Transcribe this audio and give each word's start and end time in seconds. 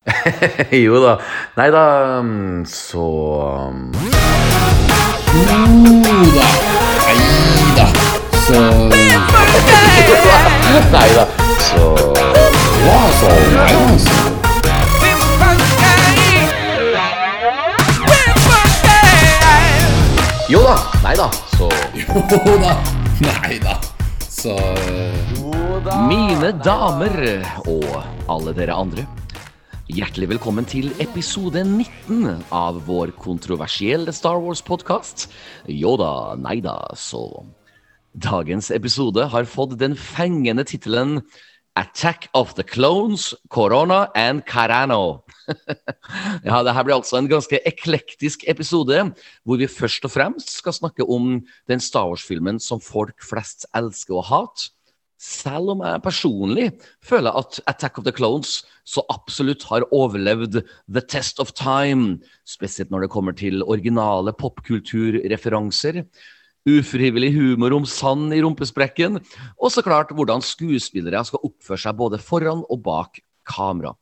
jo 0.70 1.00
da. 1.02 1.20
Nei 1.56 1.70
da, 1.70 1.84
mm, 2.22 2.64
så 2.66 3.04
mm. 3.72 3.92
Jo 5.34 6.24
da. 6.34 6.46
Nei 7.06 7.16
da. 7.76 7.86
Så 8.40 8.60
Nei 10.90 11.10
da, 11.14 11.26
så 11.60 11.84
Ja, 12.86 13.00
så 13.20 13.28
Nei 13.52 13.74
da. 13.76 13.96
Så. 13.98 14.16
Jo 20.48 20.62
da. 20.64 20.76
Nei 21.04 21.16
da, 21.16 21.30
så 21.58 21.68
Jo 21.94 22.58
da. 22.64 22.74
Nei 23.20 23.58
da. 23.62 23.78
Så 24.30 24.56
Mine 26.08 26.52
damer 26.64 27.44
og 27.68 28.02
alle 28.28 28.54
dere 28.56 28.74
andre. 28.74 29.06
Hjertelig 29.90 30.28
velkommen 30.30 30.66
til 30.68 30.92
episode 31.02 31.64
19 31.66 32.44
av 32.54 32.76
vår 32.86 33.10
kontroversielle 33.18 34.12
Star 34.14 34.38
Wars-podkast. 34.38 35.24
Jo 35.66 35.96
da, 35.98 36.36
nei 36.38 36.60
da, 36.62 36.76
så 36.94 37.24
Dagens 38.14 38.68
episode 38.70 39.24
har 39.32 39.48
fått 39.50 39.74
den 39.80 39.96
fengende 39.98 40.62
tittelen 40.68 41.24
Attack 41.80 42.28
of 42.38 42.54
the 42.54 42.62
Clones, 42.62 43.32
Corona 43.50 44.04
and 44.14 44.44
Carano. 44.46 45.24
ja, 46.46 46.62
det 46.62 46.76
her 46.76 46.86
blir 46.86 47.00
altså 47.00 47.18
en 47.18 47.30
ganske 47.32 47.58
eklektisk 47.66 48.46
episode, 48.46 49.08
hvor 49.42 49.58
vi 49.58 49.70
først 49.70 50.06
og 50.06 50.14
fremst 50.14 50.54
skal 50.60 50.76
snakke 50.76 51.08
om 51.08 51.40
den 51.70 51.82
Star 51.82 52.12
Wars-filmen 52.12 52.62
som 52.62 52.84
folk 52.84 53.18
flest 53.26 53.66
elsker 53.74 54.20
å 54.20 54.28
hate. 54.28 54.70
Selv 55.20 55.74
om 55.74 55.82
jeg 55.84 56.00
personlig 56.00 56.66
føler 57.04 57.34
at 57.36 57.58
Attack 57.68 57.98
of 58.00 58.06
the 58.06 58.14
Clones 58.16 58.62
så 58.88 59.02
absolutt 59.12 59.66
har 59.68 59.84
overlevd 59.92 60.62
the 60.88 61.02
test 61.04 61.42
of 61.44 61.52
time, 61.52 62.22
spesielt 62.48 62.88
når 62.88 63.04
det 63.04 63.12
kommer 63.12 63.36
til 63.36 63.60
originale 63.60 64.32
popkulturreferanser, 64.32 66.00
ufrivillig 66.68 67.34
humor 67.36 67.76
om 67.76 67.84
sand 67.88 68.32
i 68.32 68.40
rumpesprekken, 68.40 69.20
og 69.60 69.72
så 69.72 69.84
klart 69.84 70.14
hvordan 70.16 70.40
skuespillere 70.44 71.20
skal 71.28 71.44
oppføre 71.50 71.84
seg 71.84 72.00
både 72.00 72.20
foran 72.24 72.64
og 72.72 72.80
bak 72.88 73.20
kamera. 73.48 73.92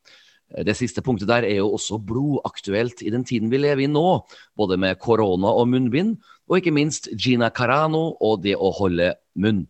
Det 0.48 0.76
siste 0.78 1.02
punktet 1.04 1.28
der 1.28 1.44
er 1.44 1.58
jo 1.58 1.74
også 1.74 1.98
blodaktuelt 2.00 3.02
i 3.02 3.10
den 3.12 3.26
tiden 3.26 3.50
vi 3.50 3.58
lever 3.60 3.84
i 3.84 3.90
nå, 3.90 4.22
både 4.56 4.78
med 4.80 5.02
korona 5.02 5.50
og 5.50 5.66
munnbind, 5.74 6.14
og 6.48 6.60
ikke 6.60 6.72
minst 6.72 7.10
Gina 7.18 7.50
Carano 7.50 8.14
og 8.24 8.40
det 8.46 8.54
å 8.56 8.70
holde 8.78 9.12
munn. 9.36 9.66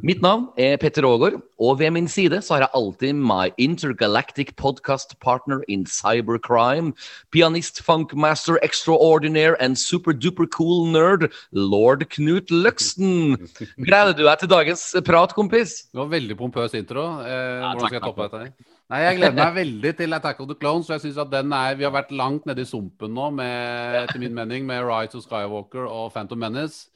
Mitt 0.00 0.22
navn 0.24 0.46
er 0.56 0.78
Petter 0.80 1.04
Aagaard, 1.04 1.34
og 1.60 1.74
ved 1.80 1.90
min 1.92 2.06
side 2.08 2.38
så 2.40 2.54
har 2.54 2.62
jeg 2.62 2.70
alltid 2.78 3.18
my 3.20 3.50
intergalactic 3.60 4.54
podcast 4.56 5.12
partner 5.20 5.60
in 5.68 5.82
cybercrime, 5.84 6.94
pianist, 7.34 7.82
funkmaster 7.84 8.56
extraordinaire 8.64 9.58
and 9.60 9.76
super 9.76 10.12
duper 10.16 10.46
cool 10.46 10.86
nerd, 10.88 11.26
lord 11.52 12.06
Knut 12.14 12.48
Løksen. 12.48 13.36
Gleder 13.76 14.16
du 14.16 14.24
deg 14.24 14.40
til 14.40 14.52
dagens 14.54 14.84
prat, 15.04 15.34
kompis? 15.36 15.82
Det 15.92 16.00
var 16.00 16.08
veldig 16.14 16.36
pompøs 16.38 16.76
intro. 16.80 17.04
Eh, 17.20 17.36
Ja, 17.60 17.74
hvordan 17.74 17.90
skal 17.90 17.98
jeg 17.98 18.06
toppe 18.06 18.28
dette? 18.30 18.68
Nei, 18.90 19.00
Jeg 19.04 19.18
gleder 19.20 19.36
meg 19.36 19.54
veldig 19.54 19.92
til 19.98 20.12
Attack 20.16 20.40
of 20.40 20.48
the 20.48 20.56
Clones. 20.58 20.88
og 20.88 20.94
jeg 20.96 21.00
synes 21.00 21.18
at 21.18 21.30
den 21.30 21.52
er, 21.52 21.74
Vi 21.76 21.84
har 21.84 21.92
vært 21.92 22.10
langt 22.10 22.46
nede 22.46 22.62
i 22.62 22.64
sumpen 22.64 23.12
nå, 23.14 23.28
med, 23.30 24.08
etter 24.08 24.18
min 24.18 24.34
mening, 24.34 24.64
med 24.66 24.82
Rise 24.82 25.14
of 25.18 25.22
Skywalker 25.28 25.84
og 25.86 26.12
Phantom 26.12 26.38
Menace. 26.38 26.88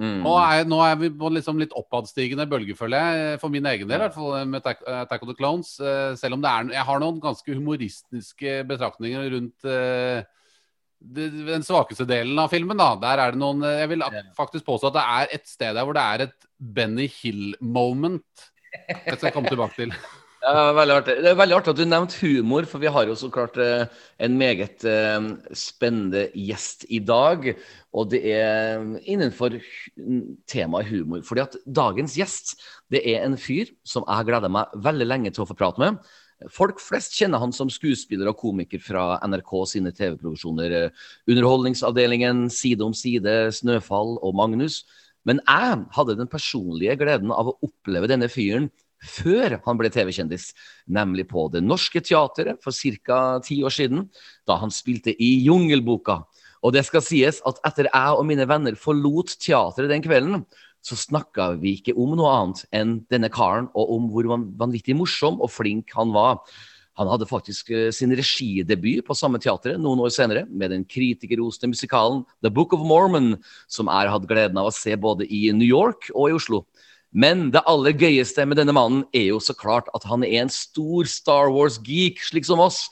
Mm. 0.00 0.22
Nå 0.24 0.32
er, 0.40 0.64
nå 0.64 0.78
er 0.80 0.94
vi 0.96 1.10
på 1.12 1.28
liksom 1.28 1.58
litt 1.60 1.74
oppadstigende 1.76 2.46
bølge, 2.48 2.72
føler 2.76 3.02
jeg. 3.04 3.40
For 3.42 3.52
min 3.52 3.66
egen 3.68 3.88
del, 3.88 3.98
i 3.98 4.04
hvert 4.06 4.16
fall 4.16 4.46
med 4.48 4.62
Attack, 4.62 4.80
Attack 5.02 5.26
of 5.26 5.28
the 5.28 5.36
Clones. 5.36 5.74
Eh, 5.76 6.12
selv 6.16 6.38
om 6.38 6.44
det 6.44 6.52
er, 6.52 6.70
jeg 6.78 6.86
har 6.88 7.02
noen 7.02 7.18
ganske 7.20 7.56
humoristiske 7.56 8.54
betraktninger 8.70 9.28
rundt 9.34 9.68
uh, 9.68 10.22
det, 11.00 11.26
den 11.50 11.66
svakeste 11.66 12.06
delen 12.08 12.40
av 12.40 12.48
filmen. 12.52 12.80
da. 12.80 12.94
Der 13.02 13.24
er 13.26 13.34
det 13.34 13.42
noen 13.42 13.60
eh, 13.66 13.82
Jeg 13.82 13.92
vil 13.92 14.06
faktisk 14.38 14.68
påstå 14.70 14.88
at 14.88 14.96
det 14.96 15.04
er 15.18 15.36
et 15.36 15.52
sted 15.52 15.76
der 15.76 15.84
hvor 15.84 15.96
det 15.96 16.06
er 16.06 16.26
et 16.28 16.48
Benny 16.56 17.10
Hill-moment. 17.20 18.48
Det 18.88 19.18
skal 19.18 19.28
jeg 19.28 19.36
komme 19.36 19.52
tilbake 19.52 19.76
til. 19.82 19.94
Ja, 20.40 20.70
veldig 20.72 20.94
artig. 20.94 21.14
Det 21.20 21.28
er 21.28 21.36
veldig 21.36 21.56
artig 21.58 21.72
at 21.74 21.76
du 21.76 21.82
nevnte 21.84 22.16
humor, 22.22 22.64
for 22.68 22.80
vi 22.80 22.88
har 22.88 23.04
jo 23.04 23.16
så 23.18 23.28
klart 23.32 23.58
eh, 23.60 23.82
en 24.24 24.38
meget 24.40 24.86
eh, 24.88 25.26
spennende 25.52 26.22
gjest 26.32 26.86
i 26.88 27.02
dag. 27.04 27.44
Og 27.92 28.08
det 28.14 28.22
er 28.32 28.80
innenfor 29.04 29.58
temaet 30.48 30.88
humor. 30.88 31.20
Fordi 31.28 31.44
at 31.44 31.58
dagens 31.68 32.16
gjest 32.16 32.54
det 32.88 33.04
er 33.12 33.26
en 33.26 33.36
fyr 33.36 33.68
som 33.84 34.08
jeg 34.08 34.30
gleda 34.30 34.48
meg 34.48 34.72
veldig 34.80 35.10
lenge 35.10 35.34
til 35.36 35.44
å 35.44 35.48
få 35.50 35.58
prate 35.60 35.84
med. 35.84 36.00
Folk 36.48 36.80
flest 36.80 37.20
kjenner 37.20 37.42
han 37.42 37.52
som 37.52 37.68
skuespiller 37.68 38.32
og 38.32 38.40
komiker 38.40 38.80
fra 38.80 39.18
NRK 39.28 39.56
sine 39.68 39.92
TV-produksjoner 39.92 40.76
eh, 40.86 41.08
Underholdningsavdelingen, 41.28 42.46
Side 42.48 42.88
om 42.88 42.96
side, 42.96 43.42
Snøfall 43.60 44.16
og 44.24 44.40
Magnus. 44.40 44.86
Men 45.28 45.44
jeg 45.44 45.82
hadde 45.92 46.16
den 46.16 46.32
personlige 46.32 46.96
gleden 46.96 47.28
av 47.28 47.52
å 47.52 47.58
oppleve 47.60 48.08
denne 48.08 48.32
fyren 48.32 48.72
før 49.00 49.58
han 49.64 49.80
ble 49.80 49.90
TV-kjendis, 49.92 50.50
nemlig 50.88 51.26
på 51.30 51.48
Det 51.52 51.62
Norske 51.64 52.02
Teatret 52.04 52.60
for 52.64 52.72
ca. 52.72 53.40
ti 53.44 53.62
år 53.64 53.74
siden, 53.74 54.08
da 54.46 54.58
han 54.60 54.70
spilte 54.70 55.14
i 55.16 55.32
Jungelboka. 55.46 56.22
Og 56.60 56.74
det 56.76 56.84
skal 56.84 57.04
sies 57.04 57.40
at 57.48 57.60
etter 57.64 57.88
jeg 57.88 58.16
og 58.16 58.26
mine 58.28 58.44
venner 58.48 58.76
forlot 58.76 59.38
teatret 59.40 59.88
den 59.88 60.04
kvelden, 60.04 60.44
så 60.84 60.96
snakka 60.96 61.54
vi 61.60 61.76
ikke 61.76 61.96
om 61.96 62.14
noe 62.16 62.32
annet 62.32 62.64
enn 62.72 62.98
denne 63.12 63.28
karen, 63.32 63.68
og 63.76 63.96
om 63.96 64.10
hvor 64.12 64.28
van- 64.28 64.50
vanvittig 64.60 64.96
morsom 64.96 65.40
og 65.40 65.52
flink 65.52 65.92
han 65.96 66.12
var. 66.12 66.40
Han 67.00 67.08
hadde 67.08 67.28
faktisk 67.28 67.70
eh, 67.72 67.88
sin 67.94 68.12
regidebut 68.16 69.06
på 69.06 69.16
samme 69.16 69.40
teatret 69.40 69.80
noen 69.80 70.02
år 70.04 70.12
senere, 70.12 70.44
med 70.48 70.72
den 70.74 70.84
kritikerroste 70.84 71.68
musikalen 71.70 72.24
The 72.44 72.52
Book 72.52 72.74
of 72.76 72.84
Mormon, 72.84 73.38
som 73.68 73.88
jeg 73.88 74.12
hatt 74.12 74.28
gleden 74.28 74.60
av 74.60 74.68
å 74.68 74.74
se 74.74 74.96
både 75.00 75.28
i 75.28 75.46
New 75.56 75.68
York 75.68 76.10
og 76.12 76.28
i 76.28 76.36
Oslo. 76.36 76.64
Men 77.10 77.48
det 77.50 77.64
aller 77.66 77.90
gøyeste 77.98 78.44
med 78.46 78.60
denne 78.60 78.74
mannen 78.74 79.02
er 79.16 79.32
jo 79.32 79.40
så 79.42 79.54
klart 79.58 79.88
at 79.96 80.04
han 80.06 80.22
er 80.22 80.44
en 80.44 80.52
stor 80.52 81.08
Star 81.10 81.50
Wars-geek, 81.50 82.22
slik 82.22 82.46
som 82.46 82.62
oss. 82.62 82.84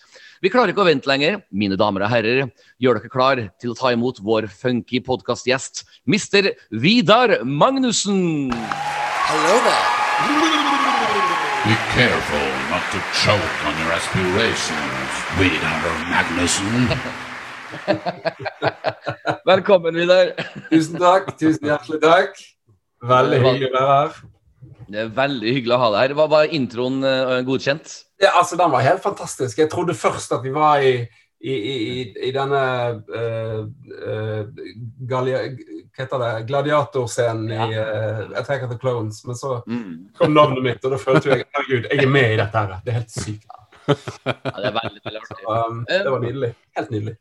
Vi 0.42 0.50
klarer 0.50 0.72
ikke 0.72 0.82
å 0.82 0.88
vente 0.88 1.06
lenger. 1.10 1.38
Mine 1.54 1.78
damer 1.78 2.02
og 2.06 2.10
herrer, 2.10 2.50
gjør 2.82 2.98
dere 2.98 3.12
klar 3.12 3.42
til 3.62 3.74
å 3.74 3.78
ta 3.78 3.92
imot 3.94 4.18
vår 4.22 4.50
funky 4.50 4.98
podkastgjest, 5.06 5.84
Mr. 6.10 6.50
Vidar 6.74 7.38
Magnussen. 7.46 8.50
Be 11.68 11.76
careful 11.94 12.46
not 12.74 12.82
to 12.90 12.98
choke 13.22 13.56
on 13.70 13.74
your 13.82 13.94
aspirations, 13.94 15.22
Vidar 15.38 15.94
Magnussen. 16.10 16.90
Velkommen, 19.54 19.94
Vidar. 19.94 20.34
Tusen 20.70 20.98
takk. 20.98 21.36
Tusen 21.38 21.70
hjertelig 21.70 22.02
takk. 22.02 22.57
Veldig 23.02 23.38
hyggelig 23.44 23.70
å 23.70 23.76
være 23.78 23.94
her. 24.00 24.18
Det 24.88 24.98
er 25.04 25.08
veldig 25.14 25.52
hyggelig 25.54 25.74
å 25.76 25.78
ha 25.82 25.88
deg 25.92 26.00
her. 26.02 26.14
Var, 26.18 26.28
var 26.32 26.52
introen 26.56 27.02
eh, 27.04 27.38
godkjent? 27.46 27.92
Ja, 28.22 28.32
altså, 28.40 28.56
Den 28.58 28.72
var 28.72 28.80
helt 28.82 29.02
fantastisk. 29.04 29.58
Jeg 29.60 29.70
trodde 29.70 29.94
først 29.94 30.32
at 30.32 30.42
vi 30.42 30.50
var 30.54 30.80
i, 30.82 30.94
i, 31.38 31.52
i, 31.54 31.76
i 32.26 32.30
denne 32.34 32.62
uh, 33.14 34.48
galia, 35.06 35.44
hva 35.52 36.02
heter 36.02 36.22
det, 36.24 36.30
gladiatorscenen 36.48 37.52
i 37.52 37.68
uh, 37.78 38.24
Attack 38.40 38.64
of 38.66 38.72
the 38.72 38.78
Clones, 38.80 39.20
men 39.28 39.36
så 39.38 39.60
Mm. 39.68 40.08
kom 40.18 40.34
navnet 40.34 40.62
mitt, 40.64 40.84
og 40.84 40.96
da 40.96 40.98
følte 40.98 41.30
jeg 41.36 41.46
herregud, 41.54 41.86
jeg 41.92 42.02
er 42.02 42.10
med 42.10 42.32
i 42.34 42.40
dette. 42.40 42.58
her. 42.58 42.80
Det 42.84 42.90
er 42.94 42.98
helt 42.98 43.14
sykt. 43.14 43.46
Ja, 43.88 43.94
det 44.58 44.66
er 44.72 44.74
veldig, 44.80 45.00
veldig 45.04 45.20
artig. 45.22 45.44
Um, 45.46 45.84
det 45.88 46.10
var 46.10 46.20
nydelig. 46.24 46.50
Helt 46.76 46.90
nydelig. 46.90 47.14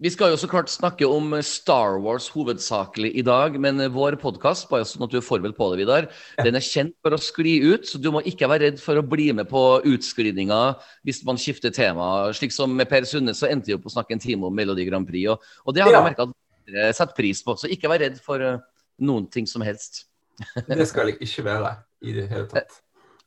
Vi 0.00 0.08
skal 0.08 0.30
jo 0.32 0.36
så 0.40 0.48
klart 0.48 0.70
snakke 0.72 1.04
om 1.04 1.34
Star 1.44 1.98
Wars 2.00 2.30
hovedsakelig 2.32 3.10
i 3.20 3.24
dag, 3.26 3.58
men 3.60 3.82
vår 3.92 4.14
podkast, 4.22 4.64
bare 4.70 4.86
sånn 4.88 5.04
at 5.04 5.12
du 5.12 5.18
er 5.18 5.24
forberedt 5.26 5.58
på 5.58 5.66
det, 5.74 5.82
Vidar, 5.82 6.06
den 6.40 6.56
er 6.56 6.64
kjent 6.64 6.94
for 7.04 7.12
å 7.12 7.18
skli 7.20 7.58
ut, 7.66 7.84
så 7.84 8.00
du 8.00 8.08
må 8.14 8.22
ikke 8.24 8.48
være 8.48 8.70
redd 8.70 8.78
for 8.80 8.96
å 8.96 9.04
bli 9.04 9.26
med 9.36 9.50
på 9.50 9.60
utskridninga 9.90 10.60
hvis 11.04 11.20
man 11.28 11.36
skifter 11.36 11.68
tema. 11.76 12.30
Slik 12.32 12.54
som 12.56 12.72
med 12.72 12.88
Per 12.88 13.04
Sunde, 13.04 13.34
så 13.36 13.50
endte 13.50 13.68
vi 13.68 13.76
opp 13.76 13.84
å 13.90 13.92
snakke 13.92 14.16
en 14.16 14.22
time 14.24 14.48
om 14.48 14.56
Melodi 14.56 14.86
Grand 14.88 15.04
Prix, 15.04 15.34
og, 15.34 15.44
og 15.68 15.76
det 15.76 15.84
har 15.84 15.92
Ja. 15.92 15.98
jeg 16.00 16.08
merka 16.08 16.24
at 16.30 16.32
dere 16.72 16.96
setter 16.96 17.18
pris 17.20 17.44
på, 17.44 17.58
så 17.60 17.68
ikke 17.68 17.92
vær 17.92 18.00
redd 18.00 18.16
for 18.24 18.40
eh, 18.40 18.56
noen 19.04 19.28
ting 19.28 19.44
som 19.50 19.60
helst. 19.60 20.06
Det 20.64 20.88
skal 20.88 21.12
jeg 21.12 21.20
ikke 21.28 21.44
være 21.44 21.74
i 22.08 22.16
det 22.16 22.30
hele 22.32 22.48
tatt. 22.48 22.80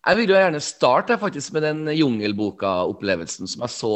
Jeg 0.10 0.18
vil 0.24 0.34
jo 0.34 0.42
gjerne 0.42 0.60
starte 0.74 1.22
faktisk 1.22 1.54
med 1.54 1.70
den 1.70 1.86
Jungelboka-opplevelsen 1.94 3.46
som 3.46 3.62
jeg 3.62 3.76
så 3.78 3.94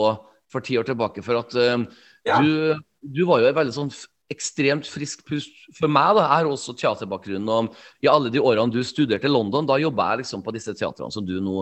for 0.48 0.64
ti 0.64 0.78
år 0.80 0.86
tilbake. 0.88 1.26
For 1.26 1.42
at 1.42 1.58
eh, 1.58 1.82
Ja. 2.28 2.38
du, 2.44 2.78
du 3.02 3.24
var 3.30 3.42
jo 3.42 3.50
en 3.50 3.58
veldig 3.58 3.76
sånn 3.76 3.92
ekstremt 4.34 4.88
frisk 4.92 5.22
pust 5.28 5.54
for 5.78 5.88
meg. 5.88 6.18
da, 6.18 6.26
Jeg 6.26 6.44
har 6.44 6.50
også 6.52 6.76
teaterbakgrunn. 6.76 7.48
og 7.48 7.76
I 8.04 8.10
alle 8.12 8.32
de 8.34 8.42
årene 8.44 8.74
du 8.74 8.82
studerte 8.84 9.30
i 9.30 9.32
London, 9.32 9.68
da 9.70 9.78
jobba 9.80 10.12
jeg 10.12 10.26
liksom 10.26 10.44
på 10.44 10.52
disse 10.56 10.76
teatrene 10.76 11.14
som 11.16 11.26
du 11.26 11.38
nå 11.40 11.62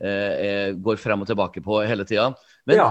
eh, 0.00 0.70
går 0.78 1.00
frem 1.02 1.24
og 1.24 1.30
tilbake 1.30 1.62
på 1.64 1.80
hele 1.86 2.06
tida. 2.06 2.30
Men 2.66 2.76
Ja. 2.78 2.88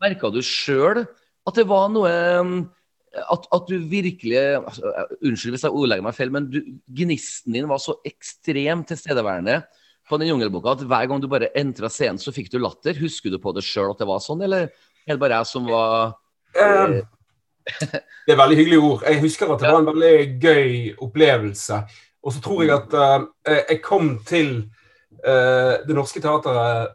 merka 0.00 0.32
du 0.32 0.40
sjøl 0.40 1.04
at 1.44 1.54
det 1.60 1.66
var 1.68 1.90
noe 1.92 2.08
mm, 2.44 2.56
at, 3.30 3.44
at 3.52 3.68
du 3.68 3.76
virkelig 3.78 4.40
altså, 4.58 4.90
Unnskyld 5.22 5.54
hvis 5.54 5.64
jeg 5.68 5.76
ordlegger 5.76 6.02
meg 6.08 6.16
feil, 6.16 6.32
men 6.34 6.48
du, 6.50 6.58
gnisten 6.88 7.54
din 7.54 7.68
var 7.70 7.78
så 7.78 7.98
ekstremt 8.08 8.88
tilstedeværende 8.90 9.60
på 10.08 10.18
den 10.20 10.28
jungelboka 10.32 10.72
at 10.74 10.82
hver 10.88 11.06
gang 11.08 11.20
du 11.22 11.28
bare 11.30 11.52
entra 11.56 11.88
scenen, 11.92 12.18
så 12.20 12.32
fikk 12.34 12.50
du 12.52 12.58
latter. 12.60 12.96
Husker 13.00 13.32
du 13.32 13.38
på 13.40 13.52
det 13.56 13.62
sjøl 13.64 13.92
at 13.92 14.00
det 14.02 14.08
var 14.08 14.20
sånn, 14.24 14.42
eller 14.44 14.66
er 14.68 15.14
det 15.14 15.20
bare 15.20 15.38
jeg 15.40 15.48
som 15.52 15.68
var 15.68 16.16
Eh, 16.56 17.02
det 18.26 18.32
er 18.34 18.36
veldig 18.40 18.56
hyggelige 18.58 18.80
ord. 18.84 19.02
Jeg 19.08 19.20
husker 19.20 19.52
at 19.54 19.60
det 19.60 19.70
var 19.72 19.78
en 19.80 19.86
veldig 19.92 20.40
gøy 20.42 20.94
opplevelse. 21.02 21.78
Og 22.24 22.32
så 22.32 22.40
tror 22.44 22.62
jeg 22.62 22.72
at 22.76 22.94
eh, 23.46 23.62
jeg 23.70 23.80
kom 23.84 24.18
til 24.26 24.50
eh, 25.24 25.74
Det 25.86 25.94
Norske 25.96 26.20
Teatret 26.20 26.94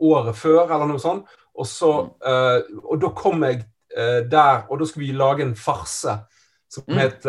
året 0.00 0.36
før, 0.36 0.64
eller 0.72 0.88
noe 0.88 1.00
sånt. 1.00 1.28
Og, 1.54 1.66
så, 1.68 1.90
eh, 2.24 2.60
og 2.84 3.00
da 3.02 3.10
kom 3.16 3.42
jeg 3.44 3.62
eh, 3.96 4.20
der, 4.30 4.62
og 4.70 4.80
da 4.80 4.86
skulle 4.88 5.06
vi 5.10 5.16
lage 5.18 5.42
en 5.44 5.56
farse 5.56 6.18
som 6.70 6.84
Mm. 6.86 6.98
het 6.98 7.24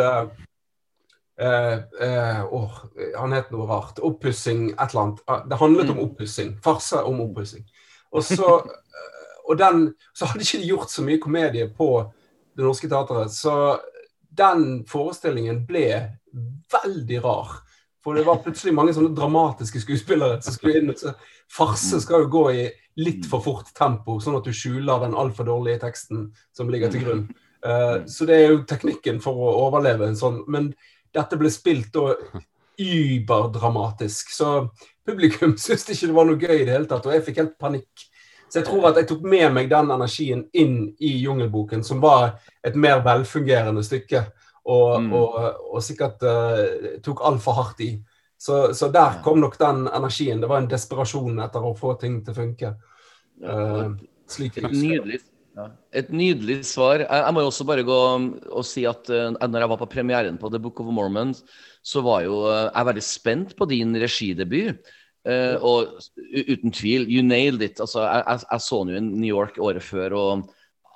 åh, 2.52 2.70
Han 3.18 3.32
het 3.34 3.52
noe 3.52 3.66
rart. 3.68 4.00
Oppussing, 4.00 4.68
et 4.72 4.92
eller 4.92 5.02
annet. 5.02 5.22
Ah, 5.28 5.42
Det 5.50 5.58
handlet 5.58 5.90
om 5.90 6.00
oppussing. 6.00 6.60
Farse 6.64 7.02
om 7.04 7.22
oppussing. 7.22 7.66
Og 8.12 8.24
så 8.24 8.62
og 9.52 9.60
den, 9.60 9.90
så 10.16 10.30
hadde 10.30 10.46
ikke 10.46 10.62
de 10.62 10.70
gjort 10.72 10.94
så 10.94 11.04
mye 11.04 11.20
komedie 11.22 11.68
på 11.76 11.90
Det 12.56 12.64
Norske 12.64 12.88
Teatret. 12.92 13.34
Så 13.36 13.54
den 14.32 14.86
forestillingen 14.88 15.66
ble 15.68 15.88
veldig 16.72 17.20
rar. 17.26 17.58
For 18.02 18.18
det 18.18 18.26
var 18.26 18.42
plutselig 18.42 18.74
mange 18.74 18.94
sånne 18.96 19.14
dramatiske 19.16 19.84
skuespillere 19.84 20.40
som 20.42 20.56
skulle 20.56 20.80
inn. 20.80 20.94
Så 20.98 21.14
farse 21.52 22.00
skal 22.02 22.24
jo 22.24 22.32
gå 22.34 22.46
i 22.56 22.64
litt 23.02 23.28
for 23.30 23.44
fort 23.44 23.70
tempo, 23.78 24.18
sånn 24.24 24.40
at 24.40 24.48
du 24.48 24.56
skjuler 24.56 25.04
den 25.04 25.18
altfor 25.18 25.48
dårlige 25.48 25.84
teksten 25.84 26.30
som 26.56 26.72
ligger 26.72 26.92
til 26.92 27.06
grunn. 27.06 27.26
Uh, 27.62 28.02
så 28.10 28.26
det 28.26 28.40
er 28.40 28.48
jo 28.50 28.64
teknikken 28.68 29.22
for 29.24 29.38
å 29.38 29.52
overleve 29.68 30.08
en 30.10 30.18
sånn. 30.18 30.42
Men 30.52 30.72
dette 31.14 31.38
ble 31.40 31.52
spilt 31.54 31.92
da 31.94 32.16
überdramatisk. 32.82 34.32
Så 34.34 34.54
publikum 35.08 35.58
syntes 35.62 35.92
ikke 35.94 36.10
det 36.10 36.18
var 36.18 36.32
noe 36.32 36.42
gøy 36.42 36.56
i 36.56 36.66
det 36.66 36.76
hele 36.76 36.90
tatt, 36.90 37.06
og 37.06 37.16
jeg 37.16 37.28
fikk 37.28 37.44
helt 37.44 37.60
panikk. 37.62 38.08
Så 38.52 38.60
jeg 38.60 38.68
tror 38.68 38.90
at 38.90 39.00
jeg 39.00 39.08
tok 39.08 39.24
med 39.32 39.54
meg 39.56 39.70
den 39.72 39.94
energien 39.96 40.44
inn 40.52 40.78
i 41.00 41.14
Jungelboken, 41.24 41.86
som 41.88 42.02
var 42.04 42.34
et 42.68 42.76
mer 42.76 43.00
velfungerende 43.06 43.84
stykke. 43.88 44.26
Og, 44.62 45.02
Mm. 45.02 45.14
og, 45.18 45.38
og 45.74 45.82
sikkert 45.82 46.22
uh, 46.22 47.00
tok 47.02 47.24
altfor 47.26 47.56
hardt 47.58 47.80
i. 47.82 47.96
Så, 48.38 48.74
så 48.78 48.92
der 48.94 49.22
kom 49.24 49.40
nok 49.42 49.58
den 49.58 49.88
energien. 49.88 50.42
Det 50.42 50.50
var 50.50 50.62
en 50.62 50.70
desperasjon 50.70 51.40
etter 51.42 51.66
å 51.66 51.74
få 51.78 51.96
ting 52.02 52.20
til 52.26 52.34
å 52.34 52.38
funke. 52.38 52.74
Uh, 53.42 53.96
slik 54.30 54.60
jeg 54.60 54.66
Et 54.66 54.70
husker 54.70 54.88
nydelig, 54.88 55.20
ja. 55.58 55.68
et 55.98 56.14
nydelig 56.14 56.60
svar. 56.70 57.02
Jeg, 57.06 57.24
jeg 57.26 57.36
må 57.38 57.44
også 57.48 57.66
bare 57.70 57.86
gå 57.88 58.00
og 58.52 58.66
si 58.68 58.86
at 58.90 59.10
uh, 59.10 59.32
når 59.42 59.66
jeg 59.66 59.74
var 59.74 59.82
på 59.82 59.90
premieren 59.96 60.38
på 60.42 60.52
The 60.54 60.62
Book 60.62 60.82
of 60.84 60.92
Mormon, 60.94 61.34
så 61.82 62.04
var 62.06 62.26
jo 62.28 62.44
uh, 62.46 62.68
jeg 62.68 62.90
veldig 62.92 63.06
spent 63.06 63.56
på 63.58 63.70
din 63.72 63.98
regidebut. 64.02 64.94
Uh, 65.22 65.58
og 65.62 66.00
uten 66.50 66.74
tvil, 66.74 67.06
you 67.06 67.22
nailed 67.22 67.62
it. 67.62 67.80
Altså, 67.84 68.02
jeg, 68.08 68.42
jeg, 68.42 68.64
så 68.66 68.82
den 68.82 68.96
jo 68.96 69.02
i 69.02 69.06
New 69.06 69.30
York 69.30 69.60
året 69.62 69.86
før, 69.86 70.16
og 70.18 70.48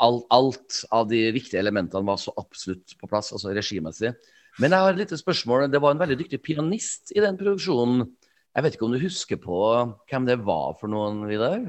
alt, 0.01 0.25
alt 0.33 0.79
av 0.95 1.05
de 1.11 1.21
viktige 1.35 1.61
elementene 1.61 2.07
var 2.07 2.17
så 2.19 2.33
absolutt 2.41 2.95
på 2.99 3.09
plass, 3.11 3.31
altså 3.35 3.53
regimessig. 3.55 4.15
Men 4.59 4.71
jeg 4.71 4.85
har 4.85 4.93
et 4.93 5.01
lite 5.03 5.19
spørsmål. 5.19 5.67
Det 5.71 5.81
var 5.83 5.93
en 5.93 6.01
veldig 6.01 6.17
dyktig 6.23 6.39
pianist 6.43 7.11
i 7.15 7.21
den 7.23 7.37
produksjonen. 7.39 8.05
Jeg 8.55 8.63
vet 8.63 8.75
ikke 8.77 8.87
om 8.87 8.95
du 8.95 9.01
husker 9.03 9.39
på 9.41 9.61
hvem 10.09 10.27
det 10.29 10.39
var 10.47 10.77
for 10.79 10.91
noen, 10.91 11.25
Vidar? 11.27 11.59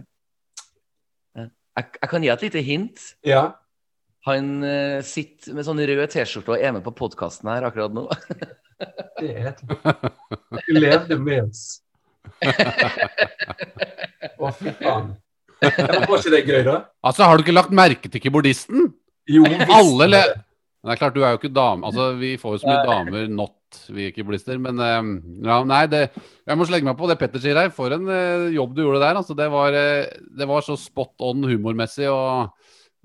Eh, 1.36 1.48
Jeg, 1.76 1.88
jeg 2.00 2.10
kan 2.10 2.22
gi 2.22 2.30
et 2.32 2.44
lite 2.46 2.62
hint. 2.62 3.08
Ja. 3.26 3.48
Han 4.26 4.62
uh, 4.62 5.02
sitter 5.06 5.54
med 5.54 5.66
sånn 5.66 5.82
rød 5.82 6.06
T-skjorte 6.10 6.54
og 6.54 6.62
er 6.62 6.72
med 6.74 6.86
på 6.86 6.94
podkasten 6.98 7.50
her 7.50 7.66
akkurat 7.68 7.94
nå. 7.94 8.06
Det 9.16 9.30
er 9.32 9.54
det 10.66 10.74
levde 10.76 11.16
med 11.16 11.46
oss. 11.46 11.62
Å, 14.40 14.50
fy 14.56 14.72
faen. 14.80 15.14
Var 15.62 16.04
ikke 16.04 16.34
det 16.34 16.42
gøy, 16.44 16.62
da? 16.66 16.76
Altså, 17.06 17.24
har 17.24 17.36
du 17.36 17.46
ikke 17.46 17.56
lagt 17.56 17.74
merke 17.74 18.10
til 18.12 18.22
keyboardisten? 18.22 18.90
Jo, 19.30 19.46
visst. 19.48 19.70
Alle 19.72 20.10
le... 20.10 20.24
Men 20.82 20.92
Det 20.92 20.94
er 20.94 21.00
klart, 21.00 21.16
du 21.16 21.24
er 21.24 21.34
jo 21.34 21.40
ikke 21.40 21.56
dame. 21.56 21.88
Altså, 21.88 22.04
vi 22.20 22.36
får 22.38 22.54
jo 22.54 22.58
så 22.62 22.70
mye 22.70 22.86
damer 22.86 23.30
not, 23.32 23.78
vi 23.90 24.12
keyboardister. 24.14 24.60
Men 24.62 24.82
eh, 24.84 25.08
ja, 25.48 25.56
nei, 25.66 25.80
det 25.90 26.02
Jeg 26.12 26.60
må 26.60 26.68
slenge 26.68 26.86
meg 26.86 26.98
på 27.00 27.08
det 27.10 27.16
Petter 27.18 27.42
sier 27.42 27.58
her. 27.58 27.72
For 27.74 27.96
en 27.96 28.06
uh, 28.06 28.46
jobb 28.54 28.76
du 28.76 28.84
gjorde 28.84 29.02
der. 29.02 29.18
Altså, 29.18 29.34
det, 29.38 29.48
var, 29.50 29.74
uh, 29.74 30.28
det 30.38 30.46
var 30.46 30.62
så 30.62 30.76
spot 30.78 31.26
on 31.26 31.42
humormessig. 31.48 32.06
og 32.12 32.52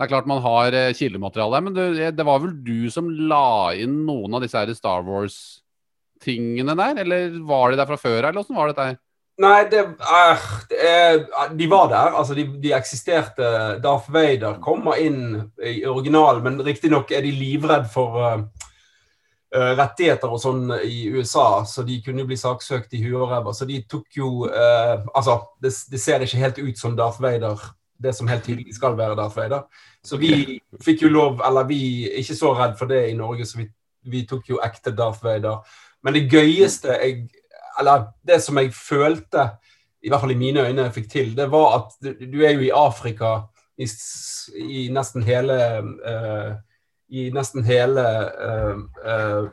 det 0.01 0.07
er 0.07 0.15
klart 0.15 0.29
man 0.29 0.39
har 0.41 0.73
eh, 0.73 0.95
kildemateriale 0.97 1.53
der, 1.53 1.61
men 1.61 1.75
du, 1.75 1.81
eh, 1.93 2.09
det 2.09 2.23
var 2.25 2.39
vel 2.41 2.55
du 2.65 2.89
som 2.89 3.05
la 3.29 3.69
inn 3.77 3.99
noen 4.07 4.33
av 4.33 4.41
disse 4.41 4.57
her 4.57 4.71
Star 4.73 5.03
Wars-tingene 5.05 6.73
der? 6.79 7.03
Eller 7.03 7.35
var 7.45 7.69
de 7.69 7.77
der 7.77 7.85
fra 7.85 7.99
før, 8.01 8.23
eller 8.23 8.41
åssen 8.41 8.57
var 8.57 8.71
dette 8.71 8.87
her? 8.87 8.97
Nei, 9.39 9.63
det, 9.71 9.79
er, 9.79 10.41
det 10.69 10.79
er, 10.87 11.53
De 11.57 11.67
var 11.69 11.87
der. 11.89 12.15
Altså, 12.17 12.35
de, 12.37 12.45
de 12.61 12.73
eksisterte. 12.75 13.47
Darth 13.83 14.11
Vader 14.13 14.59
kommer 14.63 14.99
inn 15.01 15.51
i 15.63 15.81
originalen, 15.87 16.43
men 16.43 16.65
riktignok 16.65 17.11
er 17.15 17.23
de 17.25 17.31
livredd 17.33 17.87
for 17.91 18.19
eh, 18.27 18.41
rettigheter 19.79 20.31
og 20.31 20.41
sånn 20.41 20.75
i 20.83 21.07
USA, 21.15 21.63
så 21.65 21.85
de 21.87 22.01
kunne 22.05 22.23
jo 22.23 22.29
bli 22.29 22.39
saksøkt 22.39 22.93
i 22.97 23.03
huet 23.05 23.21
og 23.23 23.31
ræva. 23.31 23.55
Så 23.55 23.67
de 23.69 23.81
tok 23.89 24.19
jo 24.19 24.31
uh, 24.51 25.01
Altså, 25.15 25.39
det, 25.63 25.73
det 25.91 26.01
ser 26.03 26.25
ikke 26.25 26.43
helt 26.43 26.61
ut 26.61 26.83
som 26.83 26.97
Darth 26.99 27.23
Vader, 27.23 27.59
det 28.01 28.15
som 28.17 28.29
helt 28.29 28.45
tydelig 28.45 28.75
skal 28.77 28.97
være 28.99 29.17
Darth 29.17 29.37
Vader. 29.39 29.65
Så 30.05 30.17
vi 30.21 30.59
fikk 30.81 31.05
jo 31.05 31.13
lov, 31.13 31.41
eller 31.45 31.69
vi 31.69 31.81
er 32.09 32.21
ikke 32.21 32.37
så 32.37 32.53
redd 32.57 32.77
for 32.79 32.89
det 32.89 33.07
i 33.09 33.17
Norge, 33.17 33.45
så 33.45 33.61
vi, 33.61 33.69
vi 34.11 34.25
tok 34.29 34.49
jo 34.49 34.61
ekte 34.63 34.93
Darth 34.97 35.23
Vader. 35.23 35.61
Men 36.01 36.17
det 36.17 36.29
gøyeste 36.31 36.97
jeg 36.97 37.27
Eller 37.81 38.07
det 38.27 38.39
som 38.43 38.57
jeg 38.61 38.73
følte, 38.77 39.49
i 40.01 40.09
hvert 40.09 40.23
fall 40.23 40.33
i 40.33 40.39
mine 40.39 40.63
øyne, 40.67 40.87
fikk 40.93 41.09
til, 41.11 41.33
det 41.37 41.49
var 41.51 41.75
at 41.79 41.97
du, 42.01 42.13
du 42.31 42.39
er 42.45 42.55
jo 42.55 42.63
i 42.65 42.73
Afrika 42.73 43.39
i, 43.77 43.87
i 44.61 44.87
nesten 44.93 45.25
hele 45.25 45.57
uh, 45.81 46.51
I 47.11 47.29
nesten 47.33 47.65
hele 47.67 48.03
uh, 48.39 49.47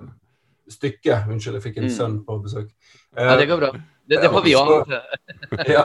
stykket 0.70 1.28
Unnskyld, 1.28 1.58
jeg 1.58 1.64
fikk 1.64 1.78
en 1.78 1.88
Mm. 1.88 1.94
sønn 1.94 2.18
på 2.26 2.38
besøk. 2.44 2.68
Ja, 3.16 3.36
det 3.36 3.48
går 3.48 3.56
bra. 3.58 3.70
Det, 4.08 4.20
det 4.22 4.30
får 4.30 4.44
vi 4.44 4.54
også. 4.54 5.00
ja. 5.76 5.84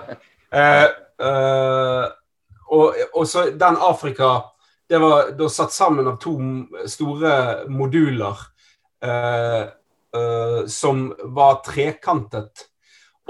Og, 2.74 2.96
og 3.13 3.28
så 3.28 3.46
den 3.51 3.78
Afrika 3.80 4.42
Det 4.89 5.00
var 5.01 5.31
da 5.38 5.48
satt 5.50 5.74
sammen 5.74 6.07
av 6.07 6.19
to 6.22 6.36
store 6.92 7.63
moduler 7.72 8.42
eh, 9.04 9.63
eh, 10.15 10.65
som 10.68 11.07
var 11.36 11.62
trekantet. 11.65 12.68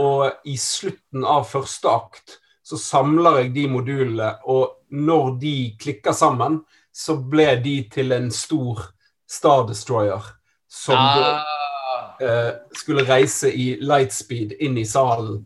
Og 0.02 0.48
i 0.50 0.56
slutten 0.58 1.26
av 1.26 1.46
første 1.50 1.90
akt 1.90 2.40
så 2.64 2.80
samler 2.80 3.42
jeg 3.42 3.54
de 3.58 3.66
modulene, 3.70 4.30
og 4.48 4.88
når 4.94 5.34
de 5.42 5.56
klikker 5.80 6.16
sammen, 6.16 6.62
så 6.94 7.18
ble 7.18 7.58
de 7.62 7.76
til 7.92 8.16
en 8.16 8.30
stor 8.32 8.86
Star 9.30 9.68
Destroyer. 9.68 10.24
Som 10.70 10.96
da 10.96 11.44
Ah, 11.94 12.26
eh, 12.26 12.54
skulle 12.78 13.04
reise 13.04 13.52
i 13.52 13.78
lightspeed 13.82 14.56
inn 14.60 14.78
i 14.78 14.86
salen 14.86 15.46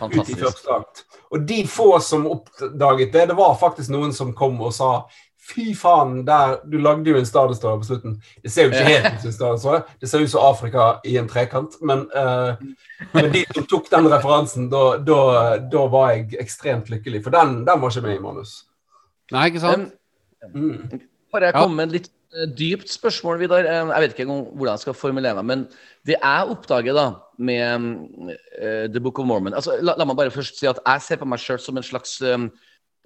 ut 0.00 0.28
i 0.30 0.34
første 0.34 0.70
akt. 0.72 1.04
Og 1.30 1.44
de 1.46 1.62
få 1.68 1.98
som 2.00 2.26
oppdaget 2.30 3.12
det, 3.12 3.26
det 3.30 3.36
var 3.36 3.58
faktisk 3.60 3.92
noen 3.92 4.14
som 4.14 4.32
kom 4.36 4.60
og 4.62 4.72
sa 4.74 4.92
Fy 5.48 5.72
faen, 5.76 6.26
der, 6.28 6.58
du 6.68 6.76
lagde 6.82 7.08
jo 7.08 7.16
en 7.16 7.26
Star 7.26 7.48
på 7.48 7.86
slutten. 7.86 8.18
Det 8.44 8.52
ser 8.52 8.68
jo 8.68 8.74
ikke 8.74 8.84
helt 8.84 9.14
ut 9.14 9.22
som 9.22 9.52
en 9.52 9.60
Star 9.62 9.86
Det 10.00 10.10
ser 10.10 10.24
ut 10.24 10.30
som 10.30 10.44
Afrika 10.44 10.88
i 11.08 11.16
en 11.16 11.28
trekant. 11.28 11.78
Men, 11.80 12.04
uh, 12.12 12.60
men 13.14 13.30
de 13.32 13.44
som 13.54 13.64
tok 13.70 13.88
den 13.90 14.10
referansen, 14.12 14.68
da, 14.72 14.98
da, 15.00 15.20
da 15.72 15.86
var 15.88 16.12
jeg 16.12 16.36
ekstremt 16.42 16.92
lykkelig. 16.92 17.22
For 17.24 17.32
den, 17.32 17.62
den 17.68 17.80
var 17.80 17.94
ikke 17.94 18.04
med 18.04 18.18
i 18.18 18.22
manus. 18.26 18.54
Nei, 19.32 19.48
ikke 19.48 19.64
sant? 19.64 19.96
Mm. 20.52 21.00
Bare 21.32 21.50
jeg 21.50 21.56
kom 21.56 21.68
komme 21.68 21.80
med 21.80 21.90
et 21.90 21.96
litt 21.98 22.12
eh, 22.36 22.48
dypt 22.58 22.92
spørsmål, 22.92 23.40
Vidar. 23.40 23.64
Eh, 23.64 23.80
Jeg 23.94 24.04
vet 24.04 24.14
ikke 24.14 24.28
engang 24.28 24.46
hvordan 24.52 24.76
jeg 24.76 24.84
skal 24.84 25.00
formulere 25.00 25.40
meg. 25.40 25.48
Men 25.48 25.66
det 26.08 26.16
jeg 26.16 26.52
oppdager 26.54 26.96
da 26.96 27.08
med 27.38 27.88
uh, 28.28 28.86
The 28.92 29.00
Book 29.00 29.18
of 29.20 29.28
Mormon 29.28 29.54
altså, 29.54 29.76
la, 29.84 29.94
la 29.94 30.06
meg 30.08 30.16
bare 30.18 30.32
først 30.34 30.58
si 30.58 30.66
at 30.66 30.80
jeg 30.82 31.04
ser 31.04 31.20
på 31.20 31.28
meg 31.28 31.38
sjøl 31.38 31.60
som 31.62 31.76
en 31.78 31.86
slags 31.86 32.16
eh, 32.26 32.48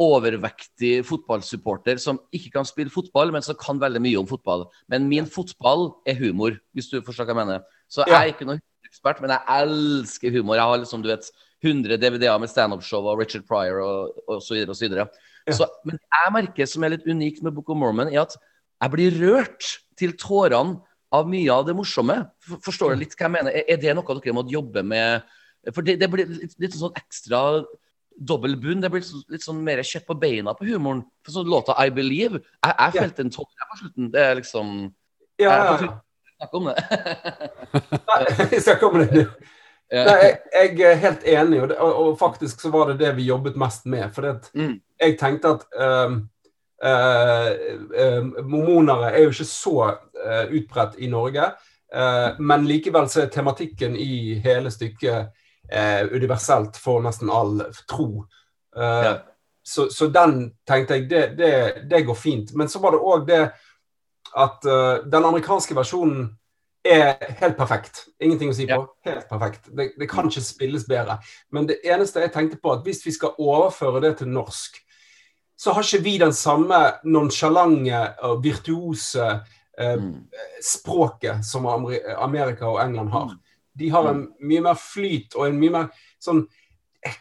overvektig 0.03 0.93
fotballsupporter 1.09 2.01
som 2.03 2.19
ikke 2.35 2.53
kan 2.57 2.69
spille 2.69 2.93
fotball, 2.93 3.33
men 3.35 3.45
som 3.45 3.59
kan 3.59 3.81
veldig 3.83 4.03
mye 4.03 4.21
om 4.21 4.29
fotball. 4.29 4.67
Men 4.91 5.09
min 5.11 5.29
fotball 5.31 5.91
er 6.09 6.19
humor, 6.19 6.59
hvis 6.77 6.91
du 6.91 7.01
forstår 7.07 7.29
hva 7.29 7.35
jeg 7.35 7.41
mener. 7.43 7.65
Så 7.93 8.07
jeg 8.09 8.19
er 8.19 8.33
ikke 8.33 8.49
noen 8.49 8.63
ekspert, 8.89 9.23
men 9.23 9.33
jeg 9.35 9.63
elsker 9.63 10.37
humor. 10.37 10.59
Jeg 10.59 10.71
har 10.71 10.83
liksom, 10.83 11.03
du 11.05 11.11
vet, 11.13 11.29
100 11.63 11.99
DVD-er 12.03 12.41
med 12.43 12.51
standup-show 12.51 13.07
og 13.07 13.21
Richard 13.21 13.45
Pryor 13.47 13.83
og, 13.85 14.23
og 14.27 14.41
så 14.43 14.57
videre 14.57 14.75
og 14.75 14.79
så 14.79 14.87
videre. 14.87 15.07
Så, 15.51 15.67
men 15.87 15.99
jeg 15.99 16.33
merker 16.35 16.69
som 16.71 16.85
er 16.85 16.97
litt 16.97 17.07
unikt 17.07 17.43
med 17.43 17.55
Book 17.55 17.71
of 17.71 17.79
Mormon, 17.79 18.11
er 18.11 18.25
at 18.25 18.35
jeg 18.83 18.95
blir 18.95 19.21
rørt 19.23 19.69
til 19.99 20.17
tårene 20.19 20.81
av 21.15 21.29
mye 21.31 21.55
av 21.55 21.67
det 21.69 21.77
morsomme. 21.77 22.17
Forstår 22.65 22.95
du 22.95 23.03
litt 23.03 23.15
hva 23.15 23.29
jeg 23.29 23.35
mener? 23.37 23.55
Er, 23.63 23.79
det 23.79 23.95
noe 23.95 24.19
dere 24.19 24.37
må 24.37 24.45
jobbe 24.51 24.83
med? 24.87 25.29
For 25.71 25.87
det, 25.87 25.99
det 26.01 26.09
blir 26.11 26.31
litt, 26.31 26.57
litt 26.63 26.75
sånn 26.75 26.97
ekstra 26.99 27.63
dobbel 28.19 28.57
bunn. 28.61 28.81
Det 28.81 28.91
blir 28.91 29.01
litt, 29.03 29.11
sånn- 29.11 29.29
litt 29.33 29.45
sånn 29.45 29.63
mer 29.65 29.83
kjøtt 29.87 30.07
på 30.07 30.19
beina 30.19 30.55
på 30.55 30.67
humoren. 30.69 31.05
For 31.25 31.33
sånn 31.37 31.51
låta 31.51 31.77
I 31.79 31.91
Believe, 31.91 32.43
jeg, 32.65 32.75
jeg 32.79 32.99
felte 32.99 33.27
en 33.27 33.31
tåre 33.31 33.69
på 33.71 33.81
slutten. 33.83 34.11
Det 34.13 34.21
er 34.21 34.35
liksom 34.41 34.95
Ja, 35.41 35.51
ja, 35.51 35.79
ja. 35.81 35.99
Snakk 36.43 36.55
om 36.55 36.65
det. 36.65 36.77
Nei, 38.09 38.47
Jeg 38.51 38.63
skal 38.63 38.93
med 38.93 39.13
det. 39.13 39.27
Nei, 39.93 40.15
jeg, 40.25 40.79
jeg 40.79 40.89
er 40.89 41.01
helt 41.03 41.25
enig, 41.29 41.59
og, 41.63 41.69
det, 41.69 41.77
og, 41.79 42.15
faktisk 42.19 42.63
så 42.65 42.71
var 42.73 42.89
det 42.89 42.99
det 43.03 43.11
vi 43.19 43.29
jobbet 43.29 43.59
mest 43.61 43.87
med. 43.87 44.09
For 44.15 44.41
Mm. 44.55 44.81
jeg 45.01 45.19
tenkte 45.21 45.49
at 45.49 45.67
um, 45.77 46.29
uh, 46.85 47.51
eh, 47.95 48.23
mormonere 48.43 49.13
er 49.13 49.23
jo 49.27 49.35
ikke 49.35 49.45
så 49.45 49.77
uh, 49.93 50.47
utbredt 50.49 50.97
i 50.99 51.07
Norge. 51.07 51.53
uh, 51.95 52.41
men 52.41 52.65
likevel 52.67 53.09
så 53.09 53.23
er 53.23 53.27
tematikken 53.29 53.97
i 53.97 54.35
hele 54.45 54.71
stykket 54.71 55.29
eh, 55.73 56.05
universelt 56.13 56.77
for 56.77 57.01
nesten 57.05 57.31
all 57.33 57.63
tro. 57.89 58.27
Eh, 58.77 59.05
Ja. 59.05 59.15
så, 59.65 59.89
så 59.91 60.07
den 60.13 60.53
tenkte 60.69 60.95
jeg, 60.99 61.09
det, 61.11 61.23
det, 61.39 61.53
det 61.91 62.05
går 62.07 62.15
fint. 62.19 62.53
Men 62.55 62.69
så 62.69 62.79
var 62.83 62.93
det 62.97 63.01
òg 63.01 63.27
det 63.29 63.43
at 64.37 64.65
uh, 64.65 65.05
den 65.13 65.25
amerikanske 65.29 65.75
versjonen 65.77 66.31
er 66.85 67.19
helt 67.39 67.55
perfekt. 67.59 68.07
Ingenting 68.19 68.51
å 68.51 68.55
si 68.57 68.65
på. 68.67 68.79
Helt 69.07 69.29
perfekt. 69.29 69.69
Det, 69.77 69.91
det 70.01 70.09
kan 70.11 70.27
ikke 70.27 70.41
spilles 70.43 70.87
bedre. 70.89 71.19
Men 71.53 71.69
det 71.69 71.77
eneste 71.85 72.25
jeg 72.25 72.33
tenkte 72.35 72.57
på, 72.59 72.73
at 72.73 72.83
hvis 72.87 73.05
vi 73.07 73.13
skal 73.15 73.37
overføre 73.39 74.01
det 74.03 74.17
til 74.23 74.33
norsk, 74.33 74.81
så 75.63 75.75
har 75.77 75.85
ikke 75.87 76.03
vi 76.03 76.17
den 76.19 76.33
samme 76.35 76.79
nonsjalante 77.05 78.01
og 78.27 78.43
virtuose 78.45 79.29
eh, 79.29 79.95
Mm. 79.97 80.27
språket 80.63 81.45
som 81.49 81.65
Amerika 81.67 82.67
og 82.69 82.81
England 82.83 83.09
har. 83.15 83.31
Mm. 83.33 83.39
De 83.79 83.89
har 83.93 84.09
en 84.11 84.27
mye 84.45 84.65
mer 84.65 84.77
flyt 84.79 85.37
og 85.39 85.47
en 85.49 85.61
mye 85.61 85.73
mer 85.73 85.89
sånn 86.23 86.45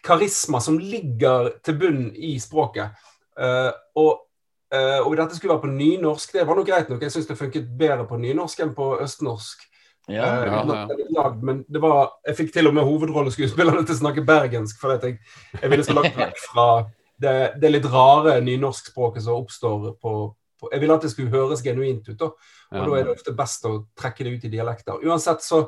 karisma 0.06 0.62
som 0.62 0.78
ligger 0.80 1.56
til 1.66 1.78
bunn 1.80 2.04
i 2.16 2.36
språket. 2.42 2.94
Uh, 3.40 3.72
og, 3.98 4.28
uh, 4.76 5.00
og 5.02 5.16
dette 5.18 5.38
skulle 5.38 5.56
være 5.56 5.66
på 5.66 5.74
nynorsk. 5.74 6.34
Det 6.36 6.46
var 6.48 6.60
nok 6.60 6.68
greit 6.68 6.90
nok. 6.92 7.02
Jeg 7.02 7.16
syns 7.16 7.30
det 7.30 7.40
funket 7.40 7.70
bedre 7.78 8.06
på 8.10 8.20
nynorsk 8.22 8.62
enn 8.62 8.76
på 8.78 8.94
østnorsk. 9.02 9.68
Ja. 10.10 10.26
Eh, 10.26 10.48
ja, 10.50 10.62
ja. 10.66 11.28
Uh, 11.30 11.38
men 11.46 11.64
det 11.70 11.82
var, 11.82 12.18
jeg 12.28 12.38
fikk 12.42 12.54
til 12.54 12.70
og 12.70 12.76
med 12.78 12.86
hovedrolleskuespillerne 12.86 13.86
til 13.86 13.98
å 13.98 14.02
snakke 14.04 14.26
bergensk. 14.28 14.78
For 14.82 14.98
jeg, 14.98 15.18
jeg 15.58 15.74
ville 15.74 15.88
så 15.88 15.98
langt 15.98 16.18
vekk 16.18 16.44
fra 16.50 16.68
det, 17.22 17.36
det 17.62 17.74
litt 17.74 17.90
rare 17.90 18.40
nynorskspråket 18.44 19.26
som 19.26 19.42
oppstår 19.42 19.96
på, 20.02 20.14
på 20.62 20.72
Jeg 20.74 20.84
ville 20.84 20.98
at 20.98 21.06
det 21.06 21.14
skulle 21.14 21.34
høres 21.34 21.64
genuint 21.66 22.06
ut. 22.10 22.18
da. 22.20 22.32
Og 22.72 22.86
da 22.86 22.98
er 22.98 23.08
det 23.08 23.16
ofte 23.16 23.34
best 23.38 23.66
å 23.70 23.76
trekke 23.98 24.26
det 24.26 24.36
ut 24.36 24.46
i 24.48 24.54
dialekter. 24.54 25.02
Uansett 25.06 25.46
så 25.46 25.66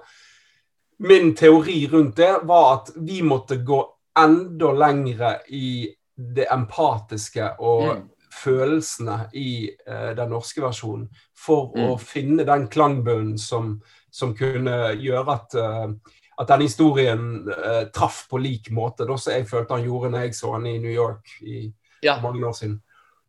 Min 1.00 1.36
teori 1.36 1.88
rundt 1.92 2.16
det 2.16 2.40
var 2.44 2.74
at 2.74 2.92
vi 2.96 3.22
måtte 3.22 3.58
gå 3.66 3.80
enda 4.20 4.72
lengre 4.72 5.40
i 5.50 5.90
det 6.16 6.46
empatiske 6.52 7.56
og 7.60 7.96
Mm. 7.96 8.10
følelsene 8.34 9.30
i 9.34 9.70
uh, 9.88 10.14
den 10.16 10.30
norske 10.30 10.62
versjonen 10.62 11.08
for 11.36 11.72
å 11.76 11.94
Mm. 11.96 12.00
finne 12.00 12.44
den 12.46 12.68
klangbunnen 12.68 13.38
som, 13.38 13.82
som 14.12 14.36
kunne 14.36 14.94
gjøre 14.98 15.34
at 15.34 15.56
uh, 15.56 15.94
at 16.40 16.48
den 16.48 16.62
historien 16.62 17.48
uh, 17.50 17.86
traff 17.94 18.28
på 18.30 18.38
lik 18.42 18.72
måte, 18.72 19.06
da 19.06 19.16
som 19.18 19.34
jeg 19.34 19.46
følte 19.46 19.76
han 19.76 19.84
gjorde 19.86 20.10
når 20.12 20.20
jeg 20.26 20.34
så 20.36 20.52
han 20.54 20.66
i 20.66 20.78
New 20.80 20.92
York 20.92 21.28
i 21.42 21.72
Ja. 22.04 22.20
mange 22.22 22.46
år 22.46 22.54
siden. 22.54 22.82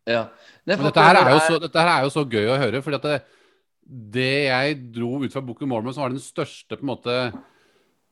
ja. 0.07 0.29
At 0.67 0.79
dette 0.79 1.01
her, 1.01 1.17
er 1.17 1.31
jo 1.31 1.41
så, 1.41 1.59
dette 1.61 1.79
her 1.79 1.89
er 1.89 2.03
jo 2.05 2.11
så 2.11 2.25
gøy 2.25 2.47
å 2.49 2.59
høre. 2.59 2.83
fordi 2.83 2.95
at 2.97 3.03
det, 3.03 3.23
det 3.87 4.45
jeg 4.47 4.93
dro 4.95 5.23
ut 5.23 5.33
fra 5.33 5.41
Book 5.43 5.61
of 5.63 5.69
Mormon, 5.69 5.93
som 5.93 6.03
var 6.03 6.09
den 6.11 6.19
største 6.19 6.77
på 6.77 6.81
en 6.81 6.87
måte 6.87 7.33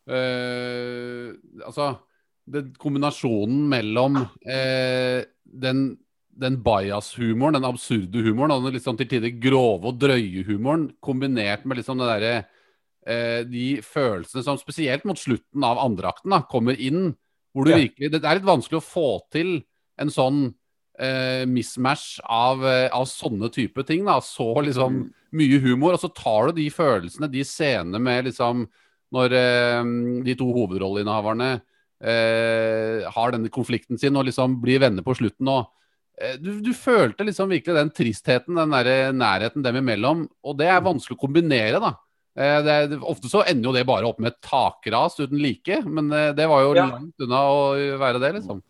eh, 0.09 1.33
Altså 1.67 1.93
den 2.53 2.73
kombinasjonen 2.75 3.69
mellom 3.71 4.17
eh, 4.43 5.23
den, 5.47 5.83
den 6.35 6.57
bias-humoren, 6.65 7.55
den 7.55 7.69
absurde 7.69 8.25
humoren, 8.25 8.51
og 8.57 8.67
den 8.67 8.83
sånn 8.83 8.99
til 8.99 9.11
tider 9.13 9.31
grove 9.43 9.93
og 9.93 10.01
drøye 10.03 10.43
humoren, 10.49 10.89
kombinert 11.05 11.63
med 11.65 11.79
liksom 11.79 12.03
det 12.03 12.09
derre 12.11 12.33
eh, 13.07 13.43
De 13.47 13.67
følelsene 13.87 14.43
som 14.43 14.59
spesielt 14.59 15.07
mot 15.07 15.19
slutten 15.19 15.63
av 15.67 15.79
andreakten 15.85 16.35
kommer 16.51 16.75
inn, 16.79 17.13
hvor 17.55 17.69
du 17.69 17.71
Ja. 17.71 17.79
virkelig 17.85 18.11
Det 18.11 18.25
er 18.25 18.41
litt 18.41 18.49
vanskelig 18.49 18.81
å 18.81 18.89
få 18.91 19.09
til 19.31 19.63
en 19.99 20.11
sånn 20.11 20.55
eh, 20.99 21.47
mismatch 21.47 22.21
av, 22.25 22.65
eh, 22.67 22.89
av 22.93 23.07
sånne 23.07 23.51
type 23.53 23.87
ting. 23.87 24.05
da, 24.05 24.19
Så 24.21 24.55
liksom 24.65 25.13
mye 25.33 25.61
humor, 25.61 25.95
og 25.95 26.01
så 26.01 26.13
tar 26.13 26.49
du 26.49 26.61
de 26.61 26.69
følelsene, 26.71 27.31
de 27.31 27.45
scenene 27.45 28.01
med 28.01 28.27
liksom 28.27 28.67
Når 29.13 29.35
eh, 29.37 29.83
de 30.25 30.35
to 30.41 30.47
hovedrolleinnehaverne 30.57 31.51
eh, 32.03 33.05
har 33.13 33.35
denne 33.35 33.51
konflikten 33.53 34.01
sin 34.01 34.17
og 34.17 34.27
liksom 34.29 34.59
blir 34.63 34.81
venner 34.83 35.05
på 35.07 35.15
slutten. 35.19 35.49
og 35.53 35.69
eh, 36.21 36.39
du, 36.41 36.55
du 36.65 36.73
følte 36.77 37.27
liksom 37.29 37.53
virkelig 37.53 37.77
den 37.77 37.93
tristheten, 37.95 38.57
den 38.59 38.73
der 38.73 39.13
nærheten 39.13 39.65
dem 39.65 39.77
imellom. 39.83 40.25
Og 40.45 40.57
det 40.59 40.71
er 40.73 40.81
vanskelig 40.85 41.19
å 41.19 41.23
kombinere, 41.27 41.83
da. 41.83 41.93
Eh, 42.33 42.59
det 42.65 42.73
er, 42.73 42.99
ofte 43.05 43.29
så 43.29 43.45
ender 43.45 43.69
jo 43.71 43.77
det 43.77 43.87
bare 43.89 44.09
opp 44.09 44.19
med 44.23 44.33
et 44.33 44.41
takras 44.49 45.19
uten 45.21 45.39
like, 45.43 45.83
men 45.85 46.09
det 46.09 46.49
var 46.49 46.65
jo 46.65 46.75
Ja. 46.79 46.89
langt 46.97 47.21
unna 47.21 47.43
å 47.53 47.99
være 48.01 48.21
det, 48.23 48.35
liksom. 48.41 48.63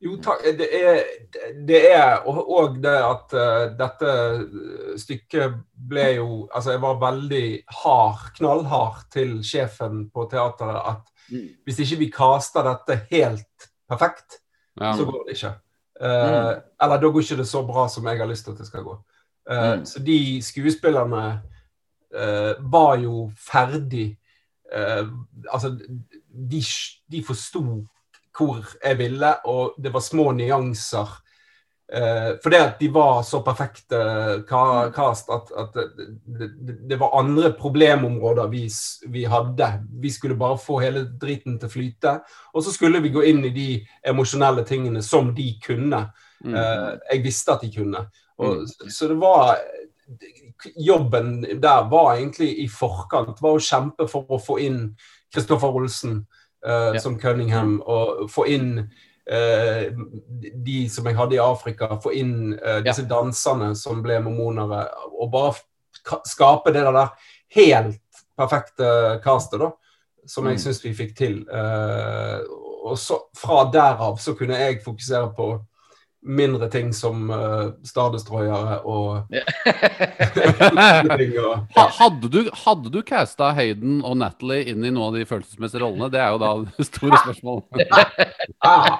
Jo, 0.00 0.16
takk. 0.22 0.44
Det 0.58 0.66
er, 0.78 0.98
det 1.66 1.78
er 1.90 2.20
og, 2.30 2.36
og 2.54 2.76
det 2.82 2.92
at 3.02 3.32
uh, 3.34 3.64
dette 3.78 4.12
stykket 5.02 5.56
ble 5.90 6.04
jo 6.20 6.26
Altså, 6.54 6.70
jeg 6.76 6.82
var 6.84 7.00
veldig 7.02 7.46
hard, 7.82 8.28
knallhard 8.36 9.00
til 9.12 9.38
sjefen 9.44 10.06
på 10.14 10.28
teateret 10.30 10.82
at 10.94 11.14
Mm. 11.28 11.48
hvis 11.66 11.78
ikke 11.84 11.96
vi 12.00 12.06
caster 12.08 12.62
dette 12.64 12.94
helt 13.10 13.66
perfekt, 13.88 14.38
Ja. 14.80 14.94
så 14.96 15.04
går 15.04 15.26
det 15.26 15.34
ikke. 15.36 15.50
Eh, 16.00 16.54
Eller 16.80 17.00
da 17.02 17.10
går 17.12 17.20
ikke 17.20 17.36
det 17.36 17.46
så 17.50 17.60
bra 17.66 17.86
som 17.88 18.06
jeg 18.06 18.16
har 18.18 18.26
lyst 18.26 18.44
til 18.46 18.52
at 18.52 18.58
det 18.58 18.66
skal 18.66 18.82
gå. 18.86 18.94
Uh, 19.50 19.76
Mm. 19.76 19.84
Så 19.84 19.98
de 20.00 20.40
skuespillerne 20.42 21.42
eh, 22.14 22.54
var 22.72 22.96
jo 22.96 23.30
ferdig 23.36 24.16
eh, 24.72 25.04
Altså, 25.52 25.76
de, 26.50 26.62
de 27.12 27.22
forsto 27.24 27.84
hvor 28.38 28.62
jeg 28.84 28.98
ville, 28.98 29.32
og 29.50 29.74
det 29.82 29.92
var 29.94 30.04
små 30.04 30.30
nyanser. 30.32 31.16
Eh, 31.92 32.36
fordi 32.42 32.56
at 32.56 32.80
de 32.80 32.88
var 32.92 33.22
så 33.24 33.40
perfekte 33.40 33.98
ka 34.48 34.90
cast 34.92 35.30
at, 35.32 35.52
at 35.56 35.78
det, 35.78 36.48
det, 36.60 36.74
det 36.90 36.98
var 37.00 37.16
andre 37.16 37.54
problemområder 37.56 38.50
vi, 38.52 38.66
vi 39.08 39.24
hadde. 39.24 39.70
Vi 40.00 40.10
skulle 40.12 40.36
bare 40.36 40.58
få 40.60 40.82
hele 40.84 41.06
driten 41.20 41.56
til 41.58 41.70
å 41.70 41.72
flyte. 41.72 42.14
Og 42.52 42.64
så 42.64 42.74
skulle 42.74 43.00
vi 43.00 43.12
gå 43.14 43.24
inn 43.30 43.40
i 43.48 43.54
de 43.56 43.68
emosjonelle 44.04 44.66
tingene 44.68 45.02
som 45.02 45.32
de 45.34 45.54
kunne. 45.64 46.04
Mm. 46.44 46.54
Eh, 46.54 46.90
jeg 47.14 47.24
visste 47.24 47.56
at 47.56 47.64
de 47.64 47.72
kunne. 47.72 48.04
Og, 48.38 48.68
Så 48.68 49.08
det 49.08 49.18
var 49.18 49.56
Jobben 50.76 51.40
der 51.62 51.88
var 51.88 52.16
egentlig 52.16 52.50
i 52.64 52.68
forkant. 52.68 53.40
Var 53.40 53.56
å 53.56 53.62
kjempe 53.62 54.08
for 54.10 54.28
å 54.28 54.40
få 54.42 54.58
inn 54.60 54.82
Kristoffer 55.32 55.72
Olsen 55.72 56.22
eh, 56.66 56.94
Ja. 56.94 57.00
som 57.00 57.18
Cunningham, 57.20 57.82
og 57.86 58.30
få 58.30 58.46
inn 58.48 58.78
uh, 59.32 59.84
de 60.64 60.88
som 60.88 61.06
jeg 61.06 61.16
hadde 61.16 61.34
i 61.36 61.38
Afrika, 61.42 61.98
få 62.02 62.12
inn 62.16 62.54
uh, 62.54 62.78
disse 62.80 63.04
danserne 63.08 63.74
som 63.76 64.02
ble 64.02 64.20
mormonere, 64.24 64.86
og 65.20 65.30
bare 65.32 65.54
skape 66.26 66.72
det 66.72 66.84
der 66.86 67.08
helt 67.54 68.00
perfekte 68.38 69.20
castet, 69.24 69.60
da. 69.60 69.70
Som 70.26 70.46
jeg 70.46 70.54
Mm. 70.54 70.62
syns 70.62 70.84
vi 70.84 70.94
fikk 70.94 71.16
til. 71.16 71.44
Og 72.84 72.98
så 72.98 73.16
fra 73.36 73.64
derav 73.72 74.18
så 74.20 74.34
kunne 74.36 74.56
jeg 74.58 74.82
fokusere 74.84 75.32
på 75.36 75.46
mindre 76.22 76.66
ting 76.70 76.90
som 76.94 77.28
uh, 77.30 77.70
Stardestroyere 77.86 78.80
og 78.82 79.28
og, 81.76 81.90
hadde, 81.98 82.28
du, 82.32 82.40
hadde 82.64 82.90
du 82.92 82.98
casta 83.06 83.52
Hayden 83.56 84.00
og 84.04 84.16
Natalie 84.20 84.64
inn 84.72 84.82
i 84.84 84.90
noen 84.90 85.08
av 85.12 85.18
de 85.18 85.26
følelsesmessige 85.28 85.82
rollene? 85.84 86.10
Det 86.12 86.20
er 86.22 86.34
jo 86.34 86.40
da 86.42 86.50
det 86.78 86.86
store 86.88 87.20
spørsmålet. 87.22 87.64
ah, 88.66 88.98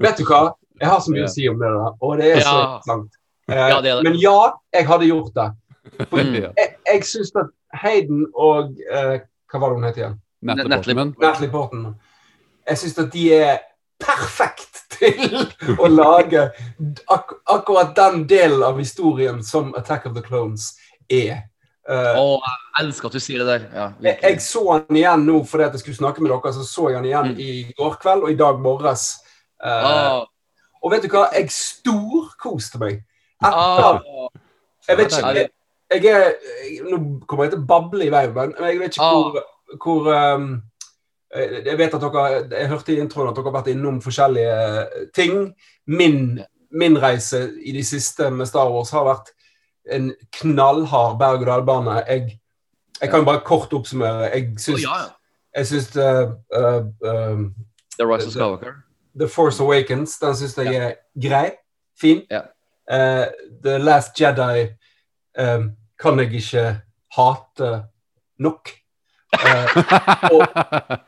Vet 0.00 0.18
du 0.20 0.24
hva? 0.28 0.40
Jeg 0.80 0.90
har 0.92 1.00
så 1.04 1.12
mye 1.14 1.24
å 1.28 1.32
si 1.32 1.46
om 1.48 1.60
det 1.60 1.68
der, 1.72 1.92
og 2.04 2.18
det 2.20 2.26
er 2.32 2.40
så 2.40 2.48
Ja. 2.56 2.64
interessant. 2.66 3.10
Eh, 3.48 3.68
Ja, 3.70 3.76
det 3.80 3.92
det. 3.96 4.02
Men 4.08 4.18
ja, 4.20 4.38
jeg 4.74 4.86
hadde 4.88 5.06
gjort 5.12 5.32
det. 5.36 5.48
For 6.10 6.18
Mm. 6.18 6.34
jeg, 6.34 6.52
jeg 6.86 7.04
syns 7.06 7.30
at 7.38 7.52
Hayden 7.82 8.26
og 8.34 8.74
eh, 8.90 9.20
Hva 9.52 9.60
var 9.62 9.68
det 9.70 9.76
hun 9.78 9.84
het 9.86 9.96
igjen? 10.00 10.16
Natalie 10.42 10.68
Porten 10.68 10.82
Portman. 10.82 11.14
Natalie 11.22 11.50
Portman. 11.50 11.94
Jeg 12.68 12.78
syns 12.78 12.98
at 12.98 13.12
de 13.12 13.24
er 13.34 13.58
perfekt 14.02 14.82
til 14.96 15.76
å 15.78 15.88
lage 15.90 16.46
ak 17.12 17.34
akkurat 17.52 17.94
den 17.96 18.24
delen 18.28 18.62
av 18.64 18.78
historien 18.80 19.42
som 19.44 19.74
Attack 19.78 20.06
of 20.06 20.14
the 20.16 20.22
Clones 20.24 20.74
er. 21.08 21.44
Uh, 21.86 22.18
oh, 22.18 22.42
jeg 22.42 22.82
elsker 22.86 23.06
at 23.06 23.14
du 23.14 23.22
sier 23.22 23.42
det 23.44 23.46
der. 23.46 23.66
Ja, 23.74 23.84
jeg, 24.02 24.18
jeg 24.22 24.40
så 24.42 24.62
han 24.72 24.96
igjen 24.98 25.26
nå 25.28 25.36
fordi 25.46 25.68
at 25.68 25.76
jeg 25.76 25.84
skulle 25.84 26.00
snakke 26.00 26.24
med 26.24 26.32
dere, 26.32 26.52
så 26.56 26.64
så 26.66 26.88
jeg 26.90 26.98
han 26.98 27.06
igjen 27.06 27.28
Mm. 27.36 27.38
i 27.38 27.74
går 27.78 27.98
kveld 28.02 28.24
og 28.26 28.32
i 28.32 28.38
dag 28.40 28.58
morges. 28.60 29.04
Uh, 29.62 29.84
oh. 29.86 30.24
og 30.82 30.92
vet 30.92 31.06
du 31.06 31.12
hva? 31.12 31.28
Jeg 31.36 31.52
storkoste 31.54 32.80
meg. 32.82 33.04
å, 33.44 34.28
Jeg 34.88 34.98
vet 34.98 35.12
ikke 35.12 35.30
jeg, 35.36 35.48
jeg 35.92 36.06
er, 36.06 36.32
Nå 36.90 36.98
kommer 37.28 37.44
jeg 37.46 37.52
til 37.54 37.60
å 37.62 37.66
bable 37.68 38.06
i 38.06 38.10
vei, 38.10 38.26
men 38.34 38.54
jeg 38.58 38.80
vet 38.80 38.96
ikke 38.96 39.06
Ah. 39.06 39.12
hvor, 39.14 39.42
hvor 39.82 40.10
um, 40.10 40.62
jeg 41.34 41.62
jeg 41.66 41.78
vet 41.78 41.94
at 41.94 42.00
dere 42.00 42.24
Jeg 42.50 42.68
hørte 42.68 42.92
i 42.92 43.00
introen 43.00 43.28
at 43.30 43.36
dere 43.36 43.50
har 43.50 43.56
vært 43.58 43.72
innom 43.72 44.00
forskjellige 44.02 45.08
ting. 45.14 45.54
Min, 45.86 46.40
min 46.70 46.98
reise 47.02 47.50
i 47.64 47.72
de 47.72 47.84
siste 47.84 48.30
med 48.30 48.46
Star 48.46 48.70
Wars 48.70 48.90
har 48.90 49.04
vært 49.04 49.32
en 49.90 50.10
knallhard 50.40 51.18
berg-og-dal-bane. 51.18 52.00
Jeg, 52.06 52.38
jeg 53.00 53.10
kan 53.10 53.24
bare 53.24 53.44
kort 53.46 53.72
oppsummere. 53.72 54.30
Jeg 54.34 54.54
syns 54.58 54.82
oh, 54.82 54.82
ja. 54.82 54.96
Jeg 55.56 55.66
syns 55.66 55.96
uh, 55.96 56.34
The 57.96 58.06
Rise 58.06 58.26
of 58.26 58.32
Skywalker. 58.32 58.82
The 59.16 59.28
Force 59.28 59.62
Awakens 59.62 60.18
den 60.18 60.36
syns 60.36 60.58
jeg 60.58 60.74
er 60.74 60.94
grei. 61.22 61.50
Fin. 62.00 62.22
Yeah. 62.32 62.52
Eh, 62.90 63.26
The 63.64 63.78
Last 63.78 64.20
Jedi 64.20 64.68
um, 65.38 65.70
kan 65.98 66.18
jeg 66.18 66.32
ikke 66.34 66.80
hate 67.16 67.70
nok. 68.38 68.70
Eh, 69.36 69.76
og, 70.32 70.42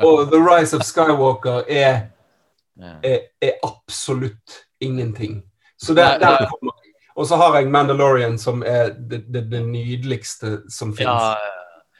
og 0.04 0.28
The 0.32 0.40
Rise 0.42 0.76
of 0.76 0.84
Skywalker 0.86 1.64
er, 1.68 2.00
er, 3.02 3.18
er 3.40 3.52
absolutt 3.62 4.62
ingenting. 4.80 5.42
Så 5.78 5.94
der, 5.94 6.18
der 6.18 6.46
kommer 6.50 6.72
jeg. 6.82 6.92
Og 7.18 7.26
så 7.26 7.36
har 7.36 7.56
jeg 7.58 7.70
Mandalorian, 7.70 8.38
som 8.38 8.62
er 8.66 8.92
det, 8.94 9.24
det, 9.26 9.48
det 9.50 9.62
nydeligste 9.66 10.60
som 10.70 10.92
finnes. 10.96 11.22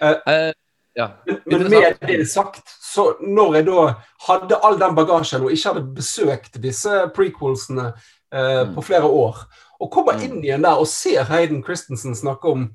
Ja, 0.01 0.13
uh, 0.13 0.53
ja. 0.95 1.09
Men 1.45 1.71
med 1.71 1.95
det 2.07 2.27
sagt, 2.31 2.69
så 2.81 3.17
når 3.21 3.55
jeg 3.55 3.67
da 3.67 3.83
hadde 4.29 4.61
all 4.63 4.79
den 4.81 4.95
bagasjen 4.95 5.43
og 5.43 5.53
ikke 5.55 5.73
hadde 5.73 5.95
besøkt 5.95 6.63
disse 6.63 7.05
prequelsene 7.15 7.93
eh, 8.35 8.67
Mm. 8.69 8.75
på 8.75 8.83
flere 8.83 9.07
år, 9.07 9.37
og 9.81 9.91
kommer 9.91 10.19
inn 10.23 10.43
igjen 10.43 10.63
der 10.63 10.79
og 10.79 10.87
ser 10.91 11.23
Hayden 11.25 11.63
Christensen 11.65 12.15
snakke 12.15 12.49
om 12.49 12.67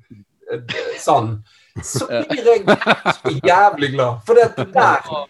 eh, 0.50 0.60
sand, 0.98 1.44
så 1.82 2.06
blir 2.06 2.46
jeg 2.46 2.64
så 3.18 3.32
jævlig 3.44 3.92
glad. 3.96 4.20
For 4.26 4.38
det, 4.38 4.50
det 4.56 4.74
der 4.74 5.26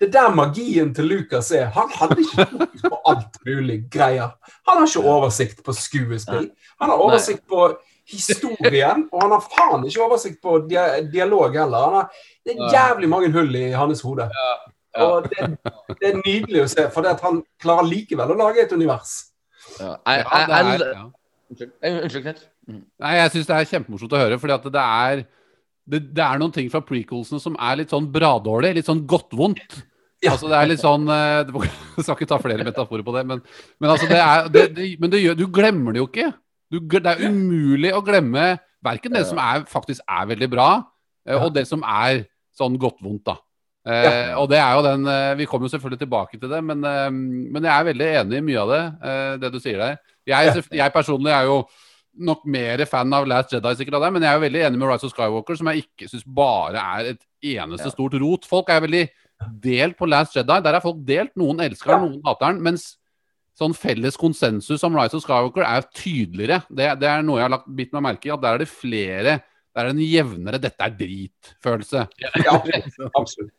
det 0.00 0.12
der 0.12 0.34
magien 0.34 0.94
til 0.94 1.04
Lucas 1.04 1.50
er. 1.50 1.64
Han 1.74 1.90
hadde 1.90 2.20
ikke 2.20 2.46
fokus 2.50 2.82
på 2.82 2.98
alt 3.10 3.38
mulig 3.46 3.78
greier. 3.90 4.30
Han 4.68 4.78
har 4.78 4.86
ikke 4.86 5.10
oversikt 5.10 5.64
på 5.64 5.72
skuespill. 5.74 6.50
Han 6.80 6.90
har 6.90 7.02
oversikt 7.02 7.42
på 7.48 7.72
historien, 8.08 9.08
og 9.12 9.22
han 9.22 9.34
har 9.34 9.42
faen 9.52 9.86
ikke 9.86 10.04
oversikt 10.04 10.38
på 10.42 10.58
dia 10.70 11.00
dialog 11.12 11.56
heller. 11.58 11.88
Han 11.88 11.96
har, 11.98 12.12
det 12.46 12.54
er 12.54 12.76
jævlig 12.76 13.08
mange 13.08 13.32
hull 13.32 13.56
i 13.56 13.70
hans 13.70 14.00
hode. 14.06 14.28
Og 14.98 15.26
det, 15.30 15.48
det 15.98 16.12
er 16.12 16.22
nydelig 16.22 16.62
å 16.62 16.68
se, 16.70 16.86
for 16.94 17.04
det 17.04 17.16
at 17.16 17.24
han 17.26 17.42
klarer 17.62 17.90
likevel 17.90 18.32
å 18.32 18.38
lage 18.38 18.62
et 18.64 18.72
univers. 18.72 19.16
Ja. 19.80 19.96
Jeg, 20.06 20.24
jeg, 21.58 21.98
unnskyld 21.98 22.22
Knut. 22.22 22.46
Nei, 22.68 23.12
jeg 23.16 23.34
syns 23.34 23.46
det 23.48 23.56
er 23.56 23.68
kjempemorsomt 23.68 24.14
å 24.14 24.22
høre, 24.22 24.38
fordi 24.40 24.54
at 24.54 24.66
det 24.72 24.84
er 24.84 25.22
det, 25.88 26.00
det 26.16 26.24
er 26.24 26.40
noen 26.40 26.52
ting 26.54 26.68
fra 26.72 26.82
prequelsene 26.84 27.40
som 27.42 27.56
er 27.56 27.80
litt 27.80 27.92
sånn 27.94 28.08
bradårlig, 28.12 28.74
litt 28.76 28.88
sånn 28.88 29.06
godtvondt. 29.08 29.78
Ja. 30.18 30.32
Altså 30.34 30.50
det 30.50 30.58
er 30.58 30.66
litt 30.66 30.82
sånn 30.82 31.06
eh, 31.14 31.50
Jeg 31.98 32.04
skal 32.04 32.16
ikke 32.16 32.30
ta 32.32 32.40
flere 32.42 32.66
metaforer 32.66 33.04
på 33.06 33.14
det, 33.14 33.24
men, 33.28 33.42
men 33.78 33.92
altså 33.92 34.08
det 34.10 34.18
er 34.18 34.48
det, 34.50 34.64
det, 34.74 34.86
Men 34.98 35.12
det 35.12 35.22
gjør, 35.22 35.36
du 35.38 35.44
glemmer 35.54 35.94
det 35.94 36.02
jo 36.02 36.08
ikke. 36.10 36.30
Du, 36.68 36.80
det 36.90 37.12
er 37.12 37.28
umulig 37.30 37.92
å 37.96 38.04
glemme 38.04 38.50
verken 38.84 39.14
det 39.14 39.24
som 39.28 39.38
er, 39.42 39.62
faktisk 39.70 40.02
er 40.04 40.26
veldig 40.34 40.48
bra, 40.52 40.70
eh, 41.28 41.38
og 41.38 41.52
det 41.54 41.64
som 41.70 41.84
er 41.86 42.24
sånn 42.58 42.76
godtvondt, 42.80 43.24
da. 43.30 43.38
Eh, 43.88 44.34
Og 44.36 44.48
det 44.50 44.58
er 44.60 44.74
jo 44.74 44.82
den 44.84 45.06
Vi 45.38 45.46
kommer 45.48 45.64
jo 45.64 45.72
selvfølgelig 45.72 46.00
tilbake 46.02 46.36
til 46.36 46.50
det, 46.50 46.58
men, 46.66 46.82
men 46.82 47.64
jeg 47.64 47.72
er 47.72 47.86
veldig 47.86 48.08
enig 48.20 48.40
i 48.40 48.44
mye 48.44 48.64
av 48.64 48.72
det, 48.74 48.82
det 49.44 49.52
du 49.54 49.60
sier 49.62 49.80
der. 49.80 50.00
Jeg, 50.28 50.64
jeg 50.76 50.92
personlig 50.92 51.32
er 51.32 51.46
jo 51.48 51.62
nok 52.18 52.44
mer 52.50 52.82
fan 52.90 53.12
av 53.14 53.26
Last 53.30 53.52
Jedi, 53.54 53.72
sikkert 53.78 53.94
av 53.98 54.02
deg, 54.06 54.12
men 54.16 54.24
jeg 54.26 54.30
er 54.32 54.38
jo 54.38 54.44
veldig 54.46 54.62
enig 54.66 54.78
med 54.80 54.90
Rise 54.90 55.06
of 55.08 55.12
Skywalker, 55.14 55.58
som 55.60 55.70
jeg 55.70 55.84
ikke 55.86 56.08
syns 56.10 56.24
bare 56.26 56.82
er 56.98 57.10
et 57.14 57.20
eneste 57.54 57.86
Ja. 57.88 57.94
stort 57.94 58.14
rot. 58.20 58.44
Folk 58.48 58.68
er 58.74 58.80
veldig 58.84 59.04
delt 59.62 59.96
på 59.98 60.08
Last 60.10 60.34
Jedi. 60.34 60.60
Der 60.64 60.74
er 60.74 60.80
folk 60.82 61.04
delt. 61.06 61.30
Noen 61.38 61.60
elsker 61.62 61.94
den, 61.94 62.08
noen 62.10 62.22
hater 62.26 62.52
den. 62.52 62.62
Mens 62.62 62.96
sånn 63.58 63.74
felles 63.74 64.16
konsensus 64.18 64.82
om 64.86 64.96
Rise 64.98 65.14
of 65.18 65.22
Skywalker 65.22 65.62
er 65.66 65.86
tydeligere. 65.94 66.62
Det, 66.70 66.90
det 67.00 67.08
er 67.08 67.22
noe 67.22 67.38
jeg 67.38 67.46
har 67.48 67.54
lagt, 67.56 67.70
bitt 67.74 67.92
meg 67.94 68.02
merke 68.02 68.26
i, 68.26 68.32
at 68.34 68.42
der 68.42 68.54
er 68.54 68.58
det 68.64 68.68
flere 68.70 69.40
Der 69.76 69.84
er 69.86 69.92
det 69.92 69.96
en 70.00 70.10
jevnere 70.10 70.58
'dette 70.58 70.80
er 70.82 70.90
drit'-følelse. 70.98 72.08
Ja, 72.18 72.30
absolutt. 73.14 73.52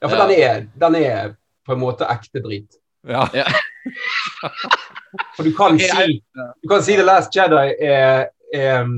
Ja, 0.00 0.08
for. 0.08 0.16
Den, 0.16 0.30
er, 0.40 0.66
den 0.80 0.94
er 0.94 1.34
på 1.66 1.74
en 1.74 1.80
måte 1.82 2.06
ekte 2.08 2.40
drit. 2.40 2.78
Ja. 3.04 3.26
For 5.36 5.46
du 5.46 5.52
kan 5.56 5.78
si 5.80 6.18
Du 6.62 6.68
kan 6.70 6.82
si 6.84 6.96
The 6.98 7.06
Last 7.06 7.36
Jedi 7.36 7.74
er, 7.80 8.28
er, 8.54 8.90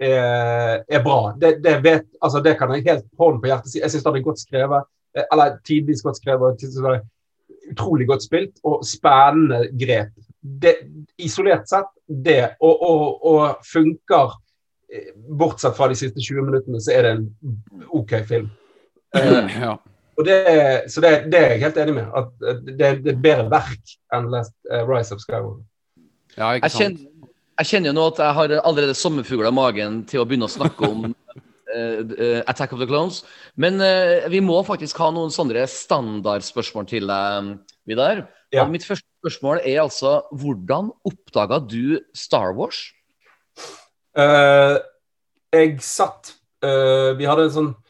er, 0.00 0.82
er 0.88 1.02
bra. 1.04 1.34
Det, 1.40 1.56
det, 1.64 1.78
vet, 1.84 2.06
altså 2.22 2.42
det 2.44 2.56
kan 2.58 2.72
jeg 2.74 2.86
helt 2.88 3.08
på 3.16 3.28
hånden 3.28 3.42
på 3.42 3.50
hjertet 3.50 3.72
si. 3.72 3.80
Jeg 3.82 3.90
syns 3.92 4.04
det 4.06 4.14
er 4.14 4.28
godt 4.28 4.42
skrevet. 4.42 4.88
eh, 5.16 5.26
Eller 5.32 5.58
tidvis 5.66 6.02
godt 6.02 6.20
skrevet. 6.20 6.62
Utrolig 7.72 8.06
godt 8.08 8.24
spilt 8.24 8.62
og 8.66 8.82
spennende 8.86 9.68
grep. 9.78 10.14
Det, 10.42 10.74
isolert 11.22 11.68
sett, 11.70 11.90
det. 12.08 12.56
Og, 12.60 12.82
og, 12.82 13.26
og 13.30 13.68
funker 13.72 14.34
eh, 14.92 15.12
Bortsett 15.38 15.76
fra 15.78 15.88
de 15.88 15.98
siste 15.98 16.20
20 16.20 16.48
minuttene, 16.48 16.82
så 16.82 16.96
er 16.96 17.06
det 17.06 17.12
en 17.16 17.30
OK 17.94 18.18
film. 18.28 18.50
Uh, 19.12 19.46
ja. 19.60 19.76
Og 20.22 20.28
det, 20.28 20.38
så 20.92 21.02
det, 21.04 21.12
det 21.32 21.40
er 21.40 21.54
jeg 21.54 21.62
helt 21.66 21.80
enig 21.82 21.94
med. 21.98 22.10
At 22.18 22.46
eh, 22.46 22.60
det, 22.66 22.76
det 22.78 22.88
er 22.88 23.00
et 23.14 23.24
bedre 23.24 23.48
verk 23.52 23.94
enn 24.14 24.28
Last, 24.32 24.54
uh, 24.70 24.82
Rise 24.88 25.16
of 25.16 25.22
Skywalker. 25.24 25.64
ja, 26.36 26.52
ikke 26.56 26.70
Jeg 26.70 26.76
kjenner, 26.78 27.32
jeg 27.60 27.70
kjenner 27.70 27.92
jo 27.92 27.96
nå 27.98 28.06
at 28.12 28.22
jeg 28.22 28.38
har 28.38 28.54
allerede 28.62 28.96
sommerfugler 28.98 29.50
i 29.50 29.56
magen 29.56 30.02
til 30.08 30.22
å 30.22 30.26
begynne 30.28 30.48
å 30.48 30.54
snakke 30.54 30.88
om 30.88 31.10
uh, 31.10 31.16
eh, 31.76 32.40
Attack 32.46 32.72
of 32.76 32.80
the 32.80 32.88
Clones. 32.88 33.22
Men 33.60 33.82
uh, 33.82 34.28
vi 34.32 34.40
må 34.44 34.62
faktisk 34.66 35.02
ha 35.02 35.10
noen 35.14 35.34
sånne 35.34 35.66
standardspørsmål 35.68 36.88
til 36.90 37.10
deg, 37.10 37.52
Vidar. 37.90 38.26
Ja. 38.52 38.66
Mitt 38.68 38.84
første 38.84 39.08
spørsmål 39.22 39.62
er 39.64 39.80
altså 39.82 40.20
hvordan 40.30 40.92
oppdaga 41.08 41.58
du 41.64 41.98
Star 42.14 42.52
Wars? 42.54 42.90
Eh, 44.12 44.76
jeg 45.56 45.78
satt 45.80 46.34
eh, 46.60 47.12
Vi 47.16 47.24
hadde 47.24 47.46
en 47.46 47.54
sånn 47.54 47.70
eh, 47.72 47.81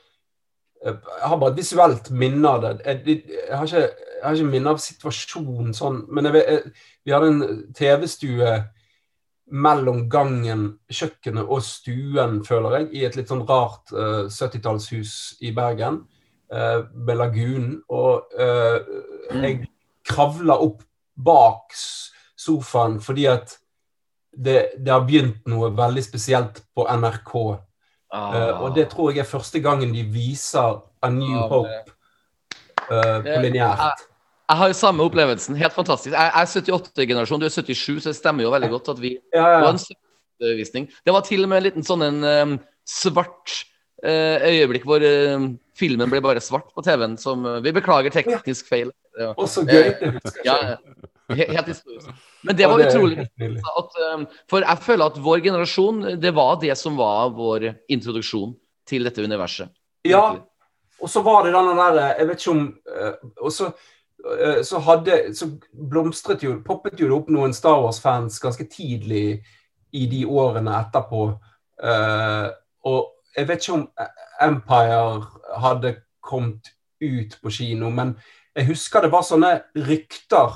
Jeg 0.83 0.99
har 1.23 1.39
bare 1.39 1.53
et 1.55 1.61
visuelt 1.61 2.11
minne 2.11 2.49
av 2.49 2.63
det. 2.65 2.73
Jeg, 2.87 3.19
jeg, 3.31 3.57
har 3.57 3.67
ikke, 3.69 3.83
jeg 3.87 4.25
har 4.25 4.39
ikke 4.39 4.53
minne 4.53 4.73
av 4.73 4.81
situasjonen 4.83 5.75
sånn, 5.77 6.01
men 6.11 6.29
jeg, 6.29 6.43
jeg, 6.43 6.73
vi 7.07 7.15
hadde 7.15 7.29
en 7.31 7.61
TV-stue 7.79 8.55
mellom 9.53 10.07
gangen, 10.11 10.67
kjøkkenet 10.91 11.45
og 11.45 11.63
stuen, 11.67 12.41
føler 12.47 12.79
jeg, 12.79 12.89
i 12.97 13.05
et 13.07 13.19
litt 13.19 13.31
sånn 13.31 13.45
rart 13.49 13.93
uh, 13.93 14.25
70-tallshus 14.33 15.15
i 15.45 15.53
Bergen, 15.55 16.01
uh, 16.55 16.89
med 16.95 17.21
lagunen. 17.21 17.75
Og 17.93 18.33
uh, 18.39 18.79
jeg 19.43 19.67
kravla 20.09 20.57
opp 20.65 20.83
bak 21.23 21.77
sofaen 22.43 22.97
fordi 23.05 23.29
at 23.31 23.59
det, 24.33 24.81
det 24.81 24.91
har 24.93 25.05
begynt 25.05 25.45
noe 25.53 25.69
veldig 25.77 26.03
spesielt 26.05 26.63
på 26.75 26.87
NRK. 26.89 27.35
Ah. 28.13 28.61
Og 28.61 28.75
det 28.77 28.91
tror 28.93 29.11
jeg 29.11 29.23
er 29.25 29.29
første 29.29 29.61
gangen 29.65 29.95
de 29.95 30.03
viser 30.05 30.83
A 31.03 31.09
New 31.11 31.39
ah, 31.39 31.49
Hope 31.49 31.93
uh, 32.91 33.21
på 33.25 33.39
lineært. 33.47 34.05
Jeg 34.53 34.61
har 34.61 34.69
jo 34.69 34.77
samme 34.77 35.05
opplevelsen. 35.09 35.57
Helt 35.57 35.73
fantastisk. 35.73 36.13
Jeg 36.13 36.33
jeg 36.35 36.43
er 36.43 36.77
78-generasjon, 36.77 37.41
du 37.41 37.47
er 37.49 37.55
77, 37.55 38.03
så 38.03 38.11
det 38.11 38.19
stemmer 38.19 38.45
jo 38.45 38.53
veldig 38.53 38.69
godt 38.75 38.91
at 38.93 39.01
vi 39.01 39.17
Ja, 39.33 39.47
ja. 39.49 39.71
en 39.71 39.81
støttevisning. 39.81 40.91
Det 41.07 41.15
var 41.15 41.25
til 41.25 41.47
og 41.47 41.49
med 41.49 41.63
en 41.63 41.69
liten 41.71 41.87
sånn 41.87 42.05
en 42.05 42.21
um, 42.25 42.57
svart 42.85 43.55
uh, 44.05 44.45
øyeblikk 44.45 44.85
hvor 44.85 45.01
uh, 45.01 45.49
filmen 45.79 46.13
ble 46.13 46.21
bare 46.21 46.43
svart 46.45 46.69
på 46.75 46.85
TV-en. 46.85 47.17
Som 47.17 47.47
uh, 47.49 47.63
Vi 47.65 47.73
beklager 47.73 48.13
teknisk 48.13 48.69
feil. 48.69 48.93
Ja, 49.19 49.33
Og 49.37 49.49
så 49.49 49.65
gøy. 49.67 49.91
Det 50.01 50.13
husker 50.17 50.47
jeg 50.47 50.69
ja, 50.69 50.77
ikke. 51.29 51.49
helt 51.53 51.71
historisk. 51.73 52.09
Men 52.43 52.57
det 52.57 52.69
var 52.69 52.81
utrolig 52.87 53.25
at, 53.25 53.99
For 54.51 54.65
jeg 54.65 54.79
føler 54.87 55.05
at 55.05 55.19
vår 55.25 55.43
generasjon, 55.45 56.01
det 56.23 56.33
var 56.35 56.57
det 56.63 56.77
som 56.79 56.97
var 56.97 57.35
vår 57.37 57.69
introduksjon 57.93 58.55
til 58.89 59.05
dette 59.05 59.23
universet. 59.23 59.69
Ja, 60.09 60.25
og 61.03 61.11
så 61.11 61.23
var 61.23 61.45
det 61.45 61.55
denne 61.55 61.75
der 61.79 62.15
Jeg 62.19 62.29
vet 62.29 62.41
ikke 62.41 62.51
om 62.51 62.63
eh, 62.97 63.13
Og 63.43 63.53
så, 63.53 63.71
eh, 64.39 64.63
så 64.67 64.79
hadde 64.79 65.35
Så 65.35 65.51
blomstret 65.91 66.43
jo 66.43 66.57
Poppet 66.67 67.01
jo 67.01 67.09
det 67.09 67.17
opp 67.17 67.31
noen 67.31 67.55
Star 67.55 67.81
Wars-fans 67.83 68.41
ganske 68.43 68.67
tidlig 68.71 69.43
i 69.93 70.07
de 70.09 70.23
årene 70.25 70.73
etterpå. 70.73 71.27
Eh, 71.85 72.47
og 72.89 73.11
jeg 73.37 73.49
vet 73.49 73.61
ikke 73.61 73.75
om 73.75 73.83
Empire 74.41 75.59
hadde 75.61 75.91
kommet 76.25 76.71
ut 77.03 77.37
på 77.43 77.53
kino, 77.53 77.91
men 77.93 78.15
jeg 78.57 78.67
husker 78.67 79.03
det 79.03 79.11
var 79.13 79.23
sånne 79.23 79.63
rykter 79.77 80.53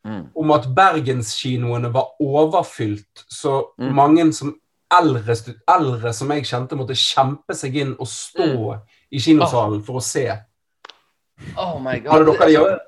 Mm. 0.00 0.30
om 0.34 0.50
at 0.52 0.64
bergenskinoene 0.74 1.90
var 1.92 2.14
overfylt, 2.24 3.24
så 3.28 3.66
Mm. 3.78 3.94
mange 3.94 4.32
som 4.32 4.54
eldre, 4.90 5.36
eldre 5.68 6.12
som 6.14 6.30
jeg 6.30 6.44
kjente, 6.44 6.72
måtte 6.74 6.96
kjempe 6.96 7.52
seg 7.54 7.76
inn 7.76 7.92
og 8.00 8.06
stå 8.08 8.80
i 9.12 9.18
kinosalen 9.18 9.84
for 9.84 10.00
å 10.00 10.02
se. 10.02 10.24
Oh 11.58 11.78
my 11.78 11.98
God. 12.00 12.12
Hadde 12.12 12.24
dere 12.32 12.46
det 12.46 12.54
gjort? 12.54 12.80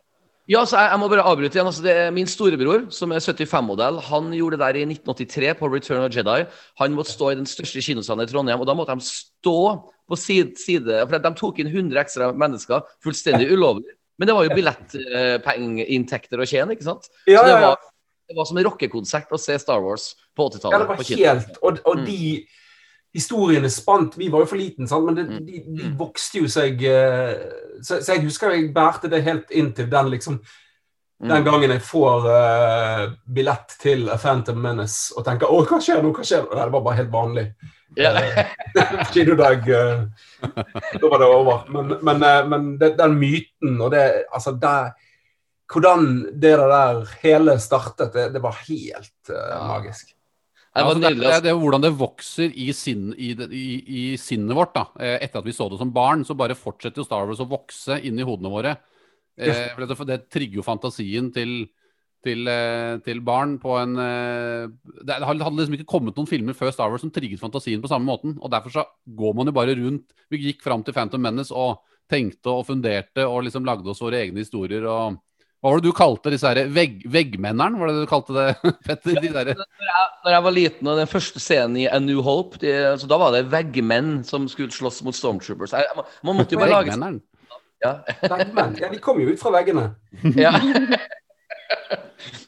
Ja, 0.48 0.64
så 0.66 0.76
jeg, 0.76 0.90
jeg 0.90 0.98
må 0.98 1.08
bare 1.08 1.22
avbryte 1.30 1.54
igjen. 1.54 1.68
Altså, 1.70 1.82
det 1.84 1.92
er 1.94 2.10
min 2.10 2.26
storebror, 2.26 2.90
som 2.90 3.12
er 3.12 3.22
75-modell, 3.22 4.00
han 4.08 4.32
gjorde 4.34 4.58
det 4.58 4.64
der 4.64 4.80
i 4.80 4.84
1983 4.90 5.54
på 5.60 5.70
Return 5.70 6.02
of 6.02 6.12
Jedi. 6.16 6.46
Han 6.80 6.96
måtte 6.96 7.12
stå 7.14 7.30
i 7.30 7.38
den 7.38 7.46
største 7.46 7.80
kinosalen 7.84 8.24
i 8.26 8.30
Trondheim, 8.32 8.60
og 8.60 8.66
da 8.66 8.74
måtte 8.74 8.96
de 8.96 9.04
stå 9.06 9.56
på 10.10 10.18
side, 10.18 10.56
side 10.58 11.06
For 11.08 11.18
de 11.18 11.34
tok 11.38 11.60
inn 11.62 11.70
100 11.70 12.00
ekstra 12.02 12.32
mennesker, 12.34 12.82
fullstendig 13.04 13.52
ulovlig. 13.52 13.94
Men 14.22 14.28
det 14.30 14.34
var 14.38 14.46
jo 14.46 14.54
billettpengeinntekter 14.54 16.38
å 16.42 16.46
tjene, 16.46 16.76
ikke 16.76 16.86
sant? 16.86 17.08
Ja, 17.26 17.40
Så 17.42 17.46
det 17.48 17.56
var, 17.64 17.76
det 18.30 18.36
var 18.38 18.46
som 18.48 18.58
en 18.60 18.66
rockekonsert 18.68 19.32
å 19.34 19.40
se 19.40 19.56
Star 19.58 19.80
Wars 19.82 20.12
på 20.38 20.46
80-tallet. 20.46 20.72
ja, 20.72 20.78
det 20.78 20.88
var 20.88 20.96
helt 21.42 21.58
Og, 21.62 21.80
og 21.84 21.96
Mm. 21.98 22.04
de 22.06 22.46
historiene 23.14 23.68
spant 23.68 24.14
Vi 24.16 24.28
var 24.32 24.40
jo 24.40 24.46
for 24.46 24.56
liten, 24.56 24.86
sant? 24.88 25.04
men 25.04 25.14
det, 25.18 25.26
Mm. 25.28 25.46
de, 25.46 25.58
de 25.82 25.90
vokste 25.98 26.38
jo 26.38 26.46
seg 26.48 26.82
eh, 26.86 27.34
så, 27.82 27.98
så 28.00 28.14
jeg 28.14 28.22
husker 28.24 28.50
jeg 28.54 28.72
bærte 28.74 29.10
det 29.10 29.22
helt 29.24 29.50
inn 29.50 29.72
til 29.72 29.86
den 29.90 30.10
liksom 30.14 30.38
Mm. 30.38 30.46
Den 31.22 31.44
gangen 31.46 31.70
jeg 31.70 31.82
får 31.86 32.24
uh, 32.26 33.04
billett 33.30 33.76
til 33.82 34.08
A 34.10 34.16
Phantom 34.18 34.58
Menace 34.58 35.14
og 35.14 35.26
tenker 35.26 35.46
'Å, 35.46 35.62
hva 35.68 35.78
skjer 35.82 36.02
nå?' 36.02 36.10
hva 36.16 36.24
skjer 36.26 36.42
nå? 36.42 36.56
Nei, 36.56 36.64
det 36.66 36.74
var 36.74 36.84
bare 36.88 36.98
helt 36.98 37.12
vanlig. 37.12 37.44
Yeah. 37.98 38.48
Kinodag 39.12 39.68
uh, 39.68 40.04
Da 41.00 41.08
var 41.12 41.20
det 41.20 41.28
over. 41.28 41.66
Men, 41.68 41.98
men, 42.00 42.24
uh, 42.24 42.48
men 42.48 42.70
det, 42.80 42.94
den 42.96 43.18
myten 43.20 43.76
og 43.84 43.92
det 43.92 44.24
Altså, 44.32 44.54
det, 44.56 44.94
Hvordan 45.72 46.08
det 46.40 46.54
der 46.56 47.04
hele 47.22 47.58
startet, 47.60 48.12
det, 48.16 48.30
det 48.32 48.42
var 48.44 48.56
helt 48.66 49.30
uh, 49.30 49.60
magisk. 49.68 50.08
Det 50.08 50.80
Ja, 50.80 50.84
var 50.86 50.94
altså, 50.94 51.08
det, 51.08 51.20
det, 51.20 51.42
det 51.44 51.50
er 51.52 51.60
hvordan 51.60 51.84
det 51.84 51.92
vokser 52.00 52.52
i, 52.56 52.70
sinn, 52.72 53.10
i, 53.12 53.34
i, 53.36 53.66
i 53.84 54.02
sinnet 54.16 54.56
vårt. 54.56 54.72
da. 54.72 54.86
Etter 54.96 55.42
at 55.42 55.48
vi 55.48 55.52
så 55.52 55.68
det 55.68 55.76
som 55.80 55.92
barn, 55.92 56.24
så 56.24 56.36
bare 56.36 56.56
fortsetter 56.56 57.00
jo 57.00 57.04
Star 57.04 57.28
Wars 57.28 57.40
å 57.44 57.48
vokse 57.48 57.98
inni 58.00 58.24
hodene 58.24 58.52
våre. 58.52 58.72
Eh, 59.38 59.62
for 59.72 59.86
det, 59.86 59.96
det 60.10 60.18
trigger 60.32 60.60
jo 60.60 60.66
fantasien 60.66 61.30
til, 61.32 61.54
til, 62.24 62.44
eh, 62.50 62.98
til 63.06 63.22
barn 63.24 63.56
på 63.62 63.72
en 63.80 63.96
eh, 63.96 64.66
Det 65.00 65.16
hadde 65.24 65.54
liksom 65.56 65.78
ikke 65.78 65.88
kommet 65.88 66.18
noen 66.18 66.28
filmer 66.28 66.56
før 66.58 66.72
Star 66.74 66.92
Wars 66.92 67.04
som 67.04 67.12
trigget 67.14 67.40
fantasien 67.40 67.82
på 67.82 67.90
samme 67.90 68.08
måten. 68.08 68.36
og 68.40 68.52
Derfor 68.52 68.76
så 68.76 68.86
går 69.06 69.34
man 69.38 69.48
jo 69.48 69.56
bare 69.56 69.78
rundt. 69.78 70.12
Vi 70.30 70.42
gikk 70.48 70.62
fram 70.64 70.84
til 70.84 70.96
Phantom 70.96 71.22
Menace 71.22 71.54
og 71.56 71.80
tenkte 72.12 72.52
og 72.52 72.66
funderte 72.68 73.24
og 73.24 73.46
liksom 73.46 73.64
lagde 73.64 73.88
oss 73.88 74.02
våre 74.04 74.20
egne 74.20 74.44
historier. 74.44 74.84
og 74.84 75.20
hva 75.62 75.70
var 75.70 75.78
det 75.78 75.92
du 75.92 75.94
kalte 75.94 76.30
disse 76.34 76.50
her 76.50 76.66
vegg, 76.74 77.04
veggmenneren? 77.06 77.76
Var 77.78 77.90
det 77.92 78.00
du 78.00 78.08
kalte 78.10 78.34
det, 78.34 78.46
Petter? 78.86 79.20
De 79.22 79.28
der, 79.30 79.52
Når 80.24 80.34
jeg 80.34 80.44
var 80.46 80.54
liten, 80.56 80.88
og 80.90 80.98
den 80.98 81.10
første 81.10 81.38
scenen 81.38 81.76
i 81.78 81.84
A 81.86 82.00
New 82.02 82.18
Hope, 82.26 82.58
de, 82.58 82.72
altså, 82.88 83.06
da 83.06 83.18
var 83.22 83.30
det 83.36 83.44
veggmenn 83.52 84.24
som 84.26 84.48
skulle 84.50 84.74
slåss 84.74 85.04
mot 85.06 85.14
Stormtroopers. 85.14 85.76
Jeg, 85.78 85.94
man, 85.94 86.08
man 86.26 86.40
måtte 86.40 86.56
jo 86.56 86.64
bare 86.64 86.74
lage 86.74 86.90
veggmenneren? 86.90 87.20
Ja. 87.82 87.92
Veggmenn. 88.22 88.76
Ja, 88.80 88.90
de 88.92 89.00
kommer 89.02 89.26
jo 89.26 89.34
ut 89.34 89.40
fra 89.42 89.52
veggene. 89.54 89.90
ja. 90.38 90.54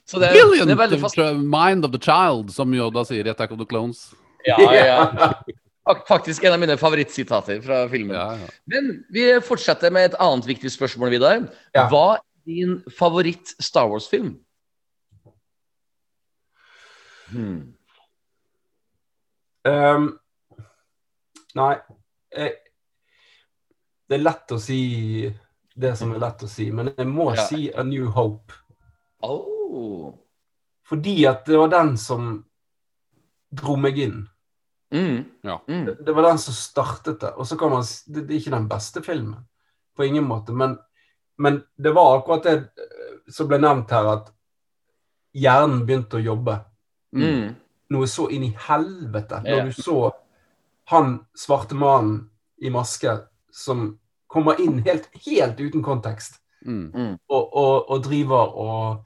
Så 0.05 0.21
det, 0.21 0.31
Brilliant 0.35 0.69
det 0.69 0.75
er 0.77 0.79
veldig 0.79 1.01
fast... 1.03 1.19
mind 1.43 1.87
of 1.87 1.91
the 1.95 1.99
child, 1.99 2.53
som 2.55 2.75
Yoda 2.77 3.03
sier 3.09 3.27
i 3.27 3.33
Attack 3.33 3.55
of 3.55 3.59
the 3.59 3.67
Clones. 3.67 4.13
Ja, 4.47 4.59
ja. 4.77 5.33
Faktisk 6.09 6.45
en 6.45 6.55
av 6.55 6.61
mine 6.61 6.77
favorittsitater 6.81 7.61
fra 7.65 7.83
filmen. 7.89 8.15
Ja, 8.17 8.37
ja. 8.39 8.53
Men 8.71 8.93
vi 9.13 9.27
fortsetter 9.45 9.93
med 9.93 10.13
et 10.13 10.19
annet 10.23 10.47
viktig 10.49 10.71
spørsmål, 10.73 11.13
Vidar. 11.17 11.47
Ja. 11.75 11.89
Hva 11.91 12.05
er 12.19 12.23
din 12.49 12.79
favoritt-Star 12.99 13.89
Wars-film? 13.91 14.37
Hmm. 17.33 17.75
Um, 19.65 20.11
nei 21.57 21.73
jeg, 22.37 22.51
Det 24.09 24.19
er 24.19 24.25
lett 24.25 24.53
å 24.53 24.59
si 24.61 24.81
det 25.75 25.95
som 25.99 26.13
er 26.15 26.21
lett 26.23 26.43
å 26.45 26.49
si, 26.51 26.69
men 26.73 26.93
jeg 26.97 27.07
må 27.09 27.33
Ja. 27.35 27.47
si 27.47 27.71
A 27.73 27.83
New 27.83 28.07
Hope. 28.15 28.53
Oh. 29.23 30.13
Fordi 30.87 31.27
at 31.27 31.47
det 31.47 31.57
var 31.59 31.69
den 31.73 31.97
som 31.99 32.45
dro 33.51 33.77
meg 33.77 33.99
inn. 33.99 34.29
Mm. 34.95 35.25
Ja. 35.43 35.63
Mm. 35.69 35.85
Det, 35.87 35.95
det 36.07 36.13
var 36.13 36.23
den 36.23 36.39
som 36.39 36.55
startet 36.55 37.21
det. 37.21 37.33
Og 37.35 37.47
så 37.47 37.57
kan 37.57 37.71
man 37.71 37.83
Det, 37.83 38.27
det 38.27 38.35
er 38.35 38.41
ikke 38.41 38.55
den 38.55 38.69
beste 38.69 39.03
filmen, 39.03 39.41
på 39.97 40.05
ingen 40.05 40.25
måte. 40.25 40.53
Men, 40.53 40.79
men 41.39 41.63
det 41.77 41.95
var 41.95 42.19
akkurat 42.19 42.43
det 42.43 42.55
eh, 42.55 43.33
som 43.33 43.49
ble 43.49 43.59
nevnt 43.59 43.91
her, 43.91 44.07
at 44.13 44.31
hjernen 45.35 45.87
begynte 45.87 46.21
å 46.21 46.23
jobbe. 46.23 46.61
Mm. 47.17 47.55
Noe 47.91 48.07
så 48.07 48.29
inn 48.31 48.45
i 48.45 48.55
helvete. 48.69 49.41
Ja. 49.45 49.65
Når 49.65 49.73
du 49.73 49.83
så 49.83 50.13
han 50.93 51.25
svarte 51.35 51.75
mannen 51.75 52.29
i 52.61 52.71
maske 52.71 53.17
som 53.55 53.93
kommer 54.35 54.59
inn 54.61 54.81
helt, 54.87 55.07
helt 55.27 55.61
uten 55.63 55.83
kontekst, 55.87 56.41
Mm. 56.65 57.19
og, 57.29 57.43
og, 57.61 57.91
og 57.93 57.99
driver 58.07 58.55
og 58.57 59.05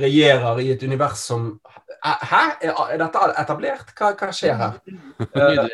regjerer 0.00 0.58
i 0.58 0.72
et 0.72 0.82
univers 0.82 1.20
som 1.28 1.60
Hæ? 2.02 2.40
Er, 2.66 2.72
er 2.72 2.98
dette 2.98 3.20
etablert? 3.38 3.92
Hva, 3.94 4.08
hva 4.18 4.28
skjer 4.34 4.56
her? 4.58 4.74
uh, 5.36 5.68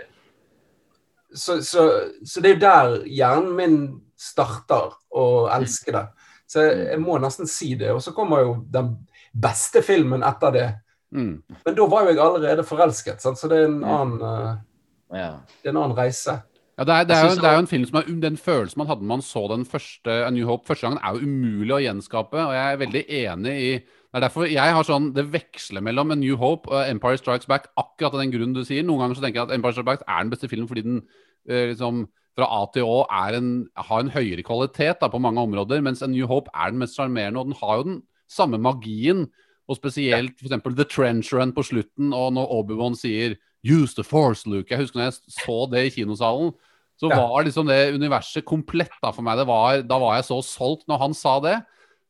så, 1.32 1.56
så, 1.64 1.86
så 2.24 2.40
det 2.44 2.50
er 2.50 2.54
jo 2.54 2.60
der 2.66 2.94
hjernen 3.08 3.50
min 3.56 3.78
starter 4.16 4.92
å 5.08 5.24
elske 5.56 5.92
det. 5.96 6.04
Så 6.48 6.62
jeg, 6.66 6.84
jeg 6.92 7.00
må 7.02 7.16
nesten 7.22 7.48
si 7.50 7.72
det. 7.80 7.90
Og 7.96 8.00
så 8.04 8.12
kommer 8.16 8.44
jo 8.44 8.54
den 8.72 8.92
beste 9.32 9.80
filmen 9.84 10.24
etter 10.26 10.52
det. 10.54 10.68
Mm. 11.16 11.38
Men 11.64 11.76
da 11.80 11.88
var 11.90 12.04
jo 12.06 12.12
jeg 12.14 12.22
allerede 12.24 12.64
forelsket, 12.68 13.20
sant? 13.24 13.40
så 13.40 13.48
det 13.50 13.62
er 13.62 13.68
en 13.70 13.80
annen, 13.84 14.20
uh, 14.20 15.16
Ja. 15.16 15.30
det 15.62 15.70
er 15.70 15.74
en 15.74 15.82
annen 15.86 15.96
reise. 15.98 16.42
Ja, 16.74 16.84
det, 16.84 16.94
er, 16.94 17.04
det, 17.06 17.16
er 17.16 17.28
jo, 17.28 17.34
det 17.38 17.46
er 17.46 17.52
jo 17.54 17.62
en 17.62 17.70
film 17.70 17.84
som 17.86 18.00
er 18.00 18.08
Den 18.22 18.36
følelsen 18.40 18.80
man 18.80 18.88
hadde 18.88 19.04
når 19.04 19.12
man 19.12 19.22
så 19.22 19.44
den 19.52 19.66
første 19.68 20.14
A 20.26 20.30
New 20.34 20.46
Hope 20.48 20.66
første 20.66 20.88
gangen, 20.88 20.98
er 20.98 21.14
jo 21.14 21.28
umulig 21.28 21.74
å 21.76 21.82
gjenskape. 21.84 22.40
Og 22.40 22.54
jeg 22.56 22.64
er 22.64 22.80
veldig 22.80 23.04
enig 23.20 23.54
i 23.54 23.70
Det 23.78 24.18
er 24.18 24.24
derfor 24.26 24.48
jeg 24.50 24.74
har 24.78 24.86
sånn 24.86 25.12
Det 25.14 25.26
veksler 25.32 25.84
mellom 25.86 26.10
A 26.10 26.18
New 26.18 26.34
Hope 26.40 26.72
og 26.72 26.90
Empire 26.90 27.20
Strikes 27.20 27.46
Back 27.50 27.70
akkurat 27.78 28.16
av 28.16 28.24
den 28.24 28.34
grunnen 28.34 28.56
du 28.56 28.64
sier. 28.66 28.82
Noen 28.82 29.04
ganger 29.04 29.20
så 29.20 29.26
tenker 29.26 29.42
jeg 29.42 29.48
at 29.50 29.56
Empire 29.56 29.76
Strikes 29.76 29.90
Back 29.92 30.04
er 30.08 30.26
den 30.26 30.34
beste 30.34 30.50
filmen 30.50 30.70
fordi 30.70 30.86
den 30.88 31.00
eh, 31.46 31.70
liksom 31.70 32.06
fra 32.34 32.48
A 32.50 32.64
til 32.74 32.88
Å 32.90 33.04
er 33.14 33.38
en, 33.38 33.50
har 33.78 34.02
en 34.02 34.10
høyere 34.10 34.42
kvalitet 34.42 34.98
da, 34.98 35.06
på 35.10 35.22
mange 35.22 35.42
områder, 35.44 35.78
mens 35.86 36.02
A 36.02 36.08
New 36.10 36.26
Hope 36.26 36.50
er 36.50 36.72
den 36.74 36.80
mest 36.82 36.98
sjarmerende. 36.98 37.38
Og 37.38 37.52
den 37.52 37.58
har 37.60 37.78
jo 37.78 37.84
den 37.86 38.00
samme 38.30 38.58
magien. 38.58 39.28
Og 39.68 39.76
spesielt 39.78 40.36
for 40.38 40.46
eksempel 40.48 40.74
The 40.76 40.84
Trench 40.84 41.32
Run 41.32 41.52
på 41.56 41.64
slutten, 41.64 42.12
og 42.12 42.32
når 42.36 42.50
Obi-Wan 42.52 42.96
sier 42.96 43.36
'Use 43.64 43.94
the 43.94 44.04
force, 44.04 44.44
Luke'. 44.44 44.68
Jeg 44.70 44.78
husker 44.78 44.98
når 45.00 45.04
jeg 45.04 45.20
så 45.40 45.70
det 45.70 45.86
i 45.86 45.90
kinosalen. 46.02 46.52
Så 47.00 47.08
Ja. 47.10 47.16
var 47.16 47.44
liksom 47.44 47.66
det 47.66 47.94
universet 47.94 48.44
komplett 48.44 48.92
da 49.02 49.10
for 49.10 49.22
meg. 49.22 49.38
Det 49.38 49.46
var, 49.46 49.82
da 49.82 49.98
var 49.98 50.14
jeg 50.16 50.24
så 50.24 50.42
solgt 50.44 50.86
når 50.86 50.98
han 50.98 51.14
sa 51.14 51.40
det. 51.40 51.64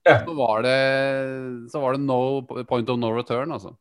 Ja. 0.06 0.18
Så 0.26 0.34
var 0.36 0.62
det, 0.62 1.70
så 1.70 1.80
var 1.80 1.92
det 1.92 2.00
no 2.00 2.42
point 2.42 2.90
of 2.90 2.98
no 2.98 3.08
return, 3.14 3.52
altså. 3.52 3.76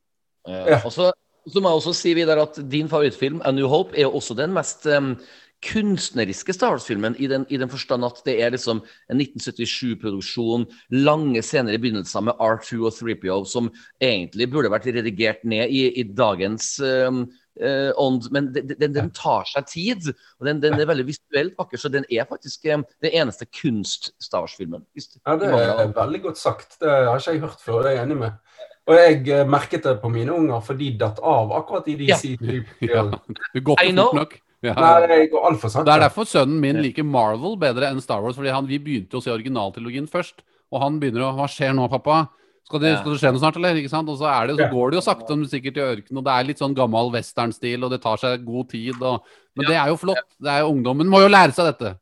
Ja. 0.47 0.65
Ja. 0.69 0.81
Og 0.85 0.91
så 0.91 1.11
så 1.49 1.59
må 1.59 1.67
jeg 1.67 1.81
også 1.81 1.93
si 1.93 2.13
videre 2.13 2.41
at 2.41 2.55
din 2.71 2.87
favorittfilm, 2.87 3.41
A 3.43 3.51
New 3.51 3.67
Hope, 3.67 3.91
er 3.97 4.03
jo 4.03 4.11
også 4.11 4.33
den 4.33 4.53
mest 4.53 4.85
em, 4.87 5.17
kunstneriske 5.63 6.53
Star 6.55 6.73
Wars-filmen, 6.75 7.15
i, 7.19 7.27
den- 7.31 7.45
i 7.49 7.57
den 7.57 7.69
forstand 7.71 8.05
at 8.05 8.21
det 8.25 8.35
er 8.43 8.51
liksom 8.55 8.81
en 9.09 9.21
1977-produksjon, 9.21 10.65
lange 10.91 11.41
scener 11.45 11.73
i 11.75 11.79
begynnelsen 11.81 12.27
med 12.27 12.39
R2 12.41 12.81
og 12.87 12.93
3PO, 12.97 13.39
som 13.49 13.69
egentlig 14.03 14.49
burde 14.51 14.71
vært 14.73 14.87
redigert 14.91 15.43
ned 15.47 15.71
i, 15.73 15.85
i 15.99 16.03
dagens 16.03 16.75
em, 16.83 17.23
uh, 17.63 17.91
ånd, 18.01 18.27
men 18.35 18.51
den, 18.55 18.73
den, 18.79 18.93
den 18.95 19.11
tar 19.15 19.47
seg 19.49 19.67
tid, 19.71 20.11
og 20.39 20.47
den, 20.49 20.61
den 20.63 20.77
er 20.79 20.89
veldig 20.89 21.07
visuelt 21.09 21.57
vakker, 21.59 21.77
så 21.81 21.91
den 21.93 22.05
er 22.11 22.27
faktisk 22.29 22.65
em, 22.73 22.85
den 23.03 23.15
eneste 23.23 23.47
kunst-Star 23.49 24.45
Wars-filmen. 24.45 24.85
Ja, 25.25 25.37
Det 25.39 25.51
er 25.53 25.93
veldig 25.95 26.21
godt 26.29 26.41
sagt. 26.41 26.79
Det 26.81 26.89
har 26.89 27.19
ikke 27.19 27.37
jeg 27.37 27.45
hørt 27.47 27.61
før, 27.63 27.83
det 27.85 27.93
er 27.93 28.01
jeg 28.01 28.07
enig 28.09 28.21
med. 28.25 28.39
Og 28.83 28.97
jeg 28.99 29.21
eh, 29.31 29.45
merket 29.47 29.85
det 29.87 29.93
på 30.01 30.09
mine 30.11 30.33
unger, 30.35 30.59
for 30.59 30.75
de 30.75 30.89
datt 30.99 31.21
av 31.23 31.53
akkurat 31.55 31.85
i 31.87 31.93
de 32.01 32.09
Ja. 32.09 32.17
sidene. 32.19 32.65
Ja. 32.83 33.05
Det 33.53 33.61
går 33.63 33.79
ikke 33.79 33.93
fort 34.01 34.17
nok. 34.17 34.33
Ja. 34.63 34.73
Nei, 34.79 35.07
det 35.11 35.17
går 35.33 35.49
altfor 35.49 35.71
sakte. 35.71 35.89
Det 35.89 35.95
er 35.97 36.05
derfor 36.05 36.27
sønnen 36.29 36.61
min 36.63 36.79
liker 36.79 37.03
Marvel 37.03 37.57
bedre 37.59 37.89
enn 37.91 37.99
Star 38.03 38.21
Wars. 38.23 38.37
fordi 38.39 38.53
han, 38.53 38.69
Vi 38.69 38.79
begynte 38.79 39.19
å 39.19 39.23
se 39.23 39.33
originaltrilogien 39.33 40.07
først, 40.07 40.39
og 40.71 40.81
han 40.85 41.01
begynner 41.01 41.27
å 41.27 41.33
Hva 41.35 41.49
skjer 41.51 41.75
nå, 41.75 41.89
pappa? 41.91 42.27
Skal 42.63 42.79
det, 42.79 42.93
skal 43.01 43.11
det 43.11 43.19
skje 43.19 43.31
noe 43.35 43.41
snart, 43.41 43.57
eller? 43.59 43.75
Ikke 43.81 43.91
sant? 43.91 44.07
Og 44.07 44.21
så, 44.21 44.29
er 44.31 44.47
det, 44.47 44.55
så 44.61 44.69
går 44.71 44.93
det 44.93 44.97
jo 44.97 45.03
sakte, 45.03 45.35
men 45.35 45.49
sikkert 45.51 45.77
i 45.77 45.83
ørkenen, 45.83 46.21
og 46.21 46.23
det 46.23 46.35
er 46.35 46.47
litt 46.47 46.61
sånn 46.63 46.77
gammel 46.77 47.11
westernstil, 47.11 47.83
og 47.83 47.91
det 47.91 47.99
tar 48.05 48.21
seg 48.21 48.45
god 48.47 48.69
tid. 48.71 48.95
Og, 49.03 49.35
men 49.59 49.67
det 49.67 49.75
er 49.75 49.91
jo 49.91 49.99
flott. 49.99 50.23
Det 50.39 50.53
er 50.53 50.63
jo 50.63 50.71
Ungdommen 50.71 51.11
må 51.11 51.19
jo 51.25 51.33
lære 51.33 51.51
seg 51.57 51.73
dette. 51.73 51.97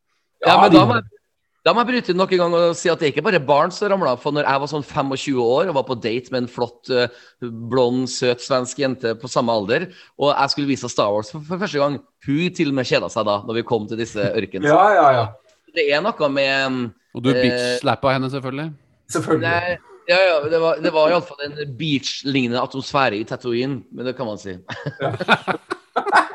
Ja, 0.46 0.60
men 0.62 0.76
da 0.76 1.02
må 1.70 1.84
jeg 1.84 1.90
bryte 1.92 2.10
inn 2.10 2.18
nok 2.18 2.32
en 2.34 2.40
gang 2.42 2.56
og 2.58 2.72
si 2.78 2.90
at 2.90 2.98
det 2.98 3.06
er 3.06 3.12
ikke 3.14 3.24
bare 3.28 3.42
barn 3.46 3.74
som 3.74 3.92
ramla. 3.92 4.16
For 4.18 4.34
når 4.34 4.48
jeg 4.48 4.62
var 4.64 4.70
sånn 4.72 4.86
25 4.86 5.42
år 5.44 5.70
og 5.70 5.76
var 5.78 5.86
på 5.86 5.98
date 6.02 6.34
med 6.34 6.44
en 6.44 6.50
flott, 6.50 6.90
eh, 6.90 7.20
blond, 7.70 8.08
søt 8.10 8.42
svensk 8.42 8.82
jente 8.82 9.14
på 9.22 9.30
samme 9.30 9.54
alder, 9.54 9.86
og 10.18 10.32
jeg 10.32 10.54
skulle 10.56 10.72
vise 10.72 10.88
henne 10.88 10.96
Star 10.96 11.14
Wars 11.14 11.30
for, 11.30 11.46
for 11.46 11.62
første 11.62 11.84
gang, 11.84 12.00
hun 12.26 12.58
til 12.58 12.74
og 12.74 12.80
med 12.80 12.90
kjeda 12.90 13.12
seg 13.14 13.30
da 13.30 13.38
når 13.46 13.60
vi 13.60 13.66
kom 13.70 13.86
til 13.92 14.02
disse 14.02 14.26
ørkene. 14.32 14.74
Ja, 14.74 14.88
ja, 14.98 15.06
ja. 15.20 15.30
Det 15.72 15.86
er 15.94 16.02
noe 16.04 16.34
med 16.34 16.90
Og 17.14 17.24
du 17.24 17.30
Eh, 17.30 17.44
bitch-slappa 17.44 18.16
henne, 18.16 18.32
selvfølgelig. 18.34 18.72
Selvfølgelig. 19.12 19.46
Nei, 19.46 19.78
ja, 20.10 20.18
ja, 20.18 20.36
det 20.50 20.60
var, 20.64 20.82
det 20.82 20.94
var 20.96 21.14
iallfall 21.14 21.46
en 21.46 21.78
beach-lignende 21.78 22.62
atmosfære 22.62 23.22
i 23.22 23.28
Tatooine, 23.28 23.84
men 23.92 24.08
det 24.08 24.18
kan 24.18 24.26
man 24.26 24.42
si. 24.42 24.58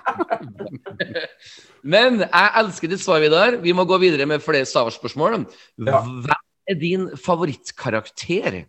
men 1.94 2.22
jeg 2.24 2.52
elsker 2.62 2.92
ditt 2.92 3.02
svar, 3.02 3.20
Vidar. 3.24 3.58
Vi 3.62 3.74
må 3.76 3.86
gå 3.88 3.98
videre 4.02 4.26
med 4.28 4.44
flere 4.44 4.68
Star 4.68 4.88
Wars-spørsmål. 4.88 5.44
Ja. 5.86 6.02
Hvem 6.02 6.32
er 6.66 6.80
din 6.80 7.10
favorittkarakter? 7.16 8.64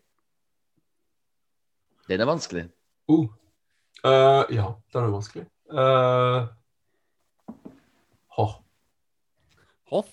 Den 2.07 2.23
er 2.23 2.29
vanskelig. 2.29 2.67
Uh. 3.09 3.27
Uh, 4.05 4.43
ja, 4.53 4.71
den 4.93 5.07
er 5.07 5.11
vanskelig. 5.15 5.47
Uh, 5.67 6.47
Hoff? 9.89 10.07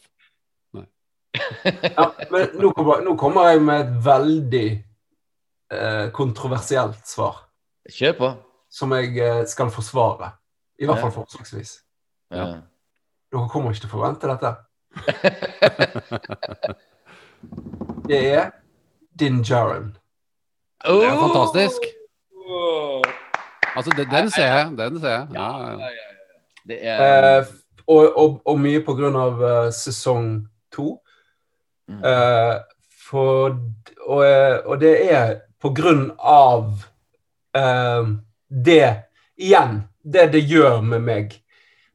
Ja, 1.97 2.12
men 2.31 2.53
nå 2.62 2.70
kommer, 2.77 3.01
nå 3.03 3.16
kommer 3.18 3.49
jeg 3.51 3.62
med 3.66 3.81
et 3.83 3.94
veldig 4.07 4.66
eh, 5.75 6.05
kontroversielt 6.14 7.01
svar, 7.11 7.40
Kjør 7.90 8.14
på. 8.20 8.29
som 8.70 8.94
jeg 8.94 9.49
skal 9.51 9.73
forsvare. 9.75 10.31
I 10.85 10.87
hvert 10.90 11.03
fall 11.03 11.14
forslagsvis. 11.14 11.70
Ja. 12.35 12.44
Dere 13.33 13.49
kommer 13.51 13.68
ikke 13.75 13.85
til 13.87 13.90
å 13.90 13.97
forvente 13.97 14.31
dette. 14.31 14.51
Det 18.09 18.20
er 18.31 18.44
Din 19.20 19.37
Jaren. 19.44 19.97
Det 20.85 21.07
er 21.09 21.16
fantastisk. 21.18 21.81
Altså, 23.75 23.90
den, 23.97 24.11
den 24.11 24.31
ser 24.31 24.47
jeg. 24.47 24.70
Den 24.79 25.01
ser 25.01 25.11
jeg. 25.11 25.27
Ja, 25.35 25.73
ja. 25.73 25.79
Det 26.68 26.79
er 26.81 27.38
Eh, 27.38 27.47
og, 27.87 28.18
og, 28.18 28.40
og 28.49 28.61
mye 28.61 28.81
på 28.85 28.94
grunn 28.97 29.16
av 29.20 29.42
uh, 29.42 29.70
sesong 29.75 30.29
to. 30.73 30.94
Mm. 31.88 32.01
Eh, 32.05 32.55
for, 33.09 33.59
og, 34.07 34.20
eh, 34.25 34.57
og 34.64 34.79
det 34.81 34.94
er 35.12 35.35
på 35.61 35.68
grunn 35.77 36.07
av 36.18 36.70
eh, 37.57 38.07
det 38.49 38.87
Igjen, 39.35 39.81
det 40.05 40.29
det 40.33 40.45
gjør 40.49 40.81
med 40.85 41.05
meg. 41.05 41.35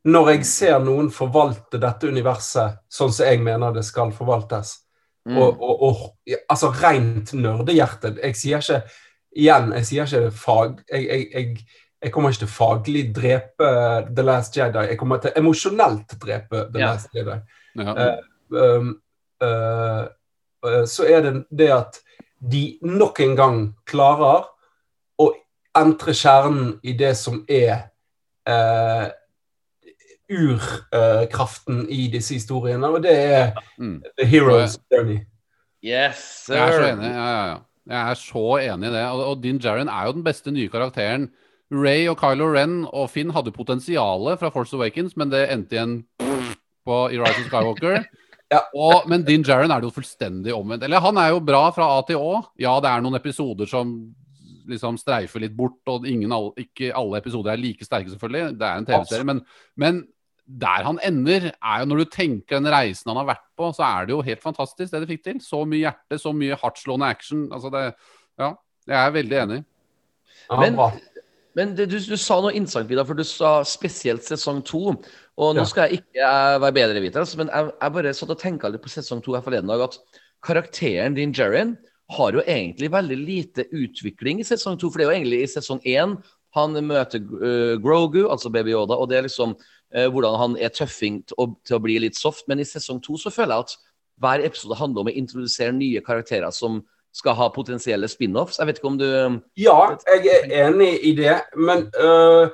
Når 0.10 0.30
jeg 0.34 0.46
ser 0.48 0.80
noen 0.82 1.10
forvalte 1.12 1.80
dette 1.82 2.08
universet 2.08 2.80
sånn 2.90 3.12
som 3.14 3.28
jeg 3.28 3.42
mener 3.44 3.76
det 3.76 3.84
skal 3.86 4.14
forvaltes, 4.16 4.78
mm. 5.28 5.38
og, 5.38 5.60
og, 5.60 5.84
og 5.90 6.40
altså 6.50 6.72
rent 6.74 7.34
nerdehjerte 7.36 8.16
Jeg 8.24 8.38
sier 8.40 8.64
ikke 8.64 8.80
igjen, 9.36 9.74
jeg 9.76 9.90
sier 9.90 10.08
ikke 10.08 10.32
fag 10.34 10.80
jeg, 10.90 11.04
jeg, 11.04 11.28
jeg, 11.34 11.66
jeg 12.00 12.14
kommer 12.16 12.32
ikke 12.32 12.46
til 12.46 12.54
faglig 12.54 13.04
drepe 13.16 13.70
The 14.08 14.24
Last 14.24 14.58
Jedi. 14.58 14.86
Jeg 14.88 14.98
kommer 14.98 15.20
til 15.20 15.36
emosjonelt 15.36 16.16
drepe 16.22 16.64
The 16.72 16.80
Ja. 16.80 16.94
Last 16.94 17.16
Jedi. 17.16 17.36
Ja. 17.76 17.92
Uh, 17.92 18.78
um, 18.80 18.94
uh, 19.44 20.06
uh, 20.66 20.86
så 20.88 21.10
er 21.10 21.22
det 21.26 21.34
det 21.52 21.68
at 21.76 22.00
de 22.40 22.80
nok 22.82 23.20
en 23.20 23.36
gang 23.36 23.60
klarer 23.86 24.48
å 25.20 25.28
entre 25.76 26.16
kjernen 26.16 26.78
i 26.84 26.96
det 26.96 27.18
som 27.20 27.44
er 27.52 27.90
eh, 28.50 29.08
urkraften 30.30 31.88
i 31.90 32.08
disse 32.14 32.36
historiene, 32.38 32.88
og 32.88 33.04
det 33.04 33.16
er 33.18 33.52
Mm. 33.80 34.04
The 34.18 34.26
Hero's 34.26 34.78
Journey. 34.92 35.20
Yes, 35.84 36.46
sir. 36.46 36.56
Jeg 36.56 36.68
er 36.68 36.72
så 36.78 36.88
enig. 36.92 37.10
Ja, 37.10 37.26
ja, 37.26 37.46
ja. 37.48 37.58
Jeg 37.90 38.12
er 38.12 38.18
så 38.20 38.46
enig 38.62 38.90
i 38.90 38.94
det. 38.94 39.04
Og, 39.10 39.26
og 39.26 39.44
Din 39.44 39.58
Jaren 39.58 39.88
er 39.90 40.06
jo 40.06 40.12
den 40.12 40.24
beste 40.24 40.52
nye 40.52 40.70
karakteren. 40.70 41.30
Ray 41.72 42.08
og 42.10 42.18
Kylo 42.18 42.50
Ren 42.54 42.86
og 42.86 43.10
Finn 43.10 43.32
hadde 43.34 43.54
potensialet 43.54 44.40
fra 44.42 44.50
Force 44.50 44.76
Awakens, 44.76 45.16
men 45.18 45.30
det 45.30 45.48
endte 45.54 45.78
igjen 45.78 45.96
på 46.86 46.98
i 47.14 47.20
Rise 47.22 47.46
of 47.46 47.48
Skywalker. 47.52 48.04
Ja. 48.50 48.64
Og, 48.74 49.04
men 49.06 49.22
Din 49.22 49.44
Jaren 49.46 49.70
er 49.70 49.78
det 49.78 49.86
jo 49.86 49.94
fullstendig 49.94 50.50
omvendt. 50.58 50.82
Eller 50.82 51.04
han 51.06 51.20
er 51.22 51.36
jo 51.36 51.42
bra 51.46 51.68
fra 51.70 51.86
A 51.94 52.00
til 52.02 52.18
Å. 52.18 52.40
Ja, 52.58 52.72
det 52.82 52.90
er 52.90 53.04
noen 53.06 53.20
episoder 53.20 53.70
som 53.70 53.92
liksom 54.70 54.98
streifer 55.02 55.44
litt 55.44 55.56
bort, 55.58 55.80
og 55.92 56.06
ingen, 56.08 56.32
all- 56.36 56.54
ikke 56.62 56.92
alle 56.96 57.20
episoder 57.22 57.54
er 57.56 57.62
like 57.62 57.86
sterke, 57.88 58.10
selvfølgelig. 58.14 58.56
Det 58.60 58.68
er 58.70 58.78
en 58.84 58.88
TV-serie. 58.88 59.28
Men, 59.30 59.42
men 59.76 60.00
der 60.50 60.86
han 60.88 60.98
ender, 61.06 61.52
er 61.62 61.82
jo 61.84 61.90
når 61.92 62.04
du 62.04 62.06
tenker 62.16 62.58
den 62.58 62.72
reisen 62.74 63.12
han 63.12 63.20
har 63.22 63.28
vært 63.36 63.44
på, 63.60 63.68
så 63.78 63.84
er 63.86 64.08
det 64.10 64.16
jo 64.16 64.22
helt 64.26 64.42
fantastisk 64.42 64.92
det 64.96 65.04
de 65.04 65.10
fikk 65.12 65.24
til. 65.28 65.42
Så 65.46 65.60
mye 65.70 65.84
hjerte, 65.84 66.18
så 66.22 66.32
mye 66.34 66.58
hardtslående 66.58 67.06
action. 67.12 67.44
Altså 67.54 67.70
det, 67.74 67.84
ja, 68.42 68.54
jeg 68.90 68.98
er 69.04 69.14
veldig 69.20 69.40
enig. 69.44 69.60
Men- 70.64 70.76
Men 71.58 71.72
det, 71.76 71.88
du, 71.90 71.98
du 72.00 72.16
sa 72.16 72.36
noe 72.40 72.54
interessant, 72.54 72.88
Vidar, 72.88 73.04
for 73.10 73.18
du 73.18 73.24
sa 73.26 73.64
spesielt 73.68 74.22
sesong 74.24 74.62
to. 74.64 74.94
Og 75.36 75.56
nå 75.58 75.64
skal 75.68 75.90
jeg 75.90 76.00
ikke 76.00 76.22
jeg, 76.22 76.60
være 76.62 76.76
bedreviter, 76.78 77.20
altså, 77.20 77.38
men 77.42 77.50
jeg, 77.50 77.72
jeg 77.82 77.94
bare 77.96 78.14
satt 78.14 78.30
og 78.36 78.40
tenka 78.40 78.70
litt 78.70 78.84
på 78.84 78.92
sesong 78.94 79.20
to 79.26 79.34
her 79.34 79.42
forleden 79.42 79.68
dag, 79.68 79.82
at 79.82 79.98
karakteren 80.46 81.16
din, 81.18 81.34
Jaren, 81.36 81.74
har 82.10 82.34
jo 82.34 82.44
egentlig 82.46 82.92
veldig 82.92 83.18
lite 83.18 83.66
utvikling 83.70 84.42
i 84.42 84.48
sesong 84.48 84.80
to. 84.80 84.90
For 84.90 85.00
det 85.00 85.06
er 85.06 85.12
jo 85.12 85.18
egentlig 85.18 85.42
i 85.44 85.52
sesong 85.52 85.82
én 85.86 86.18
han 86.58 86.78
møter 86.82 87.22
uh, 87.22 87.76
Grogu, 87.82 88.24
altså 88.26 88.50
Baby 88.50 88.74
Yoda, 88.74 88.98
og 88.98 89.12
det 89.12 89.20
er 89.20 89.28
liksom 89.28 89.54
uh, 89.54 90.08
hvordan 90.10 90.40
han 90.42 90.56
er 90.58 90.74
tøffing 90.74 91.22
til 91.30 91.38
å, 91.38 91.52
til 91.68 91.78
å 91.78 91.84
bli 91.84 92.00
litt 92.02 92.18
soft. 92.18 92.48
Men 92.50 92.62
i 92.62 92.66
sesong 92.66 93.02
to 93.06 93.20
så 93.22 93.34
føler 93.34 93.54
jeg 93.54 93.68
at 93.68 93.76
hver 94.20 94.46
episode 94.48 94.80
handler 94.80 95.06
om 95.06 95.12
å 95.12 95.20
introdusere 95.22 95.76
nye 95.76 96.02
karakterer 96.06 96.50
som 96.56 96.82
skal 97.16 97.38
ha 97.38 97.50
potensielle 97.54 98.10
spin-offs. 98.10 98.60
Jeg 98.60 98.70
vet 98.70 98.82
ikke 98.82 98.92
om 98.92 99.00
du 99.00 99.08
Ja, 99.58 99.78
jeg 100.10 100.28
er 100.30 100.68
enig 100.68 100.92
i 101.06 101.14
det, 101.18 101.40
men, 101.58 101.88
øh, 101.98 102.50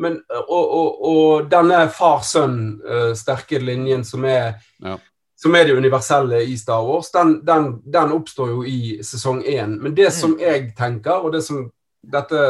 men 0.00 0.20
og, 0.48 0.64
og, 0.64 1.02
og 1.10 1.50
denne 1.52 1.84
far-sønn-sterke 1.92 3.60
linjen 3.60 4.04
som 4.04 4.24
er, 4.24 4.60
Ja. 4.84 4.96
Som 5.38 5.54
er 5.54 5.64
det 5.68 5.76
universelle 5.78 6.42
i 6.42 6.56
Star 6.58 6.82
Wars, 6.82 7.10
den, 7.14 7.44
den, 7.46 7.82
den 7.86 8.12
oppstår 8.12 8.48
jo 8.50 8.64
i 8.66 8.98
sesong 9.06 9.44
én. 9.46 9.76
Men 9.78 9.94
det 9.94 10.10
som 10.14 10.34
jeg 10.40 10.72
tenker, 10.78 11.22
og 11.22 11.32
det 11.32 11.44
som 11.46 11.68
dette 12.02 12.40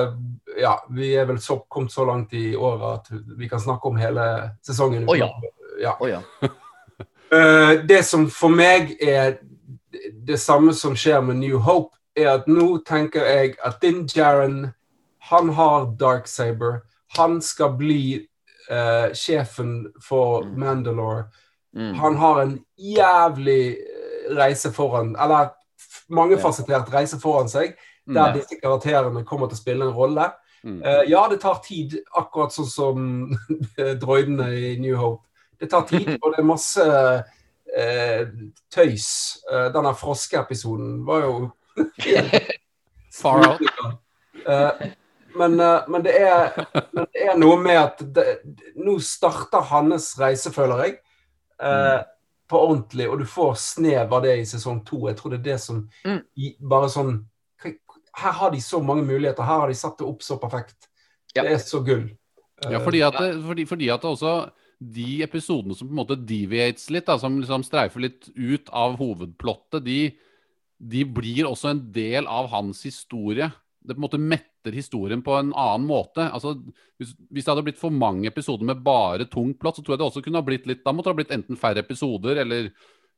Ja, 0.58 0.74
vi 0.90 1.12
er 1.16 1.26
vel 1.28 1.38
så, 1.40 1.58
kommet 1.68 1.92
så 1.92 2.04
langt 2.04 2.32
i 2.34 2.56
året 2.56 3.00
at 3.00 3.36
vi 3.38 3.48
kan 3.48 3.60
snakke 3.60 3.88
om 3.88 3.96
hele 3.96 4.24
sesongen. 4.66 5.04
Oh, 5.08 5.18
ja. 5.18 5.28
ja. 5.82 5.96
Oh, 6.00 6.08
ja. 6.10 6.22
Eh, 7.28 7.84
det 7.84 8.06
som 8.08 8.22
for 8.32 8.48
meg 8.48 8.94
er 9.04 9.34
det 10.24 10.38
samme 10.40 10.72
som 10.72 10.94
skjer 10.96 11.20
med 11.20 11.36
New 11.42 11.58
Hope, 11.60 11.92
er 12.16 12.30
at 12.38 12.46
nå 12.48 12.78
tenker 12.88 13.26
jeg 13.28 13.58
at 13.64 13.82
Din 13.82 14.06
Jaren, 14.08 14.70
han 15.28 15.50
har 15.52 15.90
Dark 16.00 16.24
Saber. 16.26 16.80
Han 17.18 17.42
skal 17.44 17.76
bli 17.76 18.24
uh, 18.72 19.12
sjefen 19.12 19.90
for 20.00 20.48
Mandalore. 20.56 21.26
Mm. 21.76 21.94
Han 21.94 22.16
har 22.16 22.42
en 22.42 22.58
jævlig 22.80 23.76
eh, 23.76 24.36
reise 24.36 24.70
foran 24.72 25.16
Eller 25.20 25.50
mangefasettert 26.08 26.88
reise 26.92 27.18
foran 27.20 27.48
seg, 27.48 27.74
der 28.08 28.32
Mm. 28.32 28.38
disse 28.38 28.56
karakterene 28.62 29.24
kommer 29.24 29.46
til 29.48 29.58
å 29.58 29.60
spille 29.60 29.84
en 29.84 29.94
rolle. 29.94 30.30
Mm. 30.64 30.82
Uh, 30.82 31.04
ja, 31.10 31.28
det 31.30 31.40
tar 31.40 31.60
tid, 31.64 31.98
akkurat 32.16 32.52
sånn 32.52 32.70
som 32.70 33.02
droidene 34.02 34.48
i 34.56 34.76
New 34.80 34.96
Hope. 34.96 35.26
Det 35.60 35.68
tar 35.70 35.84
tid, 35.86 36.08
og 36.22 36.32
det 36.32 36.40
er 36.40 36.48
masse 36.48 36.86
uh, 36.88 38.24
tøys. 38.72 39.10
Uh, 39.52 39.68
denne 39.74 39.92
froskeepisoden 39.94 41.04
var 41.06 41.26
jo 41.26 41.50
Far 43.18 43.44
out. 43.46 43.60
Men, 45.38 45.54
men, 45.88 46.02
det 46.02 46.14
er, 46.18 46.56
men 46.92 47.06
det 47.12 47.22
er 47.28 47.36
noe 47.38 47.58
med 47.60 47.78
at 47.78 48.00
det, 48.14 48.24
nå 48.78 48.96
starter 49.04 49.62
hans 49.70 50.10
reise, 50.18 50.50
føler 50.54 50.82
jeg, 50.84 50.96
eh, 51.62 52.04
på 52.48 52.60
ordentlig. 52.60 53.08
Og 53.10 53.18
du 53.20 53.26
får 53.28 53.56
snev 53.60 54.12
av 54.14 54.22
det 54.24 54.36
i 54.40 54.46
sesong 54.48 54.84
to. 54.86 55.06
Jeg 55.08 55.18
tror 55.18 55.34
det 55.34 55.40
er 55.40 55.50
det 55.52 55.58
som 55.60 55.88
Mm. 56.04 56.22
Bare 56.68 56.88
sånn 56.88 57.26
Her 58.18 58.32
har 58.32 58.50
de 58.50 58.60
så 58.60 58.80
mange 58.82 59.04
muligheter. 59.06 59.44
Her 59.46 59.60
har 59.60 59.68
de 59.68 59.74
satt 59.78 59.98
det 59.98 60.06
opp 60.06 60.22
så 60.22 60.38
perfekt. 60.42 60.88
Ja. 61.36 61.42
Det 61.42 61.52
er 61.52 61.58
så 61.62 61.84
gull. 61.84 62.08
Eh, 62.64 62.72
Ja, 62.72 62.78
fordi 62.82 63.02
at, 63.06 63.14
det, 63.14 63.44
fordi, 63.44 63.64
fordi 63.64 63.88
at 63.94 64.02
det 64.02 64.10
også 64.10 64.50
de 64.80 65.22
episodene 65.22 65.74
som 65.76 65.86
på 65.88 65.92
en 65.92 66.00
måte 66.00 66.16
deviates 66.16 66.88
litt, 66.90 67.06
da, 67.06 67.16
som 67.18 67.38
liksom 67.38 67.62
streifer 67.66 68.00
litt 68.00 68.28
ut 68.34 68.68
av 68.70 68.96
hovedplottet, 68.98 69.84
de, 69.84 70.16
de 70.78 71.04
blir 71.04 71.46
også 71.46 71.70
en 71.70 71.92
del 71.92 72.26
av 72.26 72.48
hans 72.50 72.82
historie. 72.82 73.50
Det 73.88 73.96
på 73.96 74.02
en 74.02 74.06
måte 74.06 74.20
metter 74.20 74.76
historien 74.76 75.22
på 75.24 75.34
en 75.38 75.50
annen 75.56 75.88
måte. 75.88 76.28
Altså, 76.28 76.54
hvis, 77.00 77.14
hvis 77.32 77.46
det 77.46 77.52
hadde 77.54 77.64
blitt 77.66 77.80
for 77.80 77.94
mange 77.94 78.28
episoder 78.30 78.68
med 78.68 78.84
bare 78.84 79.26
tung 79.32 79.54
plott, 79.58 79.78
så 79.80 79.84
tror 79.84 79.96
jeg 79.96 80.02
det 80.02 80.08
også 80.10 80.22
kunne 80.26 80.42
ha 80.42 80.46
blitt 80.46 80.68
litt 80.68 80.84
Da 80.84 80.92
måtte 80.92 81.08
det 81.08 81.16
ha 81.16 81.20
blitt 81.22 81.34
enten 81.38 81.58
færre 81.60 81.84
episoder, 81.84 82.44
eller, 82.44 82.70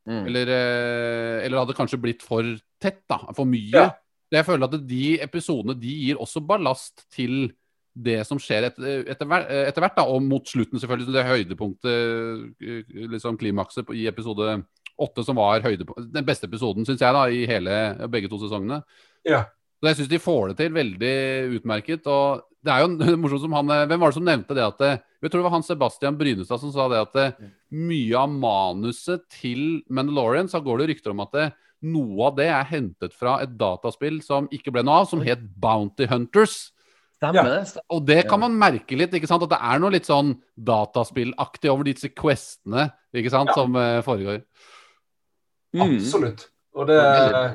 Mm. 0.09 0.27
eller, 0.31 0.49
eh, 0.49 1.45
eller 1.45 1.59
hadde 1.61 1.75
kanskje 1.77 1.99
blitt 2.01 2.23
for 2.25 2.43
tett, 2.81 3.03
da. 3.07 3.19
For 3.37 3.45
mye. 3.45 3.69
Ja. 3.75 3.91
Jeg 4.33 4.47
føler 4.47 4.65
at 4.65 4.87
de 4.89 5.19
episodene 5.21 5.75
de 5.79 5.93
gir 6.07 6.17
også 6.17 6.41
ballast 6.41 7.05
til 7.13 7.51
det 8.01 8.23
som 8.27 8.39
skjer 8.41 8.71
etter, 8.71 9.03
etter, 9.11 9.27
etter 9.67 9.83
hvert, 9.85 9.97
da, 9.99 10.07
og 10.09 10.23
mot 10.23 10.47
slutten 10.49 10.81
selvfølgelig, 10.81 11.13
det 11.13 11.27
høydepunktet, 11.29 12.57
eh, 12.65 13.07
liksom 13.13 13.37
klimakset 13.37 13.93
i 13.93 14.07
episode 14.09 14.63
åtte, 15.01 15.25
som 15.25 15.37
var 15.37 15.61
høydepunkt, 15.65 16.13
den 16.13 16.25
beste 16.25 16.49
episoden, 16.49 16.87
syns 16.89 17.01
jeg, 17.05 17.13
da, 17.17 17.25
i 17.29 17.45
hele, 17.51 18.09
begge 18.09 18.31
to 18.31 18.39
sesongene. 18.41 18.83
Ja. 19.29 19.45
Så 19.81 19.89
jeg 19.89 19.97
syns 19.97 20.13
de 20.13 20.21
får 20.21 20.51
det 20.51 20.57
til 20.61 20.75
veldig 20.77 21.17
utmerket. 21.57 22.07
og 22.07 22.45
det 22.61 22.73
er 22.73 22.85
jo 22.85 23.17
morsomt 23.23 23.45
som 23.47 23.57
han, 23.57 23.73
eh, 23.73 23.87
Hvem 23.89 24.03
var 24.03 24.13
det 24.13 24.19
som 24.19 24.27
nevnte 24.29 24.57
det 24.57 24.67
at 24.67 24.85
eh, 24.85 24.99
Jeg 25.23 25.33
tror 25.33 25.41
det 25.41 25.47
var 25.49 25.57
han 25.57 25.67
Sebastian 25.67 26.19
Brynestad 26.21 26.63
som 26.63 26.73
sa 26.75 26.89
det 26.93 27.01
at 27.01 27.19
eh, 27.21 27.49
mye 27.77 28.21
av 28.21 28.35
manuset 28.35 29.25
til 29.33 29.81
Mandalorian 29.89 30.51
så 30.51 30.61
går 30.65 30.83
det 30.83 30.91
rykter 30.93 31.15
om 31.15 31.25
at 31.25 31.33
det, 31.37 31.47
noe 31.87 32.29
av 32.29 32.37
det 32.37 32.51
er 32.53 32.69
hentet 32.69 33.17
fra 33.17 33.39
et 33.45 33.53
dataspill 33.57 34.21
som 34.25 34.49
ikke 34.53 34.73
ble 34.75 34.85
noe 34.85 35.01
av, 35.01 35.09
som 35.09 35.23
het 35.25 35.41
Bounty 35.41 36.09
Hunters. 36.11 36.75
Ja. 37.21 37.45
Og 37.93 38.03
det 38.09 38.23
kan 38.29 38.41
man 38.41 38.57
merke 38.57 38.97
litt, 38.97 39.13
ikke 39.17 39.29
sant? 39.29 39.45
At 39.45 39.53
det 39.53 39.61
er 39.61 39.81
noe 39.81 39.93
litt 39.93 40.09
sånn 40.09 40.35
dataspillaktig 40.57 41.69
over 41.69 41.85
disse 41.85 42.09
questene 42.17 42.89
ikke 43.17 43.33
sant? 43.33 43.53
Ja. 43.53 43.59
som 43.61 43.77
foregår. 44.07 44.41
Mm. 45.77 45.85
Absolutt. 45.87 46.47
Og 46.77 46.89
det 46.89 46.97
Veldig. 46.97 47.49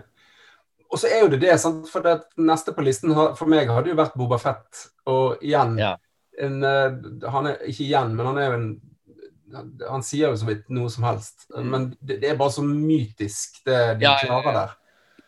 Og 0.95 1.01
så 1.01 1.11
er 1.11 1.25
jo 1.25 1.31
det 1.33 1.41
det, 1.43 1.57
sant? 1.59 1.89
for 1.91 2.05
det 2.05 2.21
neste 2.39 2.71
på 2.71 2.83
listen 2.85 3.11
for 3.35 3.51
meg 3.51 3.67
hadde 3.67 3.91
jo 3.91 3.99
vært 3.99 4.15
Boba 4.15 4.39
Fett. 4.39 4.85
Og 5.11 5.43
igjen 5.43 5.75
Ja. 5.77 5.97
en, 6.39 6.63
eh, 6.63 7.29
Han 7.31 7.47
er 7.51 7.57
ikke 7.67 7.83
igjen, 7.83 8.15
men 8.15 8.25
han 8.25 8.37
er 8.37 8.47
jo 8.47 8.53
en 8.53 8.81
Han 9.91 10.01
sier 10.03 10.31
jo 10.31 10.35
så 10.35 10.47
vidt 10.47 10.69
noe 10.69 10.89
som 10.89 11.03
helst. 11.03 11.45
Mm. 11.55 11.69
Men 11.69 11.95
det, 12.01 12.21
det 12.21 12.31
er 12.31 12.39
bare 12.39 12.51
så 12.51 12.63
mytisk, 12.63 13.61
det 13.65 13.99
de 13.99 14.03
Ja, 14.07 14.15
ja, 14.15 14.17
ja. 14.23 14.25
klarer 14.25 14.53
der. 14.53 14.73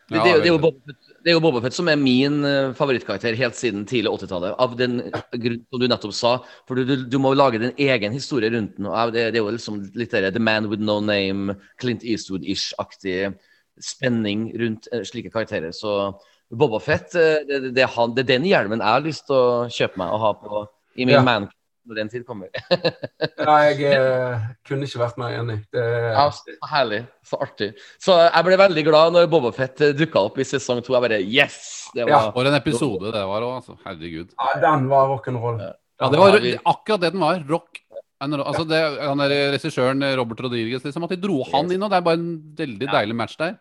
Det, 0.08 0.16
det, 0.24 0.30
er 0.30 0.40
det, 0.40 0.48
er 0.48 0.54
jo. 0.54 0.58
Boba 0.58 0.80
Fett, 0.88 1.08
det 1.24 1.30
er 1.30 1.34
jo 1.36 1.40
Boba 1.44 1.60
Fett 1.60 1.76
som 1.76 1.88
er 1.92 2.00
min 2.00 2.44
eh, 2.44 2.72
favorittkarakter 2.72 3.36
helt 3.36 3.56
siden 3.56 3.84
tidlig 3.84 4.10
80-tallet. 4.10 4.54
Av 4.58 4.76
den 4.76 5.02
grunn 5.44 5.60
som 5.68 5.82
du 5.82 5.86
nettopp 5.86 6.14
sa. 6.16 6.32
For 6.66 6.80
du, 6.80 6.84
du, 6.88 7.04
du 7.12 7.18
må 7.20 7.34
lage 7.36 7.60
din 7.60 7.76
egen 7.76 8.16
historie 8.16 8.48
rundt 8.50 8.78
den. 8.78 8.88
Og 8.88 9.12
det, 9.12 9.26
det 9.34 9.40
er 9.40 9.44
jo 9.44 9.52
liksom 9.52 9.82
litt 10.00 10.16
der, 10.16 10.30
The 10.32 10.40
Man 10.40 10.70
With 10.72 10.80
No 10.80 10.98
Name, 11.04 11.58
Clint 11.76 12.04
Eastwood-ish-aktig 12.08 13.34
spenning 13.84 14.48
rundt 14.60 14.88
eh, 14.92 15.04
slike 15.06 15.30
karakterer. 15.34 15.72
Så 15.76 16.14
Boba 16.50 16.80
Fett, 16.80 17.14
eh, 17.14 17.44
det, 17.48 17.60
det, 17.66 17.74
det, 17.76 17.84
er 17.84 18.12
det 18.16 18.24
er 18.24 18.32
den 18.34 18.48
hjelmen 18.48 18.80
jeg 18.82 18.94
har 18.94 19.04
lyst 19.04 19.26
til 19.28 19.36
å 19.36 19.68
kjøpe 19.72 20.00
meg 20.00 20.12
og 20.16 20.22
ha 20.24 20.34
på 20.40 20.66
i 20.98 21.04
min 21.06 21.16
Ja. 21.18 21.22
man 21.22 21.48
når 21.88 21.96
den 22.02 22.10
tid 22.12 22.24
kommer. 22.28 22.48
Ja, 23.38 23.54
jeg 23.70 23.80
eh, 23.88 24.46
kunne 24.68 24.84
ikke 24.84 25.00
vært 25.00 25.18
mer 25.20 25.32
enig. 25.38 25.58
Det, 25.72 25.84
Ja, 26.12 26.26
så 26.34 26.56
herlig. 26.68 27.02
Så 27.24 27.38
artig. 27.40 27.70
Så 28.02 28.16
jeg 28.18 28.44
ble 28.44 28.58
veldig 28.60 28.84
glad 28.84 29.14
når 29.16 29.28
Boba 29.32 29.52
Fett 29.56 29.80
dukka 29.96 30.26
opp 30.28 30.36
i 30.38 30.44
sesong 30.44 30.82
to. 30.84 30.92
Jeg 30.96 31.04
bare 31.06 31.20
Yes! 31.24 31.88
Det 31.94 32.04
Ja. 32.04 32.28
var 32.28 32.32
For 32.36 32.44
en 32.44 32.58
episode 32.58 33.12
det 33.14 33.24
var 33.30 33.44
òg, 33.46 33.54
altså. 33.62 33.78
Herregud. 33.86 34.34
ja, 34.36 34.60
den 34.60 34.88
var 34.90 35.08
rock'n'roll. 35.14 35.60
Ja, 35.98 36.10
det 36.12 36.18
var 36.20 36.36
akkurat 36.74 37.00
det 37.00 37.12
den 37.12 37.20
var. 37.24 37.40
Rock. 37.48 37.80
Altså 38.20 38.64
det, 38.66 38.78
han 38.98 39.20
der 39.22 39.52
Regissøren 39.54 40.02
Robert 40.18 40.40
Rodriguez, 40.42 40.82
liksom, 40.84 41.04
at 41.06 41.10
de 41.14 41.20
dro 41.22 41.44
han 41.52 41.70
inn, 41.70 41.82
og 41.82 41.90
det 41.92 42.00
er 42.00 42.06
bare 42.06 42.18
en 42.18 42.30
veldig 42.58 42.88
deilig 42.90 43.14
match 43.16 43.36
der. 43.38 43.54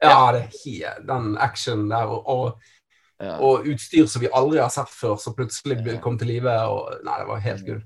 Ja, 0.00 0.32
det 0.32 0.46
er 0.64 1.00
den 1.04 1.34
actionen 1.40 1.90
der, 1.92 2.08
og, 2.08 2.28
og, 2.28 2.74
ja. 3.20 3.36
og 3.36 3.66
utstyr 3.68 4.08
som 4.08 4.24
vi 4.24 4.30
aldri 4.32 4.62
har 4.62 4.72
sett 4.72 4.88
før, 4.92 5.18
som 5.20 5.36
plutselig 5.36 5.98
kom 6.04 6.16
til 6.20 6.32
live. 6.32 6.56
Og, 6.72 7.02
nei, 7.04 7.18
det 7.20 7.28
var 7.28 7.42
helt 7.44 7.66
gull. 7.66 7.82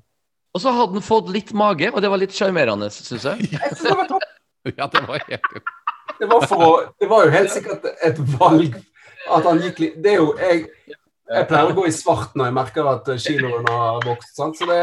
Og 0.54 0.62
så 0.62 0.70
hadde 0.70 0.94
han 0.94 1.02
fått 1.02 1.32
litt 1.34 1.50
mage, 1.56 1.90
og 1.90 2.02
det 2.02 2.10
var 2.12 2.22
litt 2.22 2.34
sjarmerende, 2.34 2.86
syns 2.94 3.26
jeg. 3.26 3.48
Jeg 3.50 3.72
synes 3.72 3.88
det 3.88 3.98
var 4.02 4.10
topp. 4.14 4.30
Ja, 4.78 4.86
det 4.88 5.02
var 5.04 5.20
helt 5.28 5.56
Det 6.16 6.26
var, 6.30 6.44
for 6.48 6.62
å, 6.64 6.68
det 6.96 7.08
var 7.10 7.26
jo 7.26 7.32
helt 7.34 7.50
sikkert 7.52 7.82
et 8.00 8.20
valg 8.38 8.78
at 9.34 9.44
han 9.44 9.60
gikk 9.60 9.82
litt 9.82 9.98
Det 10.00 10.14
er 10.14 10.22
jo 10.22 10.30
Jeg, 10.40 10.62
jeg 11.28 11.48
pleier 11.50 11.68
å 11.68 11.76
gå 11.76 11.84
i 11.88 11.92
svart 11.92 12.32
når 12.32 12.48
jeg 12.48 12.56
merker 12.56 12.88
at 12.88 13.10
kiloen 13.26 13.68
har 13.68 14.00
vokst, 14.06 14.32
sant? 14.38 14.56
så 14.56 14.68
det, 14.70 14.80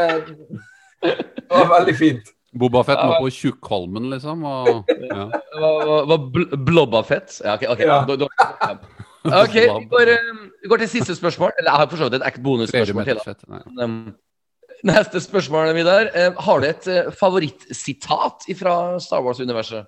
det 1.02 1.16
var 1.50 1.68
veldig 1.80 1.96
fint. 1.98 2.30
Boba 2.52 2.82
Fett 2.84 3.00
må 3.00 3.16
på 3.22 3.30
Tjukkholmen, 3.32 4.10
liksom. 4.12 4.42
Og, 4.44 4.90
ja. 5.12 5.28
Var, 5.62 5.92
hva, 6.08 6.18
bl 6.34 6.50
Blobbafett? 6.66 7.38
Ja, 7.40 7.56
OK. 7.56 7.64
okay. 7.74 7.86
Ja. 7.88 8.02
Da- 8.08 8.20
da- 8.24 8.76
Ok, 9.22 9.54
vi 9.54 9.84
går, 9.86 10.08
eh, 10.10 10.30
vi 10.62 10.68
går 10.68 10.82
til 10.82 10.88
siste 10.96 11.14
spørsmål. 11.14 11.52
Eller 11.58 11.70
jeg 11.70 11.78
har 11.78 11.90
for 11.90 12.00
så 12.00 12.08
vidt 12.08 12.16
et 12.18 12.26
ekte 12.26 12.42
bonusspørsmål 12.42 13.04
til. 13.06 13.20
fett. 13.24 13.44
Nei. 13.48 13.60
da. 13.78 13.84
Um, 13.86 14.14
Neste 14.82 15.20
spørsmål, 15.22 15.74
Vidar. 15.76 16.08
Eh, 16.14 16.32
Har 16.42 16.60
du 16.60 16.66
et 16.66 16.86
eh, 16.90 17.10
favorittsitat 17.14 18.48
fra 18.58 18.98
Star 19.00 19.22
Wars-universet? 19.22 19.86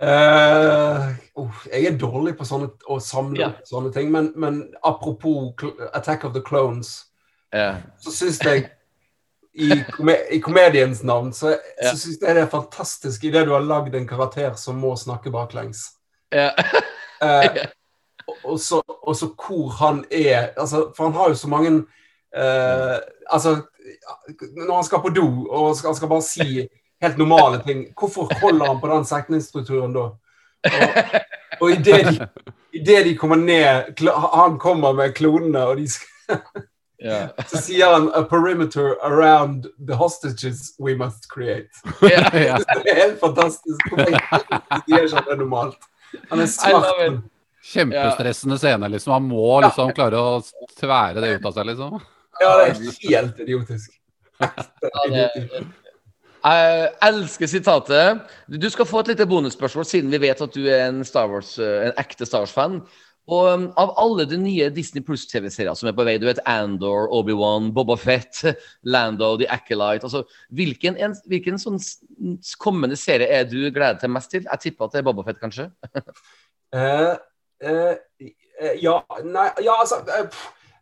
Uh, 0.00 1.08
uh, 1.36 1.64
jeg 1.72 1.84
er 1.84 1.96
dårlig 2.00 2.32
på 2.38 2.44
sånne, 2.48 2.70
å 2.88 2.96
samle 3.04 3.40
yeah. 3.40 3.56
sånne 3.68 3.90
ting, 3.92 4.08
men, 4.12 4.30
men 4.32 4.62
apropos 4.80 5.52
Attack 5.92 6.24
of 6.24 6.32
the 6.32 6.40
Clones, 6.40 7.12
yeah. 7.52 7.82
så 8.00 8.14
syns 8.16 8.38
jeg 8.40 8.70
i, 9.54 9.84
kom 9.92 10.10
I 10.30 10.38
komediens 10.40 11.02
navn 11.02 11.32
så, 11.32 11.56
Ja. 11.82 11.90
så 11.90 11.96
syns 11.98 12.20
jeg 12.22 12.34
det 12.36 12.42
er 12.42 12.50
fantastisk 12.52 13.24
idet 13.24 13.46
du 13.46 13.52
har 13.52 13.60
lagd 13.66 13.94
en 13.94 14.06
karakter 14.08 14.54
som 14.54 14.76
må 14.78 14.92
snakke 14.96 15.30
baklengs. 15.34 15.88
Ja. 16.32 16.50
Eh, 17.22 17.66
og- 18.44 18.60
så, 18.60 18.82
og 19.02 19.16
så 19.16 19.26
hvor 19.34 19.68
han 19.80 20.04
er 20.10 20.52
altså, 20.56 20.92
For 20.96 21.04
han 21.04 21.12
har 21.18 21.28
jo 21.28 21.34
så 21.34 21.48
mange 21.48 21.70
eh, 22.36 22.98
Altså, 23.32 23.56
når 24.56 24.74
han 24.74 24.84
skal 24.84 25.00
på 25.02 25.08
do 25.14 25.26
og 25.50 25.76
han 25.84 25.94
skal 25.96 26.08
bare 26.08 26.22
si 26.22 26.68
helt 27.02 27.18
normale 27.18 27.62
ting, 27.66 27.86
hvorfor 27.98 28.28
holder 28.40 28.66
han 28.66 28.80
på 28.80 28.88
den 28.90 29.04
setningsstrukturen 29.04 29.92
da? 29.94 30.06
Og, 30.64 31.20
og 31.60 31.70
idet 31.70 32.06
de, 32.06 32.26
i 32.76 32.82
det 32.84 33.04
de 33.06 33.14
kommer 33.16 33.36
ned 33.36 33.94
Han 34.34 34.58
kommer 34.58 34.92
med 34.92 35.14
klonene, 35.16 35.62
og 35.66 35.76
de 35.80 35.88
skal, 35.88 36.40
Ja. 37.00 37.28
så 37.48 37.56
sier 37.64 37.92
han 37.94 38.10
'a 38.12 38.22
perimeter 38.28 38.96
around 39.02 39.66
the 39.88 39.96
hostages 39.96 40.74
we 40.78 40.94
must 40.94 41.28
create'. 41.32 41.72
Det 42.00 42.12
er 42.12 42.94
helt 42.94 43.20
fantastisk. 43.20 43.80
De 43.96 44.06
sier 44.84 45.06
ikke 45.08 45.24
det 45.30 45.38
normalt? 45.38 45.78
Han 46.30 46.40
er 46.40 46.48
I 46.48 46.72
love 46.72 46.84
smart. 46.84 47.22
Kjempestressende 47.60 48.58
scene, 48.58 48.88
liksom. 48.88 49.12
Han 49.12 49.28
må 49.28 49.60
liksom 49.64 49.92
klare 49.96 50.16
å 50.16 50.40
tvære 50.80 51.20
det 51.20 51.34
ut 51.36 51.44
av 51.46 51.56
seg, 51.56 51.68
liksom. 51.72 52.00
Ja, 52.40 52.54
det 52.56 52.70
er 52.70 53.10
helt 53.10 53.42
idiotisk. 53.44 53.92
Ekte. 54.40 55.66
Jeg 56.40 56.88
elsker 57.04 57.50
sitatet. 57.52 58.30
Du 58.48 58.64
skal 58.72 58.88
få 58.88 59.02
et 59.02 59.12
lite 59.12 59.26
bonusspørsmål, 59.28 59.84
siden 59.84 60.12
vi 60.14 60.22
vet 60.22 60.40
at 60.40 60.54
du 60.56 60.62
er 60.64 60.86
en, 60.86 61.02
Star 61.04 61.28
Wars, 61.28 61.58
eh, 61.60 61.90
en 61.90 61.98
ekte 62.00 62.24
Star 62.24 62.46
Wars-fan. 62.46 62.80
Og 63.28 63.46
um, 63.54 63.66
Av 63.78 63.92
alle 64.00 64.26
de 64.28 64.38
nye 64.40 64.70
Disney 64.74 65.04
Pluss-TV-serier 65.04 65.76
som 65.78 65.90
er 65.90 65.96
på 65.96 66.06
vei, 66.06 66.16
du 66.20 66.26
vet 66.28 66.40
Andor, 66.48 67.08
Obi-Wan, 67.14 67.70
Boba 67.76 67.96
Fett, 68.00 68.42
Lando, 68.92 69.34
The 69.40 69.48
Acolyte 69.52 70.08
altså, 70.08 70.24
Hvilken, 70.56 70.98
en, 71.00 71.16
hvilken 71.30 71.60
sånn 71.60 71.80
kommende 72.62 72.98
serie 73.00 73.28
er 73.40 73.48
du 73.48 73.58
gleder 73.68 74.00
deg 74.00 74.14
mest 74.14 74.32
til? 74.34 74.46
Jeg 74.48 74.64
tipper 74.66 74.88
at 74.88 74.96
det 74.96 75.02
er 75.02 75.08
Boba 75.10 75.26
Fett, 75.26 75.40
kanskje? 75.42 75.70
uh, 76.74 77.14
uh, 77.68 77.94
ja, 78.80 78.96
nei, 79.24 79.46
ja, 79.64 79.76
altså 79.78 80.02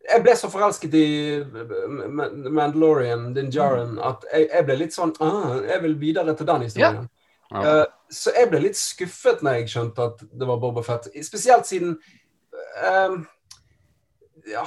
Jeg 0.08 0.22
ble 0.24 0.34
så 0.38 0.48
forelsket 0.50 0.94
i 0.98 1.08
Mandalorian, 1.44 3.30
Din 3.36 3.52
Djarin, 3.52 3.98
at 4.02 4.24
jeg, 4.32 4.48
jeg 4.50 4.66
ble 4.66 4.78
litt 4.80 4.96
sånn 4.96 5.14
ah, 5.22 5.58
Jeg 5.66 5.82
vil 5.84 5.98
videre 6.00 6.34
til 6.34 6.48
den 6.48 6.66
historien. 6.66 7.04
Ja. 7.04 7.18
Eh, 7.50 7.84
så 8.12 8.32
jeg 8.36 8.48
ble 8.50 8.60
litt 8.64 8.76
skuffet 8.76 9.42
når 9.44 9.60
jeg 9.60 9.70
skjønte 9.72 10.06
at 10.10 10.22
det 10.40 10.48
var 10.48 10.60
Boba 10.60 10.82
Fett. 10.84 11.08
Spesielt 11.24 11.68
siden 11.68 11.96
eh, 12.76 13.16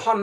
han 0.06 0.22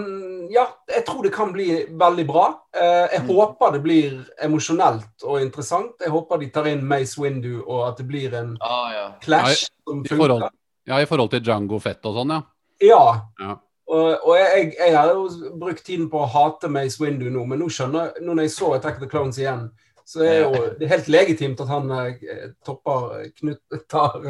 Ja, 0.51 0.67
jeg 0.89 1.05
tror 1.07 1.23
det 1.27 1.33
kan 1.35 1.53
bli 1.53 1.85
veldig 1.99 2.27
bra. 2.29 2.45
Eh, 2.77 3.09
jeg 3.13 3.23
Mm. 3.23 3.27
håper 3.35 3.73
det 3.73 3.83
blir 3.83 4.27
emosjonelt 4.43 5.25
og 5.25 5.41
interessant. 5.43 5.93
Jeg 6.01 6.11
håper 6.11 6.39
de 6.39 6.51
tar 6.51 6.67
inn 6.67 6.85
Mace 6.87 7.19
Windu, 7.21 7.63
og 7.67 7.89
at 7.89 7.97
det 7.99 8.07
blir 8.07 8.35
en 8.35 8.57
Ah, 8.61 8.93
ja. 8.93 9.13
clash 9.21 9.67
som 9.87 10.05
I 10.05 10.09
forhold, 10.09 10.49
ja, 10.87 10.97
i 11.01 11.05
forhold 11.07 11.31
til 11.31 11.41
Django 11.43 11.79
Fett 11.81 12.05
og 12.07 12.15
sånn, 12.15 12.31
ja. 12.31 12.43
Ja. 12.81 13.23
Ja. 13.41 13.57
Og, 13.89 14.19
og 14.29 14.37
jeg, 14.37 14.75
jeg 14.79 14.95
har 14.95 15.09
jo 15.15 15.29
brukt 15.59 15.85
tiden 15.85 16.09
på 16.11 16.21
å 16.23 16.29
hate 16.29 16.69
Mace 16.69 17.01
Windu 17.01 17.31
nå, 17.31 17.45
men 17.47 17.59
nå 17.59 17.69
skjønner 17.69 18.13
nå 18.21 18.35
når 18.35 18.43
jeg 18.43 18.51
så 18.51 18.75
Attack 18.77 18.95
of 18.97 19.01
the 19.01 19.09
Clones 19.09 19.39
igjen, 19.39 19.71
så 20.05 20.23
er 20.25 20.41
jo 20.45 20.53
det 20.79 20.83
er 20.87 20.93
helt 20.97 21.09
legitimt 21.09 21.61
at 21.61 21.69
han 21.69 21.91
eh, 21.91 22.51
topper 22.65 23.21
eh, 23.23 23.31
Knut 23.41 23.61
tar 23.89 24.21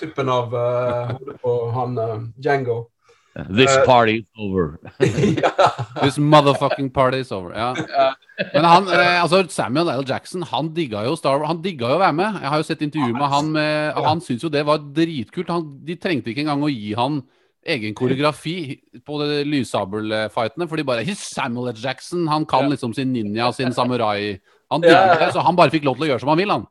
tuppen 0.00 0.28
av 0.28 0.54
uh, 0.54 1.12
hodet 1.16 1.36
på 1.42 1.54
han 1.74 1.98
uh, 1.98 2.16
Django. 2.36 2.86
This 3.48 3.70
Eh, 3.70 3.84
party 3.86 4.16
is 4.20 4.26
over. 4.36 4.80
This 6.02 6.18
motherfucking 6.18 6.90
party 6.92 7.18
is 7.18 7.32
over. 7.32 7.54
Ja. 7.54 7.74
Men 8.54 8.64
han, 8.64 8.88
altså 8.88 9.44
Samuel 9.48 9.88
L. 9.88 10.04
Jackson 10.08 10.42
han 10.42 10.72
digga 10.74 11.04
jo 11.06 11.14
Star 11.16 11.38
Wars, 11.38 11.46
han 11.48 11.62
digga 11.62 11.92
jo 11.92 11.98
å 12.00 12.02
være 12.02 12.16
med. 12.18 12.40
Jeg 12.42 12.50
har 12.50 12.58
jo 12.58 12.66
sett 12.66 12.82
intervju 12.82 13.12
med 13.14 13.28
han. 13.30 13.52
Med, 13.54 13.92
og 13.94 14.08
han 14.08 14.24
syntes 14.24 14.48
jo 14.48 14.50
det 14.50 14.64
var 14.66 14.82
dritkult. 14.96 15.52
Han, 15.54 15.68
de 15.86 15.96
trengte 16.00 16.32
ikke 16.32 16.42
engang 16.42 16.66
å 16.66 16.72
gi 16.72 16.90
han 16.98 17.20
egen 17.70 17.94
koreografi 17.94 18.80
på 19.06 19.20
de 19.22 19.42
lyssabelfightene, 19.44 20.66
for 20.68 20.80
de 20.80 20.86
bare 20.88 21.04
He's 21.06 21.22
Samuel 21.22 21.70
L. 21.70 21.78
Jackson. 21.78 22.26
Han 22.28 22.46
kan 22.50 22.70
liksom 22.72 22.94
sin 22.96 23.12
ninja, 23.12 23.46
og 23.46 23.54
sin 23.54 23.74
samurai. 23.76 24.40
Han 24.72 24.82
digger 24.82 25.18
det, 25.20 25.32
så 25.34 25.44
han 25.46 25.58
bare 25.58 25.70
fikk 25.70 25.86
lov 25.86 25.98
til 25.98 26.08
å 26.08 26.12
gjøre 26.12 26.24
som 26.24 26.32
han 26.32 26.40
vil, 26.40 26.54
han. 26.56 26.68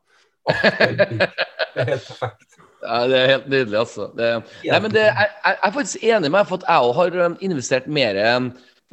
Det 0.50 1.84
er 1.84 1.92
helt 1.94 2.08
perfekt. 2.08 2.59
Ja, 2.82 3.00
det 3.08 3.18
er 3.18 3.32
helt 3.34 3.48
nydelig, 3.52 3.78
altså. 3.78 4.08
Det, 4.16 4.30
nei, 4.64 4.80
men 4.80 4.92
det, 4.94 5.04
jeg, 5.08 5.32
jeg 5.44 5.58
er 5.62 5.74
faktisk 5.74 6.04
enig 6.04 6.30
med 6.30 6.38
deg, 6.38 6.48
for 6.48 6.60
at 6.60 6.68
jeg 6.68 6.86
også 6.86 7.00
har 7.00 7.18
um, 7.26 7.36
investert 7.44 7.90
mer 7.92 8.20
um, 8.36 8.48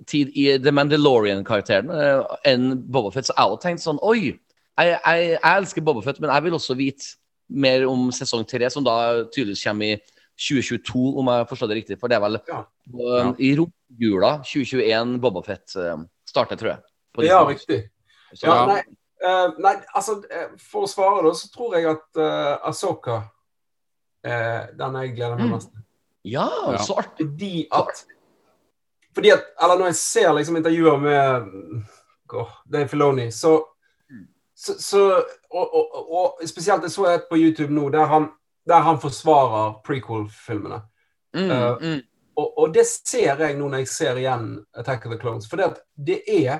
tid 0.10 0.34
i 0.36 0.50
The 0.62 0.74
Mandalorian-karakteren 0.76 1.94
uh, 1.94 2.36
enn 2.48 2.74
Boba 2.92 3.14
Fett. 3.16 3.30
Så 3.30 3.36
jeg 3.38 3.44
har 3.44 3.64
tenkt 3.64 3.86
sånn 3.86 4.02
Oi, 4.04 4.34
jeg, 4.34 4.92
jeg, 4.92 5.32
jeg 5.38 5.54
elsker 5.54 5.86
Boba 5.88 6.04
Fett, 6.06 6.20
men 6.24 6.34
jeg 6.34 6.48
vil 6.48 6.60
også 6.60 6.78
vite 6.78 7.16
mer 7.48 7.88
om 7.88 8.10
sesong 8.12 8.44
tre, 8.48 8.68
som 8.74 8.84
da 8.84 8.98
tydeligvis 9.32 9.64
kommer 9.64 9.96
i 9.96 10.00
2022, 10.38 11.06
om 11.18 11.32
jeg 11.32 11.48
forstår 11.50 11.72
det 11.72 11.80
riktig. 11.80 12.00
For 12.02 12.12
det 12.12 12.20
er 12.20 12.26
vel 12.28 12.40
Ja. 12.48 12.64
Ja. 12.94 13.34
i 13.40 13.56
romjula 13.58 14.38
2021 14.44 15.18
Boba 15.24 15.42
Fett 15.48 15.76
uh, 15.80 15.98
starter, 16.28 16.60
tror 16.60 16.76
jeg. 16.76 17.28
Ja, 17.28 17.42
riktig. 17.48 17.88
Så, 18.34 18.46
Ja, 18.46 18.66
nei, 18.68 18.82
uh, 19.24 19.56
nei, 19.64 19.74
altså 19.96 20.20
eh, 20.30 20.50
For 20.60 20.86
å 20.86 20.90
svare, 20.92 21.24
da, 21.26 21.34
så 21.34 21.50
tror 21.54 21.78
jeg 21.78 21.88
at 21.90 22.20
uh, 22.20 22.68
Asoka 22.68 23.22
er 24.24 24.72
den 24.78 24.96
jeg 25.02 25.16
gleder 25.16 25.38
meg 25.38 25.46
Mm. 25.48 25.52
mest 25.54 25.72
til. 25.72 25.84
ja, 26.26 26.48
Ja. 26.72 26.78
så 26.78 26.94
artig. 26.98 27.28
Fordi 27.28 27.68
at 27.72 28.06
Fordi 29.16 29.30
at 29.32 29.44
Eller 29.64 29.78
når 29.78 29.86
jeg 29.86 29.96
ser 29.96 30.34
liksom 30.34 30.56
intervjuer 30.58 30.98
med 30.98 31.48
åh, 32.34 32.50
Dave 32.74 32.88
Filoni, 32.88 33.32
så 33.32 33.64
så, 34.56 34.74
så 34.82 35.24
og, 35.52 35.76
og, 35.76 35.96
og, 35.96 36.12
og 36.42 36.48
spesielt 36.50 36.82
jeg 36.84 36.92
så 36.92 37.06
et 37.06 37.28
på 37.30 37.38
YouTube 37.38 37.74
nå, 37.74 37.90
der 37.90 38.06
han, 38.06 38.30
der 38.68 38.80
han 38.82 38.98
forsvarer 39.00 39.82
prequel-filmene. 39.86 40.82
Mm, 41.36 41.50
uh, 41.52 41.78
mm. 41.82 42.02
Og, 42.38 42.58
og 42.60 42.74
det 42.74 42.86
ser 42.88 43.38
jeg 43.38 43.58
nå 43.58 43.68
når 43.70 43.78
jeg 43.78 43.88
ser 43.88 44.16
igjen 44.18 44.66
Attack 44.74 45.06
of 45.06 45.12
the 45.12 45.20
Clones. 45.20 45.48
For 45.50 45.58
det 45.96 46.24
er 46.28 46.60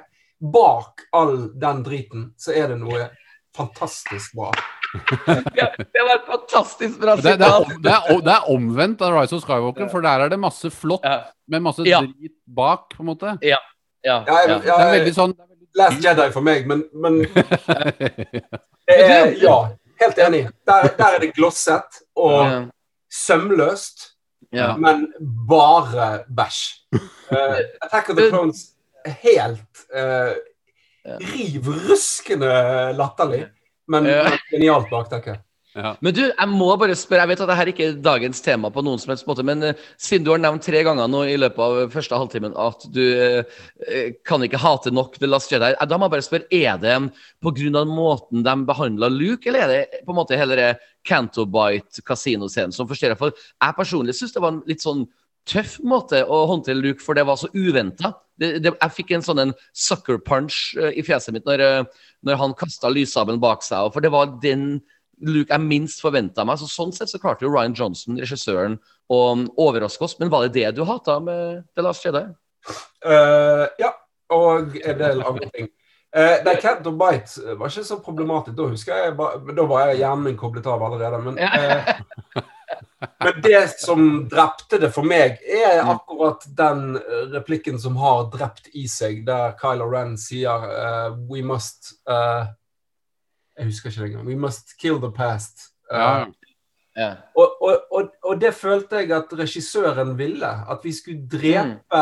Bak 0.54 1.02
all 1.14 1.60
den 1.60 1.84
driten 1.84 2.34
så 2.38 2.54
er 2.54 2.68
det 2.68 2.78
noe 2.80 3.10
fantastisk 3.58 4.36
bra. 4.38 4.52
Det 4.96 6.04
var 6.04 6.14
et 6.16 6.28
fantastisk 6.28 7.00
bra 7.02 7.16
Det, 7.16 7.34
det, 7.40 7.48
er, 7.48 7.66
det, 7.84 7.92
er, 7.92 8.22
det 8.24 8.34
er 8.34 8.48
omvendt 8.54 9.02
av 9.06 9.16
Rise 9.18 9.36
of 9.36 9.44
Skywalker, 9.44 9.90
for 9.92 10.06
der 10.06 10.24
er 10.26 10.32
det 10.32 10.40
masse 10.40 10.72
flott, 10.74 11.04
med 11.48 11.66
masse 11.66 11.86
Ja. 11.88 12.00
drit 12.06 12.36
bak, 12.48 12.90
på 12.96 13.04
en 13.04 13.10
måte. 13.12 13.38
Ja, 13.42 13.60
Ja, 14.06 14.22
ja. 14.26 14.60
Det 14.64 14.72
er 14.72 14.92
veldig 15.00 15.14
sånn 15.18 15.34
Last 15.78 16.02
Jedi 16.02 16.30
for 16.34 16.42
meg, 16.42 16.64
men, 16.70 16.86
men 16.94 17.20
eh, 18.88 19.34
Ja, 19.42 19.58
helt 20.02 20.18
enig. 20.24 20.48
Der, 20.66 20.88
der 20.98 21.18
er 21.18 21.20
det 21.22 21.34
glosset 21.36 22.00
og 22.16 22.70
sømløst, 23.14 24.14
Ja. 24.54 24.76
men 24.80 25.10
bare 25.50 26.24
bæsj. 26.32 26.62
Uh, 26.96 27.60
Attack 27.84 28.10
of 28.10 28.16
the 28.16 28.30
Clones 28.32 28.62
er 29.06 29.12
helt 29.26 29.82
uh, 29.92 30.32
riv 31.20 31.68
ruskende 31.90 32.54
latterlig, 32.96 33.44
men, 33.88 34.06
Ja. 34.06 34.32
genialt 34.52 34.90
baktekke. 34.92 35.40
Men 36.02 36.14
du, 36.16 36.24
jeg 36.26 36.50
må 36.50 36.72
bare 36.80 36.96
spørre, 36.98 37.26
jeg 37.26 37.32
vet 37.34 37.42
at 37.44 37.50
dette 37.52 37.72
ikke 37.74 37.86
er 37.86 37.98
dagens 38.02 38.40
tema 38.42 38.72
på 38.74 38.82
noen 38.86 38.98
som 39.02 39.12
helst 39.12 39.28
måte, 39.30 39.44
men 39.46 39.62
eh, 39.64 39.84
siden 40.02 40.26
du 40.26 40.32
har 40.34 40.42
nevnt 40.42 40.66
tre 40.66 40.82
ganger 40.86 41.10
nå 41.12 41.22
i 41.30 41.36
løpet 41.38 41.62
av 41.62 41.92
første 41.94 42.18
halvtimen 42.18 42.56
at 42.58 42.88
du 42.94 43.04
eh, 43.04 43.60
eh, 43.86 44.16
kan 44.26 44.42
ikke 44.46 44.62
hate 44.64 44.94
nok 44.96 45.20
The 45.22 45.30
Last 45.30 45.54
Jedi, 45.54 45.70
eh, 45.76 45.86
da 45.90 46.00
må 46.00 46.08
jeg 46.08 46.16
bare 46.16 46.26
spørre, 46.26 46.50
er 46.50 46.82
det 46.82 46.96
pga. 47.46 47.86
måten 47.86 48.42
de 48.48 48.56
behandla 48.72 49.12
Luke, 49.14 49.46
eller 49.50 49.68
er 49.68 49.74
det 49.76 50.02
på 50.08 50.16
en 50.16 50.22
måte 50.24 50.40
hele 50.40 50.58
det 50.58 50.72
Cantobite 51.06 52.02
kasinoscenen 52.02 52.74
som 52.74 52.90
forstyrrer? 52.90 53.20
For 53.20 53.32
jeg 53.38 53.78
personlig 53.78 54.18
syns 54.18 54.34
det 54.34 54.42
var 54.42 54.56
en 54.56 54.64
litt 54.66 54.82
sånn 54.82 55.06
tøff 55.48 55.78
måte 55.88 56.24
å 56.24 56.44
håndtere 56.52 56.80
Luke, 56.80 57.04
for 57.04 57.18
det 57.18 57.26
var 57.28 57.40
så 57.40 57.50
uventa. 57.56 58.14
Jeg 58.42 58.94
fikk 58.94 59.16
en 59.16 59.26
sånn 59.26 59.42
en 59.42 59.56
sucker 59.74 60.20
punch 60.22 60.76
eh, 60.78 60.94
i 61.00 61.06
fjeset 61.06 61.34
mitt 61.34 61.48
når, 61.48 61.64
eh, 61.64 62.06
når 62.28 62.40
han 62.42 62.56
kasta 62.58 62.92
lyssabelen 62.94 63.42
bak 63.42 63.66
seg, 63.66 63.90
for 63.94 64.06
det 64.06 64.14
var 64.14 64.36
den 64.44 64.78
Luke 65.26 65.50
jeg 65.50 65.66
minst 65.66 66.04
forventa 66.04 66.46
meg. 66.46 66.60
Så 66.62 66.70
sånn 66.70 66.94
sett 66.94 67.10
så 67.10 67.20
klarte 67.22 67.48
jo 67.48 67.54
Ryan 67.54 67.76
Johnson, 67.78 68.20
regissøren, 68.22 68.78
å 69.10 69.22
um, 69.34 69.48
overraske 69.58 70.04
oss. 70.06 70.18
Men 70.20 70.30
var 70.34 70.46
det 70.46 70.60
det 70.60 70.76
du 70.78 70.84
hata 70.86 71.18
med 71.24 71.64
The 71.74 71.86
Last 71.86 72.06
Jedi? 72.06 72.26
Uh, 73.02 73.66
ja, 73.80 73.94
og 74.36 74.76
en 74.84 75.00
del 75.00 75.24
andre 75.24 75.50
ting. 75.56 75.72
Uh, 76.16 76.38
nei, 76.46 76.54
Cat 76.62 76.86
og 76.88 77.00
Bite 77.00 77.56
var 77.58 77.72
ikke 77.72 77.86
så 77.88 77.98
problematisk. 78.04 78.56
Da 78.58 78.68
husker 78.70 79.02
jeg 79.02 79.16
da 79.58 79.66
var 79.70 79.90
jeg 79.90 80.04
hjernen 80.04 80.28
min 80.28 80.38
koblet 80.40 80.68
av 80.70 80.86
allerede. 80.86 81.24
Men, 81.26 81.40
uh, 81.42 82.44
men 83.24 83.42
det 83.44 83.80
som 83.80 84.28
drepte 84.30 84.80
det 84.82 84.90
for 84.96 85.06
meg, 85.06 85.38
er 85.44 85.84
akkurat 85.84 86.44
den 86.58 86.96
uh, 86.98 87.26
replikken 87.34 87.78
som 87.80 87.96
har 88.02 88.30
drept 88.34 88.72
i 88.74 88.88
seg, 88.90 89.24
der 89.28 89.54
Kylo 89.60 89.86
Ren 89.92 90.16
sier 90.18 90.66
uh, 90.66 91.18
We 91.30 91.44
must 91.46 91.94
uh, 92.10 92.48
Jeg 93.58 93.70
husker 93.70 93.90
ikke 93.90 94.02
det 94.02 94.10
engang. 94.12 94.28
We 94.28 94.36
must 94.40 94.74
kill 94.82 95.00
the 95.02 95.12
past. 95.12 95.70
Uh, 95.92 95.98
Ja. 95.98 96.26
Ja. 96.98 97.12
og, 97.38 97.62
og, 97.62 97.84
og, 97.94 98.08
og 98.26 98.40
det 98.42 98.56
følte 98.58 99.04
jeg 99.04 99.12
at 99.14 99.34
regissøren 99.38 100.16
ville. 100.18 100.48
At 100.66 100.82
vi 100.84 100.90
skulle 100.98 101.28
drepe 101.30 102.02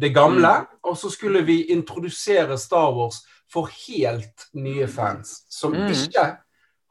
det 0.00 0.14
gamle, 0.16 0.54
og 0.82 0.96
så 0.96 1.10
skulle 1.12 1.42
vi 1.44 1.66
introdusere 1.74 2.56
Star 2.58 2.88
Wars 2.96 3.20
for 3.52 3.68
helt 3.86 4.46
nye 4.56 4.86
fans, 4.88 5.42
som 5.52 5.72
Mm. 5.76 5.92
ikke 5.92 6.24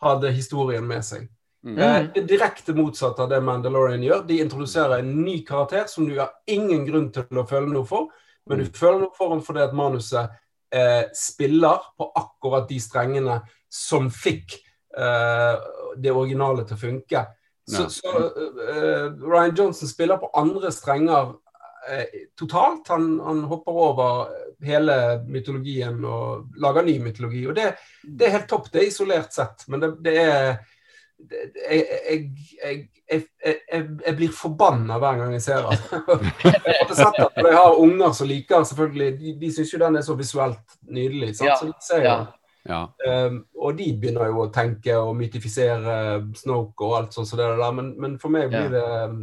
hadde 0.03 0.31
historien 0.31 0.85
med 0.87 1.01
seg. 1.03 1.25
Mm. 1.63 1.77
Eh, 1.77 2.05
Det 2.13 2.23
er 2.23 2.27
direkte 2.27 2.75
motsatt 2.75 3.19
av 3.23 3.29
det 3.31 3.39
Mandalorian 3.41 4.03
gjør. 4.03 4.25
De 4.27 4.39
introduserer 4.43 4.99
en 4.99 5.13
ny 5.23 5.39
karakter 5.47 5.87
som 5.87 6.07
du 6.07 6.17
har 6.19 6.33
ingen 6.47 6.85
grunn 6.85 7.11
til 7.15 7.39
å 7.39 7.47
føle 7.47 7.71
noe 7.71 7.87
for, 7.87 8.09
men 8.49 8.59
du 8.59 8.65
føler 8.75 9.05
noe 9.05 9.15
for 9.15 9.31
ham 9.31 9.43
fordi 9.43 9.63
at 9.63 9.75
manuset 9.77 10.33
eh, 10.75 11.05
spiller 11.15 11.85
på 11.97 12.09
akkurat 12.19 12.67
de 12.67 12.79
strengene 12.83 13.37
som 13.71 14.09
fikk 14.11 14.57
eh, 14.97 15.55
det 15.95 16.11
originale 16.11 16.67
til 16.67 16.75
å 16.75 16.81
funke. 16.83 17.23
Så, 17.63 17.87
så 17.95 18.11
eh, 18.11 19.07
Ryan 19.23 19.55
Johnson 19.55 19.87
spiller 19.87 20.19
på 20.19 20.33
andre 20.35 20.71
strenger 20.75 21.31
eh, 21.87 22.27
totalt. 22.35 22.91
Han, 22.91 23.15
han 23.23 23.45
hopper 23.47 23.79
over 23.87 24.33
hele 24.63 24.97
mytologien 25.31 26.03
og 26.03 26.59
lager 26.59 26.83
ny 26.83 26.97
mytologi. 26.99 27.45
Og 27.47 27.55
det, 27.55 27.71
det 28.03 28.27
er 28.27 28.37
helt 28.41 28.51
topp, 28.51 28.67
det 28.73 28.83
er 28.83 28.91
isolert 28.91 29.31
sett, 29.35 29.63
men 29.71 29.79
det, 29.79 29.93
det 30.03 30.19
er 30.27 30.49
jeg, 31.31 31.83
jeg, 32.63 32.83
jeg, 33.11 33.23
jeg, 34.05 34.15
blir 34.17 34.31
forbanna 34.35 34.97
hver 35.01 35.19
gang 35.21 35.33
jeg 35.35 35.43
ser 35.45 35.67
den. 35.67 36.31
Jeg 37.43 37.55
har 37.57 37.79
unger 37.79 38.11
som 38.15 38.27
liker 38.29 38.63
selvfølgelig 38.63 39.07
De, 39.19 39.33
de 39.41 39.49
syns 39.53 39.73
jo 39.73 39.79
den 39.81 39.97
er 39.99 40.05
så 40.05 40.15
visuelt 40.17 40.77
nydelig. 40.89 41.35
Sant? 41.35 41.49
Ja, 41.49 41.73
Så 41.81 41.99
Ja. 42.03 42.17
Ja. 42.63 42.85
Um, 43.27 43.41
og 43.59 43.75
de 43.75 43.89
begynner 43.99 44.29
jo 44.31 44.45
å 44.45 44.51
tenke 44.53 44.95
og 44.95 45.17
mytifisere 45.19 46.21
Snoke 46.39 46.85
og 46.87 46.93
alt 46.95 47.17
sånt 47.17 47.27
Så 47.27 47.35
det 47.35 47.49
der, 47.59 47.73
men, 47.75 47.89
men 47.99 48.13
for 48.21 48.31
meg 48.31 48.53
blir 48.53 48.69
det 48.71 48.83
um, 49.09 49.17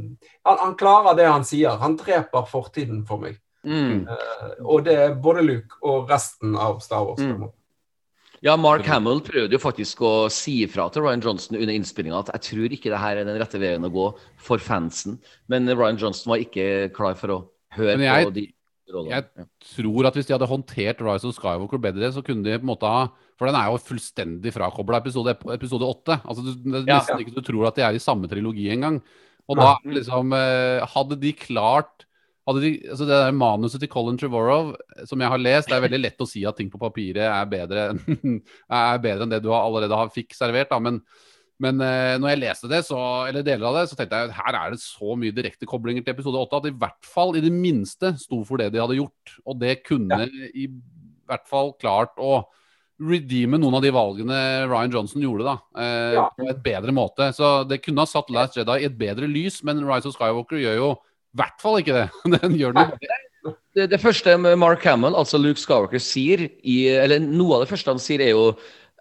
han, 0.44 0.59
han 0.61 0.74
klarer 0.76 1.16
det 1.16 1.30
han 1.30 1.46
sier. 1.48 1.78
Han 1.80 1.96
dreper 1.96 2.51
fortiden 2.51 3.07
for 3.09 3.22
meg. 3.24 3.40
Mm. 3.64 4.05
Uh, 4.09 4.53
og 4.64 4.84
det 4.84 4.98
er 5.07 5.16
både 5.20 5.44
Luke 5.46 5.80
og 5.80 6.12
resten 6.12 6.53
av 6.57 6.82
Star 6.84 7.07
Wars. 7.09 7.20
på 7.20 7.30
en 7.30 7.40
Mm. 7.40 7.57
Ja, 8.43 8.55
Mark 8.57 8.86
Hamill 8.88 9.20
prøvde 9.20 9.53
jo 9.53 9.61
faktisk 9.61 10.01
å 10.01 10.12
si 10.32 10.62
ifra 10.64 10.86
til 10.93 11.03
Ryan 11.05 11.20
Johnson 11.20 11.59
under 11.59 11.74
innspillinga 11.74 12.22
at 12.22 12.30
jeg 12.38 12.45
tror 12.49 12.72
ikke 12.72 12.88
det 12.93 13.01
her 13.03 13.18
er 13.20 13.26
den 13.28 13.36
rette 13.41 13.59
veien 13.61 13.84
å 13.84 13.91
gå 13.93 14.07
for 14.41 14.62
fansen. 14.64 15.18
Men 15.53 15.68
Ryan 15.68 15.99
Johnson 16.01 16.30
var 16.32 16.41
ikke 16.41 16.88
klar 16.97 17.18
for 17.20 17.28
å 17.34 17.38
høre 17.76 17.99
Men 17.99 18.07
jeg- 18.09 18.26
på 18.26 18.32
de 18.38 18.47
rollene. 18.95 19.11
jeg- 19.11 19.28
Ja. 19.36 19.45
tror 19.76 20.07
at 20.07 20.14
hvis 20.14 20.26
de 20.26 20.32
hadde 20.38 20.49
håndtert 20.49 21.01
Rise 21.05 21.24
of 21.28 21.34
Skywalker 21.36 21.78
bedre, 21.78 22.09
så 22.12 22.24
kunne 22.24 22.43
de 22.43 22.59
på 22.59 22.62
en 22.62 22.76
måte 22.76 22.88
ha 22.88 23.09
For 23.41 23.47
den 23.47 23.55
er 23.57 23.70
jo 23.70 23.78
fullstendig 23.78 24.53
frakobla 24.53 24.99
episode, 25.01 25.34
episode 25.49 25.80
8. 25.80 26.20
Altså, 26.28 26.45
du, 26.45 26.53
det 26.72 26.82
er 26.82 26.93
Ja. 26.93 27.01
ja. 27.09 27.16
ikke 27.16 27.34
du 27.34 27.41
tror 27.41 27.68
at 27.68 27.74
de 27.74 27.80
er 27.82 27.93
i 27.95 27.97
samme 27.99 28.28
trilogi 28.28 28.68
engang. 28.68 29.01
Og 29.49 29.57
da 29.57 29.78
liksom 29.86 30.32
eh, 30.34 30.84
Hadde 30.84 31.18
de 31.18 31.32
klart 31.32 32.05
de, 32.57 32.70
altså 32.91 33.07
Det 33.07 33.14
der 33.14 33.32
manuset 33.36 33.82
til 33.82 33.91
Colin 33.93 34.16
Trevorrow 34.18 34.72
som 35.07 35.20
jeg 35.20 35.30
har 35.30 35.38
lest, 35.43 35.68
det 35.68 35.76
er 35.76 35.84
veldig 35.84 36.01
lett 36.01 36.22
å 36.24 36.26
si 36.28 36.45
at 36.49 36.57
ting 36.59 36.70
på 36.72 36.80
papiret 36.80 37.22
er 37.28 37.51
bedre, 37.51 37.84
er 38.80 39.03
bedre 39.05 39.26
enn 39.26 39.34
det 39.34 39.43
du 39.45 39.51
allerede 39.55 39.95
har 39.95 40.11
fikk 40.11 40.34
servert. 40.34 40.70
Da. 40.72 40.78
Men, 40.82 40.99
men 41.61 41.82
eh, 41.84 42.14
når 42.18 42.32
jeg 42.32 42.41
leste 42.43 42.70
det, 42.72 42.80
så, 42.88 42.99
eller 43.28 43.45
deler 43.47 43.68
av 43.68 43.76
det, 43.78 43.84
så 43.91 43.99
tenkte 43.99 44.22
jeg 44.24 44.34
her 44.38 44.57
er 44.57 44.72
det 44.74 44.80
så 44.82 45.14
mye 45.20 45.36
direkte 45.36 45.68
koblinger 45.68 46.03
til 46.03 46.16
episode 46.16 46.41
8 46.43 46.57
at 46.59 46.66
det 46.66 46.72
i 46.74 46.80
hvert 46.80 47.11
fall 47.12 47.36
i 47.38 47.45
det 47.45 47.53
minste 47.55 48.14
sto 48.18 48.41
for 48.49 48.62
det 48.62 48.70
de 48.74 48.80
hadde 48.82 48.99
gjort. 48.99 49.36
Og 49.45 49.61
det 49.61 49.76
kunne 49.86 50.24
i 50.55 50.66
hvert 51.30 51.47
fall 51.47 51.74
klart 51.78 52.16
å 52.18 52.41
redeeme 53.01 53.57
noen 53.57 53.78
av 53.78 53.84
de 53.84 53.93
valgene 53.95 54.38
Ryan 54.68 54.93
Johnson 54.93 55.22
gjorde, 55.24 55.47
da. 55.47 55.55
Eh, 55.80 56.16
Ja. 56.18 56.26
På 56.36 56.49
et 56.51 56.64
bedre 56.64 56.93
måte. 56.93 57.30
Så 57.36 57.62
det 57.68 57.82
kunne 57.84 58.03
ha 58.03 58.09
satt 58.09 58.28
Last 58.32 58.59
Jedi 58.59 58.80
i 58.82 58.88
et 58.88 58.99
bedre 58.99 59.28
lys, 59.30 59.62
men 59.64 59.84
Rise 59.86 60.09
of 60.11 60.16
Skywalker 60.16 60.61
gjør 60.61 60.76
jo 60.80 60.91
i 61.31 61.41
hvert 61.41 61.62
fall 61.62 61.81
ikke 61.81 61.97
det. 61.97 62.07
Den 62.41 62.57
gjør 62.59 62.76
det 62.76 62.87
Det, 63.74 63.87
det 63.93 64.01
første 64.03 64.35
Mark 64.39 64.85
Hamill, 64.85 65.14
altså 65.16 65.39
Luke 65.41 65.61
Skywalker, 65.61 66.03
sier 66.03 66.49
i 66.61 66.76
Eller 66.91 67.22
noe 67.22 67.57
av 67.57 67.64
det 67.64 67.70
første 67.70 67.93
han 67.93 68.03
sier, 68.03 68.20
er 68.20 68.35
jo 68.35 68.51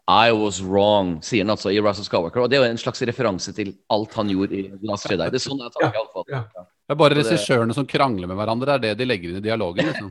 I 0.10 0.32
was 0.34 0.62
wrong, 0.66 1.18
sier 1.26 1.44
han 1.44 1.54
altså 1.54 1.74
i 1.74 1.82
Russell 1.82 2.08
Scarwacker. 2.08 2.40
Skywalker. 2.40 2.46
Og 2.46 2.50
det 2.50 2.58
er 2.58 2.64
jo 2.64 2.74
en 2.74 2.82
slags 2.82 3.04
referanse 3.06 3.54
til 3.54 3.76
alt 3.94 4.16
han 4.18 4.32
gjorde 4.32 4.58
i 4.58 4.64
Last 4.90 5.10
Jedi. 5.10 5.28
Det 5.30 5.42
er 5.42 5.44
sånn 5.44 5.62
jeg 5.62 5.76
tar 5.76 5.92
det, 5.94 6.06
Ja. 6.34 6.44
Ja. 6.56 6.66
Det 6.90 6.96
er 6.96 6.98
bare 6.98 7.18
regissørene 7.20 7.76
som 7.78 7.86
krangler 7.86 8.26
med 8.26 8.40
hverandre, 8.40 8.80
det 8.82 8.90
er 8.90 8.96
det 8.96 9.04
de 9.04 9.06
legger 9.06 9.30
inn 9.30 9.38
i 9.38 9.46
dialogen. 9.46 9.92
Liksom. 9.92 10.08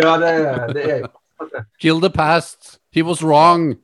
Ja, 0.00 0.14
det, 0.20 0.30
det 0.72 0.84
er 0.88 1.02
jo 1.02 1.10
Kill 1.78 2.00
the 2.00 2.10
past. 2.10 2.78
He 2.92 3.02
was 3.02 3.22
wrong. 3.22 3.76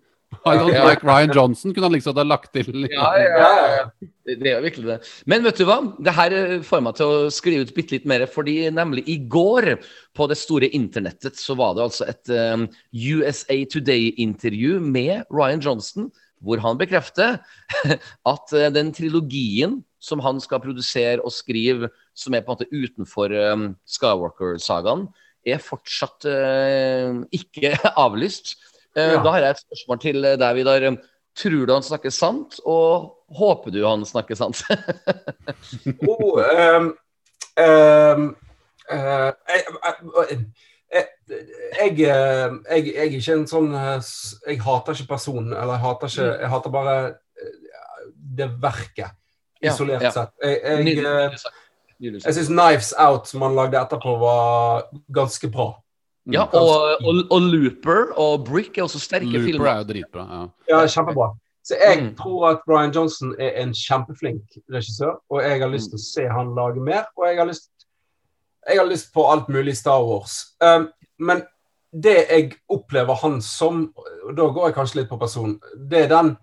I 0.45 0.57
don't 0.57 0.85
like 0.85 1.03
Ryan 1.03 1.33
Johnson, 1.33 1.72
kunne 1.74 1.89
han 1.89 1.95
liksom 1.97 2.16
ha 2.16 2.24
lagt 2.26 2.53
til. 2.53 2.85
Ja, 2.93 3.09
ja, 3.16 3.49
ja. 3.72 4.09
Det, 4.29 4.37
er 4.45 4.59
jo 4.59 4.64
virkelig 4.66 4.89
det. 4.91 4.99
Men 5.31 5.45
vet 5.47 5.61
du 5.61 5.64
hva? 5.68 5.79
Det 6.05 6.14
her 6.14 6.37
eh, 6.37 6.55
får 6.64 6.83
meg 6.85 6.99
til 6.99 7.09
å 7.09 7.33
skrive 7.33 7.64
ut 7.64 7.74
bitte 7.76 7.97
litt 7.97 8.09
mer. 8.09 8.26
fordi 8.29 8.59
nemlig 8.70 9.07
i 9.09 9.18
går, 9.24 9.76
på 10.16 10.26
det 10.29 10.39
store 10.39 10.68
internettet, 10.76 11.39
så 11.41 11.57
var 11.59 11.76
det 11.76 11.85
altså 11.87 12.09
et 12.11 12.33
um, 12.35 12.66
USA 12.93 13.57
Today-intervju 13.72 14.81
med 14.85 15.24
Ryan 15.33 15.62
Johnson, 15.64 16.11
hvor 16.45 16.61
han 16.62 16.79
bekrefter 16.79 17.39
at 18.35 18.53
uh, 18.55 18.68
den 18.74 18.93
trilogien 18.93 19.81
som 19.99 20.20
han 20.22 20.43
skal 20.43 20.62
produsere 20.62 21.24
og 21.24 21.33
skrive, 21.35 21.89
som 22.14 22.35
er 22.35 22.45
på 22.45 22.53
en 22.53 22.59
måte 22.59 22.68
utenfor 22.74 23.33
um, 23.55 23.70
Skywalker-sagaen, 23.89 25.09
er 25.49 25.62
fortsatt 25.62 26.26
uh, 26.29 27.24
ikke 27.35 27.76
avlyst. 28.05 28.57
Eh, 28.99 29.13
Ja. 29.15 29.23
Da 29.23 29.31
har 29.31 29.45
jeg 29.45 29.51
et 29.51 29.65
spørsmål 29.67 30.01
til 30.03 30.25
eh, 30.25 30.37
deg, 30.41 30.55
Vidar. 30.59 30.89
Tror 31.39 31.67
du 31.67 31.73
han 31.73 31.87
snakker 31.87 32.11
sant, 32.11 32.59
og 32.67 33.15
håper 33.39 33.71
du 33.71 33.85
han 33.87 34.05
snakker 34.07 34.39
sant? 34.39 34.65
Oh, 36.09 36.41
um, 36.41 36.95
um, 37.59 38.25
uh, 38.91 39.31
jeg, 39.49 39.63
jeg, 39.85 40.39
jeg, 40.91 41.07
jeg, 41.79 41.93
eh, 41.93 42.51
jeg, 42.71 42.87
jeg 42.87 42.97
er 42.97 43.15
ikke 43.21 43.37
en 43.37 43.47
sånn 43.51 43.71
Jeg 43.75 44.61
hater 44.65 44.97
ikke 44.97 45.13
personen, 45.13 45.53
eller 45.53 45.77
jeg 45.77 45.85
hater 45.85 46.13
ikke 46.13 46.29
Jeg 46.33 46.53
hater 46.55 46.75
bare 46.75 46.99
det 48.39 48.47
verket, 48.63 49.17
isolert 49.63 50.05
ja. 50.05 50.11
sett. 50.15 50.31
Jeg, 50.43 50.61
jeg, 50.87 51.39
jeg 51.99 52.35
syns 52.35 52.51
'Knives 52.51 52.93
Out', 52.99 53.27
som 53.27 53.43
han 53.43 53.57
lagde 53.59 53.81
etterpå, 53.81 54.15
var 54.21 54.85
ganske 55.11 55.51
bra. 55.51 55.73
Ja, 56.33 56.43
og, 56.53 57.01
og, 57.05 57.22
og 57.31 57.41
Looper 57.41 58.12
og 58.20 58.45
Brick 58.47 58.76
er 58.79 58.83
også 58.85 58.99
sterke 59.01 59.24
Looper 59.26 59.47
filmer. 59.47 59.66
er 59.70 59.79
jo 59.79 59.85
dritbra. 59.93 60.24
Ja. 60.33 60.43
Ja, 60.72 60.87
kjempebra. 60.87 61.31
Så 61.64 61.76
jeg 61.81 62.03
Mm. 62.03 62.14
tror 62.16 62.49
at 62.51 62.61
Brian 62.66 62.93
Johnson 62.95 63.35
er 63.39 63.51
en 63.62 63.72
kjempeflink 63.76 64.43
regissør, 64.72 65.18
og 65.31 65.43
jeg 65.43 65.61
har 65.61 65.68
lyst 65.68 65.91
til 65.91 65.99
å 65.99 66.05
se 66.05 66.26
han 66.29 66.55
lage 66.57 66.81
mer. 66.81 67.05
Og 67.16 67.26
jeg 67.29 67.37
har 67.39 67.47
lyst, 67.47 67.70
jeg 68.68 68.79
har 68.79 68.87
lyst 68.89 69.12
på 69.14 69.24
alt 69.31 69.49
mulig 69.49 69.76
Star 69.76 70.01
Wars. 70.05 70.55
Um, 70.61 70.89
men 71.18 71.43
det 71.93 72.26
jeg 72.31 72.53
opplever 72.68 73.14
han 73.22 73.41
som, 73.43 73.93
og 74.29 74.37
da 74.37 74.49
går 74.53 74.66
jeg 74.68 74.74
kanskje 74.74 74.97
litt 75.01 75.09
på 75.09 75.18
person, 75.20 75.59
det 75.91 76.05
er 76.05 76.09
den 76.09 76.37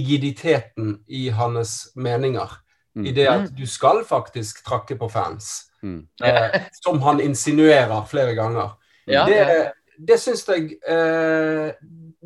rigiditeten 0.00 1.00
i 1.08 1.28
hans 1.28 1.88
meninger. 1.96 2.50
Mm. 2.96 3.06
I 3.06 3.12
det 3.12 3.26
at 3.28 3.50
du 3.56 3.66
skal 3.68 4.02
faktisk 4.08 4.62
trakke 4.64 4.96
på 4.96 5.08
fans. 5.12 5.66
Mm. 5.82 6.06
Eh, 6.24 6.60
som 6.82 7.00
han 7.04 7.20
insinuerer 7.20 8.04
flere 8.08 8.34
ganger. 8.34 8.76
Ja, 9.06 9.24
det 9.28 9.38
ja. 9.38 9.66
det 10.08 10.16
syns 10.18 10.42
jeg 10.50 10.80
eh, 10.82 11.68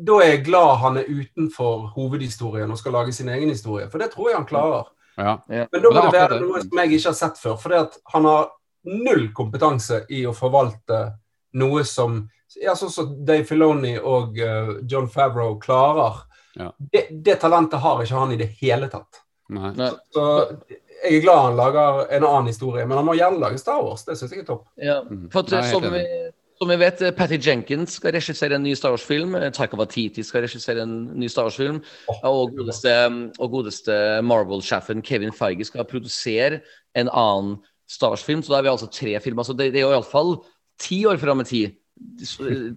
Da 0.01 0.15
er 0.23 0.31
jeg 0.31 0.45
glad 0.47 0.79
han 0.81 0.97
er 0.97 1.09
utenfor 1.09 1.91
hovedhistorien 1.95 2.71
og 2.73 2.79
skal 2.81 2.95
lage 2.97 3.13
sin 3.13 3.29
egen 3.29 3.53
historie, 3.53 3.85
for 3.91 4.01
det 4.01 4.11
tror 4.15 4.31
jeg 4.31 4.39
han 4.39 4.49
klarer. 4.49 4.89
Ja. 5.19 5.37
Men 5.47 5.67
da 5.69 5.79
det 5.79 5.93
må 5.93 6.03
det 6.07 6.17
være 6.17 6.41
noe 6.41 6.61
som 6.63 6.81
jeg 6.81 6.97
ikke 6.97 7.11
har 7.11 7.17
sett 7.19 7.41
før. 7.41 7.57
For 7.61 7.75
han 8.15 8.25
har 8.25 8.49
null 8.89 9.27
kompetanse 9.37 10.05
i 10.09 10.23
å 10.25 10.33
forvalte 10.33 11.03
noe 11.61 11.83
som 11.85 12.23
ja, 12.59 12.73
sånn 12.75 12.91
som 12.91 13.11
Dave 13.25 13.45
Filoni 13.47 13.93
og 13.97 14.39
uh, 14.41 14.79
John 14.89 15.07
Favreau 15.11 15.59
klarer. 15.61 16.23
Ja. 16.57 16.71
Det, 16.77 17.07
det 17.11 17.37
talentet 17.39 17.79
har 17.79 18.01
ikke 18.03 18.23
han 18.23 18.33
i 18.33 18.39
det 18.39 18.49
hele 18.59 18.89
tatt. 18.91 19.21
Nei. 19.51 19.71
Nei. 19.77 19.91
Så 20.11 20.25
jeg 21.01 21.17
er 21.17 21.23
glad 21.23 21.45
han 21.45 21.57
lager 21.59 22.01
en 22.09 22.25
annen 22.27 22.51
historie, 22.51 22.85
men 22.85 22.99
han 22.99 23.07
må 23.07 23.15
gjerne 23.17 23.39
lage 23.41 23.59
Star 23.61 23.81
Wars. 23.83 24.03
Det 24.07 24.17
syns 24.19 24.35
jeg 24.35 24.43
er 24.43 24.49
topp. 24.51 24.67
Ja, 24.75 25.01
Mm. 25.01 25.29
for 25.31 25.47
det, 25.47 25.61
Nei, 25.61 25.71
som, 25.71 25.87
vi, 25.93 26.03
som 26.61 26.69
vi 26.69 26.77
vet, 26.77 27.01
eh, 27.01 27.11
Patty 27.11 27.39
Jenkins 27.41 27.95
skal 27.97 28.13
regissere 28.13 28.53
en 28.53 28.61
ny 28.61 28.75
Star 28.75 28.91
Wars-film. 28.93 29.33
eh, 29.35 29.49
Taika 29.49 29.77
Waititi 29.77 30.21
skal 30.23 30.43
regissere 30.43 30.83
en 30.83 31.09
ny 31.17 31.27
Star 31.27 31.47
Wars-film. 31.47 31.81
Og 32.23 32.53
godeste, 32.53 32.93
og 33.39 33.49
godeste 33.49 34.21
Marvel-sjefen 34.21 35.01
Kevin 35.01 35.33
Feige 35.33 35.65
skal 35.65 35.85
produsere 35.85 36.61
en 36.93 37.09
annen 37.09 37.57
Star 37.89 38.09
Wars-film. 38.09 38.43
Så 38.43 38.53
da 38.53 38.59
er 38.59 38.61
vi 38.61 38.69
altså 38.69 38.91
tre 38.91 39.19
filmer. 39.19 39.43
Så 39.43 39.57
det, 39.57 39.73
det 39.73 39.81
er 39.81 39.87
jo 39.87 39.95
iallfall 39.95 40.45
ti 40.77 41.03
år 41.05 41.17
fram 41.17 41.41
i 41.41 41.43
tid. 41.49 41.71
I 41.97 42.25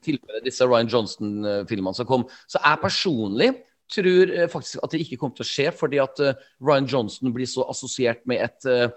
tilfelle 0.00 0.40
disse 0.44 0.64
Ryan 0.64 0.88
Johnston-filmene 0.88 1.94
som 1.94 2.06
kom. 2.06 2.24
Så 2.48 2.60
jeg 2.64 2.80
personlig 2.80 3.52
tror 3.92 4.32
eh, 4.32 4.48
faktisk 4.48 4.80
at 4.82 4.92
det 4.92 5.04
ikke 5.04 5.20
kommer 5.20 5.36
til 5.36 5.44
å 5.44 5.50
skje, 5.50 5.70
fordi 5.76 6.00
at 6.00 6.20
eh, 6.24 6.40
Ryan 6.64 6.88
Johnson 6.88 7.34
blir 7.34 7.48
så 7.48 7.68
assosiert 7.68 8.24
med 8.24 8.40
et 8.48 8.64
eh, 8.64 8.88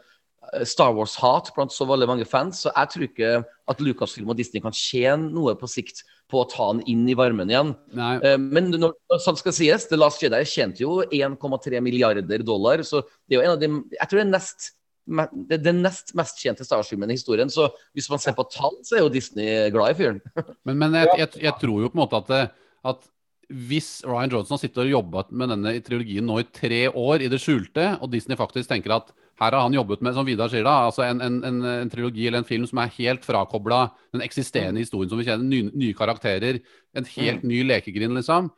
Star 0.68 0.94
Wars-hat 0.96 1.52
blant 1.56 1.74
så 1.74 1.88
veldig 1.90 2.08
mange 2.10 2.28
fans. 2.28 2.64
Så 2.64 2.72
jeg 2.72 2.92
tror 2.94 3.08
ikke 3.08 3.32
at 3.72 3.82
Lucasfilm 3.84 4.32
og 4.32 4.38
Disney 4.40 4.64
kan 4.64 4.76
tjene 4.76 5.32
noe 5.34 5.56
på 5.60 5.70
sikt 5.72 6.04
på 6.32 6.42
å 6.42 6.48
ta 6.52 6.70
han 6.70 6.82
inn 6.92 7.06
i 7.08 7.16
varmen 7.18 7.52
igjen. 7.52 7.74
Nei. 7.96 8.14
Eh, 8.20 8.38
Men 8.40 8.72
når 8.76 8.96
sånn 9.24 9.40
skal 9.40 9.56
sies, 9.56 9.88
The 9.88 10.00
Last 10.00 10.24
Jedi 10.24 10.42
tjente 10.48 10.84
jo 10.84 11.02
1,3 11.04 11.84
milliarder 11.84 12.44
dollar. 12.48 12.84
Så 12.88 13.04
det 13.28 13.38
er 13.38 13.40
jo 13.40 13.46
en 13.46 13.56
av 13.56 13.62
de 13.62 13.72
Jeg 13.96 14.10
tror 14.10 14.22
det 14.22 14.28
er 14.28 14.36
nest 14.36 14.74
det 15.08 15.56
er 15.56 15.62
den 15.64 15.78
nest 15.80 16.12
mest 16.20 16.42
tjente 16.44 16.66
Star 16.68 16.82
Wars-filmen 16.82 17.12
i 17.14 17.16
historien. 17.16 17.48
Så 17.48 17.70
hvis 17.96 18.10
man 18.12 18.20
ser 18.20 18.36
på 18.36 18.44
tall, 18.52 18.76
så 18.84 18.98
er 18.98 19.06
jo 19.06 19.12
Disney 19.14 19.70
glad 19.72 19.94
i 19.94 20.00
fyren. 20.02 20.18
Men, 20.68 20.76
men 20.82 20.98
jeg, 21.00 21.14
jeg, 21.22 21.30
jeg 21.46 21.54
tror 21.62 21.86
jo 21.86 21.92
på 21.94 21.96
en 21.96 22.04
måte 22.04 22.20
at, 22.20 22.58
at 22.92 23.08
hvis 23.48 24.02
Ryan 24.04 24.34
Johnson 24.34 24.58
har 24.58 24.60
sittet 24.60 24.84
og 24.84 24.92
jobba 24.92 25.24
med 25.32 25.54
denne 25.54 25.72
trilogien 25.86 26.28
nå 26.28 26.42
i 26.42 26.50
tre 26.52 26.82
år 26.92 27.24
i 27.24 27.30
det 27.32 27.40
skjulte, 27.40 27.94
og 28.02 28.12
Disney 28.12 28.36
faktisk 28.40 28.68
tenker 28.68 28.98
at 28.98 29.14
her 29.40 29.52
har 29.54 29.62
han 29.62 29.74
jobbet 29.76 30.02
med, 30.02 30.16
som 30.18 30.26
Vidar 30.26 30.50
sier 30.50 30.64
da, 30.66 30.88
altså 30.88 31.04
en, 31.06 31.22
en, 31.22 31.44
en, 31.46 31.60
en 31.84 31.90
trilogi 31.94 32.26
eller 32.28 32.42
en 32.42 32.48
film 32.48 32.66
som 32.66 32.80
er 32.82 32.94
helt 32.98 33.26
frakobla 33.26 33.92
den 34.16 34.24
eksisterende 34.26 34.82
historien 34.82 35.12
som 35.12 35.20
vi 35.22 35.28
kjenner, 35.28 35.46
nye, 35.46 35.70
nye 35.78 35.94
karakterer, 35.98 36.60
en 36.98 37.06
helt 37.18 37.44
ny 37.44 37.62
lekegrind, 37.70 38.18
liksom. 38.18 38.50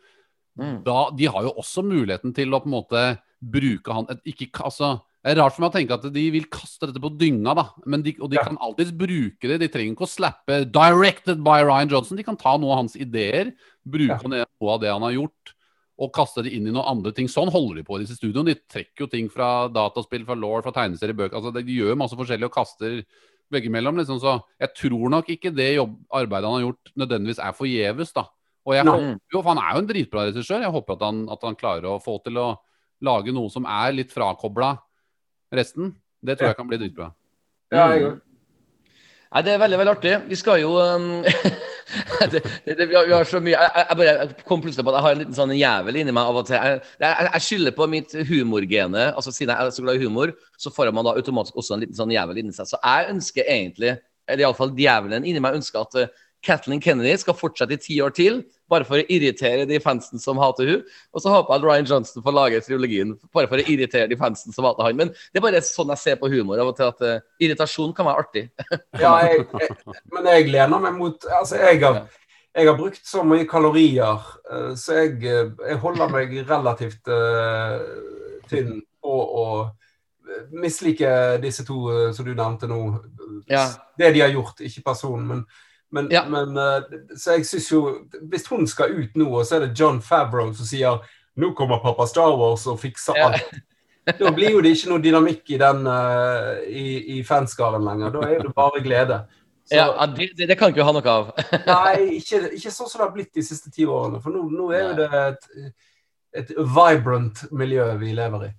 Mm. 0.60 0.80
Da, 0.84 1.10
de 1.16 1.28
har 1.32 1.44
jo 1.44 1.54
også 1.60 1.84
muligheten 1.88 2.34
til 2.36 2.52
å 2.56 2.62
på 2.64 2.68
en 2.72 2.78
måte 2.78 3.04
bruke 3.40 3.94
han 3.96 4.08
ikke, 4.28 4.64
altså, 4.64 5.00
Det 5.20 5.34
er 5.34 5.42
rart 5.42 5.52
for 5.52 5.66
meg 5.66 5.74
å 5.74 5.76
tenke 5.76 5.96
at 5.98 6.06
de 6.16 6.22
vil 6.32 6.46
kaste 6.48 6.88
dette 6.88 7.02
på 7.04 7.10
dynga, 7.20 7.52
da. 7.54 7.66
Men 7.86 8.02
de, 8.02 8.14
og 8.24 8.30
de 8.32 8.38
Ja. 8.40 8.46
kan 8.48 8.56
alltids 8.64 8.94
bruke 8.96 9.50
det. 9.52 9.60
De 9.60 9.68
trenger 9.68 9.92
ikke 9.92 10.08
å 10.08 10.16
slappe 10.16 10.64
'directed 10.72 11.44
by 11.44 11.60
Ryan 11.68 11.90
Johnson'. 11.90 12.16
De 12.16 12.24
kan 12.24 12.38
ta 12.38 12.56
noe 12.56 12.72
av 12.72 12.78
hans 12.78 12.96
ideer, 12.96 13.52
bruke 13.86 14.16
Ja. 14.16 14.46
noe 14.48 14.72
av 14.72 14.80
det 14.80 14.88
han 14.88 15.02
har 15.02 15.12
gjort, 15.12 15.54
og 16.00 16.12
kaste 16.16 16.46
det 16.46 16.54
inn 16.56 16.68
i 16.70 16.72
noen 16.72 16.88
andre 16.88 17.12
ting. 17.16 17.28
Sånn 17.32 17.52
holder 17.52 17.82
de 17.82 17.86
på 17.88 17.98
i 17.98 18.06
disse 18.06 18.16
studioene. 18.16 18.54
De 18.54 18.72
trekker 18.72 19.04
jo 19.04 19.10
ting 19.12 19.28
fra 19.32 19.68
dataspill, 19.74 20.24
fra 20.28 20.38
law, 20.40 20.62
fra 20.64 20.72
tegneserier, 20.76 21.18
bøker. 21.18 21.36
Altså, 21.42 21.52
de 21.56 21.76
gjør 21.76 21.98
masse 22.00 22.16
forskjellig 22.16 22.48
og 22.48 22.56
kaster 22.56 23.02
veggimellom. 23.52 24.00
Liksom. 24.00 24.22
Så 24.24 24.38
jeg 24.62 24.72
tror 24.80 25.12
nok 25.12 25.32
ikke 25.36 25.52
det 25.56 25.74
jobb, 25.76 25.98
arbeidet 26.22 26.48
han 26.48 26.56
har 26.56 26.66
gjort, 26.70 26.94
nødvendigvis 27.04 27.42
er 27.44 27.58
forgjeves. 27.58 28.14
da. 28.16 28.26
Og 28.70 28.76
jeg 28.78 28.88
håper 28.88 29.34
jo, 29.34 29.42
for 29.42 29.50
Han 29.50 29.62
er 29.64 29.76
jo 29.76 29.84
en 29.84 29.92
dritbra 29.92 30.26
regissør. 30.30 30.64
Jeg 30.64 30.76
håper 30.78 30.96
at 30.96 31.06
han, 31.10 31.22
at 31.36 31.44
han 31.44 31.60
klarer 31.60 31.90
å 31.92 32.00
få 32.04 32.20
til 32.24 32.40
å 32.40 32.48
lage 33.04 33.36
noe 33.36 33.52
som 33.52 33.68
er 33.68 33.96
litt 33.96 34.16
frakobla 34.16 34.78
resten. 35.52 35.96
Det 36.24 36.38
tror 36.38 36.52
jeg 36.52 36.60
kan 36.60 36.68
bli 36.70 36.80
dritbra. 36.80 37.12
Ja, 37.74 37.92
jeg 37.92 38.08
òg. 38.08 38.18
Nei, 39.30 39.44
Det 39.46 39.52
er 39.54 39.62
veldig 39.62 39.78
veldig 39.78 39.92
artig. 39.94 40.14
Vi 40.30 40.38
skal 40.40 40.62
jo 40.64 40.72
um, 40.82 41.10
det, 42.32 42.42
det, 42.66 42.88
vi, 42.90 42.96
har, 42.96 43.06
vi 43.06 43.14
har 43.14 43.28
så 43.30 43.42
mye 43.44 43.54
jeg, 43.54 43.84
jeg, 43.84 44.08
jeg 44.08 44.46
kom 44.48 44.64
plutselig 44.64 44.86
på 44.86 44.94
at 44.94 44.98
jeg 44.98 45.06
har 45.06 45.16
en 45.16 45.22
liten 45.22 45.38
sånn 45.38 45.54
jævel 45.54 46.00
inni 46.02 46.16
meg 46.16 46.32
av 46.32 46.40
og 46.42 46.48
til. 46.50 46.58
Jeg, 46.58 46.80
jeg, 47.04 47.28
jeg 47.28 47.46
skylder 47.46 47.76
på 47.78 47.90
mitt 47.94 48.16
humorgene. 48.30 49.06
altså 49.14 49.34
Siden 49.36 49.54
jeg 49.54 49.70
er 49.70 49.76
så 49.76 49.86
glad 49.86 50.00
i 50.00 50.06
humor, 50.08 50.34
så 50.58 50.74
får 50.74 50.90
man 50.98 51.06
da 51.06 51.14
automatisk 51.20 51.62
også 51.62 51.78
en 51.78 51.86
liten 51.86 52.00
sånn 52.00 52.14
jævel 52.16 52.42
inni 52.42 52.56
seg. 52.58 52.72
Så 52.72 52.82
jeg 52.82 53.12
ønsker 53.14 53.46
egentlig, 53.46 53.94
eller 54.30 54.46
iallfall 54.48 54.74
djevelen 54.78 55.28
inni 55.30 55.44
meg, 55.46 55.62
ønsker 55.62 55.86
at 55.86 56.20
Kathleen 56.46 56.80
Kennedy 56.80 57.18
skal 57.20 57.36
fortsette 57.36 57.76
i 57.76 57.82
ti 57.82 57.98
år 58.04 58.14
til. 58.16 58.42
Bare 58.72 58.86
for 58.88 59.02
å 59.02 59.08
irritere 59.12 59.66
de 59.68 59.80
fansen 59.84 60.22
som 60.22 60.40
hater 60.40 60.70
hun. 60.70 60.86
Og 61.14 61.24
så 61.24 61.34
håper 61.34 61.52
jeg 61.52 61.60
at 61.60 61.68
Ryan 61.68 61.90
Johnson 61.90 62.24
får 62.24 62.36
lage 62.36 62.62
trilogien 62.64 63.16
bare 63.36 63.50
for 63.52 63.60
å 63.60 63.66
irritere 63.66 64.08
de 64.12 64.18
fansen 64.20 64.56
som 64.56 64.68
hater 64.70 64.88
han. 64.88 65.00
Men 65.00 65.12
det 65.12 65.42
er 65.42 65.46
bare 65.46 65.64
sånn 65.66 65.92
jeg 65.96 66.04
ser 66.04 66.22
på 66.22 66.32
humor 66.32 66.62
av 66.62 66.72
og 66.72 66.80
til, 66.80 66.94
at 66.94 67.04
uh, 67.04 67.44
irritasjon 67.44 67.94
kan 67.98 68.10
være 68.10 68.26
artig. 68.26 68.46
Ja, 69.04 69.14
jeg, 69.26 69.46
jeg, 69.60 69.76
men 70.14 70.28
jeg 70.28 70.50
lener 70.52 70.82
meg 70.84 70.96
mot 70.98 71.24
Altså, 71.32 71.60
jeg 71.62 71.80
har, 71.84 72.02
jeg 72.56 72.68
har 72.68 72.78
brukt 72.78 73.06
så 73.08 73.24
mye 73.28 73.48
kalorier, 73.50 74.26
uh, 74.52 74.72
så 74.80 75.02
jeg, 75.02 75.20
eh, 75.28 75.52
jeg 75.72 75.82
holder 75.84 76.12
meg 76.14 76.34
relativt 76.50 77.12
uh, 77.12 77.80
tynn 78.50 78.80
på 79.04 79.20
å 79.44 79.46
mislike 80.54 81.10
disse 81.42 81.64
to 81.66 82.12
som 82.14 82.28
du 82.28 82.36
nevnte 82.38 82.68
nå. 82.70 82.78
Ja. 83.50 83.64
Det 83.98 84.12
de 84.14 84.22
har 84.22 84.30
gjort, 84.30 84.62
ikke 84.62 84.84
personen, 84.86 85.26
men 85.26 85.42
men, 85.92 86.10
Ja. 86.12 86.24
men 86.30 86.58
eh, 86.58 86.82
Så 87.18 87.38
jeg 87.38 87.46
syns 87.50 87.70
jo 87.72 87.80
Hvis 88.30 88.46
hun 88.52 88.68
skal 88.68 88.92
ut 88.94 89.16
nå, 89.18 89.26
og 89.40 89.46
så 89.46 89.56
er 89.58 89.66
det 89.68 89.80
John 89.80 90.02
Favreau 90.02 90.54
som 90.54 90.66
sier 90.70 91.00
nå 91.40 91.54
kommer 91.56 91.80
pappa 91.80 92.06
Star 92.10 92.36
Wars 92.38 92.66
og 92.68 92.80
fikser 92.82 93.16
Ja. 93.18 93.30
alt. 93.30 93.54
Da 94.20 94.32
blir 94.34 94.50
jo 94.52 94.62
det 94.66 94.72
ikke 94.76 94.90
noe 94.90 95.00
dynamikk 95.04 95.52
i 95.54 95.58
den 95.62 95.86
uh, 95.88 96.58
i, 96.68 97.20
i 97.20 97.24
fanskaren 97.24 97.84
lenger. 97.86 98.10
Da 98.16 98.24
er 98.28 98.42
det 98.44 98.54
bare 98.58 98.82
glede. 98.84 99.20
Så, 99.70 99.76
Ja, 99.78 99.86
ja, 99.94 100.06
det, 100.10 100.32
det, 100.36 100.48
det 100.50 100.58
kan 100.58 100.72
ikke 100.74 100.82
du 100.82 100.88
ha 100.88 100.94
noe 100.98 101.14
av. 101.14 101.30
Nei, 101.70 102.18
ikke, 102.18 102.40
ikke 102.58 102.72
sånn 102.74 102.90
som 102.90 103.00
det 103.00 103.06
har 103.06 103.14
blitt 103.14 103.34
de 103.38 103.44
siste 103.46 103.70
ti 103.72 103.86
årene. 103.86 104.20
For 104.24 104.34
nå, 104.34 104.48
nå 104.50 104.72
er 104.74 104.82
jo 104.88 104.96
det 104.98 105.22
et, 105.22 105.48
et 106.42 106.52
vibrant 106.58 107.44
miljø 107.54 107.86
vi 108.02 108.12
lever 108.18 108.48
i. 108.50 108.52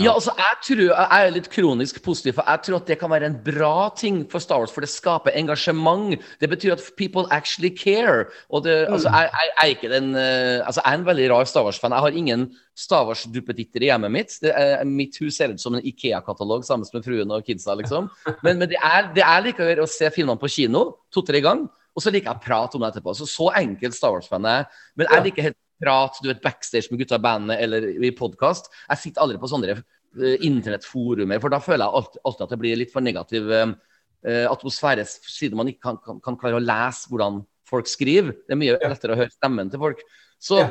Ja, 0.00 0.14
altså, 0.14 0.32
jeg 0.38 0.56
tror, 0.64 0.80
jeg 0.88 1.24
er 1.26 1.32
litt 1.34 1.48
kronisk 1.52 1.98
positiv, 2.04 2.38
for 2.38 2.48
jeg 2.48 2.64
tror 2.64 2.78
at 2.78 2.86
det 2.88 2.96
kan 2.96 3.10
være 3.12 3.28
en 3.28 3.34
bra 3.44 3.90
ting 3.92 4.22
for 4.32 4.40
Star 4.40 4.62
Wars, 4.62 4.72
for 4.72 4.80
det 4.80 4.88
skaper 4.88 5.34
engasjement. 5.36 6.16
Det 6.40 6.48
betyr 6.48 6.72
at 6.72 6.84
people 6.96 7.26
actually 7.28 7.68
care. 7.76 8.30
Og 8.48 8.64
det, 8.64 8.86
altså, 8.88 9.12
jeg, 9.12 9.28
jeg, 9.28 9.50
jeg 9.50 9.66
er 9.66 9.74
ikke 9.74 9.90
den, 9.92 10.08
uh, 10.16 10.64
altså, 10.64 10.80
jeg 10.80 10.88
er 10.88 10.98
en 11.02 11.04
veldig 11.10 11.26
rar 11.34 11.50
Star 11.50 11.66
Wars-fan. 11.68 11.92
Jeg 11.92 12.06
har 12.06 12.16
ingen 12.22 12.46
Star 12.72 13.04
Wars-duppeditter 13.10 13.84
i 13.84 13.90
hjemmet 13.90 14.14
mitt. 14.16 14.38
Det 14.40 14.54
uh, 14.56 14.80
mitt 14.88 15.20
hus 15.20 15.36
ser 15.36 15.52
ut 15.52 15.60
som 15.60 15.76
en 15.76 15.84
Ikea-katalog 15.84 16.64
sammen 16.64 16.88
med 16.88 17.04
fruen 17.04 17.36
og 17.36 17.44
kidsa, 17.44 17.76
liksom. 17.76 18.08
Men, 18.40 18.56
men 18.56 18.70
det, 18.72 18.80
er, 18.80 19.12
det 19.12 19.26
er 19.28 19.44
likevel 19.44 19.84
å 19.84 19.90
se 19.90 20.08
filmene 20.14 20.40
på 20.40 20.48
kino 20.56 20.86
to-tre 21.12 21.44
ganger, 21.44 21.68
og 21.92 22.00
så 22.00 22.08
liker 22.08 22.32
jeg 22.32 22.40
å 22.40 22.46
prate 22.46 22.78
om 22.78 22.86
det 22.86 22.94
etterpå. 22.94 23.12
Så 23.12 23.28
så 23.28 23.52
enkelt 23.60 23.98
Star 23.98 24.16
Wars-fan 24.16 24.48
er 24.48 24.62
jeg. 24.62 24.72
Men 24.96 25.12
jeg 25.12 25.28
liker 25.28 25.50
helt 25.50 25.60
prat, 25.82 26.18
du 26.22 26.30
vet, 26.30 26.42
backstage 26.44 26.92
med 26.92 27.02
gutta 27.02 27.18
i 27.18 27.24
bandet 27.24 27.62
eller 27.64 27.88
i 27.98 28.12
podkast. 28.16 28.70
Jeg 28.88 29.02
sitter 29.02 29.24
aldri 29.24 29.40
på 29.42 29.50
sånne 29.50 29.74
eh, 29.74 30.36
internettforumer, 30.48 31.40
for 31.42 31.52
da 31.54 31.62
føler 31.62 31.84
jeg 31.84 32.00
alltid, 32.00 32.22
alltid 32.28 32.46
at 32.46 32.54
det 32.54 32.60
blir 32.62 32.78
litt 32.80 32.94
for 32.94 33.04
negativ 33.04 33.50
eh, 33.50 33.74
eh, 34.28 34.46
atmosfære, 34.50 35.06
siden 35.08 35.58
man 35.58 35.72
ikke 35.72 35.88
kan, 35.90 36.00
kan, 36.04 36.22
kan 36.24 36.38
klare 36.40 36.60
å 36.60 36.64
lese 36.64 37.10
hvordan 37.10 37.42
folk 37.72 37.90
skriver. 37.90 38.34
Det 38.46 38.54
er 38.54 38.60
mye 38.60 38.78
lettere 38.84 39.16
å 39.16 39.20
høre 39.22 39.34
stemmen 39.34 39.70
til 39.72 39.82
folk. 39.82 40.02
Så 40.42 40.60
Ja. 40.60 40.70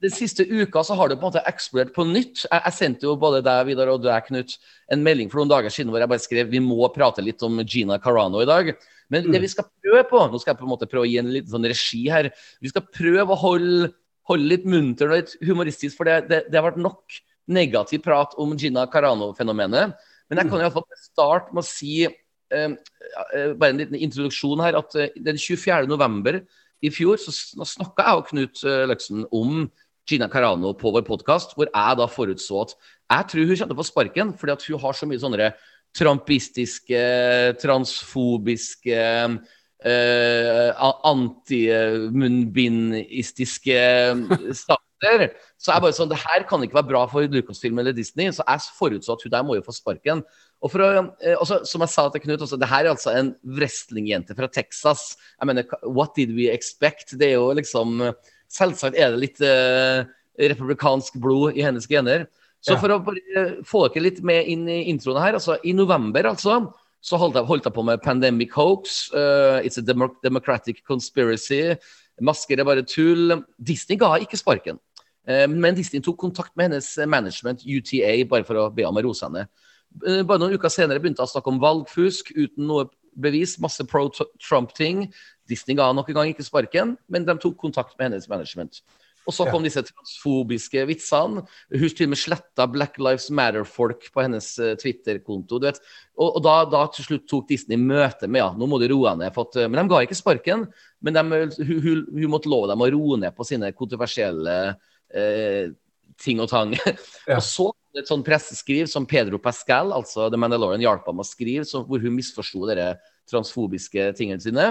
den 0.00 0.12
siste 0.14 0.46
uka 0.46 0.84
så 0.86 0.94
har 0.96 1.10
det 1.10 1.18
på 1.18 1.26
en 1.26 1.32
måte 1.32 1.44
eksplodert 1.50 1.94
på 1.94 2.06
nytt. 2.08 2.44
Jeg, 2.46 2.62
jeg 2.64 2.76
sendte 2.76 3.08
jo 3.08 3.16
både 3.20 3.42
deg, 3.44 3.64
Vidar, 3.68 3.90
og 3.92 4.04
deg, 4.04 4.28
Knut, 4.28 4.54
en 4.94 5.02
melding 5.04 5.30
for 5.30 5.42
noen 5.42 5.50
dager 5.50 5.74
siden 5.74 5.90
hvor 5.92 6.00
jeg 6.02 6.10
bare 6.12 6.22
skrev 6.22 6.52
vi 6.52 6.62
må 6.62 6.86
prate 6.94 7.24
litt 7.24 7.42
om 7.46 7.60
Gina 7.66 7.98
Carano 8.02 8.40
i 8.42 8.48
dag. 8.48 8.72
Men 9.12 9.30
det 9.32 9.40
vi 9.40 9.48
skal 9.48 9.64
prøve 9.82 10.04
på 10.08 10.20
Nå 10.28 10.38
skal 10.40 10.52
jeg 10.52 10.60
på 10.60 10.66
en 10.66 10.72
måte 10.74 10.88
prøve 10.88 11.06
å 11.06 11.08
gi 11.08 11.18
en 11.20 11.30
liten 11.32 11.50
sånn 11.52 11.66
regi 11.68 12.02
her. 12.12 12.30
Vi 12.60 12.72
skal 12.72 12.84
prøve 12.92 13.34
å 13.34 13.40
holde, 13.40 13.90
holde 14.28 14.50
litt 14.52 14.68
munter 14.68 15.10
og 15.10 15.20
litt 15.20 15.34
humoristisk, 15.44 15.96
for 15.98 16.08
det, 16.08 16.20
det, 16.28 16.44
det 16.48 16.60
har 16.60 16.68
vært 16.68 16.82
nok 16.82 17.18
negativ 17.48 18.02
prat 18.04 18.34
om 18.40 18.54
Gina 18.58 18.84
Carano-fenomenet. 18.92 19.96
Men 20.28 20.42
jeg 20.42 20.50
kan 20.50 20.62
iallfall 20.62 20.84
starte 21.00 21.54
med 21.56 21.64
å 21.64 21.68
si 21.68 21.94
eh, 22.04 22.14
eh, 22.52 23.52
bare 23.56 23.72
en 23.72 23.80
liten 23.80 23.98
introduksjon 23.98 24.64
her, 24.64 24.76
at 24.80 24.96
eh, 25.00 25.14
den 25.24 25.40
24. 25.40 25.88
november 25.88 26.42
i 26.84 26.92
fjor 26.94 27.18
så 27.20 27.32
snakka 27.32 28.04
jeg 28.04 28.20
og 28.20 28.28
Knut 28.28 28.64
eh, 28.68 28.84
Løksen 28.90 29.24
om 29.34 29.64
Gina 30.08 30.28
Carano 30.32 30.74
på 30.76 30.92
vår 30.94 31.04
podkast, 31.08 31.56
hvor 31.56 31.68
jeg 31.68 31.98
da 32.00 32.06
forutså 32.08 32.62
at 32.62 32.76
jeg 33.08 33.32
tror 33.32 33.48
hun 33.48 33.56
kommer 33.56 33.72
til 33.72 33.76
å 33.76 33.80
få 33.80 33.88
sparken, 33.88 34.32
fordi 34.36 34.54
at 34.54 34.64
hun 34.68 34.80
har 34.84 34.96
så 34.96 35.08
mye 35.08 35.20
sånne 35.20 35.50
trampistiske, 35.96 37.02
transfobiske 37.62 38.98
eh, 39.84 40.72
antimunnbindistiske 41.06 43.78
stater. 44.56 45.28
Så 45.58 45.70
er 45.70 45.80
bare 45.82 45.94
sånn, 45.94 46.10
det 46.10 46.18
her 46.24 46.42
kan 46.48 46.62
ikke 46.64 46.78
være 46.80 46.90
bra 46.90 47.02
for 47.10 47.20
Lucasfilm 47.30 47.78
eller 47.78 47.92
Disney, 47.94 48.26
så 48.34 48.42
jeg 48.46 48.60
forutså 48.78 49.12
at 49.14 49.22
hun 49.24 49.32
der 49.34 49.44
må 49.46 49.52
jo 49.58 49.66
få 49.66 49.72
sparken. 49.76 50.18
Og 50.58 50.68
for 50.72 50.78
å, 50.82 50.86
eh, 51.22 51.36
også, 51.38 51.56
Som 51.66 51.80
jeg 51.82 51.90
sa 51.92 52.08
til 52.10 52.20
Knut, 52.24 52.40
også, 52.42 52.58
det 52.58 52.68
her 52.68 52.84
er 52.84 52.90
altså 52.90 53.10
en 53.14 53.34
wrestlingjente 53.46 54.34
fra 54.34 54.48
Texas. 54.50 55.16
Jeg 55.38 55.46
mener, 55.46 55.64
What 55.86 56.14
did 56.16 56.30
we 56.34 56.48
expect? 56.50 57.14
Det 57.18 57.26
er 57.28 57.34
jo 57.38 57.52
liksom 57.54 58.14
Selvsagt 58.48 58.96
er 58.96 59.10
det 59.12 59.20
litt 59.20 59.40
eh, 59.44 60.04
republikansk 60.40 61.14
blod 61.20 61.52
i 61.54 61.62
hennes 61.62 61.86
gener. 61.86 62.26
Så 62.64 62.72
Ja. 62.74 62.80
for 62.80 62.88
å 62.88 63.04
få 63.62 63.88
dere 63.92 64.02
litt 64.02 64.22
med 64.24 64.46
inn 64.48 64.68
i 64.68 64.88
introen 64.90 65.20
her, 65.20 65.32
altså 65.34 65.58
i 65.62 65.72
november 65.72 66.22
altså, 66.24 66.72
så 67.00 67.18
holdt 67.20 67.38
jeg, 67.38 67.46
holdt 67.46 67.68
jeg 67.68 67.74
på 67.76 67.84
med 67.86 68.02
Pandemic 68.02 68.52
Hoax, 68.56 69.08
uh, 69.14 69.62
It's 69.62 69.78
a 69.78 69.84
Democratic 70.22 70.82
Conspiracy, 70.86 71.74
Masker 72.20 72.58
er 72.58 72.66
bare 72.66 72.82
tull. 72.82 73.36
Disney 73.62 73.98
ga 73.98 74.16
ikke 74.18 74.38
sparken. 74.40 74.80
Uh, 75.28 75.46
men 75.50 75.76
Disney 75.76 76.02
tok 76.02 76.18
kontakt 76.18 76.56
med 76.56 76.70
hennes 76.70 76.90
management, 77.06 77.62
UTA, 77.62 78.16
bare 78.28 78.46
for 78.48 78.58
å 78.58 78.68
be 78.74 78.86
om 78.88 78.98
å 78.98 79.04
rose 79.06 79.26
henne. 79.26 79.46
Uh, 80.02 80.22
Bare 80.26 80.42
noen 80.42 80.56
uker 80.58 80.72
senere 80.72 81.02
begynte 81.02 81.22
jeg 81.22 81.30
å 81.30 81.34
snakke 81.36 81.52
om 81.52 81.60
valgfusk 81.62 82.32
uten 82.36 82.66
noe 82.68 82.88
bevis, 83.18 83.56
masse 83.62 83.84
pro-Trump-ting. 83.88 85.08
Disney 85.50 85.78
ga 85.78 85.90
nok 85.94 86.10
en 86.10 86.20
gang 86.20 86.32
ikke 86.32 86.46
sparken, 86.46 86.96
men 87.10 87.26
de 87.26 87.38
tok 87.40 87.58
kontakt 87.60 87.96
med 87.98 88.10
hennes 88.10 88.28
management. 88.30 88.82
Og 89.28 89.34
så 89.36 89.44
Ja. 89.44 89.52
kom 89.52 89.62
disse 89.66 89.82
transfobiske 89.84 90.86
vitsene. 90.88 91.42
Hun 91.70 91.88
til 91.92 92.06
og 92.08 92.12
med 92.14 92.18
sletta 92.18 92.64
Black 92.72 92.96
Lives 92.96 93.28
Matter-folk 93.30 94.06
på 94.14 94.24
hennes 94.24 94.46
eh, 94.58 94.74
Twitter-konto. 94.80 95.58
du 95.60 95.66
vet. 95.68 95.80
Og, 96.16 96.38
og 96.38 96.42
da, 96.46 96.54
da 96.64 96.86
til 96.94 97.04
slutt 97.04 97.26
tok 97.28 97.48
Disney 97.50 97.76
møte 97.76 98.26
med 98.26 98.40
ja, 98.40 98.48
nå 98.56 98.66
må 98.66 98.80
de 98.80 98.88
roe 98.88 99.12
ned. 99.20 99.36
At, 99.36 99.58
eh, 99.60 99.68
men 99.68 99.82
de 99.82 99.92
ga 99.92 100.00
ikke 100.06 100.16
sparken. 100.16 100.64
Men 101.04 101.18
de, 101.18 101.42
hun, 101.60 101.82
hun, 101.84 102.00
hun 102.16 102.32
måtte 102.32 102.48
love 102.48 102.70
dem 102.72 102.80
å 102.80 102.88
roe 102.96 103.20
ned 103.20 103.36
på 103.36 103.44
sine 103.46 103.68
kontroversielle 103.76 104.56
eh, 105.12 105.68
ting 106.24 106.40
og 106.40 106.48
tang. 106.50 106.72
Ja. 107.28 107.36
Og 107.36 107.44
så 107.44 107.68
et 107.98 108.08
sånn 108.08 108.22
presseskriv 108.24 108.86
som 108.88 109.04
Pedro 109.08 109.36
Pascal, 109.42 109.90
altså 109.92 110.30
The 110.32 110.38
Mandalorian, 110.40 110.80
hjalp 110.80 111.06
ham 111.10 111.20
å 111.20 111.26
skrive, 111.26 111.64
så, 111.68 111.82
hvor 111.84 112.00
hun 112.00 112.14
misforsto 112.16 112.64
de 112.70 112.92
transfobiske 113.28 114.12
tingene 114.16 114.40
sine. 114.40 114.66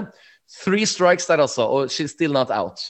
Three 0.64 0.88
strikes 0.88 1.28
der, 1.30 1.43
altså, 1.43 1.66
og 1.68 1.91
she's 1.93 2.14
still 2.16 2.34
not 2.34 2.49
out. 2.49 2.82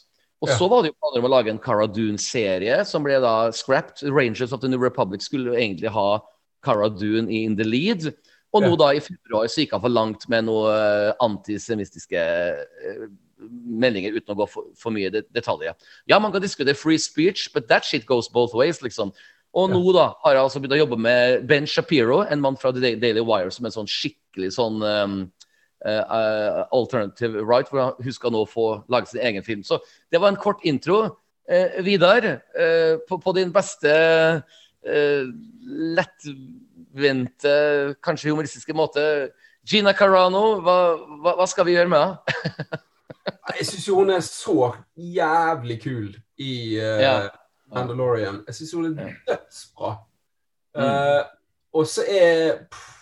Og 0.43 0.51
så 0.53 0.67
var 0.69 0.83
det 0.83 0.91
jo 0.91 0.97
planer 1.01 1.23
om 1.23 1.27
å 1.27 1.33
lage 1.33 1.49
en 1.49 1.61
Cara 1.61 1.87
Dune-serie, 1.89 2.83
som 2.85 3.05
ble 3.05 3.17
da 3.23 3.49
scrapped. 3.55 4.03
Rangers 4.05 4.53
of 4.53 4.61
the 4.61 4.69
New 4.69 4.81
Republic 4.81 5.25
skulle 5.25 5.53
jo 5.53 5.57
egentlig 5.57 5.89
ha 5.95 6.19
Cara 6.65 6.89
Dune 6.93 7.31
in 7.33 7.55
the 7.57 7.65
lead. 7.65 8.11
Og 8.55 8.63
nå 8.63 8.75
da 8.79 8.91
i 8.95 9.01
februar 9.03 9.49
så 9.51 9.63
gikk 9.63 9.73
han 9.75 9.83
for 9.83 9.93
langt 9.93 10.27
med 10.31 10.45
noe 10.47 10.73
antisemistiske 11.23 12.21
antisemittiske 12.21 12.21
eh, 12.91 13.07
meldinger 13.47 14.15
uten 14.17 14.33
å 14.33 14.37
gå 14.39 14.47
for, 14.49 14.69
for 14.79 14.93
mye 14.93 15.11
det, 15.13 15.25
detaljer. 15.35 15.75
Ja, 16.09 16.19
man 16.21 16.33
kan 16.33 16.41
diskutere 16.41 16.77
free 16.77 16.97
speech, 17.01 17.49
but 17.53 17.67
that 17.69 17.85
shit 17.85 18.07
goes 18.09 18.29
both 18.29 18.55
ways, 18.57 18.81
liksom. 18.81 19.13
Og 19.57 19.71
nå 19.71 19.81
da 19.95 20.11
har 20.23 20.35
jeg 20.35 20.43
altså 20.43 20.61
begynt 20.61 20.75
å 20.75 20.81
jobbe 20.83 20.99
med 21.01 21.45
Ben 21.49 21.67
Shapiro, 21.69 22.21
en 22.25 22.41
mann 22.43 22.57
fra 22.59 22.71
The 22.75 22.95
Daily 22.99 23.23
Wire, 23.25 23.53
som 23.53 23.65
en 23.65 23.73
sånn 23.73 23.89
skikkelig 23.89 24.51
sånn 24.57 24.83
um, 24.83 25.19
alternative 25.85 27.43
right, 27.45 27.69
hvor 27.69 27.95
hun 28.03 28.13
skal 28.13 28.31
nå 28.33 28.45
få 28.49 28.83
lage 28.89 29.05
sin 29.11 29.21
egen 29.21 29.43
film. 29.43 29.63
Så 29.63 29.79
det 30.11 30.21
var 30.21 30.27
en 30.33 30.41
kort 30.41 30.59
intro. 30.63 31.03
Uh, 31.47 31.83
Vidar, 31.85 32.41
på, 33.09 33.17
på 33.23 33.31
din 33.37 33.53
beste 33.53 33.93
lettvinte, 35.97 37.53
kanskje 38.03 38.29
humoristiske 38.31 38.73
måte. 38.73 39.29
Gina 39.67 39.93
Carano, 39.93 40.61
hva, 40.63 40.95
hva, 41.21 41.33
hva 41.39 41.47
skal 41.47 41.65
vi 41.67 41.75
gjøre 41.75 41.91
med 41.91 41.99
henne? 42.03 42.17
Jeg 43.57 43.65
syns 43.67 43.87
jo 43.87 43.95
hun 44.01 44.11
er 44.13 44.23
så 44.23 44.71
jævlig 44.95 45.81
kul 45.83 46.11
i 46.39 46.77
uh, 46.79 47.01
Ja. 47.01 47.15
Mandalorian. 47.73 48.43
Jeg 48.47 48.55
syns 48.55 48.73
hun 48.73 48.85
er 48.99 49.15
dødsbra. 49.27 49.89
Mm. 50.77 50.83
Uh, 50.83 51.23
og 51.73 51.87
så 51.87 52.05
er 52.07 52.61
pff, 52.71 52.96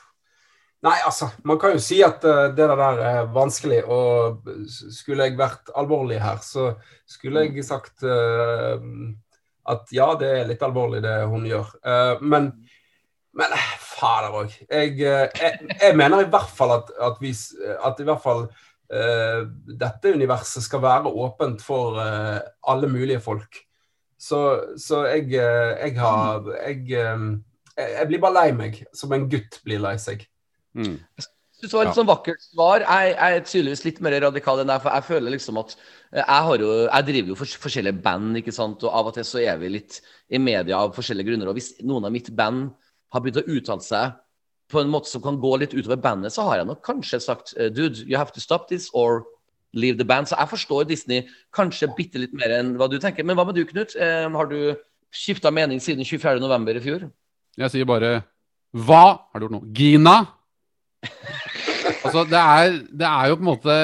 Nei, 0.85 0.99
altså, 1.01 1.31
man 1.49 1.57
kan 1.57 1.73
jo 1.73 1.81
si 1.81 1.97
at 2.05 2.23
uh, 2.27 2.51
det 2.53 2.65
der 2.69 2.99
er 3.01 3.29
vanskelig, 3.33 3.81
og 3.89 4.45
skulle 4.93 5.25
jeg 5.25 5.37
vært 5.39 5.71
alvorlig 5.77 6.19
her, 6.21 6.37
så 6.45 6.75
skulle 7.09 7.47
jeg 7.47 7.65
sagt 7.65 8.05
uh, 8.05 8.77
at 9.71 9.95
ja, 9.95 10.11
det 10.19 10.29
er 10.29 10.49
litt 10.51 10.61
alvorlig 10.65 11.01
det 11.01 11.15
hun 11.31 11.47
gjør. 11.49 11.71
Uh, 11.81 12.21
men 12.21 12.51
men 13.35 13.51
fader 13.83 14.31
òg. 14.37 14.53
Jeg, 14.69 14.93
jeg, 15.01 15.71
jeg 15.81 15.95
mener 15.99 16.21
i 16.23 16.29
hvert 16.31 16.51
fall 16.55 16.71
at, 16.77 16.91
at, 17.03 17.17
vi, 17.19 17.33
at 17.83 17.97
i 17.99 18.05
hvert 18.07 18.23
fall 18.23 18.45
dette 19.75 20.13
universet 20.15 20.63
skal 20.63 20.79
være 20.79 21.11
åpent 21.11 21.59
for 21.65 21.99
alle 21.99 22.87
mulige 22.87 23.19
folk. 23.19 23.59
Så, 24.15 24.39
så 24.79 25.01
jeg, 25.09 25.33
jeg 25.33 25.97
har 25.99 26.47
jeg, 26.61 26.85
jeg 27.75 28.07
blir 28.07 28.23
bare 28.23 28.37
lei 28.37 28.55
meg, 28.55 28.79
som 28.95 29.11
en 29.17 29.27
gutt 29.27 29.59
blir 29.67 29.83
lei 29.83 29.97
seg. 29.99 30.23
Mm. 30.75 30.97
synes 31.65 31.71
det 31.71 31.77
var 31.79 31.89
et 31.89 31.97
sånn 31.97 32.09
vakkert 32.09 32.41
svar. 32.43 32.83
Jeg, 32.83 33.13
jeg 33.15 33.37
er 33.37 33.45
tydeligvis 33.47 33.85
litt 33.85 34.01
mer 34.03 34.17
radikal 34.25 34.61
enn 34.61 34.71
deg. 34.71 34.81
For 34.83 34.97
jeg 34.97 35.07
føler 35.09 35.35
liksom 35.35 35.61
at 35.61 35.75
eh, 35.75 36.21
jeg, 36.21 36.41
har 36.49 36.65
jo, 36.65 36.71
jeg 36.83 37.07
driver 37.09 37.33
jo 37.33 37.37
for, 37.39 37.55
forskjellige 37.65 38.01
band, 38.05 38.41
ikke 38.41 38.55
sant. 38.55 38.83
Og 38.83 38.99
av 39.01 39.11
og 39.11 39.15
til 39.17 39.27
så 39.27 39.41
er 39.43 39.61
vi 39.61 39.71
litt 39.77 40.01
i 40.29 40.41
media 40.41 40.81
av 40.83 40.95
forskjellige 40.97 41.31
grunner. 41.31 41.51
Og 41.51 41.59
hvis 41.59 41.73
noen 41.85 42.07
av 42.07 42.13
mitt 42.15 42.31
band 42.35 42.69
har 43.15 43.23
begynt 43.23 43.41
å 43.43 43.47
uttale 43.55 43.85
seg 43.85 44.19
på 44.71 44.81
en 44.81 44.89
måte 44.89 45.11
som 45.11 45.21
kan 45.21 45.37
gå 45.37 45.51
litt 45.61 45.75
utover 45.77 45.99
bandet, 46.01 46.33
så 46.33 46.47
har 46.47 46.59
jeg 46.59 46.69
nok 46.71 46.81
kanskje 46.85 47.21
sagt 47.21 47.53
eh, 47.55 47.69
Dude, 47.69 48.03
you 48.03 48.17
have 48.17 48.33
to 48.35 48.43
stop 48.43 48.67
this 48.69 48.89
or 48.93 49.23
leave 49.75 49.99
the 49.99 50.07
band. 50.07 50.27
Så 50.27 50.37
jeg 50.39 50.51
forstår 50.51 50.89
Disney 50.89 51.27
kanskje 51.55 51.91
bitte 51.97 52.21
litt 52.21 52.33
mer 52.35 52.59
enn 52.59 52.75
hva 52.79 52.89
du 52.91 52.97
tenker. 53.01 53.27
Men 53.27 53.37
hva 53.37 53.47
med 53.47 53.57
du, 53.57 53.65
Knut? 53.69 53.95
Eh, 53.95 54.27
har 54.31 54.51
du 54.51 54.75
skifta 55.15 55.51
mening 55.53 55.79
siden 55.79 56.03
24.11. 56.03 56.75
i 56.75 56.83
fjor? 56.83 57.05
Jeg 57.55 57.71
sier 57.71 57.87
bare 57.87 58.17
Hva 58.75 59.05
har 59.31 59.39
du 59.39 59.47
gjort 59.47 59.55
nå? 59.55 59.61
Gina? 59.75 60.17
Altså, 62.05 62.23
det 62.29 62.39
er, 62.39 62.77
det 62.99 63.07
er 63.07 63.29
jo 63.29 63.35
på 63.37 63.43
en 63.43 63.49
måte 63.49 63.75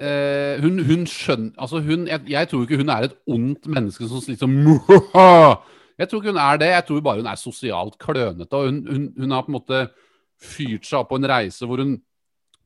eh, 0.00 0.60
Hun, 0.62 0.80
hun 0.84 1.04
skjønner 1.08 1.52
Altså, 1.60 1.80
hun 1.84 2.06
jeg, 2.08 2.24
jeg 2.28 2.48
tror 2.48 2.64
ikke 2.64 2.80
hun 2.80 2.92
er 2.92 3.06
et 3.06 3.16
ondt 3.28 3.68
menneske 3.68 4.08
som 4.08 4.24
liksom 4.24 4.56
Jeg 5.98 6.08
tror 6.08 6.20
ikke 6.20 6.32
hun 6.32 6.42
er 6.42 6.60
det. 6.60 6.68
Jeg 6.72 6.84
tror 6.88 7.00
bare 7.02 7.22
hun 7.22 7.30
er 7.30 7.40
sosialt 7.40 7.96
klønete. 7.98 8.54
Og 8.54 8.68
hun, 8.68 8.82
hun, 8.86 9.08
hun 9.18 9.32
har 9.34 9.42
på 9.42 9.50
en 9.50 9.58
måte 9.58 9.80
fyrt 10.38 10.86
seg 10.86 11.00
opp 11.00 11.10
på 11.10 11.18
en 11.18 11.26
reise 11.28 11.66
hvor 11.66 11.82
hun 11.82 11.96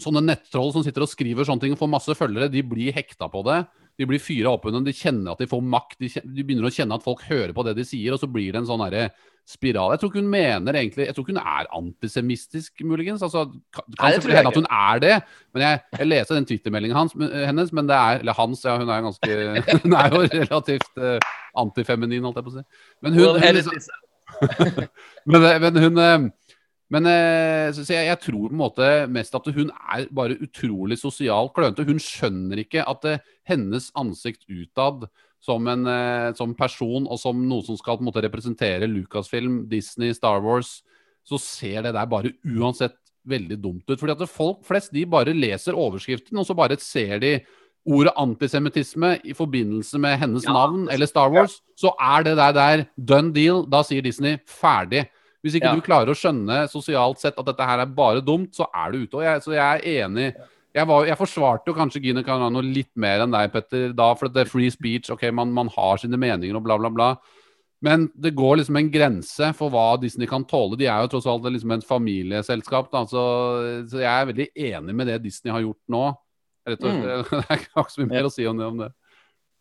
Sånne 0.03 0.23
nettroll 0.25 0.73
som 0.75 0.83
sitter 0.83 1.05
og 1.05 1.11
skriver 1.11 1.47
sånne 1.47 1.63
ting 1.63 1.75
og 1.77 1.79
får 1.79 1.91
masse 1.93 2.15
følgere, 2.19 2.49
de 2.51 2.63
blir 2.67 2.95
hekta 2.97 3.29
på 3.31 3.45
det. 3.47 3.61
De 4.01 4.07
blir 4.09 4.23
fyra 4.23 4.55
opp 4.57 4.65
under 4.67 4.83
de 4.83 4.95
kjenner 4.97 5.35
at 5.35 5.43
de 5.43 5.47
får 5.47 5.61
makt. 5.63 5.99
De, 6.01 6.09
kjenner, 6.11 6.33
de 6.35 6.45
begynner 6.49 6.67
å 6.67 6.73
kjenne 6.75 6.97
at 6.97 7.05
folk 7.05 7.23
hører 7.29 7.53
på 7.55 7.65
det 7.69 7.77
de 7.79 7.85
sier, 7.87 8.15
og 8.15 8.19
så 8.19 8.27
blir 8.27 8.51
det 8.51 8.63
en 8.63 8.67
sånn 8.71 8.83
herre 8.83 9.11
spiral. 9.49 9.93
Jeg 9.93 10.01
tror 10.01 10.11
ikke 10.11 10.21
hun 10.21 10.31
mener 10.31 10.77
egentlig 10.79 11.07
Jeg 11.07 11.15
tror 11.15 11.25
ikke 11.25 11.35
hun 11.35 11.41
er 11.43 11.71
antisemistisk, 11.79 12.85
muligens. 12.85 13.23
Altså, 13.23 13.45
kan, 13.75 13.87
Nei, 13.99 14.13
det 14.13 14.23
kan 14.23 14.37
hende 14.37 14.53
at 14.53 14.61
hun 14.61 14.69
er 14.71 15.03
det. 15.03 15.17
Men 15.55 15.65
jeg, 15.67 15.81
jeg 15.99 16.07
leser 16.07 16.39
den 16.39 16.47
Twitter-meldingen 16.47 17.11
hennes, 17.49 17.73
men 17.73 17.89
det 17.89 17.97
er 17.97 18.23
Eller 18.23 18.39
hans, 18.39 18.65
ja. 18.65 18.77
Hun 18.79 18.89
er 18.89 19.03
ganske 19.09 19.33
Hun 19.85 19.99
er 19.99 20.15
jo 20.15 20.23
relativt 20.23 21.03
uh, 21.03 21.19
antifeminin, 21.59 22.25
holdt 22.25 22.41
jeg 22.41 22.47
på 22.49 22.55
å 22.55 22.59
si. 22.61 22.65
Men 23.03 23.19
hun, 23.19 23.41
hun 23.43 23.59
liksom, 23.59 23.99
men, 25.31 25.45
eh, 25.45 25.59
men 25.61 25.83
hun 25.83 25.99
eh, 26.01 26.31
men 26.93 27.09
eh, 27.09 27.71
så, 27.73 27.87
så 27.87 27.95
jeg, 27.95 28.09
jeg 28.11 28.21
tror 28.21 28.49
på 28.51 28.53
en 28.53 28.61
måte 28.61 28.89
mest 29.09 29.37
at 29.37 29.47
hun 29.57 29.71
er 29.73 30.09
bare 30.13 30.37
utrolig 30.45 30.99
sosialt 31.01 31.55
klønete. 31.57 31.87
Hun 31.89 32.01
skjønner 32.03 32.61
ikke 32.61 32.85
at 32.85 33.07
det, 33.07 33.15
hennes 33.49 33.89
ansikt 33.97 34.45
utad 34.51 35.07
som 35.43 35.67
en 35.67 35.87
eh, 35.91 36.33
som 36.39 36.53
person 36.55 37.07
og 37.11 37.19
som 37.19 37.41
noe 37.51 37.65
som 37.67 37.77
skal 37.79 37.99
på 37.99 38.05
en 38.05 38.11
måte 38.13 38.23
representere 38.23 38.87
Lucasfilm, 38.91 39.65
Disney, 39.71 40.13
Star 40.15 40.39
Wars, 40.45 40.83
så 41.27 41.39
ser 41.43 41.83
det 41.87 41.95
der 41.97 42.07
bare 42.11 42.31
uansett 42.47 42.95
veldig 43.27 43.59
dumt 43.63 43.85
ut. 43.91 43.99
Fordi 43.99 44.15
at 44.15 44.31
folk 44.31 44.63
flest 44.67 44.93
de 44.95 45.05
bare 45.07 45.35
leser 45.35 45.75
overskriften, 45.79 46.39
og 46.39 46.47
så 46.47 46.55
bare 46.59 46.79
ser 46.83 47.19
de 47.23 47.37
ordet 47.87 48.13
antisemittisme 48.19 49.17
i 49.27 49.35
forbindelse 49.35 49.99
med 49.99 50.19
hennes 50.23 50.45
Ja. 50.47 50.53
navn 50.55 50.89
eller 50.91 51.07
Star 51.07 51.31
Wars, 51.31 51.61
så 51.77 51.91
er 52.01 52.23
det 52.23 52.37
der 52.39 52.53
der 52.53 52.85
done 52.97 53.33
deal. 53.35 53.65
Da 53.67 53.83
sier 53.83 54.03
Disney 54.03 54.39
ferdig. 54.47 55.09
Hvis 55.43 55.55
ikke 55.59 55.71
Ja. 55.71 55.75
du 55.75 55.81
klarer 55.83 56.07
å 56.11 56.15
skjønne 56.15 56.69
sosialt 56.71 57.19
sett 57.19 57.35
at 57.39 57.45
dette 57.47 57.67
her 57.67 57.81
er 57.81 57.87
bare 57.87 58.21
dumt, 58.23 58.53
så 58.55 58.67
er 58.73 58.93
du 58.93 58.99
ute. 59.07 59.15
Og 59.19 59.23
jeg, 59.23 59.41
så 59.43 59.53
jeg 59.55 59.81
er 59.83 60.05
enig. 60.07 60.35
Jeg, 60.73 60.89
var, 60.89 61.05
jeg 61.05 61.19
forsvarte 61.21 61.69
jo 61.69 61.77
kanskje 61.77 62.01
Gine 62.07 62.25
Carano 62.25 62.63
litt 62.65 62.91
mer 62.97 63.25
enn 63.25 63.35
deg, 63.35 63.51
Petter, 63.53 63.91
da, 63.97 64.09
for 64.17 64.33
det 64.33 64.47
er 64.47 64.51
free 64.51 64.73
speech. 64.73 65.11
Ok, 65.13 65.27
man, 65.35 65.53
man 65.53 65.71
har 65.75 66.01
sine 66.01 66.21
meninger 66.21 66.57
og 66.57 66.65
bla, 66.65 66.79
bla, 66.81 66.91
bla. 66.93 67.11
Men 67.83 68.07
det 68.15 68.37
går 68.39 68.61
liksom 68.61 68.79
en 68.79 68.91
grense 68.95 69.51
for 69.59 69.73
hva 69.75 69.99
Disney 70.01 70.29
kan 70.31 70.47
tåle. 70.49 70.79
De 70.79 70.87
er 70.87 71.03
jo 71.03 71.11
tross 71.13 71.27
alt 71.29 71.49
liksom 71.51 71.75
et 71.75 71.87
familieselskap. 71.87 72.93
Da, 72.93 73.03
så, 73.11 73.23
så 73.91 74.01
jeg 74.01 74.11
er 74.13 74.29
veldig 74.31 74.49
enig 74.71 74.97
med 74.97 75.11
det 75.11 75.19
Disney 75.25 75.53
har 75.53 75.65
gjort 75.65 75.83
nå. 75.91 76.05
Rett 76.71 76.87
og. 76.87 76.95
Mm. 76.95 77.25
Det 77.33 77.43
er 77.43 77.65
ikke 77.65 77.87
så 77.91 78.05
mye 78.05 78.13
mer 78.15 78.29
å 78.29 78.33
si 78.33 78.47
om 78.47 78.61
det. 78.61 78.69
Om 78.71 78.85
det. 78.85 78.93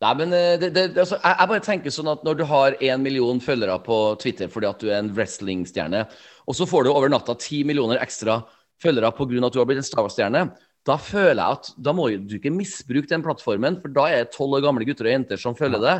Nei, 0.02 0.12
men 0.18 0.34
eh, 0.34 0.54
det, 0.58 0.72
det, 0.74 0.84
altså, 0.98 1.18
jeg 1.22 1.50
bare 1.50 1.62
tenker 1.62 1.94
sånn 1.94 2.10
at 2.10 2.24
når 2.26 2.40
du 2.40 2.44
har 2.50 2.74
én 2.82 3.02
million 3.04 3.38
følgere 3.42 3.76
på 3.84 3.98
Twitter 4.22 4.50
fordi 4.50 4.66
at 4.70 4.82
du 4.82 4.88
er 4.88 4.98
en 4.98 5.12
wrestlingstjerne, 5.14 6.00
og 6.46 6.58
så 6.58 6.66
får 6.66 6.86
du 6.86 6.90
over 6.94 7.12
natta 7.12 7.36
ti 7.38 7.60
millioner 7.66 8.02
ekstra 8.02 8.40
følgere 8.82 9.12
pga. 9.14 9.46
at 9.46 9.54
du 9.54 9.60
har 9.60 9.68
blitt 9.70 9.78
en 9.78 9.86
Star 9.86 10.02
Wars-stjerne, 10.02 10.48
da 10.88 10.96
føler 10.98 11.38
jeg 11.38 11.58
at 11.58 11.68
da 11.78 11.92
må 11.94 12.08
du 12.18 12.36
ikke 12.38 12.50
misbruke 12.54 13.10
den 13.10 13.22
plattformen, 13.22 13.78
for 13.82 13.92
da 13.94 14.08
er 14.10 14.24
det 14.24 14.34
tolv 14.34 14.58
år 14.58 14.64
gamle 14.64 14.86
gutter 14.88 15.06
og 15.06 15.14
jenter 15.14 15.40
som 15.40 15.54
følger 15.58 15.82
det. 15.82 15.96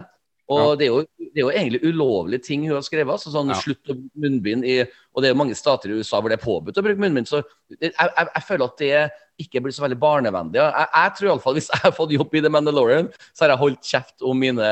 Og 0.52 0.74
det, 0.76 0.88
er 0.88 0.90
jo, 0.90 1.02
det 1.32 1.38
er 1.38 1.44
jo 1.46 1.52
egentlig 1.54 1.80
ulovlige 1.86 2.42
ting 2.44 2.64
hun 2.66 2.74
har 2.76 2.84
skrevet. 2.84 3.14
Altså 3.14 3.30
sånn 3.32 3.52
Ja. 3.52 3.58
slutt 3.62 3.88
å 3.88 3.94
bruke 3.94 4.24
munnbind 4.24 4.66
i 4.68 4.80
Og 4.82 5.22
det 5.22 5.28
er 5.28 5.32
jo 5.32 5.38
mange 5.38 5.54
stater 5.56 5.92
i 5.92 6.00
USA 6.00 6.18
hvor 6.20 6.32
det 6.32 6.38
er 6.40 6.44
påbudt 6.44 6.80
å 6.80 6.84
bruke 6.84 7.00
munnbind. 7.00 7.28
Så 7.30 7.40
jeg, 7.78 7.92
jeg, 7.92 8.26
jeg 8.26 8.44
føler 8.48 8.64
at 8.66 8.82
det 8.82 8.98
ikke 9.46 9.62
blir 9.64 9.72
så 9.76 9.84
veldig 9.86 9.98
barnevennlig. 10.02 10.58
Jeg, 10.58 10.88
jeg 10.92 11.14
tror 11.16 11.30
iallfall 11.30 11.56
hvis 11.56 11.70
jeg 11.72 11.82
har 11.86 11.94
fått 11.96 12.12
jobb 12.18 12.34
i 12.36 12.42
The 12.42 12.52
Mandalorian, 12.52 13.08
så 13.32 13.44
har 13.46 13.54
jeg 13.54 13.62
holdt 13.62 13.90
kjeft 13.94 14.26
om 14.28 14.42
mine 14.42 14.68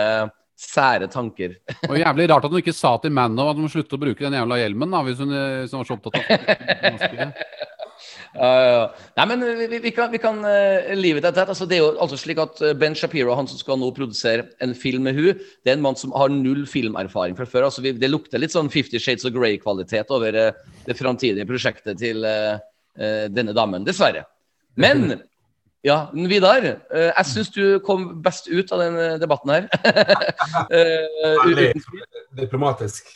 sære 0.61 1.09
tanker. 1.13 1.55
Og 1.89 1.97
jævlig 1.97 2.29
rart 2.29 2.45
at 2.45 2.53
hun 2.53 2.61
ikke 2.61 2.77
sa 2.77 2.97
til 3.01 3.15
Mando 3.17 3.47
at 3.49 3.57
hun 3.57 3.65
må 3.65 3.73
slutte 3.73 3.97
å 3.97 4.03
bruke 4.03 4.27
den 4.27 4.37
jævla 4.37 4.59
hjelmen, 4.61 4.93
da, 4.93 5.01
hvis 5.07 5.23
hun, 5.23 5.33
eh, 5.33 5.63
hvis 5.63 5.73
hun 5.73 5.81
var 5.81 5.89
så 5.89 5.97
opptatt 5.97 6.19
av 6.21 7.33
Nei, 8.31 9.25
men 9.27 9.41
vi, 9.43 9.81
vi, 9.83 9.91
kan, 9.91 10.11
vi 10.13 10.21
kan 10.23 10.37
uh, 10.45 10.91
live 10.95 11.23
det 11.23 11.33
tett. 11.35 11.51
Altså, 11.51 11.67
det 11.67 11.79
er 11.79 11.83
jo 11.83 11.95
altså 11.99 12.19
slik 12.21 12.39
at 12.43 12.61
eh, 12.63 12.77
Ben 12.79 12.95
Shapiro, 12.95 13.35
han 13.35 13.49
som 13.51 13.59
skal 13.59 13.81
nå 13.81 13.89
produsere 13.97 14.47
en 14.63 14.75
film 14.79 15.09
med 15.09 15.19
hun, 15.19 15.41
det 15.65 15.73
er 15.73 15.79
en 15.79 15.83
mann 15.83 15.99
som 15.99 16.15
har 16.15 16.31
null 16.31 16.63
filmerfaring 16.71 17.35
fra 17.39 17.49
før. 17.49 17.67
Altså, 17.67 17.83
vi, 17.83 17.95
det 17.99 18.13
lukter 18.13 18.43
litt 18.43 18.55
sånn 18.55 18.71
Fifty 18.71 19.01
Shades 19.03 19.27
of 19.27 19.35
Grey-kvalitet 19.35 20.15
over 20.15 20.39
uh, 20.39 20.63
det 20.87 20.99
framtidige 20.99 21.49
prosjektet 21.49 21.99
til 22.01 22.25
eh, 22.27 22.61
eh, 22.99 23.27
denne 23.33 23.55
damen, 23.57 23.85
dessverre. 23.87 24.25
Men 24.81 25.21
ja, 25.87 26.11
Vidar, 26.13 26.67
eh, 26.67 27.11
jeg 27.11 27.27
syns 27.31 27.51
du 27.55 27.65
kom 27.87 28.23
best 28.25 28.49
ut 28.51 28.73
av 28.75 28.85
den 28.85 28.99
eh, 29.01 29.17
debatten 29.23 29.57
her. 29.57 29.69
Eh, 30.71 31.73
diplomatisk. 32.37 33.07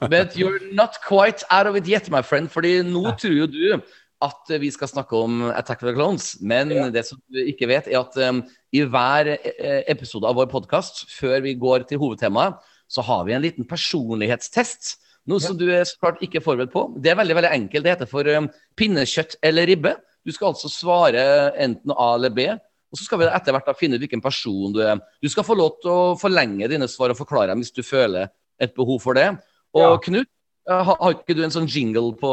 But 0.00 0.36
you're 0.36 0.60
not 0.72 0.98
quite 1.06 1.42
out 1.50 1.66
of 1.66 1.76
it 1.76 1.88
yet, 1.88 2.10
my 2.10 2.22
friend. 2.22 2.50
Fordi 2.52 2.82
nå 2.84 3.14
tror 3.20 3.34
jo 3.34 3.46
du 3.46 3.80
at 4.24 4.50
vi 4.60 4.70
skal 4.74 4.88
snakke 4.90 5.14
om 5.14 5.42
Attack 5.52 5.82
of 5.82 5.88
the 5.90 5.94
Clones. 5.94 6.40
Men 6.40 6.70
Ja. 6.74 6.88
det 6.90 7.04
som 7.06 7.20
du 7.30 7.38
ikke 7.44 7.68
vet, 7.70 7.86
er 7.86 8.00
at 8.00 8.16
um, 8.16 8.42
i 8.74 8.80
hver 8.82 9.28
eh, 9.38 9.84
episode 9.86 10.26
av 10.26 10.34
vår 10.34 10.48
podkast, 10.50 11.04
før 11.10 11.40
vi 11.44 11.54
går 11.54 11.86
til 11.88 11.98
hovedtemaet, 12.02 12.58
så 12.88 13.02
har 13.04 13.24
vi 13.28 13.32
en 13.36 13.42
liten 13.44 13.64
personlighetstest. 13.68 14.96
Noe 15.28 15.40
som 15.44 15.56
du 15.60 15.66
er 15.70 15.84
så 15.84 15.98
klart 16.00 16.22
ikke 16.24 16.40
forberedt 16.40 16.72
på. 16.72 16.86
Det 16.98 17.10
er 17.12 17.18
veldig 17.20 17.36
veldig 17.36 17.50
enkelt. 17.52 17.84
Det 17.84 17.92
heter 17.92 18.08
for 18.10 18.26
um, 18.32 18.48
pinnekjøtt 18.80 19.36
eller 19.44 19.68
ribbe. 19.68 19.94
Du 20.24 20.32
skal 20.32 20.50
altså 20.54 20.70
svare 20.72 21.52
enten 21.60 21.92
A 21.94 22.14
eller 22.16 22.32
B. 22.34 22.48
Og 22.88 22.96
så 22.96 23.04
skal 23.04 23.20
vi 23.20 23.28
etter 23.28 23.52
hvert 23.52 23.68
finne 23.76 23.98
ut 23.98 24.02
hvilken 24.02 24.22
person 24.24 24.72
du 24.72 24.80
er. 24.80 24.96
Du 25.20 25.28
skal 25.28 25.44
få 25.44 25.54
lov 25.58 25.76
til 25.82 25.92
å 25.92 26.16
forlenge 26.18 26.68
dine 26.72 26.88
svar 26.88 27.12
og 27.12 27.18
forklare 27.20 27.52
dem 27.52 27.60
hvis 27.60 27.74
du 27.76 27.82
føler 27.84 28.30
et 28.58 28.72
behov 28.74 29.02
for 29.04 29.14
det. 29.14 29.28
Og 29.76 29.84
Ja. 29.84 29.98
Knut, 30.08 30.28
eh, 30.70 30.82
har, 30.88 30.96
har 30.96 31.12
ikke 31.14 31.36
du 31.36 31.44
en 31.44 31.52
sånn 31.52 31.68
jingle 31.68 32.16
på 32.16 32.32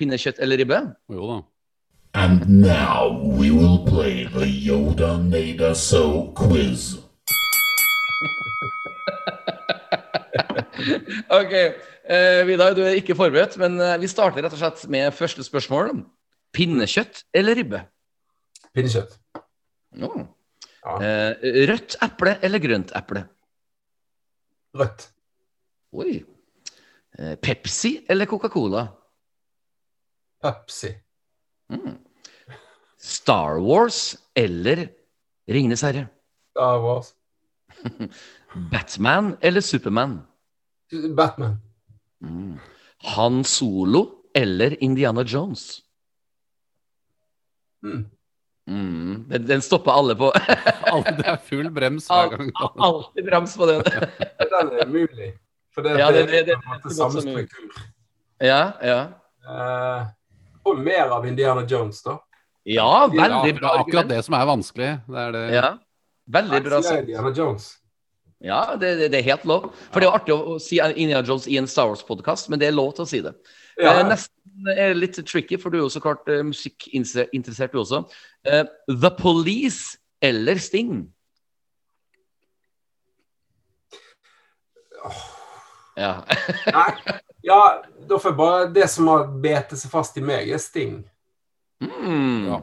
pinnekjøtt 0.00 0.40
eller 0.42 0.56
ribbe? 0.64 0.80
Jo 1.12 1.22
da. 1.30 1.38
And 2.20 2.48
now 2.48 3.12
we 3.38 3.52
will 3.54 3.78
play 3.86 4.24
the 4.26 4.46
Yoda 4.48 5.14
Nada 5.22 5.74
So 5.78 6.32
quiz. 6.34 6.88
OK. 11.40 11.54
Eh, 12.10 12.42
Vidar, 12.48 12.74
du 12.74 12.80
er 12.82 12.96
ikke 12.98 13.14
forberedt, 13.14 13.54
men 13.60 13.76
eh, 13.78 13.98
vi 14.02 14.08
starter 14.10 14.42
rett 14.42 14.54
og 14.56 14.58
slett 14.58 14.82
med 14.90 15.14
første 15.14 15.44
spørsmål. 15.46 15.92
Pinnekjøtt 16.56 17.22
eller 17.36 17.54
ribbe? 17.60 17.84
Pinnekjøtt. 18.74 19.14
Oh. 20.02 20.24
Ja. 20.80 20.96
Eh, 20.98 21.32
rødt 21.70 21.94
eple 22.02 22.32
eller 22.42 22.58
grønt 22.62 22.90
eple? 22.98 23.22
Rødt. 24.80 25.06
Oi. 25.94 26.24
Eh, 27.18 27.34
Pepsi 27.42 28.00
eller 28.10 28.26
Coca-Cola? 28.30 28.88
Pepsi. 30.42 30.94
Star 32.98 33.58
Wars 33.60 34.16
eller 34.34 34.88
Ringenes 35.48 35.82
herre? 35.82 36.06
Star 36.50 36.80
Wars. 36.82 37.14
Batman 38.72 39.36
eller 39.40 39.60
Superman? 39.60 40.20
Batman. 41.16 41.56
Han 43.14 43.44
Solo 43.44 44.06
eller 44.34 44.82
Indiana 44.82 45.22
Jones? 45.22 45.80
Mm. 47.82 48.06
Mm, 48.68 49.24
den, 49.28 49.46
den 49.48 49.62
stopper 49.62 49.92
alle 49.92 50.14
på. 50.16 50.32
Det 51.16 51.26
er 51.26 51.38
full 51.46 51.70
brems 51.74 52.06
hver 52.10 52.28
gang. 52.36 52.50
Alltid 52.86 53.24
brems 53.26 53.56
på 53.56 53.66
den. 53.66 53.80
Den 53.82 54.52
er 54.52 54.84
umulig. 54.86 55.32
For 55.74 55.82
det, 55.86 55.96
Ja, 55.98 56.10
det, 56.12 56.26
det- 56.28 56.44
det- 56.46 56.54
er 56.54 56.60
på 56.60 56.68
en 56.68 56.76
måte 56.76 56.88
det 56.88 56.92
er 56.92 56.98
samme 56.98 57.20
struktur. 57.24 57.82
Ja, 58.40 58.60
ja. 58.82 59.00
Eh, 59.46 60.06
og 60.64 60.80
mer 60.80 61.12
av 61.16 61.26
Indiana 61.28 61.64
Jones, 61.68 62.02
da. 62.06 62.18
Ja, 62.68 63.06
veldig 63.08 63.54
bra. 63.56 63.76
akkurat 63.80 64.08
det 64.10 64.22
som 64.26 64.36
er 64.36 64.48
vanskelig. 64.48 64.90
Det 65.08 65.20
er 65.26 65.36
det. 65.36 65.44
Ja, 65.56 65.70
veldig 66.28 66.64
bra 66.66 66.82
sagt. 66.84 67.06
Indiana 67.06 67.32
Jones. 67.36 67.70
Ja, 68.40 68.76
det, 68.80 68.94
det, 68.96 69.10
det 69.12 69.18
er 69.20 69.26
helt 69.32 69.44
lov. 69.48 69.70
For 69.92 70.00
det 70.00 70.06
er 70.06 70.10
jo 70.10 70.16
artig 70.16 70.34
å, 70.36 70.54
å 70.54 70.60
si 70.62 70.78
Indiana 70.80 71.24
Jones 71.26 71.48
i 71.48 71.58
en 71.60 71.68
Star 71.68 71.90
Wars-podkast, 71.90 72.48
men 72.52 72.60
det 72.60 72.70
er 72.70 72.76
lov 72.76 72.94
til 72.96 73.04
å 73.04 73.10
si 73.10 73.20
det. 73.24 73.34
Ja, 73.80 73.94
Eh, 74.00 74.02
nesten 74.08 74.72
er 74.76 74.94
litt 74.96 75.16
tricky, 75.26 75.56
for 75.60 75.72
du 75.72 75.78
er 75.78 75.84
jo 75.86 75.92
så 75.92 76.02
klart 76.04 76.28
eh, 76.28 76.42
musikkinteressert, 76.44 77.72
du 77.72 77.80
også. 77.80 78.02
Eh, 78.44 78.64
The 78.88 79.10
Police 79.16 79.96
eller 80.20 80.60
Sting? 80.60 81.08
Ja. 85.96 86.20
Nei, 86.68 86.90
ja, 87.46 87.60
da 88.08 88.18
får 88.18 88.30
jeg 88.30 88.38
bare 88.38 88.68
Det 88.74 88.86
som 88.90 89.08
har 89.10 89.26
betet 89.42 89.78
seg 89.80 89.92
fast 89.92 90.16
i 90.20 90.24
meg, 90.24 90.50
er 90.50 90.60
Sting. 90.62 91.00
Mm. 91.80 92.48
Ja. 92.50 92.58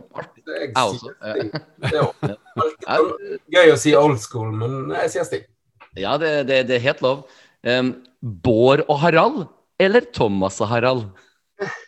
Jeg 0.53 0.73
sier 0.75 1.13
Sting. 1.17 1.51
Det 1.81 1.91
er 1.91 2.01
jo 2.01 2.09
alltid 2.21 2.35
sånn 2.57 3.11
gøy 3.57 3.73
å 3.73 3.79
si 3.81 3.95
old 3.97 4.19
school, 4.21 4.49
men 4.53 4.71
jeg 5.03 5.13
sier 5.15 5.25
Sting. 5.27 5.45
Ja, 5.97 6.17
det, 6.21 6.31
det, 6.49 6.67
det 6.69 6.75
er 6.77 6.87
helt 6.91 7.01
lov. 7.05 7.17
Um, 7.65 7.95
Bård 8.21 8.85
og 8.85 8.99
Harald 9.01 9.47
eller 9.81 10.01
Thomas 10.13 10.61
og 10.61 10.67
Harald? 10.71 11.03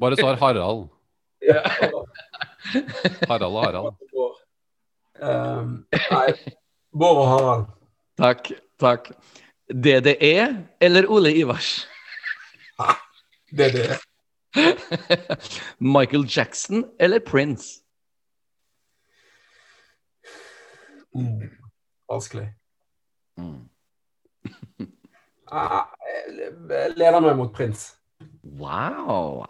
Bare 0.00 0.16
svar 0.18 0.34
Harald. 0.40 0.88
Harald 3.28 3.54
og 3.54 3.64
Harald. 3.64 3.94
Um, 5.18 5.86
nei, 5.92 6.30
Bård 6.92 7.16
og 7.22 7.28
Harald. 7.28 7.66
Takk, 8.18 8.52
takk. 8.80 9.10
DDE 9.68 10.64
eller 10.80 11.08
Ole 11.10 11.34
Ivars? 11.36 11.88
DDE. 13.58 13.98
Michael 15.96 16.24
Jackson 16.36 16.84
eller 17.00 17.18
Prince? 17.18 17.82
Mm. 21.14 21.50
Vanskelig. 22.10 22.48
Mm. 23.36 23.68
Ah, 25.52 25.84
jeg 26.68 26.92
leder 26.96 27.20
meg 27.20 27.36
mot 27.38 27.52
prins. 27.56 27.94
Wow! 28.42 29.42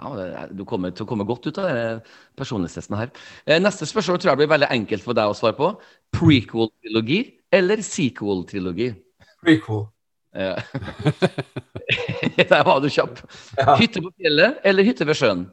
du 0.57 0.65
kommer 0.69 0.91
til 0.95 1.05
å 1.05 1.09
komme 1.09 1.27
godt 1.29 1.47
ut 1.51 1.59
av 1.61 2.01
personlighetstesten 2.39 2.97
her. 2.99 3.11
Eh, 3.47 3.61
Neste 3.61 3.87
spørsmål 3.87 4.19
tror 4.19 4.33
jeg 4.33 4.41
blir 4.43 4.51
veldig 4.55 4.71
enkelt 4.75 5.05
for 5.05 5.17
deg 5.19 5.29
å 5.31 5.37
svare 5.37 5.57
på. 5.59 5.71
Prequel-trilogi 6.17 7.21
eller 7.55 7.83
sequel-trilogi? 7.85 8.91
Prequel. 9.45 9.87
Ja. 10.39 10.57
Der 12.51 12.65
var 12.65 12.81
du 12.81 12.89
kjapp. 12.93 13.21
Ja. 13.59 13.77
Hytte 13.81 14.03
på 14.05 14.11
fjellet 14.17 14.59
eller 14.67 14.87
hytte 14.87 15.07
ved 15.09 15.19
sjøen? 15.19 15.47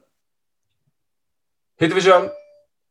Hytte 1.81 1.95
ved 1.97 2.05
sjøen. 2.07 2.27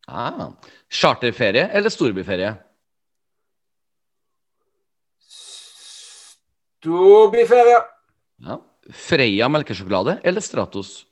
Ah. 0.08 0.50
Charterferie 0.92 1.68
eller 1.72 1.92
storbyferie? 1.92 2.52
Storbyferie. 6.84 7.80
Ja. 8.44 8.58
Freia 8.92 9.48
melkesjokolade 9.48 10.18
eller 10.24 10.40
Stratos? 10.44 11.06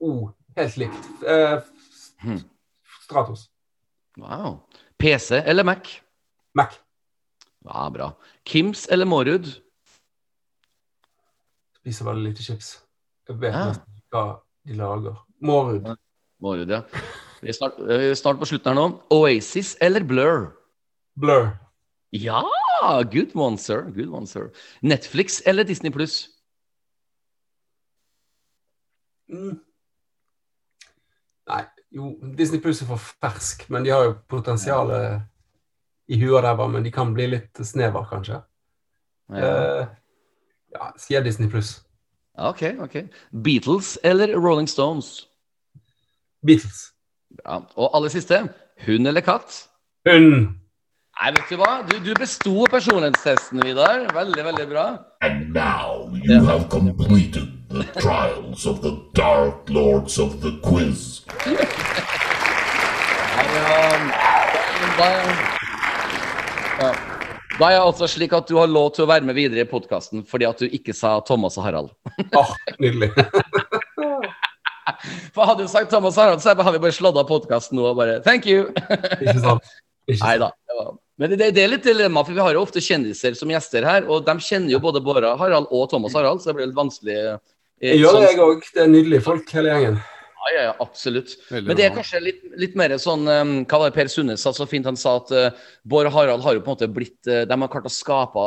Oh, 0.00 0.30
helt 0.56 0.76
likt. 0.76 1.08
Uh, 1.22 1.60
Hmm. 2.22 2.40
Stratos. 3.04 3.44
Wow. 4.18 4.60
PC 4.98 5.36
eller 5.46 5.64
Mac? 5.64 6.00
Mac. 6.54 6.72
Ja, 7.64 7.90
bra. 7.90 8.08
Kims 8.44 8.86
eller 8.90 9.06
Mårud? 9.06 9.46
Spiser 11.78 12.04
veldig 12.08 12.24
lite 12.32 12.42
chips. 12.42 12.72
Jeg 13.28 13.38
vet 13.40 13.52
Ja. 13.54 13.66
nesten 13.68 14.02
hva 14.12 14.24
de 14.66 14.74
lager. 14.74 15.16
Mårud. 15.40 15.86
Mårud, 16.42 16.68
ja. 16.70 16.82
Vi 17.40 17.48
er 17.48 17.52
snart, 17.54 17.78
er 17.78 18.14
snart 18.14 18.38
på 18.40 18.46
slutten 18.50 18.72
her 18.72 18.74
nå. 18.74 19.00
Oasis 19.10 19.76
eller 19.80 20.02
Blur? 20.04 20.48
Blur. 21.16 21.52
Ja! 22.12 22.42
Good 23.10 23.34
one, 23.34 23.58
sir. 23.58 23.90
Good 23.90 24.08
one, 24.08 24.26
sir. 24.26 24.50
Netflix 24.82 25.42
eller 25.46 25.64
Disney 25.64 25.90
pluss? 25.90 26.28
Mm. 29.28 29.58
Jo, 31.90 32.18
Disney 32.36 32.60
Pluss 32.60 32.82
er 32.82 32.90
for 32.90 33.00
fersk, 33.00 33.64
men 33.72 33.84
de 33.84 33.92
har 33.94 34.04
jo 34.04 34.16
potensialet 34.28 35.22
i 36.08 36.18
huet 36.20 36.44
der, 36.44 36.66
men 36.68 36.84
de 36.84 36.92
kan 36.92 37.14
bli 37.16 37.30
litt 37.32 37.60
snever, 37.64 38.04
kanskje. 38.10 38.42
Ja. 39.32 39.48
uh, 39.48 39.86
ja, 40.72 40.90
sier 41.00 41.24
Disney 41.24 41.48
Pluss. 41.48 41.78
Ok, 42.38 42.62
ok. 42.84 43.00
Beatles 43.44 43.96
eller 44.04 44.36
Rolling 44.36 44.68
Stones? 44.68 45.26
Beatles. 46.46 46.92
Ja. 47.40 47.62
Og 47.76 47.90
aller 47.96 48.12
siste, 48.12 48.44
hund 48.86 49.08
eller 49.08 49.24
katt? 49.24 49.64
Hund. 50.08 50.52
Nei, 51.18 51.32
vet 51.34 51.48
du 51.50 51.56
hva? 51.58 51.80
Du, 51.82 51.96
du 51.98 52.12
besto 52.14 52.52
personlighetstesten, 52.70 53.58
Vidar. 53.66 54.04
Veldig, 54.14 54.38
veldig 54.46 54.66
bra. 54.70 54.84
And 55.20 55.50
now 55.50 56.06
you 56.14 56.44
have 56.46 56.68
completed 56.70 57.48
the 57.68 57.82
trials 57.98 58.62
of 58.70 58.82
the 58.82 58.92
Dark 59.18 59.68
Lords 59.68 60.18
of 60.22 60.38
the 60.44 60.52
Quiz. 60.62 61.24
Ja, 63.48 63.98
da, 64.98 65.08
ja. 66.78 66.92
da 67.58 67.66
er 67.66 67.74
det 67.74 67.82
altså 67.82 68.06
slik 68.06 68.32
at 68.38 68.46
du 68.46 68.54
har 68.60 68.70
lov 68.70 68.92
til 68.94 69.02
å 69.02 69.10
være 69.10 69.26
med 69.26 69.34
videre 69.38 69.64
i 69.66 69.68
podkasten 69.68 70.22
fordi 70.26 70.46
at 70.46 70.62
du 70.62 70.70
ikke 70.70 70.94
sa 70.94 71.16
Thomas 71.26 71.58
og 71.58 71.66
Harald. 71.66 71.90
Åh, 72.38 72.54
nydelig. 72.78 73.10
For 75.34 75.42
hadde 75.50 75.66
du 75.66 75.70
sagt 75.74 75.90
Thomas 75.90 76.14
og 76.14 76.22
Harald, 76.28 76.46
så 76.46 76.54
hadde 76.54 76.78
vi 76.78 76.84
bare 76.86 76.94
slått 76.94 77.18
av 77.18 77.26
podkasten 77.26 77.74
nå 77.82 77.90
og 77.90 77.98
bare 77.98 78.20
Thank 78.22 78.46
you! 78.46 78.70
Ikke 79.18 79.40
sant? 79.42 79.66
Ikke 80.08 80.22
Nei 80.22 80.38
sant? 80.38 80.46
da. 80.46 80.54
Men 81.18 81.32
det, 81.34 81.48
det 81.56 81.64
er 81.64 81.72
litt 81.72 81.86
dilemma, 81.86 82.22
for 82.22 82.36
vi 82.36 82.42
har 82.44 82.54
jo 82.54 82.60
ofte 82.62 82.82
kjendiser 82.84 83.34
som 83.34 83.50
gjester 83.50 83.86
her, 83.86 84.04
og 84.06 84.22
de 84.26 84.36
kjenner 84.44 84.70
jo 84.70 84.78
både 84.82 85.02
Bård 85.02 85.24
Harald 85.40 85.66
og 85.74 85.88
Thomas 85.90 86.14
Harald, 86.14 86.40
så 86.42 86.52
det 86.52 86.58
blir 86.60 86.68
litt 86.70 86.78
vanskelig. 86.78 87.16
eh, 87.18 87.40
Jeg 87.90 87.98
gjør 88.04 88.14
sånn- 88.14 88.22
det, 88.22 88.30
jeg 88.30 88.44
òg. 88.44 88.62
Det 88.74 88.82
er 88.84 88.92
nydelige 88.92 89.24
folk, 89.26 89.50
hele 89.50 89.72
gjengen. 89.74 89.98
Ja, 90.38 90.52
ja, 90.54 90.62
ja, 90.68 90.74
absolutt. 90.80 91.34
Veldig 91.50 91.66
Men 91.66 91.76
det 91.76 91.84
er 91.84 91.96
kanskje 91.96 92.20
litt, 92.22 92.44
litt 92.56 92.76
mer 92.78 92.94
sånn 93.02 93.26
um, 93.28 93.50
Hva 93.66 93.80
var 93.82 93.90
det 93.90 93.96
Per 93.98 94.08
Sundnes 94.08 94.40
sa 94.40 94.52
så 94.54 94.64
fint? 94.70 94.86
Han 94.86 94.96
sa 94.96 95.16
at 95.18 95.32
uh, 95.34 95.50
Bård 95.84 96.06
og 96.08 96.14
Harald 96.14 96.46
har 96.46 96.54
jo 96.54 96.62
på 96.62 96.70
en 96.70 96.76
måte 96.78 96.88
blitt 96.94 97.26
uh, 97.28 97.42
De 97.44 97.58
har 97.58 97.68
klart 97.68 97.90
å 97.90 97.92
skape 97.92 98.44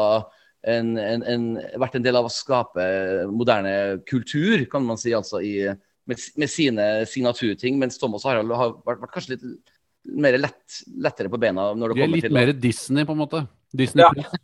en, 0.64 0.96
en, 0.98 1.24
en, 1.28 1.46
vært 1.78 2.00
en 2.00 2.04
del 2.06 2.16
av 2.16 2.26
å 2.26 2.32
skape 2.32 2.82
moderne 3.30 4.00
kultur, 4.10 4.64
kan 4.72 4.84
man 4.86 4.98
si, 4.98 5.12
altså, 5.18 5.42
i, 5.44 5.68
med, 6.08 6.26
med 6.38 6.50
sine 6.50 6.88
signaturting. 7.10 7.78
Mens 7.82 7.98
Thomas 8.02 8.26
og 8.26 8.32
Harald 8.32 8.56
har 8.56 8.74
vært, 8.86 9.02
vært 9.04 9.14
kanskje 9.16 9.36
litt 9.36 9.46
mer 10.06 10.38
lett, 10.40 10.80
lettere 11.02 11.32
på 11.32 11.40
bena 11.42 11.72
når 11.78 11.94
det 11.94 12.00
De 12.00 12.06
er 12.06 12.14
litt 12.16 12.26
til 12.28 12.36
mer 12.36 12.54
Disney, 12.54 13.06
på 13.08 13.16
en 13.16 13.22
måte. 13.22 13.44
Disney 13.74 14.06
Ja. 14.06 14.14
Plus. 14.16 14.40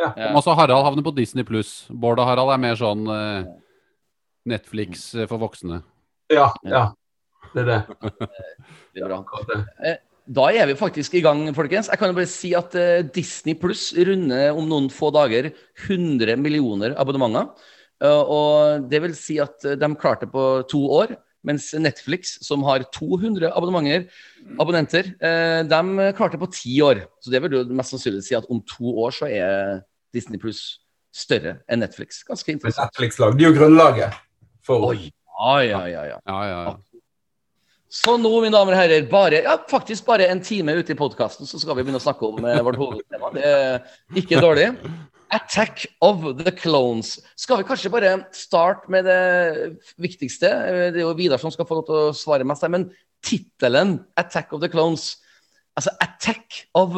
Ja. 0.00 0.12
Ja. 0.16 0.28
Også 0.32 0.54
Harald 0.56 0.86
havner 0.86 1.04
på 1.04 1.12
Disney 1.12 1.44
pluss. 1.44 1.84
Bård 1.90 2.22
og 2.22 2.28
Harald 2.28 2.54
er 2.54 2.60
mer 2.62 2.78
sånn 2.80 3.02
eh, 3.12 3.48
Netflix 4.48 5.10
eh, 5.14 5.26
for 5.28 5.42
voksne. 5.42 5.82
Ja, 6.32 6.48
ja. 6.64 6.86
Det 7.52 7.66
er 7.66 7.68
det. 7.68 7.80
Veldig 8.96 9.10
bra. 9.10 9.98
Da 10.30 10.46
er 10.54 10.68
vi 10.70 10.78
faktisk 10.78 11.16
i 11.18 11.22
gang, 11.24 11.42
folkens. 11.56 11.88
Jeg 11.90 11.98
kan 11.98 12.12
jo 12.12 12.16
bare 12.16 12.30
si 12.30 12.52
at 12.56 12.74
eh, 12.78 13.02
Disney 13.02 13.56
Pluss 13.58 13.90
runder 13.98 14.54
om 14.54 14.68
noen 14.70 14.86
få 14.92 15.10
dager 15.14 15.50
100 15.88 16.36
millioner 16.38 16.94
abonnementer. 17.00 17.50
Eh, 18.00 18.22
og 18.22 18.86
det 18.90 19.02
vil 19.04 19.16
si 19.18 19.40
at 19.42 19.66
eh, 19.66 19.78
de 19.80 19.90
klarte 19.98 20.28
det 20.28 20.34
på 20.34 20.44
to 20.70 20.84
år. 21.00 21.16
Mens 21.46 21.70
Netflix, 21.72 22.34
som 22.44 22.64
har 22.68 22.84
200 22.92 23.48
abonnementer, 23.56 24.10
abonnenter, 24.60 25.06
eh, 25.24 25.62
de 25.64 26.10
klarte 26.16 26.36
det 26.36 26.42
på 26.42 26.50
ti 26.52 26.74
år. 26.84 27.06
Så 27.24 27.32
det 27.32 27.40
vil 27.42 27.54
du 27.54 27.72
mest 27.72 27.94
sannsynlig 27.94 28.26
si 28.26 28.36
at 28.36 28.48
om 28.52 28.60
to 28.68 28.92
år 29.06 29.14
så 29.16 29.30
er 29.30 29.80
Disney 30.12 30.40
Pluss 30.40 30.80
større 31.14 31.58
enn 31.70 31.80
Netflix. 31.80 32.22
Ganske 32.28 32.52
Men 32.52 32.60
interessant. 32.60 32.92
Netflix 32.92 33.18
lagde 33.22 33.46
jo 33.46 33.54
grunnlaget 33.56 34.20
for 34.66 34.90
Oi. 34.92 35.10
Ja, 35.40 35.56
ja, 35.64 35.82
ja, 35.88 36.04
ja. 36.10 36.20
Ja, 36.28 36.40
ja, 36.44 36.62
ja. 36.68 36.76
Så 37.90 38.14
nå, 38.20 38.30
mine 38.38 38.54
damer 38.54 38.76
og 38.76 38.78
herrer, 38.78 39.06
bare, 39.10 39.40
ja, 39.42 39.56
faktisk 39.66 40.04
bare 40.06 40.28
en 40.30 40.38
time 40.46 40.76
ute 40.78 40.92
i 40.94 40.98
podkasten, 40.98 41.48
så 41.48 41.58
skal 41.58 41.74
vi 41.74 41.82
begynne 41.82 41.98
å 41.98 42.04
snakke 42.04 42.28
om 42.28 42.44
eh, 42.46 42.60
vårt 42.62 42.78
hovedtema. 42.78 43.32
Det 43.34 43.48
er 43.50 44.20
ikke 44.20 44.38
dårlig. 44.44 44.68
Attack 45.32 45.86
of 46.02 46.24
the 46.44 46.50
Clones. 46.50 47.20
Skal 47.36 47.58
vi 47.60 47.64
kanskje 47.68 47.90
bare 47.90 48.24
starte 48.32 48.90
med 48.90 49.04
det 49.04 49.78
viktigste? 49.98 50.48
Det 50.94 50.96
er 50.96 51.04
jo 51.04 51.12
Vidar 51.18 51.38
som 51.38 51.50
skal 51.54 51.66
få 51.68 51.74
lov 51.80 51.86
til 51.86 51.94
å 51.94 52.12
svare 52.16 52.44
mest 52.44 52.62
her, 52.62 52.68
men 52.72 52.90
tittelen 53.22 54.04
'Attack 54.16 54.52
of 54.52 54.60
the 54.60 54.68
Clones' 54.68 55.16
Altså, 55.76 55.90
'Attack 56.00 56.66
of 56.74 56.96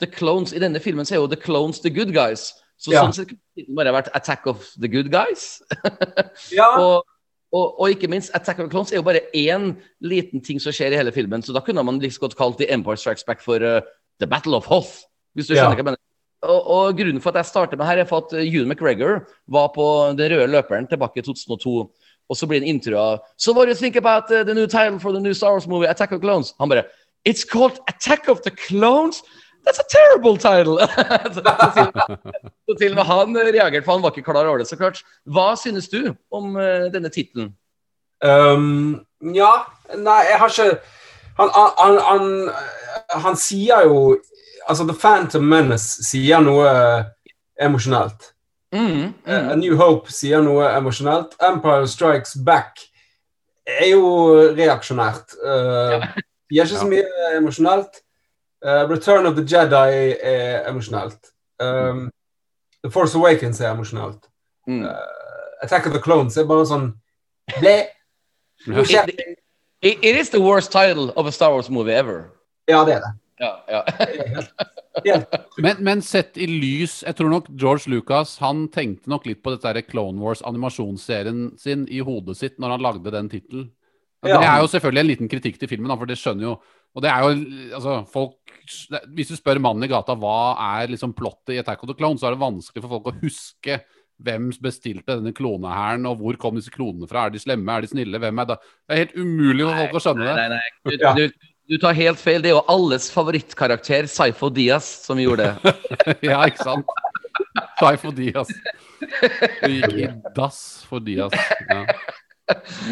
the 0.00 0.06
Clones' 0.06 0.54
i 0.54 0.58
denne 0.58 0.80
filmen 0.80 1.04
så 1.04 1.14
er 1.14 1.18
jo 1.20 1.26
'The 1.26 1.40
Clones 1.42 1.80
the 1.80 1.90
Good 1.90 2.12
Guys'. 2.14 2.52
Så 2.78 2.92
Ja. 2.92 3.02
sånn 3.04 3.12
sett 3.14 3.28
kunne 3.28 3.38
det 3.56 3.76
bare 3.76 3.92
vært 3.92 4.08
'Attack 4.14 4.46
of 4.46 4.64
the 4.80 4.88
Good 4.88 5.10
Guys'. 5.12 5.60
Ja, 6.52 6.78
Og, 6.78 7.04
og, 7.52 7.80
og 7.80 7.90
ikke 7.90 8.08
minst, 8.08 8.30
Attack 8.34 8.58
of 8.60 8.64
the 8.66 8.70
Clones 8.70 8.92
er 8.92 8.96
jo 8.96 9.02
bare 9.02 9.20
én 9.34 9.76
liten 10.00 10.40
ting 10.44 10.60
som 10.60 10.72
skjer 10.72 10.92
i 10.92 10.96
hele 10.96 11.12
filmen. 11.12 11.42
Så 11.42 11.52
da 11.52 11.60
kunne 11.60 11.82
man 11.84 11.98
liksom 12.00 12.20
godt 12.28 12.36
kalt 12.36 12.58
The 12.58 12.70
Empire 12.72 12.96
Strikes 12.96 13.24
Back 13.24 13.40
for 13.40 13.56
uh, 13.56 13.80
The 14.20 14.26
Battle 14.26 14.54
of 14.56 14.66
Hoth. 14.66 15.02
Hvis 15.36 15.46
du 15.48 15.54
Ja. 15.54 15.64
skjønner 15.64 15.74
hva 15.74 15.76
jeg 15.76 15.84
mener. 15.84 15.96
Og, 16.42 16.60
og 16.66 16.96
grunnen 16.98 17.22
for 17.22 17.30
at 17.30 17.42
jeg 17.42 17.52
starter 17.52 17.78
med 17.78 17.86
her, 17.86 18.02
er 18.02 18.08
for 18.08 18.24
at 18.24 18.32
Hugh 18.34 18.62
Ewan 18.62 18.72
McGregor 18.72 19.20
var 19.46 19.68
på 19.74 19.84
den 20.18 20.32
røde 20.32 20.50
løperen 20.50 20.88
tilbake 20.90 21.22
i 21.22 21.22
2002. 21.22 21.90
Og 22.30 22.36
så 22.36 22.46
blir 22.46 22.60
det 22.60 22.94
av 22.96 23.20
So 23.38 23.52
what 23.52 23.66
do 23.66 23.70
you 23.70 23.76
think 23.76 23.96
about 23.96 24.26
the, 24.28 24.44
the 24.44 24.54
new 24.54 24.66
title 24.66 24.98
for 24.98 25.12
the 25.12 25.20
new 25.20 25.34
Star 25.34 25.52
Wars 25.52 25.66
movie, 25.66 25.88
Attack 25.88 26.12
of 26.12 26.20
Clones? 26.20 26.54
Han 26.58 26.68
bare 26.68 26.84
It's 27.24 27.44
called 27.44 27.78
Attack 27.88 28.28
of 28.28 28.42
the 28.42 28.50
Clones? 28.50 29.22
That's 29.64 29.78
a 29.78 29.86
terrible 29.88 30.36
title! 30.36 30.78
så, 32.66 32.74
til, 32.78 32.90
og 32.90 32.96
med 32.96 33.04
han 33.04 33.36
reagerte, 33.36 33.84
for 33.84 33.92
han 33.92 34.02
var 34.02 34.10
ikke 34.10 34.32
klar 34.32 34.46
over 34.46 34.58
det, 34.58 34.66
så 34.66 34.76
klart. 34.76 35.04
Hva 35.24 35.54
synes 35.56 35.88
du 35.88 36.14
om 36.32 36.56
uh, 36.56 36.90
denne 36.90 37.08
tittelen? 37.08 37.54
Um, 38.24 39.04
ja, 39.34 39.52
nei, 39.94 40.18
jeg 40.30 40.38
har 40.38 40.50
ikke 40.50 40.80
han, 41.38 41.50
han, 41.78 41.98
han, 42.06 42.50
han 43.24 43.38
sier 43.40 43.86
jo 43.88 44.18
Altså, 44.68 44.86
The 44.86 44.94
Phantom 44.94 45.44
Menace 45.44 46.04
sier 46.06 46.40
noe 46.44 46.68
emosjonelt. 47.60 48.32
Mm, 48.72 49.14
mm. 49.26 49.50
A 49.52 49.56
New 49.56 49.76
Hope 49.76 50.12
sier 50.12 50.42
noe 50.42 50.68
emosjonelt. 50.72 51.36
Empire 51.40 51.88
Strikes 51.88 52.36
Back 52.44 52.80
er 53.68 53.92
jo 53.92 54.06
reaksjonært. 54.56 55.36
Uh, 55.42 56.06
Sier 56.52 56.66
ikke 56.66 56.80
så 56.80 56.88
mye 56.88 57.36
emosjonelt. 57.38 58.02
Uh, 58.62 58.84
Return 58.90 59.26
of 59.26 59.36
the 59.36 59.44
Jedi 59.44 60.16
er 60.22 60.68
emosjonelt. 60.70 61.32
Um, 61.62 62.10
the 62.82 62.90
Force 62.90 63.16
Awakens 63.18 63.60
er 63.60 63.72
emosjonelt. 63.72 64.28
Mm. 64.68 64.86
Attack 65.62 65.86
of 65.86 65.92
the 65.92 66.00
Clones 66.02 66.36
er 66.36 66.46
bare 66.46 66.66
sånn 66.66 66.92
ble. 67.58 67.76
It. 68.66 69.32
It, 69.82 69.98
it 69.98 70.16
is 70.16 70.30
the 70.30 70.40
worst 70.40 70.70
title 70.70 71.10
of 71.16 71.26
a 71.26 71.32
Star 71.32 71.50
Wars 71.50 71.68
movie 71.70 71.94
ever. 71.94 72.30
Ja, 72.70 72.84
det 72.84 72.94
er 72.94 73.00
det. 73.00 73.12
Ja, 73.42 73.52
ja. 73.68 73.82
Men, 75.64 75.78
men 75.80 76.02
sett 76.04 76.36
i 76.36 76.44
lys 76.46 76.98
Jeg 77.00 77.16
tror 77.16 77.30
nok 77.32 77.46
George 77.58 77.88
Lucas 77.88 78.34
han 78.42 78.66
tenkte 78.70 79.08
nok 79.08 79.24
litt 79.24 79.40
på 79.42 79.54
dette 79.54 79.70
her 79.70 79.80
Clone 79.86 80.20
Wars-animasjonsserien 80.20 81.46
sin 81.60 81.86
i 81.88 82.02
hodet 82.04 82.36
sitt 82.38 82.60
når 82.60 82.76
han 82.76 82.84
lagde 82.84 83.14
den 83.14 83.30
tittelen. 83.32 83.70
Det 84.22 84.36
er 84.36 84.60
jo 84.62 84.68
selvfølgelig 84.70 85.02
en 85.02 85.08
liten 85.08 85.30
kritikk 85.32 85.56
til 85.58 85.70
filmen, 85.70 85.94
for 85.96 86.06
det 86.06 86.18
skjønner 86.20 86.46
jo 86.50 86.52
Og 86.92 87.02
det 87.02 87.10
er 87.10 87.24
jo 87.24 87.32
altså, 87.78 87.96
folk 88.12 88.68
Hvis 89.16 89.32
du 89.32 89.38
spør 89.38 89.62
mannen 89.64 89.88
i 89.88 89.90
gata 89.90 90.14
hva 90.14 90.36
er 90.76 90.92
liksom 90.92 91.16
plottet 91.16 91.56
i 91.56 91.58
Attack 91.62 91.82
of 91.82 91.90
the 91.90 91.98
Clone, 91.98 92.20
så 92.20 92.28
er 92.28 92.36
det 92.36 92.44
vanskelig 92.44 92.84
for 92.84 92.98
folk 92.98 93.10
å 93.10 93.18
huske 93.24 93.80
hvem 94.22 94.52
bestilte 94.62 95.16
denne 95.16 95.32
klonehæren, 95.34 96.04
og 96.06 96.20
hvor 96.20 96.36
kom 96.38 96.54
disse 96.54 96.70
klonene 96.70 97.08
fra? 97.10 97.26
Er 97.26 97.32
de 97.34 97.40
slemme, 97.42 97.74
er 97.74 97.82
de 97.82 97.90
snille? 97.90 98.20
Hvem 98.22 98.38
er 98.38 98.52
da? 98.52 98.56
Det 98.60 98.94
er 98.94 99.00
helt 99.00 99.16
umulig 99.18 99.64
for 99.66 99.80
folk 99.80 99.96
å 99.98 100.02
skjønne 100.04 100.28
det. 100.28 100.34
Nei, 100.36 100.44
nei, 100.52 100.60
nei. 100.60 100.98
Du, 101.00 101.06
du, 101.18 101.48
du 101.72 101.78
tar 101.80 101.96
helt 101.96 102.20
feil. 102.20 102.42
Det 102.44 102.50
er 102.50 102.58
jo 102.58 102.64
alles 102.68 103.08
favorittkarakter, 103.12 104.08
Saifo 104.10 104.50
Diaz, 104.52 104.88
som 105.06 105.20
gjorde 105.20 105.48
det. 105.48 105.76
ja, 106.30 106.42
ikke 106.44 106.66
sant? 106.68 106.96
Saifo 107.80 108.12
Diaz. 108.12 108.52
Du 109.00 109.72
gikk 109.72 109.96
i 109.96 110.10
dass 110.36 110.60
for 110.88 111.00
Diaz. 111.04 111.32
Ja. 111.70 111.86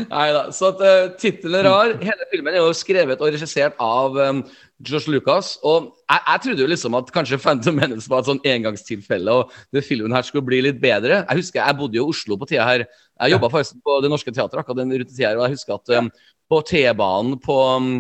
Nei 0.09 0.26
da. 0.33 0.47
Så 0.55 0.70
at 0.70 0.81
uh, 0.81 1.12
tittelen 1.20 1.61
er 1.61 1.68
rar. 1.68 1.93
Hele 2.01 2.28
filmen 2.33 2.57
er 2.57 2.62
jo 2.62 2.72
skrevet 2.76 3.20
og 3.20 3.35
regissert 3.35 3.76
av 3.83 4.16
um, 4.16 4.43
Josh 4.87 5.11
Lucas. 5.12 5.53
Og 5.66 5.91
jeg, 6.07 6.22
jeg 6.22 6.43
trodde 6.47 6.64
jo 6.64 6.70
liksom 6.72 6.97
at 6.97 7.12
kanskje 7.14 7.41
Phantom 7.43 7.76
Menace 7.76 8.09
var 8.11 8.22
et 8.22 8.31
sånn 8.31 8.43
engangstilfelle, 8.55 9.35
og 9.35 9.53
den 9.76 9.85
filmen 9.85 10.16
her 10.16 10.24
skulle 10.26 10.47
bli 10.47 10.62
litt 10.64 10.81
bedre. 10.81 11.22
Jeg 11.26 11.43
husker 11.43 11.61
jeg 11.61 11.78
bodde 11.83 12.01
jo 12.01 12.09
i 12.09 12.14
Oslo 12.14 12.41
på 12.41 12.49
tida 12.49 12.64
her. 12.68 12.87
Jeg 13.20 13.37
jobba 13.37 13.53
faktisk 13.53 13.83
på 13.85 14.01
Det 14.01 14.12
Norske 14.12 14.33
Teatret 14.33 14.62
akkurat 14.62 14.81
den 14.81 14.97
rute 14.97 15.12
tida 15.12 15.35
her, 15.35 15.43
og 15.43 15.49
jeg 15.49 15.59
husker 15.59 15.76
at 15.76 15.97
um, 16.01 16.11
på 16.51 16.64
T-banen 16.66 17.37
på 17.43 17.59
um, 17.76 17.93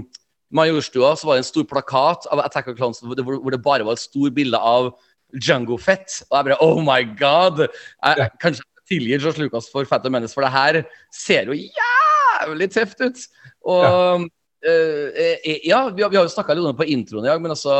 Majorstua 0.50 1.12
så 1.18 1.28
var 1.28 1.38
det 1.38 1.44
en 1.44 1.50
stor 1.50 1.66
plakat 1.70 2.26
av 2.32 2.42
Attack 2.42 2.70
of 2.72 2.76
Clowns 2.78 3.00
hvor 3.04 3.14
det, 3.14 3.62
bare 3.62 3.86
var 3.86 3.96
et 3.96 4.02
stort 4.02 4.34
bilde 4.34 4.58
av 4.58 4.90
Django 5.36 5.78
Fett. 5.78 6.20
Og 6.28 6.38
jeg 6.38 6.48
bare 6.48 6.58
Oh 6.64 6.82
my 6.82 7.02
god! 7.18 7.66
Jeg, 7.68 8.18
Ja. 8.18 8.28
Kanskje 8.42 8.64
jeg 8.64 8.98
tilgir 8.98 9.22
Josh 9.22 9.38
Lucas 9.38 9.70
for 9.70 9.86
Phantom 9.86 10.16
Menace, 10.16 10.34
for 10.34 10.42
det 10.42 10.50
her 10.50 10.82
ser 11.14 11.46
jo 11.46 11.54
jævlig 11.54 12.70
tøft 12.74 13.04
ut. 13.04 13.26
Og 13.70 13.84
ja, 13.86 14.16
uh, 14.18 15.50
ja, 15.64 15.82
vi 15.94 16.02
har, 16.02 16.10
vi 16.10 16.18
har 16.18 16.24
jo 16.24 16.32
snakka 16.34 16.56
litt 16.56 16.66
om 16.66 16.72
det 16.72 16.80
på 16.82 16.90
introen 16.90 17.28
i 17.28 17.30
dag, 17.30 17.42
men 17.42 17.54
altså 17.54 17.76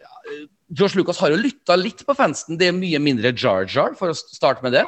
ja, 0.00 0.10
Josh 0.74 0.98
Lucas 0.98 1.20
har 1.22 1.30
jo 1.30 1.38
lytta 1.38 1.78
litt 1.78 2.02
på 2.06 2.16
fansen. 2.18 2.58
Det 2.58 2.72
er 2.72 2.76
mye 2.76 2.98
mindre 3.02 3.30
Jar 3.30 3.70
Jar, 3.70 3.94
for 3.98 4.10
å 4.10 4.18
starte 4.18 4.66
med 4.66 4.74
det. 4.74 4.86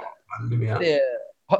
Det 0.82 0.96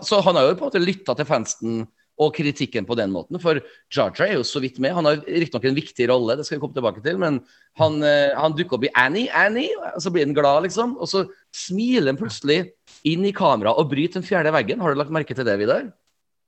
så 0.01 0.21
han 0.25 0.39
har 0.39 0.49
jo 0.49 0.55
på 0.57 0.65
en 0.65 0.71
måte 0.71 0.83
lytta 0.83 1.15
til 1.19 1.29
fansen 1.29 1.83
og 2.21 2.35
kritikken 2.37 2.87
på 2.89 2.97
den 2.99 3.13
måten. 3.15 3.39
For 3.43 3.61
Jar 3.93 4.13
Jar 4.13 4.27
er 4.29 4.37
jo 4.37 4.47
så 4.47 4.61
vidt 4.63 4.79
med. 4.83 4.95
Han 4.97 5.09
har 5.09 5.23
riktignok 5.25 5.65
en 5.69 5.79
viktig 5.79 6.09
rolle, 6.11 6.37
det 6.37 6.47
skal 6.47 6.59
vi 6.59 6.65
komme 6.65 6.77
tilbake 6.77 7.05
til, 7.05 7.21
men 7.21 7.41
han, 7.81 8.03
eh, 8.05 8.35
han 8.37 8.57
dukker 8.57 8.79
opp 8.79 8.85
i 8.89 8.93
Annie, 8.99 9.31
Annie, 9.33 9.73
og 9.95 10.03
så 10.03 10.13
blir 10.13 10.27
han 10.27 10.37
glad, 10.37 10.67
liksom. 10.69 10.99
Og 11.01 11.09
så 11.09 11.25
smiler 11.57 12.13
han 12.13 12.21
plutselig 12.21 12.61
inn 13.09 13.25
i 13.27 13.35
kamera 13.37 13.75
og 13.79 13.91
bryter 13.91 14.21
den 14.21 14.29
fjerde 14.29 14.53
veggen. 14.55 14.83
Har 14.83 14.93
du 14.93 15.01
lagt 15.01 15.15
merke 15.15 15.35
til 15.35 15.49
det, 15.49 15.57
Vidar? 15.61 15.89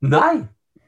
Nei! 0.04 0.44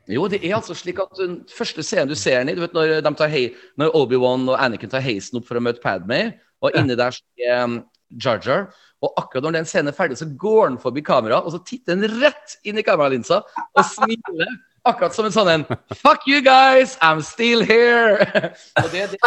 Jo, 0.06 0.28
det 0.30 0.38
er 0.44 0.54
altså 0.54 0.74
slik 0.76 1.00
at 1.02 1.16
den 1.18 1.40
første 1.50 1.82
scenen 1.82 2.12
du 2.12 2.14
ser 2.18 2.38
den 2.38 2.52
i, 2.52 2.54
du 2.54 2.62
vet 2.62 2.74
når, 2.76 3.00
de 3.02 3.10
tar 3.18 3.30
hei, 3.32 3.48
når 3.80 3.96
Obi-Wan 3.98 4.44
og 4.46 4.60
Anakin 4.62 4.92
tar 4.92 5.02
heisen 5.02 5.40
opp 5.40 5.48
for 5.48 5.58
å 5.58 5.62
møte 5.64 5.82
Padme, 5.82 6.36
og 6.62 6.76
inni 6.78 6.94
der 6.98 7.16
er 7.42 7.64
um, 7.64 7.80
Jar 8.22 8.38
Jar, 8.44 8.68
og 9.04 9.12
akkurat 9.20 9.44
når 9.44 9.58
den 9.58 9.68
scenen 9.68 9.92
er 9.92 9.96
ferdig, 9.96 10.16
så 10.18 10.28
går 10.38 10.62
han 10.70 10.78
forbi 10.80 11.02
kamera, 11.04 11.42
og 11.44 11.52
så 11.52 11.60
titter 11.66 11.96
han 11.96 12.22
rett 12.22 12.56
inn 12.64 12.80
i 12.80 12.84
kameralinsa 12.86 13.42
og 13.44 13.84
smiler. 13.84 14.56
Akkurat 14.86 15.16
som 15.16 15.26
en 15.26 15.34
sånn 15.34 15.50
en 15.50 15.64
Fuck 15.98 16.28
you 16.30 16.40
guys, 16.44 16.94
I'm 17.02 17.20
still 17.26 17.64
here! 17.66 18.22
og 18.82 18.90
det, 18.92 19.10
det, 19.12 19.20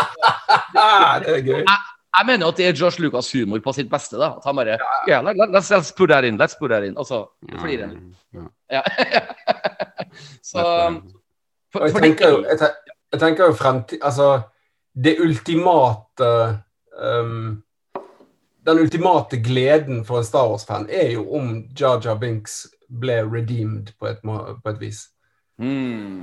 Ah, 0.74 1.20
det 1.24 1.36
er 1.36 1.43
gøy. 1.43 1.63
jeg 1.63 2.26
mener 2.26 2.47
at 2.47 2.57
det 2.57 2.67
er 2.70 2.78
Josh 2.80 3.01
Lucas 3.01 3.32
humor 3.36 3.59
på 3.63 3.74
sitt 3.76 3.89
beste. 3.91 4.17
da 4.17 4.32
At 4.39 4.47
han 4.47 4.55
bare 4.55 4.78
yeah, 5.07 5.22
let, 5.22 5.38
let, 5.38 5.51
let's, 5.53 5.70
let's 5.72 5.91
put 5.91 6.09
that 6.09 6.24
in, 6.24 6.39
let's 6.39 6.55
put 6.59 6.72
that 6.72 6.84
in. 6.84 6.97
Og 6.97 7.05
så 7.05 7.26
flirer 7.59 7.88
han. 7.88 8.13
Ja. 8.72 8.82
så 10.51 10.63
for, 11.74 11.86
jeg 11.86 11.93
tenker 12.01 12.30
jo, 12.30 12.43
jeg, 12.47 12.72
jeg 13.13 13.20
tenker 13.20 13.51
jo 13.51 13.53
fremtid 13.53 13.99
Altså, 14.01 14.41
det 14.95 15.20
ultimate 15.22 16.30
um, 17.03 17.61
Den 18.70 18.80
ultimate 18.84 19.38
gleden 19.41 20.03
for 20.05 20.22
en 20.22 20.26
Star 20.28 20.49
Wars-fan 20.51 20.86
er 20.93 21.15
jo 21.15 21.24
om 21.39 21.55
Jar 21.78 21.97
Jar 22.05 22.20
Binks 22.22 22.67
ble 23.01 23.24
redeemed 23.26 23.95
på 23.97 24.09
et, 24.11 24.20
på 24.22 24.70
et 24.70 24.82
vis. 24.82 25.07
mm, 25.57 26.22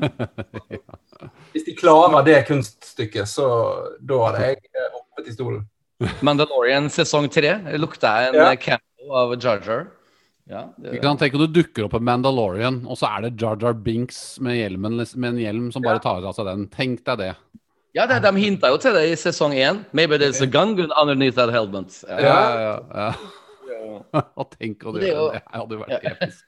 Hvis 1.53 1.67
de 1.67 1.75
klarer 1.79 2.23
det 2.27 2.45
kunststykket, 2.47 3.27
så 3.31 3.49
da 3.99 4.21
hadde 4.29 4.45
jeg 4.45 4.61
eh, 4.71 4.93
hoppet 4.95 5.33
i 5.33 5.35
stolen. 5.35 5.65
Mandalorian 6.27 6.87
sesong 6.93 7.27
tre 7.33 7.57
lukta 7.81 8.15
jeg 8.21 8.35
en 8.35 8.41
Ja. 8.41 8.49
ja. 8.77 8.79
av 9.11 9.35
Jar 9.41 9.63
Jar. 9.67 9.87
Ja, 10.47 10.69
det, 10.79 10.95
Ikke 10.95 11.09
sant? 11.09 11.19
Tenk 11.25 11.35
om 11.35 11.43
du 11.43 11.59
dukker 11.59 11.89
opp 11.89 11.97
en 11.99 12.07
Mandalorian, 12.07 12.85
og 12.87 13.01
så 13.01 13.11
er 13.17 13.27
det 13.27 13.35
Jar 13.43 13.59
Jar 13.59 13.75
Binks 13.75 14.39
med, 14.39 14.61
hjelmen, 14.61 15.01
med 15.03 15.33
en 15.33 15.43
hjelm 15.43 15.71
som 15.75 15.83
bare 15.83 15.99
tar 16.05 16.23
av 16.23 16.37
seg 16.37 16.47
den. 16.47 16.69
Tenk 16.71 17.03
deg 17.09 17.25
det. 17.25 17.33
Ja 17.97 18.05
det, 18.11 18.19
de 18.27 18.33
hinta 18.39 18.69
jo 18.73 18.77
til 18.83 18.93
det 18.97 19.05
i 19.11 19.17
sesong 19.19 19.55
én. 19.57 19.83
Maybe 19.97 20.19
there's 20.21 20.43
a 20.45 20.47
gun 20.47 20.75
underneath 21.01 21.37
that 21.41 21.51
helmet. 21.55 21.97
Ja. 22.09 22.19
Ja, 22.21 22.41
ja, 22.61 23.07
ja. 23.07 24.23
Hva 24.37 24.45
tenker 24.53 24.93
du? 24.93 25.01
Det 25.01 25.07
det, 25.09 25.15
jo- 25.15 25.31
det 25.33 25.43
hadde 25.55 25.79
jo 25.79 25.85
vært 25.87 26.11
episk. 26.13 26.45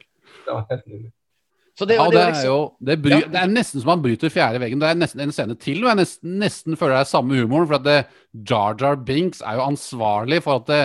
Så 1.78 1.86
det, 1.86 1.94
Ja, 1.94 2.04
det, 2.10 2.12
det 2.16 2.20
er 2.22 2.30
liksom, 2.32 2.46
jo 2.50 2.60
det, 2.86 2.96
bry, 3.02 3.10
Ja. 3.10 3.18
det 3.30 3.40
er 3.40 3.50
nesten 3.52 3.80
som 3.80 3.90
han 3.92 4.00
bryter 4.02 4.32
fjerde 4.34 4.58
veggen. 4.60 4.80
Det 4.82 4.88
er 4.88 4.96
nesten 4.98 5.20
en 5.22 5.32
scene 5.34 5.54
til 5.62 5.78
hvor 5.82 5.92
jeg 5.92 6.00
nesten, 6.00 6.32
nesten 6.42 6.76
føler 6.76 6.96
det 6.96 7.02
er 7.04 7.10
samme 7.12 7.38
humoren. 7.38 7.68
For 7.70 7.78
at 7.78 7.84
det, 7.86 7.98
Jar 8.50 8.74
Jar 8.80 8.96
Binks 9.06 9.40
er 9.46 9.60
jo 9.60 9.66
ansvarlig 9.68 10.40
for 10.42 10.58
at, 10.58 10.66
det, 10.66 10.80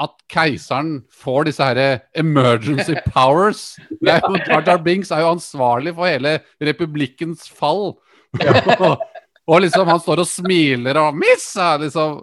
at 0.00 0.12
keiseren 0.28 0.92
får 1.22 1.48
disse 1.48 1.64
her 1.70 2.00
emergency 2.20 2.94
powers. 3.14 3.62
Det 4.02 4.12
er 4.12 4.20
jo, 4.28 4.36
Jar 4.44 4.66
Jar 4.68 4.82
Binks 4.84 5.10
er 5.10 5.24
jo 5.24 5.32
ansvarlig 5.38 5.94
for 5.96 6.04
hele 6.10 6.36
republikkens 6.60 7.48
fall. 7.48 7.94
og, 8.36 8.96
og 9.50 9.60
liksom 9.64 9.88
han 9.90 10.00
står 10.02 10.22
og 10.22 10.28
smiler 10.30 11.00
og 11.02 11.16
'Missa!' 11.18 11.74
liksom. 11.82 12.20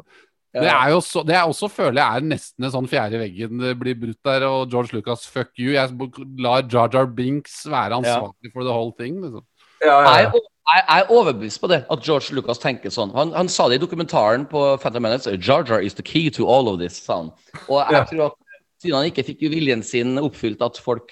Det 0.58 0.70
er 0.72 0.90
jo 0.90 1.02
så, 1.04 1.22
det 1.28 1.36
er 1.36 1.44
også 1.46 1.68
føler 1.70 2.00
jeg 2.02 2.18
er 2.18 2.24
nesten 2.26 2.66
en 2.66 2.72
sånn 2.74 2.88
fjerde 2.90 3.20
veggen 3.22 3.60
det 3.62 3.76
blir 3.78 3.94
brutt 4.00 4.18
der. 4.26 4.46
Og 4.48 4.72
George 4.72 4.96
Lucas, 4.96 5.28
fuck 5.30 5.52
you. 5.60 5.74
Jeg 5.76 5.92
lar 6.40 6.64
Jar 6.66 6.90
Jar 6.94 7.06
Binks 7.06 7.60
være 7.70 8.00
ansvarlig 8.00 8.50
for 8.54 8.64
the 8.64 8.72
whole 8.74 8.94
thing. 8.98 9.20
liksom. 9.22 9.44
Ja, 9.84 10.00
ja, 10.02 10.14
ja. 10.24 10.32
jeg, 10.32 10.42
jeg 10.88 11.02
er 11.04 11.12
overbevist 11.14 11.62
på 11.62 11.70
det, 11.70 11.84
at 11.92 12.02
George 12.02 12.34
Lucas 12.34 12.58
tenker 12.64 12.90
sånn. 12.90 13.14
Han, 13.14 13.36
han 13.38 13.48
sa 13.52 13.68
det 13.70 13.78
i 13.78 13.84
dokumentaren 13.86 14.48
på 14.50 14.64
Phantom 14.82 15.04
Minutes. 15.06 15.28
Jar 15.46 15.64
Jar 15.68 15.84
is 15.86 15.94
the 15.94 16.02
key 16.02 16.32
to 16.32 16.48
all 16.50 16.72
of 16.72 16.80
this, 16.82 16.98
sa 17.06 17.20
han. 17.22 17.32
Og 17.68 17.84
jeg 17.84 17.94
Ja. 18.00 18.04
tror 18.10 18.26
at 18.32 18.34
siden 18.82 18.98
han 18.98 19.12
ikke 19.12 19.28
fikk 19.28 19.46
viljen 19.52 19.84
sin 19.84 20.18
oppfylt, 20.18 20.62
at 20.66 20.78
folk 20.82 21.12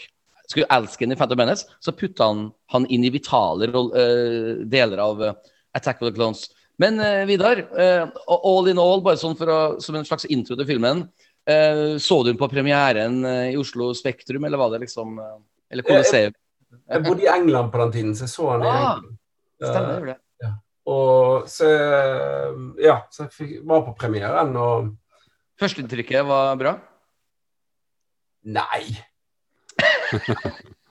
skulle 0.50 0.66
elske 0.72 1.06
ham 1.06 1.12
i 1.12 1.16
Phantom 1.20 1.38
Menace, 1.38 1.66
så 1.82 1.92
putta 1.94 2.26
han 2.32 2.52
han 2.72 2.86
inn 2.90 3.04
i 3.06 3.10
vitale 3.14 3.70
eh, 3.70 4.66
deler 4.66 4.98
av 5.06 5.22
eh, 5.22 5.34
Attack 5.76 6.02
of 6.02 6.10
the 6.10 6.16
Clones. 6.16 6.48
Men 6.82 7.00
eh, 7.00 7.24
Vidar, 7.30 7.62
eh, 7.80 8.08
all 8.28 8.68
in 8.72 8.80
all, 8.82 9.02
bare 9.06 9.20
sånn 9.20 9.36
å, 9.40 9.60
som 9.84 9.96
en 10.00 10.08
slags 10.08 10.26
intro 10.32 10.58
til 10.60 10.68
filmen. 10.68 11.06
eh, 11.48 11.96
så 12.02 12.18
du 12.24 12.32
den 12.32 12.40
på 12.40 12.50
premieren 12.52 13.22
eh, 13.26 13.52
i 13.54 13.58
Oslo 13.60 13.94
Spektrum, 13.96 14.44
eller 14.48 14.58
var 14.60 14.72
det 14.74 14.82
liksom 14.88 15.20
eh, 15.20 15.38
Eller 15.72 15.84
Colosseum? 15.88 16.34
Jeg 16.90 17.04
bodde 17.06 17.24
i 17.24 17.30
England 17.32 17.72
på 17.72 17.80
den 17.84 17.92
tiden, 17.94 18.16
så 18.18 18.26
jeg 18.26 18.34
så 18.34 18.50
den 18.58 18.66
i 18.66 18.70
Ah, 18.72 18.82
England. 18.98 19.18
Stemmer 19.64 20.10
det. 20.10 20.18
Ja. 20.44 20.50
Og 20.92 21.48
så 21.50 21.70
Ja, 22.84 22.98
så 23.14 23.24
jeg 23.28 23.32
fikk, 23.38 23.54
var 23.70 23.86
på 23.88 23.96
premieren, 24.00 24.52
og 24.60 24.92
Førsteinntrykket 25.62 26.26
var 26.28 26.58
bra? 26.60 26.74
Nei. 28.44 28.84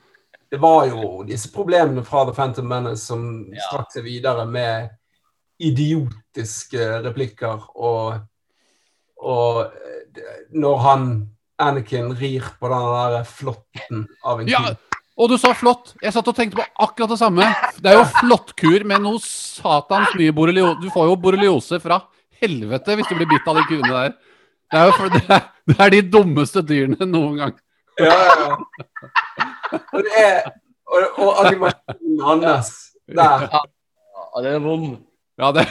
Det 0.54 0.60
var 0.62 0.84
jo 0.86 1.24
disse 1.26 1.50
problemene 1.50 2.04
fra 2.06 2.22
The 2.28 2.34
Phantom 2.36 2.68
Menace 2.70 3.02
som 3.08 3.24
strakk 3.66 3.88
seg 3.90 4.04
videre 4.06 4.44
med 4.46 4.92
idiotiske 5.58 6.86
replikker 7.08 7.66
og 7.74 8.22
Og 9.24 9.60
eh, 9.64 10.24
når 10.52 10.80
han 10.84 11.04
Anakin 11.58 12.10
rir 12.18 12.44
på 12.60 12.68
den 12.68 12.86
der 12.92 13.24
flåtten 13.24 14.04
av 14.26 14.42
en 14.42 14.50
Ja, 14.50 14.60
og 15.14 15.30
du 15.30 15.36
sa 15.38 15.52
flott. 15.54 15.94
Jeg 16.02 16.12
satt 16.12 16.28
og 16.28 16.36
tenkte 16.36 16.58
på 16.58 16.66
akkurat 16.82 17.14
det 17.14 17.18
samme. 17.20 17.46
Det 17.78 17.92
er 17.92 18.00
jo 18.00 18.06
flåttkur 18.18 18.84
med 18.90 19.04
noe 19.06 19.22
satans 19.22 20.12
mye 20.18 20.34
borreliose. 20.34 20.80
Du 20.82 20.90
får 20.92 21.08
jo 21.08 21.16
borreliose 21.24 21.78
fra 21.82 22.00
helvete 22.42 22.98
hvis 22.98 23.10
du 23.10 23.16
blir 23.16 23.30
bitt 23.30 23.48
av 23.48 23.60
de 23.60 23.66
kuene 23.70 23.92
der. 23.94 24.16
Det 24.70 24.82
er 24.82 24.90
jo 24.90 25.10
det 25.14 25.24
er, 25.24 25.46
det 25.70 25.78
er 25.86 25.94
de 25.94 26.02
dummeste 26.18 26.62
dyrene 26.66 27.10
noen 27.10 27.38
gang. 27.42 27.58
Ja, 28.02 28.10
ja, 28.10 28.48
ja. 28.50 29.50
Og 29.94 30.02
det 30.04 30.12
er 30.20 30.50
Og, 30.86 31.06
og 31.18 31.46
animasjonen 31.46 32.44
hans 32.44 32.70
der. 33.08 33.46
Ja, 33.50 34.42
det 34.44 34.50
er 34.54 34.58
vond. 34.60 34.98
Ja, 35.38 35.52
det, 35.56 35.64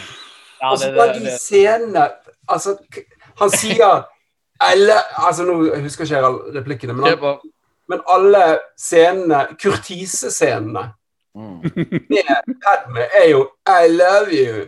Og 0.63 0.79
så 0.79 0.89
bare 0.95 1.13
de 1.19 1.37
scenene 1.37 2.07
Altså, 2.49 2.77
han 3.39 3.51
sier 3.53 4.03
eller, 4.71 4.99
altså 5.27 5.43
Nå 5.45 5.53
husker 5.83 6.05
ikke 6.05 6.15
jeg 6.15 6.25
alle 6.25 6.59
replikkene, 6.59 6.93
men, 6.93 7.05
han, 7.07 7.39
men 7.89 8.03
alle 8.09 8.59
scenene, 8.79 9.47
kurtisescenene 9.61 10.89
Mm. 11.35 11.61
med 12.09 12.57
Padme 12.61 13.01
er 13.23 13.29
jo 13.31 13.39
I 13.65 13.87
love 13.89 14.29
you. 14.29 14.67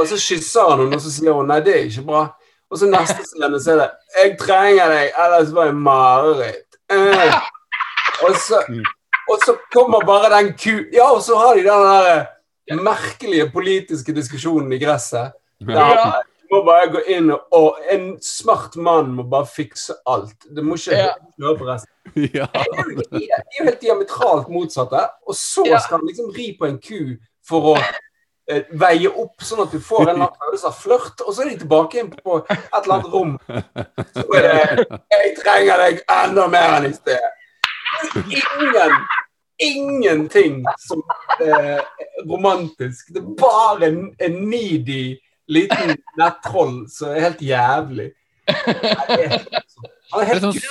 Og 0.00 0.06
så 0.06 0.18
kysser 0.20 0.68
han 0.70 0.82
henne, 0.82 0.96
og 0.96 1.00
så 1.00 1.12
sier 1.14 1.32
hun 1.32 1.48
nei, 1.48 1.60
det 1.64 1.72
er 1.72 1.86
ikke 1.88 2.04
bra. 2.04 2.26
Og 2.70 2.78
så 2.78 2.88
neste 2.90 3.24
scene 3.24 3.60
så 3.64 3.72
er 3.72 3.78
det 3.80 3.86
Jeg 4.18 4.34
trenger 4.42 4.92
deg, 4.92 5.06
ellers 5.24 5.54
var 5.56 5.70
det 5.70 5.78
mareritt. 5.80 6.76
Eh. 6.92 7.38
Og, 8.26 8.36
så, 8.36 8.60
og 9.30 9.38
så 9.46 9.56
kommer 9.72 10.04
bare 10.06 10.30
den 10.36 10.52
ku... 10.58 10.74
Ja, 10.92 11.10
og 11.14 11.22
så 11.22 11.38
har 11.38 11.54
de 11.56 11.64
den 11.64 11.86
der 11.86 12.26
merkelige 12.84 13.50
politiske 13.50 14.12
diskusjonen 14.14 14.72
i 14.72 14.78
gresset. 14.78 15.32
Der 15.60 16.22
må 16.50 16.62
bare 16.66 16.90
gå 16.90 17.00
inn 17.14 17.30
og, 17.30 17.40
og 17.54 17.78
En 17.92 18.16
smart 18.22 18.76
mann 18.76 19.12
må 19.14 19.22
bare 19.30 19.46
fikse 19.46 19.94
alt. 20.06 20.46
Det 20.56 20.64
må 20.64 20.74
ikke 20.78 20.96
Ja. 20.96 21.08
høre 21.40 21.56
på 21.58 21.66
resten. 21.68 21.92
ja. 22.38 22.46
De 22.54 22.60
er 22.60 22.94
de 23.10 23.24
er 23.30 23.58
jo 23.60 23.64
helt 23.68 23.80
diametralt 23.82 24.48
motsatte. 24.48 25.04
Og 25.26 25.34
så 25.34 25.64
skal 25.64 25.98
han 25.98 26.06
liksom 26.08 26.30
ri 26.36 26.56
på 26.58 26.66
en 26.66 26.78
ku 26.82 27.16
for 27.46 27.72
å 27.72 27.76
eh, 28.50 28.64
veie 28.72 29.10
opp, 29.10 29.36
sånn 29.42 29.62
at 29.62 29.74
du 29.74 29.80
får 29.82 30.10
en 30.10 30.24
følelse 30.26 30.66
av 30.70 30.78
flørt. 30.78 31.22
Og 31.26 31.34
så 31.34 31.44
er 31.44 31.52
de 31.52 31.60
tilbake 31.62 32.00
inn 32.02 32.10
på 32.10 32.40
et 32.42 32.64
eller 32.82 32.96
annet 32.96 33.12
rom. 33.14 33.36
Så 34.16 34.26
er 34.34 34.42
det 34.48 34.86
'Jeg 35.10 35.36
trenger 35.42 35.84
deg 35.86 36.02
enda 36.08 36.48
mer 36.48 36.78
enn 36.78 36.90
i 36.90 36.94
sted'. 36.94 37.30
Ingen 38.16 39.00
Ingenting 39.60 40.64
som 40.78 41.02
eh, 41.44 41.80
romantisk. 42.24 43.10
Det 43.12 43.20
er 43.20 43.34
bare 43.36 43.90
en, 43.90 44.06
en 44.16 44.38
needy 44.48 45.18
liten 45.52 45.98
nettroll 46.16 46.86
som 46.88 47.12
er 47.12 47.26
helt 47.26 47.42
jævlig. 47.44 48.06
Han 48.48 50.22
er 50.22 50.30
helt 50.30 50.46
sånn 50.46 50.62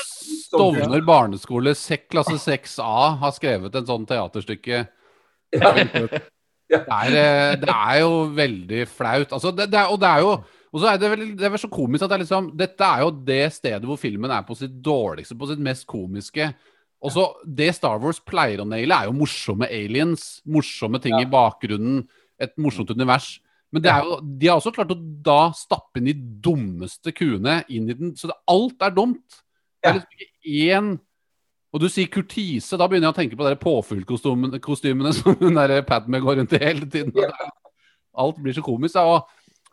Stovner 0.49 1.03
barneskole, 1.05 1.75
klasse 2.09 2.39
6A, 2.41 2.93
har 3.21 3.34
skrevet 3.36 3.75
en 3.77 3.86
sånn 3.86 4.09
teaterstykke. 4.09 4.84
Ja. 5.53 5.73
Det 6.69 6.77
er, 6.86 7.15
eh, 7.17 7.55
det 7.57 7.73
er 7.73 7.95
jo 8.03 8.09
veldig 8.38 8.84
flaut. 8.86 9.32
Altså, 9.34 9.49
det, 9.57 9.65
det 9.73 9.80
er, 9.80 9.88
og 9.89 9.97
det 9.97 10.05
er 10.05 10.19
jo 10.21 10.36
og 10.69 10.82
så 10.84 10.91
er 10.91 10.99
det, 11.01 11.07
vel, 11.09 11.23
det 11.34 11.47
er 11.47 11.53
vel 11.55 11.61
så 11.63 11.69
komisk 11.73 12.03
at 12.05 12.11
det 12.11 12.17
er 12.19 12.21
liksom, 12.21 12.51
dette 12.57 12.86
er 12.86 13.01
jo 13.01 13.07
det 13.25 13.39
stedet 13.55 13.89
hvor 13.89 13.97
filmen 13.97 14.30
er 14.30 14.43
på 14.45 14.53
sitt 14.53 14.75
dårligste, 14.86 15.38
på 15.39 15.49
sitt 15.49 15.63
mest 15.65 15.88
komiske. 15.89 16.51
Og 17.00 17.14
så 17.16 17.26
Det 17.47 17.70
Star 17.76 18.00
Wars 18.04 18.20
pleier 18.20 18.62
å 18.62 18.68
naile, 18.68 18.95
er 18.95 19.08
jo 19.08 19.16
morsomme 19.16 19.70
aliens, 19.72 20.41
morsomme 20.45 21.00
ting 21.04 21.16
i 21.20 21.28
bakgrunnen, 21.30 22.04
et 22.39 22.56
morsomt 22.60 22.91
univers. 22.91 23.38
Men 23.72 23.84
det 23.86 23.91
er 23.93 24.06
jo, 24.06 24.18
de 24.24 24.50
har 24.50 24.58
også 24.58 24.74
klart 24.74 24.91
å 24.95 24.97
da 24.97 25.52
stappe 25.56 26.02
inn 26.02 26.10
de 26.10 26.16
dummeste 26.43 27.14
kuene 27.16 27.62
inn 27.70 27.89
i 27.91 27.95
den, 27.95 28.16
så 28.18 28.32
det, 28.32 28.38
alt 28.50 28.86
er 28.86 28.95
dumt. 28.95 29.39
Det 29.80 29.91
er 29.91 30.00
liksom 30.00 30.26
ikke 30.26 30.58
én 30.66 30.97
Og 31.70 31.84
du 31.84 31.86
sier 31.86 32.10
kurtise, 32.10 32.80
da 32.82 32.88
begynner 32.89 33.12
jeg 33.12 33.14
å 33.14 33.18
tenke 33.20 33.38
på 33.38 33.45
de 33.45 33.58
påfuglkostymene 33.62 35.12
som 35.20 35.36
hun 35.38 35.60
der 35.60 35.84
Padme 35.86 36.18
går 36.24 36.39
rundt 36.39 36.56
i 36.58 36.64
hele 36.64 36.88
tiden. 36.89 37.14
Alt 38.20 38.39
blir 38.41 38.56
så 38.58 38.64
komisk. 38.66 38.97
Og, 38.97 39.28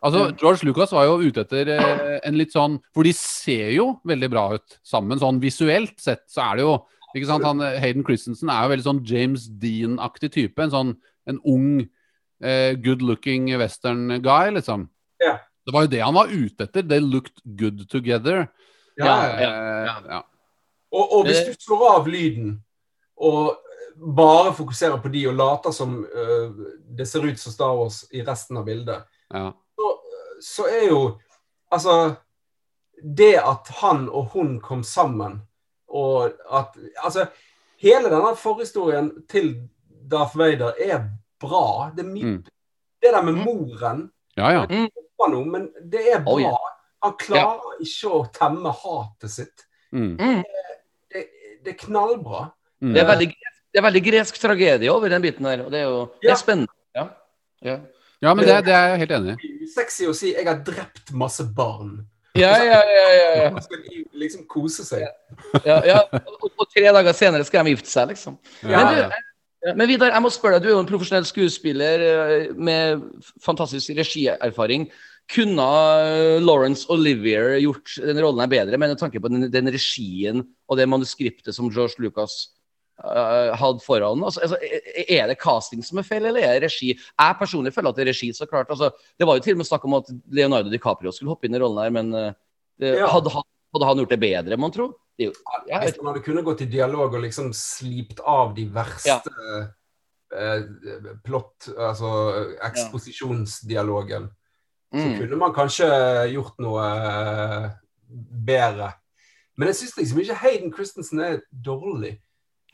altså, 0.04 0.26
George 0.36 0.68
Lucas 0.68 0.92
var 0.92 1.06
jo 1.08 1.16
ute 1.24 1.46
etter 1.46 1.70
eh, 1.72 2.18
en 2.20 2.36
litt 2.36 2.52
sånn 2.52 2.76
For 2.92 3.08
de 3.08 3.14
ser 3.16 3.72
jo 3.78 3.94
veldig 4.04 4.28
bra 4.28 4.44
ut 4.58 4.76
sammen. 4.84 5.16
Sånn 5.22 5.40
visuelt 5.40 5.96
sett 5.96 6.26
så 6.28 6.50
er 6.50 6.60
det 6.60 6.66
jo 6.66 6.76
ikke 7.16 7.30
sant? 7.30 7.46
Han, 7.46 7.62
eh, 7.64 7.80
Hayden 7.82 8.04
Christensen 8.06 8.52
er 8.52 8.64
jo 8.64 8.72
veldig 8.74 8.86
sånn 8.86 9.04
James 9.08 9.48
Dean-aktig 9.62 10.32
type. 10.36 10.62
En 10.62 10.74
sånn 10.74 10.94
en 11.26 11.40
ung, 11.48 11.88
eh, 12.42 12.74
good 12.74 13.02
looking 13.02 13.50
western 13.58 14.20
guy, 14.22 14.50
liksom. 14.54 14.88
Ja. 15.22 15.38
Det 15.66 15.74
var 15.74 15.86
jo 15.86 15.92
det 15.96 16.04
han 16.04 16.14
var 16.14 16.30
ute 16.30 16.68
etter. 16.68 16.86
They 16.86 17.00
looked 17.00 17.42
good 17.58 17.88
together. 17.90 18.48
Ja, 18.96 19.06
Ja, 19.06 19.40
ja. 19.40 19.50
Eh, 19.50 20.02
ja. 20.08 20.22
Og, 20.92 21.12
og 21.12 21.26
hvis 21.26 21.42
du 21.44 21.52
slår 21.58 21.88
av 21.90 22.06
lyden 22.08 22.60
og 23.16 23.56
bare 23.96 24.52
fokuserer 24.54 25.00
på 25.02 25.10
de 25.12 25.26
og 25.28 25.36
later 25.36 25.74
som 25.74 25.98
uh, 26.04 26.52
det 26.96 27.08
ser 27.08 27.24
ut 27.26 27.40
som 27.40 27.52
Star 27.52 27.74
Wars 27.76 28.04
i 28.12 28.22
resten 28.24 28.60
av 28.60 28.64
bildet, 28.68 29.04
ja. 29.32 29.50
så, 29.76 29.92
så 30.40 30.68
er 30.70 30.90
jo 30.90 31.00
Altså 31.66 32.14
Det 33.02 33.34
at 33.42 33.66
han 33.82 34.04
og 34.06 34.30
hun 34.36 34.60
kom 34.62 34.84
sammen, 34.86 35.40
og 35.96 36.36
at 36.60 36.76
Altså, 37.04 37.26
hele 37.82 38.10
denne 38.12 38.34
forhistorien 38.38 39.10
til 39.30 39.54
Darth 40.10 40.36
Vader 40.38 40.76
er 40.80 41.08
bra. 41.40 41.90
Det 41.96 42.04
er 42.04 42.12
Mm. 42.26 42.44
Det 43.02 43.12
der 43.12 43.22
med 43.22 43.36
moren 43.44 44.10
ja, 44.36 44.48
ja. 44.50 44.62
noe, 45.28 45.44
men 45.46 45.68
det 45.92 46.00
er 46.12 46.22
bra. 46.24 46.32
Oh, 46.32 46.40
yeah. 46.40 46.70
Han 47.04 47.12
klarer 47.20 47.82
ikke 47.84 48.08
å 48.10 48.22
temme 48.34 48.72
hatet 48.72 49.30
sitt. 49.30 49.66
Mm. 49.92 50.16
Mm. 50.16 50.40
Det, 51.12 51.22
det 51.64 51.74
er 51.74 51.78
knallbra. 51.84 52.48
Mm. 52.82 52.94
Det 52.94 53.02
er 53.02 53.08
veldig, 53.10 53.28
det 53.72 53.80
er 53.80 53.86
veldig 53.86 54.02
gresk 54.08 54.40
tragedie 54.40 54.90
over 54.92 55.12
den 55.12 55.22
biten 55.22 55.46
her, 55.48 55.62
og 55.66 55.70
det 55.72 55.82
er 55.84 55.86
jo 55.90 56.00
det 56.22 56.30
Ja. 56.30 56.32
er 56.32 56.40
spennende. 56.40 56.72
Ja. 56.96 57.06
Ja. 57.62 57.78
Ja, 58.22 58.34
men 58.34 58.46
det, 58.48 58.64
det 58.64 58.74
er 58.74 58.88
jeg 58.88 58.98
helt 59.04 59.14
enig 59.18 59.36
i. 59.36 59.66
Sexy 59.68 60.06
å 60.08 60.14
si 60.16 60.32
'jeg 60.32 60.46
har 60.46 60.62
drept 60.64 61.12
masse 61.12 61.44
barn'. 61.44 62.06
Ja, 62.40 62.52
ja, 62.62 62.80
ja, 62.84 63.06
ja, 63.16 63.30
ja. 63.42 63.46
Man 63.56 63.64
skal 63.64 63.82
liksom 64.16 64.44
kose 64.50 64.84
seg. 64.86 65.06
ja, 65.64 65.80
ja. 65.86 66.02
Og, 66.12 66.50
og 66.52 66.68
tre 66.72 66.86
dager 66.88 67.16
senere 67.16 67.46
skal 67.48 67.66
de 67.66 67.74
gifte 67.74 67.92
seg, 67.92 68.12
liksom. 68.14 68.38
Ja, 68.62 68.84
Men, 68.84 68.92
du, 68.92 69.00
ja. 69.02 69.24
Ja, 69.66 69.74
Men 69.74 69.90
Vidar, 69.90 70.12
jeg 70.14 70.22
må 70.22 70.30
spørre 70.30 70.60
deg, 70.60 70.66
du 70.66 70.70
er 70.70 70.76
jo 70.76 70.82
en 70.84 70.88
profesjonell 70.88 71.26
skuespiller 71.26 72.02
eh, 72.06 72.50
med 72.54 73.02
fantastisk 73.42 73.96
regierfaring. 73.98 74.86
Kunne 75.32 75.56
Laurence 75.58 76.44
Lawrence 76.46 76.84
Olivier 76.92 77.56
gjort 77.58 77.96
den 77.98 78.20
rollen 78.22 78.44
her 78.44 78.52
bedre, 78.52 78.78
med 78.78 78.94
tanke 79.00 79.18
på 79.18 79.30
den, 79.32 79.48
den 79.50 79.72
regien 79.74 80.44
og 80.70 80.78
det 80.78 80.86
manuskriptet 80.86 81.56
som 81.56 81.72
George 81.72 81.98
Lucas 82.04 82.36
eh, 82.36 82.55
hadde 82.96 83.84
foran? 83.84 84.24
Altså, 84.24 84.40
altså, 84.40 84.56
er 85.08 85.28
det 85.28 85.38
casting 85.40 85.82
som 85.84 86.00
er 86.00 86.06
feil, 86.06 86.24
eller 86.24 86.40
er 86.40 86.56
det 86.56 86.70
regi? 86.70 86.94
Jeg 86.96 87.38
personlig 87.38 87.74
føler 87.74 87.92
at 87.92 87.98
det 87.98 88.06
er 88.06 88.12
regi, 88.12 88.30
så 88.32 88.48
klart. 88.48 88.70
Altså, 88.72 88.90
det 89.18 89.28
var 89.28 89.36
jo 89.36 89.44
til 89.44 89.56
og 89.56 89.60
med 89.60 89.68
snakk 89.68 89.84
om 89.84 89.98
at 89.98 90.12
Leonardo 90.32 90.72
DiCaprio 90.72 91.12
skulle 91.12 91.34
hoppe 91.34 91.48
inn 91.48 91.58
i 91.58 91.60
rollen 91.60 91.82
her, 91.84 91.92
men 91.92 92.14
eh, 92.14 92.32
det, 92.80 92.94
Ja. 92.98 93.10
hadde, 93.12 93.32
han, 93.32 93.44
hadde 93.76 93.90
han 93.90 94.00
gjort 94.02 94.14
det 94.14 94.20
bedre, 94.20 94.56
mon 94.60 94.72
tro? 94.72 94.90
Jo, 95.16 95.32
jeg 95.68 95.80
Hvis 95.80 96.00
man 96.02 96.12
hadde 96.12 96.24
kunnet 96.24 96.44
gått 96.44 96.60
i 96.60 96.68
dialog 96.68 97.14
og 97.14 97.22
liksom 97.24 97.52
slipt 97.56 98.20
av 98.20 98.52
de 98.56 98.66
verste 98.68 99.32
eh, 100.36 100.66
plott, 101.24 101.70
altså 101.72 102.10
eksposisjonsdialogen, 102.64 104.28
så 104.92 105.06
mm. 105.06 105.16
kunne 105.20 105.40
man 105.40 105.54
kanskje 105.56 105.88
gjort 106.34 106.60
noe 106.62 106.84
eh, 106.84 107.66
bedre. 108.46 108.92
Men 109.56 109.72
jeg 109.72 109.80
syns 109.80 109.96
liksom 109.96 110.20
ikke 110.20 110.38
Hayden 110.42 110.72
Christensen 110.74 111.22
er 111.24 111.40
dårlig. 111.50 112.18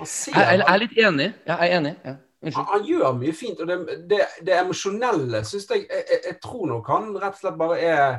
Jeg, 0.02 0.34
jeg, 0.34 0.58
jeg 0.60 0.68
er 0.74 0.80
litt 0.82 0.98
enig. 0.98 1.28
Ja, 1.46 1.56
jeg 1.62 1.72
er 1.72 1.80
enig. 1.80 1.94
Ja. 2.04 2.16
Unnskyld. 2.42 2.66
han 2.72 2.86
gjør 2.88 3.12
mye 3.20 3.32
fint. 3.38 3.60
Og 3.62 3.68
det, 3.70 3.98
det, 4.10 4.20
det 4.46 4.56
emosjonelle 4.58 5.44
syns 5.46 5.68
jeg, 5.70 5.84
jeg, 5.86 6.22
jeg 6.26 6.38
tror 6.42 6.66
nok 6.72 6.88
han 6.90 7.12
rett 7.14 7.36
og 7.38 7.44
slett 7.44 7.60
bare 7.60 7.78
er 7.78 8.16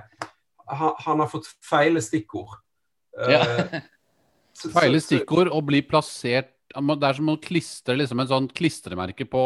Han, 0.64 0.94
han 1.04 1.20
har 1.20 1.28
fått 1.28 1.50
feile 1.64 2.04
stikkord. 2.04 2.60
Ja. 3.30 3.44
Eh, 4.54 4.62
så- 4.62 4.70
Feile 4.70 5.00
stikkord 5.02 5.50
og 5.50 5.64
bli 5.66 5.80
plassert 5.82 6.52
Det 6.74 7.08
er 7.08 7.16
som 7.18 7.30
å 7.32 7.36
klistre 7.42 7.96
liksom 7.98 8.20
en 8.22 8.28
sånt 8.30 8.52
klistremerke 8.54 9.26
på 9.30 9.42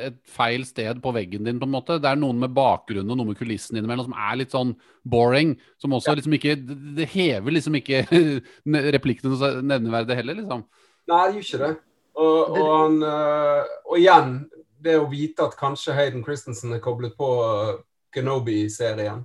et 0.00 0.16
feil 0.28 0.64
sted 0.64 0.98
på 1.04 1.12
veggen 1.12 1.44
din. 1.44 1.60
på 1.60 1.68
en 1.68 1.74
måte. 1.74 1.98
Det 2.00 2.08
er 2.08 2.16
noen 2.16 2.40
med 2.40 2.54
bakgrunnen 2.56 3.12
og 3.12 3.20
noe 3.20 3.30
med 3.30 3.38
kulissen 3.38 3.76
innimellom 3.76 4.08
som 4.08 4.16
er 4.16 4.40
litt 4.40 4.52
sånn 4.56 4.74
boring. 5.04 5.54
Som 5.80 5.92
også 5.96 6.16
liksom 6.16 6.34
ikke 6.36 6.56
det 6.96 7.06
hever 7.12 7.52
liksom 7.52 7.76
ikke 7.78 8.02
replikkene 8.96 9.52
nevneverdig 9.62 10.18
heller, 10.18 10.40
liksom. 10.40 10.64
Nei, 11.06 11.22
det 11.26 11.38
gjør 11.38 11.46
ikke 11.46 11.62
det. 11.64 11.72
Og, 12.16 12.50
og, 12.50 12.68
han, 12.80 13.00
øh, 13.04 13.72
og 13.90 13.98
igjen, 14.00 14.36
det 14.84 14.96
å 14.98 15.08
vite 15.10 15.44
at 15.44 15.56
kanskje 15.58 15.94
Hayden 15.96 16.24
Christensen 16.24 16.72
er 16.72 16.82
koblet 16.84 17.16
på 17.18 17.30
øh, 17.44 17.72
Kenobi-serien. 18.14 19.24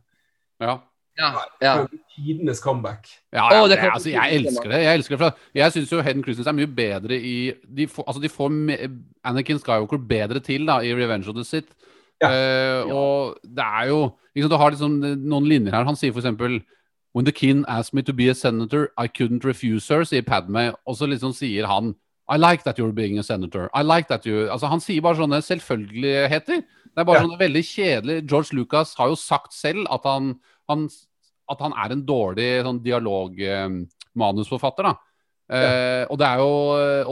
Ja. 0.62 0.80
Ja, 1.20 1.30
ja. 1.62 1.74
Tidenes 2.16 2.62
comeback. 2.64 3.10
Ja, 3.36 3.50
ja 3.52 3.66
det 3.68 3.78
altså, 3.84 4.10
jeg 4.10 4.38
elsker 4.40 4.72
det. 4.72 4.80
Jeg 4.84 5.00
elsker 5.00 5.20
det, 5.20 5.32
jeg 5.60 5.74
syns 5.76 5.92
jo 5.92 6.02
Hayden 6.02 6.24
Christensen 6.24 6.54
er 6.54 6.60
mye 6.62 6.72
bedre 6.72 7.18
i 7.20 7.36
De 7.68 7.88
får, 7.88 8.08
altså, 8.08 8.22
de 8.24 8.32
får 8.32 8.52
me, 8.56 8.78
Anakin 9.28 9.60
Skywalker 9.60 10.02
bedre 10.10 10.40
til 10.44 10.66
da, 10.68 10.80
i 10.82 10.94
Revenge 10.96 11.30
of 11.30 11.36
the 11.36 11.46
Sith. 11.46 11.76
Ja. 12.22 12.32
Eh, 12.32 12.92
og 12.94 13.38
det 13.44 13.66
er 13.66 13.90
jo 13.90 14.00
liksom, 14.36 14.52
Du 14.52 14.58
har 14.62 14.74
liksom 14.74 14.98
noen 15.02 15.50
linjer 15.50 15.76
her. 15.76 15.88
Han 15.88 16.00
sier 16.00 16.16
f.eks.: 16.16 16.64
When 17.14 17.26
the 17.26 17.32
king 17.32 17.66
asked 17.68 17.94
me 17.94 18.02
to 18.04 18.14
be 18.14 18.30
a 18.30 18.34
senator, 18.34 18.90
I 18.98 19.08
couldn't 19.08 19.44
refuse 19.44 19.88
her, 19.90 20.04
sier 20.04 20.22
Padme. 20.24 20.72
Og 20.88 20.96
så 20.96 21.06
liksom 21.10 21.34
sier 21.36 21.66
han 21.68 21.94
I 22.32 22.38
like 22.38 22.64
that 22.64 22.78
you're 22.80 22.94
being 22.94 23.18
a 23.20 23.24
senator. 23.24 23.70
I 23.76 23.82
like 23.84 24.08
that 24.08 24.26
you 24.26 24.48
Altså 24.50 24.68
Han 24.68 24.80
sier 24.80 25.02
bare 25.02 25.16
sånne 25.20 25.42
selvfølgeligheter. 25.44 26.62
Det 26.64 26.98
er 26.98 27.04
bare 27.04 27.18
Ja. 27.20 27.24
sånne 27.28 27.40
veldig 27.40 27.64
kjedelig 27.64 28.28
George 28.30 28.56
Lucas 28.56 28.96
har 28.96 29.08
jo 29.10 29.16
sagt 29.16 29.54
selv 29.54 29.86
at 29.92 30.00
han, 30.06 30.40
han, 30.70 30.90
at 31.52 31.60
han 31.60 31.74
er 31.74 31.92
en 31.92 32.06
dårlig 32.06 32.64
sånn 32.64 32.82
dialogmanusforfatter. 32.84 34.84
da. 34.84 34.96
Eh, 35.52 36.06
og, 36.10 36.18
det 36.20 36.28
jo, 36.40 36.52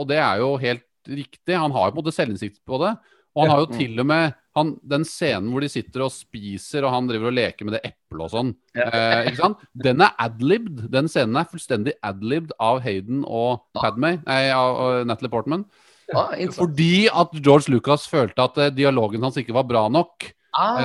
og 0.00 0.08
det 0.08 0.16
er 0.16 0.36
jo 0.40 0.56
helt 0.56 0.82
riktig. 1.08 1.54
Han 1.56 1.70
har 1.72 1.88
jo 1.88 1.92
på 1.92 1.98
en 1.98 2.04
måte 2.04 2.14
selvinnsikt 2.16 2.60
på 2.64 2.78
det. 2.80 2.96
Og 3.36 3.44
han 3.44 3.52
har 3.52 3.64
jo 3.64 3.68
til 3.78 4.00
og 4.02 4.08
med 4.10 4.32
han, 4.58 4.72
den 4.82 5.04
scenen 5.06 5.52
hvor 5.52 5.62
de 5.62 5.70
sitter 5.70 6.02
og 6.04 6.12
spiser, 6.12 6.82
og 6.82 6.94
han 6.94 7.06
driver 7.10 7.30
og 7.30 7.36
leker 7.36 7.68
med 7.68 7.76
det 7.76 7.82
eplet 7.92 8.24
og 8.24 8.32
sånn. 8.32 8.50
Eh, 8.74 9.28
ikke 9.30 9.38
sant? 9.38 9.60
Den 9.86 10.02
er 10.02 10.16
adlibbed. 10.22 10.88
Den 10.92 11.10
scenen 11.10 11.38
er 11.38 11.46
fullstendig 11.50 11.94
adlibbed 12.06 12.56
av 12.58 12.82
Hayden 12.84 13.22
og 13.26 13.62
Padmay, 13.78 14.18
av, 14.26 14.74
av 14.74 15.06
Natalie 15.06 15.32
Portman. 15.32 15.64
Ja. 16.10 16.26
Fordi 16.56 17.06
at 17.06 17.36
George 17.38 17.70
Lucas 17.70 18.08
følte 18.10 18.42
at 18.42 18.58
eh, 18.58 18.72
dialogen 18.74 19.22
hans 19.22 19.38
ikke 19.38 19.54
var 19.54 19.68
bra 19.68 19.84
nok. 19.92 20.26
Ah. 20.58 20.82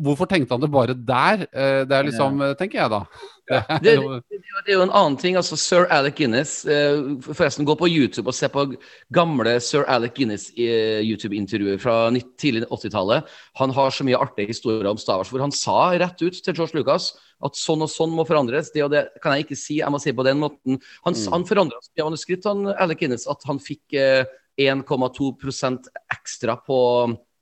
Hvorfor 0.00 0.28
tenkte 0.30 0.54
han 0.54 0.62
det 0.62 0.70
bare 0.72 0.94
der? 0.94 1.42
Eh, 1.50 1.82
det 1.88 1.96
er 1.96 2.06
liksom, 2.06 2.38
tenker 2.58 2.78
jeg 2.82 2.90
da. 2.92 3.04
Det, 3.50 3.58
det, 3.82 3.96
det 3.98 4.70
er 4.70 4.76
jo 4.76 4.84
en 4.84 4.92
annen 4.94 5.16
ting. 5.18 5.34
altså 5.34 5.56
Sir 5.58 5.88
Alec 5.90 6.14
Guinness 6.20 6.60
eh, 6.70 7.00
Forresten, 7.26 7.66
gå 7.66 7.74
på 7.74 7.88
YouTube 7.90 8.30
og 8.30 8.36
se 8.38 8.46
på 8.46 8.62
gamle 9.10 9.56
Sir 9.58 9.82
Alec 9.90 10.12
Guinness 10.14 10.52
eh, 10.54 11.00
YouTube-intervjuer 11.02 11.80
fra 11.82 11.96
tidlig 12.38 12.68
80-tallet. 12.70 13.26
Han 13.58 13.74
har 13.74 13.90
så 13.90 14.06
mye 14.06 14.20
artige 14.22 14.52
historier 14.52 14.86
om 14.86 15.00
Star 15.02 15.18
Wars 15.18 15.32
hvor 15.34 15.42
han 15.42 15.50
sa 15.50 15.90
rett 15.98 16.22
ut 16.22 16.38
til 16.38 16.54
George 16.54 16.78
Lucas 16.78 17.10
at 17.42 17.58
sånn 17.58 17.82
og 17.82 17.90
sånn 17.90 18.14
må 18.14 18.22
forandres. 18.28 18.70
Det 18.70 18.84
og 18.86 18.92
det 18.94 19.08
kan 19.18 19.34
jeg 19.34 19.48
ikke 19.48 19.58
si, 19.58 19.80
jeg 19.80 19.90
må 19.90 19.98
si 19.98 20.14
på 20.14 20.26
den 20.28 20.38
måten. 20.44 20.78
Han, 21.02 21.18
Mm. 21.18 21.32
han 21.34 21.48
forandra 21.50 21.82
i 21.98 22.06
manuskript, 22.06 22.46
han 22.46 22.70
Alec 22.78 23.02
Guinness, 23.02 23.26
at 23.26 23.42
han 23.50 23.58
fikk 23.58 23.98
eh, 23.98 24.22
1,2% 24.60 25.90
ekstra 26.14 26.54
på 26.62 26.78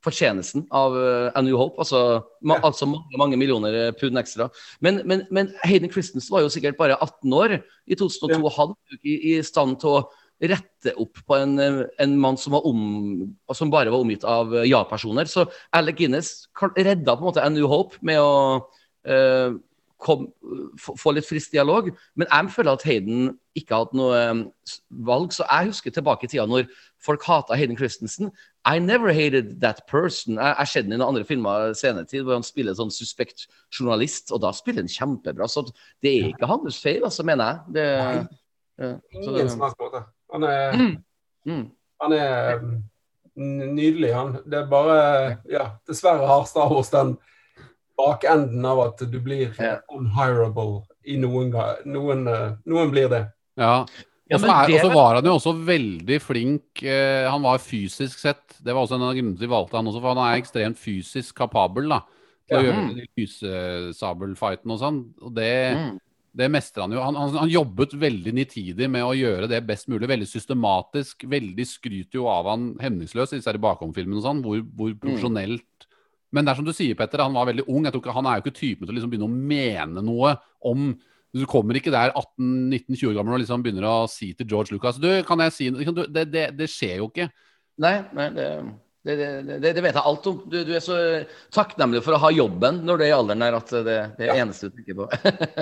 fortjenesten 0.05 0.65
av 0.75 0.95
eh, 0.95 1.27
A 1.35 1.43
New 1.43 1.57
Hope. 1.59 1.79
Altså, 1.81 2.23
ma 2.41 2.57
Ja. 2.59 2.69
altså 2.69 2.87
mange, 2.89 3.19
mange 3.19 3.39
millioner 3.39 3.75
eh, 3.75 3.91
pund 3.99 4.19
ekstra. 4.19 4.49
Men, 4.81 5.01
men, 5.05 5.25
men 5.31 5.51
Hayden 5.63 5.91
Christensen 5.91 6.33
var 6.33 6.45
jo 6.45 6.53
sikkert 6.53 6.79
bare 6.79 6.97
18 6.99 7.33
år 7.35 7.59
i 7.59 7.95
2002 7.99 8.39
og 8.39 8.75
jo 8.89 8.99
ikke 8.99 9.11
i, 9.11 9.19
i 9.35 9.43
stand 9.43 9.79
til 9.81 9.99
å 9.99 10.03
rette 10.39 10.93
opp 10.95 11.19
på 11.27 11.35
en, 11.35 11.57
eh, 11.59 11.81
en 11.99 12.17
mann 12.19 12.39
som, 12.39 12.55
var 12.55 12.67
om, 12.67 13.29
som 13.53 13.71
bare 13.73 13.91
var 13.91 13.99
omgitt 13.99 14.23
av 14.23 14.53
ja-personer. 14.63 15.27
Så 15.27 15.47
Alec 15.75 15.99
Guinness 15.99 16.47
redda 16.77 17.15
på 17.15 17.23
en 17.23 17.31
måte 17.31 17.43
A 17.43 17.49
New 17.51 17.67
Hope 17.67 17.99
med 18.01 18.21
å 18.23 18.31
eh, 19.03 19.51
kom, 19.99 20.29
få, 20.79 21.11
litt 21.13 21.27
frisk 21.27 21.51
dialog. 21.53 21.89
Men 22.17 22.29
jeg 22.29 22.53
føler 22.55 22.77
at 22.77 22.85
Hayden 22.87 23.33
ikke 23.57 23.75
har 23.75 23.85
hatt 23.85 23.97
noe 23.97 24.19
eh, 24.19 24.75
valg. 25.07 25.33
Så 25.35 25.45
jeg 25.45 25.71
husker 25.71 25.93
tilbake 25.93 26.25
i 26.27 26.31
tida 26.31 26.45
når 26.49 26.69
folk 27.03 27.25
hata 27.27 27.57
Hayden 27.59 27.77
Christensen. 27.79 28.31
I 28.67 28.79
never 28.83 29.13
hated 29.15 29.57
that 29.63 29.83
person. 29.91 30.39
Jeg 30.39 30.55
har 30.59 30.69
sett 30.69 30.87
den 30.87 30.95
i 30.95 30.99
noen 30.99 31.09
andre 31.13 31.25
filmer 31.27 31.73
senere 31.77 32.07
tid 32.09 32.23
hvor 32.25 32.37
han 32.37 32.47
spiller 32.47 32.77
sånn 32.77 32.93
suspekt 32.93 33.47
journalist, 33.75 34.33
og 34.35 34.43
da 34.45 34.53
spiller 34.55 34.85
han 34.85 34.93
kjempebra. 34.93 35.49
Så 35.51 35.65
det 36.03 36.13
er 36.13 36.29
ikke 36.31 36.49
hans 36.49 36.79
feil, 36.83 37.03
altså, 37.07 37.25
mener 37.27 37.51
jeg. 37.51 37.75
Det, 37.79 37.89
Nei. 37.99 38.93
så 39.19 39.33
Ingen 39.35 39.51
som 39.55 39.67
helst 39.67 39.81
måte. 39.83 40.05
Han 40.29 40.45
er, 40.45 40.77
mm, 40.77 41.63
han 42.03 42.13
er 42.15 42.61
mm, 42.61 43.73
nydelig, 43.75 44.13
han. 44.15 44.37
Det 44.45 44.61
er 44.61 44.71
bare 44.71 45.01
Ja, 45.49 45.73
dessverre 45.89 46.27
har 46.29 46.47
Star 46.47 46.71
Wars 46.71 46.91
den 46.93 47.17
bakenden 47.99 48.65
av 48.65 48.79
at 48.87 49.03
du 49.11 49.19
blir 49.19 49.51
Ja. 49.59 49.75
unhirable 49.91 50.85
i 51.05 51.17
noen 51.19 51.51
gang. 51.51 51.75
noen, 51.85 52.27
eh, 52.27 52.55
noen 52.65 52.91
blir 52.93 53.09
det. 53.11 53.25
Ja. 53.59 53.85
Ja, 54.29 54.37
Og 54.37 54.41
så 54.43 54.93
var 54.93 55.15
han 55.15 55.25
jo 55.25 55.31
også 55.39 55.55
veldig 55.65 56.19
flink. 56.21 56.83
Eh, 56.83 57.25
han 57.27 57.41
var 57.41 57.57
fysisk 57.57 58.19
sett 58.21 58.59
Det 58.63 58.75
var 58.75 58.85
også 58.85 58.95
en 58.99 59.01
av 59.07 59.15
grunnene 59.15 59.39
de 59.39 59.47
valgte 59.49 59.73
han 59.79 59.87
også, 59.89 60.01
for 60.03 60.13
han 60.13 60.21
er 60.21 60.39
ekstremt 60.39 60.77
fysisk 60.77 61.33
kapabel 61.39 61.89
da, 61.89 62.01
til 62.47 62.57
å 62.59 62.63
gjøre 62.67 62.95
de 62.95 63.07
lysesabelfighten 63.17 64.71
og 64.73 64.79
sånn. 64.79 64.99
Og 65.23 65.33
det, 65.33 65.75
Mm. 65.75 65.99
det 66.35 66.51
mestrer 66.51 66.81
han 66.83 66.91
jo. 66.91 67.01
Han, 67.01 67.15
han, 67.15 67.33
han 67.41 67.49
jobbet 67.49 67.93
veldig 67.99 68.33
nitidig 68.33 68.89
med 68.89 69.01
å 69.03 69.15
gjøre 69.17 69.49
det 69.49 69.65
best 69.65 69.87
mulig. 69.89 70.07
Veldig 70.07 70.27
systematisk. 70.29 71.25
Veldig 71.27 71.65
skryter 71.65 72.19
jo 72.21 72.27
av 72.27 72.45
han 72.45 72.75
hemningsløst 72.79 73.33
i 73.33 73.37
disse 73.39 73.49
her 73.51 73.57
bakomfilmene 73.57 74.17
og 74.21 74.23
sånn, 74.27 74.43
hvor, 74.43 74.61
hvor 74.61 74.93
profesjonelt 74.99 75.63
Men 76.31 76.45
det 76.45 76.51
er 76.53 76.59
som 76.59 76.67
du 76.67 76.73
sier, 76.75 76.97
Petter, 76.97 77.23
han 77.25 77.35
var 77.35 77.47
veldig 77.49 77.65
ung. 77.67 77.85
Jeg 77.85 77.95
tror 77.95 78.03
ikke, 78.03 78.17
han 78.17 78.27
er 78.29 78.39
jo 78.39 78.45
ikke 78.45 78.57
typen 78.59 78.85
til 78.85 78.93
å 78.93 78.97
liksom 78.97 79.13
begynne 79.13 79.29
å 79.29 79.45
mene 79.53 80.03
noe 80.05 80.35
om 80.65 80.91
Du 81.29 81.43
kommer 81.45 81.77
ikke 81.77 81.93
der 81.93 82.09
18-19-20 82.17 83.13
gammel 83.13 83.35
og 83.35 83.41
liksom 83.43 83.61
begynner 83.61 83.85
å 83.85 83.95
si 84.09 84.31
til 84.33 84.47
George 84.49 84.73
Lucas 84.73 84.97
Du, 84.97 85.09
kan 85.27 85.41
jeg 85.45 85.53
si 85.53 85.69
noe? 85.69 85.85
Du, 85.85 86.05
Det, 86.09 86.25
det, 86.33 86.45
det 86.57 86.69
skjer 86.71 87.03
jo 87.03 87.09
ikke. 87.11 87.29
Nei, 87.79 87.99
nei 88.17 88.25
det, 88.35 88.47
det, 89.05 89.15
det, 89.15 89.57
det, 89.63 89.73
det 89.77 89.83
vet 89.83 89.95
jeg 89.95 90.05
alt 90.09 90.25
om. 90.27 90.39
Du, 90.51 90.57
du 90.67 90.71
er 90.75 90.83
så 90.83 90.97
takknemlig 91.55 92.01
for 92.03 92.17
å 92.17 92.21
ha 92.25 92.31
jobben 92.35 92.81
når 92.85 92.99
du 92.99 93.03
er 93.05 93.11
i 93.11 93.15
alderen 93.15 93.45
der 93.45 93.57
at 93.59 93.71
det, 93.71 93.83
det 94.17 94.25
er 94.25 94.33
det 94.33 94.41
eneste 94.43 94.69
du 94.69 94.79
tenker 94.79 94.97
på. 94.99 95.07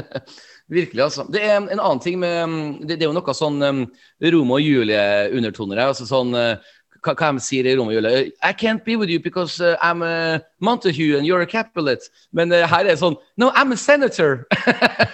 Virkelig, 0.77 1.03
altså. 1.05 1.27
Det 1.31 1.43
er 1.45 1.59
en 1.59 1.69
annen 1.75 2.01
ting 2.03 2.17
med 2.23 2.81
Det, 2.87 2.97
er 2.97 3.05
jo 3.05 3.13
noe 3.15 3.37
sånn 3.37 3.61
um, 3.61 3.83
Romeo 4.23 4.57
og 4.57 4.65
Julie-undertoner 4.65 5.83
her. 5.83 5.93
Altså 5.93 6.07
sånn 6.09 6.33
uh, 7.07 7.15
hva, 7.15 7.31
de 7.35 7.43
sier 7.43 7.67
i 7.69 7.75
romjula? 7.79 8.11
I 8.43 8.53
can't 8.53 8.83
be 8.85 8.97
with 8.99 9.09
you 9.09 9.19
because 9.19 9.59
uh, 9.61 9.75
I'm 9.81 10.03
a 10.03 10.41
Montague 10.59 11.17
and 11.17 11.25
you're 11.25 11.41
a 11.41 11.47
Capulet. 11.47 12.09
Men 12.31 12.51
uh, 12.51 12.67
her 12.67 12.83
er 12.85 12.91
det 12.91 12.99
sånn 13.01 13.17
No, 13.37 13.51
I'm 13.55 13.71
a 13.71 13.77
senator. 13.77 14.45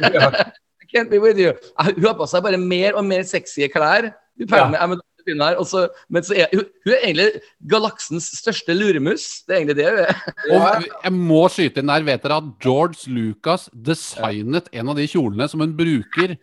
I 0.01 0.85
can't 0.91 1.09
be 1.09 1.19
with 1.19 1.39
you. 1.39 1.53
Ah, 1.77 1.89
Hun 1.93 2.05
har 2.05 2.17
på 2.19 2.27
seg 2.29 2.43
bare 2.45 2.59
mer 2.59 2.97
og 2.99 3.05
mer 3.05 3.23
sexy 3.27 3.67
klær. 3.71 4.11
Hun 4.39 4.47
Ja. 4.49 4.67
med, 4.67 4.99
her, 5.27 5.63
så, 5.63 5.87
men 6.09 6.23
så 6.23 6.35
er, 6.35 6.47
hun, 6.53 6.65
hun 6.83 6.93
er 6.93 7.03
egentlig 7.05 7.41
galaksens 7.69 8.25
største 8.39 8.73
luremus. 8.75 9.43
Det 9.47 9.55
er 9.55 9.61
egentlig 9.61 9.77
det 9.77 9.85
hun 9.89 9.99
er. 10.03 10.17
Og 10.57 10.87
jeg 11.03 11.13
må 11.15 11.41
skyte 11.47 11.79
inn 11.79 11.91
der. 11.91 12.03
Vet 12.07 12.25
dere 12.25 12.41
at 12.41 12.49
George 12.63 13.07
Lucas 13.07 13.69
designet 13.73 14.67
en 14.73 14.91
av 14.91 14.99
de 14.99 15.07
kjolene 15.07 15.47
som 15.47 15.63
hun 15.63 15.75
bruker 15.77 16.35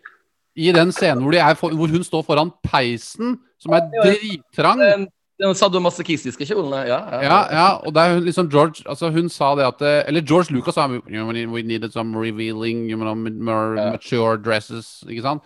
i 0.57 0.73
den 0.75 0.93
scenen 0.93 1.23
hvor, 1.25 1.35
de 1.35 1.43
er 1.43 1.57
for, 1.59 1.75
hvor 1.77 1.93
hun 1.93 2.05
står 2.05 2.25
foran 2.27 2.53
peisen, 2.67 3.37
som 3.61 3.77
er 3.77 3.87
drittrang? 4.01 5.07
Den, 5.41 5.57
sadomasochistiske 5.57 6.47
kjolene. 6.47 6.83
Ja, 6.89 7.01
ja. 7.15 7.21
Ja, 7.25 7.41
ja, 7.55 7.67
og 7.81 7.95
det 7.97 8.03
er 8.03 8.15
hun 8.15 8.27
liksom 8.27 8.51
George 8.53 8.85
altså 8.85 9.09
Hun 9.15 9.29
sa 9.33 9.55
det 9.57 9.65
at 9.65 9.83
eh, 9.83 10.03
Eller 10.11 10.21
George 10.21 10.53
Lucas 10.53 10.77
sa 10.77 10.87
We 10.87 11.63
needed 11.63 11.93
some 11.93 12.13
revealing, 12.19 12.91
you 12.91 12.99
know, 12.99 13.15
more 13.15 13.75
mature 13.75 14.37
dresses. 14.37 15.01
Ikke 15.09 15.25
sant? 15.25 15.43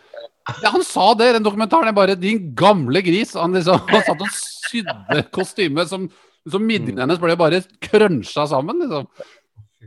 Ja, 0.62 0.74
han 0.74 0.84
sa 0.84 1.12
det 1.16 1.30
i 1.30 1.36
den 1.38 1.46
dokumentaren. 1.46 1.88
Jeg 1.88 1.96
bare 1.96 2.18
Din 2.18 2.54
gamle 2.58 3.02
gris. 3.02 3.34
Han 3.38 3.54
liksom 3.54 3.80
han 3.88 4.04
satt 4.04 4.20
og 4.26 4.34
sydde 4.34 5.24
kostymet 5.32 5.88
som 5.88 6.08
liksom 6.44 6.66
Midjen 6.68 7.00
hennes 7.00 7.20
ble 7.20 7.36
bare 7.40 7.62
krønsja 7.84 8.46
sammen, 8.50 8.82
liksom. 8.84 9.08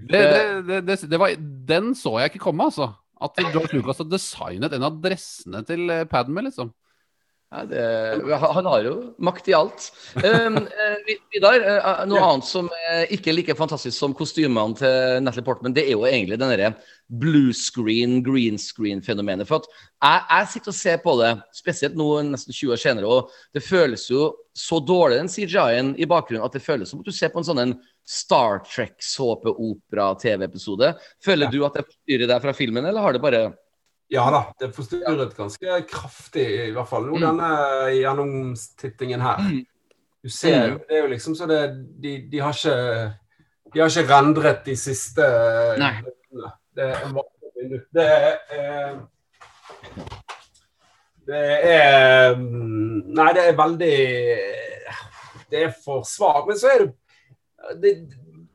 Det, 0.08 0.22
det, 0.68 0.82
det, 0.86 0.98
det, 1.10 1.20
var, 1.20 1.34
den 1.70 1.94
så 1.98 2.18
jeg 2.22 2.32
ikke 2.32 2.48
komme, 2.48 2.70
altså. 2.70 2.92
At 3.22 3.38
George 3.50 3.78
Lucas 3.78 4.02
har 4.02 4.10
designet 4.10 4.74
en 4.78 4.86
av 4.86 4.98
dressene 5.02 5.64
til 5.66 5.90
eh, 5.94 6.06
Padme, 6.10 6.44
liksom. 6.46 6.70
Ja, 7.48 7.62
det, 7.64 7.80
han 8.42 8.66
har 8.68 8.82
jo 8.84 9.14
makt 9.24 9.46
i 9.48 9.54
alt. 9.56 9.86
Um, 10.20 10.58
eh, 10.68 11.16
Vidar, 11.32 11.64
eh, 11.64 12.02
noe 12.10 12.20
annet 12.20 12.44
som 12.44 12.68
er 12.90 13.08
ikke 13.16 13.32
er 13.32 13.38
like 13.38 13.56
fantastisk 13.56 13.96
som 13.96 14.12
kostymene 14.18 14.76
til 14.76 15.24
Natalie 15.24 15.46
Portman, 15.48 15.72
det 15.72 15.86
er 15.88 15.96
jo 15.96 16.04
egentlig 16.10 16.36
denne 16.42 16.74
blue 17.08 17.54
screen, 17.56 18.20
green 18.26 18.58
screen-fenomenet. 18.60 19.48
For 19.48 19.56
at 19.62 19.68
jeg, 19.72 20.20
jeg 20.28 20.48
sitter 20.52 20.72
og 20.74 20.80
ser 20.82 20.98
på 21.06 21.12
det, 21.22 21.32
spesielt 21.56 21.96
nå 21.96 22.22
nesten 22.34 22.52
20 22.52 22.74
år 22.76 22.80
senere, 22.82 23.08
og 23.08 23.32
det 23.56 23.64
føles 23.64 24.04
jo 24.12 24.36
så 24.52 24.84
dårlig, 24.84 25.16
den 25.22 25.32
CGI-en 25.32 25.96
i 25.96 26.04
bakgrunnen, 26.10 26.44
at 26.44 26.52
det 26.58 26.66
føles 26.66 26.90
som 26.92 27.00
at 27.00 27.08
du 27.08 27.12
ser 27.16 27.32
på 27.32 27.40
en 27.40 27.48
sånn 27.48 27.64
en 27.64 27.80
Star 28.08 28.64
Trek-såpe-opera-TV-episode. 28.68 30.96
Føler 31.24 31.48
du 31.52 31.64
at 31.64 31.76
det 31.80 31.88
forstyrrer 31.88 32.28
deg 32.34 32.40
fra 32.44 32.54
filmen, 32.60 32.86
eller 32.92 33.02
har 33.04 33.12
det 33.16 33.24
bare 33.24 33.56
Ja 34.10 34.24
da, 34.32 34.42
det 34.60 34.72
forstyrret 34.76 35.34
ganske 35.36 35.82
kraftig, 35.90 36.46
i 36.70 36.72
hvert 36.76 36.88
fall 36.88 37.10
nå 37.10 37.20
denne 37.20 37.50
gjennomtittingen 37.92 39.24
her. 39.24 39.42
Du 40.24 40.30
ser 40.32 40.56
jo, 40.72 40.78
det 40.88 40.96
er 40.96 41.04
jo 41.04 41.10
liksom 41.12 41.36
så 41.38 41.46
det 41.48 41.60
De, 42.04 42.14
de 42.32 42.40
har 42.42 42.56
ikke 42.56 42.78
De 43.74 43.82
har 43.82 43.92
ikke 43.92 44.08
rendret 44.10 44.64
de 44.66 44.76
siste 44.80 45.28
Nei. 45.80 45.92
Det 46.78 46.88
er 46.94 47.04
vanlig 47.06 47.52
vindu. 47.58 47.78
Det 47.94 48.06
er 48.06 48.34
eh, 48.58 48.98
Det 51.28 51.44
er 51.74 52.36
mm, 52.40 53.04
Nei, 53.18 53.28
det 53.38 53.44
er 53.44 53.60
veldig 53.60 53.98
Det 55.52 55.64
er 55.68 55.76
for 55.84 56.08
svakt. 56.08 56.48
Men 56.50 56.60
så 56.60 56.74
er 56.74 56.86
det, 56.86 56.90
det 57.84 57.94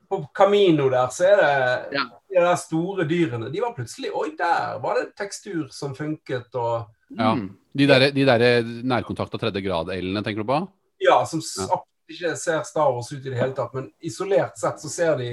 På 0.09 0.25
Camino 0.35 0.89
der, 0.93 1.09
så 1.13 1.31
er 1.31 1.41
det 1.45 1.55
Ja. 1.99 2.09
De 2.33 2.41
der 2.41 2.57
store 2.57 3.05
dyrene. 3.09 3.51
De 3.53 3.61
var 3.61 3.75
plutselig 3.77 4.11
Oi, 4.17 4.31
der 4.39 4.79
var 4.83 4.97
det 5.01 5.11
tekstur 5.21 5.69
som 5.75 5.95
funket, 5.99 6.49
og 6.57 6.87
Ja. 7.13 7.35
Mm. 7.37 7.51
De 7.77 7.87
der, 7.89 8.11
de 8.13 8.25
der 8.25 8.63
nærkontakt 8.85 9.35
av 9.37 9.41
tredje 9.41 9.61
grad-elene, 9.65 10.23
tenker 10.25 10.43
du 10.43 10.49
på? 10.49 10.59
Ja, 11.01 11.23
som 11.29 11.41
Ja. 11.41 11.83
ikke 12.09 12.35
ser 12.37 12.63
Star 12.69 12.91
Wars 12.93 13.13
ut 13.13 13.21
i 13.25 13.31
det 13.31 13.37
hele 13.39 13.53
tatt. 13.57 13.73
Men 13.75 13.91
isolert 14.03 14.57
sett 14.61 14.81
så 14.81 14.89
ser 14.93 15.17
de 15.21 15.31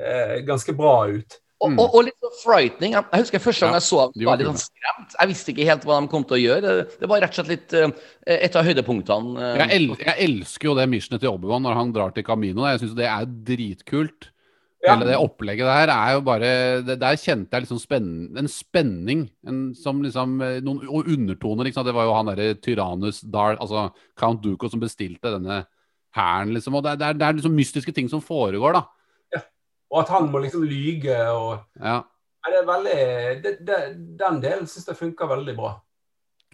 eh, 0.00 0.40
ganske 0.44 0.72
bra 0.76 1.06
ut. 1.08 1.40
Mm. 1.64 1.78
og, 1.80 1.94
og 1.96 2.02
litt 2.04 2.16
sånn 2.20 2.34
frightening. 2.42 2.92
Jeg 2.92 3.20
husker 3.22 3.40
første 3.40 3.64
gang 3.64 3.72
Ja, 3.72 3.78
jeg 3.78 3.86
så 3.86 4.00
dem, 4.12 4.24
var 4.28 4.36
litt 4.36 4.48
sånn 4.50 4.58
skremt. 4.60 5.14
Jeg 5.20 5.28
visste 5.30 5.52
ikke 5.54 5.64
helt 5.70 5.84
hva 5.88 6.00
de 6.02 6.10
kom 6.12 6.24
til 6.28 6.36
å 6.36 6.40
gjøre. 6.42 6.60
Det, 6.60 6.98
det 7.00 7.08
var 7.08 7.22
rett 7.24 7.30
og 7.32 7.38
slett 7.38 7.52
litt 7.54 7.72
eh, 7.78 7.94
et 8.34 8.56
av 8.60 8.66
høydepunktene. 8.68 9.32
eh, 9.40 9.56
Jeg, 9.62 9.70
el 9.78 9.86
jeg 10.02 10.16
elsker 10.26 10.68
jo 10.68 10.74
det 10.76 10.88
missionet 10.92 11.22
til 11.24 11.30
Obi-Wan 11.32 11.64
når 11.64 11.78
han 11.78 11.92
drar 11.94 12.12
til 12.12 12.26
Camino. 12.26 12.66
Jeg 12.68 12.82
syns 12.82 12.96
det 12.98 13.06
er 13.08 13.24
dritkult. 13.48 14.28
Ja. 14.84 14.92
Hele 14.92 15.06
det 15.08 15.16
opplegget 15.16 15.64
der 15.64 15.90
er 15.94 16.10
jo 16.12 16.20
bare 16.26 16.48
det, 16.84 16.98
Der 17.00 17.16
kjente 17.16 17.56
jeg 17.56 17.64
liksom 17.64 17.78
spenn, 17.80 18.08
en 18.36 18.50
spenning. 18.52 19.22
En, 19.48 19.60
som 19.78 20.02
liksom 20.04 20.34
eh, 20.44 20.58
Noen 20.64 20.82
og 20.84 21.08
undertoner. 21.08 21.68
Ikke 21.68 21.78
sant? 21.78 21.88
Det 21.88 21.94
var 21.96 22.08
jo 22.08 22.16
han 22.18 22.28
derre 22.28 22.50
Tyrannus 22.60 23.22
Dar, 23.24 23.56
altså 23.56 23.86
Count 24.20 24.42
Duco, 24.44 24.68
som 24.68 24.82
bestilte 24.82 25.32
denne 25.32 25.62
hæren, 26.14 26.52
liksom. 26.54 26.76
Og 26.76 26.84
det, 26.84 26.98
det, 27.00 27.08
er, 27.08 27.16
det 27.18 27.26
er 27.26 27.38
liksom 27.38 27.56
mystiske 27.56 27.94
ting 27.96 28.10
som 28.12 28.22
foregår, 28.24 28.76
da. 28.76 28.84
Ja. 29.32 29.40
Og 29.94 30.02
at 30.02 30.12
han 30.12 30.28
må 30.32 30.44
liksom 30.44 30.66
lyge 30.68 31.16
og 31.32 31.64
Ja. 31.80 32.02
Nei, 32.44 32.52
det 32.52 32.60
er 32.60 32.66
veldig 32.68 33.66
Den 34.20 34.40
delen 34.42 34.66
syns 34.68 34.90
jeg 34.90 35.00
funker 35.00 35.30
veldig 35.30 35.56
bra. 35.56 35.78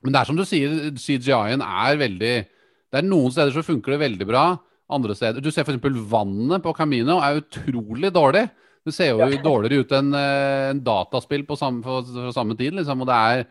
Men 0.04 0.14
det 0.14 0.20
er 0.20 0.28
som 0.28 0.38
du 0.38 0.46
sier, 0.46 0.92
CGI-en 0.94 1.64
er 1.66 1.98
veldig 1.98 2.34
Det 2.46 3.00
er 3.00 3.06
noen 3.06 3.34
steder 3.34 3.50
så 3.54 3.66
funker 3.66 3.96
det 3.96 4.04
veldig 4.06 4.28
bra. 4.28 4.44
Andre 4.90 5.14
steder 5.16 5.44
Du 5.44 5.50
ser 5.54 5.66
f.eks. 5.66 5.80
vannet 6.10 6.64
på 6.64 6.74
Camino 6.76 7.20
er 7.22 7.40
utrolig 7.42 8.12
dårlig. 8.14 8.46
Det 8.86 8.94
ser 8.96 9.12
jo 9.14 9.28
dårligere 9.50 9.84
ut 9.84 9.96
enn 9.98 10.14
eh, 10.16 10.68
en 10.72 10.84
dataspill 10.84 11.44
på 11.48 11.58
samme, 11.58 11.84
for, 11.84 12.32
samme 12.34 12.56
tid, 12.58 12.76
liksom. 12.78 13.04
Og 13.04 13.10
det 13.10 13.18
er 13.18 13.44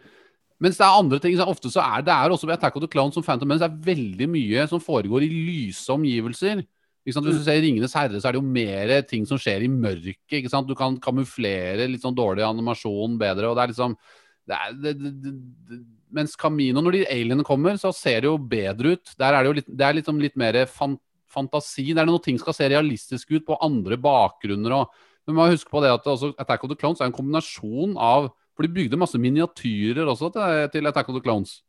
mens 0.60 0.76
det 0.76 0.84
er 0.84 0.98
andre 1.00 1.22
ting. 1.24 1.38
Så 1.40 1.48
ofte 1.48 1.72
så 1.72 1.84
er 1.86 2.04
det 2.04 2.16
er 2.16 2.34
også 2.34 2.50
ved 2.50 2.58
Attack 2.58 2.76
of 2.76 2.84
the 2.84 2.92
Clowns 2.92 3.16
som 3.16 3.24
Phantom 3.24 3.48
Menace 3.48 3.70
er 3.70 3.80
veldig 3.86 4.28
mye 4.32 4.66
som 4.68 4.84
foregår 4.84 5.24
i 5.24 5.32
lyse 5.32 5.88
omgivelser. 5.94 6.66
Hvis 7.08 7.16
du 7.16 7.32
ser 7.42 7.62
Ringenes 7.64 7.96
herre, 7.96 8.20
så 8.20 8.28
er 8.30 8.36
det 8.36 8.42
jo 8.42 8.56
mer 8.58 8.92
ting 9.08 9.24
som 9.26 9.40
skjer 9.40 9.64
i 9.66 9.72
mørket. 9.72 10.20
ikke 10.42 10.52
sant? 10.52 10.68
Du 10.68 10.76
kan 10.78 11.00
kamuflere 11.02 11.88
litt 11.88 12.04
sånn 12.04 12.18
dårlig 12.18 12.44
animasjon 12.46 13.16
bedre. 13.22 13.50
og 13.50 13.56
det 13.58 13.64
er 13.64 13.72
liksom 13.74 13.96
det 14.50 14.58
er, 14.58 14.76
det, 14.82 14.94
det, 14.98 15.14
det, 15.24 15.34
det, 15.70 15.80
Mens 16.10 16.34
Camino, 16.36 16.82
når 16.82 16.96
de 16.96 17.02
alienene 17.06 17.46
kommer, 17.46 17.76
så 17.78 17.92
ser 17.94 18.24
det 18.24 18.30
jo 18.32 18.38
bedre 18.42 18.96
ut. 18.98 19.12
Der 19.22 19.36
er 19.36 19.44
det 19.44 19.50
jo 19.50 19.58
litt, 19.60 19.68
det 19.70 19.86
er 19.86 19.98
liksom 20.00 20.22
litt 20.22 20.38
mer 20.42 20.58
fan, 20.66 20.96
fantasi. 21.32 21.94
Det 21.94 22.02
er 22.02 22.06
noe 22.10 22.20
ting 22.24 22.38
skal 22.42 22.54
se 22.54 22.68
realistisk 22.70 23.32
ut 23.32 23.46
på 23.46 23.58
andre 23.62 23.98
bakgrunner. 23.98 24.72
og 24.82 24.88
men 25.28 25.36
man 25.36 25.46
må 25.50 25.52
huske 25.54 25.70
på 25.70 25.82
det 25.84 25.92
at 25.94 26.04
også 26.10 26.34
Attack 26.40 26.64
of 26.64 26.70
the 26.72 26.76
Clones 26.76 27.02
er 27.02 27.06
en 27.06 27.14
kombinasjon 27.14 27.98
av 27.98 28.32
For 28.58 28.64
de 28.68 28.74
bygde 28.74 28.98
masse 28.98 29.16
miniatyrer 29.16 30.04
også 30.10 30.34
til, 30.34 30.70
til 30.74 30.88
Attack 30.90 31.08
of 31.10 31.16
the 31.16 31.22
Clones. 31.24 31.62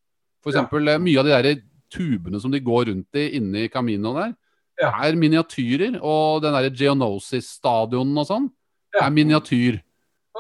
For 0.43 0.51
Ja. 0.51 0.63
eh, 0.65 0.99
mye 0.99 1.19
av 1.21 1.25
de 1.25 1.31
der 1.43 1.63
tubene 1.93 2.41
som 2.41 2.51
de 2.51 2.59
går 2.59 2.87
rundt 2.89 3.15
i 3.15 3.37
inne 3.37 3.65
i 3.65 3.69
Camino 3.69 4.13
der, 4.15 4.35
Ja. 4.81 4.91
er 5.05 5.13
miniatyrer. 5.15 6.01
Og 6.03 6.43
den 6.43 6.53
derre 6.53 6.71
Geonosis-stadionen 6.75 8.19
og 8.19 8.27
sånn 8.27 8.51
Ja. 8.95 9.07
er 9.07 9.11
miniatyr. 9.11 9.81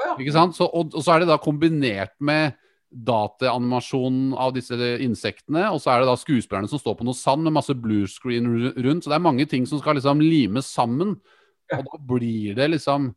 Ja. 0.04 0.16
Ikke 0.16 0.32
sant? 0.32 0.54
Så, 0.56 0.64
og, 0.72 0.94
og 0.94 1.02
så 1.04 1.14
er 1.14 1.20
det 1.20 1.28
da 1.28 1.36
kombinert 1.38 2.10
med 2.20 2.54
dataanimasjon 2.90 4.32
av 4.34 4.54
disse 4.56 4.74
insektene, 5.04 5.68
og 5.70 5.78
så 5.82 5.92
er 5.92 6.02
det 6.02 6.08
da 6.10 6.16
skuespillerne 6.18 6.70
som 6.70 6.80
står 6.80 6.96
på 6.98 7.06
noe 7.06 7.14
sand 7.14 7.46
med 7.46 7.54
masse 7.54 7.74
blue 7.78 8.08
screen 8.10 8.48
rundt. 8.74 9.04
Så 9.04 9.12
det 9.12 9.18
er 9.20 9.28
mange 9.28 9.46
ting 9.50 9.66
som 9.68 9.78
skal 9.78 9.98
liksom 9.98 10.22
limes 10.24 10.66
sammen. 10.70 11.14
Og 11.70 11.84
da 11.86 12.00
blir 12.02 12.56
det 12.58 12.66
liksom 12.72 13.12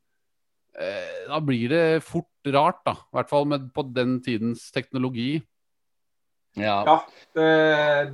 eh, 0.78 1.24
Da 1.26 1.40
blir 1.42 1.72
det 1.74 2.04
fort 2.06 2.30
rart, 2.54 2.84
da. 2.86 2.94
I 2.94 3.18
hvert 3.18 3.32
fall 3.32 3.50
med, 3.50 3.72
på 3.74 3.86
den 3.96 4.20
tidens 4.22 4.68
teknologi. 4.72 5.42
ja. 6.56 6.84
Ja, 6.86 6.98
det, 7.34 7.50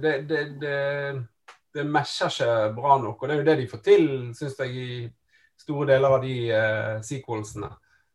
det, 0.02 0.16
det, 0.30 0.42
det, 0.62 0.78
det 1.76 1.86
matcher 1.92 2.32
ikke 2.32 2.74
bra 2.80 2.98
nok. 3.04 3.22
Og 3.22 3.28
det 3.28 3.36
er 3.36 3.42
jo 3.42 3.48
det 3.52 3.58
de 3.60 3.68
får 3.68 3.84
til, 3.84 4.10
syns 4.38 4.60
jeg, 4.64 4.72
i 4.72 5.10
store 5.60 5.92
deler 5.92 6.16
av 6.16 6.24
de 6.24 6.36
eh, 6.56 7.00
sequelsene. 7.04 7.74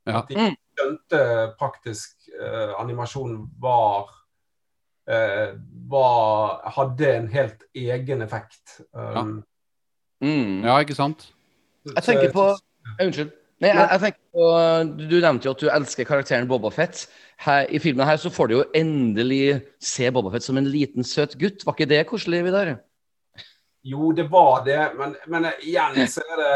Ja. 0.09 0.23
At 0.23 0.29
de 0.33 0.41
Mm. 0.41 0.57
Skjønte 0.85 1.23
praktisk 1.59 2.29
eh, 2.37 2.77
animasjon 2.79 3.41
var 3.61 4.13
eh, 5.09 5.57
var, 5.89 6.61
hadde 6.77 7.11
en 7.17 7.29
helt 7.33 7.67
egen 7.75 8.23
effekt. 8.23 8.81
Um, 8.93 9.43
Mm. 10.25 10.65
Ja, 10.65 10.79
ikke 10.81 10.97
sant? 10.97 11.27
Jeg 11.85 12.05
tenker 12.07 12.31
på 12.33 12.45
Unnskyld. 13.03 13.33
Nei, 13.63 13.71
jeg, 13.71 13.89
jeg 13.91 14.01
tenker 14.03 14.23
på, 14.35 14.47
du, 14.99 15.17
nevnte 15.23 15.49
jo 15.49 15.53
at 15.55 15.63
du 15.63 15.69
elsker 15.73 16.07
karakteren 16.09 16.49
Boba 16.49 16.71
Fett. 16.75 17.05
I 17.45 17.81
filmen 17.83 18.07
her 18.07 18.17
så 18.21 18.33
får 18.33 18.49
du 18.49 18.55
jo 18.57 18.65
endelig 18.77 19.61
se 19.83 20.09
Boba 20.15 20.33
Fett 20.33 20.47
som 20.47 20.59
en 20.61 20.69
liten, 20.71 21.05
søt 21.07 21.37
gutt. 21.41 21.67
Var 21.67 21.77
ikke 21.77 21.91
det 21.91 22.01
koselig, 22.09 22.41
Vidar? 22.47 22.75
Jo, 23.85 24.13
det 24.17 24.27
var 24.33 24.65
det, 24.65 24.81
men, 24.97 25.13
men 25.29 25.51
igjen 25.61 26.07
så 26.09 26.25
er 26.25 26.41
det 26.41 26.55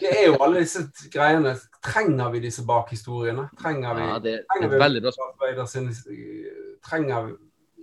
Det 0.00 0.10
er 0.10 0.26
jo 0.28 0.36
alle 0.42 0.62
disse 0.62 0.84
greiene. 1.12 1.54
Trenger 1.84 2.30
vi 2.32 2.42
disse 2.46 2.64
bakhistoriene? 2.66 3.48
Trenger 3.60 3.96
vi, 3.98 4.04
Ja, 4.08 4.18
det 4.18 4.34
trenger 4.50 4.68
er 4.68 4.72
vi 4.72 4.82
veldig 4.84 5.02
bra. 5.06 5.30
Trenger 6.84 7.26
vi 7.26 7.34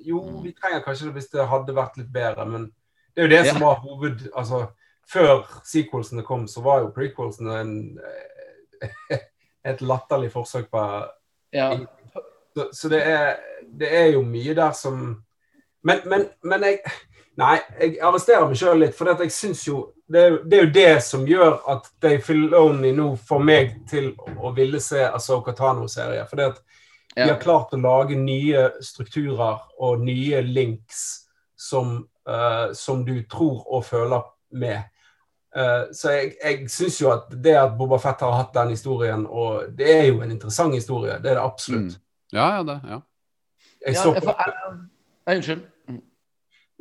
Jo, 0.05 0.21
vi 0.41 0.51
trenger 0.57 0.81
kanskje 0.81 1.09
det 1.09 1.15
hvis 1.19 1.29
det 1.29 1.43
hadde 1.45 1.75
vært 1.77 1.97
litt 1.99 2.09
bedre, 2.13 2.45
men 2.49 2.71
det 3.13 3.21
er 3.21 3.27
jo 3.27 3.33
det 3.35 3.41
som 3.51 3.61
var 3.61 3.81
hoved... 3.83 4.23
Altså, 4.33 4.65
før 5.11 5.43
sequelsene 5.67 6.23
kom, 6.23 6.47
så 6.47 6.63
var 6.63 6.85
jo 6.85 6.93
prequelsene 6.95 7.57
en, 7.59 7.73
et 9.69 9.81
latterlig 9.81 10.31
forsøk 10.33 10.71
på 10.71 10.85
Ja. 11.53 11.73
Så, 12.55 12.67
så 12.73 12.89
det, 12.91 13.01
er, 13.07 13.35
det 13.79 13.89
er 13.95 14.07
jo 14.13 14.21
mye 14.27 14.55
der 14.55 14.71
som 14.75 15.23
Men, 15.83 16.01
men, 16.05 16.25
men 16.43 16.63
jeg 16.63 16.79
Nei, 17.37 17.59
jeg 17.79 17.97
arresterer 18.03 18.47
meg 18.49 18.57
sjøl 18.59 18.79
litt, 18.83 18.95
for 18.97 19.07
at 19.09 19.19
jeg 19.23 19.31
syns 19.31 19.63
jo 19.67 19.93
det 20.11 20.19
er, 20.21 20.29
jo- 20.33 20.41
det 20.43 20.57
er 20.57 20.63
jo 20.65 20.71
det 20.75 21.03
som 21.03 21.21
gjør 21.25 21.53
at 21.71 21.85
Dave 22.03 22.19
Filoni 22.21 22.91
nå 22.91 23.13
får 23.17 23.43
meg 23.47 23.69
til 23.87 24.09
å 24.37 24.51
ville 24.55 24.79
se 24.83 24.99
Asoka 25.07 25.53
Tano-serier. 25.55 26.25
For 26.27 26.35
det 26.35 26.45
at 26.51 26.59
de 27.15 27.29
har 27.29 27.39
klart 27.39 27.71
å 27.73 27.79
lage 27.79 28.15
nye 28.19 28.65
strukturer 28.83 29.59
og 29.79 29.99
nye 30.03 30.41
links 30.41 31.27
som, 31.55 32.07
uh, 32.27 32.73
som 32.73 33.05
du 33.05 33.21
tror 33.31 33.63
og 33.71 33.85
føler 33.85 34.21
med. 34.51 34.83
Uh, 35.55 35.87
så 35.95 36.11
jeg, 36.17 36.35
jeg 36.43 36.69
syns 36.71 36.99
jo 37.01 37.09
at 37.11 37.31
det 37.43 37.55
at 37.59 37.77
Boba 37.79 37.97
Fett 37.99 38.21
har 38.23 38.31
hatt 38.37 38.53
den 38.55 38.69
historien, 38.75 39.25
og 39.27 39.71
det 39.75 39.89
er 39.95 40.05
jo 40.11 40.21
en 40.21 40.31
interessant 40.31 40.73
historie, 40.75 41.17
det 41.23 41.31
er 41.31 41.39
det 41.39 41.43
absolutt. 41.43 41.97
Ja, 42.33 42.57
ja, 42.57 42.63
det. 42.63 42.77
ja. 42.87 42.99
Jeg 43.87 43.95
Ja, 43.95 44.01
så 44.03 44.13
jeg 44.13 44.23
på, 44.23 44.29
får- 44.29 44.45
jeg- 44.45 44.79
Nei, 45.27 45.35
Unnskyld. 45.35 45.61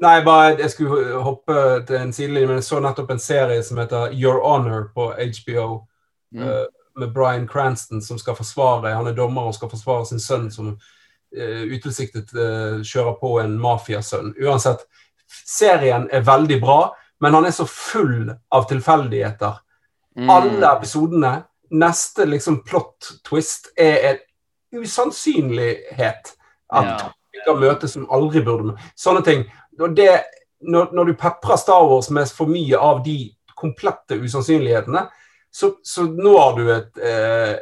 Nei, 0.01 0.17
bare 0.25 0.57
jeg 0.59 0.71
skulle 0.71 1.23
hoppe 1.25 1.55
til 1.89 1.97
en 1.97 2.13
sidelinje, 2.13 2.49
men 2.49 2.61
jeg 2.61 2.69
så 2.69 2.81
nettopp 2.83 3.11
en 3.15 3.23
serie 3.23 3.63
som 3.67 3.79
heter 3.81 4.15
Your 4.17 4.41
Honor 4.45 4.89
på 4.95 5.13
HBO. 5.13 5.87
Mm. 6.35 6.43
Uh, 6.47 6.67
med 7.01 7.13
Bryan 7.15 7.49
Cranston 7.49 8.03
som 8.03 8.19
skal 8.19 8.37
forsvare 8.37 8.93
Han 8.95 9.07
er 9.07 9.15
dommer 9.17 9.49
og 9.49 9.55
skal 9.55 9.71
forsvare 9.71 10.05
sin 10.07 10.21
sønn 10.21 10.51
som 10.53 10.73
uh, 10.75 11.63
utilsiktet 11.71 12.31
uh, 12.35 12.83
kjører 12.87 13.17
på 13.21 13.35
en 13.43 13.57
mafiasønn. 13.61 14.35
Uansett, 14.43 14.85
serien 15.31 16.09
er 16.13 16.27
veldig 16.27 16.61
bra, 16.63 16.81
men 17.21 17.35
han 17.35 17.47
er 17.47 17.55
så 17.55 17.67
full 17.69 18.31
av 18.51 18.67
tilfeldigheter. 18.71 19.61
Mm. 20.19 20.31
Alle 20.31 20.73
episodene, 20.75 21.33
neste 21.71 22.27
liksom 22.27 22.63
plot 22.67 23.13
twist, 23.27 23.71
er 23.79 24.11
en 24.11 24.83
usannsynlighet. 24.83 26.35
At 26.73 26.85
Ja. 26.87 27.11
kan 27.45 27.61
møtes 27.61 27.93
som 27.93 28.07
aldri 28.11 28.43
burde. 28.45 28.77
Sånne 28.97 29.23
ting. 29.25 29.45
Og 29.81 29.97
det, 29.97 30.11
når, 30.61 30.91
når 30.97 31.11
du 31.11 31.15
peprer 31.21 31.61
Star 31.61 31.87
Wars 31.89 32.11
med 32.11 32.29
for 32.35 32.51
mye 32.51 32.79
av 32.79 33.03
de 33.05 33.17
komplette 33.57 34.17
usannsynlighetene, 34.21 35.07
så, 35.51 35.73
så 35.83 36.07
når 36.07 36.57
du 36.57 36.63
et, 36.73 37.01
eh, 37.03 37.55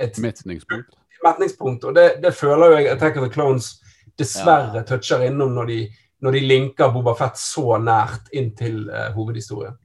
et 0.00 0.18
Metningspunkt. 0.18 0.96
metningspunkt. 1.24 1.84
Og 1.84 1.94
det, 1.94 2.08
det 2.22 2.34
føler 2.34 2.78
jeg 2.78 2.90
Attack 2.94 3.20
of 3.20 3.28
the 3.28 3.32
Clones 3.32 3.74
dessverre 4.18 4.82
toucher 4.88 5.22
innom 5.28 5.54
når 5.56 5.70
de, 5.70 5.78
når 6.24 6.36
de 6.36 6.42
linker 6.48 6.90
Boba 6.92 7.14
Fett 7.18 7.38
så 7.40 7.78
nært 7.80 8.32
inn 8.36 8.50
til 8.56 8.82
eh, 8.88 9.12
hovedhistorien. 9.14 9.76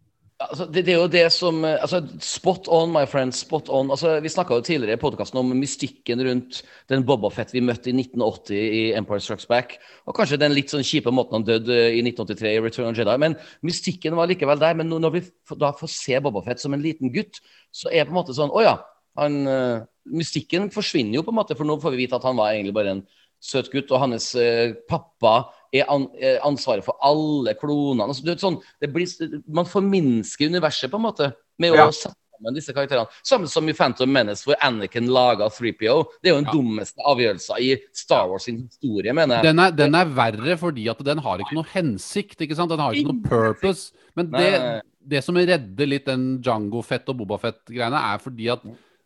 Altså, 0.45 0.65
det, 0.69 0.83
det 0.87 0.93
er 0.93 0.99
jo 0.99 1.09
det 1.11 1.23
som 1.33 1.59
eh, 1.65 1.77
altså, 1.81 1.99
Spot 2.23 2.67
on, 2.73 2.91
my 2.93 3.03
friend. 3.09 3.33
Spot 3.35 3.69
on. 3.73 3.91
Altså, 3.93 4.15
vi 4.23 4.31
snakka 4.31 4.59
tidligere 4.65 4.97
i 4.97 5.01
podkasten 5.01 5.39
om 5.41 5.53
mystikken 5.57 6.21
rundt 6.25 6.61
den 6.91 7.05
Bobafett 7.07 7.53
vi 7.55 7.63
møtte 7.65 7.91
i 7.91 7.95
1980 7.95 8.55
i 8.55 8.83
Empire 8.97 9.23
Strikes 9.23 9.49
Back. 9.49 9.77
Og 10.05 10.17
kanskje 10.17 10.39
den 10.41 10.55
litt 10.55 10.73
sånn 10.73 10.85
kjipe 10.85 11.13
måten 11.13 11.39
han 11.39 11.47
døde 11.47 11.79
i 11.91 12.03
1983 12.03 12.53
i 12.53 12.63
Return 12.63 12.91
of 12.91 12.99
Jedi. 12.99 13.17
Men 13.21 13.37
mystikken 13.65 14.17
var 14.19 14.31
likevel 14.31 14.61
der. 14.61 14.77
Men 14.79 14.93
når 14.93 15.17
vi 15.17 15.25
da 15.61 15.73
får 15.75 15.93
se 15.93 16.21
Bobafett 16.23 16.63
som 16.63 16.75
en 16.75 16.85
liten 16.85 17.13
gutt, 17.13 17.41
så 17.75 17.91
er 17.91 18.03
det 18.03 18.09
på 18.11 18.15
en 18.15 18.21
måte 18.21 18.37
sånn 18.37 18.53
Å 18.53 18.65
ja. 18.65 18.77
Han, 19.19 19.45
eh, 19.47 19.83
mystikken 20.11 20.67
forsvinner 20.73 21.21
jo 21.21 21.27
på 21.27 21.31
en 21.31 21.39
måte, 21.39 21.55
for 21.55 21.67
nå 21.67 21.77
får 21.79 21.93
vi 21.93 22.03
vite 22.03 22.17
at 22.17 22.25
han 22.27 22.35
var 22.35 22.51
egentlig 22.51 22.75
bare 22.75 22.97
en 22.97 23.05
søt 23.43 23.69
gutt, 23.71 23.91
og 23.93 24.01
hans 24.01 24.33
eh, 24.39 24.73
pappa 24.89 25.37
er 25.81 25.89
eh, 26.19 26.37
ansvaret 26.45 26.85
for 26.85 26.95
alle 27.03 27.53
klonene. 27.59 28.07
Altså, 28.07 28.23
det 28.25 28.37
sånn, 28.41 28.61
det 28.81 28.91
blir, 28.93 29.07
man 29.47 29.65
forminsker 29.65 30.47
universet 30.51 30.91
på 30.91 30.99
en 31.01 31.07
måte 31.09 31.33
med 31.59 31.73
Ja. 31.73 31.87
å 31.87 31.93
sette 31.93 32.15
sammen 32.35 32.53
disse 32.55 32.73
karakterene. 32.75 33.07
Samme 33.23 33.47
som 33.47 33.67
i 33.69 33.73
Phantom 33.73 34.11
Menace, 34.11 34.43
hvor 34.43 34.55
Anakin 34.61 35.07
laga 35.07 35.47
3PO. 35.49 36.05
Det 36.21 36.29
er 36.29 36.33
jo 36.35 36.41
den 36.41 36.49
Ja. 36.49 36.51
dummeste 36.51 36.99
avgjørelsen 37.05 37.59
i 37.63 37.77
Star 37.93 38.27
Wars 38.29 38.43
sin 38.43 38.63
historie, 38.67 39.13
mener 39.13 39.35
jeg. 39.37 39.43
Den 39.43 39.59
er, 39.59 39.71
den 39.71 39.95
er 39.95 40.05
verre 40.05 40.57
fordi 40.59 40.89
at 40.89 40.99
den 41.03 41.17
har 41.19 41.37
ikke 41.39 41.55
noe 41.55 41.69
hensikt. 41.73 42.37
ikke 42.41 42.55
sant? 42.55 42.69
Den 42.69 42.79
har 42.79 42.91
ikke 42.93 43.13
noe 43.13 43.23
purpose. 43.29 43.91
Men 44.15 44.31
det, 44.31 44.81
det 45.07 45.23
som 45.23 45.35
redder 45.35 45.87
litt 45.87 46.05
den 46.05 46.41
Django 46.41 46.81
Fett 46.83 47.07
og 47.09 47.17
Boba 47.17 47.37
Fett-greiene, 47.37 47.95
er 48.13 48.17
fordi 48.19 48.51
at 48.51 48.61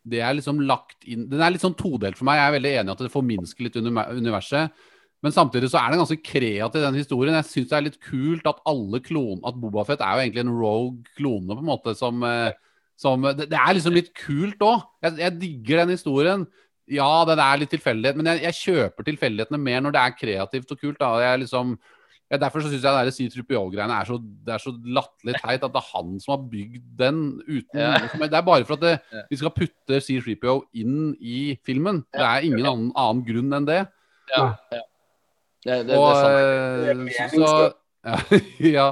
det 0.10 0.22
er 0.22 0.34
liksom 0.34 0.62
lagt 0.66 1.04
inn 1.06 1.28
Den 1.30 1.42
er 1.42 1.52
litt 1.52 1.62
sånn 1.62 1.76
todelt 1.78 2.18
for 2.18 2.26
meg. 2.26 2.40
Jeg 2.40 2.48
er 2.48 2.56
veldig 2.60 2.72
enig 2.80 2.90
i 2.90 2.92
at 2.96 3.04
det 3.04 3.12
forminsker 3.14 3.62
litt 3.68 3.76
universet. 3.76 4.72
Men 5.26 5.36
samtidig 5.36 5.68
så 5.72 5.82
er 5.82 5.92
den 5.92 6.00
ganske 6.00 6.22
kreativ, 6.24 6.80
den 6.80 6.96
historien. 7.00 7.36
Jeg 7.36 7.50
syns 7.50 7.70
det 7.72 7.78
er 7.78 7.86
litt 7.90 8.00
kult 8.04 8.48
at 8.48 8.62
alle 8.70 9.02
klon, 9.04 9.42
at 9.48 9.58
Boba 9.60 9.84
Fett 9.88 10.04
er 10.04 10.16
jo 10.16 10.24
egentlig 10.24 10.46
en 10.46 10.56
rogue 10.56 11.18
klone, 11.18 11.52
på 11.52 11.60
en 11.60 11.72
måte, 11.74 11.96
som, 12.00 12.24
eh, 12.24 12.56
som 13.00 13.28
Det, 13.28 13.50
det 13.52 13.60
er 13.60 13.76
liksom 13.76 13.96
litt 13.96 14.14
kult 14.16 14.64
òg. 14.64 14.88
Jeg, 15.04 15.20
jeg 15.20 15.40
digger 15.42 15.84
den 15.84 15.96
historien. 15.98 16.48
Ja, 16.90 17.12
den 17.28 17.42
er 17.44 17.60
litt 17.62 17.72
tilfeldighet, 17.76 18.18
men 18.18 18.32
jeg, 18.32 18.46
jeg 18.48 18.60
kjøper 18.64 19.06
tilfeldighetene 19.06 19.60
mer 19.62 19.84
når 19.84 19.96
det 19.96 20.04
er 20.06 20.20
kreativt 20.24 20.72
og 20.74 20.80
kult. 20.80 21.00
da. 21.04 21.12
Jeg 21.22 21.44
liksom, 21.44 21.76
ja, 22.32 22.40
derfor 22.40 22.64
så 22.64 22.72
syns 22.72 22.88
jeg 22.88 23.10
det 23.10 23.16
C3PO-greiene 23.18 24.00
er 24.00 24.08
så, 24.08 24.18
det 24.22 24.56
er 24.56 24.64
så 24.64 24.74
latterlig 24.98 25.36
teit 25.44 25.64
at 25.68 25.76
det 25.76 25.82
er 25.84 25.92
han 25.92 26.18
som 26.24 26.36
har 26.36 26.44
bygd 26.50 26.90
den 27.00 27.24
uten 27.44 27.80
Ja. 27.84 27.94
Det 28.00 28.32
er 28.32 28.46
bare 28.46 28.66
for 28.66 28.80
at 28.80 28.86
det, 28.88 29.24
vi 29.30 29.40
skal 29.42 29.54
putte 29.56 30.02
C3PO 30.08 30.62
inn 30.80 31.16
i 31.20 31.58
filmen. 31.66 32.06
Det 32.14 32.24
er 32.24 32.48
ingen 32.48 32.64
annen, 32.64 32.92
annen 32.96 33.26
grunn 33.28 33.60
enn 33.60 33.68
det. 33.68 33.84
Det, 34.30 34.82
det, 35.66 35.80
det, 35.90 35.98
Og, 35.98 36.10
er. 36.16 36.94
Det 36.94 37.16
er 37.16 37.30
sant. 37.30 37.34
så, 37.36 37.72
ja, 38.10 38.20
ja. 38.78 38.90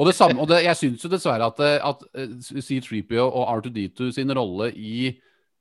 Og 0.00 0.06
det 0.08 0.14
samme, 0.16 0.40
og 0.40 0.48
det, 0.48 0.62
jeg 0.64 0.78
syns 0.78 1.02
jo 1.04 1.10
dessverre 1.12 1.48
at, 1.50 1.58
eh, 1.60 1.76
at 1.84 2.04
eh, 2.16 2.62
C3PO 2.64 3.20
og 3.26 3.50
R2D2 3.58 4.12
sin 4.16 4.32
rolle 4.36 4.70
i, 4.72 5.10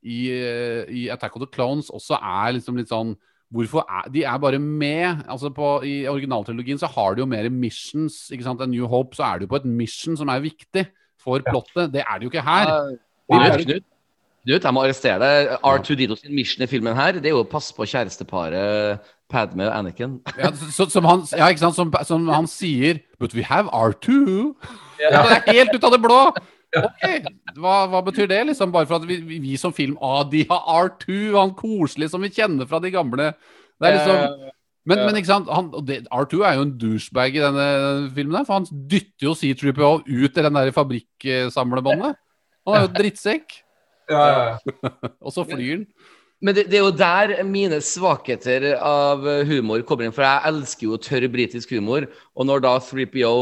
i, 0.02 0.20
eh, 0.32 0.86
i 0.96 1.08
Attack 1.12 1.36
of 1.36 1.44
the 1.44 1.50
Clones 1.52 1.90
også 1.92 2.16
er 2.22 2.56
liksom 2.58 2.80
litt 2.80 2.92
sånn 2.92 3.18
Hvorfor 3.50 3.82
er 3.90 4.12
De 4.14 4.22
er 4.30 4.38
bare 4.38 4.60
med. 4.62 5.24
altså 5.26 5.50
på, 5.50 5.80
I 5.82 6.06
originaltrilogien 6.06 6.78
så 6.78 6.86
har 6.86 7.16
de 7.16 7.24
jo 7.24 7.26
mer 7.26 7.48
missions. 7.50 8.28
ikke 8.30 8.46
sant, 8.46 8.62
A 8.62 8.68
New 8.70 8.86
Hope 8.86 9.18
så 9.18 9.24
er 9.26 9.40
de 9.40 9.48
jo 9.48 9.50
på 9.50 9.58
et 9.58 9.66
mission 9.66 10.18
som 10.18 10.30
er 10.30 10.44
viktig 10.44 10.84
for 11.18 11.42
plottet. 11.42 11.90
Det 11.90 12.04
er 12.04 12.20
det 12.20 12.28
jo 12.28 12.30
ikke 12.30 12.46
her. 12.46 12.70
Ja, 12.70 13.80
Knut, 14.50 14.64
jeg 14.66 14.74
må 14.74 14.82
arrestere 14.82 15.20
deg. 15.22 15.52
R2D2 15.62 16.16
sin 16.18 16.34
mission 16.34 16.64
i 16.66 16.68
filmen 16.70 16.96
her, 16.98 17.20
det 17.22 17.30
er 17.30 17.36
jo 17.36 17.44
å 17.44 17.50
passe 17.50 17.76
på 17.78 17.86
kjæresteparet 17.86 19.04
Padme 19.30 19.68
og 19.68 19.76
Anakin. 19.76 20.16
Ja, 20.42 20.50
så, 20.74 20.88
som, 20.90 21.06
han, 21.06 21.22
ja, 21.38 21.52
ikke 21.54 21.68
sant? 21.68 21.78
Som, 21.78 21.92
som 22.08 22.26
han 22.34 22.50
sier 22.50 23.04
But 23.22 23.36
we 23.38 23.46
have 23.46 23.70
R2. 23.70 24.56
Det 24.98 25.12
er 25.14 25.46
helt 25.54 25.76
ut 25.76 25.86
av 25.86 25.94
det 25.94 26.02
blå! 26.06 26.24
Ok, 26.70 27.24
hva, 27.58 27.88
hva 27.90 28.00
betyr 28.06 28.28
det? 28.30 28.44
liksom? 28.46 28.70
Bare 28.70 28.86
for 28.86 29.00
at 29.00 29.06
vi, 29.10 29.16
vi, 29.42 29.56
som 29.58 29.72
film 29.74 29.96
ah, 30.06 30.20
de 30.22 30.44
har 30.52 30.68
R2, 30.86 31.16
han 31.34 31.56
koselige 31.58 32.12
som 32.12 32.22
vi 32.22 32.30
kjenner 32.30 32.70
fra 32.70 32.78
de 32.84 32.92
gamle. 32.94 33.32
Det 33.82 33.90
er 33.90 33.96
liksom 33.96 34.44
Men, 34.86 35.02
men 35.08 35.18
ikke 35.18 35.32
sant? 35.32 35.50
Han, 35.50 35.72
det, 35.88 36.04
R2 36.14 36.44
er 36.46 36.60
jo 36.60 36.68
en 36.68 36.76
douchebag 36.78 37.40
i 37.40 37.42
denne 37.42 37.66
filmen, 38.14 38.38
der, 38.38 38.46
for 38.46 38.60
han 38.60 38.86
dytter 38.90 39.32
jo 39.32 39.34
C3PO 39.38 39.90
ut 40.06 40.38
i 40.38 40.46
den 40.46 40.62
der 40.62 40.70
fabrikksamlebåndet. 40.78 42.22
Han 42.70 42.78
er 42.78 42.86
jo 42.86 42.94
drittsekk, 43.00 43.50
Ja, 43.50 43.50
ja, 43.50 43.58
ja. 43.58 43.69
og 45.26 45.34
så 45.36 45.46
flyr 45.48 45.80
han. 45.80 45.86
Men 46.40 46.56
det, 46.56 46.70
det 46.72 46.78
er 46.80 46.86
jo 46.86 46.96
der 46.96 47.32
mine 47.44 47.82
svakheter 47.84 48.70
av 48.80 49.26
humor 49.50 49.82
kommer 49.84 50.08
inn. 50.08 50.14
For 50.16 50.24
jeg 50.24 50.48
elsker 50.54 50.86
jo 50.88 51.00
tørr 51.04 51.28
britisk 51.32 51.74
humor. 51.76 52.08
Og 52.32 52.48
når 52.48 52.64
da 52.64 52.78
3PO 52.80 53.34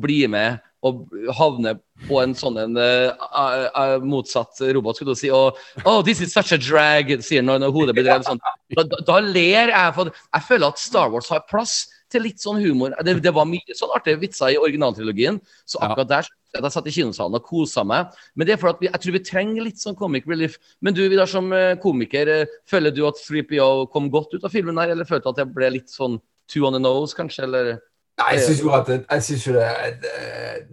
blir 0.00 0.30
med 0.32 0.56
og 0.86 1.10
havner 1.34 1.80
på 2.06 2.20
en 2.22 2.32
sånn 2.38 2.56
en 2.62 2.76
uh, 2.78 3.10
uh, 3.10 3.96
motsatt 4.06 4.60
robot, 4.76 4.96
skulle 4.96 5.16
du 5.16 5.18
si, 5.18 5.30
og 5.34 5.58
Oh, 5.82 6.00
this 6.06 6.20
is 6.22 6.32
such 6.32 6.52
a 6.54 6.58
drag, 6.58 7.10
sier 7.18 7.42
han 7.42 7.50
når- 7.50 7.64
når 7.64 7.74
hodet 7.74 7.94
blir 7.98 8.06
drevet 8.06 8.28
sånn. 8.28 8.38
Da, 8.76 8.84
da, 8.86 9.00
da 9.08 9.18
ler 9.18 9.72
jeg, 9.74 9.94
for 9.96 10.12
jeg 10.14 10.46
føler 10.46 10.68
at 10.68 10.78
Star 10.78 11.10
Wars 11.10 11.28
har 11.34 11.42
plass 11.50 11.80
til 12.12 12.24
litt 12.24 12.42
sånn 12.42 12.60
humor. 12.62 12.94
Det, 13.04 13.18
det 13.24 13.32
var 13.34 13.48
mye 13.48 13.76
sånn 13.76 13.94
artige 13.96 14.20
vitser 14.22 14.54
i 14.54 14.60
originaltrilogien, 14.60 15.40
så 15.68 15.80
akkurat 15.84 16.12
der 16.12 16.30
jeg 16.56 16.72
satt 16.72 16.88
i 16.88 16.94
kinosalen 16.94 17.36
og 17.36 17.44
kosa 17.44 17.84
meg. 17.86 18.14
Men 18.34 18.48
det 18.48 18.54
er 18.54 18.60
for 18.60 18.72
at 18.72 18.80
vi, 18.80 18.88
jeg 18.88 19.02
tror 19.02 19.16
vi 19.18 19.24
trenger 19.26 19.66
litt 19.66 19.82
sånn 19.82 19.98
comic 19.98 20.26
relief. 20.28 20.56
Men 20.80 20.96
du, 20.96 21.02
Vidar, 21.10 21.28
som 21.30 21.52
eh, 21.52 21.76
komiker, 21.82 22.30
eh, 22.32 22.56
føler 22.68 22.94
du 22.94 23.04
at 23.08 23.20
3PO 23.20 23.88
kom 23.92 24.08
godt 24.12 24.34
ut 24.34 24.46
av 24.46 24.54
filmen 24.54 24.80
her, 24.80 24.94
eller 24.94 25.08
følte 25.08 25.28
du 25.28 25.34
at 25.34 25.42
det 25.42 25.48
ble 25.54 25.70
litt 25.76 25.92
sånn 25.92 26.18
two 26.48 26.64
on 26.66 26.72
the 26.72 26.80
nose, 26.80 27.16
kanskje? 27.16 27.44
Eller 27.44 27.76
Nei, 28.18 28.32
jeg 28.34 28.42
syns 28.42 28.60
jo 28.64 28.70
at 28.74 28.86
det, 28.86 29.04
jeg 29.10 29.22
synes 29.22 29.46
jo 29.46 29.52
det, 29.54 29.66
det, 30.02 30.12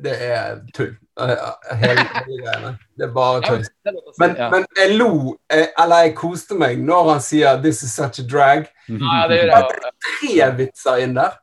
det 0.03 0.13
er 0.31 0.55
tull. 0.73 0.95
Eh, 1.22 1.35
Hele, 1.80 2.05
hele 2.26 2.38
greiene. 2.41 2.72
Det 2.97 3.05
er 3.05 3.11
bare 3.13 3.41
tøys. 3.45 3.67
Men, 4.19 4.34
men 4.51 4.65
jeg 4.80 4.95
lo, 4.97 5.35
eh, 5.53 5.67
eller 5.84 5.95
jeg 6.07 6.15
koste 6.17 6.57
meg, 6.57 6.80
når 6.81 7.09
han 7.11 7.22
sier 7.22 7.61
'this 7.61 7.84
is 7.84 7.93
such 7.95 8.19
a 8.19 8.26
drag'. 8.34 8.65
Ja, 8.89 9.27
det 9.30 9.43
er 9.45 9.67
tre 9.69 10.51
vitser 10.57 10.95
inn 11.05 11.15
der. 11.15 11.38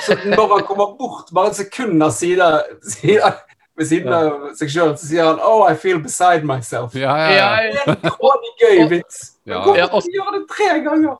Så 0.00 0.16
når 0.24 0.56
han 0.56 0.64
kommer 0.66 0.96
bort 0.98 1.28
bare 1.34 1.50
et 1.52 1.56
sekund 1.56 2.02
av 2.02 2.10
siden, 2.10 2.60
siden, 2.88 3.32
ved 3.76 3.86
siden 3.86 4.12
av 4.12 4.32
seg 4.56 4.70
sjøl, 4.72 4.96
så 4.96 5.06
sier 5.06 5.24
han 5.28 5.38
'oh, 5.44 5.68
I 5.72 5.76
feel 5.76 6.00
beside 6.02 6.42
myself'. 6.42 6.96
Ja, 6.98 7.16
ja, 7.16 7.28
Ja, 7.30 7.50
ja. 7.60 7.72
ja. 7.86 7.94
Det 7.94 8.08
er 8.08 8.40
en 8.48 8.56
gøy 8.64 8.88
vits. 8.96 9.20
Ja. 9.46 9.60
Men 9.66 9.76
Ja, 9.76 9.86
Hvorfor 9.92 10.08
og- 10.08 10.14
gjør 10.16 10.30
det 10.38 10.44
tre 10.56 10.80
ganger? 10.88 11.16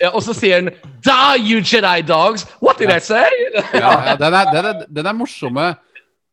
Ja, 0.00 0.12
og 0.14 0.22
så 0.22 0.34
sier 0.36 0.60
han 0.60 0.68
Die, 1.04 1.42
you 1.50 1.60
Jedi 1.64 2.02
dogs! 2.06 2.44
What 2.62 2.78
did 2.78 2.92
I 2.94 2.98
say? 3.02 3.26
ja, 3.74 3.92
ja 4.12 4.16
den, 4.20 4.34
er, 4.34 4.50
den, 4.54 4.68
er, 4.70 4.82
den 5.00 5.10
er 5.10 5.16
morsomme. 5.16 5.68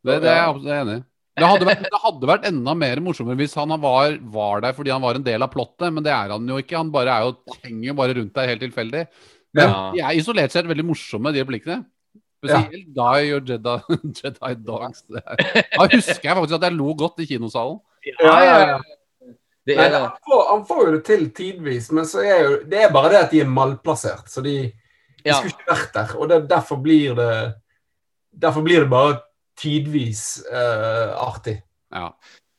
Det, 0.06 0.20
det 0.22 0.30
er 0.30 0.36
jeg 0.42 0.50
absolutt 0.52 0.76
enig 0.80 0.98
i. 1.00 1.04
Det 1.36 1.48
hadde, 1.52 1.66
vært, 1.68 1.82
det 1.92 2.00
hadde 2.00 2.28
vært 2.30 2.46
enda 2.48 2.74
mer 2.80 3.00
morsommere 3.04 3.36
hvis 3.42 3.56
han 3.60 3.74
var, 3.84 4.14
var 4.32 4.62
der 4.64 4.76
fordi 4.78 4.94
han 4.94 5.04
var 5.04 5.18
en 5.20 5.26
del 5.26 5.44
av 5.44 5.50
plottet, 5.52 5.90
men 5.92 6.06
det 6.06 6.14
er 6.16 6.32
han 6.32 6.46
jo 6.48 6.60
ikke. 6.62 6.78
Han 6.80 6.94
bare 6.94 7.12
er 7.12 7.26
jo, 7.28 7.58
henger 7.66 7.90
jo 7.90 7.96
bare 7.98 8.16
rundt 8.22 8.38
der 8.38 8.52
helt 8.54 8.64
tilfeldig. 8.64 9.02
Men 9.56 9.66
Ja. 9.68 9.82
de 9.96 10.04
er 10.06 10.20
isolert 10.22 10.54
sett 10.56 10.68
veldig 10.70 10.86
morsomme, 10.88 11.34
de 11.36 11.44
replikkene. 11.44 11.82
Spesielt 12.40 12.88
Die 12.96 13.34
og 13.36 13.50
Jedi, 13.50 13.76
Jedi 14.22 14.54
Dogs. 14.68 15.04
Det 15.10 15.24
da 15.26 15.88
husker 15.92 16.30
jeg 16.30 16.38
faktisk 16.38 16.58
at 16.60 16.68
jeg 16.70 16.78
lo 16.78 16.94
godt 17.00 17.20
i 17.24 17.28
kinosalen. 17.34 17.80
Ja, 18.06 18.36
ja, 18.46 18.56
ja. 18.70 18.80
Det 19.66 19.76
Nei, 19.80 19.86
er, 19.90 19.96
han, 19.98 20.18
får, 20.22 20.42
han 20.52 20.64
får 20.70 20.82
jo 20.86 20.96
det 20.96 21.04
til 21.08 21.28
tidvis, 21.34 21.92
men 21.96 22.06
så 22.06 22.22
er 22.22 22.42
jo, 22.46 22.58
det 22.70 22.84
er 22.86 22.92
bare 22.94 23.14
det 23.14 23.22
at 23.24 23.32
de 23.34 23.42
er 23.42 23.50
malplassert. 23.50 24.30
Så 24.30 24.44
de, 24.46 24.58
de 25.18 25.32
ja. 25.32 25.40
skulle 25.40 25.56
ikke 25.56 25.72
vært 25.72 25.94
der. 25.96 26.18
Og 26.20 26.30
det, 26.30 26.42
derfor 26.50 26.82
blir 26.82 27.18
det 27.20 27.36
Derfor 28.36 28.66
blir 28.66 28.82
det 28.84 28.92
bare 28.92 29.14
tidvis 29.56 30.42
uh, 30.52 31.16
artig. 31.24 31.54
Ja. 31.96 32.10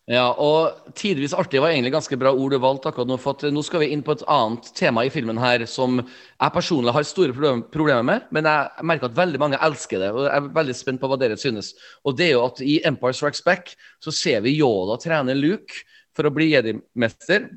Ja, 0.06 0.28
og 0.38 0.92
tidvis 0.94 1.32
artig 1.34 1.58
var 1.58 1.72
egentlig 1.72 1.90
ganske 1.96 2.16
bra 2.16 2.30
ord 2.30 2.52
du 2.54 2.60
valgte 2.62 2.92
akkurat 2.92 3.08
nå. 3.10 3.16
For 3.18 3.34
at 3.34 3.50
nå 3.50 3.62
skal 3.66 3.82
vi 3.82 3.88
inn 3.90 4.04
på 4.06 4.14
et 4.14 4.22
annet 4.30 4.68
tema 4.78 5.02
i 5.02 5.10
filmen 5.10 5.38
her 5.42 5.64
som 5.66 5.98
jeg 5.98 6.54
personlig 6.54 6.94
har 6.94 7.08
store 7.08 7.34
problem, 7.34 7.64
problemer 7.74 8.06
med, 8.06 8.28
men 8.30 8.46
jeg 8.46 8.86
merker 8.86 9.10
at 9.10 9.18
veldig 9.18 9.40
mange 9.42 9.58
elsker 9.66 10.00
det. 10.00 10.12
Og 10.14 10.28
jeg 10.28 10.32
er 10.38 10.48
veldig 10.60 10.76
spent 10.78 11.02
på 11.02 11.10
hva 11.10 11.18
dere 11.18 11.38
synes. 11.40 11.72
Og 12.06 12.14
det 12.16 12.30
er 12.30 12.36
jo 12.36 12.44
at 12.46 12.62
i 12.62 12.78
Empire 12.86 13.18
Strikes 13.18 13.42
Back 13.44 13.74
så 14.00 14.14
ser 14.14 14.46
vi 14.46 14.54
Yoda 14.60 14.96
trene 15.02 15.34
Luke 15.34 15.82
for 16.16 16.28
å 16.28 16.34
bli 16.34 16.51
jedi-mester. 16.55 17.51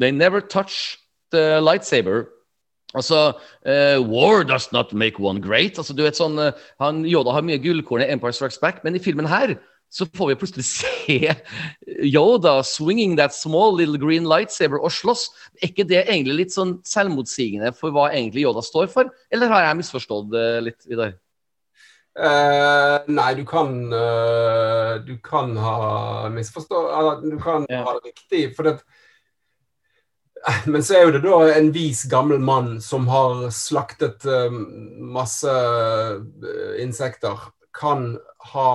They 0.00 0.10
never 0.10 0.40
touch 0.40 0.98
the 1.30 1.60
lightsaber. 1.62 2.26
Altså 2.90 3.38
uh, 3.38 4.02
War 4.02 4.42
does 4.44 4.72
not 4.72 4.92
make 4.92 5.20
one 5.22 5.40
great. 5.40 5.78
Altså, 5.78 5.94
du 5.94 6.02
vet 6.02 6.18
sånn, 6.18 6.38
eh, 6.42 6.56
han, 6.82 7.04
Yoda 7.06 7.36
har 7.36 7.44
mye 7.46 7.60
gullkorn 7.62 8.02
i 8.02 8.08
Empire 8.10 8.34
Strikes 8.34 8.58
Back, 8.62 8.82
men 8.82 8.98
i 8.98 9.02
filmen 9.02 9.28
her 9.30 9.54
så 9.90 10.06
får 10.14 10.30
vi 10.30 10.38
plutselig 10.38 10.66
se 10.70 11.34
Yoda 12.06 12.60
swinging 12.66 13.16
that 13.18 13.34
small 13.34 13.74
little 13.78 13.98
green 13.98 14.26
lightsaber 14.26 14.82
og 14.82 14.94
slåss. 14.94 15.28
Er 15.60 15.70
ikke 15.70 15.86
det 15.86 16.04
egentlig 16.04 16.38
litt 16.44 16.54
sånn 16.54 16.78
selvmotsigende 16.86 17.72
for 17.78 17.94
hva 17.94 18.10
egentlig 18.10 18.46
Yoda 18.46 18.62
står 18.66 18.90
for? 18.90 19.10
Eller 19.30 19.50
har 19.54 19.68
jeg 19.68 19.82
misforstått 19.82 20.30
det 20.34 20.46
litt, 20.66 20.80
Vidar? 20.90 21.14
Eh, 22.18 22.96
nei, 23.06 23.34
du 23.38 23.44
kan 23.46 23.92
uh, 23.94 24.96
Du 25.06 25.12
kan 25.22 25.52
ha 25.56 26.28
misforstått 26.34 26.90
Eller 26.98 27.20
du 27.22 27.36
kan 27.38 27.66
Ja. 27.70 27.84
ha 27.86 27.92
det 28.00 28.10
riktig. 28.10 28.56
For 28.56 28.66
det, 28.66 28.80
men 30.66 30.82
så 30.82 30.96
er 30.96 31.04
jo 31.06 31.12
det 31.14 31.22
da 31.22 31.38
en 31.54 31.70
vis 31.72 32.02
gammel 32.10 32.40
mann 32.42 32.80
som 32.80 33.06
har 33.12 33.46
slaktet 33.54 34.24
eh, 34.26 34.50
masse 34.50 35.52
insekter, 36.80 37.36
kan 37.76 38.18
ha 38.54 38.70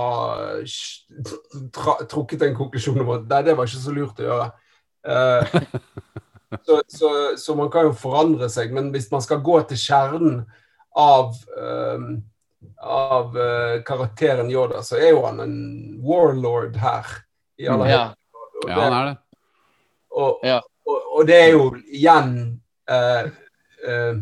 tra, 1.75 1.95
trukket 2.05 2.45
en 2.45 2.55
konklusjon 2.55 3.01
om 3.01 3.09
at 3.17 3.25
nei, 3.31 3.41
det 3.49 3.57
var 3.57 3.67
ikke 3.67 3.81
så 3.83 3.95
lurt 3.97 4.21
å 4.21 4.29
gjøre. 4.29 4.51
Så, 6.65 6.77
så, 6.87 7.09
så 7.37 7.53
man 7.57 7.67
kan 7.73 7.89
jo 7.89 7.91
forandre 7.99 8.47
seg, 8.49 8.71
men 8.71 8.87
hvis 8.93 9.09
man 9.11 9.19
skal 9.21 9.41
gå 9.43 9.57
til 9.67 9.77
kjernen 9.81 10.37
av 10.95 11.33
av 12.81 13.35
uh, 13.37 13.81
karakteren 13.87 14.49
Yoda, 14.51 14.83
så 14.83 14.97
er 14.99 15.11
jo 15.13 15.25
han 15.25 15.39
en 15.43 15.57
warlord 16.03 16.75
her. 16.81 17.05
I 17.59 17.67
aller 17.71 17.87
Ja. 17.89 17.97
høyeste. 17.97 18.21
Og 18.63 18.69
ja, 18.69 18.79
han 18.81 18.93
er 18.93 19.05
det. 19.05 19.17
og, 20.11 20.39
Ja. 20.43 20.59
og, 20.87 21.01
og 21.17 21.27
det 21.27 21.35
er 21.35 21.51
jo 21.51 21.69
igjen 21.87 22.61
uh, 22.91 23.29
uh, 23.87 24.15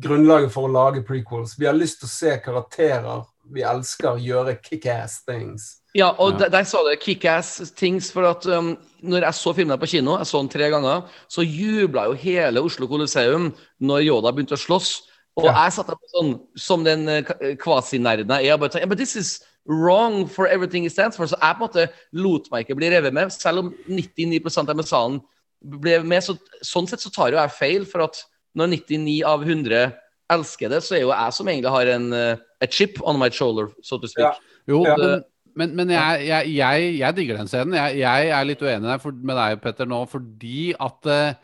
grunnlaget 0.00 0.52
for 0.52 0.68
å 0.68 0.72
lage 0.72 1.02
prequels. 1.06 1.56
Vi 1.58 1.66
har 1.66 1.74
lyst 1.74 2.00
til 2.00 2.06
å 2.06 2.14
se 2.14 2.36
karakterer 2.44 3.24
vi 3.50 3.62
elsker 3.64 4.18
gjøre 4.20 4.58
kickass 4.62 5.22
things. 5.24 5.78
Ja, 5.96 6.10
og 6.18 6.32
Ja. 6.32 6.38
Der, 6.38 6.48
der 6.48 6.64
sa 6.68 6.78
det 6.84 7.00
kickass 7.00 7.72
things, 7.76 8.12
for 8.12 8.28
at 8.28 8.46
um, 8.46 8.76
når 9.02 9.24
jeg 9.24 9.34
så 9.34 9.54
filmen 9.56 9.78
på 9.80 9.86
kino, 9.88 10.18
jeg 10.18 10.26
så 10.26 10.38
den 10.42 10.50
tre 10.52 10.68
ganger, 10.70 11.06
så 11.28 11.42
jubla 11.42 12.04
jo 12.10 12.12
hele 12.12 12.60
Oslo 12.60 12.86
Coliseum 12.86 13.54
når 13.80 14.04
Yoda 14.04 14.32
begynte 14.32 14.54
å 14.54 14.60
slåss. 14.60 15.02
Og 15.38 15.46
jeg 15.48 15.74
satt 15.76 15.90
der 15.90 15.98
sånn, 16.12 16.32
som 16.58 16.84
den 16.86 17.06
eh, 17.12 17.30
eh, 17.40 17.54
kvasinerden 17.60 18.32
jeg 18.42 18.52
er, 18.52 18.60
bare 18.60 18.74
tenkte, 18.74 18.90
but 18.90 19.00
this 19.00 19.14
is 19.18 19.38
wrong 19.68 20.24
for 20.26 20.48
everything 20.48 20.86
it 20.88 20.94
stands 20.94 21.16
for. 21.18 21.28
Så 21.30 21.38
jeg 21.38 21.58
på 21.58 21.62
en 21.62 21.66
måte 21.68 21.86
lot 22.16 22.50
meg 22.52 22.66
ikke 22.66 22.78
bli 22.80 22.90
revet 22.92 23.14
med, 23.14 23.30
selv 23.34 23.62
om 23.62 23.72
99% 23.86 24.64
av 24.64 24.74
dem 24.74 24.86
salen 24.88 25.22
ble 25.62 26.00
med. 26.02 26.24
Så, 26.26 26.36
sånn 26.66 26.88
sett 26.90 27.04
så 27.04 27.12
tar 27.14 27.32
jo 27.34 27.40
jeg 27.40 27.56
feil, 27.56 27.88
for 27.88 28.06
at 28.08 28.20
når 28.58 28.74
99 28.78 29.18
av 29.28 29.46
100 29.46 29.88
elsker 30.34 30.72
det, 30.72 30.82
så 30.84 30.98
er 30.98 31.04
jo 31.06 31.14
jeg 31.14 31.34
som 31.36 31.48
egentlig 31.48 31.72
har 31.72 31.90
en, 31.94 32.12
a 32.60 32.66
chip 32.66 32.98
on 33.06 33.18
my 33.20 33.30
shoulder, 33.30 33.70
so 33.82 33.98
to 33.98 34.10
speak. 34.10 34.26
Ja. 34.26 34.54
Jo, 34.68 34.82
Ja. 34.84 34.96
men, 34.98 35.24
men, 35.58 35.74
men 35.76 35.90
jeg, 35.90 36.26
jeg, 36.28 36.54
jeg, 36.54 36.88
jeg 37.00 37.16
digger 37.16 37.38
den 37.40 37.48
scenen. 37.50 37.74
Jeg, 37.78 37.98
jeg 38.02 38.32
er 38.34 38.46
litt 38.46 38.62
uenig 38.62 38.98
med 39.22 39.36
deg, 39.38 39.60
Petter, 39.62 39.88
nå 39.90 40.02
fordi 40.10 40.72
at 40.78 41.08
eh, 41.10 41.38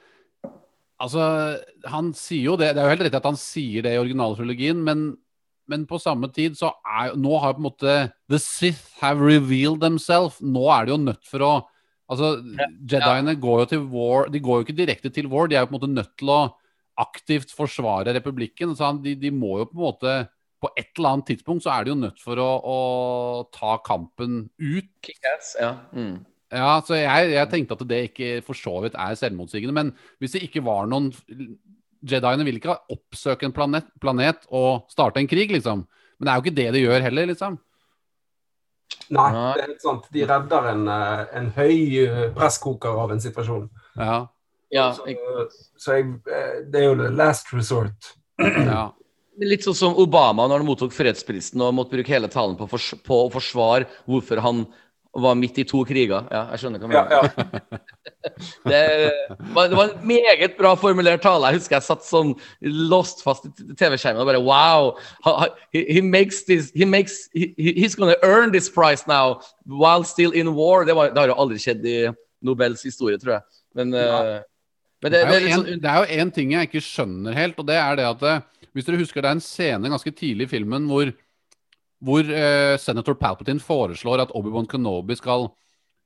Altså, 1.05 1.25
han 1.91 2.15
sier 2.17 2.49
jo 2.53 2.57
det 2.61 2.73
Det 2.73 2.81
er 2.81 2.89
jo 2.89 2.95
helt 2.95 3.05
riktig 3.07 3.21
at 3.21 3.29
han 3.29 3.39
sier 3.41 3.85
det 3.85 3.95
i 3.95 4.01
originaltrilogien, 4.01 4.81
men, 4.87 5.07
men 5.71 5.85
på 5.91 6.01
samme 6.01 6.31
tid 6.33 6.57
så 6.59 6.73
er 6.85 7.15
Nå 7.21 7.37
har 7.43 7.57
på 7.57 7.63
en 7.63 7.69
måte 7.69 7.95
The 8.33 8.41
Sith 8.41 8.99
have 9.03 9.21
revealed 9.21 9.83
themselves. 9.85 10.41
Nå 10.41 10.67
er 10.73 10.87
de 10.89 10.95
jo 10.97 11.01
nødt 11.05 11.25
for 11.31 11.47
å 11.47 11.55
Altså, 12.05 12.35
Jediene 12.85 13.33
går 13.41 13.63
jo 13.63 13.69
til 13.71 13.85
war 13.89 14.27
De 14.29 14.41
går 14.45 14.59
jo 14.59 14.65
ikke 14.67 14.77
direkte 14.77 15.09
til 15.09 15.31
war, 15.33 15.49
de 15.49 15.57
er 15.57 15.65
jo 15.65 15.71
på 15.71 15.73
en 15.73 15.79
måte 15.79 15.95
nødt 15.95 16.13
til 16.21 16.33
å 16.35 16.43
aktivt 17.01 17.51
forsvare 17.57 18.13
republikken. 18.15 18.75
Så 18.77 18.87
han, 18.87 19.01
de, 19.03 19.17
de 19.19 19.33
må 19.35 19.57
jo 19.63 19.71
på 19.71 19.79
en 19.79 19.85
måte 19.87 20.13
På 20.63 20.71
et 20.79 20.93
eller 20.97 21.15
annet 21.15 21.31
tidspunkt 21.33 21.65
så 21.65 21.73
er 21.75 21.85
de 21.85 21.93
jo 21.93 21.97
nødt 22.01 22.21
for 22.23 22.41
å, 22.41 22.51
å 22.61 22.79
ta 23.53 23.75
kampen 23.85 24.47
ut. 24.57 24.93
Kickass, 25.05 25.57
ja. 25.61 25.75
Mm. 25.93 26.23
Ja, 26.55 26.79
så 26.87 26.97
jeg, 26.99 27.31
jeg 27.35 27.51
tenkte 27.51 27.77
at 27.77 27.87
det 27.91 28.01
ikke 28.11 28.31
for 28.47 28.59
så 28.59 28.77
vidt 28.85 28.97
er 29.01 29.17
selvmotsigende. 29.19 29.75
Men 29.75 29.93
hvis 30.23 30.37
det 30.37 30.45
ikke 30.47 30.65
var 30.67 30.87
noen 30.91 31.11
Jediene 32.05 32.45
vil 32.45 32.59
ikke 32.59 32.75
oppsøke 32.93 33.47
en 33.49 33.55
planet, 33.57 33.87
planet 33.97 34.43
og 34.53 34.91
starte 34.93 35.23
en 35.23 35.29
krig, 35.29 35.49
liksom. 35.55 35.87
Men 36.19 36.27
det 36.27 36.33
er 36.33 36.37
jo 36.37 36.45
ikke 36.45 36.59
det 36.59 36.67
de 36.75 36.83
gjør 36.83 37.07
heller, 37.07 37.31
liksom. 37.31 37.57
Nei, 39.15 39.29
det 39.33 39.63
er 39.63 39.71
helt 39.71 39.85
sant. 39.85 40.11
De 40.13 40.27
redder 40.29 40.69
en, 40.75 40.85
eh, 40.93 41.23
en 41.41 41.49
høy 41.57 41.79
eh, 42.03 42.27
presskoker 42.37 43.01
av 43.05 43.15
en 43.15 43.23
situasjon. 43.25 43.65
Ja, 43.97 44.19
ja 44.75 44.91
Så, 44.97 45.17
så 45.81 45.97
jeg, 45.99 46.13
eh, 46.29 46.61
det 46.69 46.83
er 46.83 46.87
jo 46.91 46.99
the 47.01 47.11
last 47.13 47.53
resort. 47.57 48.13
ja. 48.41 48.91
Litt 49.43 49.65
sånn 49.67 49.75
som 49.75 49.97
Obama 49.99 50.45
når 50.47 50.63
han 50.63 50.69
mottok 50.69 50.93
fredsprisen 50.95 51.63
og 51.65 51.73
måtte 51.75 51.97
bruke 51.97 52.13
hele 52.13 52.29
talen 52.31 52.55
på, 52.59 52.69
fors 52.71 52.93
på 53.03 53.25
å 53.25 53.31
forsvare 53.35 53.89
hvorfor 54.07 54.39
han 54.45 54.63
var 55.17 55.35
midt 55.39 55.59
i 55.59 55.65
to 55.69 55.85
kriger. 55.87 56.25
Ja, 56.33 56.41
jeg 56.55 56.63
skjønner 56.63 56.81
hva 56.83 56.87
du 56.87 56.93
mener. 56.95 57.11
ja. 57.15 57.79
Det, 58.65 59.13
var, 59.53 59.69
det 59.69 59.77
var 59.77 59.91
en 59.91 60.07
meget 60.09 60.55
bra 60.59 60.71
formulert 60.81 61.21
tale. 61.23 61.47
Jeg 61.51 61.59
husker 61.61 61.77
jeg 61.77 61.85
satt 61.85 62.07
sånn 62.07 62.31
låst 62.89 63.21
fast 63.25 63.45
i 63.47 63.75
TV-skjermen 63.77 64.23
og 64.25 64.29
bare 64.31 64.41
Wow! 64.41 64.95
He, 65.77 65.83
he 65.99 66.01
makes 66.01 66.43
this 66.49 66.71
he 66.75 66.87
makes, 66.89 67.27
he, 67.37 67.51
he- 67.61 67.75
He's 67.77 67.95
gonna 67.99 68.17
earn 68.25 68.51
this 68.55 68.71
prize 68.73 69.05
now 69.07 69.41
while 69.67 70.05
still 70.09 70.33
in 70.33 70.55
war. 70.57 70.87
Det, 70.89 70.97
var, 70.97 71.13
det 71.13 71.21
har 71.21 71.29
jo 71.35 71.37
aldri 71.45 71.61
skjedd 71.61 71.85
i 71.85 71.97
Nobels 72.45 72.83
historie, 72.89 73.21
tror 73.21 73.37
jeg. 73.39 73.47
Men, 73.77 73.93
ja. 73.93 74.23
men 75.05 75.13
det, 75.13 75.21
Det 75.21 75.29
det 75.29 75.37
er 75.37 75.47
en- 75.51 75.59
sånn 75.61 75.83
det 75.85 75.93
er 75.93 76.01
jo 76.07 76.21
én 76.25 76.33
ting 76.35 76.57
jeg 76.57 76.71
ikke 76.71 76.85
skjønner 76.89 77.37
helt, 77.37 77.61
og 77.61 77.69
det 77.69 77.77
er 77.81 78.01
det 78.01 78.09
at 78.09 78.23
eh, 78.33 78.41
Hvis 78.75 78.89
dere 78.89 78.99
husker 79.05 79.21
det 79.23 79.29
er 79.31 79.37
en 79.39 79.45
scene 79.45 79.93
ganske 79.93 80.11
tidlig 80.17 80.49
i 80.49 80.55
filmen 80.57 80.89
hvor, 80.91 81.13
hvor 82.05 82.29
uh, 82.29 82.75
senator 82.81 83.17
Palpatine 83.19 83.63
foreslår 83.63 84.25
at 84.27 84.35
Obi-Wan 84.37 84.69
Kenobi 84.69 85.17
skal 85.17 85.49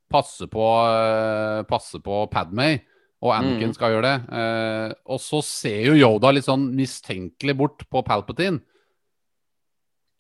passe 0.09 0.47
på, 0.49 0.63
uh, 0.63 1.65
passe 1.69 1.99
på 2.01 2.23
Padmay, 2.33 2.79
og 3.21 3.35
Anakin 3.35 3.73
Mm. 3.73 3.75
skal 3.75 3.93
gjøre 3.97 4.07
det. 4.07 4.17
Uh, 4.31 4.95
og 5.11 5.19
så 5.21 5.43
ser 5.43 5.89
jo 5.91 5.97
Yoda 5.99 6.31
litt 6.33 6.47
sånn 6.47 6.69
mistenkelig 6.79 7.57
bort 7.59 7.83
på 7.91 8.05
Palpatine. 8.07 8.61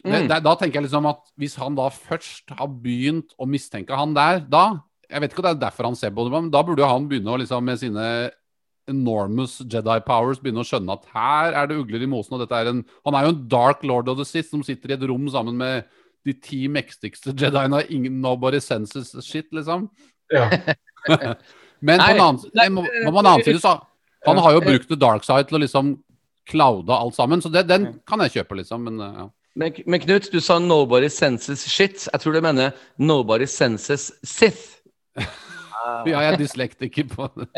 Det, 0.05 0.15
Mm. 0.23 0.29
det, 0.31 0.43
da 0.45 0.55
tenker 0.55 0.79
jeg 0.79 0.85
liksom 0.89 1.07
at 1.11 1.23
hvis 1.39 1.57
han 1.59 1.75
da 1.75 1.89
først 1.91 2.51
har 2.55 2.69
begynt 2.69 3.33
å 3.39 3.47
mistenke 3.51 3.97
han 3.97 4.15
der, 4.15 4.41
da 4.41 4.81
Jeg 5.11 5.23
vet 5.23 5.33
ikke 5.33 5.39
om 5.41 5.45
det 5.45 5.57
er 5.57 5.71
derfor 5.71 5.85
han 5.89 5.97
ser 5.97 6.11
på 6.13 6.25
det, 6.27 6.33
men 6.35 6.51
da 6.53 6.61
burde 6.63 6.85
han 6.85 7.09
begynne 7.09 7.33
å 7.33 7.39
liksom 7.41 7.65
med 7.65 7.79
sine 7.81 8.31
enormous 8.91 9.59
Jedi 9.61 9.99
powers 10.07 10.41
begynner 10.43 10.65
å 10.65 10.69
skjønne 10.69 10.97
at 10.97 11.07
her 11.15 11.57
er 11.61 11.71
det 11.71 11.79
ugler 11.81 12.05
i 12.05 12.11
mosen. 12.11 12.37
og 12.37 12.43
dette 12.45 12.57
er 12.57 12.71
en, 12.73 12.83
Han 13.07 13.15
er 13.15 13.27
jo 13.27 13.35
en 13.35 13.47
dark 13.49 13.85
lord 13.85 14.09
of 14.09 14.19
the 14.19 14.27
Sith 14.29 14.51
som 14.51 14.65
sitter 14.67 14.93
i 14.93 14.97
et 14.99 15.07
rom 15.09 15.29
sammen 15.33 15.57
med 15.59 15.89
de 16.27 16.35
ti 16.35 16.67
mektigste 16.69 17.35
Jediene. 17.37 17.85
Ingen 17.91 18.21
nobody 18.21 18.61
senses 18.61 19.15
shit, 19.25 19.49
liksom. 19.53 19.89
Ja. 20.33 20.51
Men 21.81 22.03
på 22.03 22.11
en 22.11 22.21
annen, 22.21 22.43
nei, 22.59 22.69
må, 22.75 22.83
må 23.07 23.13
man 23.15 23.29
annen 23.31 23.47
side 23.47 23.61
så 23.63 23.77
Han 24.27 24.41
har 24.43 24.57
jo 24.57 24.65
brukt 24.65 24.89
the 24.91 24.99
dark 24.99 25.23
side 25.25 25.47
til 25.49 25.61
å 25.61 25.63
liksom 25.63 25.97
cloude 26.49 26.93
alt 26.93 27.15
sammen, 27.15 27.43
så 27.45 27.53
det, 27.53 27.69
den 27.69 28.01
kan 28.09 28.23
jeg 28.25 28.41
kjøpe, 28.41 28.57
liksom. 28.63 28.89
Men 28.89 29.03
uh, 29.03 29.11
ja. 29.23 29.27
Men, 29.59 29.75
men 29.91 30.01
Knut, 30.01 30.29
du 30.31 30.41
sa 30.41 30.59
'nobody 30.59 31.09
senses 31.11 31.65
shit'. 31.67 32.07
Jeg 32.13 32.21
tror 32.21 32.33
du 32.33 32.41
mener 32.41 32.73
'nobody 32.99 33.47
senses 33.47 34.13
Sith'. 34.23 34.79
ja, 36.09 36.21
jeg 36.23 36.33
er 36.33 36.39
dyslektiker 36.41 37.09
på 37.11 37.27
det. 37.39 37.49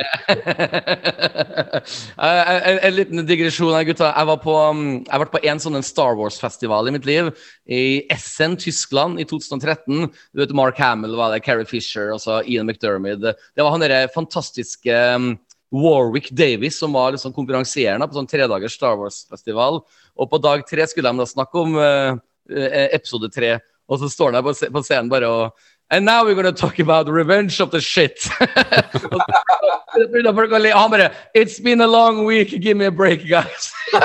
Eh, 2.20 2.51
en, 2.70 2.78
en 2.85 2.94
liten 2.94 3.24
digresjon 3.28 3.73
her, 3.74 3.85
gutta. 3.89 4.11
Jeg, 4.11 4.28
var 4.28 4.40
på, 4.43 4.55
um, 4.70 4.82
jeg 4.98 5.12
har 5.12 5.23
vært 5.24 5.35
på 5.35 5.43
en 5.51 5.62
sånn 5.62 5.78
Star 5.86 6.19
Wars-festival 6.19 6.90
i 6.90 6.94
mitt 6.94 7.09
liv. 7.09 7.31
I 7.70 7.82
Essen, 8.12 8.57
Tyskland, 8.61 9.20
i 9.23 9.27
2013. 9.28 10.09
Du 10.11 10.43
vet, 10.43 10.55
Mark 10.57 10.81
Hamill 10.82 11.16
var 11.19 11.35
det, 11.35 11.43
Carrie 11.47 11.69
Fisher 11.69 12.12
og 12.15 12.20
så 12.24 12.40
Ian 12.44 12.69
McDermid. 12.69 13.24
Det 13.24 13.65
var 13.65 13.74
han 13.74 13.85
derre 13.85 14.11
fantastiske 14.15 15.01
um, 15.16 15.32
Warwick 15.70 16.31
Davis 16.35 16.78
som 16.82 16.93
var 16.97 17.15
liksom 17.15 17.35
konferansierende 17.35 18.09
på 18.11 18.19
sånn 18.19 18.31
tredagers 18.31 18.77
Star 18.78 18.98
Wars-festival. 19.01 19.82
Og 20.19 20.31
på 20.31 20.40
dag 20.43 20.65
tre 20.69 20.86
skulle 20.90 21.12
de 21.12 21.23
da 21.23 21.28
snakke 21.28 21.65
om 21.65 21.77
uh, 21.78 22.15
uh, 22.16 22.86
episode 22.90 23.31
tre. 23.35 23.57
Og 23.90 24.02
så 24.02 24.11
står 24.11 24.31
han 24.31 24.40
der 24.40 24.47
på, 24.47 24.55
på 24.55 24.82
scenen 24.86 25.11
bare 25.11 25.31
og 25.31 25.69
And 25.93 26.05
now 26.05 26.25
we're 26.25 26.37
gonna 26.37 26.53
talk 26.53 26.79
about 26.79 27.09
revenge 27.09 27.61
of 27.61 27.71
the 27.73 27.81
shit. 27.81 28.29
Han 30.73 30.91
bare 30.91 31.12
It's 31.35 31.59
been 31.59 31.81
a 31.81 31.87
long 31.87 32.25
week, 32.25 32.61
give 32.61 32.77
me 32.77 32.85
a 32.85 32.91
break, 32.91 33.27
guys. 33.29 33.73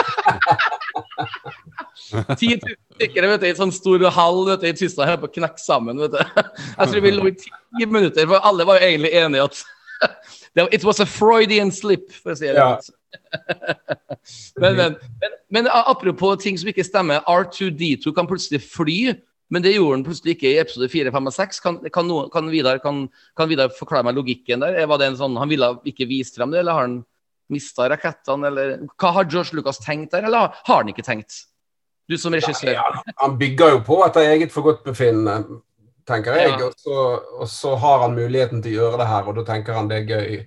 10 2.11 2.59
000 2.61 2.75
stykker 2.95 3.27
vet 3.27 3.41
du, 3.41 3.47
i 3.47 3.51
en 3.53 3.57
sånn 3.57 3.73
stor 3.73 4.03
hall 4.13 4.43
vet 4.47 4.61
du, 4.61 4.67
i 4.69 4.77
Tyskland 4.77 5.09
holdt 5.11 5.23
på 5.23 5.29
å 5.29 5.35
knekke 5.39 5.61
sammen. 5.61 5.99
vet 6.01 6.13
du. 6.15 6.21
Jeg 6.79 6.91
tror 6.91 7.03
vi 7.05 7.13
lå 7.13 7.29
i 7.29 7.35
ti 7.37 7.85
minutter, 7.85 8.27
for 8.29 8.45
alle 8.45 8.67
var 8.67 8.79
jo 8.79 8.89
egentlig 8.89 9.13
enige 9.21 9.47
at 9.49 9.63
It 10.71 10.83
was 10.87 10.99
a 11.03 11.05
Freudian 11.05 11.71
slip, 11.71 12.11
for 12.13 12.33
å 12.33 12.37
si 12.39 12.47
det 12.47 12.55
sånn. 12.59 12.95
men, 14.63 14.75
men, 14.77 14.95
men, 15.21 15.33
men 15.51 15.69
apropos 15.71 16.37
ting 16.43 16.57
som 16.59 16.69
ikke 16.71 16.85
stemmer. 16.87 17.23
R2D2 17.27 18.13
kan 18.15 18.27
plutselig 18.29 18.61
fly. 18.63 19.15
Men 19.53 19.61
det 19.61 19.75
gjorde 19.75 19.99
han 19.99 20.05
plutselig 20.07 20.35
ikke 20.35 20.49
i 20.49 20.59
episode 20.61 20.87
4, 20.89 21.11
5 21.13 21.27
og 21.29 21.33
6. 21.35 21.59
Kan, 21.61 21.75
kan, 21.93 22.07
noen, 22.09 22.29
kan, 22.33 22.47
Vidar, 22.49 22.79
kan, 22.81 23.03
kan 23.37 23.49
Vidar 23.49 23.73
forklare 23.77 24.07
meg 24.07 24.17
logikken 24.17 24.63
der? 24.63 24.79
Var 24.89 25.01
det 25.01 25.09
en 25.11 25.19
sånn, 25.19 25.35
Han 25.37 25.51
ville 25.51 25.69
ikke 25.85 26.07
vise 26.09 26.33
frem 26.37 26.53
det, 26.53 26.63
eller 26.63 26.73
har 26.77 26.87
han 26.87 26.95
mista 27.53 27.85
rakettene? 27.91 28.49
Eller 28.49 28.73
hva 28.97 29.11
har 29.19 29.29
George 29.29 29.57
Lucas 29.57 29.81
tenkt 29.83 30.15
der, 30.15 30.25
eller 30.25 30.49
har, 30.49 30.63
han 30.71 30.89
ikke 30.89 31.05
tenkt? 31.05 31.43
Du 32.09 32.17
som 32.21 32.33
regissør. 32.33 32.73
Ja, 32.73 32.85
han 33.21 33.37
bygger 33.37 33.75
jo 33.75 33.83
på 33.85 33.99
etter 34.05 34.27
eget 34.33 34.53
forgodtbefinnende, 34.53 35.59
tenker 36.09 36.37
jeg. 36.37 36.51
Ja. 36.53 36.67
Og, 36.67 36.73
så, 36.77 37.05
og 37.41 37.49
så 37.49 37.75
har 37.81 38.03
han 38.05 38.17
muligheten 38.17 38.61
til 38.65 38.75
å 38.75 38.81
gjøre 38.81 39.01
det 39.01 39.07
her, 39.09 39.29
og 39.29 39.39
da 39.39 39.45
tenker 39.47 39.77
han 39.77 39.89
det 39.89 40.03
er 40.03 40.09
gøy. 40.09 40.41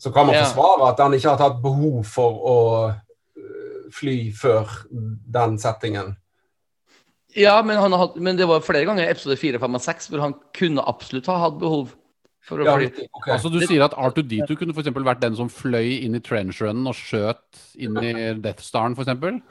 Så 0.00 0.12
kan 0.12 0.28
man 0.28 0.36
Ja. 0.36 0.44
forsvare 0.48 0.90
at 0.92 1.00
han 1.04 1.16
ikke 1.16 1.28
har 1.28 1.40
tatt 1.40 1.60
behov 1.60 2.04
for 2.08 2.40
å 2.40 2.58
øh, 2.88 3.88
fly 3.92 4.16
før 4.32 4.68
den 4.90 5.58
settingen. 5.60 6.16
Ja, 7.38 7.62
men, 7.62 7.78
han 7.78 7.92
har 7.94 8.12
men 8.18 8.38
det 8.38 8.48
var 8.48 8.62
flere 8.64 8.86
ganger 8.88 9.04
i 9.06 9.10
episode 9.12 9.36
4, 9.38 9.60
5 9.62 9.78
og 9.78 9.84
6 9.84 10.10
hvor 10.10 10.22
han 10.24 10.36
kunne 10.56 10.84
absolutt 10.90 11.28
ha 11.30 11.38
hatt 11.44 11.58
behov 11.60 11.92
for 12.46 12.62
å 12.62 12.66
Ja, 12.66 12.76
fly. 12.76 12.88
riktig. 12.88 13.08
Altså 13.30 13.50
Du 13.52 13.60
sier 13.62 13.84
at 13.84 13.94
R2D2 13.94 14.56
kunne 14.58 14.74
for 14.74 14.82
vært 15.06 15.22
den 15.22 15.36
som 15.38 15.50
fløy 15.52 16.00
inn 16.04 16.16
i 16.18 16.22
trenchrunnen 16.24 16.86
og 16.90 16.96
skjøt 16.98 17.64
inn 17.78 17.98
i 18.02 18.14
Death 18.40 18.64
Staren, 18.64 18.96
f.eks.? 18.98 19.42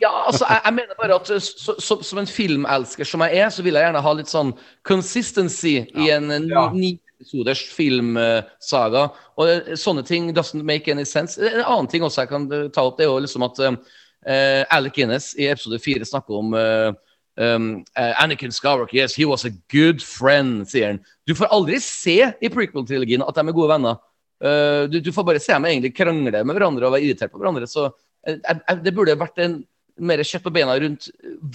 Ja, 0.00 0.10
altså, 0.28 0.44
jeg, 0.44 0.60
jeg 0.64 0.74
mener 0.76 0.96
bare 1.00 1.16
at 1.16 1.30
så, 1.42 1.74
så, 1.80 1.96
som 2.04 2.18
en 2.20 2.28
filmelsker 2.28 3.08
som 3.08 3.22
jeg 3.24 3.38
er, 3.40 3.48
så 3.52 3.64
vil 3.64 3.78
jeg 3.78 3.86
gjerne 3.86 4.02
ha 4.04 4.12
litt 4.12 4.28
sånn 4.28 4.52
consistency 4.84 5.78
i 5.96 6.10
en 6.12 6.30
eh, 6.30 6.48
Ja. 6.52 6.66
ni 6.72 6.98
episoders 7.16 7.62
filmsaga. 7.72 9.06
Og 9.40 9.48
eh, 9.48 9.72
sånne 9.80 10.04
ting 10.06 10.28
doesn't 10.36 10.64
make 10.68 10.92
any 10.92 11.04
sense. 11.08 11.40
En 11.40 11.64
annen 11.64 11.88
ting 11.88 12.04
også 12.04 12.26
jeg 12.26 12.32
kan 12.32 12.44
eh, 12.52 12.68
ta 12.68 12.84
opp, 12.84 12.98
det 12.98 13.06
er 13.06 13.12
jo 13.12 13.22
liksom 13.24 13.46
at 13.48 13.62
uh, 13.64 14.62
Alec 14.76 14.98
Guinness 14.98 15.32
i 15.40 15.48
episode 15.48 15.80
fire 15.80 16.04
snakker 16.04 16.42
om 16.42 16.52
eh, 16.60 16.92
um, 17.36 17.84
uh, 17.96 18.12
Anakin 18.22 18.52
Skywalker, 18.54 18.94
yes, 18.96 19.14
he 19.14 19.24
was 19.28 19.44
a 19.44 19.50
good 19.72 20.02
friend, 20.02 20.66
sier 20.70 20.92
han. 20.94 21.00
Du 21.26 21.34
får 21.34 21.50
aldri 21.52 21.78
se 21.82 22.18
i 22.40 22.50
prequel-trilogien 22.52 23.24
at 23.26 23.34
de 23.38 23.44
er 23.46 23.56
gode 23.56 23.70
venner. 23.72 23.98
Uh, 24.42 24.84
du, 24.92 24.98
du 25.00 25.12
får 25.16 25.24
bare 25.24 25.40
se 25.40 25.52
dem 25.54 25.64
egentlig 25.68 25.94
krangle 25.96 26.42
med 26.44 26.56
hverandre 26.58 26.86
og 26.88 26.92
være 26.96 27.06
irritert 27.08 27.32
på 27.32 27.40
hverandre. 27.40 27.68
Så 27.70 27.86
uh, 27.88 28.74
det 28.84 28.92
burde 28.96 29.16
vært 29.20 29.38
en 29.44 29.60
mer 29.96 30.20
kjøtt 30.20 30.44
på 30.44 30.52
beina 30.52 30.74
rundt 30.76 31.06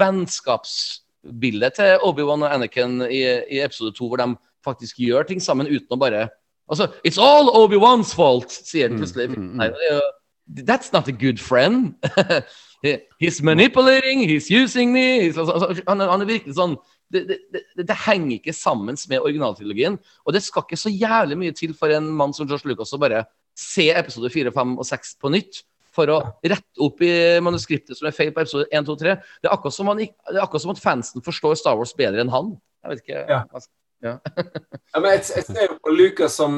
vennskapsbildet 0.02 1.76
til 1.78 2.06
Obi-Wan 2.08 2.46
og 2.48 2.54
Anakin 2.56 3.02
i, 3.06 3.22
i 3.54 3.60
episode 3.62 3.94
to, 3.98 4.08
hvor 4.10 4.22
de 4.22 4.32
faktisk 4.66 4.98
gjør 5.02 5.28
ting 5.30 5.42
sammen 5.44 5.70
uten 5.70 5.94
å 5.98 6.00
bare 6.02 6.30
Altså, 6.72 6.86
It's 7.04 7.18
all 7.20 7.50
Obi-Wans 7.52 8.14
fault, 8.16 8.48
sier 8.54 8.88
han 8.88 8.96
plutselig. 9.02 9.26
mm, 9.34 9.48
mm. 9.60 9.74
Jo- 9.90 10.64
That's 10.64 10.94
not 10.94 11.10
a 11.10 11.12
good 11.12 11.38
friend. 11.40 11.96
He- 12.84 13.00
he's 13.22 13.42
manipulating, 13.46 14.24
he's 14.30 14.50
using 14.50 14.92
me. 14.94 15.04
He's, 15.28 15.38
altså, 15.38 15.54
altså, 15.54 15.84
han, 15.88 16.02
er- 16.02 16.10
han 16.10 16.22
er 16.22 16.26
virkelig 16.30 16.56
sånn 16.58 16.76
det, 17.12 17.26
det, 17.28 17.38
det, 17.54 17.86
det 17.90 17.98
henger 18.08 18.38
ikke 18.40 18.54
sammen 18.56 18.96
med 19.10 19.20
originaltrilogien. 19.20 19.98
Og 20.26 20.34
det 20.34 20.42
skal 20.46 20.64
ikke 20.64 20.78
så 20.80 20.90
jævlig 20.90 21.38
mye 21.38 21.52
til 21.58 21.74
for 21.78 21.92
en 21.92 22.08
mann 22.16 22.32
som 22.34 22.48
George 22.48 22.70
Lucas 22.72 22.94
å 22.96 23.00
bare 23.02 23.26
se 23.58 23.90
episode 23.92 24.30
4, 24.32 24.54
5 24.56 24.78
og 24.80 24.88
6 24.88 25.18
på 25.22 25.30
nytt 25.34 25.60
for 25.92 26.08
å 26.08 26.22
rette 26.48 26.80
opp 26.80 27.02
i 27.04 27.12
manuskriptet 27.44 27.98
som 28.00 28.08
er 28.08 28.16
feil 28.16 28.32
på 28.32 28.40
episode 28.46 28.64
1, 28.72 28.86
2, 28.88 28.96
3. 29.02 29.16
Det 29.44 29.50
er 29.50 29.54
akkurat 29.58 29.76
som, 29.76 29.90
han, 29.92 30.00
det 30.00 30.38
er 30.38 30.46
akkurat 30.46 30.64
som 30.64 30.72
at 30.72 30.80
fansen 30.80 31.26
forstår 31.26 31.58
Star 31.60 31.76
Wars 31.76 31.92
bedre 32.00 32.24
enn 32.24 32.32
han. 32.32 32.54
Jeg 32.86 32.94
vet 32.94 33.04
ikke. 33.04 33.26
Ja. 33.28 33.42
hva- 33.52 33.68
Ja, 34.96 35.00
men 35.04 35.12
jeg, 35.12 35.26
jeg 35.36 35.44
ser 35.46 35.68
jo 35.68 35.76
på 35.84 35.92
Lucas 35.94 36.34
som, 36.40 36.56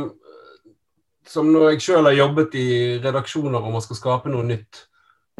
som 1.27 1.49
når 1.51 1.73
jeg 1.73 1.81
sjøl 1.87 2.05
har 2.07 2.15
jobbet 2.15 2.53
i 2.55 2.67
redaksjoner 3.03 3.57
om 3.59 3.73
man 3.75 3.83
skal 3.83 3.97
skape 3.99 4.31
noe 4.31 4.45
nytt. 4.47 4.85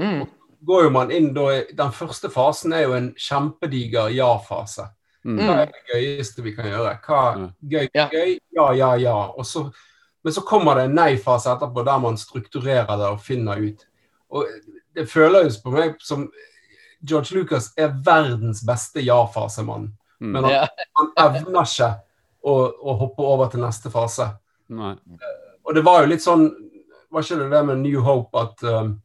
Mm. 0.02 0.26
Går 0.66 0.84
jo 0.88 0.92
man 0.96 1.12
inn 1.12 1.32
da, 1.36 1.48
Den 1.76 1.92
første 1.96 2.30
fasen 2.32 2.74
er 2.74 2.86
jo 2.88 2.94
en 2.98 3.10
kjempediger 3.20 4.12
ja-fase. 4.16 4.88
Mm. 5.24 5.40
Hva 5.40 5.56
er 5.62 5.72
det 5.72 5.82
gøyeste 5.94 6.44
vi 6.44 6.54
kan 6.56 6.68
gjøre? 6.68 6.94
Hva 7.06 7.24
gøy, 7.60 7.90
Ja. 7.94 8.08
gøy? 8.12 8.38
Ja, 8.52 8.72
ja, 8.76 8.94
ja. 9.00 9.18
Og 9.38 9.46
så, 9.48 9.66
men 10.24 10.34
så 10.34 10.42
kommer 10.42 10.76
det 10.76 10.90
en 10.90 10.96
nei-fase 10.96 11.52
etterpå, 11.54 11.84
der 11.86 12.00
man 12.00 12.18
strukturerer 12.18 12.98
det 12.98 13.12
og 13.12 13.22
finner 13.24 13.60
ut. 13.60 13.86
Og 14.34 14.48
det 14.96 15.08
føles 15.10 15.60
på 15.62 15.72
meg 15.72 15.96
som 16.04 16.28
George 17.04 17.36
Lucas 17.36 17.72
er 17.78 17.92
verdens 18.04 18.64
beste 18.66 19.04
ja-fasemann. 19.04 19.92
Mm. 20.20 20.32
Men 20.32 20.44
han, 20.44 20.68
han 20.96 21.14
evner 21.28 21.68
ikke 21.68 21.90
å, 22.44 22.54
å 22.72 22.96
hoppe 23.04 23.24
over 23.28 23.52
til 23.52 23.64
neste 23.64 23.92
fase. 23.92 24.30
Nei. 24.72 24.96
Og 25.64 25.76
det 25.76 25.84
var 25.86 26.04
jo 26.04 26.12
litt 26.12 26.24
sånn 26.24 26.46
Var 27.14 27.22
ikke 27.22 27.36
det 27.44 27.50
det 27.52 27.60
med 27.68 27.82
New 27.84 28.00
Hope 28.02 28.40
at 28.42 28.64
um, 28.66 28.96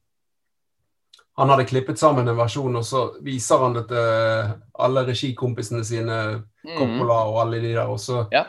han 1.39 1.51
hadde 1.52 1.69
klippet 1.70 1.98
sammen 2.01 2.27
en 2.28 2.36
versjon, 2.39 2.77
og 2.81 2.85
så 2.86 3.05
viser 3.24 3.60
han 3.62 3.77
det 3.77 3.85
til 3.93 4.52
alle 4.85 5.05
regikompisene 5.09 5.85
sine, 5.86 6.20
Mm. 6.69 6.74
Coppola 6.77 7.15
og 7.31 7.36
alle 7.40 7.60
de 7.62 7.69
der, 7.73 7.86
og 7.89 7.97
så 8.02 8.27
Ja. 8.32 8.44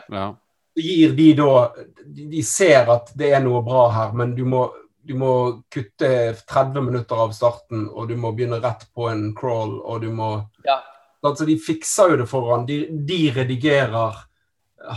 gir 0.76 1.14
de 1.16 1.32
da 1.34 1.70
De, 2.04 2.42
ser 2.42 2.90
at 2.90 3.12
det 3.16 3.30
er 3.32 3.40
noe 3.40 3.62
bra 3.62 3.88
her, 3.90 4.12
men 4.12 4.34
du 4.34 4.44
må, 4.44 4.64
du 5.06 5.14
må 5.14 5.62
kutte 5.70 6.36
30 6.46 6.82
minutter 6.82 7.16
av 7.16 7.32
starten, 7.32 7.88
og 7.88 8.08
du 8.08 8.16
må 8.16 8.32
begynne 8.36 8.60
rett 8.60 8.84
på 8.94 9.08
en 9.10 9.34
crawl, 9.34 9.80
og 9.84 10.00
du 10.02 10.10
må 10.10 10.44
Ja. 10.66 10.80
Altså, 11.22 11.46
de 11.46 11.56
fikser 11.56 12.10
jo 12.10 12.16
det 12.16 12.28
for 12.28 12.50
han. 12.56 12.66
De, 12.66 12.86
de 13.06 13.30
redigerer 13.30 14.16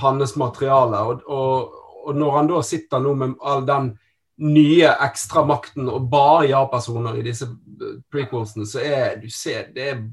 hans 0.02 0.36
materiale. 0.36 0.98
Og, 0.98 1.22
og, 1.28 1.74
og 2.08 2.16
når 2.16 2.32
han 2.32 2.48
da 2.48 2.62
sitter 2.62 3.00
nå 3.04 3.14
med 3.16 3.36
all 3.44 3.66
den 3.66 4.00
nye 4.44 4.88
ekstra 5.06 5.44
makten 5.46 5.90
og 5.90 6.10
bare 6.10 6.48
ja-personer 6.50 7.20
i 7.20 7.26
disse 7.28 7.46
eh, 7.46 7.52
prequelsene, 8.14 8.68
så 8.70 8.84
er 8.84 9.18
du 9.22 9.30
ser, 9.34 9.72
det 9.76 9.90
er, 9.94 10.06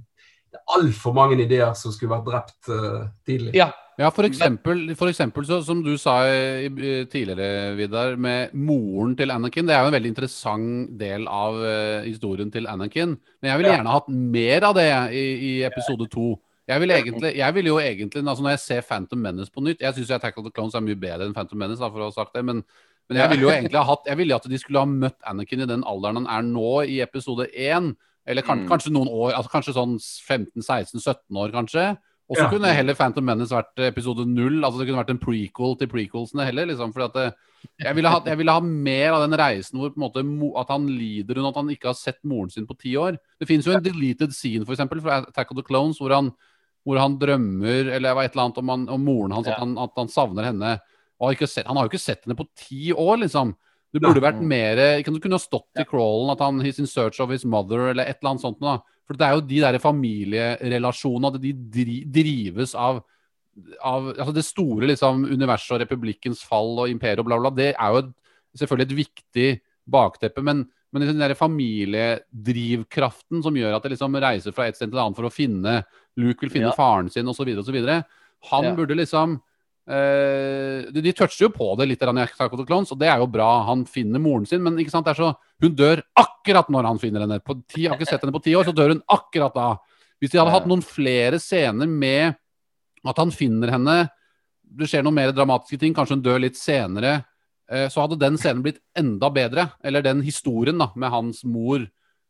er 0.55 0.65
altfor 0.77 1.15
mange 1.17 1.39
ideer 1.43 1.73
som 1.79 1.95
skulle 1.95 2.15
vært 2.15 2.29
drept 2.29 2.73
uh, 2.73 3.07
tidlig. 3.27 3.55
Ja. 3.59 3.71
Ja, 4.01 4.09
for 4.09 4.25
eksempel, 4.25 4.95
for 4.97 5.11
eksempel 5.11 5.45
så, 5.45 5.59
som 5.61 5.83
du 5.85 5.91
sa 6.01 6.23
i, 6.25 6.71
i, 6.71 6.93
tidligere, 7.11 7.75
Vidar, 7.77 8.15
med 8.17 8.55
moren 8.57 9.13
til 9.19 9.29
Anakin. 9.35 9.67
Det 9.69 9.75
er 9.77 9.83
jo 9.85 9.91
en 9.91 9.97
veldig 9.99 10.13
interessant 10.15 10.95
del 11.03 11.27
av 11.29 11.59
uh, 11.61 12.07
historien 12.07 12.49
til 12.49 12.65
Anakin. 12.71 13.13
Men 13.43 13.51
jeg 13.51 13.61
ville 13.61 13.75
Ja. 13.75 13.77
gjerne 13.77 13.97
hatt 13.99 14.09
mer 14.09 14.65
av 14.71 14.79
det 14.79 14.87
i, 15.13 15.27
i 15.51 15.53
episode 15.69 16.09
to. 16.09 16.31
Jeg 16.71 16.81
vil, 16.81 16.95
egentlig, 16.95 17.37
jeg 17.37 17.55
vil 17.55 17.67
jo 17.67 17.79
egentlig, 17.83 18.23
altså 18.23 18.43
Når 18.45 18.51
jeg 18.55 18.63
ser 18.63 18.85
Phantom 18.87 19.19
Menace 19.19 19.51
på 19.51 19.63
nytt 19.65 19.81
Jeg 19.83 19.97
syns 19.97 20.11
Attack 20.15 20.37
of 20.39 20.45
the 20.47 20.53
Clones 20.55 20.77
er 20.79 20.85
mye 20.85 20.95
bedre 20.95 21.27
enn 21.27 21.35
Phantom 21.35 21.59
Menace, 21.59 21.81
da, 21.83 21.89
for 21.91 22.05
å 22.05 22.09
ha 22.09 22.15
sagt 22.15 22.37
det. 22.37 22.45
Men, 22.47 22.63
men 23.11 23.19
jeg 23.19 23.31
ville 23.35 23.43
jo 23.45 23.51
egentlig 23.51 23.77
ha 23.81 23.85
hatt 23.91 24.07
Jeg 24.07 24.17
ville 24.17 24.35
at 24.39 24.47
de 24.49 24.59
skulle 24.63 24.79
ha 24.81 24.87
møtt 24.89 25.19
Anakin 25.27 25.61
i 25.65 25.67
den 25.67 25.83
alderen 25.85 26.23
han 26.25 26.31
er 26.31 26.47
nå, 26.47 26.87
i 26.89 27.01
episode 27.05 27.49
1. 27.53 27.91
Eller 28.27 28.43
kan, 28.47 28.61
Mm. 28.63 28.69
kanskje 28.71 28.93
noen 28.95 29.09
år, 29.11 29.33
altså 29.35 29.51
kanskje 29.51 29.75
sånn 29.75 29.99
15-16-17 29.99 31.37
år, 31.37 31.51
kanskje. 31.53 31.99
Og 32.31 32.37
så 32.37 32.45
Ja. 32.45 32.49
kunne 32.51 32.73
heller 32.73 32.95
Phantom 32.95 33.25
Menace 33.25 33.51
vært 33.51 33.75
episode 33.89 34.25
null. 34.27 34.61
Altså 34.63 34.79
det 34.79 34.87
kunne 34.87 35.03
vært 35.05 35.11
en 35.11 35.19
prequel 35.19 35.77
til 35.79 35.89
prequelsene 35.89 36.45
heller. 36.47 36.67
liksom, 36.67 36.93
fordi 36.95 37.05
at 37.07 37.13
det, 37.15 37.35
jeg, 37.81 37.95
ville 37.97 38.09
ha, 38.09 38.21
jeg 38.25 38.39
ville 38.39 38.53
ha 38.53 38.61
mer 38.61 39.13
av 39.13 39.29
den 39.29 39.37
reisen 39.39 39.79
hvor 39.81 39.91
på 39.91 40.21
en 40.21 40.39
måte 40.39 40.61
at 40.61 40.69
han 40.69 40.87
lider 40.87 41.37
under 41.39 41.49
at 41.51 41.57
han 41.57 41.69
ikke 41.71 41.89
har 41.91 41.95
sett 41.95 42.23
moren 42.25 42.49
sin 42.51 42.67
på 42.69 42.79
ti 42.79 42.95
år. 42.95 43.19
Det 43.41 43.49
finnes 43.49 43.65
jo 43.67 43.73
en 43.73 43.83
deleted 43.83 44.31
scene 44.33 44.65
for 44.65 44.73
eksempel, 44.75 45.01
fra 45.03 45.27
Attack 45.27 45.51
of 45.51 45.57
the 45.57 45.63
Clones 45.65 45.99
hvor 45.99 46.15
han, 46.15 46.31
hvor 46.87 46.99
han 47.01 47.19
drømmer 47.19 47.91
eller 47.97 48.23
et 48.23 48.33
eller 48.37 48.45
annet 48.47 48.59
om, 48.59 48.69
han, 48.69 48.89
om 48.89 49.05
moren 49.05 49.33
hans, 49.33 49.47
Ja. 49.47 49.55
at, 49.55 49.59
han, 49.59 49.77
at 49.79 49.91
han 49.97 50.07
savner 50.09 50.45
henne. 50.45 50.81
Har 51.21 51.35
sett, 51.47 51.67
han 51.67 51.77
har 51.77 51.85
jo 51.85 51.91
ikke 51.93 52.01
sett 52.01 52.25
henne 52.25 52.37
på 52.39 52.47
ti 52.57 52.93
år, 52.93 53.19
liksom. 53.21 53.55
Det 53.93 54.01
burde 54.01 54.21
vært 54.23 54.41
mer 54.41 54.77
Det 54.77 55.05
kunne 55.05 55.35
ha 55.35 55.39
stått 55.43 55.67
i 55.81 55.85
crawlen 55.85 56.31
at 56.31 56.39
han 56.41 56.61
he's 56.63 56.79
in 56.79 56.87
search 56.87 57.19
of 57.21 57.31
his 57.31 57.45
mother, 57.45 57.89
eller 57.91 58.05
et 58.07 58.19
eller 58.23 58.31
annet 58.31 58.41
sånt. 58.45 58.61
Da. 58.63 58.77
For 59.07 59.15
det 59.19 59.27
er 59.27 59.35
jo 59.35 59.41
de 59.51 59.61
der 59.61 59.79
familierelasjonene, 59.83 61.27
at 61.35 61.41
de 61.43 61.53
dri, 61.53 62.05
drives 62.07 62.75
av 62.79 63.03
av 63.83 64.07
altså 64.15 64.33
det 64.33 64.45
store 64.47 64.87
liksom, 64.89 65.25
universet 65.27 65.75
og 65.75 65.81
republikkens 65.83 66.41
fall 66.47 66.79
og 66.81 66.89
imperiet 66.89 67.19
og 67.21 67.27
bla, 67.27 67.37
bla, 67.43 67.51
det 67.53 67.73
er 67.75 67.89
jo 67.93 67.97
et, 68.05 68.11
selvfølgelig 68.63 68.87
et 68.87 68.95
viktig 69.01 69.49
bakteppe. 69.91 70.41
Men, 70.47 70.63
men 70.95 71.03
den 71.03 71.19
der 71.21 71.35
familiedrivkraften 71.37 73.43
som 73.45 73.57
gjør 73.59 73.75
at 73.77 73.83
det 73.85 73.91
liksom 73.97 74.17
reiser 74.23 74.53
fra 74.57 74.69
et 74.71 74.77
sted 74.79 74.89
til 74.89 74.97
et 74.97 75.03
annet 75.03 75.19
for 75.19 75.27
å 75.29 75.35
finne 75.35 75.83
Luke 76.17 76.41
vil 76.47 76.55
finne 76.55 76.71
Ja. 76.71 76.77
faren 76.79 77.11
sin 77.13 77.29
osv., 77.29 77.51
osv. 77.59 77.77
Han 78.51 78.65
Ja. 78.65 78.73
burde 78.75 78.95
liksom 78.97 79.41
de, 79.91 81.01
de 81.03 81.13
toucher 81.17 81.49
jo 81.49 81.51
på 81.51 81.67
det 81.81 81.89
litt 81.91 82.03
i 82.05 82.65
Clones, 82.69 82.93
og 82.93 82.99
det 83.01 83.09
er 83.11 83.19
jo 83.19 83.27
bra. 83.27 83.49
Han 83.67 83.83
finner 83.91 84.23
moren 84.23 84.47
sin, 84.47 84.63
men 84.63 84.77
ikke 84.79 84.93
sant, 84.93 85.09
det 85.09 85.17
er 85.17 85.23
så, 85.23 85.31
hun 85.65 85.75
dør 85.75 86.03
akkurat 86.15 86.71
når 86.71 86.87
han 86.87 87.01
finner 87.03 87.25
henne. 87.25 87.41
På 87.43 87.57
ti, 87.65 87.85
jeg 87.85 87.91
har 87.91 87.99
ikke 87.99 88.11
sett 88.11 88.23
henne 88.23 88.37
på 88.37 88.43
ti 88.45 88.55
år, 88.55 88.69
så 88.69 88.77
dør 88.77 88.95
hun 88.95 89.03
akkurat 89.11 89.57
da. 89.57 89.73
Hvis 90.21 90.35
de 90.35 90.41
hadde 90.41 90.53
hatt 90.53 90.69
noen 90.69 90.85
flere 90.85 91.41
scener 91.41 91.89
med 91.89 92.37
at 93.09 93.21
han 93.21 93.33
finner 93.33 93.73
henne, 93.73 93.97
det 94.71 94.87
skjer 94.91 95.05
noen 95.05 95.17
mer 95.17 95.33
dramatiske 95.35 95.81
ting, 95.81 95.95
kanskje 95.97 96.19
hun 96.19 96.25
dør 96.25 96.43
litt 96.45 96.59
senere, 96.61 97.23
eh, 97.71 97.89
så 97.91 98.05
hadde 98.05 98.21
den 98.21 98.37
scenen 98.39 98.63
blitt 98.65 98.83
enda 98.99 99.31
bedre. 99.33 99.71
Eller 99.83 100.05
den 100.05 100.23
historien 100.27 100.79
da, 100.81 100.91
med 100.95 101.13
hans 101.13 101.43
mor. 101.49 101.83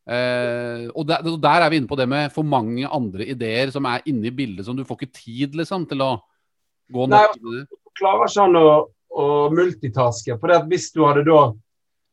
Eh, 0.07 0.87
og 0.95 1.05
der, 1.11 1.27
og 1.28 1.41
der 1.43 1.66
er 1.66 1.73
vi 1.73 1.81
inne 1.82 1.91
på 1.91 1.99
det 1.99 2.09
med 2.11 2.32
for 2.35 2.47
mange 2.47 2.89
andre 2.89 3.27
ideer 3.28 3.74
som 3.74 3.87
er 3.91 4.07
inne 4.09 4.31
i 4.31 4.35
bildet, 4.35 4.65
som 4.66 4.78
du 4.78 4.87
får 4.87 5.01
ikke 5.01 5.19
tid 5.20 5.59
liksom, 5.61 5.85
til 5.91 6.07
å 6.07 6.15
gå 6.93 7.07
Nei, 7.11 7.25
det. 7.35 7.65
klarer 7.99 8.29
ikke 8.29 8.47
han 8.47 8.57
å, 8.61 8.71
å 9.11 9.27
multitaske. 9.55 10.37
For 10.41 10.55
hvis 10.71 10.91
du 10.95 11.05
hadde 11.07 11.25
da 11.29 11.43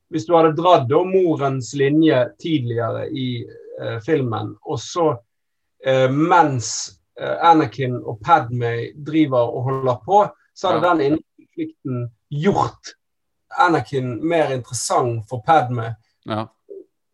hvis 0.09 0.23
du 0.23 0.31
hadde 0.37 0.53
dratt 0.55 0.85
da 0.87 1.01
morens 1.03 1.73
linje 1.75 2.15
tidligere 2.39 3.09
i 3.11 3.43
eh, 3.43 3.97
filmen, 4.05 4.53
og 4.63 4.79
så 4.79 5.09
eh, 5.83 6.07
mens 6.07 6.69
eh, 7.19 7.33
Anakin 7.43 7.97
og 8.07 8.21
Padme 8.23 8.71
driver 8.95 9.51
og 9.51 9.65
holder 9.67 9.97
på, 10.05 10.21
så 10.55 10.71
hadde 10.71 10.87
Ja. 10.87 10.93
den 10.93 11.01
indre 11.09 11.25
konflikten 11.43 12.05
gjort 12.31 12.93
Anakin 13.59 14.13
mer 14.23 14.53
interessant 14.55 15.27
for 15.27 15.43
Padme. 15.43 15.89
Ja. 16.23 16.45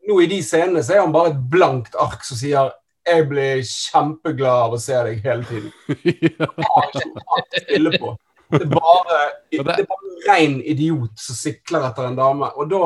Nå 0.07 0.19
i 0.21 0.27
de 0.29 0.41
scenene 0.43 0.83
så 0.83 0.93
er 0.97 1.01
han 1.05 1.13
bare 1.15 1.33
et 1.33 1.41
blankt 1.49 1.95
ark 1.97 2.21
som 2.27 2.37
sier 2.37 2.69
jeg 3.05 3.25
blir 3.29 3.61
kjempeglad 3.67 4.59
av 4.67 4.75
å 4.75 4.79
se 4.81 4.99
deg 5.07 5.23
hele 5.25 5.43
tiden. 5.49 5.71
Jeg 6.03 6.35
har 6.39 6.87
ikke 6.89 7.23
tatt 7.23 7.57
stille 7.65 7.91
på. 7.99 8.13
Det 8.53 8.61
er 8.61 8.69
bare, 8.69 9.17
det 9.51 9.63
det- 9.65 9.79
er 9.79 9.87
bare 9.89 10.11
en 10.11 10.21
ren 10.27 10.55
idiot 10.61 11.17
som 11.19 11.35
sikler 11.35 11.87
etter 11.89 12.05
en 12.07 12.15
dame. 12.19 12.51
Og 12.55 12.69
da, 12.69 12.81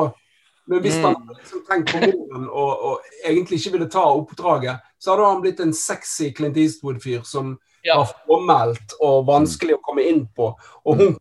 men 0.66 0.80
hvis 0.84 0.96
han 1.02 1.14
hadde 1.14 1.36
liksom 1.38 1.62
tenkt 1.68 1.92
på 1.92 2.00
moren 2.06 2.48
og, 2.48 2.84
og 2.90 3.00
egentlig 3.24 3.58
ikke 3.60 3.72
ville 3.76 3.88
ta 3.92 4.04
oppdraget, 4.08 4.80
så 4.98 5.12
hadde 5.14 5.28
han 5.28 5.42
blitt 5.44 5.60
en 5.60 5.72
sexy 5.76 6.30
Clint 6.34 6.56
Eastwood-fyr 6.56 7.24
som 7.24 7.58
Ja. 7.86 8.00
var 8.00 8.10
formelt 8.26 8.92
og 9.00 9.26
vanskelig 9.28 9.76
å 9.76 9.82
komme 9.86 10.02
inn 10.08 10.24
på. 10.36 10.50
Og 10.84 10.96
hun 10.98 11.14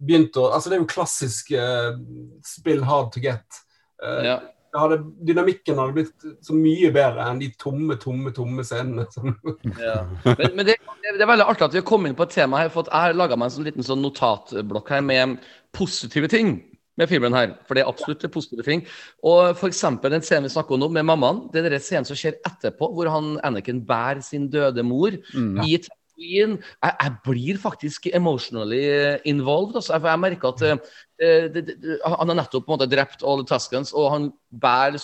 begynte 0.00 0.40
å 0.42 0.50
Altså, 0.52 0.68
det 0.70 0.76
er 0.76 0.82
jo 0.82 0.90
klassisk 0.92 1.50
uh, 1.56 1.96
spill 2.44 2.82
hard 2.84 3.12
to 3.12 3.20
get. 3.20 3.44
Uh, 4.02 4.22
Ja. 4.24 4.38
Det 4.70 4.80
hadde, 4.80 4.98
dynamikken 5.26 5.78
hadde 5.80 5.94
blitt 5.96 6.26
så 6.46 6.54
mye 6.54 6.90
bedre 6.94 7.26
enn 7.26 7.40
de 7.42 7.48
tomme, 7.58 7.96
tomme, 8.00 8.30
tomme 8.36 8.64
scenene. 8.66 9.06
Ja. 9.80 9.96
Men, 10.38 10.56
men 10.56 10.66
det, 10.68 10.76
det 11.02 11.24
er 11.24 11.30
veldig 11.30 11.46
artig 11.50 11.66
at 11.66 11.74
vi 11.74 11.80
har 11.82 11.88
kommet 11.88 12.12
inn 12.12 12.18
på 12.18 12.26
et 12.28 12.34
tema 12.36 12.60
her. 12.62 12.70
For 12.72 12.84
at 12.84 12.92
jeg 12.92 13.08
har 13.08 13.18
laga 13.18 13.38
meg 13.38 13.50
en 13.50 13.56
sånn 13.56 13.66
liten 13.66 13.86
sånn 13.86 14.02
notatblokk 14.04 14.92
her 14.94 15.02
med 15.06 15.38
positive 15.76 16.30
ting 16.30 16.60
med 17.00 17.08
filmen 17.10 17.34
her. 17.34 17.54
For 17.66 17.76
det 17.76 17.82
er 17.84 17.90
absolutt 17.90 18.26
positive 18.32 18.66
ting. 18.66 18.82
Og 19.26 19.54
f.eks. 19.56 19.82
den 20.04 20.26
scenen 20.26 20.48
vi 20.48 20.52
snakker 20.54 20.76
om 20.76 20.82
nå, 20.84 20.90
med 20.94 21.06
mammaen. 21.08 21.46
Det 21.52 21.62
er 21.64 21.74
den 21.74 21.82
scenen 21.82 22.08
som 22.08 22.18
skjer 22.18 22.38
etterpå, 22.46 22.90
hvor 22.94 23.10
han 23.10 23.38
Anakin 23.46 23.82
bærer 23.88 24.22
sin 24.26 24.50
døde 24.52 24.84
mor 24.86 25.16
Mm. 25.34 25.62
i 25.64 25.78
Tatooine. 26.20 26.58
Jeg, 26.82 26.94
jeg 27.02 27.14
blir 27.24 27.58
faktisk 27.58 28.06
emotionally 28.12 28.82
eh, 28.84 29.18
involved. 29.24 29.76
Altså. 29.76 29.92
Jeg, 29.92 30.02
jeg 30.04 30.18
merker 30.18 30.48
at 30.48 30.62
uh, 30.62 31.54
det, 31.54 31.66
det, 31.66 31.98
han 32.04 32.28
har 32.28 32.36
nettopp 32.36 32.66
på 32.66 32.72
en 32.72 32.78
måte 32.78 32.90
drept 32.90 33.24
all 33.24 33.42
the 33.42 33.48
Tuscans, 33.48 33.92
og 33.92 34.10
han 34.12 34.32
bærer 34.60 35.00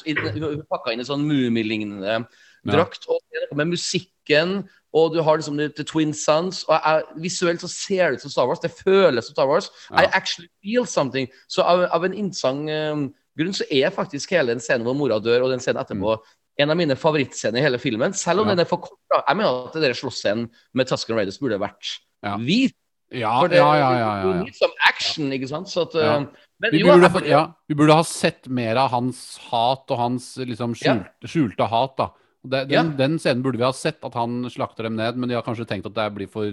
pakka 0.70 0.92
inn 0.92 1.00
en 1.00 1.08
sånn 1.08 1.26
Mummi-lignende 1.26 2.24
drakt. 2.66 3.06
Og 3.08 3.20
er 3.32 3.46
noe 3.50 3.60
med 3.62 3.74
musikken, 3.76 4.56
og 4.96 5.12
du 5.12 5.20
har 5.22 5.36
liksom 5.36 5.58
The, 5.58 5.84
Twin 5.84 6.14
Sons. 6.14 6.64
og 6.64 6.78
jeg, 6.78 7.04
Visuelt 7.22 7.60
så 7.60 7.68
ser 7.68 8.10
det 8.10 8.18
ut 8.18 8.26
som 8.26 8.32
Star 8.32 8.48
Wars. 8.48 8.62
Det 8.62 8.72
føles 8.72 9.28
som 9.28 9.36
Star 9.36 9.48
Wars. 9.50 9.70
Ja. 9.90 10.06
I 10.06 10.10
actually 10.12 10.48
feel 10.64 10.86
something. 10.86 11.28
Så 11.48 11.62
av, 11.62 11.86
av 11.92 12.04
en 12.04 12.16
interessant 12.16 12.70
um, 12.70 13.06
grunn 13.36 13.54
så 13.54 13.66
er 13.70 13.92
faktisk 13.92 14.32
hele 14.32 14.54
den 14.54 14.62
scenen 14.64 14.86
hvor 14.88 14.96
mora 14.96 15.20
dør, 15.20 15.44
og 15.44 15.52
den 15.52 15.60
scenen 15.60 15.82
etterpå, 15.82 16.16
en 16.58 16.70
av 16.70 16.76
mine 16.76 16.96
favorittscener 16.96 17.58
i 17.58 17.62
hele 17.62 17.78
filmen. 17.78 18.12
Selv 18.14 18.40
om 18.40 18.48
Ja. 18.48 18.54
den 18.54 18.60
er 18.64 18.68
for 18.68 18.78
kort. 18.78 18.98
da. 19.10 19.22
Jeg 19.28 19.36
mener 19.36 19.66
at 19.66 19.72
det 19.74 19.82
der 19.82 19.92
slåssscenen 19.94 20.50
med 20.74 20.86
Tusken 20.88 21.16
Raiders 21.16 21.38
burde 21.38 21.58
vært 21.60 21.98
Ja. 22.22 22.36
hvit. 22.38 22.74
Ja, 23.12 23.40
For 23.40 23.48
det, 23.48 23.56
ja, 23.58 23.74
ja, 23.74 23.90
ja, 23.92 24.22
ja, 24.24 24.44
ja. 24.44 24.52
Som 24.52 24.70
action, 24.88 25.30
ikke 25.30 25.48
sant? 25.48 25.68
Så 25.68 25.82
at, 25.82 25.94
Ja. 25.94 26.16
eh, 26.16 26.26
men 26.60 26.70
Vi 26.72 26.78
jo, 26.80 26.86
burde, 26.86 27.12
jeg- 27.22 27.28
ja, 27.30 27.52
vi 27.68 27.74
burde 27.74 27.92
ha 27.94 28.02
sett 28.02 28.48
mer 28.48 28.76
av 28.76 28.90
hans 28.90 29.38
hat 29.50 29.84
og 29.90 29.96
hans 29.98 30.36
liksom 30.38 30.74
skjulte, 30.74 31.10
skjulte 31.24 31.68
hat. 31.68 31.96
da. 31.96 32.10
Den, 32.44 32.68
Ja. 32.70 32.82
den 32.82 33.18
scenen 33.18 33.42
burde 33.42 33.58
vi 33.58 33.64
ha 33.64 33.70
sett, 33.72 34.02
at 34.04 34.14
han 34.14 34.44
slakter 34.50 34.82
dem 34.84 34.96
ned. 34.96 35.16
Men 35.16 35.28
de 35.28 35.34
har 35.36 35.42
kanskje 35.42 35.66
tenkt 35.66 35.86
at 35.86 35.94
det 35.94 36.14
blir 36.14 36.28
for 36.28 36.50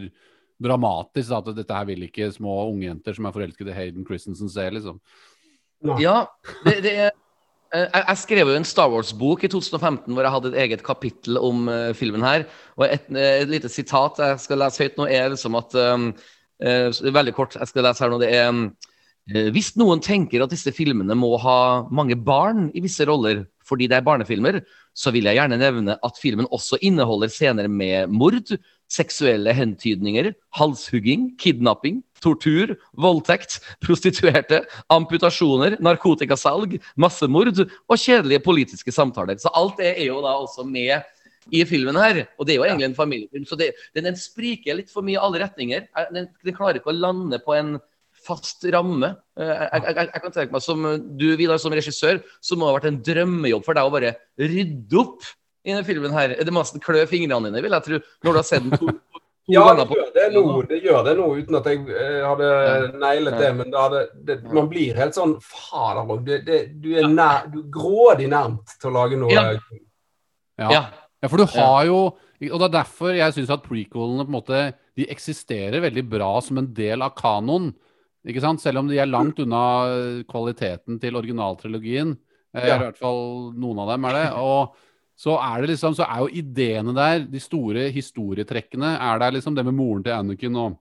dramatisk. 0.61 1.29
Da, 1.29 1.37
at 1.37 1.55
dette 1.55 1.71
her 1.73 1.85
vil 1.85 2.01
ikke 2.07 2.31
små 2.31 2.69
unge 2.71 2.83
jenter 2.83 3.15
som 3.15 3.25
er 3.25 3.31
forelsket 3.31 3.67
i 3.69 3.73
Hayden 3.73 4.05
Christensen 4.05 4.49
se. 4.49 4.69
liksom. 4.69 4.99
Ja, 5.99 6.27
det, 6.63 6.81
det 6.83 6.93
er 6.97 7.11
jeg, 7.73 8.03
jeg 8.03 8.19
skrev 8.21 8.49
jo 8.51 8.55
en 8.57 8.67
Star 8.67 8.91
Wars-bok 8.91 9.43
i 9.45 9.49
2015 9.51 10.13
hvor 10.13 10.25
jeg 10.25 10.33
hadde 10.35 10.51
et 10.51 10.59
eget 10.65 10.83
kapittel 10.85 11.39
om 11.41 11.67
uh, 11.71 11.91
filmen 11.97 12.25
her. 12.25 12.45
Og 12.77 12.85
et, 12.87 13.07
eh, 13.13 13.41
et 13.43 13.49
lite 13.49 13.71
sitat 13.71 14.21
jeg 14.21 14.41
skal 14.43 14.61
lese 14.61 14.83
høyt 14.83 14.99
nå, 14.99 15.07
er 15.09 15.31
liksom 15.33 15.57
at 15.59 15.77
um, 15.81 16.09
uh, 16.63 16.89
Veldig 17.17 17.33
kort, 17.37 17.57
jeg 17.57 17.71
skal 17.71 17.87
lese 17.87 18.05
her 18.05 18.13
nå. 18.13 18.19
Det 18.21 18.29
er 18.29 18.51
eh, 18.51 19.49
Hvis 19.55 19.73
noen 19.79 20.03
tenker 20.05 20.45
at 20.45 20.53
disse 20.53 20.73
filmene 20.75 21.17
må 21.17 21.33
ha 21.41 21.57
mange 21.89 22.17
barn 22.19 22.69
i 22.77 22.83
visse 22.85 23.07
roller 23.09 23.45
fordi 23.63 23.87
det 23.87 23.95
er 23.95 24.03
barnefilmer, 24.05 24.57
så 24.91 25.13
vil 25.15 25.29
jeg 25.29 25.37
gjerne 25.39 25.55
nevne 25.55 25.95
at 26.03 26.17
filmen 26.19 26.49
også 26.51 26.81
inneholder 26.83 27.31
scener 27.31 27.69
med 27.71 28.11
mord, 28.11 28.51
seksuelle 28.91 29.53
hentydninger, 29.55 30.33
halshugging, 30.59 31.29
kidnapping, 31.39 32.01
tortur, 32.23 32.75
voldtekt, 32.95 33.59
prostituerte, 33.83 34.63
amputasjoner, 34.93 35.77
narkotikasalg, 35.83 36.79
massemord 36.99 37.65
og 37.65 37.97
kjedelige 37.99 38.43
politiske 38.45 38.93
samtaler. 38.95 39.39
Så 39.41 39.51
alt 39.53 39.77
det 39.81 39.93
er 39.97 40.07
jo 40.07 40.21
da 40.23 40.37
også 40.39 40.65
med 40.67 41.03
i 41.51 41.63
filmen 41.67 41.97
her. 41.99 42.23
Og 42.37 42.47
det 42.47 42.55
er 42.55 42.61
jo 42.61 42.67
egentlig 42.67 42.89
en 42.91 42.99
familiefilm, 42.99 43.47
så 43.47 43.59
det, 43.59 43.73
den, 43.95 44.07
den 44.07 44.19
spriker 44.19 44.77
litt 44.79 44.91
for 44.93 45.05
mye 45.05 45.17
i 45.17 45.23
alle 45.23 45.41
retninger. 45.43 45.89
Eh, 45.91 46.13
Den, 46.15 46.29
den 46.45 46.55
klarer 46.55 46.79
ikke 46.79 46.93
å 46.93 46.97
lande 46.97 47.39
på 47.43 47.55
en 47.57 47.75
fast 48.23 48.63
ramme. 48.71 49.13
Eh, 49.39 49.51
Jeg, 49.51 49.83
jeg, 49.83 49.95
jeg, 49.99 50.23
kan 50.23 50.35
tenke 50.35 50.55
meg 50.55 50.65
som 50.65 50.89
du, 51.19 51.27
Vidar, 51.39 51.59
som 51.61 51.75
regissør, 51.75 52.21
så 52.39 52.55
må 52.55 52.67
det 52.67 52.71
ha 52.71 52.77
vært 52.79 52.91
en 52.91 53.01
drømmejobb 53.09 53.65
for 53.65 53.79
deg 53.79 53.87
å 53.89 53.95
bare 53.95 54.13
rydde 54.39 55.01
opp 55.01 55.31
i 55.63 55.71
denne 55.71 55.87
filmen 55.87 56.15
her. 56.15 56.37
Det 56.39 56.53
må 56.53 56.63
nesten 56.63 56.83
klø 56.83 57.03
fingrene 57.09 57.49
dine, 57.49 57.63
vil 57.63 57.75
jeg 57.77 57.87
tro, 57.87 57.99
når 58.23 58.35
du 58.35 58.39
har 58.39 58.47
sett 58.47 58.65
den 58.65 58.79
to 58.79 58.95
Ja, 59.51 59.63
det 59.75 59.85
gjør 59.91 60.11
det 60.15 60.25
noe, 60.31 60.59
det 60.69 60.77
gjør 60.85 61.01
det 61.03 61.13
noe 61.19 61.39
uten 61.41 61.57
at 61.59 61.65
jeg 61.67 61.81
eh, 61.91 62.19
hadde 62.23 62.49
nailet 63.01 63.35
det. 63.41 63.49
Men 63.57 63.71
det 63.73 63.79
hadde, 63.81 64.03
det, 64.29 64.37
man 64.55 64.69
blir 64.71 64.95
helt 64.95 65.17
sånn 65.17 65.33
Fader 65.43 66.03
òg. 66.15 66.29
Du 66.79 66.89
er 66.95 67.09
nær, 67.11 67.49
du 67.51 67.57
er 67.59 67.71
grådig 67.73 68.29
nærmt 68.31 68.77
til 68.79 68.91
å 68.91 68.93
lage 69.01 69.19
noe 69.19 69.33
Ja. 69.35 69.43
Ja. 70.61 70.69
Ja. 70.71 70.83
For 71.27 71.39
du 71.39 71.47
har 71.55 71.85
jo 71.87 71.97
Og 72.13 72.59
det 72.59 72.65
er 72.67 72.73
derfor 72.77 73.15
jeg 73.15 73.33
syns 73.35 73.51
at 73.55 73.63
prequelene 73.63 74.25
på 74.25 74.29
en 74.31 74.35
måte 74.35 74.57
De 74.99 75.05
eksisterer 75.11 75.81
veldig 75.81 76.03
bra 76.11 76.31
som 76.43 76.59
en 76.59 76.67
del 76.75 77.01
av 77.01 77.15
kanoen. 77.17 77.71
Ikke 78.27 78.43
sant? 78.43 78.61
Selv 78.63 78.79
om 78.83 78.87
de 78.87 78.99
er 79.01 79.09
langt 79.11 79.39
unna 79.43 80.23
kvaliteten 80.29 80.99
til 81.03 81.19
originaltrilogien. 81.19 82.15
Eh, 82.55 82.67
Ja. 82.69 82.77
I 82.77 82.83
hvert 82.85 82.99
fall 83.01 83.51
noen 83.59 83.79
av 83.83 83.91
dem 83.91 84.05
er 84.05 84.19
det. 84.21 84.27
Og 84.39 84.75
så 85.15 85.35
er 85.37 85.61
det 85.61 85.73
liksom 85.73 85.93
Så 85.95 86.03
er 86.07 86.23
jo 86.23 86.29
ideene 86.41 86.93
der, 86.95 87.25
de 87.29 87.39
store 87.39 87.89
historietrekkene, 87.93 88.95
er 88.97 89.19
der 89.21 89.35
liksom 89.35 89.55
det 89.55 89.65
med 89.65 89.75
moren 89.77 90.03
til 90.05 90.15
Anakin 90.15 90.55
og 90.57 90.79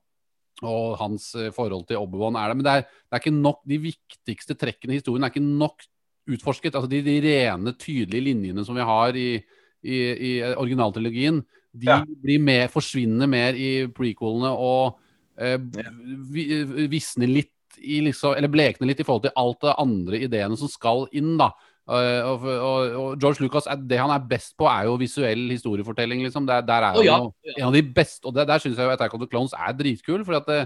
og 0.63 0.97
hans 1.01 1.35
eh, 1.35 1.51
forhold 1.51 1.89
til 1.89 1.99
Obi-Wan 1.99 2.37
er 2.39 2.49
det. 2.53 2.57
Men 2.57 2.65
det 2.67 2.73
er, 2.73 2.83
det 2.87 3.17
er 3.17 3.23
ikke 3.23 3.35
nok 3.35 3.63
De 3.67 3.79
viktigste 3.83 4.55
trekkene 4.55 4.95
i 4.95 4.99
historien 5.01 5.25
er 5.25 5.33
ikke 5.33 5.43
nok 5.43 5.83
utforsket. 6.31 6.77
Altså 6.77 6.87
de, 6.93 7.01
de 7.03 7.17
rene, 7.25 7.73
tydelige 7.81 8.23
linjene 8.29 8.63
som 8.65 8.77
vi 8.79 8.85
har 8.87 9.17
i, 9.19 9.43
i, 9.83 9.97
i 10.29 10.31
originaltrilogien, 10.55 11.43
De 11.73 11.89
Ja. 11.89 12.03
blir 12.05 12.39
mer, 12.39 12.69
forsvinner 12.69 13.27
mer 13.27 13.57
i 13.59 13.89
prequelene 13.89 14.53
og 14.53 15.01
eh, 15.41 15.59
vi, 16.31 16.47
visner 16.93 17.27
litt 17.27 17.51
i 17.81 18.03
liksom, 18.05 18.37
eller 18.37 18.53
blekner 18.53 18.87
litt 18.87 19.01
i 19.01 19.07
forhold 19.09 19.25
til 19.25 19.35
alt 19.41 19.61
det 19.65 19.75
andre 19.81 20.21
ideene 20.29 20.57
som 20.61 20.69
skal 20.69 21.09
inn, 21.17 21.35
da. 21.41 21.51
Eh, 21.91 22.23
og, 22.23 22.45
og, 22.47 22.93
og 22.95 23.19
George 23.19 23.43
Lucas, 23.43 23.67
det 23.91 23.99
han 23.99 24.13
er 24.15 24.23
best 24.31 24.55
på, 24.59 24.69
er 24.71 24.87
jo 24.87 24.95
visuell 25.01 25.51
historiefortelling, 25.51 26.23
liksom. 26.23 26.47
Der, 26.47 26.63
der 26.63 26.87
er 26.93 26.99
oh, 26.99 27.05
ja. 27.05 27.17
han 27.19 27.27
jo 27.27 27.57
en 27.57 27.67
av 27.67 27.75
de 27.75 27.83
beste, 27.83 28.25
og 28.27 28.37
der, 28.37 28.47
der 28.47 28.63
syns 28.63 28.79
jeg 28.79 28.87
jo 28.87 28.95
Attack 28.95 29.15
of 29.15 29.21
the 29.21 29.29
Clones 29.31 29.55
er 29.59 29.75
dritkul. 29.75 30.23
For 30.25 30.39
at 30.39 30.47
det, 30.47 30.61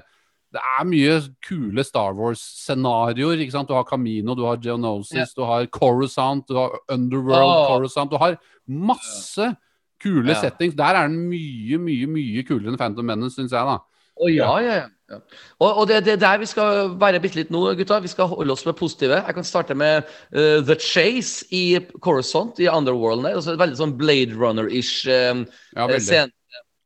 det 0.52 0.60
er 0.60 0.88
mye 0.88 1.20
kule 1.48 1.84
Star 1.84 2.12
Wars-scenarioer. 2.18 3.40
ikke 3.40 3.56
sant? 3.56 3.68
Du 3.68 3.74
har 3.74 3.88
Camino, 3.88 4.36
du 4.36 4.44
har 4.44 4.60
Geonosis, 4.62 5.32
du 5.36 5.44
har 5.48 5.66
Coruscant, 5.72 6.44
du 6.48 6.60
har 6.60 6.76
Underworld 6.92 7.48
oh. 7.48 7.66
Coruscant. 7.72 8.12
Du 8.12 8.20
har 8.20 8.36
masse 8.66 9.54
kule 10.02 10.34
Ja. 10.34 10.40
settings. 10.40 10.76
Der 10.76 11.00
er 11.00 11.08
den 11.08 11.28
mye, 11.30 11.78
mye 11.80 12.06
mye 12.06 12.44
kulere 12.44 12.74
enn 12.74 12.78
Phantom 12.78 13.08
Menace, 13.08 13.40
syns 13.40 13.56
jeg, 13.56 13.64
da. 13.64 13.80
Å 14.16 14.28
ja, 14.32 14.52
ja, 14.60 14.76
ja. 14.82 14.86
Ja. 15.06 15.20
Og, 15.62 15.68
og 15.70 15.84
det 15.88 16.00
det 16.06 16.16
er 16.16 16.22
der 16.22 16.40
vi 16.42 16.48
skal 16.50 16.96
være 16.98 17.20
bitte 17.22 17.38
litt 17.38 17.50
nå, 17.54 17.62
gutta. 17.78 18.00
Vi 18.02 18.10
skal 18.10 18.30
holde 18.32 18.54
oss 18.56 18.64
med 18.66 18.74
positive. 18.78 19.20
Jeg 19.22 19.36
kan 19.36 19.46
starte 19.46 19.76
med 19.78 20.08
uh, 20.34 20.62
The 20.66 20.74
Chase 20.82 21.46
i 21.54 21.78
Coruscant, 22.02 22.58
i 22.58 22.66
Underworld. 22.70 23.22
der. 23.22 23.38
Altså, 23.38 23.54
veldig 23.60 23.78
sånn 23.78 23.94
Blade 24.00 24.34
Runner-ish 24.34 25.06
um, 25.06 25.46
Ja, 25.76 25.86
veldig. 25.86 26.02
scene. 26.08 26.32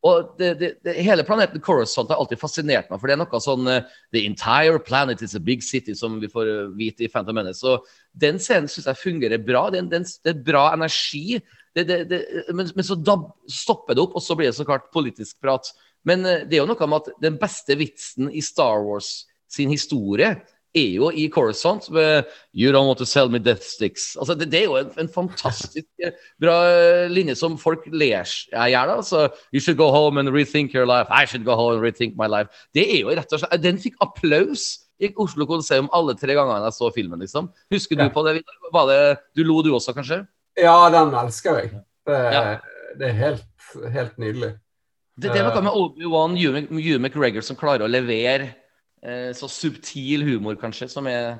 Og 0.04 0.30
det, 0.40 0.54
det, 0.60 0.68
det, 0.84 0.94
hele 1.04 1.24
planeten 1.28 1.60
Coruscant 1.60 2.08
har 2.08 2.20
alltid 2.22 2.40
fascinert 2.40 2.88
meg, 2.88 3.00
for 3.00 3.08
det 3.08 3.18
er 3.18 3.20
noe 3.20 3.40
sånn 3.44 3.68
uh, 3.68 3.82
The 4.16 4.22
entire 4.28 4.80
planet 4.80 5.20
is 5.24 5.36
a 5.36 5.42
big 5.44 5.64
city, 5.64 5.96
som 5.96 6.16
vi 6.22 6.28
får 6.32 6.48
eh, 6.48 6.70
vite 6.76 7.04
i 7.04 7.10
Phantom 7.12 7.36
Menace. 7.36 7.60
Så 7.60 7.78
den 8.20 8.40
scenen 8.40 8.68
syns 8.68 8.88
jeg 8.88 9.00
fungerer 9.00 9.40
bra. 9.44 9.66
Det 9.72 9.80
er, 9.80 10.00
en- 10.00 10.44
bra 10.44 10.70
energi. 10.76 11.40
Det, 11.76 11.84
men, 12.50 12.66
men 12.74 12.84
så 12.84 12.96
stopper 13.48 13.94
det 13.94 14.02
opp, 14.02 14.16
og 14.18 14.24
så 14.24 14.34
blir 14.36 14.50
det 14.50 14.56
så 14.56 14.66
klart 14.66 14.88
politisk 14.92 15.36
prat. 15.44 15.68
Men 16.08 16.24
eh, 16.26 16.46
det 16.48 16.56
er 16.58 16.64
jo 16.64 16.70
noe 16.70 16.88
med 16.88 17.02
at 17.04 17.12
den 17.22 17.36
beste 17.40 17.76
vitsen 17.80 18.30
i 18.32 18.42
Star 18.44 18.80
Wars 18.86 19.26
sin 19.50 19.70
historie 19.72 20.36
er 20.70 20.92
jo 20.94 21.08
i 21.10 21.24
Coruscant 21.32 21.88
med 21.90 22.28
You 22.54 22.70
don't 22.70 22.86
want 22.86 23.00
to 23.02 23.06
sell 23.08 23.28
me 23.28 23.40
death 23.42 23.64
sticks. 23.66 24.12
Altså, 24.16 24.36
det, 24.38 24.50
det 24.52 24.60
er 24.60 24.68
jo 24.68 24.76
en, 24.78 24.92
en 25.02 25.08
fantastisk 25.10 25.86
eh, 26.04 26.12
bra 26.40 26.54
eh, 26.70 27.08
linje 27.10 27.34
som 27.38 27.56
folk 27.58 27.88
ler 27.90 28.22
seg 28.28 28.54
i 28.54 28.70
hjel 28.74 28.92
av. 28.94 29.02
You 29.50 29.58
should 29.62 29.80
go 29.80 29.90
home 29.90 30.20
and 30.22 30.30
rethink 30.30 30.74
your 30.74 30.86
life. 30.86 31.10
I 31.10 31.26
should 31.26 31.44
go 31.44 31.56
home 31.58 31.74
and 31.78 31.82
rethink 31.84 32.14
my 32.20 32.30
life. 32.30 32.48
Det 32.76 32.86
er 32.86 33.02
jo 33.02 33.16
rett 33.18 33.34
og 33.34 33.42
slett 33.42 33.64
Den 33.64 33.82
fikk 33.82 33.98
applaus 34.04 34.86
i 35.00 35.10
Oslo 35.18 35.46
Coliseum 35.48 35.88
alle 35.96 36.14
tre 36.20 36.34
gangene 36.36 36.66
jeg 36.68 36.76
så 36.76 36.90
filmen, 36.94 37.22
liksom. 37.24 37.48
Husker 37.72 37.96
du 37.98 38.06
på 38.12 38.22
det? 38.28 38.40
Var 38.70 38.90
det 38.90 39.02
Du 39.34 39.42
lo, 39.48 39.62
du 39.64 39.72
også, 39.74 39.94
kanskje? 39.96 40.22
Ja, 40.60 40.76
den 40.92 41.14
elsker 41.16 41.56
jeg. 41.62 41.70
Det, 42.06 42.18
Ja. 42.34 42.58
det 43.00 43.08
er 43.08 43.16
helt, 43.16 43.46
helt 43.94 44.18
nydelig. 44.20 44.54
Det, 45.20 45.30
det 45.34 45.40
er 45.40 45.46
Eh. 45.46 45.50
noe 45.52 45.62
med 45.68 45.78
Obi-Wan 45.84 46.36
Ewan 46.40 47.04
McGregor 47.04 47.44
som 47.46 47.58
klarer 47.60 47.84
å 47.86 47.90
levere 47.90 48.50
eh, 49.04 49.30
så 49.36 49.48
subtil 49.50 50.24
humor, 50.28 50.56
kanskje, 50.60 50.88
som 50.92 51.06
er 51.10 51.36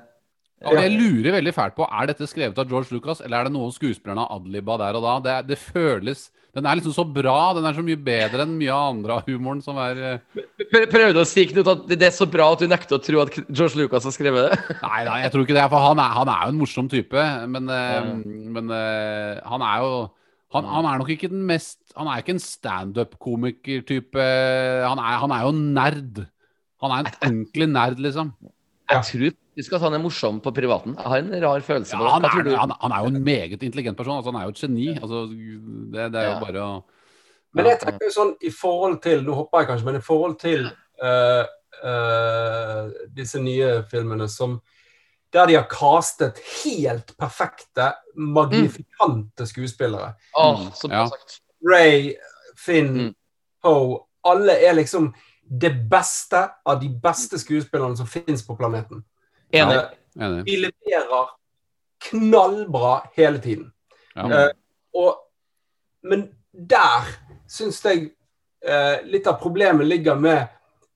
ja. 0.60 0.74
jeg 0.76 0.92
lurer 0.98 1.38
veldig 1.38 1.54
fælt 1.56 1.76
på 1.78 1.86
Er 1.88 2.10
dette 2.10 2.26
skrevet 2.28 2.58
av 2.60 2.68
George 2.68 2.92
Lucas, 2.92 3.22
eller 3.24 3.38
er 3.40 3.48
det 3.48 3.54
noen 3.56 3.72
skuespillerne 3.72 4.26
har 4.26 4.36
adliba 4.36 4.76
der 4.82 4.98
og 5.00 5.06
da? 5.06 5.14
Det, 5.24 5.36
det 5.54 5.58
føles 5.62 6.26
Den 6.52 6.66
er 6.66 6.74
liksom 6.80 6.92
så 6.96 7.04
bra. 7.06 7.52
Den 7.54 7.64
er 7.68 7.76
så 7.76 7.82
mye 7.86 7.94
bedre 8.02 8.42
enn 8.42 8.56
mye 8.58 8.72
av 8.74 8.88
andre 8.96 9.16
av 9.20 9.28
humoren 9.30 9.60
som 9.62 9.76
er 9.78 10.00
eh, 10.08 10.40
Prø- 10.72 10.88
Prøvde 10.90 11.22
å 11.22 11.28
si 11.30 11.44
Knut, 11.46 11.68
at 11.70 11.84
det 11.94 12.08
er 12.08 12.14
så 12.16 12.26
bra 12.26 12.48
at 12.52 12.58
du 12.64 12.66
nekter 12.66 12.98
å 12.98 13.02
tro 13.06 13.20
at 13.22 13.36
George 13.46 13.78
Lucas 13.78 14.04
har 14.08 14.12
skrevet 14.16 14.48
det? 14.50 14.58
Nei, 14.82 15.04
nei, 15.06 15.20
jeg 15.22 15.30
tror 15.32 15.46
ikke 15.46 15.54
det. 15.56 15.68
For 15.70 15.84
han 15.86 16.02
er, 16.02 16.16
han 16.18 16.32
er 16.34 16.42
jo 16.48 16.54
en 16.56 16.58
morsom 16.58 16.88
type. 16.90 17.22
Men, 17.54 17.70
mm. 17.70 18.24
Men 18.58 18.74
eh, 18.74 19.38
han 19.46 19.62
er 19.62 19.84
jo 19.86 19.92
han, 20.54 20.66
han 20.66 20.86
er 20.88 20.98
nok 20.98 21.10
ikke 21.14 21.28
den 21.30 21.44
mest 21.46 21.78
Han 21.96 22.08
er 22.10 22.22
ikke 22.22 22.34
en 22.34 22.42
standup-komiker-type. 22.42 24.24
Han, 24.86 24.98
han 24.98 25.34
er 25.34 25.44
jo 25.46 25.52
nerd. 25.54 26.24
Han 26.82 26.94
er 26.94 27.04
en 27.04 27.10
ordentlig 27.28 27.68
nerd, 27.70 28.00
liksom. 28.02 28.32
Jeg 28.90 29.04
tror 29.06 29.30
faktisk 29.30 29.74
at 29.76 29.84
han 29.84 29.94
er 29.94 30.02
morsom 30.02 30.40
på 30.42 30.50
privaten. 30.56 30.96
Jeg 30.98 31.12
har 31.12 31.20
en 31.22 31.34
rar 31.44 31.60
følelse 31.66 31.98
Ja, 31.98 32.08
han, 32.16 32.24
er, 32.24 32.56
han, 32.58 32.72
han 32.80 32.94
er 32.96 33.04
jo 33.04 33.10
en 33.12 33.24
meget 33.24 33.62
intelligent 33.62 33.96
person. 33.98 34.16
Altså, 34.16 34.32
han 34.32 34.40
er 34.40 34.48
jo 34.48 34.54
et 34.54 34.62
geni. 34.64 34.88
Altså, 34.96 35.20
det, 35.30 36.08
det 36.14 36.20
er 36.20 36.26
jo 36.26 36.34
Ja. 36.34 36.40
bare 36.40 36.64
å 36.64 36.72
Men 37.54 37.66
jeg 37.66 37.80
tenker 37.82 38.06
jo 38.06 38.14
sånn 38.14 38.34
i 38.46 38.50
forhold 38.54 39.00
til 39.02 39.24
Nå 39.26 39.34
hopper 39.34 39.62
jeg 39.62 39.70
kanskje, 39.72 39.86
men 39.90 39.98
i 39.98 40.04
forhold 40.06 40.36
til 40.38 40.68
uh, 41.02 41.44
uh, 41.82 42.90
disse 43.16 43.40
nye 43.42 43.72
filmene 43.90 44.28
som 44.30 44.60
der 45.32 45.46
de 45.46 45.54
har 45.54 45.66
castet 45.70 46.38
helt 46.64 47.12
perfekte, 47.18 47.92
magnifikante 48.16 49.46
skuespillere. 49.46 50.12
Oh, 50.34 50.64
så 50.74 50.88
bra 50.88 50.96
Ja. 50.96 51.06
sagt. 51.08 51.38
Ray, 51.72 52.14
Finn, 52.56 52.94
Mm. 52.98 53.14
Poe 53.62 54.00
Alle 54.24 54.52
er 54.52 54.72
liksom 54.74 55.14
det 55.60 55.70
beste 55.90 56.50
av 56.64 56.80
de 56.80 56.88
beste 57.02 57.38
skuespillerne 57.38 57.96
som 57.96 58.06
finnes 58.06 58.46
på 58.46 58.56
planeten. 58.56 59.04
Enig. 59.52 59.76
Eh, 59.76 60.24
Enig. 60.26 60.44
de 60.44 60.56
leverer 60.56 61.30
knallbra 62.10 63.02
hele 63.16 63.38
tiden. 63.38 63.72
Ja. 64.14 64.30
Eh, 64.32 64.50
og, 64.94 65.16
men 66.02 66.34
der 66.52 67.06
syns 67.48 67.80
jeg 67.84 68.10
eh, 68.66 69.02
litt 69.04 69.26
av 69.26 69.38
problemet 69.40 69.86
ligger 69.86 70.14
med 70.20 70.48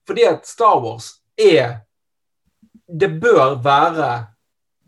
Fordi 0.07 0.25
at 0.29 0.47
Star 0.47 0.81
Wars 0.85 1.21
er 1.41 1.79
Det 2.87 3.09
bør 3.21 3.57
være 3.65 4.11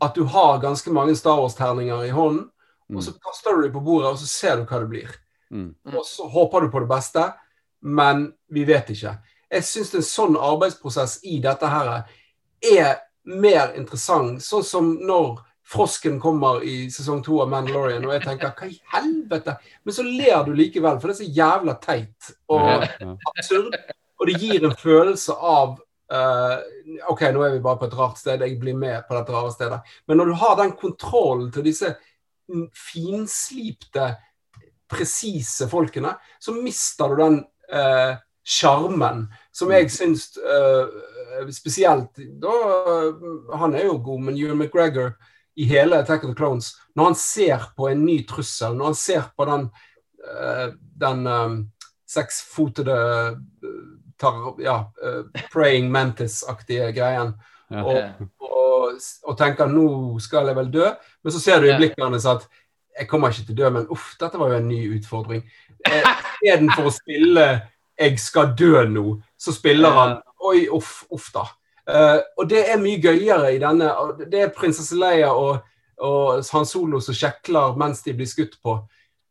at 0.01 0.15
du 0.15 0.27
har 0.29 0.59
ganske 0.61 0.91
mange 0.93 1.15
Star 1.17 1.39
Wars-terninger 1.41 2.05
i 2.05 2.13
hånden, 2.13 2.49
og 2.95 3.03
så 3.03 3.11
kaster 3.19 3.55
du 3.55 3.65
dem 3.65 3.73
på 3.73 3.81
bordet, 3.83 4.13
og 4.13 4.19
så 4.21 4.27
ser 4.29 4.59
du 4.59 4.67
hva 4.69 4.79
det 4.79 4.89
blir. 4.91 5.15
Mm. 5.51 5.73
Og 5.95 6.05
så 6.05 6.27
håper 6.29 6.63
du 6.63 6.69
på 6.71 6.83
det 6.83 6.89
beste, 6.91 7.23
men 7.81 8.29
vi 8.53 8.63
vet 8.67 8.93
ikke. 8.93 9.17
Jeg 9.51 9.65
syns 9.67 9.93
en 9.95 10.05
sånn 10.05 10.37
arbeidsprosess 10.39 11.19
i 11.27 11.39
dette 11.43 11.67
her 11.71 11.91
er 12.63 12.95
mer 13.27 13.75
interessant. 13.79 14.43
Sånn 14.43 14.63
som 14.63 14.93
når 15.03 15.41
frosken 15.67 16.19
kommer 16.23 16.63
i 16.63 16.87
sesong 16.91 17.19
to 17.25 17.41
av 17.43 17.51
Mandalorian, 17.51 18.05
og 18.07 18.15
jeg 18.15 18.23
tenker 18.23 18.53
hva 18.55 18.69
i 18.71 18.79
helvete? 18.93 19.57
Men 19.83 19.97
så 19.97 20.05
ler 20.07 20.45
du 20.47 20.53
likevel, 20.55 20.99
for 21.01 21.11
det 21.11 21.17
er 21.17 21.23
så 21.25 21.31
jævla 21.41 21.77
teit 21.83 22.31
og 22.53 22.85
absurd. 23.33 23.75
Og 24.17 24.29
det 24.29 24.39
gir 24.41 24.63
en 24.65 24.77
følelse 24.79 25.35
av 25.35 25.75
eh, 26.13 27.01
OK, 27.11 27.25
nå 27.33 27.43
er 27.45 27.55
vi 27.55 27.63
bare 27.63 27.81
på 27.81 27.89
et 27.89 27.97
rart 27.97 28.21
sted, 28.21 28.43
jeg 28.43 28.59
blir 28.61 28.77
med 28.77 29.03
på 29.07 29.17
dette 29.17 29.35
rare 29.35 29.51
stedet. 29.53 29.81
Men 30.07 30.21
når 30.21 30.31
du 30.31 30.37
har 30.43 30.55
den 30.59 30.73
kontrollen 30.79 31.51
til 31.53 31.67
disse 31.67 31.93
mm, 32.51 32.69
finslipte, 32.75 34.13
presise 34.87 35.67
folkene, 35.67 36.13
så 36.39 36.55
mister 36.55 37.11
du 37.11 37.19
den 37.19 37.41
sjarmen 38.47 39.25
uh, 39.27 39.39
som 39.51 39.73
jeg 39.75 39.89
syns 39.91 40.29
uh, 40.39 40.87
spesielt 41.51 42.15
da, 42.39 42.53
Han 43.59 43.75
er 43.75 43.89
jo 43.89 43.97
god, 43.99 44.21
men 44.23 44.37
Ewan 44.39 44.61
McGregor 44.61 45.17
i 45.57 45.63
hele 45.63 45.99
Attack 45.99 46.23
of 46.23 46.29
the 46.29 46.35
Clones 46.35 46.71
Når 46.95 47.03
han 47.03 47.15
ser 47.15 47.63
på 47.75 47.89
en 47.89 48.05
ny 48.05 48.21
trussel, 48.27 48.75
når 48.77 48.91
han 48.91 48.95
ser 48.95 49.29
på 49.37 49.45
den, 49.49 49.69
eh, 50.21 50.67
den 51.01 51.27
eh, 51.27 51.55
seksfotede 52.09 52.97
eh, 53.27 53.79
tar, 54.19 54.55
ja, 54.63 54.79
eh, 55.03 55.45
praying 55.53 55.91
mantis-aktige 55.93 56.91
greien, 56.95 57.35
Ja. 57.67 57.81
og, 57.83 58.27
og, 58.39 58.93
og 59.27 59.33
tenker 59.35 59.67
nå 59.67 60.15
skal 60.23 60.47
jeg 60.47 60.55
vel 60.55 60.69
dø, 60.71 60.85
men 61.19 61.33
så 61.35 61.41
ser 61.43 61.59
du 61.59 61.65
i 61.67 61.73
blikket 61.75 61.99
hans 61.99 62.23
at 62.25 62.45
jeg 62.97 63.09
kommer 63.11 63.33
ikke 63.33 63.49
til 63.49 63.57
å 63.57 63.57
dø, 63.57 63.71
men 63.75 63.89
uff, 63.91 64.13
dette 64.19 64.39
var 64.39 64.53
jo 64.53 64.59
en 64.61 64.69
ny 64.69 64.79
utfordring. 64.95 65.43
Eh, 65.85 66.07
Istedenfor 66.37 66.87
å 66.87 66.93
spille 66.95 67.47
'jeg 67.97 68.19
skal 68.19 68.55
dø 68.55 68.85
nå', 68.87 69.21
så 69.37 69.51
spiller 69.51 69.91
han 69.91 70.21
'oi, 70.39 70.67
uff, 70.71 71.03
uff 71.11 71.31
da'. 71.33 71.49
Uh, 71.87 72.19
og 72.37 72.49
det 72.49 72.65
er 72.67 72.79
mye 72.81 72.99
gøyere 72.99 73.53
i 73.55 73.59
denne. 73.59 73.87
Det 74.27 74.41
er 74.41 74.49
prinsesse 74.55 74.95
Leia 74.95 75.29
og, 75.31 75.61
og 76.03 76.43
Han 76.51 76.65
Solo 76.67 76.99
som 76.99 77.15
sjekler 77.15 77.77
mens 77.79 78.03
de 78.03 78.13
blir 78.13 78.27
skutt 78.27 78.57
på. 78.63 78.75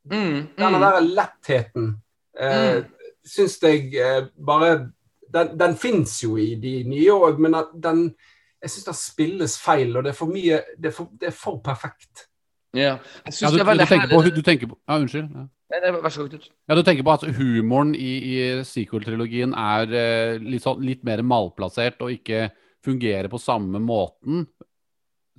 Mm, 0.09 0.57
Denne 0.57 0.79
mm. 0.79 0.81
der 0.81 1.01
lettheten 1.01 1.91
eh, 2.39 2.85
syns 3.27 3.59
jeg 3.62 3.93
eh, 4.01 4.28
bare 4.47 4.93
Den, 5.35 5.57
den 5.59 5.74
fins 5.77 6.20
jo 6.23 6.36
i 6.39 6.55
de 6.55 6.85
nye 6.86 7.12
òg, 7.12 7.40
men 7.43 7.55
at 7.59 7.73
den 7.74 8.15
jeg 8.62 8.70
syns 8.73 8.86
den 8.86 8.97
spilles 8.98 9.59
feil, 9.61 9.97
og 9.97 10.05
det 10.07 10.15
er 10.15 10.16
for 10.16 10.32
mye 10.32 10.62
Det 10.78 10.90
er 10.90 10.94
for, 10.94 11.11
det 11.20 11.28
er 11.28 11.35
for 11.36 11.59
perfekt. 11.65 12.28
Ja. 12.74 12.97
Ja, 13.27 13.51
du, 13.51 13.59
er 13.62 13.86
tenker 13.89 14.11
på, 14.11 14.23
du 14.31 14.43
tenker 14.43 14.70
på 14.70 14.78
Ja, 14.89 14.98
unnskyld. 15.01 15.28
Ja. 15.35 15.47
Nei, 15.73 15.81
nei, 15.82 15.93
Vær 15.98 16.12
så 16.15 16.27
god, 16.27 16.47
Ja, 16.69 16.77
Du 16.78 16.82
tenker 16.86 17.07
på 17.07 17.15
at 17.15 17.24
humoren 17.39 17.94
i, 17.98 18.12
i 18.31 18.36
sequel-trilogien 18.66 19.55
er 19.59 19.94
eh, 19.98 20.43
litt, 20.43 20.62
sånn, 20.65 20.82
litt 20.86 21.03
mer 21.07 21.24
malplassert 21.27 22.03
og 22.07 22.12
ikke 22.15 22.51
fungerer 22.86 23.28
på 23.32 23.40
samme 23.43 23.81
måten 23.82 24.44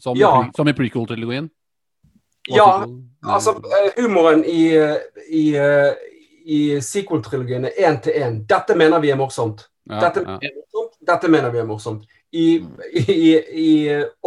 som, 0.02 0.18
Ja. 0.20 0.34
i, 0.44 0.52
som 0.56 0.68
i 0.68 0.76
prequel-trilogien? 0.78 1.48
Ja. 2.52 2.86
Altså, 3.28 3.56
eh, 3.60 3.90
humoren 4.02 4.44
i, 4.48 4.68
i, 5.32 5.46
eh, 5.56 5.94
i 6.48 6.60
sequel-trilogiene 6.82 7.74
én 7.76 8.00
til 8.04 8.16
én. 8.16 8.40
Dette 8.48 8.76
mener 8.80 9.04
vi 9.04 9.12
er 9.12 9.20
morsomt. 9.20 9.66
ja, 9.90 10.00
Dette, 10.06 10.24
ja. 10.24 10.38
er 10.42 10.56
morsomt. 10.56 10.96
Dette 11.10 11.32
mener 11.32 11.52
vi 11.52 11.60
er 11.60 11.68
morsomt. 11.68 12.08
I, 12.32 12.48
i, 12.92 13.34
i 13.64 13.70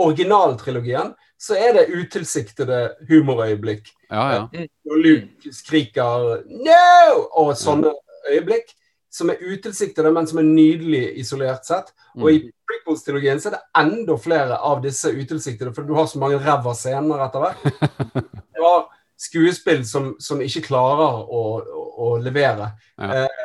originaltrilogien 0.01 1.15
så 1.41 1.57
er 1.57 1.79
det 1.79 1.87
utilsiktede 1.97 2.81
humorøyeblikk. 3.09 3.89
Ja, 4.11 4.27
ja. 4.35 4.67
Og 4.91 5.01
Luke 5.01 5.53
skriker 5.55 6.43
'no!' 6.45 7.27
og 7.41 7.57
sånne 7.57 7.95
øyeblikk 8.29 8.75
som 9.11 9.31
er 9.31 9.41
utilsiktede, 9.43 10.13
men 10.13 10.27
som 10.27 10.39
er 10.39 10.47
nydelig 10.47 11.19
isolert 11.19 11.67
sett. 11.67 11.91
Og 12.21 12.31
i 12.31 12.41
prequels-trilogien 12.69 13.41
så 13.41 13.51
er 13.51 13.57
det 13.57 13.65
enda 13.83 14.17
flere 14.21 14.59
av 14.59 14.83
disse 14.85 15.11
utilsiktede, 15.11 15.73
for 15.75 15.87
du 15.87 15.95
har 15.97 16.07
så 16.07 16.21
mange 16.23 16.39
ræva 16.39 16.75
scener 16.77 17.25
etter 17.27 17.47
hvert. 17.47 17.65
Det 18.61 18.67
har 18.67 18.87
skuespill 19.21 19.85
som, 19.89 20.15
som 20.23 20.41
ikke 20.45 20.65
klarer 20.71 21.21
å, 21.29 21.43
å, 21.61 21.85
å 22.07 22.09
levere. 22.23 22.73
Ja. 22.97 23.27
Eh, 23.27 23.45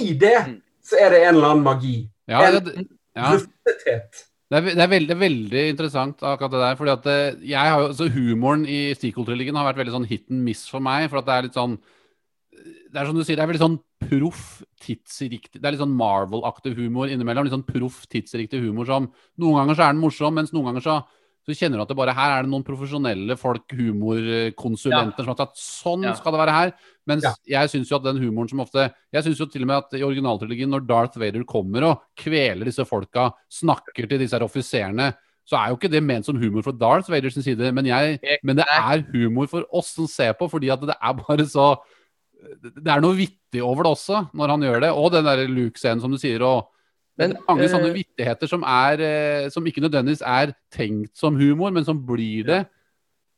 I 0.00 0.12
det 0.20 0.36
så 0.84 1.00
er 1.00 1.14
det 1.14 1.24
en 1.24 1.34
eller 1.38 1.54
annen 1.54 1.64
magi. 1.64 1.96
ja, 2.28 2.44
En 2.44 2.60
det, 2.60 2.86
ja. 3.16 3.32
luftethet. 3.32 4.24
Det 4.52 4.58
er, 4.60 4.66
det 4.76 4.84
er 4.84 4.90
veldig, 4.92 5.16
veldig 5.18 5.62
interessant 5.72 6.20
akkurat 6.22 6.52
det 6.52 6.60
der. 6.60 6.76
fordi 6.78 6.92
at 6.92 7.06
det, 7.08 7.18
jeg 7.48 7.72
har 7.72 7.80
jo, 7.80 7.88
så 7.96 8.10
Humoren 8.12 8.66
i 8.68 8.92
sequel-trilogien 8.94 9.56
har 9.56 9.66
vært 9.70 9.80
veldig 9.80 9.94
sånn 9.96 10.08
hit 10.10 10.28
and 10.30 10.44
miss 10.44 10.66
for 10.70 10.84
meg. 10.84 11.08
For 11.10 11.22
at 11.22 11.28
det 11.30 11.34
er 11.34 11.46
litt 11.48 11.56
sånn 11.58 11.78
Det 12.54 13.00
er 13.00 13.08
som 13.08 13.16
du 13.16 13.24
sier, 13.24 13.38
det 13.40 13.42
er 13.42 13.50
veldig 13.50 13.64
sånn 13.64 13.80
proff, 14.04 14.44
tidsriktig 14.84 15.58
Det 15.58 15.66
er 15.66 15.74
litt 15.74 15.82
sånn 15.82 15.96
Marvel-aktig 15.96 16.74
humor 16.76 17.10
innimellom. 17.10 17.48
Litt 17.48 17.56
sånn 17.56 17.66
proff, 17.66 18.04
tidsriktig 18.12 18.60
humor 18.62 18.86
som 18.90 19.08
Noen 19.40 19.62
ganger 19.62 19.80
så 19.80 19.88
er 19.88 19.96
den 19.96 20.04
morsom, 20.04 20.36
mens 20.36 20.52
noen 20.54 20.70
ganger 20.70 20.84
så, 20.84 21.00
så 21.44 21.52
kjenner 21.56 21.76
du 21.76 21.82
at 21.84 21.88
det 21.92 21.96
bare 21.98 22.14
her 22.16 22.38
er 22.38 22.42
det 22.46 22.50
noen 22.50 22.64
profesjonelle 22.64 23.36
folk, 23.36 23.68
humorkonsulenter, 23.76 25.18
som 25.24 25.32
har 25.34 25.40
tatt 25.42 25.56
Sånn 25.60 26.04
Ja. 26.04 26.14
skal 26.14 26.32
det 26.32 26.40
være 26.40 26.54
her. 26.54 26.72
Mens 27.06 27.22
Ja. 27.22 27.34
jeg 27.46 27.68
syns 27.70 27.88
jo 27.90 27.96
at 27.96 28.02
den 28.04 28.16
humoren 28.22 28.48
som 28.48 28.60
ofte 28.60 28.92
Jeg 29.12 29.24
syns 29.24 29.38
jo 29.38 29.46
til 29.46 29.62
og 29.62 29.68
med 29.68 29.76
at 29.76 29.92
i 30.00 30.02
originaltrilogien, 30.02 30.68
når 30.70 30.86
Darth 30.86 31.18
Vader 31.18 31.44
kommer 31.44 31.82
og 31.84 32.00
kveler 32.16 32.64
disse 32.64 32.84
folka, 32.86 33.32
snakker 33.50 34.08
til 34.08 34.18
disse 34.18 34.32
her 34.32 34.40
offiserene, 34.46 35.14
så 35.46 35.56
er 35.60 35.68
jo 35.68 35.76
ikke 35.76 35.90
det 35.90 36.02
ment 36.02 36.24
som 36.24 36.36
humor 36.40 36.62
fra 36.62 36.72
Darth 36.72 37.10
Vader 37.10 37.28
sin 37.30 37.42
side, 37.42 37.70
men, 37.74 37.84
jeg, 37.84 38.18
men 38.42 38.56
det 38.56 38.64
er 38.66 39.04
humor 39.12 39.46
for 39.46 39.64
oss 39.72 39.88
som 39.94 40.06
ser 40.06 40.32
på, 40.32 40.48
fordi 40.50 40.70
at 40.72 40.80
det 40.80 40.96
er 41.00 41.12
bare 41.12 41.44
så 41.46 41.76
Det 42.62 42.86
er 42.88 43.00
noe 43.00 43.14
vittig 43.16 43.62
over 43.62 43.84
det 43.84 43.92
også, 43.92 44.30
når 44.34 44.48
han 44.48 44.60
gjør 44.60 44.80
det. 44.82 44.90
Og 44.92 45.12
den 45.12 45.24
der 45.24 45.46
Luke-scenen, 45.48 46.00
som 46.00 46.10
du 46.10 46.18
sier. 46.18 46.42
og 46.42 46.68
Men, 47.20 47.36
mange 47.46 47.68
sånne 47.70 47.92
eh, 47.92 47.98
vittigheter 48.00 48.48
som, 48.50 48.64
er, 48.66 49.02
eh, 49.04 49.50
som 49.54 49.66
ikke 49.66 49.82
nødvendigvis 49.84 50.24
er 50.26 50.54
tenkt 50.74 51.14
som 51.18 51.36
humor, 51.38 51.70
men 51.74 51.84
som 51.86 52.00
blir 52.06 52.44
det. 52.48 52.64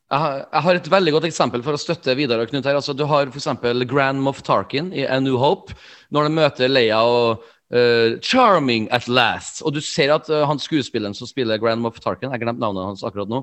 Jeg 0.06 0.22
har, 0.22 0.36
jeg 0.52 0.62
har 0.62 0.74
et 0.78 0.90
veldig 0.90 1.12
godt 1.16 1.24
eksempel 1.28 1.62
for 1.66 1.72
å 1.74 1.82
støtte 1.82 2.14
Vidar 2.16 2.40
og 2.40 2.48
Knut 2.48 2.66
her. 2.68 2.78
Altså, 2.78 2.94
du 2.96 3.04
har 3.10 3.26
f.eks. 3.26 3.48
Grand 3.90 4.20
Moff 4.22 4.40
Tarkin 4.46 4.92
i 4.94 5.02
A 5.04 5.18
New 5.20 5.36
Hope, 5.42 5.74
når 6.14 6.22
de 6.28 6.30
møter 6.38 6.68
Leia 6.70 7.00
og 7.02 7.42
uh, 7.74 8.14
'Charming 8.22 8.86
at 8.94 9.08
last'. 9.10 9.66
Og 9.66 9.74
du 9.74 9.80
ser 9.82 10.14
at 10.14 10.30
uh, 10.30 10.46
han 10.46 10.62
skuespilleren 10.62 11.14
som 11.14 11.26
spiller 11.26 11.58
Grand 11.58 11.82
Moff 11.82 11.98
Tarkin, 12.00 12.30
jeg 12.30 12.40
glemte 12.44 12.62
navnet 12.62 12.86
hans 12.86 13.02
akkurat 13.02 13.28
nå, 13.28 13.42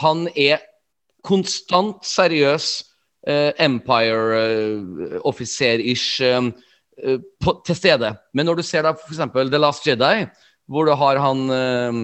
han 0.00 0.28
er 0.32 0.58
konstant 1.28 2.00
seriøs 2.08 2.88
uh, 3.28 3.52
Empire-offiser-ish 3.60 6.24
til 6.98 7.76
stede. 7.76 8.12
Men 8.34 8.48
når 8.48 8.60
du 8.60 8.66
ser 8.66 8.86
da 8.86 8.94
f.eks. 8.96 9.20
The 9.38 9.60
Last 9.60 9.86
Jedi, 9.86 10.26
hvor 10.68 10.88
du 10.88 10.94
har 10.98 11.20
han 11.22 11.44
eh, 11.54 12.00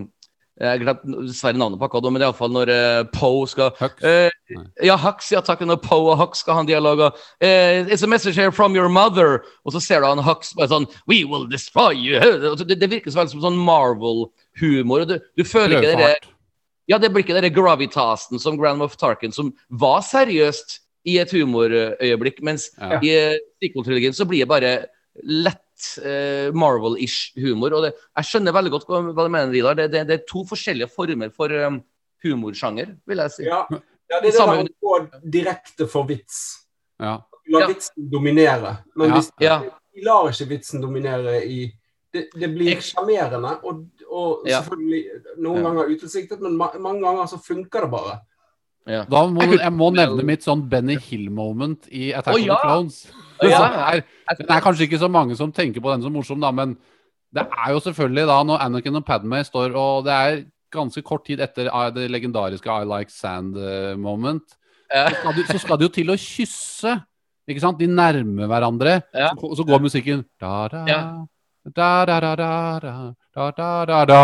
jeg 0.54 0.84
glemte 0.84 1.22
dessverre 1.26 1.58
navnet 1.58 1.80
på 1.80 1.88
akkurat, 1.88 2.12
men 2.14 2.22
det 2.22 2.28
iallfall 2.28 2.52
når 2.54 2.70
uh, 2.70 3.06
Poe 3.10 3.46
skal 3.50 3.72
Hux. 3.74 4.04
Uh, 4.04 4.60
ja, 4.86 4.94
Hux, 5.02 5.32
ja 5.34 5.40
takk. 5.42 5.64
Når 5.66 5.80
Poe 5.82 6.12
og 6.12 6.20
Hux 6.20 6.44
skal 6.44 6.54
ha 6.54 6.62
en 6.62 6.68
dialog 6.68 7.02
og 7.08 7.16
uh, 7.42 7.90
It's 7.90 8.06
a 8.06 8.10
message 8.10 8.38
here 8.38 8.54
from 8.54 8.76
your 8.78 8.88
mother. 8.88 9.42
Og 9.66 9.74
så 9.74 9.82
ser 9.82 10.04
du 10.04 10.06
han 10.06 10.22
Hux 10.22 10.54
bare 10.54 10.70
sånn 10.70 10.86
We 11.10 11.24
will 11.26 11.48
destroy 11.50 11.98
you. 11.98 12.22
Det, 12.64 12.78
det 12.78 12.90
virker 12.92 13.10
så 13.10 13.24
veldig 13.24 13.34
som 13.34 13.42
sånn 13.48 13.58
Marvel-humor. 13.66 15.08
Du, 15.10 15.18
du 15.18 15.42
føler 15.42 15.82
ikke 15.82 15.98
det. 15.98 16.14
Ja, 16.86 17.00
det 17.02 17.10
blir 17.10 17.24
ikke 17.24 17.34
den 17.34 17.50
gravitasen 17.56 18.38
som 18.38 18.58
Grand 18.60 18.78
Moff 18.78 18.94
Tarkin, 19.00 19.34
som 19.34 19.50
var 19.72 20.04
seriøst 20.06 20.83
i 21.04 21.18
et 21.20 21.30
humorøyeblikk, 21.36 22.42
mens 22.42 22.70
Ja. 22.80 22.98
i 23.02 23.10
uh, 23.34 23.38
sequel-trilogien 23.62 24.14
så 24.16 24.24
blir 24.28 24.44
det 24.44 24.48
bare 24.48 24.72
lett 25.22 25.60
eh, 26.02 26.50
Marvel-ish 26.54 27.34
humor. 27.38 27.74
Og 27.76 27.82
det, 27.84 27.92
jeg 28.16 28.24
skjønner 28.30 28.54
veldig 28.56 28.70
godt 28.72 28.86
hva, 28.88 29.00
hva 29.12 29.26
du 29.26 29.30
mener, 29.30 29.52
Vidar. 29.52 29.76
Det, 29.78 29.90
det, 29.92 30.06
det 30.08 30.16
er 30.16 30.24
to 30.26 30.42
forskjellige 30.48 30.88
former 30.90 31.30
for 31.34 31.52
um, 31.66 31.80
humorsjanger, 32.24 32.96
vil 33.06 33.22
jeg 33.22 33.30
si. 33.36 33.44
Ja, 33.46 33.60
ja 33.70 33.78
det 34.08 34.16
er 34.16 34.24
det 34.26 34.34
Samme- 34.34 34.56
der 34.64 34.72
å 34.72 34.74
gå 34.88 35.22
direkte 35.36 35.86
for 35.90 36.08
vits. 36.08 36.66
Ja. 36.98 37.18
La 37.52 37.60
Ja. 37.60 37.68
vitsen 37.70 38.10
dominere. 38.10 38.78
Men 38.96 39.10
Ja. 39.10 39.14
hvis 39.14 39.30
Ja. 39.40 39.58
de 39.94 40.04
lar 40.04 40.30
ikke 40.32 40.48
vitsen 40.48 40.80
dominere 40.82 41.44
i 41.44 41.72
Det, 42.14 42.28
det 42.38 42.46
blir 42.54 42.78
sjarmerende, 42.78 43.56
og, 43.66 43.86
og 44.08 44.44
selvfølgelig 44.46 45.04
noen 45.42 45.56
Ja. 45.56 45.62
ganger 45.68 45.88
utilsiktet, 45.90 46.40
men 46.40 46.56
ma 46.56 46.68
mange 46.78 47.00
ganger 47.02 47.26
så 47.26 47.38
funker 47.42 47.80
det 47.82 47.90
bare. 47.90 48.20
Ja. 48.84 49.04
Da 49.08 49.22
må, 49.32 49.44
Jeg 49.56 49.72
må 49.72 49.88
nevne 49.94 50.24
mitt 50.28 50.44
sånn 50.44 50.64
Benny 50.68 50.98
Hill-moment 51.00 51.86
i 51.88 52.10
Attack 52.12 52.36
Å, 52.36 52.40
of 52.40 52.48
the 52.50 52.58
Clones. 52.60 52.98
Ja. 53.44 53.62
Er, 53.94 54.02
det 54.40 54.48
er 54.50 54.64
kanskje 54.64 54.88
ikke 54.88 55.00
så 55.00 55.08
mange 55.12 55.36
som 55.38 55.52
tenker 55.56 55.80
på 55.84 55.92
den 55.92 56.04
som 56.04 56.12
morsom, 56.14 56.42
da, 56.42 56.50
men 56.54 56.76
det 57.34 57.46
er 57.48 57.72
jo 57.74 57.80
selvfølgelig 57.82 58.26
da 58.30 58.36
når 58.46 58.60
Anakin 58.62 59.00
og 59.00 59.06
Padme 59.08 59.40
står 59.42 59.72
og 59.74 60.04
Det 60.06 60.12
er 60.14 60.36
ganske 60.74 61.02
kort 61.06 61.24
tid 61.26 61.40
etter 61.42 61.70
ah, 61.72 61.88
det 61.94 62.06
legendariske 62.10 62.70
I 62.70 62.86
Like 62.86 63.10
Sand-moment. 63.14 64.56
Ja. 64.92 65.08
Så, 65.10 65.32
så 65.48 65.58
skal 65.62 65.80
de 65.80 65.88
jo 65.88 65.92
til 65.94 66.12
å 66.12 66.16
kysse. 66.18 66.94
Ikke 67.50 67.62
sant? 67.62 67.78
De 67.80 67.88
nærmer 67.90 68.48
hverandre. 68.50 68.98
Ja. 69.14 69.32
Så, 69.38 69.52
så 69.58 69.66
går 69.66 69.82
musikken 69.84 70.24
da, 70.40 70.66
da, 70.72 70.84
Ja. 70.90 71.00
da, 71.64 71.92
da, 72.08 72.18
da, 72.20 72.34
da, 72.36 72.50
da, 72.84 72.94
da, 73.34 73.50
da, 73.58 73.70
da, 73.88 74.04
da. 74.10 74.22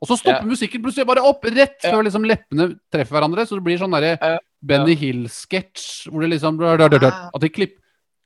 Og 0.00 0.06
så 0.08 0.16
stopper 0.18 0.44
Ja. 0.44 0.46
musikken 0.46 0.82
plutselig 0.82 1.06
bare 1.06 1.22
opp, 1.26 1.42
rett 1.44 1.82
Ja. 1.82 1.90
før 1.90 2.04
liksom 2.04 2.24
leppene 2.24 2.78
treffer 2.92 3.16
hverandre. 3.18 3.46
Så 3.46 3.56
det 3.56 3.64
blir 3.64 3.78
sånn 3.78 3.90
derre 3.92 4.18
Ja. 4.20 4.38
Benny 4.62 4.94
Hill-sketsj 4.94 6.08
hvor 6.10 6.20
det 6.22 6.30
liksom 6.30 6.58
da, 6.58 7.30
At 7.34 7.40
de 7.40 7.48
klipper 7.48 7.78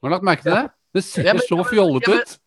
Har 0.03 0.09
du 0.11 0.15
lagt 0.17 0.25
merke 0.25 0.43
til 0.43 0.53
det? 0.53 0.71
Det 0.95 1.05
ser 1.05 1.25
Ja, 1.25 1.33
men- 1.35 1.43
så 1.43 1.65
fjollete 1.65 2.09
ja, 2.09 2.15
men- 2.15 2.21
ut. 2.21 2.39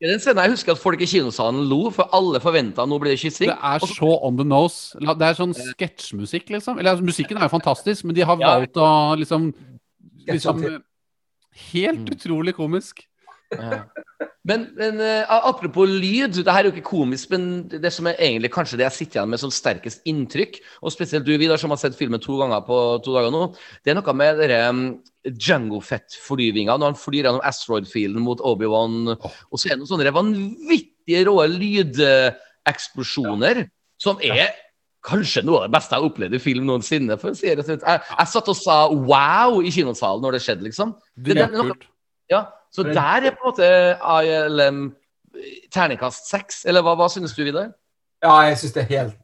Men 0.00 0.18
jeg, 0.20 0.50
husker 0.50 0.72
at 0.72 0.78
folk 0.78 1.00
i 1.00 1.06
kinosalen 1.06 1.68
lo, 1.68 1.90
for 1.90 2.08
alle 2.12 2.38
forventa 2.40 2.86
nå 2.86 2.98
blir 3.00 3.12
det 3.12 3.18
kyssing. 3.20 3.48
Det 3.48 3.58
er 3.62 3.78
så- 3.78 3.94
så 3.96 4.22
on 4.24 4.36
the 4.36 4.44
nose. 4.44 4.94
Det 4.98 5.08
er 5.08 5.34
sånn 5.34 5.54
sketsjmusikk, 5.54 6.48
liksom. 6.50 6.78
Eller 6.78 6.90
altså, 6.96 7.02
musikken 7.04 7.36
er 7.38 7.48
jo 7.48 7.58
fantastisk, 7.58 8.04
men 8.04 8.14
de 8.14 8.20
har 8.22 8.36
valgt 8.36 8.74
å 8.74 9.16
liksom, 9.18 9.54
liksom. 10.26 10.82
Helt 11.72 12.04
Mm. 12.04 12.14
utrolig 12.14 12.54
komisk. 12.54 13.06
Ja. 13.52 13.84
Men, 14.46 14.68
men 14.78 15.00
uh, 15.02 15.26
apropos 15.48 15.88
lyd, 15.90 16.36
det 16.38 16.52
her 16.54 16.62
er 16.62 16.68
jo 16.68 16.74
ikke 16.76 16.90
komisk, 16.92 17.26
men 17.32 17.42
det 17.72 17.90
som 17.94 18.06
er 18.06 18.14
egentlig 18.22 18.50
kanskje 18.54 18.78
det 18.78 18.84
jeg 18.86 18.96
sitter 19.00 19.16
igjen 19.18 19.30
med 19.32 19.40
som 19.42 19.50
sterkest 19.50 19.98
inntrykk, 20.06 20.54
og 20.86 20.90
spesielt 20.94 21.26
du, 21.26 21.32
Vidar, 21.40 21.58
som 21.58 21.72
har 21.74 21.80
sett 21.82 21.98
filmen 21.98 22.22
to 22.22 22.34
ganger 22.38 22.60
på 22.66 22.76
to 23.02 23.10
dager 23.16 23.32
nå, 23.34 23.42
det 23.82 23.90
er 23.90 23.98
noe 23.98 24.14
med 24.14 24.38
dere 24.38 24.60
um, 24.70 24.84
Django 25.26 25.80
Fett-flyvinga, 25.82 26.76
når 26.78 26.86
han 26.92 27.00
flyr 27.00 27.26
gjennom 27.26 27.42
asteroid-fielden 27.50 28.22
mot 28.22 28.38
Obi-Wan, 28.46 29.16
og 29.18 29.56
så 29.58 29.66
er 29.66 29.74
det 29.74 29.80
noen 29.82 29.90
sånne 29.90 30.14
vanvittige 30.14 31.26
rå 31.26 31.36
lydeksplosjoner 31.56 33.66
som 34.02 34.18
er 34.22 34.52
Kanskje 35.06 35.44
noe 35.46 35.60
av 35.60 35.68
det 35.68 35.74
beste 35.76 35.94
jeg 35.94 36.02
har 36.02 36.08
opplevd 36.08 36.34
i 36.34 36.38
film 36.42 36.64
noensinne. 36.66 37.14
for 37.20 37.30
å 37.30 37.36
si 37.38 37.46
det. 37.54 37.62
Jeg, 37.62 37.78
jeg 38.18 38.26
satt 38.26 38.48
og 38.50 38.56
sa 38.58 38.90
wow 38.90 39.60
i 39.62 39.70
kinosalen 39.70 40.18
når 40.24 40.32
det 40.34 40.40
skjedde, 40.42 40.64
liksom. 40.66 40.96
Det- 41.14 41.36
det 41.36 41.44
det, 41.46 41.54
noe-. 41.54 41.78
Ja, 42.32 42.40
så 42.72 42.82
Det- 42.84 42.94
der 42.94 43.26
er 43.26 43.30
på 43.30 43.44
en 43.44 43.52
måte 43.52 43.98
ILM 44.24 44.94
terningkast 45.72 46.30
seks, 46.30 46.64
eller 46.64 46.82
hva, 46.82 46.94
hva 46.96 47.08
synes 47.12 47.34
du, 47.36 47.44
Vidar? 47.44 47.72
Ja, 48.22 48.38
jeg 48.48 48.58
synes 48.58 48.72
det 48.72 48.82
er 48.82 48.92
helt 49.00 49.14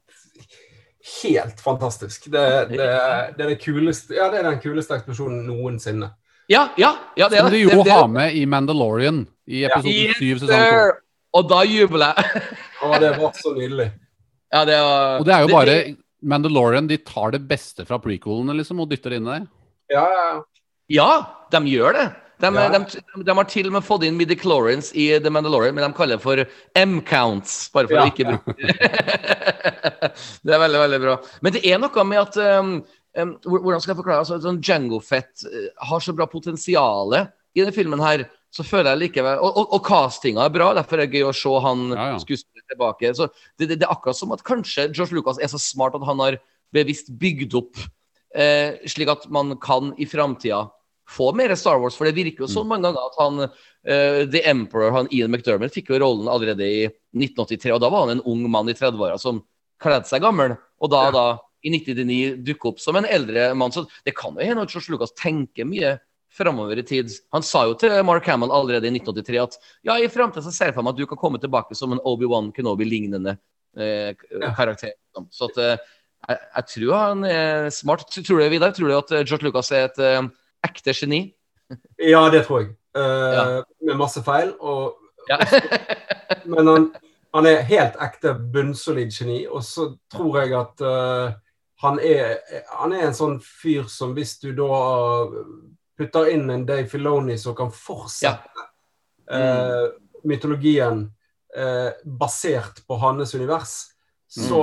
Helt 1.23 1.59
fantastisk. 1.59 2.25
Det, 2.31 2.41
det, 2.69 2.77
det 2.79 3.43
er 3.43 3.49
det 3.49 3.57
kuleste 3.59 4.15
Ja, 4.15 4.29
det 4.31 4.39
er 4.39 4.45
den 4.51 4.59
kuleste 4.63 4.95
eksplosjonen 4.95 5.41
noensinne. 5.49 6.13
Ja, 6.51 6.69
ja, 6.79 6.93
ja, 7.17 7.27
det 7.27 7.39
er 7.39 7.43
Som 7.43 7.51
de 7.51 7.59
jo 7.59 7.69
Det- 7.69 7.83
det- 7.85 7.91
har 7.93 8.07
med 8.07 8.33
i 8.35 8.45
Mandalorian 8.45 9.27
i 9.47 9.65
episode 9.65 9.91
Yes, 9.93 10.17
syv 10.17 10.39
sesong 10.39 10.63
2. 10.69 10.93
Og 11.33 11.49
da 11.49 11.59
jubler 11.63 12.13
jeg. 12.15 12.41
Å, 12.83 12.99
det 12.99 13.11
var 13.19 13.31
så 13.35 13.51
nydelig. 13.57 13.91
Ja, 14.53 14.63
det 14.65 14.77
var 14.79 15.19
Og 15.19 15.25
det 15.25 15.33
er 15.33 15.39
jo 15.41 15.47
bare 15.47 15.95
Mandalorian 16.23 16.87
de 16.87 16.97
tar 16.97 17.31
det 17.31 17.41
beste 17.49 17.85
fra 17.85 17.97
prequelene 17.99 18.55
liksom, 18.55 18.79
og 18.79 18.89
dytter 18.89 19.09
det 19.09 19.17
inn 19.19 19.25
der. 19.27 19.47
Ja, 19.91 20.05
ja. 20.07 20.41
Ja, 20.89 21.25
de 21.51 21.57
gjør 21.67 21.93
det. 21.99 22.07
De, 22.41 22.49
Ja. 22.49 22.69
de, 22.79 23.23
de 23.23 23.35
har 23.37 23.45
til 23.47 23.67
og 23.69 23.73
med 23.75 23.85
fått 23.85 24.03
inn 24.07 24.17
midichlorians 24.17 24.91
i 24.97 25.19
The 25.21 25.29
Mandalorian, 25.31 25.75
men 25.75 25.85
de 25.85 25.97
kaller 25.97 26.17
det 26.17 26.23
for 26.23 26.41
M-counts, 26.75 27.69
bare 27.73 27.87
for 27.87 27.99
Ja, 27.99 28.03
å 28.03 28.11
ikke 28.11 28.25
bruke 28.31 28.55
Det 30.43 30.53
er 30.55 30.61
veldig, 30.61 30.79
veldig 30.85 30.99
bra. 31.03 31.15
Men 31.45 31.55
det 31.55 31.63
er 31.69 31.79
noe 31.81 32.05
med 32.07 32.19
at 32.23 32.37
um, 32.59 32.73
um, 33.17 33.33
Hvordan 33.45 33.81
skal 33.83 33.93
jeg 33.93 33.99
forklare? 34.01 34.23
Altså, 34.23 34.39
sånn 34.43 34.59
Django 34.63 34.99
Fett 35.03 35.45
uh, 35.47 35.69
har 35.89 36.03
så 36.03 36.15
bra 36.17 36.27
potensial 36.29 37.13
i 37.15 37.61
denne 37.61 37.75
filmen 37.75 38.01
her. 38.03 38.25
Så 38.53 38.65
føler 38.65 38.91
jeg 38.93 39.07
likevel 39.07 39.39
Og, 39.41 39.55
og, 39.63 39.71
og 39.77 39.85
castinga 39.87 40.43
er 40.45 40.53
bra, 40.53 40.71
derfor 40.77 40.99
er 41.01 41.07
det 41.09 41.17
gøy 41.21 41.29
å 41.31 41.33
se 41.37 41.53
han 41.63 41.87
Ja, 41.93 42.09
ja. 42.13 42.19
skuespiller 42.21 42.65
tilbake. 42.73 43.13
Så 43.17 43.29
det, 43.57 43.69
det, 43.71 43.79
det 43.81 43.87
er 43.87 43.93
akkurat 43.95 44.17
som 44.19 44.33
at 44.35 44.43
kanskje 44.45 44.89
George 44.93 45.15
Lucas 45.17 45.39
er 45.41 45.49
så 45.53 45.61
smart 45.61 45.95
at 45.97 46.05
han 46.09 46.21
har 46.21 46.37
bevisst 46.73 47.09
bygd 47.21 47.53
opp 47.57 47.77
eh, 48.35 48.79
slik 48.89 49.09
at 49.13 49.27
man 49.33 49.55
kan 49.61 49.91
i 50.01 50.07
framtida 50.09 50.63
få 51.09 51.31
mer 51.35 51.53
Star 51.59 51.79
Wars. 51.81 51.95
For 51.99 52.05
det 52.07 52.15
virker 52.15 52.45
jo 52.45 52.49
Mm. 52.49 52.53
så 52.53 52.63
mange 52.65 52.83
ganger 52.87 53.07
at 53.09 53.17
han 53.19 53.39
uh, 53.43 54.25
The 54.31 54.41
Emperor, 54.49 54.91
han 54.91 55.07
Ian 55.11 55.31
McDermott, 55.31 55.73
fikk 55.73 55.89
jo 55.91 55.99
rollen 55.99 56.29
allerede 56.31 56.63
i 56.63 56.85
1983. 57.15 57.73
Og 57.75 57.81
da 57.81 57.89
var 57.89 58.07
han 58.07 58.17
en 58.17 58.25
ung 58.25 58.45
mann 58.49 58.69
i 58.69 58.73
30-åra 58.73 59.19
som 59.19 59.43
kledde 59.83 60.07
seg 60.07 60.21
gammel, 60.23 60.55
og 60.79 60.89
da, 60.91 61.03
Ja. 61.09 61.11
da 61.11 61.25
i 61.63 61.69
1999 61.71 62.43
dukke 62.43 62.67
opp 62.73 62.79
som 62.79 62.95
en 62.99 63.05
eldre 63.05 63.53
mann. 63.55 63.71
Så 63.71 63.85
det 64.05 64.15
kan 64.15 64.33
jo 64.35 64.43
hende 64.43 64.61
at 64.63 64.71
George 64.71 64.91
Lucas 64.91 65.11
tenker 65.15 65.63
mye 65.67 65.97
framover 66.33 66.79
i 66.79 66.83
tid. 66.83 67.11
Han 67.31 67.43
sa 67.43 67.65
jo 67.67 67.75
til 67.77 67.91
Mark 68.03 68.25
Hamill 68.25 68.51
allerede 68.51 68.87
i 68.87 68.91
1983 68.97 69.37
at 69.43 69.57
ja, 69.85 69.95
i 70.01 70.07
framtida 70.11 70.51
ser 70.51 70.71
jeg 70.71 70.73
for 70.75 70.83
meg 70.83 70.95
at 70.95 70.97
du 70.97 71.05
kan 71.05 71.17
komme 71.21 71.39
tilbake 71.39 71.75
som 71.77 71.91
en 71.93 72.01
Obi-Wan 72.03 72.51
Kenobi-lignende 72.51 73.37
eh, 73.77 74.15
karakter. 74.57 74.91
Ja. 74.91 74.97
liksom. 75.13 75.27
Så 75.31 75.45
at, 75.51 75.57
eh, 75.61 75.77
jeg, 76.27 76.39
jeg 76.55 76.65
tror 76.73 76.95
han 76.97 77.23
er 77.29 77.69
smart. 77.69 78.07
Tror 78.11 78.39
du, 78.41 78.49
Vidar? 78.49 78.71
Tror 78.73 78.87
du 78.89 78.97
at 78.97 79.11
eh, 79.11 79.23
George 79.23 79.45
Lucas 79.45 79.71
er 79.71 79.85
et 79.91 79.99
eh, 79.99 80.21
ekte 80.63 80.93
geni? 80.95 81.21
Ja, 81.97 82.27
det 82.29 82.45
tror 82.47 82.63
jeg. 82.63 82.75
Eh, 82.95 83.33
Ja. 83.33 83.45
Med 83.81 83.97
masse 83.97 84.23
feil. 84.23 84.53
Og, 84.59 84.99
Ja. 85.29 85.37
men 86.45 86.67
han, 86.67 86.89
han 87.33 87.45
er 87.47 87.61
helt 87.67 87.95
ekte 88.01 88.33
bunnsolid 88.35 89.11
geni. 89.11 89.45
Og 89.47 89.63
så 89.63 89.93
tror 90.11 90.41
jeg 90.41 90.53
at 90.59 90.81
eh, 90.81 91.33
han, 91.83 91.99
er, 91.99 92.37
han 92.79 92.93
er 92.93 93.07
en 93.07 93.17
sånn 93.17 93.39
fyr 93.43 93.87
som 93.91 94.13
hvis 94.15 94.37
du 94.43 94.51
da 94.55 94.67
putter 95.97 96.29
inn 96.33 96.49
en 96.49 96.65
Dave 96.65 96.87
Filoni 96.89 97.37
som 97.37 97.55
kan 97.55 97.71
fortsette 97.71 98.67
eh, 99.31 99.89
mytologien 100.23 101.03
eh, 101.55 101.89
basert 102.03 102.81
på 102.87 102.97
hans 103.01 103.35
univers, 103.35 103.73
så, 104.27 104.61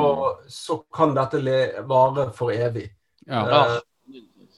så 0.49 0.81
kan 0.93 1.13
dette 1.15 1.39
le, 1.39 1.59
vare 1.87 2.31
for 2.35 2.51
evig. 2.51 2.89
Ja. 3.29 3.79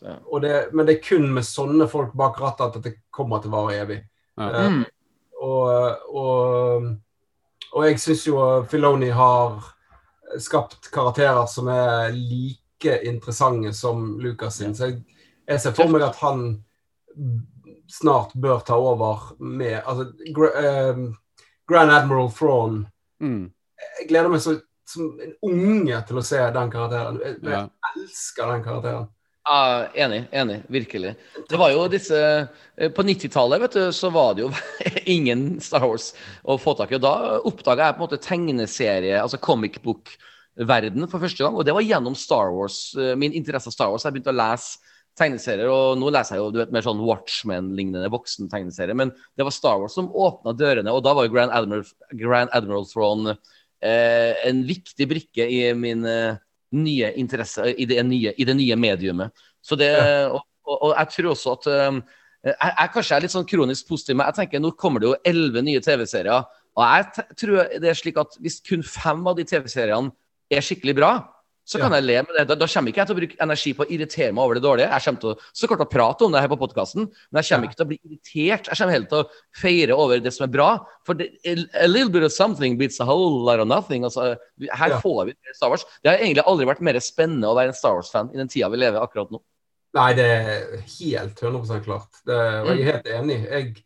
Ja. 0.02 0.16
og 0.26 0.40
det, 0.42 0.72
men 0.74 0.86
det 0.86 0.96
er 0.96 1.02
kun 1.06 1.28
med 1.34 1.44
sånne 1.46 1.86
folk 1.90 2.12
bak 2.18 2.40
rattet 2.42 2.64
at 2.66 2.78
dette 2.82 2.96
kommer 3.14 3.38
til 3.42 3.52
å 3.52 3.56
vare 3.60 3.76
evig. 3.84 4.00
Ja. 4.36 4.48
Eh, 4.50 4.70
Mm. 4.72 4.84
og, 5.42 6.02
og, 6.14 6.88
og 7.72 7.84
jeg 7.86 8.00
syns 8.02 8.26
jo 8.26 8.38
Filoni 8.70 9.10
har 9.14 9.60
skapt 10.42 10.90
karakterer 10.94 11.46
som 11.50 11.68
er 11.68 12.10
like 12.14 12.98
interessante 13.06 13.72
som 13.76 14.18
Lucas 14.22 14.56
sin. 14.58 14.74
Så 14.74 14.88
jeg, 14.90 15.04
jeg 15.46 15.60
ser 15.60 15.74
for 15.76 15.88
meg 15.92 16.02
at 16.02 16.16
han 16.22 16.44
snart 17.92 18.32
bør 18.34 18.62
ta 18.66 18.76
over 18.80 19.34
med 19.38 19.82
altså, 19.84 20.08
eh, 20.56 20.96
Grand 21.68 21.90
Admiral 21.92 22.30
Thrawn. 22.32 22.86
Mm. 23.22 23.52
Jeg 24.00 24.08
gleder 24.08 24.28
meg 24.32 24.40
så, 24.42 24.56
som 24.88 25.12
en 25.22 25.34
unge 25.46 25.98
til 26.08 26.18
å 26.18 26.24
se 26.26 26.38
den 26.54 26.70
karakteren. 26.72 27.20
Jeg, 27.22 27.36
jeg 27.42 27.52
Ja. 27.52 27.66
elsker 27.96 28.52
den 28.54 28.64
karakteren. 28.64 29.08
Ja, 29.44 29.86
enig. 29.94 30.24
Enig. 30.30 30.60
Virkelig. 30.70 31.14
Det 31.50 31.58
var 31.58 31.72
jo 31.72 31.88
disse 31.90 32.18
eh, 32.78 32.90
På 32.94 33.02
90-tallet 33.02 33.64
vet 33.64 33.74
du, 33.74 33.80
så 33.94 34.10
var 34.14 34.36
det 34.38 34.44
jo 34.44 34.50
ingen 35.16 35.56
Star 35.60 35.82
Wars 35.82 36.12
å 36.46 36.54
få 36.62 36.76
tak 36.78 36.92
i. 36.92 36.98
Og 37.00 37.02
da 37.02 37.14
oppdaga 37.50 37.88
jeg 37.88 37.96
på 37.96 38.02
en 38.02 38.06
måte 38.06 38.20
tegneserie, 38.22 39.16
altså 39.18 39.40
comic 39.42 39.80
book-verden 39.82 41.08
for 41.10 41.24
første 41.24 41.42
gang. 41.42 41.58
Og 41.58 41.66
det 41.66 41.74
var 41.74 41.82
gjennom 41.86 42.14
Star 42.18 42.54
Wars. 42.54 42.92
eh, 42.94 43.16
Min 43.18 43.34
interesse 43.34 43.72
av 43.72 43.74
Star 43.74 43.90
Wars. 43.90 44.06
Jeg 44.06 44.14
begynte 44.14 44.34
å 44.34 44.38
lese 44.38 44.78
tegneserier, 45.18 45.68
og 45.68 45.98
nå 46.00 46.08
leser 46.14 46.38
jeg 46.38 46.40
jo 46.40 46.52
du 46.54 46.60
vet, 46.62 46.70
mer 46.72 46.86
sånn 46.86 47.02
Watchmen-lignende 47.04 48.08
voksentegneserier. 48.14 48.96
Men 48.96 49.10
det 49.36 49.44
var 49.44 49.52
Star 49.52 49.82
Wars 49.82 49.98
som 49.98 50.08
åpna 50.08 50.54
dørene, 50.56 50.94
og 50.94 51.02
da 51.04 51.12
var 51.18 51.26
jo 51.26 51.34
Grand 51.34 51.52
Admiral, 51.52 51.84
Grand 52.16 52.54
Admiral 52.56 52.86
Throne 52.88 53.34
eh, 53.82 54.38
en 54.48 54.62
viktig 54.70 55.08
brikke 55.10 55.44
i 55.52 55.60
min 55.76 56.06
eh, 56.08 56.38
nye 56.72 57.12
interesse 57.20 57.72
i 57.76 57.86
det 57.88 58.02
nye, 58.06 58.32
i 58.36 58.46
det 58.48 58.56
nye 58.56 58.76
mediumet. 58.76 59.44
Så 59.62 59.76
det, 59.78 59.92
og, 60.32 60.42
og, 60.66 60.76
og 60.88 60.94
jeg 60.96 61.12
tror 61.14 61.30
også 61.32 61.56
at 61.58 61.68
um, 61.90 62.00
jeg, 62.42 62.56
jeg 62.72 62.92
kanskje 62.94 63.16
er 63.16 63.24
litt 63.24 63.34
sånn 63.34 63.48
kronisk 63.48 63.90
positiv, 63.90 64.18
men 64.18 64.28
jeg 64.30 64.40
tenker 64.40 64.62
nå 64.62 64.72
kommer 64.78 65.02
det 65.02 65.10
jo 65.10 65.18
elleve 65.28 65.62
nye 65.64 65.82
TV-serier. 65.84 66.48
Og 66.72 66.82
jeg 66.88 67.26
tror 67.38 67.72
det 67.82 67.90
er 67.90 67.98
slik 67.98 68.18
at 68.20 68.38
hvis 68.42 68.60
kun 68.64 68.82
fem 68.86 69.20
av 69.28 69.36
de 69.38 69.46
TV-seriene 69.48 70.12
er 70.52 70.64
skikkelig 70.64 70.96
bra, 70.98 71.12
så 71.64 71.78
kan 71.78 71.92
Ja. 71.92 72.00
jeg 72.00 72.04
le 72.04 72.16
med 72.22 72.34
det. 72.38 72.46
Da, 72.48 72.54
da 72.58 72.66
kommer 72.66 72.88
ikke 72.90 73.00
jeg 73.02 73.06
til 73.06 73.14
å 73.16 73.20
bruke 73.20 73.36
energi 73.40 73.72
på 73.74 73.84
å 73.84 73.90
irritere 73.90 74.32
meg 74.34 74.42
over 74.44 74.54
det 74.58 74.62
dårlige. 74.64 74.88
Jeg 74.90 75.02
kommer 75.04 75.20
til 75.20 75.30
å 75.30 75.38
så 75.54 75.68
klart 75.70 75.84
å 75.86 75.90
prate 75.90 76.24
om 76.26 76.32
det 76.32 76.40
her 76.42 76.48
på 76.48 76.58
podkasten, 76.58 77.06
men 77.30 77.42
jeg 77.42 77.48
kommer 77.52 77.64
Ja. 77.64 77.70
ikke 77.70 77.76
til 77.78 77.86
å 77.86 77.90
bli 77.92 78.00
irritert. 78.02 78.66
Jeg 78.68 78.76
kommer 78.78 78.92
heller 78.92 79.06
til 79.12 79.22
å 79.22 79.28
feire 79.54 79.92
over 79.96 80.18
det 80.20 80.32
som 80.34 80.44
er 80.44 80.52
bra. 80.52 80.70
For 81.06 81.14
det, 81.14 81.30
a 81.46 81.86
little 81.86 82.10
bit 82.10 82.22
of 82.24 82.32
something 82.32 82.76
beats 82.76 82.98
a 83.00 83.04
whole 83.04 83.44
lot 83.44 83.60
of 83.60 83.68
nothing. 83.68 84.02
Altså, 84.02 84.36
her 84.72 84.88
Ja. 84.90 84.98
får 85.00 85.26
vi 85.26 85.34
Star 85.54 85.68
Wars. 85.70 85.84
Det 86.02 86.10
har 86.10 86.18
egentlig 86.18 86.44
aldri 86.46 86.66
vært 86.66 86.80
mer 86.80 86.94
spennende 87.00 87.46
å 87.46 87.54
være 87.54 87.68
en 87.68 87.74
Star 87.74 87.94
Wars-fan 87.94 88.30
i 88.34 88.36
den 88.38 88.48
tida 88.48 88.68
vi 88.68 88.76
lever 88.78 89.00
akkurat 89.00 89.30
nå. 89.30 89.40
Nei, 89.94 90.12
det 90.14 90.24
er 90.24 90.76
helt 90.98 91.36
100 91.40 91.80
klart. 91.84 92.08
Det, 92.26 92.34
og 92.34 92.66
jeg 92.76 92.80
er 92.80 92.92
helt 92.92 93.04
enig. 93.06 93.48
Jeg, 93.50 93.84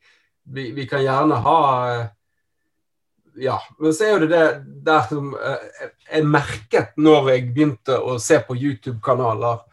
vi, 0.49 0.71
vi 0.71 0.87
kan 0.87 1.01
gjerne 1.01 1.43
ha 1.43 2.11
Ja. 3.37 3.59
Men 3.79 3.95
så 3.95 4.05
er 4.07 4.13
jo 4.15 4.21
det 4.25 4.31
det 4.33 4.45
der 4.87 5.09
som 5.09 5.33
eh, 5.37 5.89
jeg 6.13 6.29
merket 6.29 6.95
når 6.97 7.31
jeg 7.35 7.49
begynte 7.55 7.99
å 8.01 8.17
se 8.23 8.39
på 8.47 8.57
YouTube-kanaler. 8.57 9.65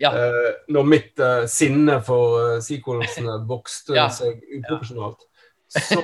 Ja. 0.00 0.14
eh, 0.16 0.52
når 0.72 0.86
mitt 0.88 1.20
eh, 1.20 1.42
sinne 1.50 1.98
for 2.00 2.38
uh, 2.40 2.60
sequelsene 2.64 3.34
vokste 3.50 3.98
Ja. 3.98 4.06
seg 4.08 4.38
uproporsjonalt. 4.56 5.26
Så, 5.68 6.00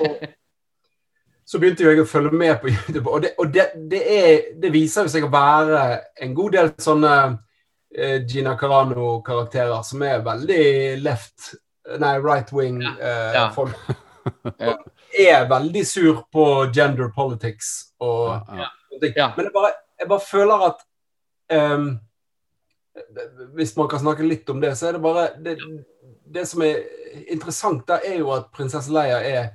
så 1.45 1.59
begynte 1.59 1.83
jo 1.83 1.89
jeg 1.89 2.03
å 2.03 2.07
følge 2.07 2.37
med 2.37 2.59
på 2.61 2.69
YouTube, 2.69 3.09
og 3.09 3.23
det, 3.25 3.31
og 3.41 3.49
det, 3.53 3.71
det, 3.89 4.03
er, 4.19 4.35
det 4.61 4.71
viser 4.75 5.07
jo 5.07 5.13
seg 5.15 5.25
å 5.25 5.31
være 5.33 5.81
en 6.21 6.35
god 6.37 6.57
del 6.59 6.69
sånne 6.77 7.15
eh, 7.97 8.19
Gina 8.29 8.53
Carano-karakterer 8.59 9.81
som 9.87 10.05
er 10.05 10.21
veldig 10.25 10.67
left 11.01 11.55
Nei, 11.97 12.17
right 12.19 12.49
wing-folk. 12.51 13.75
Ja. 14.59 14.73
Er 15.13 15.47
veldig 15.49 15.83
sur 15.87 16.23
på 16.31 16.45
gender 16.73 17.11
politics 17.15 17.93
og 17.99 18.33
Ja, 18.33 18.63
ja. 18.63 18.73
Ja. 19.15 19.31
Men 19.37 19.45
jeg 19.45 19.53
bare, 19.53 19.71
jeg 19.99 20.09
bare 20.09 20.23
føler 20.25 20.63
at 20.67 20.79
um, 21.53 21.99
Hvis 23.53 23.75
man 23.77 23.87
kan 23.87 23.99
snakke 23.99 24.25
litt 24.25 24.49
om 24.49 24.61
det, 24.61 24.71
så 24.77 24.87
er 24.87 24.97
det 24.97 25.01
bare 25.01 25.27
Det, 25.43 25.57
det 26.25 26.47
som 26.49 26.63
er 26.65 26.79
interessant, 27.29 27.87
der 27.87 28.01
er 28.05 28.17
jo 28.17 28.31
at 28.33 28.49
prinsesse 28.53 28.91
Leia 28.91 29.19
er 29.21 29.49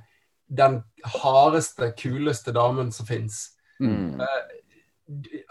den 0.47 0.81
hardeste, 1.03 1.91
kuleste 1.97 2.53
damen 2.53 2.91
som 2.91 3.05
fins. 3.05 3.49
Mm. 3.79 4.21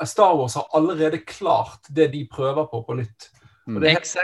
Star 0.05 0.37
Wars 0.37 0.55
har 0.55 0.69
allerede 0.73 1.19
klart 1.19 1.89
det 1.89 2.13
de 2.13 2.29
prøver 2.33 2.67
på, 2.71 2.83
på 2.83 2.95
nytt. 2.95 3.29
Og 3.67 3.81
det 3.81 3.91
er 3.91 3.97
helt 3.99 4.17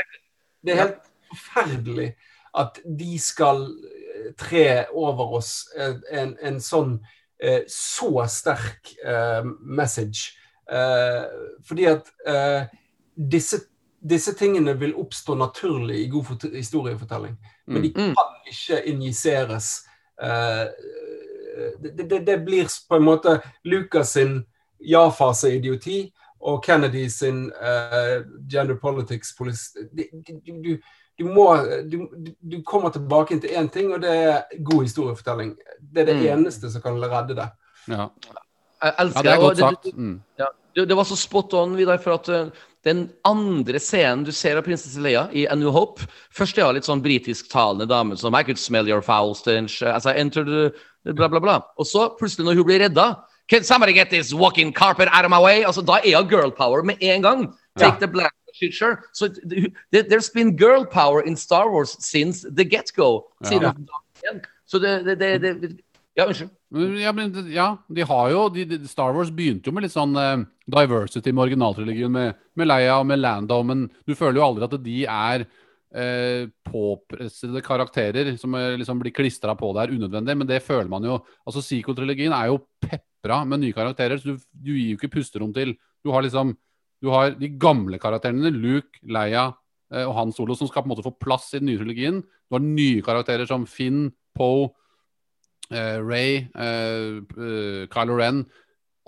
det 0.64 0.74
er 0.74 0.80
helt 0.82 1.08
forferdelig 1.30 2.08
at 2.58 2.80
de 2.98 3.18
skal 3.20 3.62
eh, 3.66 3.97
tre 4.36 4.86
over 4.92 5.38
oss 5.38 5.68
en, 6.10 6.36
en 6.42 6.60
sånn 6.60 6.98
eh, 7.42 7.62
så 7.68 8.26
sterk 8.28 8.92
eh, 9.04 9.44
message. 9.60 10.34
Eh, 10.70 11.24
fordi 11.64 11.86
at 11.88 12.10
eh, 12.26 12.66
disse, 13.16 13.60
disse 14.00 14.34
tingene 14.38 14.74
vil 14.78 14.94
oppstå 14.98 15.34
naturlig 15.38 16.02
i 16.04 16.10
god 16.12 16.48
historiefortelling. 16.54 17.36
Men 17.66 17.82
de 17.82 17.92
Mm. 17.96 18.14
kan 18.14 18.34
ikke 18.50 18.82
injiseres. 18.88 19.84
Eh, 20.22 20.66
det, 21.82 22.10
det, 22.10 22.26
det 22.26 22.38
blir 22.44 22.68
på 22.88 22.96
en 22.96 23.04
måte 23.04 23.40
Lucas 23.64 24.12
sin 24.14 24.44
ja-fase-idioti 24.80 26.12
og 26.40 26.62
Kennedy 26.64 27.08
sin 27.10 27.48
uh, 27.50 28.22
gender 28.50 28.76
politics 28.78 29.34
polis, 29.38 29.72
du, 29.92 30.04
du, 30.62 30.76
du, 31.18 31.24
må, 31.26 31.46
du, 31.90 31.96
du 32.50 32.62
kommer 32.66 32.90
tilbake 32.94 33.34
inn 33.34 33.40
til 33.42 33.50
én 33.58 33.68
ting, 33.74 33.90
og 33.92 34.00
det 34.04 34.12
er 34.14 34.42
god 34.62 34.84
historiefortelling. 34.86 35.56
Det 35.80 36.02
er 36.04 36.12
det 36.12 36.16
Mm. 36.16 36.26
eneste 36.38 36.70
som 36.70 36.82
kan 36.82 36.98
redde 37.02 37.34
det. 37.34 37.48
Ja. 37.88 38.08
Jeg 38.82 38.94
elsker 39.02 39.24
ja, 39.24 39.30
det 39.30 39.36
er 39.36 39.42
godt 39.42 39.58
sagt. 39.58 39.86
Mm. 39.96 40.20
Ja, 40.38 40.46
det 40.84 40.96
var 40.96 41.04
så 41.04 41.16
spot 41.18 41.54
on, 41.54 41.76
Vidar, 41.76 41.98
for 41.98 42.14
at 42.14 42.28
eh, 42.28 42.50
den 42.84 43.10
andre 43.26 43.80
scenen 43.82 44.22
du 44.24 44.30
ser 44.32 44.56
av 44.60 44.62
prinsesse 44.62 45.00
Leia 45.02 45.24
i 45.34 45.46
A 45.50 45.56
New 45.58 45.72
Hope 45.74 46.04
Først 46.30 46.58
er 46.58 46.68
hun 46.68 46.76
litt 46.76 46.86
sånn 46.86 47.02
britisk-talende 47.02 47.88
dame 47.90 48.16
som 48.16 48.36
I 48.38 48.44
could 48.46 48.58
smell 48.60 48.86
your 48.88 49.02
foul 49.02 49.34
stench 49.34 49.82
as 49.82 50.06
I 50.06 50.14
entered 50.14 50.46
the, 50.46 51.12
bla, 51.12 51.26
bla, 51.28 51.40
bla. 51.40 51.56
Og 51.76 51.86
så, 51.90 52.06
plutselig, 52.20 52.46
når 52.46 52.54
hun 52.60 52.68
blir 52.70 52.80
redda 52.86 53.16
Can 53.50 53.64
somebody 53.64 53.94
get 53.96 54.10
this 54.10 54.34
walking 54.34 54.72
carpet 54.72 55.08
out 55.10 55.24
of 55.24 55.30
my 55.30 55.40
way? 55.42 55.64
Altså, 55.64 55.80
Da 55.82 55.98
er 56.04 56.18
hun 56.20 56.28
girl 56.28 56.50
power 56.52 56.82
med 56.84 56.96
en 57.00 57.22
gang. 57.22 57.46
Take 57.78 57.94
Ja. 57.94 57.98
the 57.98 58.06
black 58.06 58.34
sure. 58.72 59.02
So 59.12 59.28
th- 59.28 59.72
th- 59.92 60.08
there's 60.08 60.30
been 60.34 60.56
girl 60.56 60.84
power 60.84 61.22
in 61.26 61.36
Star 61.36 61.70
Wars 61.70 61.96
since 62.00 62.42
the 62.42 62.64
get-go. 62.64 63.28
Ja. 63.50 63.74
Så 64.66 64.78
det, 64.78 65.02
det, 65.04 65.38
det, 65.38 65.52
det, 65.62 65.76
Ja, 66.18 66.26
unnskyld. 66.26 66.50
Ja, 67.00 67.12
men 67.12 67.30
ja, 67.52 67.68
de 67.88 68.02
har 68.02 68.30
jo 68.32 68.48
de, 68.50 68.80
Star 68.90 69.14
Wars 69.14 69.30
begynte 69.30 69.70
jo 69.70 69.74
med 69.76 69.84
litt 69.86 69.94
sånn 69.94 70.16
eh, 70.18 70.42
diversity 70.66 71.30
med 71.30 71.44
originaltrilogien 71.46 72.10
med, 72.12 72.40
med 72.58 72.68
Leia 72.68 72.96
og 72.98 73.06
med 73.06 73.22
Lando, 73.22 73.60
men 73.64 73.86
du 74.02 74.16
føler 74.18 74.40
jo 74.40 74.46
aldri 74.48 74.66
at 74.66 74.74
de 74.82 74.96
er 75.06 75.44
eh, 75.94 76.50
påpressede 76.66 77.62
karakterer 77.64 78.32
som 78.40 78.56
er, 78.58 78.74
liksom 78.80 78.98
blir 79.00 79.14
klistra 79.14 79.54
på 79.58 79.70
der 79.78 79.94
unødvendig, 79.94 80.36
men 80.40 80.50
det 80.50 80.58
føler 80.66 80.90
man 80.90 81.06
jo. 81.06 81.20
Altså 81.46 81.62
Sequel-trilogien 81.64 82.34
er 82.34 82.50
jo 82.50 82.64
pepra 82.82 83.44
med 83.46 83.62
nye 83.62 83.76
karakterer, 83.76 84.18
så 84.18 84.34
du, 84.34 84.42
du 84.52 84.74
gir 84.74 84.96
jo 84.96 84.98
ikke 84.98 85.14
pusterom 85.20 85.54
til. 85.54 85.76
Du 86.02 86.10
har 86.12 86.26
liksom 86.26 86.56
Du 87.02 87.10
har 87.12 87.34
de 87.38 87.50
gamle 87.60 88.00
karakterene, 88.02 88.50
Luke, 88.54 89.00
Leia 89.06 89.48
eh, 89.92 90.04
og 90.04 90.14
Han 90.16 90.34
Solo, 90.34 90.56
som 90.58 90.70
skal 90.70 90.84
på 90.84 90.90
en 90.90 90.94
måte 90.96 91.06
få 91.06 91.14
plass 91.14 91.52
i 91.52 91.60
den 91.60 91.70
nye 91.70 91.80
trilogien. 91.80 92.22
Du 92.22 92.56
har 92.56 92.64
nye 92.64 93.04
karakterer 93.06 93.48
som 93.48 93.66
Finn, 93.70 94.08
Poe, 94.38 94.70
eh, 95.70 95.98
Ray, 96.02 96.48
eh, 96.54 97.20
eh, 97.22 97.84
Kylo 97.92 98.18
Ren. 98.18 98.42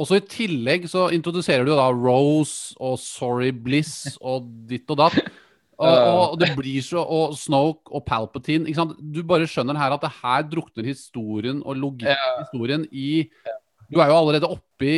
Og 0.00 0.08
så 0.08 0.16
i 0.16 0.24
tillegg 0.24 0.86
så 0.88 1.10
introduserer 1.12 1.66
du 1.66 1.74
da 1.76 1.90
Rose 1.92 2.72
og 2.80 2.96
Sorry 3.02 3.50
Bliss 3.52 4.16
og 4.20 4.48
ditt 4.70 4.88
og 4.90 5.02
datt. 5.04 5.20
Og, 5.80 5.88
og 5.88 6.34
det 6.36 6.50
blir 6.58 6.82
så 6.84 7.00
Og 7.00 7.30
Snoke 7.40 7.88
og 7.96 8.02
Palpatine. 8.04 8.68
Ikke 8.68 8.82
sant? 8.82 8.98
Du 9.00 9.22
bare 9.24 9.46
skjønner 9.48 9.78
her 9.80 9.94
at 9.94 10.02
det 10.04 10.10
her 10.18 10.42
drukner 10.44 10.84
historien 10.84 11.62
og 11.64 11.78
logikken 11.80 12.12
i 12.12 12.42
historien 12.42 12.84
i 12.92 13.06
Du 13.90 13.98
er 14.00 14.08
jo 14.12 14.18
allerede 14.20 14.46
oppi 14.48 14.92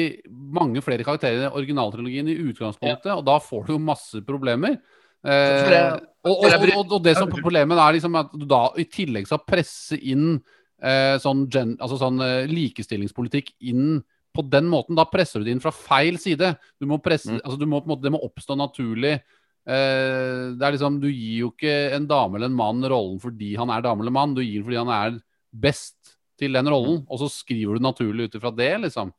mange 0.52 0.82
flere 0.84 1.04
karakterer 1.06 1.46
i 1.46 1.52
originaltrilogien 1.56 2.28
i 2.28 2.36
utgangspunktet, 2.50 3.12
og 3.16 3.24
da 3.24 3.38
får 3.40 3.66
du 3.66 3.72
jo 3.74 3.78
masse 3.80 4.20
problemer. 4.26 4.78
Eh, 5.24 5.68
det- 5.70 6.02
og, 6.24 6.44
og, 6.44 6.66
og, 6.76 6.92
og, 6.92 7.02
det 7.02 7.16
som 7.16 7.30
problemet 7.30 7.78
er 7.78 7.94
liksom 7.96 8.14
at 8.18 8.32
du 8.36 8.44
da 8.46 8.68
i 8.78 8.84
tillegg 8.84 9.26
skal 9.26 9.40
presse 9.46 9.96
inn 9.98 10.36
eh, 10.82 11.16
sånn, 11.22 11.46
gen, 11.50 11.76
altså 11.80 11.98
sånn 11.98 12.20
eh, 12.22 12.46
likestillingspolitikk 12.50 13.52
inn 13.70 14.02
på 14.34 14.44
den 14.50 14.68
måten. 14.70 14.96
Da 14.98 15.04
presser 15.10 15.40
du 15.40 15.46
det 15.46 15.52
inn 15.56 15.62
fra 15.62 15.70
feil 15.74 16.18
side. 16.18 16.54
Du 16.80 16.86
må 16.90 16.98
presse, 17.02 17.30
Mm. 17.32 17.40
altså 17.44 17.58
du 17.58 17.66
må, 17.66 17.82
måte, 17.86 18.02
det 18.02 18.12
må 18.14 18.20
oppstå 18.22 18.56
naturlig. 18.58 19.20
Eh, 19.66 20.52
det 20.58 20.62
er 20.66 20.72
liksom, 20.74 21.00
Du 21.00 21.08
gir 21.08 21.38
jo 21.44 21.50
ikke 21.52 21.92
en 21.94 22.06
dame 22.10 22.36
eller 22.36 22.50
en 22.50 22.56
mann 22.58 22.82
rollen 22.82 23.20
fordi 23.22 23.54
han 23.56 23.70
er 23.70 23.82
dame 23.84 24.02
eller 24.02 24.10
mann, 24.14 24.34
du 24.34 24.42
gir 24.42 24.58
den 24.60 24.64
fordi 24.66 24.80
han 24.80 24.90
er 24.90 25.20
best 25.54 26.16
til 26.38 26.52
den 26.52 26.68
rollen. 26.70 27.02
Og 27.08 27.18
så 27.22 27.28
skriver 27.30 27.76
du 27.76 27.84
naturlig 27.84 28.28
ut 28.28 28.34
ifra 28.38 28.50
det, 28.54 28.72
liksom. 28.86 29.12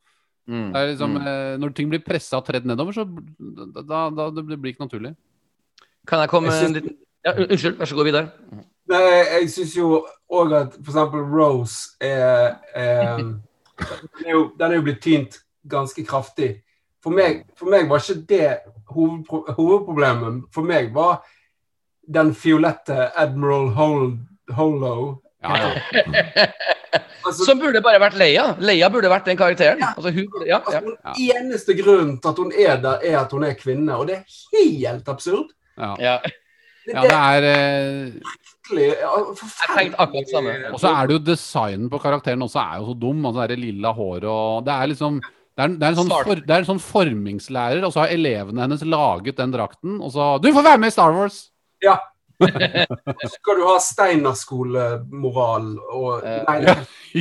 Mm. 0.46 0.72
Det 0.72 0.80
er 0.80 0.90
liksom 0.92 1.14
Mm. 1.14 1.26
eh, 1.26 1.56
når 1.58 1.74
ting 1.74 1.88
blir 1.88 2.04
pressa 2.04 2.36
og 2.36 2.44
tredd 2.44 2.66
nedover, 2.66 2.92
så 2.92 3.04
da, 3.06 3.82
da, 3.82 4.10
da 4.10 4.30
det 4.30 4.60
blir 4.60 4.74
ikke 4.74 4.84
naturlig. 4.84 5.14
Kan 6.06 6.20
jeg 6.20 6.28
komme 6.28 6.52
Jeg 6.52 6.68
liten 6.74 6.96
ja, 7.24 7.32
Unnskyld, 7.32 7.78
vær 7.78 7.88
så 7.88 7.94
god, 7.96 8.04
Vidar. 8.04 8.26
Nei, 8.86 9.00
jeg, 9.00 9.26
jeg 9.32 9.50
syns 9.50 9.76
jo 9.76 10.06
òg 10.28 10.52
at 10.52 10.74
f.eks. 10.76 10.98
Rose 11.32 11.96
er, 12.00 12.58
er 12.76 13.16
den, 13.16 13.30
er 14.26 14.30
jo, 14.30 14.52
den 14.58 14.70
er 14.70 14.76
jo 14.76 14.82
blitt 14.82 15.00
tynt 15.00 15.38
ganske 15.64 16.04
kraftig. 16.04 16.50
For 17.02 17.10
meg, 17.10 17.46
for 17.56 17.72
meg 17.72 17.88
var 17.88 18.04
ikke 18.04 18.26
det 18.28 18.58
hovedpro 18.92 19.46
hovedproblemet. 19.56 20.44
For 20.52 20.62
meg 20.68 20.92
var 20.92 21.22
den 22.04 22.34
fiolette 22.36 23.08
Admiral 23.16 23.70
Hol 23.78 24.18
Holo 24.52 25.22
Ja, 25.44 25.56
ja. 25.60 26.46
altså, 27.26 27.44
Som 27.44 27.60
burde 27.60 27.82
bare 27.84 28.00
vært 28.00 28.16
Leia. 28.20 28.46
Leia 28.64 28.88
burde 28.92 29.10
vært 29.12 29.28
den 29.28 29.36
karakteren. 29.40 29.82
Altså, 29.90 30.12
hun 30.14 30.30
burde, 30.32 30.48
ja, 30.48 30.60
ja. 30.72 30.80
altså, 30.80 30.94
Den 31.18 31.36
eneste 31.36 31.76
grunnen 31.80 32.16
til 32.22 32.32
at 32.32 32.40
hun 32.40 32.54
er 32.66 32.80
der, 32.86 33.04
er 33.04 33.20
at 33.20 33.36
hun 33.36 33.44
er 33.44 33.58
kvinne. 33.58 33.98
Og 33.98 34.08
det 34.08 34.22
er 34.22 34.24
helt 34.56 35.12
absurd. 35.12 35.52
ja. 35.76 35.94
ja. 36.00 36.16
Det, 36.84 36.92
ja 36.92 37.00
det 37.00 37.12
er 37.16 37.44
eh, 37.48 38.34
ja, 39.00 39.12
samme. 40.28 40.52
Og 40.68 40.80
så 40.80 40.90
er 40.90 41.08
det 41.08 41.16
jo 41.16 41.22
designen 41.30 41.88
på 41.92 42.00
karakteren 42.02 42.44
også 42.44 42.60
er 42.60 42.82
jo 42.82 42.90
så 42.90 42.96
dum. 43.06 43.24
Altså 43.30 43.46
det 43.48 43.56
lilla 43.60 43.92
håret 43.96 44.28
og 44.28 44.66
Det 44.66 44.74
er 44.74 44.92
liksom 44.92 45.16
det 45.54 45.62
er, 45.62 45.68
en- 45.70 45.76
det, 45.78 45.86
er 45.86 45.92
en 45.92 45.98
sånn 46.00 46.10
for, 46.10 46.40
det 46.42 46.50
er 46.50 46.64
en 46.64 46.66
sånn 46.66 46.80
formingslærer, 46.82 47.84
og 47.86 47.92
så 47.94 48.02
har 48.02 48.12
elevene 48.16 48.64
hennes 48.64 48.80
laget 48.82 49.36
den 49.38 49.52
drakten. 49.54 50.00
Og 50.02 50.10
så 50.10 50.34
Du 50.42 50.48
får 50.52 50.66
være 50.66 50.80
med 50.82 50.90
i 50.90 50.96
Star 50.96 51.14
Wars! 51.14 51.36
Ja. 51.84 51.94
Skal 53.36 53.58
du 53.58 53.64
ha 53.68 53.76
Steinerskolemoral 53.82 55.68
og 55.94 56.24
Eh, 56.24 56.42
Nei, 56.48 56.58
det, 56.64 56.74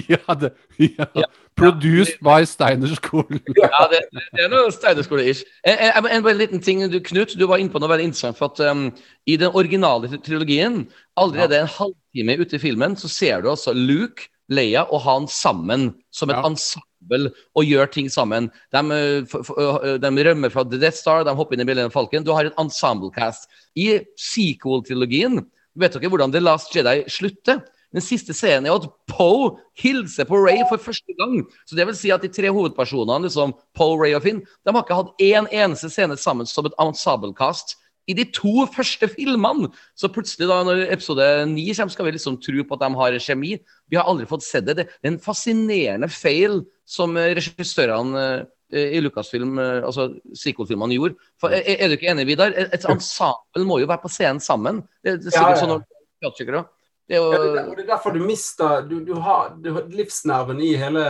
ja, 0.09 0.35
det, 0.39 0.51
ja. 0.79 1.07
Ja. 1.15 1.29
Produced 1.55 2.17
by 2.23 2.45
Steinerskolen. 2.49 3.41
Ja, 3.61 3.85
det, 3.91 4.01
det 4.33 4.45
er 4.45 4.51
noe 4.51 4.71
Steinerskole-ish. 4.73 5.43
En, 5.67 5.79
en, 5.91 6.09
en, 6.17 6.37
liten 6.37 6.61
ting, 6.63 6.81
du, 6.91 6.99
Knut. 7.03 7.35
Du 7.37 7.45
var 7.49 7.61
inne 7.61 7.73
på 7.73 7.81
noe 7.81 7.91
veldig 7.91 8.09
interessant. 8.09 8.39
for 8.39 8.53
at 8.53 8.63
um, 8.71 8.87
I 9.29 9.37
den 9.37 9.53
originale 9.53 10.09
trilogien, 10.25 10.87
allerede 11.19 11.61
en 11.61 11.73
halvtime 11.77 12.39
ute 12.41 12.57
i 12.57 12.63
filmen, 12.63 12.97
så 12.97 13.11
ser 13.11 13.41
du 13.41 13.51
altså 13.53 13.73
Luke, 13.73 14.29
Leia 14.51 14.83
og 14.89 15.01
Han 15.05 15.27
sammen 15.27 15.93
som 16.11 16.29
et 16.29 16.35
Ja. 16.35 16.43
ensemble 16.49 17.31
og 17.55 17.63
gjør 17.63 17.91
ting 17.91 18.09
sammen. 18.09 18.51
De, 18.71 18.79
uh, 18.79 19.97
de 19.97 20.23
rømmer 20.23 20.51
fra 20.51 20.63
The 20.63 20.79
Death 20.79 20.97
Star, 20.97 21.23
de 21.23 21.35
hopper 21.35 21.55
inn 21.55 21.61
i 21.61 21.65
Millennium 21.65 21.91
Falcon. 21.91 22.23
Du 22.23 22.33
har 22.33 22.45
et 22.45 22.55
ensemble-cast. 22.57 23.47
I 23.75 24.05
sequel-trilogien, 24.17 25.45
vet 25.75 25.93
dere 25.93 26.09
hvordan 26.09 26.31
The 26.31 26.39
Last 26.39 26.73
Jedi 26.75 27.03
slutter? 27.09 27.63
Den 27.93 28.01
siste 28.01 28.33
scenen 28.33 28.65
er 28.65 28.73
at 28.73 28.87
Poe 29.07 29.51
hilser 29.77 30.25
på 30.25 30.39
Ray 30.41 30.63
for 30.69 30.81
første 30.81 31.13
gang. 31.19 31.43
Så 31.69 31.75
det 31.77 31.85
vil 31.85 31.95
si 31.95 32.09
at 32.09 32.23
de 32.25 32.31
tre 32.33 32.49
hovedpersonene, 32.49 33.27
liksom 33.27 33.53
Poe, 33.77 33.97
Ray 34.01 34.15
og 34.17 34.23
Finn, 34.23 34.41
de 34.41 34.73
har 34.73 34.81
ikke 34.81 34.97
hatt 34.97 35.13
én 35.21 35.49
eneste 35.53 35.91
scene 35.93 36.17
sammen 36.17 36.49
som 36.49 36.65
et 36.65 36.73
ensemble-cast 36.81 37.77
i 38.09 38.15
de 38.17 38.25
to 38.35 38.65
første 38.73 39.07
filmene. 39.11 39.69
Så 39.95 40.09
plutselig, 40.11 40.47
da 40.49 40.59
når 40.67 40.85
episode 40.93 41.27
ni 41.51 41.69
kommer, 41.71 41.93
skal 41.93 42.07
vi 42.07 42.15
liksom 42.17 42.39
tro 42.43 42.65
på 42.67 42.77
at 42.77 42.83
de 42.83 42.99
har 42.99 43.19
kjemi. 43.27 43.53
Vi 43.91 43.99
har 43.99 44.09
aldri 44.09 44.27
fått 44.29 44.45
sett 44.45 44.67
det. 44.67 44.75
Det 44.83 44.89
er 45.07 45.13
en 45.13 45.21
fascinerende 45.23 46.09
feil 46.11 46.61
som 46.89 47.15
eh, 47.17 47.31
regissørene 47.37 48.25
eh, 48.73 48.97
i 48.97 49.01
Lucasfilm, 49.03 49.57
eh, 49.61 49.81
altså 49.87 50.09
sequel-filmene, 50.35 50.97
gjorde. 50.97 51.19
For, 51.39 51.55
er, 51.55 51.77
er 51.77 51.91
du 51.91 51.97
ikke 51.97 52.11
enig, 52.11 52.27
Vidar? 52.33 52.55
Et 52.57 52.87
ensemble 52.91 53.67
må 53.67 53.79
jo 53.83 53.89
være 53.89 54.03
på 54.03 54.11
scenen 54.11 54.43
sammen. 54.43 54.83
Det, 55.03 55.19
det 55.23 55.31
er 55.31 55.37
sikkert 55.37 55.57
ja. 55.57 55.61
sånn 55.63 55.75
når. 55.77 55.85
Det 56.23 56.47
er 56.47 56.63
Ja, 57.11 57.19
det, 57.19 57.63
og 57.67 57.73
det 57.75 57.83
er 57.83 57.87
derfor 57.89 58.13
du 58.15 58.21
mister 58.23 58.85
du, 58.87 59.01
du 59.03 59.17
har, 59.19 59.57
du, 59.59 59.73
Livsnerven 59.91 60.61
i 60.63 60.69
hele, 60.79 61.01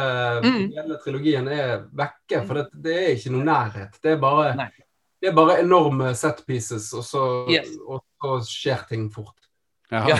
Mm. 0.42 0.64
hele 0.74 0.98
trilogien 1.04 1.48
er 1.54 1.84
vekke. 1.94 2.42
For 2.48 2.58
det, 2.58 2.64
det 2.86 2.96
er 2.98 3.12
ikke 3.14 3.34
noe 3.36 3.46
nærhet. 3.46 4.00
Det 4.02 4.16
er 4.16 4.18
bare, 4.22 4.56
Nei. 4.58 4.72
Det 5.24 5.30
er 5.32 5.36
bare 5.38 5.62
enorme 5.64 6.10
set 6.20 6.42
pieces, 6.48 6.90
og 6.94 7.06
så, 7.08 7.24
Yes. 7.52 7.72
og 7.88 8.04
så 8.20 8.36
skjer 8.50 8.84
ting 8.90 9.08
fort. 9.14 9.38
Ja. 9.92 10.20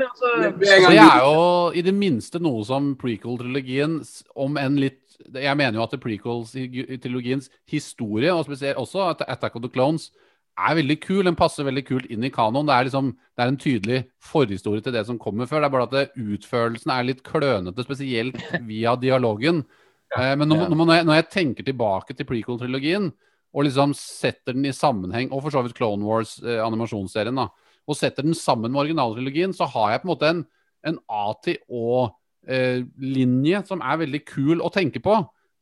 Altså, 0.00 0.28
det 0.56 0.70
er 0.70 1.18
jo 1.20 1.72
i 1.76 1.82
det 1.84 1.92
minste 1.92 2.40
noe 2.40 2.62
som 2.64 2.94
prequel-trilogien, 2.96 3.98
om 4.38 4.56
enn 4.56 4.78
litt 4.80 5.18
Jeg 5.34 5.52
mener 5.58 5.76
jo 5.76 5.82
at 5.84 5.96
prequel-trilogiens 6.00 7.50
historie, 7.68 8.32
og 8.32 8.46
spesielt 8.46 8.80
også 8.80 9.02
at 9.10 9.24
Attack 9.28 9.58
of 9.58 9.62
the 9.66 9.68
Clones, 9.68 10.08
er 10.56 10.78
veldig 10.78 10.96
kul. 11.02 11.24
Den 11.26 11.36
passer 11.36 11.66
veldig 11.68 11.84
kult 11.84 12.08
inn 12.08 12.24
i 12.24 12.32
kanoen. 12.32 12.66
Det 12.68 12.74
er 12.74 12.88
liksom 12.88 13.10
det 13.12 13.44
er 13.44 13.52
en 13.52 13.60
tydelig 13.60 13.98
forhistorie 14.24 14.84
til 14.84 14.96
det 14.96 15.04
som 15.08 15.18
kommer 15.20 15.48
før. 15.50 15.60
Det 15.60 15.68
er 15.68 15.74
bare 15.76 15.88
at 15.88 15.96
det, 15.96 16.06
utførelsen 16.16 16.94
er 16.94 17.06
litt 17.10 17.22
klønete, 17.26 17.84
spesielt 17.84 18.40
via 18.66 18.96
dialogen. 18.96 19.64
Ja, 20.16 20.32
men 20.34 20.48
når, 20.50 20.70
når, 20.72 20.94
jeg, 20.96 21.06
når 21.06 21.20
jeg 21.20 21.28
tenker 21.36 21.68
tilbake 21.68 22.16
til 22.16 22.26
prequel-trilogien, 22.26 23.12
og 23.50 23.66
liksom 23.66 23.94
setter 23.98 24.54
den 24.54 24.68
i 24.68 24.74
sammenheng, 24.74 25.32
og 25.34 25.42
for 25.44 25.54
så 25.54 25.64
vidt 25.64 25.76
Clone 25.78 26.06
Wars-animasjonsserien, 26.06 27.40
da, 27.40 27.48
og 27.90 27.98
setter 27.98 28.26
den 28.26 28.36
sammen 28.38 28.70
med 28.70 28.84
originaltrilogien, 28.84 29.54
så 29.56 29.66
har 29.72 29.94
jeg 29.94 30.02
på 30.02 30.08
en 30.08 30.12
måte 30.12 30.30
en, 30.30 30.44
en 30.86 30.98
A 31.10 31.24
til 31.42 31.58
Å-linje 31.66 33.62
som 33.68 33.82
er 33.82 34.02
veldig 34.04 34.22
kul 34.28 34.62
å 34.62 34.70
tenke 34.72 35.02
på. 35.02 35.18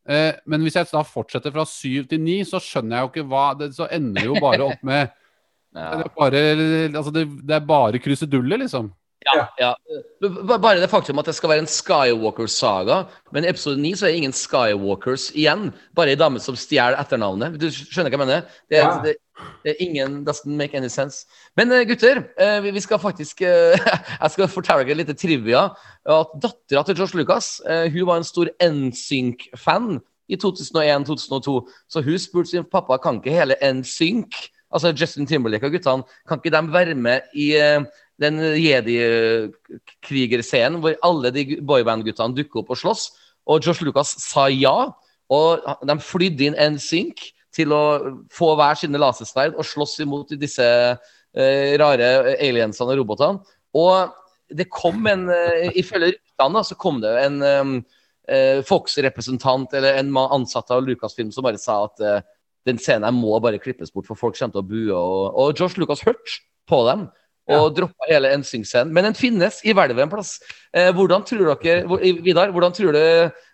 Eh, 0.08 0.32
men 0.48 0.64
hvis 0.64 0.76
jeg 0.78 0.88
da 0.92 1.04
fortsetter 1.04 1.52
fra 1.54 1.64
syv 1.68 2.08
til 2.10 2.22
ni, 2.24 2.40
så 2.48 2.60
skjønner 2.62 2.96
jeg 2.96 3.04
jo 3.04 3.10
ikke 3.12 3.28
hva 3.28 3.46
det, 3.60 3.74
Så 3.76 3.88
ender 3.92 4.22
det 4.22 4.30
jo 4.30 4.40
bare 4.40 4.68
opp 4.70 4.84
med 4.88 5.02
ja. 5.76 5.90
det, 6.00 6.06
er 6.06 6.14
bare, 6.16 6.40
altså 6.88 7.12
det, 7.12 7.26
det 7.44 7.56
er 7.58 7.66
bare 7.68 8.00
kruseduller, 8.00 8.64
liksom. 8.64 8.88
Ja, 9.26 9.48
ja. 9.58 9.72
Bare 10.46 10.78
det 10.80 10.88
faktum 10.90 11.18
at 11.18 11.26
det 11.26 11.34
skal 11.36 11.50
være 11.50 11.64
en 11.64 11.70
Skywalker-saga, 11.70 13.00
men 13.34 13.44
i 13.44 13.50
episode 13.50 13.80
9 13.82 13.90
så 13.98 14.06
er 14.06 14.12
det 14.12 14.20
ingen 14.20 14.34
Skywalkers 14.36 15.30
igjen. 15.34 15.72
Bare 15.98 16.14
ei 16.14 16.18
dame 16.18 16.40
som 16.42 16.56
stjeler 16.56 16.96
etternavnet. 17.00 17.58
Du 17.58 17.66
skjønner 17.74 18.14
hva 18.14 18.18
jeg 18.18 18.22
mener? 18.22 18.46
Det, 18.70 18.78
Ja. 18.78 18.92
det, 19.04 19.16
det 19.64 19.74
er 19.74 19.82
ingen 19.82 20.24
Doesn't 20.26 20.54
make 20.54 20.76
any 20.78 20.88
sense. 20.88 21.26
Men 21.56 21.72
eh, 21.72 21.84
gutter, 21.86 22.22
eh, 22.38 22.60
vi 22.62 22.80
skal 22.80 22.98
faktisk 23.02 23.42
eh, 23.42 23.78
Jeg 24.22 24.34
skal 24.34 24.48
fortelle 24.48 24.86
dere 24.86 25.00
litt 25.02 25.12
trivia. 25.18 25.68
At 26.06 26.38
Dattera 26.42 26.84
til 26.86 26.98
Josh 26.98 27.18
Lucas 27.18 27.58
hun 27.66 28.06
var 28.06 28.20
en 28.20 28.26
stor 28.26 28.50
NSYNC-fan 28.62 29.98
i 30.28 30.36
2001-2002. 30.36 31.58
Så 31.90 32.02
hun 32.06 32.18
spurte 32.22 32.50
sin 32.52 32.64
pappa 32.70 32.98
kan 33.02 33.18
ikke 33.18 33.34
hele 33.34 33.58
NSYNC, 33.62 34.34
altså 34.70 34.92
Justin 34.94 35.26
Timberlake 35.26 35.66
og 35.66 35.72
guttene, 35.72 36.04
kan 36.28 36.38
ikke 36.38 36.54
de 36.54 36.72
være 36.72 36.94
med 36.94 37.20
i 37.34 37.54
den 38.18 38.40
jedi-krigerscenen 38.58 40.80
hvor 40.82 40.96
alle 41.06 41.30
de 41.34 41.60
boyband-guttene 41.62 42.34
dukker 42.36 42.60
opp 42.62 42.70
og 42.74 42.80
slåss. 42.80 43.02
Og 43.48 43.56
Josh 43.64 43.82
Lucas 43.86 44.10
sa 44.20 44.48
ja, 44.52 44.92
og 45.28 45.48
de 45.86 45.94
flydde 46.02 46.44
inn 46.48 46.56
en 46.58 46.78
sink 46.82 47.16
til 47.54 47.72
å 47.74 47.82
få 48.34 48.56
hver 48.58 48.74
sine 48.78 48.98
lasersverd 49.00 49.54
og 49.56 49.66
slåss 49.66 50.00
imot 50.04 50.28
disse 50.40 50.64
eh, 50.64 51.78
rare 51.80 52.08
aliensene 52.36 52.92
og 52.92 52.98
robotene. 53.02 53.38
Og 53.78 53.94
det 54.48 54.66
kom 54.72 55.06
en 55.10 55.28
eh, 55.32 55.70
Ifølge 55.80 56.08
ryktene 56.14 56.60
så 56.64 56.74
kom 56.80 56.96
det 57.04 57.12
en 57.20 57.36
eh, 57.44 58.60
Fox-representant 58.68 59.68
eller 59.76 59.92
en 60.00 60.10
ansatt 60.24 60.68
av 60.74 60.84
Lucasfilm 60.84 61.30
som 61.34 61.42
bare 61.46 61.60
sa 61.60 61.74
at 61.86 61.96
eh, 62.04 62.22
den 62.68 62.78
scenen 62.80 63.16
må 63.16 63.32
bare 63.40 63.60
klippes 63.62 63.92
bort, 63.94 64.06
for 64.08 64.16
folk 64.18 64.36
kommer 64.36 64.52
til 64.52 64.60
å 64.60 64.68
bue. 64.68 64.92
Og, 64.92 65.24
og 65.40 65.46
Josh 65.60 65.76
Lucas 65.80 66.04
hørte 66.04 66.30
på 66.68 66.78
dem 66.88 67.00
og 67.56 67.74
droppa 67.76 68.08
hele 68.10 68.30
NSYNC-scenen. 68.40 68.92
Men 68.92 69.08
den 69.08 69.16
finnes 69.16 69.60
i 69.64 69.72
hvelvet 69.76 70.04
en 70.04 70.10
plass. 70.12 70.34
Eh, 70.76 70.90
hvordan 70.96 71.24
tror 71.28 71.54
dere, 71.62 71.86
Vidar, 72.24 72.52
hvordan 72.54 72.74
tror 72.76 72.92
du 72.96 73.04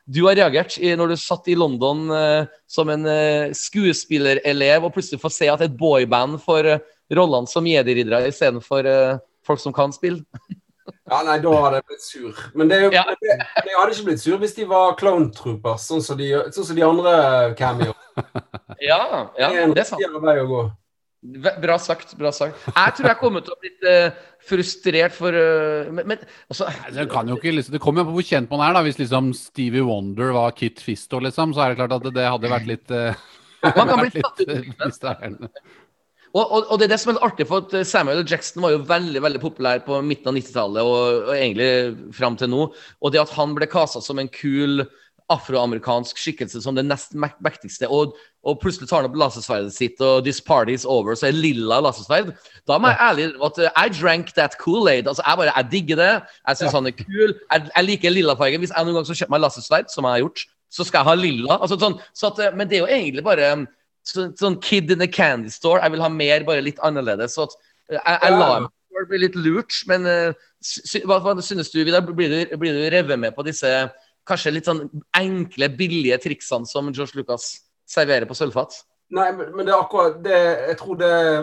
du 0.05 0.19
har 0.27 0.37
reagert 0.37 0.75
i, 0.85 0.91
når 0.99 1.15
du 1.15 1.17
satt 1.17 1.47
i 1.49 1.55
London 1.57 2.11
eh, 2.13 2.51
som 2.69 2.91
en 2.93 3.07
eh, 3.09 3.55
skuespillerelev 3.57 4.85
og 4.85 4.93
plutselig 4.93 5.23
får 5.23 5.33
se 5.33 5.49
at 5.49 5.63
et 5.65 5.79
boyband 5.81 6.37
får 6.45 6.69
eh, 6.75 6.83
rollene 7.17 7.49
som 7.49 7.65
jediridere 7.65 8.29
istedenfor 8.29 8.85
eh, 8.91 9.17
folk 9.47 9.63
som 9.63 9.73
kan 9.77 9.95
spille? 9.97 10.25
Ja, 11.09 11.23
nei, 11.25 11.39
da 11.41 11.49
hadde 11.65 11.79
jeg 11.79 11.85
blitt 11.89 12.03
sur. 12.05 12.41
Men, 12.57 12.69
det, 12.69 12.79
Ja. 12.93 13.03
det, 13.09 13.35
jeg 13.39 13.77
hadde 13.77 13.93
ikke 13.95 14.05
blitt 14.11 14.21
sur 14.21 14.37
hvis 14.41 14.53
de 14.57 14.67
var 14.69 14.93
clone 15.01 15.31
troopers, 15.33 15.87
sånn 15.89 16.03
som 16.05 16.17
de, 16.21 16.27
sånn 16.53 16.67
som 16.69 16.77
de 16.77 16.85
andre 16.85 17.13
cameoene. 17.57 18.33
Ja, 18.85 18.99
ja, 19.41 19.49
Det 19.73 19.81
er 19.81 19.89
sant. 19.89 20.01
det 20.01 20.09
er 20.11 20.17
en 20.17 20.25
vei 20.25 20.35
å 20.43 20.47
gå. 20.49 20.61
Bra 21.25 21.79
sagt. 21.81 22.13
bra 22.21 22.29
sagt. 22.37 22.59
Jeg 22.69 22.97
tror 22.99 23.09
jeg 23.09 23.19
kommer 23.21 23.45
til 23.45 23.55
å 23.55 23.61
bli 23.61 23.71
litt 23.71 23.87
eh, 23.89 24.17
frustrert 24.45 25.15
for 25.17 25.33
eh, 25.33 25.89
Men, 25.89 26.11
men 26.11 26.27
også, 26.53 26.67
Nei, 26.69 26.91
Det, 26.99 27.07
kan 27.13 27.31
jo 27.31 27.39
ikke, 27.39 27.55
liksom, 27.57 27.77
det 27.77 27.81
kommer 27.81 28.05
jo 28.05 28.11
på 28.11 28.19
hvor 28.19 28.27
kjent 28.29 28.53
man 28.53 28.65
er. 28.67 28.75
da 28.77 28.83
Hvis 28.85 29.01
liksom 29.01 29.31
Stevie 29.39 29.87
Wonder 29.87 30.35
var 30.37 30.53
Kit 30.59 30.83
Fisto, 30.85 31.23
liksom, 31.25 31.55
så 31.57 31.65
er 31.65 31.73
det 31.73 31.81
klart 31.81 31.97
at 31.97 32.11
det, 32.11 32.27
hadde 32.29 32.53
vært 32.53 32.69
litt 32.69 32.93
eh, 32.93 33.17
Man 33.65 33.89
kan 33.89 34.03
bli 34.05 34.13
tatt 34.21 34.45
ut. 34.45 35.49
Og, 36.35 36.43
og, 36.43 36.61
og 36.67 36.79
det 36.81 36.89
er 36.89 36.93
det 36.93 37.01
som 37.01 37.15
er 37.15 37.25
artig, 37.25 37.47
for 37.49 37.65
at 37.65 37.87
Samuel 37.87 38.25
Jackson 38.27 38.65
var 38.67 38.75
jo 38.75 38.83
veldig 38.85 39.23
veldig 39.23 39.41
populær 39.41 39.81
på 39.87 40.01
midten 40.05 40.33
av 40.33 40.37
90-tallet 40.37 40.91
og, 40.91 41.29
og 41.31 41.33
egentlig 41.39 42.13
fram 42.19 42.37
til 42.37 42.51
nå. 42.53 42.67
Og 43.01 43.15
det 43.15 43.23
at 43.23 43.33
han 43.39 43.55
ble 43.57 43.71
kasta 43.71 44.03
som 44.05 44.21
en 44.21 44.29
kul 44.29 44.83
afroamerikansk 45.33 46.19
skikkelse 46.21 46.61
som 46.61 46.77
det 46.77 46.85
nest 46.85 47.15
mektigste, 47.17 47.89
og, 47.89 48.13
og 48.45 48.59
plutselig 48.61 48.91
tar 48.91 49.01
han 49.01 49.09
opp 49.09 49.17
lasersverdet 49.17 49.73
sitt, 49.73 50.01
og 50.05 50.25
'this 50.25 50.41
party 50.45 50.75
is 50.77 50.85
over', 50.85 51.17
så 51.17 51.31
er 51.31 51.39
lilla 51.39 51.81
lasersverd, 51.81 52.35
da 52.69 52.79
må 52.79 52.91
jeg 52.93 53.01
ærlig 53.01 53.29
at 53.49 53.59
eh, 53.59 53.87
I 53.87 53.89
drank 53.89 54.35
that 54.37 54.59
Kool-Aid. 54.61 55.09
Altså, 55.09 55.23
jeg 55.27 55.37
bare, 55.37 55.53
jeg 55.57 55.71
digger 55.71 55.97
det. 55.97 56.13
Jeg 56.49 56.57
syns 56.57 56.77
han 56.77 56.87
er 56.87 56.97
kul. 56.99 57.33
Jeg, 57.53 57.71
jeg 57.77 57.85
liker 57.85 58.11
lillafargen. 58.11 58.61
Hvis 58.61 58.75
jeg 58.77 58.85
noen 58.85 58.99
gang 58.99 59.09
skal 59.09 59.21
kjøpe 59.23 59.35
meg 59.37 59.45
lasersverd, 59.47 59.89
som 59.93 60.05
jeg 60.05 60.17
har 60.17 60.25
gjort, 60.27 60.45
så 60.71 60.85
skal 60.85 60.99
jeg 61.01 61.09
ha 61.09 61.15
lilla. 61.15 61.59
Altså, 61.59 61.79
sånn, 61.81 61.99
så 62.13 62.31
at, 62.33 62.41
eh, 62.45 62.55
men 62.57 62.69
det 62.69 62.79
er 62.79 62.85
jo 62.85 62.93
egentlig 62.93 63.25
bare 63.25 63.51
um, 63.57 63.67
så, 64.05 64.29
sånn 64.37 64.61
kid 64.61 64.93
in 64.93 65.05
a 65.05 65.09
candy 65.09 65.53
store. 65.53 65.81
Jeg 65.83 65.97
vil 65.97 66.05
ha 66.05 66.13
mer, 66.13 66.45
bare 66.49 66.65
litt 66.65 66.81
annerledes. 66.85 67.37
Så 67.37 67.49
at, 67.49 67.57
eh, 67.89 68.01
jeg, 68.01 68.19
jeg 68.27 68.41
lar 68.41 68.67
meg 68.67 69.09
bli 69.11 69.19
litt 69.25 69.37
lurt, 69.37 69.81
men 69.91 70.07
uh, 70.07 70.45
sy, 70.63 71.01
hva, 71.09 71.19
hva 71.23 71.35
synes 71.43 71.73
du, 71.73 71.81
Vidar? 71.85 72.05
Blir 72.07 72.31
du, 72.31 72.57
blir 72.61 72.77
du 72.77 72.85
revet 72.93 73.19
med 73.21 73.35
på 73.37 73.45
disse 73.47 73.71
kanskje 74.29 74.55
litt 74.55 74.69
sånn 74.69 74.85
enkle, 75.19 75.69
billige 75.77 76.19
triksene 76.23 76.69
som 76.69 76.91
George 76.93 77.19
Lucas 77.21 77.51
serverer 77.89 78.29
på 78.29 78.37
sølvfat? 78.39 78.77
Nei, 79.15 79.31
men, 79.37 79.51
men 79.55 79.67
det 79.67 79.75
er 79.75 79.83
akkurat 79.83 80.15
det 80.25 80.39
Jeg 80.41 80.77
tror 80.81 80.97
det 80.99 81.11
er 81.13 81.43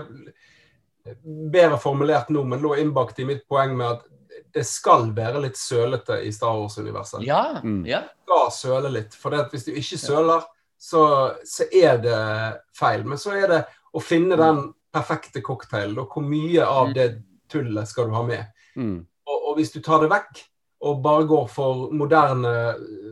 bedre 1.53 1.77
formulert 1.81 2.31
nå, 2.33 2.43
men 2.45 2.61
lå 2.61 2.75
innbakt 2.81 3.19
i 3.21 3.27
mitt 3.27 3.45
poeng 3.49 3.75
med 3.77 3.87
at 3.95 4.07
det 4.51 4.63
skal 4.67 5.09
være 5.15 5.41
litt 5.45 5.57
sølete 5.57 6.19
i 6.27 6.31
Star 6.35 6.57
Wars-universet. 6.59 7.23
Ja. 7.25 7.61
Mm. 7.63 7.85
ja. 7.87 8.03
skal 8.25 8.51
søle 8.53 8.91
litt. 8.91 9.15
For 9.17 9.33
det 9.33 9.45
at 9.45 9.55
hvis 9.55 9.65
du 9.67 9.71
ikke 9.71 9.99
søler, 10.01 10.43
så, 10.81 11.03
så 11.47 11.67
er 11.71 12.01
det 12.03 12.19
feil. 12.77 13.05
Men 13.07 13.21
så 13.21 13.35
er 13.37 13.47
det 13.51 13.61
å 13.95 14.03
finne 14.03 14.37
den 14.39 14.65
perfekte 14.93 15.43
cocktailen. 15.45 15.97
Og 16.03 16.11
hvor 16.11 16.25
mye 16.25 16.67
av 16.67 16.91
det 16.95 17.07
tullet 17.51 17.89
skal 17.89 18.09
du 18.09 18.17
ha 18.17 18.25
med? 18.27 18.63
Mm. 18.75 18.99
Og, 19.27 19.37
og 19.37 19.59
hvis 19.59 19.73
du 19.73 19.79
tar 19.83 20.03
det 20.03 20.11
vekk, 20.11 20.43
og 20.81 21.01
bare 21.03 21.27
går 21.29 21.47
for 21.51 21.89
moderne, 21.93 22.53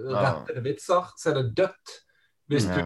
rettede 0.10 0.64
vitser, 0.66 1.10
så 1.18 1.32
er 1.32 1.40
det 1.40 1.58
dødt. 1.58 1.96
Hvis 2.50 2.66
du 2.66 2.80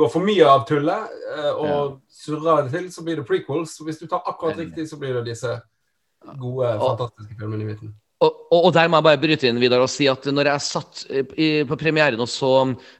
går 0.00 0.12
for 0.12 0.24
mye 0.24 0.46
av 0.48 0.64
tullet 0.68 1.16
eh, 1.36 1.50
og 1.52 1.98
surrer 2.22 2.64
det 2.64 2.72
til, 2.72 2.86
så 2.92 3.04
blir 3.04 3.20
det 3.20 3.26
prequels. 3.28 3.76
Hvis 3.84 4.00
du 4.00 4.06
tar 4.08 4.24
akkurat 4.24 4.60
riktig, 4.60 4.88
så 4.88 4.96
blir 5.00 5.18
det 5.18 5.26
disse 5.34 5.58
gode, 6.40 6.70
fantastiske 6.80 7.36
filmene 7.36 7.66
i 7.66 7.72
midten. 7.74 7.92
Og, 8.20 8.40
og, 8.52 8.66
og 8.68 8.72
der 8.76 8.88
må 8.88 8.98
jeg 8.98 9.06
bare 9.06 9.20
bryte 9.20 9.48
inn 9.48 9.60
Vidar, 9.60 9.80
og 9.80 9.88
si 9.88 10.04
at 10.10 10.26
når 10.28 10.50
jeg 10.50 10.64
satt 10.66 11.04
i, 11.40 11.46
på 11.64 11.78
premieren 11.80 12.20
og 12.20 12.28
så 12.28 12.50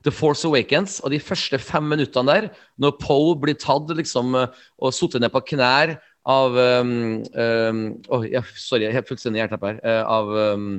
The 0.05 0.13
Force 0.17 0.49
Awakens, 0.49 0.97
og 1.05 1.13
de 1.13 1.21
første 1.21 1.61
fem 1.61 1.85
minuttene 1.93 2.33
der, 2.33 2.47
når 2.81 2.97
Poe 3.03 3.35
blir 3.41 3.59
tatt 3.61 3.93
liksom, 3.97 4.33
og 4.37 4.97
sittet 4.97 5.21
ned 5.21 5.33
på 5.35 5.45
knær 5.53 5.99
av 6.29 6.57
um, 6.57 7.23
um, 7.33 7.85
oh, 8.13 8.27
ja, 8.29 8.43
sorry, 8.57 8.85
jeg 8.85 8.97
er 9.01 9.07
fullstendig 9.09 9.41
jernteppe 9.41 9.73
her. 9.73 9.79
Uh, 9.85 10.03
av 10.05 10.35
um, 10.57 10.75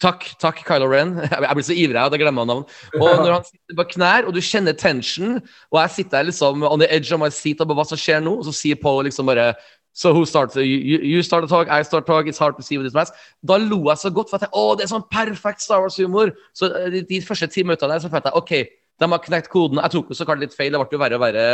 Takk, 0.00 0.22
takk, 0.40 0.62
Kylo 0.64 0.86
Ren. 0.88 1.10
Jeg 1.28 1.56
blir 1.58 1.64
så 1.66 1.74
ivrig 1.76 1.98
at 2.00 2.14
jeg 2.14 2.22
glemmer 2.22 2.46
navn. 2.48 2.62
Og 2.96 3.18
når 3.20 3.34
han 3.34 3.42
sitter 3.44 3.76
på 3.76 3.84
knær, 3.90 4.24
og 4.24 4.32
du 4.32 4.40
kjenner 4.40 4.72
tension, 4.72 5.34
og 5.68 5.76
jeg 5.82 5.92
sitter 5.98 6.22
her 6.22 6.30
liksom 6.30 6.64
on 6.64 6.80
the 6.80 6.88
edge 6.88 7.12
of 7.12 7.20
my 7.20 7.28
seat 7.28 7.60
og 7.60 7.68
bare 7.68 7.82
hva 7.82 7.84
som 7.90 8.00
skjer 8.00 8.22
nå, 8.24 8.32
og 8.40 8.46
så 8.48 8.54
sier 8.56 8.80
Paul 8.80 9.04
liksom 9.04 9.28
bare 9.28 9.50
So 9.92 10.12
who 10.14 10.24
starts? 10.24 10.56
You, 10.56 10.62
you- 10.64 11.22
start 11.22 11.44
a 11.44 11.48
talk, 11.48 11.68
I 11.68 11.82
start 11.82 12.06
talk, 12.06 12.26
it's 12.26 12.38
hard 12.38 12.56
to 12.56 12.62
see 12.62 12.78
with 12.78 12.86
this 12.86 12.94
mask. 12.94 13.12
Da 13.44 13.56
lo 13.58 13.90
jeg 13.90 13.98
så 13.98 14.10
godt, 14.10 14.30
for 14.30 14.36
at 14.36 14.46
jeg, 14.46 14.50
å, 14.54 14.76
det 14.78 14.86
er 14.86 14.92
sånn 14.92 15.04
perfekt 15.10 15.60
Star 15.60 15.82
Wars-humor. 15.82 16.30
Så 16.54 16.70
eh, 16.70 16.90
de, 16.94 17.02
de 17.08 17.20
første 17.26 17.50
ti 17.50 17.64
minuttene 17.66 17.92
der, 17.92 18.04
så 18.04 18.08
følte 18.08 18.30
jeg 18.30 18.38
OK, 18.40 18.52
de 19.00 19.08
har 19.10 19.22
knekt 19.24 19.48
koden. 19.52 19.80
Jeg 19.80 19.94
tok 19.94 20.10
jo 20.12 20.16
så 20.18 20.26
klart 20.28 20.42
litt 20.42 20.56
feil, 20.56 20.72
det 20.74 20.80
ble 20.80 20.96
jo 20.96 21.00
verre 21.00 21.16
og 21.18 21.24
verre 21.24 21.46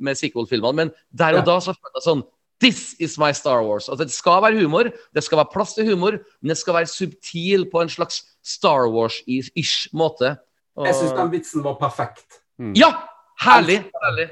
med 0.00 0.18
sequel-filmene, 0.18 0.74
men 0.78 0.94
der 1.12 1.38
og 1.38 1.44
Ja. 1.44 1.48
da 1.52 1.58
så 1.60 1.74
følte 1.76 2.00
jeg 2.00 2.08
sånn 2.08 2.24
This 2.60 2.94
is 3.00 3.18
my 3.18 3.32
Star 3.32 3.64
Wars. 3.66 3.88
Altså, 3.88 4.04
det 4.04 4.14
skal 4.14 4.40
være 4.42 4.60
humor, 4.62 4.88
det 5.14 5.24
skal 5.24 5.38
være 5.38 5.52
plass 5.52 5.74
til 5.74 5.88
humor, 5.90 6.18
men 6.40 6.48
det 6.48 6.56
skal 6.56 6.74
være 6.74 6.86
subtil 6.86 7.66
på 7.70 7.82
en 7.82 7.90
slags 7.90 8.22
Star 8.42 8.88
Wars-ish 8.88 9.90
måte. 9.92 10.36
Og... 10.76 10.86
Jeg 10.86 10.94
syns 10.94 11.12
den 11.18 11.32
vitsen 11.32 11.64
var 11.64 11.76
perfekt. 11.80 12.40
Ja! 12.78 12.94
Herlig! 13.42 13.82
herlig. 14.04 14.28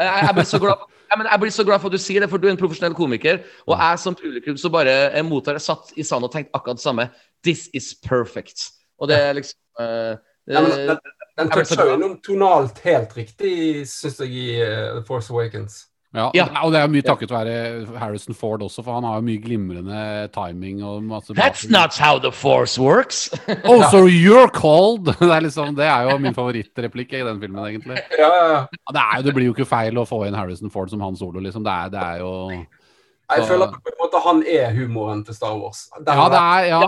Jeg, 0.00 0.24
jeg, 0.26 0.34
blir 0.34 0.44
så 0.48 0.58
glad, 0.58 0.82
jeg, 1.10 1.26
jeg 1.30 1.40
blir 1.40 1.50
så 1.54 1.64
glad 1.64 1.80
for 1.80 1.88
at 1.88 1.92
du 1.92 2.02
sier 2.02 2.24
det, 2.24 2.30
for 2.30 2.42
du 2.42 2.48
er 2.48 2.54
en 2.54 2.60
profesjonell 2.60 2.94
komiker. 2.98 3.40
Og 3.66 3.76
jeg 3.78 3.98
som 4.02 4.16
publikum 4.18 4.58
så 4.58 4.70
bare 4.72 4.90
jeg 4.90 5.26
mottar 5.28 5.58
jeg 5.58 5.66
satt 5.66 5.92
i 5.96 6.06
sanden 6.06 6.28
og 6.28 6.34
tenkte 6.34 6.56
akkurat 6.56 6.80
det 6.80 6.84
samme. 6.84 7.08
This 7.46 7.68
is 7.76 7.94
perfect. 7.94 8.70
Og 8.98 9.08
det 9.08 9.18
er 9.20 9.38
liksom 9.38 9.58
eh, 9.80 10.18
Ja, 10.50 10.62
men 10.64 10.72
eh, 10.72 10.96
den, 11.38 11.50
så 11.52 11.60
toucher 11.62 11.92
jo 11.92 11.96
noe 12.00 12.16
tonalt 12.24 12.78
helt 12.84 13.14
riktig, 13.16 13.86
syns 13.88 14.18
jeg, 14.24 14.30
i 14.32 14.48
uh, 14.62 14.98
The 14.98 15.04
Force 15.06 15.30
Awakens. 15.32 15.86
Ja, 16.10 16.24
Ja. 16.34 16.48
og 16.64 16.72
det 16.74 16.80
er 16.80 16.88
mye 16.90 17.04
takket 17.06 17.30
være 17.30 17.86
Harrison 18.00 18.34
Ford 18.34 18.64
også, 18.66 18.82
for 18.82 18.96
han 18.96 19.04
har 19.06 19.20
jo 19.20 19.26
mye 19.28 19.38
glimrende 19.44 20.00
timing 20.34 20.80
og 20.82 21.04
masse 21.06 21.30
That's 21.38 21.68
not 21.70 21.94
how 22.02 22.18
the 22.18 22.32
force 22.34 22.80
works! 22.82 23.30
Oh, 23.64 23.84
so 23.92 24.08
you're 24.10 24.50
cold! 24.50 25.06
Det 25.20 25.30
er, 25.30 25.40
liksom, 25.46 25.76
det 25.78 25.86
er 25.86 26.08
jo 26.10 26.16
min 26.18 26.34
favorittreplikk 26.34 27.14
i 27.14 27.22
den 27.22 27.38
filmen, 27.40 27.62
egentlig. 27.62 28.00
Ja, 28.18 28.30
ja, 28.50 28.64
Det, 28.90 29.04
er 29.04 29.22
det 29.22 29.34
blir 29.36 29.46
jo 29.46 29.54
ikke 29.54 29.68
feil 29.70 30.02
å 30.02 30.06
få 30.08 30.24
inn 30.26 30.34
Harrison 30.34 30.70
Ford 30.74 30.90
som 30.90 31.00
Han 31.06 31.14
Solo, 31.16 31.38
liksom. 31.46 31.62
Det 31.62 31.72
er, 31.78 31.94
det 31.94 32.02
er 32.02 32.18
jo 32.24 32.32
Jeg 32.58 33.46
føler 33.46 33.68
at 33.70 33.78
på 33.78 33.94
en 33.94 34.00
måte 34.02 34.24
han 34.26 34.42
er 34.50 34.74
humoren 34.80 35.22
til 35.24 35.34
Star 35.38 35.54
Wars. 35.62 35.86
Den 35.94 36.10
Ja, 36.10 36.26
det 36.34 36.42
er 36.42 36.68
ja. 36.72 36.82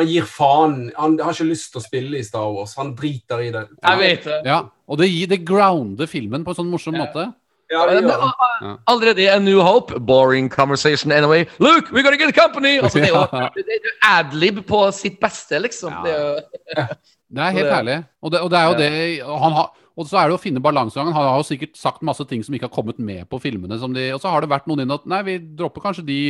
Han 0.00 0.10
gir 0.10 0.26
faen. 0.26 0.76
Han 0.98 1.16
har 1.22 1.36
ikke 1.36 1.46
lyst 1.52 1.70
til 1.72 1.80
å 1.80 1.84
spille 1.84 2.18
i 2.18 2.26
Star 2.26 2.50
Wars. 2.50 2.74
Han 2.80 2.94
driter 2.98 3.44
i 3.44 3.52
det. 3.54 3.66
Jeg 3.78 4.00
vet 4.00 4.28
det. 4.28 4.40
ja. 4.48 4.64
Og 4.84 4.98
det, 5.00 5.08
gir, 5.08 5.30
det 5.30 5.44
grounder 5.48 6.08
filmen 6.10 6.42
på 6.44 6.52
en 6.52 6.58
sånn 6.58 6.68
morsom 6.72 6.96
måte. 6.98 7.28
Ja, 7.72 7.86
det 7.88 8.02
gjør 8.02 8.10
det. 8.10 8.74
Allerede 8.90 9.22
i 9.24 9.28
A 9.32 9.38
New 9.40 9.62
Hope 9.64 9.96
Boring 10.04 10.50
conversation 10.52 11.12
anyway. 11.14 11.46
Luke, 11.58 11.88
we're 11.90 12.04
gonna 12.04 12.18
get 12.20 12.34
company! 12.36 12.76
Altså, 12.78 13.00
det 13.00 13.08
er 13.08 13.14
jo 13.14 13.22
er 13.40 14.10
adlib 14.10 14.60
på 14.68 14.82
sitt 14.92 15.16
beste, 15.22 15.58
liksom. 15.64 15.94
Ja. 15.94 16.02
Det 16.04 16.12
er 16.12 16.20
jo, 16.84 16.98
Det 17.34 17.42
er 17.46 17.56
helt 17.56 17.72
herlig. 17.72 17.96
Og 18.22 18.34
det, 18.34 18.42
og 18.44 18.52
det 18.52 18.58
er 18.60 18.68
jo 18.68 18.76
det 18.78 18.90
han 19.40 19.56
har, 19.56 19.72
Og 19.96 20.10
så 20.10 20.18
er 20.20 20.28
det 20.28 20.36
å 20.36 20.42
finne 20.42 20.62
balansegangen. 20.62 21.14
Han 21.16 21.28
har 21.30 21.40
jo 21.40 21.46
sikkert 21.48 21.78
sagt 21.78 22.04
masse 22.04 22.26
ting 22.28 22.44
som 22.44 22.54
ikke 22.54 22.68
har 22.68 22.74
kommet 22.74 22.98
med 22.98 23.24
på 23.30 23.40
filmene. 23.42 23.78
Som 23.80 23.94
de, 23.96 24.10
og 24.14 24.20
så 24.22 24.30
har 24.34 24.44
det 24.44 24.50
vært 24.52 24.68
noen 24.70 24.84
inn 24.84 24.94
at 24.94 25.06
nei, 25.08 25.22
vi 25.26 25.38
dropper 25.58 25.86
kanskje 25.88 26.04
de 26.06 26.20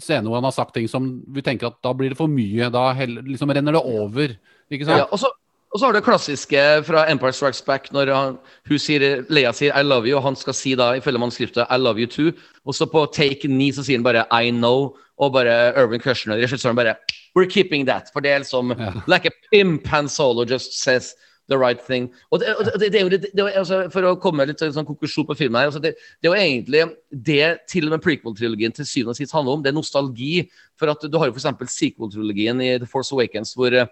scenene 0.00 0.30
hvor 0.30 0.40
han 0.40 0.48
har 0.48 0.54
sagt 0.56 0.74
ting 0.76 0.88
som 0.90 1.08
vi 1.34 1.42
tenker 1.44 1.70
at 1.70 1.78
da 1.84 1.92
blir 1.96 2.12
det 2.12 2.18
for 2.18 2.30
mye. 2.30 2.70
Da 2.72 2.90
heller, 2.96 3.24
liksom 3.26 3.52
renner 3.54 3.76
det 3.76 3.82
over. 3.82 4.36
Ikke 4.72 4.88
sant? 4.88 5.02
ja, 5.02 5.06
og, 5.10 5.20
så, 5.20 5.30
og 5.70 5.78
så 5.78 5.86
har 5.86 5.94
du 5.94 5.98
det 5.98 6.06
klassiske 6.06 6.64
fra 6.88 7.06
Empire 7.12 7.36
Strikes 7.36 7.62
Back, 7.66 7.90
når 7.94 8.12
han, 8.14 8.38
hun 8.70 8.80
sier, 8.80 9.24
Leia 9.28 9.52
sier 9.52 9.74
'I 9.74 9.86
love 9.86 10.08
you', 10.08 10.16
og 10.18 10.26
han 10.26 10.36
skal 10.36 10.56
si 10.56 10.74
da, 10.78 10.92
ifølge 10.98 11.20
manuskriptet 11.22 11.66
'I 11.68 11.78
love 11.78 12.00
you 12.00 12.10
too'. 12.10 12.34
Og 12.64 12.74
så 12.74 12.86
på 12.90 13.06
take 13.12 13.48
9 13.48 13.72
så 13.72 13.84
sier 13.84 13.98
han 13.98 14.06
bare 14.06 14.26
'I 14.30 14.50
know', 14.50 14.94
og 15.18 15.32
bare 15.32 15.74
Irvin 15.78 16.00
Kushner, 16.00 16.36
regissøren, 16.36 16.76
bare 16.76 16.96
'We're 17.36 17.50
keeping 17.50 17.86
that'. 17.88 18.10
For 18.12 18.20
det 18.20 18.30
er 18.30 18.38
liksom 18.38 18.74
Ja. 18.78 18.92
Like 19.06 19.26
a 19.26 19.34
pimp 19.52 19.86
Han 19.86 20.08
Solo 20.08 20.44
just 20.44 20.82
says 20.82 21.14
the 21.48 21.58
right 21.58 21.80
thing. 21.80 22.08
Og 22.30 22.40
det, 22.40 22.54
og 22.56 22.80
det, 22.80 22.92
det 22.92 23.20
det, 23.36 23.44
altså, 23.52 23.84
For 23.92 24.08
å 24.08 24.14
komme 24.20 24.42
med 24.42 24.52
litt 24.52 24.64
sånn 24.64 24.88
konklusjon 24.88 25.26
på 25.28 25.36
filmen 25.38 25.60
her 25.60 25.70
altså 25.70 25.82
det, 25.82 25.94
det 26.22 26.30
er 26.30 26.32
jo 26.32 26.40
egentlig 26.40 26.84
det 27.10 27.50
til 27.70 27.88
og 27.88 27.96
med 27.96 28.04
prequel-trilogien 28.04 28.74
til 28.74 28.88
syvende 28.88 29.14
og 29.14 29.20
sist 29.20 29.34
handler 29.36 29.58
om. 29.58 29.62
Det 29.64 29.72
er 29.72 29.76
nostalgi. 29.76 30.34
For 30.80 30.90
at 30.90 31.04
du 31.04 31.20
har 31.20 31.30
jo 31.30 31.36
f.eks. 31.36 31.76
sequel-trilogien 31.76 32.62
i 32.64 32.74
The 32.80 32.88
Force 32.90 33.14
Awakens 33.14 33.54
hvor 33.58 33.76
eh, 33.76 33.90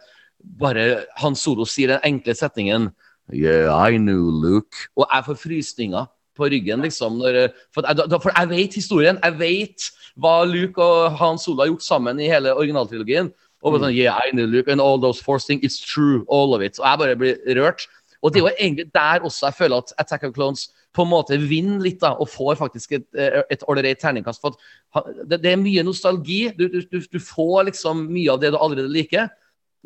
bare 0.58 1.04
Han 1.22 1.36
Solo 1.38 1.68
sier 1.68 1.94
den 1.94 2.06
enkle 2.14 2.34
setningen 2.38 2.90
Yeah, 3.32 3.70
I 3.70 3.96
knew 3.96 4.28
Luke. 4.28 4.88
Og 4.98 5.06
jeg 5.06 5.24
får 5.24 5.38
frysninger 5.40 6.08
på 6.36 6.48
ryggen, 6.50 6.82
liksom. 6.84 7.20
Når, 7.20 7.38
eh, 7.38 7.60
for, 7.74 7.86
jeg, 7.86 8.20
for 8.20 8.32
jeg 8.34 8.50
vet 8.50 8.74
historien. 8.74 9.20
Jeg 9.22 9.38
vet 9.38 9.88
hva 10.20 10.42
Luke 10.48 10.82
og 10.82 11.16
Han 11.20 11.38
Solo 11.40 11.62
har 11.62 11.70
gjort 11.70 11.86
sammen 11.86 12.20
i 12.20 12.28
hele 12.28 12.54
originaltrilogien. 12.56 13.30
Og 13.62 13.74
bare 13.74 13.86
sånn, 13.86 13.94
yeah, 13.94 14.18
I 14.18 14.34
knew 14.34 14.46
Luke, 14.50 14.70
and 14.70 14.82
all 14.82 14.98
those 14.98 15.22
force 15.22 15.46
things, 15.46 15.62
it's 15.62 15.78
true, 15.78 16.24
all 16.28 16.54
of 16.54 16.62
it. 16.62 16.78
Og 16.80 16.86
jeg 16.88 16.98
bare 16.98 17.18
blir 17.18 17.58
rørt. 17.58 17.86
Og 18.22 18.32
det 18.32 18.40
er 18.40 18.46
jo 18.46 18.54
egentlig 18.54 18.86
der 18.94 19.26
også 19.26 19.48
jeg 19.48 19.58
føler 19.58 19.82
at 19.82 19.92
Attack 19.98 20.24
of 20.24 20.34
Clones 20.34 20.68
på 20.92 21.06
en 21.06 21.10
måte 21.10 21.38
vinner 21.40 21.80
litt, 21.82 22.00
da, 22.02 22.12
og 22.20 22.28
får 22.28 22.58
faktisk 22.60 22.92
et, 22.98 23.06
eh, 23.16 23.40
et 23.50 23.62
ålreit 23.70 23.98
terningkast. 23.98 24.42
For 24.42 24.58
det, 25.24 25.40
det 25.40 25.54
er 25.54 25.62
mye 25.62 25.84
nostalgi. 25.86 26.42
Du, 26.58 26.66
du, 26.68 26.82
du, 27.00 27.18
får 27.18 27.70
liksom 27.70 28.04
mye 28.12 28.34
av 28.34 28.42
det 28.42 28.52
du 28.52 28.58
allerede 28.60 28.92
liker. 28.92 29.30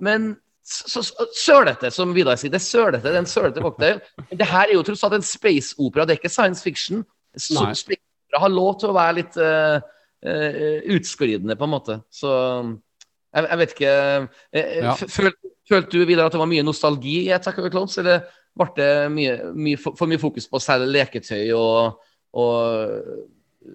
Men 0.03 0.35
sølete, 0.67 1.93
som 1.95 2.15
Vidar 2.17 2.39
sier. 2.41 2.51
Det 2.51 2.59
er 2.59 2.65
sølete, 2.65 3.05
det 3.05 3.15
er 3.15 3.23
en 3.23 3.31
sølete 3.31 3.63
cocktail. 3.63 4.01
Men 4.31 4.41
det 4.41 4.49
her 4.51 4.67
er 4.67 4.75
jo 4.75 4.83
tross 4.89 5.05
alt 5.07 5.21
en 5.21 5.27
space-opera, 5.27 6.07
det 6.07 6.17
er 6.17 6.21
ikke 6.21 6.33
science 6.33 6.65
fiction. 6.65 7.05
Så, 7.37 7.63
space 7.79 8.03
opera 8.27 8.43
har 8.43 8.53
lov 8.53 8.81
til 8.81 8.91
å 8.91 8.97
være 8.97 9.17
litt, 9.21 9.39
uh, 9.39 9.79
uh, 10.27 10.91
utskridende, 10.97 11.55
på 11.57 11.69
en 11.69 11.75
måte. 11.77 12.01
Så 12.11 12.33
jeg, 13.37 13.47
jeg 13.51 13.61
vet 13.61 13.77
ikke 13.77 13.93
eh, 13.93 14.83
Ja. 14.83 14.97
følte, 14.97 15.53
Følte 15.67 15.99
du 15.99 16.05
videre 16.07 16.29
at 16.29 16.35
det 16.35 16.39
var 16.39 16.47
mye 16.47 16.63
nostalgi 16.63 17.17
i 17.25 17.33
Attack 17.35 17.57
of 17.59 17.65
the 17.67 17.71
Clones, 17.75 17.97
eller 17.99 18.21
ble 18.57 18.69
det 18.77 18.91
mye, 19.11 19.33
mye, 19.51 19.79
for, 19.83 19.97
for 19.99 20.07
mye 20.07 20.21
fokus 20.23 20.47
på 20.47 20.61
å 20.61 20.63
selge 20.63 20.87
leketøy 20.95 21.51
og, 21.59 22.05
og 22.39 23.73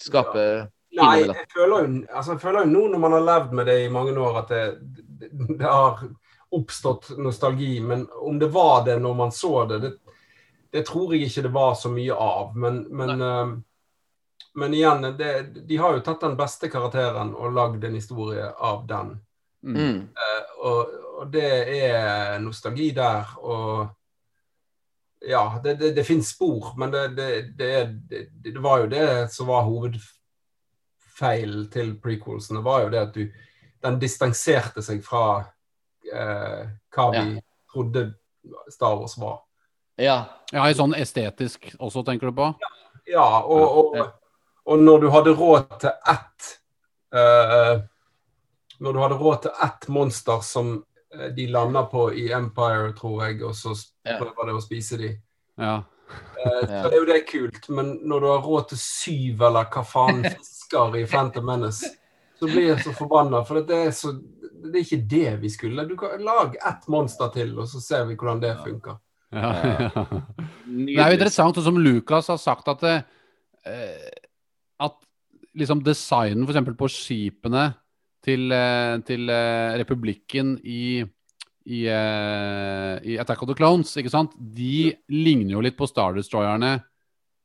skape 0.00 0.46
Nei, 0.94 1.24
jeg 1.26 1.48
føler, 1.50 1.88
jo, 1.88 2.00
altså 2.14 2.36
jeg 2.36 2.40
føler 2.44 2.64
jo 2.64 2.70
nå 2.70 2.84
når 2.92 3.00
man 3.02 3.16
har 3.16 3.24
levd 3.26 3.54
med 3.58 3.66
det 3.66 3.74
i 3.82 3.90
mange 3.90 4.12
år, 4.14 4.36
at 4.44 4.52
det, 4.52 4.60
det, 5.18 5.30
det 5.58 5.66
har 5.66 6.04
oppstått 6.54 7.08
nostalgi. 7.18 7.80
Men 7.82 8.06
om 8.22 8.38
det 8.38 8.46
var 8.54 8.84
det 8.86 9.00
når 9.02 9.16
man 9.18 9.32
så 9.34 9.64
det, 9.70 9.80
det, 9.82 9.90
det 10.70 10.84
tror 10.86 11.14
jeg 11.14 11.26
ikke 11.26 11.48
det 11.48 11.54
var 11.54 11.74
så 11.78 11.90
mye 11.90 12.14
av. 12.14 12.54
Men, 12.54 12.84
men, 12.94 13.10
eh, 13.26 13.50
men 14.54 14.74
igjen, 14.74 15.16
det, 15.18 15.42
de 15.42 15.76
har 15.76 15.96
jo 15.96 16.02
tatt 16.06 16.20
den 16.22 16.36
beste 16.38 16.68
karakteren 16.70 17.32
og 17.34 17.54
lagd 17.54 17.84
en 17.84 17.94
historie 17.98 18.46
av 18.54 18.86
den. 18.86 19.16
mm. 19.62 20.08
Og, 20.64 20.92
og 21.14 21.30
det 21.32 21.78
er 21.78 22.38
nostalgi 22.42 22.90
der. 22.94 23.24
Og 23.42 23.88
ja, 25.26 25.60
det, 25.64 25.74
det, 25.80 25.90
det 25.96 26.04
finnes 26.04 26.28
spor, 26.28 26.74
men 26.78 26.90
det, 26.90 27.08
det, 27.16 27.42
det, 27.58 27.70
er, 27.80 27.86
det, 28.10 28.28
det 28.44 28.62
var 28.62 28.78
jo 28.84 28.90
det 28.92 29.08
som 29.32 29.46
var 29.50 29.62
hovedfeilen 29.66 31.70
til 31.72 32.00
prequelsen. 32.02 32.56
Det 32.60 32.64
var 32.64 32.82
jo 32.84 32.94
det 32.94 33.08
at 33.08 33.14
du 33.14 33.26
Den 33.84 33.98
distanserte 34.00 34.80
seg 34.80 35.02
fra 35.04 35.44
uh, 35.44 36.62
hva 36.96 37.04
vi 37.12 37.40
trodde 37.68 38.14
Star 38.72 38.96
Wars 38.96 39.12
var. 39.20 39.42
Ja. 40.00 40.24
Ja, 40.54 40.68
i 40.70 40.76
sånn 40.76 40.94
estetisk 40.96 41.66
også, 41.82 42.04
tenker 42.06 42.30
du 42.30 42.36
på? 42.38 42.46
Ja, 43.10 43.42
og, 43.42 43.78
og, 43.80 43.96
og 44.64 44.80
når 44.80 45.00
du 45.00 45.08
hadde 45.12 45.34
råd 45.36 45.74
til 45.82 45.90
ett 45.90 46.50
uh, 47.14 47.82
Når 48.80 48.92
du 48.92 49.00
hadde 49.02 49.18
råd 49.20 49.42
til 49.44 49.64
ett 49.64 49.88
monster 49.88 50.40
som 50.44 50.70
eh, 51.14 51.28
de 51.36 51.46
landa 51.46 51.84
på 51.88 52.08
i 52.12 52.24
Empire, 52.32 52.92
tror 52.98 53.20
jeg, 53.24 53.42
og 53.46 53.54
så 53.56 53.72
prøver 54.02 54.48
de 54.50 54.56
å 54.58 54.62
spise 54.64 54.98
de. 54.98 55.10
Ja. 55.62 55.76
Eh, 56.10 56.64
Så 56.68 56.90
er 56.90 56.96
jo 56.96 57.06
det 57.08 57.20
kult, 57.28 57.68
men 57.68 57.94
når 58.02 58.20
du 58.20 58.26
har 58.32 58.42
råd 58.44 58.66
til 58.72 58.80
syv 58.82 59.44
eller 59.48 59.68
hva 59.70 59.84
faen 59.86 60.24
fisker 60.34 60.98
i 61.00 61.04
Phantom 61.06 61.46
Menace, 61.46 61.92
så 62.38 62.50
blir 62.50 62.72
jeg 62.72 62.82
så 62.84 62.96
forbanna. 62.96 63.44
For 63.46 63.62
det 63.62 63.78
er, 63.86 63.94
så, 63.94 64.12
det 64.18 64.74
er 64.74 64.82
ikke 64.82 65.00
det 65.14 65.30
vi 65.44 65.52
skulle. 65.54 65.86
Du 65.88 65.96
kan 66.00 66.18
Lag 66.24 66.58
ett 66.58 66.88
monster 66.92 67.30
til, 67.34 67.54
og 67.58 67.70
så 67.70 67.80
ser 67.80 68.04
vi 68.10 68.18
hvordan 68.18 68.42
det 68.42 68.56
funker. 68.64 68.98
Ja, 69.34 69.54
ja. 69.62 70.04
Det 70.64 70.98
er 70.98 71.12
jo 71.12 71.16
interessant, 71.18 71.58
og 71.58 71.64
som 71.66 71.78
Lucas 71.78 72.28
har 72.32 72.38
sagt, 72.40 72.68
at, 72.72 72.80
det, 72.82 72.94
eh, 73.68 74.23
at 74.82 74.96
liksom 75.54 75.82
designen 75.86 76.46
f.eks. 76.48 76.72
på 76.78 76.88
skipene 76.90 77.68
til, 78.24 78.48
eh, 78.52 78.96
til 79.06 79.28
eh, 79.30 79.76
republikken 79.80 80.56
i, 80.64 81.04
i, 81.68 81.84
eh, 81.90 82.94
i 83.04 83.18
Attack 83.20 83.42
of 83.44 83.50
the 83.50 83.56
Clones, 83.58 83.92
ikke 84.00 84.12
sant? 84.12 84.34
de 84.38 84.94
ligner 85.12 85.54
jo 85.56 85.62
litt 85.64 85.76
på 85.78 85.88
Star 85.90 86.16
Destroyerne 86.16 86.78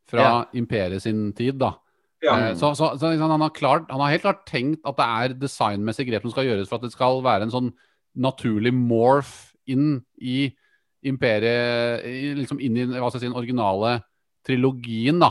fra 0.10 0.24
Ja. 0.26 0.46
imperiet 0.58 1.04
sin 1.04 1.34
tid, 1.38 1.60
da. 1.62 1.76
Ja. 2.24 2.54
Så, 2.56 2.74
så, 2.76 2.98
så 3.00 3.12
liksom, 3.14 3.30
han, 3.32 3.42
har 3.46 3.54
klart, 3.56 3.86
han 3.92 4.02
har 4.02 4.12
helt 4.12 4.26
klart 4.26 4.42
tenkt 4.50 4.82
at 4.88 4.98
det 4.98 5.06
er 5.06 5.36
designmessige 5.40 6.10
grep 6.10 6.26
som 6.26 6.34
skal 6.34 6.50
gjøres 6.50 6.68
for 6.68 6.80
at 6.80 6.88
det 6.88 6.96
skal 6.96 7.22
være 7.24 7.46
en 7.48 7.54
sånn 7.54 7.70
naturlig 8.20 8.74
morph 8.76 9.54
inn 9.70 10.02
i 10.20 10.50
imperiet 11.08 12.04
Liksom 12.36 12.60
inn 12.60 12.76
i 12.76 12.86
hva 12.90 13.08
skal 13.08 13.20
jeg 13.20 13.24
si, 13.24 13.30
den 13.30 13.38
originale 13.40 13.94
trilogien, 14.44 15.22
da. 15.22 15.30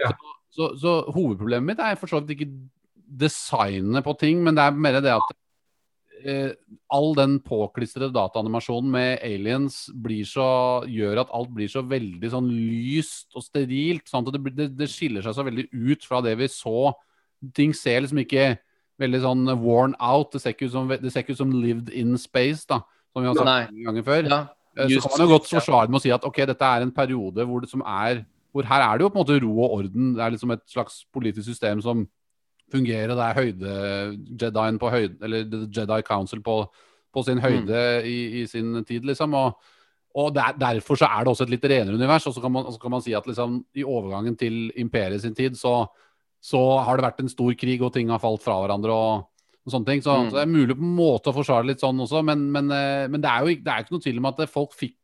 Ja. 0.00 0.10
Så, 0.10 0.34
så, 0.56 0.72
så 0.80 0.98
hovedproblemet 1.12 1.74
mitt 1.74 1.82
er 1.84 1.98
for 2.00 2.10
så 2.10 2.22
vidt 2.22 2.36
ikke 2.36 2.52
designet 3.06 4.04
på 4.04 4.14
ting, 4.18 4.40
men 4.42 4.56
det 4.56 4.64
er 4.64 4.78
mer 4.82 4.98
det 4.98 5.12
at 5.14 5.34
eh, 6.26 6.52
all 6.92 7.12
den 7.18 7.38
påklistrede 7.44 8.14
dataanimasjonen 8.14 8.90
med 8.92 9.24
aliens 9.24 9.84
blir 9.92 10.26
så, 10.28 10.48
gjør 10.90 11.22
at 11.22 11.32
alt 11.36 11.52
blir 11.54 11.70
så 11.70 11.84
veldig 11.86 12.30
sånn 12.32 12.50
lyst 12.50 13.36
og 13.36 13.44
sterilt. 13.46 14.06
Sånn 14.10 14.26
det, 14.28 14.42
det, 14.56 14.70
det 14.78 14.90
skiller 14.90 15.24
seg 15.24 15.36
så 15.36 15.46
veldig 15.46 15.68
ut 15.70 16.06
fra 16.06 16.22
det 16.24 16.36
vi 16.40 16.50
så. 16.50 16.90
Ting 17.56 17.74
ser 17.76 18.02
liksom 18.02 18.22
ikke 18.24 18.54
veldig 19.00 19.22
sånn 19.22 19.48
worn 19.62 19.96
out. 20.00 20.32
Det 20.34 20.42
ser 20.42 20.56
ikke 20.56 20.70
ut 20.70 20.76
som, 20.76 20.90
ut 20.90 21.36
som 21.38 21.52
lived 21.54 21.92
in 21.92 22.16
space, 22.20 22.64
da, 22.68 22.80
som 23.12 23.22
vi 23.22 23.30
har 23.30 23.38
sagt 23.38 23.50
Nei. 23.50 23.64
mange 23.70 23.90
ganger 23.90 24.06
før. 24.06 24.30
Ja. 24.32 24.40
Eh, 24.76 24.96
Så 24.96 25.04
kan 25.04 25.18
man 25.18 25.28
jo 25.28 25.34
godt 25.36 25.50
forsvare 25.50 25.88
det 25.88 25.94
med 25.94 26.00
å 26.00 26.06
si 26.06 26.14
at 26.14 26.26
ok, 26.26 26.42
dette 26.52 26.72
er 26.72 26.84
en 26.84 26.94
periode 26.94 27.46
hvor 27.48 27.62
det 27.62 27.70
som 27.72 27.84
er 27.86 28.24
hvor 28.56 28.68
her 28.70 28.82
er 28.86 28.96
det 28.98 29.04
jo 29.04 29.10
på 29.12 29.18
en 29.18 29.24
måte 29.24 29.38
ro 29.44 29.52
og 29.66 29.74
orden. 29.78 30.14
Det 30.16 30.24
er 30.24 30.32
liksom 30.34 30.54
et 30.54 30.64
slags 30.72 31.02
politisk 31.12 31.46
system 31.50 31.82
som 31.84 32.06
fungerer. 32.72 33.12
Det 33.14 33.26
er 33.26 33.38
høyde 33.38 33.76
Jedien 34.40 34.78
på 34.82 34.90
høyde 34.90 35.20
Eller 35.22 35.66
Jedi 35.68 36.00
Council 36.08 36.40
på, 36.42 36.58
på 37.14 37.24
sin 37.26 37.38
høyde 37.44 37.82
i, 38.08 38.40
i 38.40 38.46
sin 38.50 38.72
tid, 38.88 39.06
liksom. 39.06 39.36
Og, 39.38 39.60
og 40.16 40.32
der, 40.34 40.56
derfor 40.58 40.98
så 40.98 41.06
er 41.12 41.22
det 41.22 41.34
også 41.34 41.46
et 41.46 41.54
litt 41.54 41.68
renere 41.70 41.94
univers. 41.94 42.26
Og 42.26 42.34
så 42.34 42.42
kan 42.42 42.52
man, 42.56 42.66
så 42.72 42.80
kan 42.82 42.96
man 42.96 43.04
si 43.04 43.14
at 43.14 43.28
liksom 43.28 43.60
i 43.76 43.84
overgangen 43.84 44.36
til 44.40 44.72
imperiet 44.80 45.22
sin 45.22 45.36
tid, 45.36 45.54
så, 45.60 45.84
så 46.42 46.64
har 46.82 46.96
det 46.96 47.06
vært 47.10 47.22
en 47.22 47.32
stor 47.32 47.54
krig, 47.60 47.84
og 47.84 47.92
ting 47.94 48.10
har 48.10 48.22
falt 48.22 48.42
fra 48.42 48.58
hverandre. 48.64 48.92
og 48.92 49.32
og 49.66 49.72
sånne 49.74 49.86
ting. 49.90 50.02
Så, 50.02 50.14
Mm. 50.14 50.30
så 50.30 50.36
det 50.36 50.42
er 50.44 50.52
mulig 50.52 50.76
på 50.78 50.84
en 50.86 50.96
måte 50.96 51.32
å 51.32 51.34
forsvare 51.34 51.66
litt 51.66 51.82
sånn 51.82 51.98
også, 51.98 52.22
men, 52.24 52.50
men, 52.52 52.70
eh, 52.70 53.08
men 53.10 53.20
det 53.20 53.30
er 53.30 53.42
jo 53.42 53.50
ikke, 53.50 53.64
det 53.66 53.72
er 53.72 53.82
ikke 53.82 53.94
noe 53.96 54.04
tvil 54.04 54.18
om 54.22 54.28
at 54.30 54.42
folk 54.48 54.76
fikk 54.78 54.95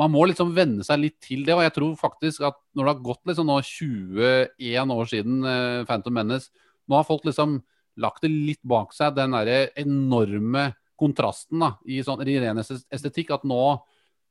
Man 0.00 0.12
må 0.14 0.24
liksom 0.30 0.54
venne 0.56 0.84
seg 0.86 1.02
litt 1.02 1.18
til 1.22 1.44
det. 1.44 1.54
Og 1.56 1.64
jeg 1.66 1.74
tror 1.76 1.96
faktisk 2.00 2.46
at 2.48 2.56
når 2.76 2.86
det 2.86 2.92
har 2.94 3.06
gått 3.10 3.22
liksom 3.28 3.50
nå 3.50 3.58
21 3.66 4.94
år 4.96 5.10
siden 5.10 5.44
uh, 5.44 5.86
Phantom 5.88 6.16
Menace, 6.16 6.48
nå 6.88 6.96
har 6.96 7.08
folk 7.08 7.26
liksom 7.28 7.58
lagt 8.00 8.24
det 8.24 8.30
litt 8.32 8.62
bak 8.66 8.94
seg, 8.96 9.14
den 9.16 9.34
derre 9.36 9.68
enorme 9.78 10.70
kontrasten 11.00 11.62
da, 11.62 11.74
i, 11.88 12.00
sånn, 12.04 12.22
i 12.28 12.38
ren 12.42 12.60
estetikk. 12.60 13.34
At 13.36 13.44
nå, 13.48 13.62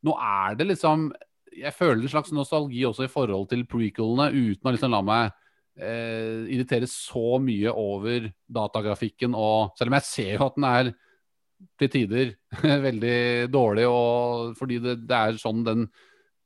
nå 0.06 0.16
er 0.16 0.58
det 0.60 0.72
liksom 0.74 1.10
Jeg 1.60 1.74
føler 1.76 2.04
en 2.06 2.12
slags 2.12 2.32
nostalgi 2.32 2.84
også 2.86 3.08
i 3.08 3.12
forhold 3.12 3.50
til 3.52 3.66
prequelene, 3.68 4.30
uten 4.32 4.70
å 4.70 4.74
liksom 4.74 4.94
la 4.94 5.02
meg 5.04 5.32
eh, 5.82 6.46
irritere 6.54 6.88
så 6.88 7.40
mye 7.42 7.74
over 7.74 8.30
datagrafikken 8.46 9.34
og 9.36 9.74
Selv 9.80 9.92
om 9.92 9.98
jeg 9.98 10.08
ser 10.08 10.36
jo 10.38 10.46
at 10.46 10.60
den 10.60 10.68
er 10.70 10.92
til 11.80 11.92
tider 11.92 12.32
veldig 12.88 13.50
dårlig, 13.54 13.88
og 13.88 14.54
fordi 14.60 14.80
det, 14.84 15.00
det 15.10 15.18
er 15.18 15.42
sånn 15.42 15.66
den, 15.66 15.88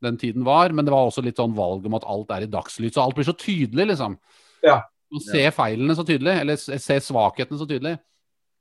den 0.03 0.17
tiden 0.21 0.45
var. 0.47 0.73
Men 0.73 0.87
det 0.87 0.93
var 0.93 1.09
også 1.09 1.23
litt 1.25 1.41
sånn 1.41 1.55
valg 1.57 1.85
om 1.89 1.99
at 1.99 2.07
alt 2.09 2.33
er 2.35 2.47
i 2.47 2.51
dagslys, 2.51 2.95
så 2.95 3.05
alt 3.05 3.17
blir 3.17 3.27
så 3.27 3.37
tydelig, 3.37 3.91
liksom. 3.93 4.17
Ja. 4.63 4.81
Man 5.13 5.21
ser 5.21 5.53
feilene 5.53 5.95
så 5.97 6.05
tydelig, 6.07 6.39
eller 6.41 6.57
se 6.57 6.79
ser 6.81 7.03
svakhetene 7.05 7.59
så 7.59 7.67
tydelig. 7.69 7.97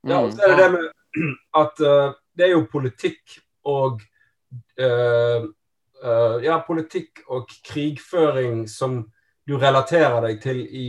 Ja, 0.03 0.19
og 0.19 0.33
så 0.35 0.43
er 0.45 0.53
det 0.53 0.59
det 0.59 0.71
med 0.75 0.89
at 1.63 1.81
uh, 1.85 2.13
det 2.37 2.47
er 2.47 2.55
jo 2.55 2.67
politikk 2.71 3.37
og 3.69 4.01
uh, 4.81 5.45
uh, 6.03 6.37
Ja, 6.43 6.59
politikk 6.67 7.23
og 7.31 7.49
krigføring 7.65 8.65
som 8.69 9.01
du 9.47 9.55
relaterer 9.59 10.21
deg 10.23 10.37
til 10.39 10.61
i 10.63 10.87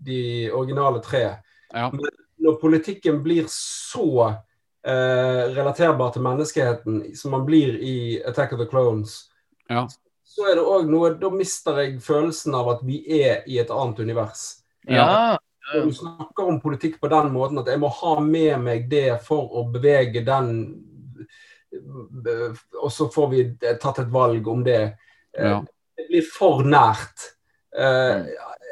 de 0.00 0.20
originale 0.56 1.02
tre. 1.04 1.20
Ja. 1.74 1.90
Når 2.38 2.60
politikken 2.60 3.22
blir 3.24 3.46
så 3.50 4.28
eh, 4.86 5.42
relaterbar 5.56 6.12
til 6.14 6.22
menneskeheten 6.22 7.00
som 7.18 7.30
man 7.34 7.44
blir 7.46 7.74
i 7.82 8.22
Attack 8.26 8.52
of 8.52 8.58
the 8.62 8.66
Clones, 8.70 9.24
Ja. 9.68 9.86
så 10.24 10.46
er 10.50 10.54
det 10.56 10.64
òg 10.64 10.86
noe 10.88 11.10
Da 11.18 11.28
mister 11.30 11.76
jeg 11.82 11.98
følelsen 12.00 12.54
av 12.54 12.68
at 12.68 12.80
vi 12.86 13.02
er 13.22 13.42
i 13.46 13.58
et 13.58 13.70
annet 13.70 13.98
univers. 14.00 14.62
Ja. 14.86 15.36
Når 15.74 15.84
du 15.84 15.92
snakker 15.92 16.46
om 16.48 16.60
politikk 16.60 17.00
på 17.00 17.08
den 17.12 17.32
måten 17.34 17.58
at 17.60 17.66
jeg 17.68 17.80
må 17.82 17.88
ha 17.92 18.20
med 18.20 18.60
meg 18.64 18.88
det 18.88 19.20
for 19.26 19.50
å 19.52 19.66
bevege 19.72 20.24
den 20.24 20.84
Og 22.82 22.92
så 22.92 23.08
får 23.12 23.28
vi 23.30 23.42
tatt 23.82 23.98
et 23.98 24.08
valg 24.12 24.46
om 24.48 24.62
det. 24.64 24.94
Eh, 25.36 25.48
Ja. 25.50 25.64
Det 25.98 26.06
blir 26.08 26.22
for 26.22 26.62
nært. 26.64 27.34
Eh, 27.76 28.24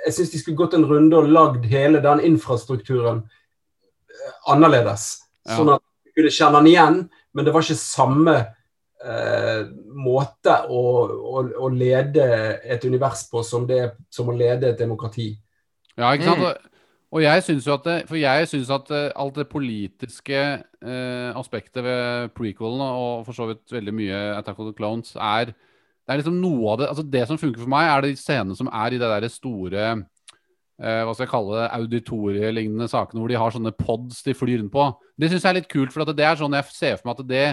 Jeg 0.07 0.15
syns 0.15 0.31
de 0.31 0.39
skulle 0.39 0.57
gått 0.57 0.75
en 0.75 0.85
runde 0.87 1.17
og 1.19 1.27
lagd 1.29 1.65
hele 1.67 1.99
den 2.01 2.21
infrastrukturen 2.21 3.19
eh, 3.19 3.36
annerledes. 4.51 5.09
Ja. 5.47 5.59
Sånn 5.59 5.73
at 5.77 5.83
du 5.83 6.21
kunne 6.21 6.35
kjenne 6.35 6.61
den 6.61 6.71
igjen, 6.73 7.01
men 7.37 7.47
det 7.47 7.55
var 7.55 7.65
ikke 7.65 7.79
samme 7.79 8.37
eh, 9.05 9.67
måte 9.97 10.55
å, 10.69 10.85
å, 11.07 11.43
å 11.67 11.73
lede 11.73 12.25
et 12.65 12.87
univers 12.87 13.27
på 13.31 13.43
som 13.47 13.67
det 13.69 13.83
er 13.83 13.93
som 14.13 14.31
å 14.33 14.37
lede 14.37 14.73
et 14.73 14.81
demokrati. 14.81 15.35
Ja, 15.97 16.13
ikke 16.13 16.31
sant? 16.31 16.43
Mm. 16.45 16.73
Og, 17.15 17.23
jeg 17.23 17.45
syns 17.47 17.67
jo 17.69 17.73
at 17.77 17.85
det, 17.87 17.95
For 18.11 18.19
jeg 18.19 18.49
syns 18.51 18.73
at 18.75 18.91
eh, 18.93 19.13
alt 19.17 19.39
det 19.39 19.47
politiske 19.49 20.41
eh, 20.41 21.31
aspektet 21.39 21.85
ved 21.85 22.35
prequelene, 22.37 22.89
og 22.99 23.25
for 23.29 23.37
så 23.37 23.47
vidt 23.49 23.73
veldig 23.73 23.95
mye 23.95 24.19
Attack 24.37 24.59
of 24.61 24.69
the 24.69 24.77
Clones, 24.77 25.15
er 25.17 25.55
Det 25.55 26.13
er 26.13 26.21
liksom 26.21 26.41
noe 26.43 26.75
av 26.75 26.81
det 26.81 26.91
Altså, 26.91 27.07
det 27.15 27.25
som 27.31 27.41
funker 27.41 27.63
for 27.63 27.73
meg, 27.73 27.89
er 27.89 28.05
de 28.05 28.19
scenene 28.19 28.59
som 28.59 28.69
er 28.69 28.95
i 28.95 29.01
det 29.01 29.09
derre 29.09 29.33
store 29.33 29.87
eh, 29.93 30.05
hva 30.77 31.12
skal 31.15 31.24
jeg 31.24 31.31
kalle 31.32 31.55
det, 31.57 31.69
auditorielignende 31.78 32.89
sakene 32.93 33.23
hvor 33.23 33.31
de 33.32 33.39
har 33.40 33.55
sånne 33.55 33.73
pods 33.78 34.19
de 34.27 34.35
flyr 34.36 34.59
rundt 34.61 34.74
på. 34.74 34.89
Det 35.16 35.31
syns 35.31 35.47
jeg 35.47 35.53
er 35.55 35.59
litt 35.62 35.70
kult, 35.73 35.94
for 35.94 36.05
det 36.05 36.27
er 36.27 36.36
sånn 36.36 36.57
jeg 36.59 36.74
ser 36.74 36.98
for 36.98 37.09
meg 37.09 37.23
at 37.23 37.31
det, 37.31 37.47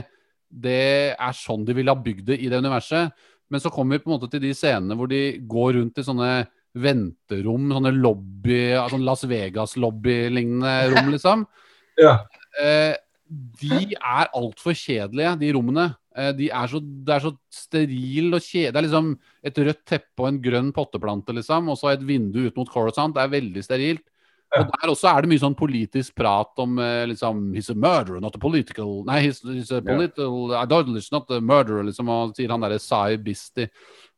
det 0.67 0.81
er 1.15 1.37
sånn 1.37 1.63
de 1.63 1.75
ville 1.77 1.93
ha 1.93 2.03
bygd 2.03 2.27
det 2.33 2.41
i 2.43 2.49
det 2.51 2.59
universet. 2.59 3.15
Men 3.47 3.63
så 3.63 3.71
kommer 3.71 3.95
vi 3.95 4.03
på 4.03 4.11
en 4.11 4.15
måte 4.17 4.31
til 4.33 4.43
de 4.43 4.51
scenene 4.57 4.97
hvor 4.97 5.07
de 5.11 5.21
går 5.49 5.77
rundt 5.77 6.01
i 6.01 6.05
sånne 6.07 6.29
venterom, 6.83 7.71
sånne 7.75 7.93
lobby, 7.93 8.59
sånn 8.89 9.05
Las 9.05 9.25
Vegas-lobby-lignende 9.29 10.73
rom, 10.93 11.11
liksom. 11.15 11.45
Ja. 12.01 12.17
Eh, 12.59 12.95
de 13.61 13.93
er 13.93 14.31
altfor 14.33 14.75
kjedelige, 14.77 15.35
de 15.41 15.51
rommene. 15.55 15.91
Eh, 16.15 16.31
de 16.37 16.49
er 16.53 16.69
så, 16.69 16.79
det 16.79 17.15
er 17.15 17.23
så 17.25 17.33
steril 17.53 18.33
og 18.37 18.41
kjedelig. 18.41 18.71
Det 18.71 18.81
er 18.81 18.87
liksom 18.87 19.11
et 19.49 19.61
rødt 19.67 19.83
teppe 19.89 20.23
og 20.23 20.29
en 20.29 20.41
grønn 20.43 20.71
potteplante, 20.75 21.35
liksom, 21.35 21.71
og 21.73 21.79
så 21.79 21.93
et 21.93 22.03
vindu 22.05 22.43
ut 22.45 22.59
mot 22.59 22.69
Coruscant. 22.69 23.15
Det 23.15 23.23
er 23.23 23.37
veldig 23.37 23.63
sterilt. 23.65 24.05
Og 24.53 24.67
der 24.69 24.91
også 24.91 25.09
er 25.09 25.23
det 25.23 25.29
mye 25.31 25.41
sånn 25.41 25.55
politisk 25.57 26.13
prat 26.19 26.59
om 26.61 26.75
eh, 26.81 27.07
liksom 27.09 27.39
He's 27.55 27.71
a 27.73 27.75
murderer, 27.77 28.19
not 28.21 28.35
a 28.37 28.41
political 28.41 28.99
Nei, 29.07 29.23
he's, 29.25 29.39
he's 29.47 29.71
a 29.73 29.79
political 29.81 30.53
idolist, 30.59 31.09
not 31.13 31.31
a 31.33 31.39
murderer, 31.41 31.85
liksom, 31.87 32.11
og 32.13 32.35
sier 32.37 32.53
han 32.53 32.61
derre 32.61 32.77
Sai 32.81 33.17
Bisti. 33.17 33.65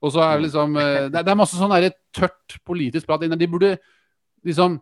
Og 0.03 0.11
så 0.11 0.25
er 0.25 0.35
det 0.35 0.49
liksom 0.49 0.75
eh, 0.81 1.05
Det, 1.13 1.23
er 1.23 1.39
masse 1.39 1.59
sånn 1.59 1.71
derre 1.71 1.93
tørt 2.15 2.57
politisk 2.67 3.07
prat 3.07 3.23
inne. 3.23 3.39
De 3.39 3.47
burde 3.47 3.77
liksom 4.45 4.81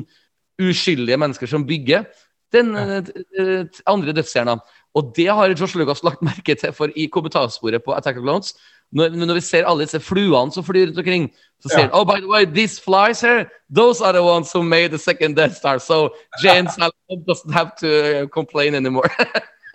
uskyldige 0.61 1.19
mennesker 1.19 1.49
som 1.49 1.65
bygger 1.67 2.07
den 2.55 2.71
eh, 2.79 3.11
eh, 3.41 3.81
andre 3.89 4.15
dødsstjerna. 4.15 4.57
Og 4.97 5.11
det 5.17 5.27
har 5.27 5.51
Josh 5.51 5.77
Lucas 5.77 6.03
lagt 6.05 6.23
merke 6.29 6.55
til, 6.55 6.73
for 6.73 6.93
i 6.95 7.09
kommentarsporet 7.11 7.83
på 7.83 7.95
Attack 7.97 8.21
of 8.21 8.25
Clones 8.25 8.55
når, 8.95 9.09
når 9.09 9.33
vi 9.33 9.41
ser 9.43 9.67
alle 9.67 9.83
disse 9.83 9.99
fluene 9.99 10.51
som 10.51 10.63
flyr 10.63 10.87
rundt 10.87 10.99
omkring, 11.01 11.27
så 11.59 11.69
sier 11.73 11.87
Ja. 11.87 11.89
Oh, 11.91 12.05
by 12.05 12.21
the 12.21 12.29
way, 12.29 12.45
these 12.45 12.79
flies 12.79 13.21
here, 13.21 13.45
those 13.75 14.01
are 14.01 14.13
the 14.13 14.23
ones 14.23 14.51
who 14.53 14.63
made 14.63 14.91
the 14.91 14.97
second 14.97 15.35
Death 15.35 15.55
Star. 15.55 15.79
So 15.79 16.09
Jane 16.43 16.69
Salad 16.75 17.25
doesn't 17.27 17.51
have 17.51 17.75
to 17.81 18.23
uh, 18.23 18.27
complain 18.27 18.75
anymore. 18.75 19.09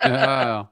Ja, 0.03 0.09
ja, 0.09 0.47
ja. 0.47 0.67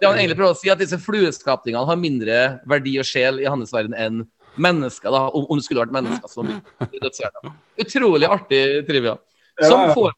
Det 0.00 0.06
han 0.08 0.16
egentlig 0.18 0.36
prøver 0.38 0.54
å 0.54 0.58
si, 0.58 0.70
at 0.72 0.78
disse 0.78 0.98
flueskapningene 1.02 1.86
har 1.88 1.96
mindre 2.00 2.38
verdi 2.70 2.98
og 3.00 3.04
sjel 3.08 3.40
i 3.42 3.48
hans 3.50 3.72
verden 3.74 3.94
enn 3.94 4.22
mennesker, 4.56 5.10
da, 5.10 5.24
om, 5.34 5.46
om 5.50 5.58
det 5.58 5.64
skulle 5.66 5.82
vært 5.82 5.94
mennesker 5.96 6.30
som 6.30 6.50
i. 6.50 6.58
Utrolig 7.82 8.28
artig 8.30 8.62
trivia. 8.86 9.16
Som 9.62 9.90
får, 9.94 10.12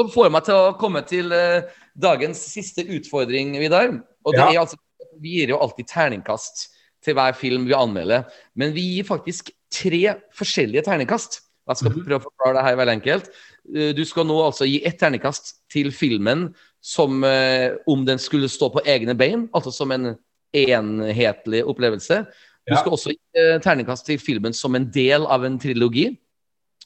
som 0.00 0.08
får 0.12 0.30
meg 0.32 0.46
til 0.48 0.54
å 0.58 0.72
komme 0.80 1.02
til 1.08 1.32
uh, 1.32 1.62
dagens 2.00 2.40
siste 2.54 2.84
utfordring, 2.88 3.54
Vidar. 3.60 3.92
Og 4.24 4.32
det 4.36 4.40
Ja. 4.40 4.50
er 4.52 4.60
altså 4.64 4.76
Vi 5.20 5.28
gir 5.42 5.50
jo 5.52 5.58
alltid 5.60 5.86
terningkast 5.90 6.68
til 7.04 7.14
hver 7.14 7.34
film 7.36 7.66
vi 7.68 7.74
anmelder, 7.76 8.24
men 8.56 8.72
vi 8.72 8.80
gir 8.96 9.04
faktisk 9.04 9.50
tre 9.70 10.14
forskjellige 10.32 10.84
terningkast. 10.86 11.40
Jeg 11.68 11.76
skal 11.76 11.90
Mhm. 11.92 12.04
prøve 12.06 12.20
å 12.22 12.24
forklare 12.30 12.54
det 12.56 12.64
her 12.64 12.76
veldig 12.76 12.94
enkelt. 13.02 13.28
Eh, 13.76 13.92
Du 13.92 14.04
skal 14.04 14.24
nå 14.24 14.38
altså 14.42 14.64
gi 14.66 14.80
ett 14.86 14.98
terningkast 14.98 15.52
til 15.70 15.90
filmen 15.92 16.54
som 16.82 17.22
eh, 17.24 17.76
om 17.86 18.02
den 18.04 18.18
skulle 18.18 18.50
stå 18.50 18.68
på 18.74 18.82
egne 18.84 19.14
bein, 19.18 19.46
altså 19.54 19.72
som 19.74 19.92
en 19.94 20.16
enhetlig 20.52 21.62
opplevelse. 21.64 22.24
Du 22.66 22.74
Ja. 22.74 22.80
skal 22.80 22.92
også 22.92 23.10
gi 23.14 23.20
eh, 23.38 23.58
terningkast 23.62 24.06
til 24.06 24.18
filmen 24.18 24.52
som 24.54 24.74
en 24.74 24.90
del 24.90 25.26
av 25.26 25.44
en 25.44 25.58
trilogi. 25.58 26.18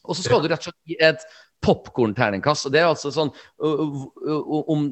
Og 0.05 0.15
så 0.15 0.23
skal 0.23 0.41
du 0.41 0.47
rett 0.47 0.61
og 0.61 0.69
slett 0.69 0.87
gi 0.87 0.97
et 1.01 1.25
popkorn-terningkast. 1.65 2.69
Det 2.71 2.79
er 2.79 2.87
altså 2.87 3.11
sånn 3.11 3.31
ø, 3.59 3.67
ø, 3.67 4.37
um, 4.37 4.63
om, 4.69 4.85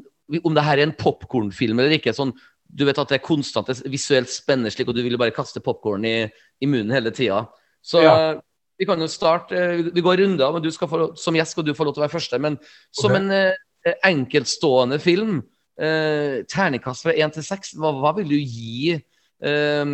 om 0.44 0.54
det 0.58 0.64
her 0.66 0.78
er 0.82 0.88
en 0.90 0.98
popkornfilm 0.98 1.80
eller 1.80 1.98
ikke. 1.98 2.14
sånn 2.14 2.34
du 2.66 2.84
vet 2.86 2.98
at 2.98 3.08
det 3.12 3.20
er 3.20 3.24
konstant 3.26 3.68
det 3.70 3.78
er 3.86 3.94
visuelt 3.94 4.30
spennende 4.34 4.72
slik, 4.74 4.90
og 4.90 4.98
du 4.98 5.04
vil 5.06 5.18
bare 5.22 5.32
kaste 5.32 5.62
popkorn 5.64 6.06
i, 6.06 6.16
i 6.60 6.68
munnen 6.68 6.92
hele 6.92 7.14
tida. 7.16 7.46
Så 7.86 8.02
Ja. 8.04 8.42
vi 8.78 8.86
kan 8.86 9.00
jo 9.00 9.08
starte 9.08 9.92
Vi 9.94 10.02
går 10.02 10.18
runder, 10.18 10.52
men 10.52 10.62
du 10.62 10.72
skal 10.72 10.88
få, 10.88 11.16
som 11.16 11.36
gjest 11.36 11.52
skal 11.52 11.64
du 11.64 11.74
få 11.74 11.86
lov 11.86 11.94
til 11.94 12.02
å 12.04 12.08
være 12.08 12.18
første. 12.18 12.40
Men 12.42 12.58
som 12.92 13.12
okay. 13.12 13.22
en 13.22 13.54
enkeltstående 13.86 15.00
film, 15.04 15.42
eh, 15.80 16.44
terningkast 16.50 17.04
fra 17.06 17.14
én 17.14 17.32
til 17.34 17.44
seks, 17.46 17.76
hva, 17.80 17.90
hva 18.00 18.12
vil 18.20 18.30
du 18.34 18.40
gi 18.40 18.96
eh, 18.96 19.86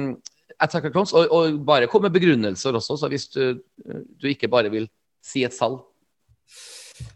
Attack 0.62 0.86
of 0.90 0.96
Clones? 0.96 1.16
Og, 1.18 1.24
og 1.32 1.44
bare 1.68 1.90
kom 1.92 2.04
med 2.06 2.16
begrunnelser 2.16 2.72
også, 2.78 2.94
så 3.02 3.08
hvis 3.12 3.28
du, 3.34 3.44
du 3.82 4.26
ikke 4.30 4.52
bare 4.52 4.70
vil 4.74 4.88
si 5.24 5.40
et 5.46 5.56
salg. 5.56 5.80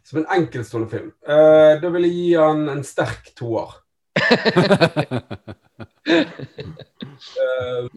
Som 0.05 0.21
en 0.21 0.31
enkeltstående 0.37 0.89
film. 0.89 1.11
Eh, 1.27 1.73
da 1.81 1.87
vil 1.93 2.05
jeg 2.07 2.15
gi 2.15 2.29
han 2.39 2.59
en 2.71 2.83
sterk 2.85 3.23
toer. 3.37 3.71
uh, 4.15 4.21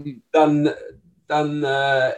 den 0.36 0.54
den 1.28 1.62
uh, 1.62 2.10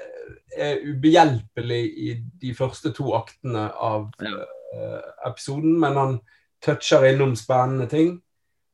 er 0.56 0.78
ubehjelpelig 0.86 1.84
i 1.98 2.22
de 2.42 2.54
første 2.54 2.92
to 2.94 3.12
aktene 3.16 3.68
av 3.70 4.10
eh, 4.22 5.02
episoden, 5.28 5.78
men 5.80 5.98
han 5.98 6.18
toucher 6.64 7.04
innom 7.08 7.36
spennende 7.36 7.86
ting. 7.86 8.20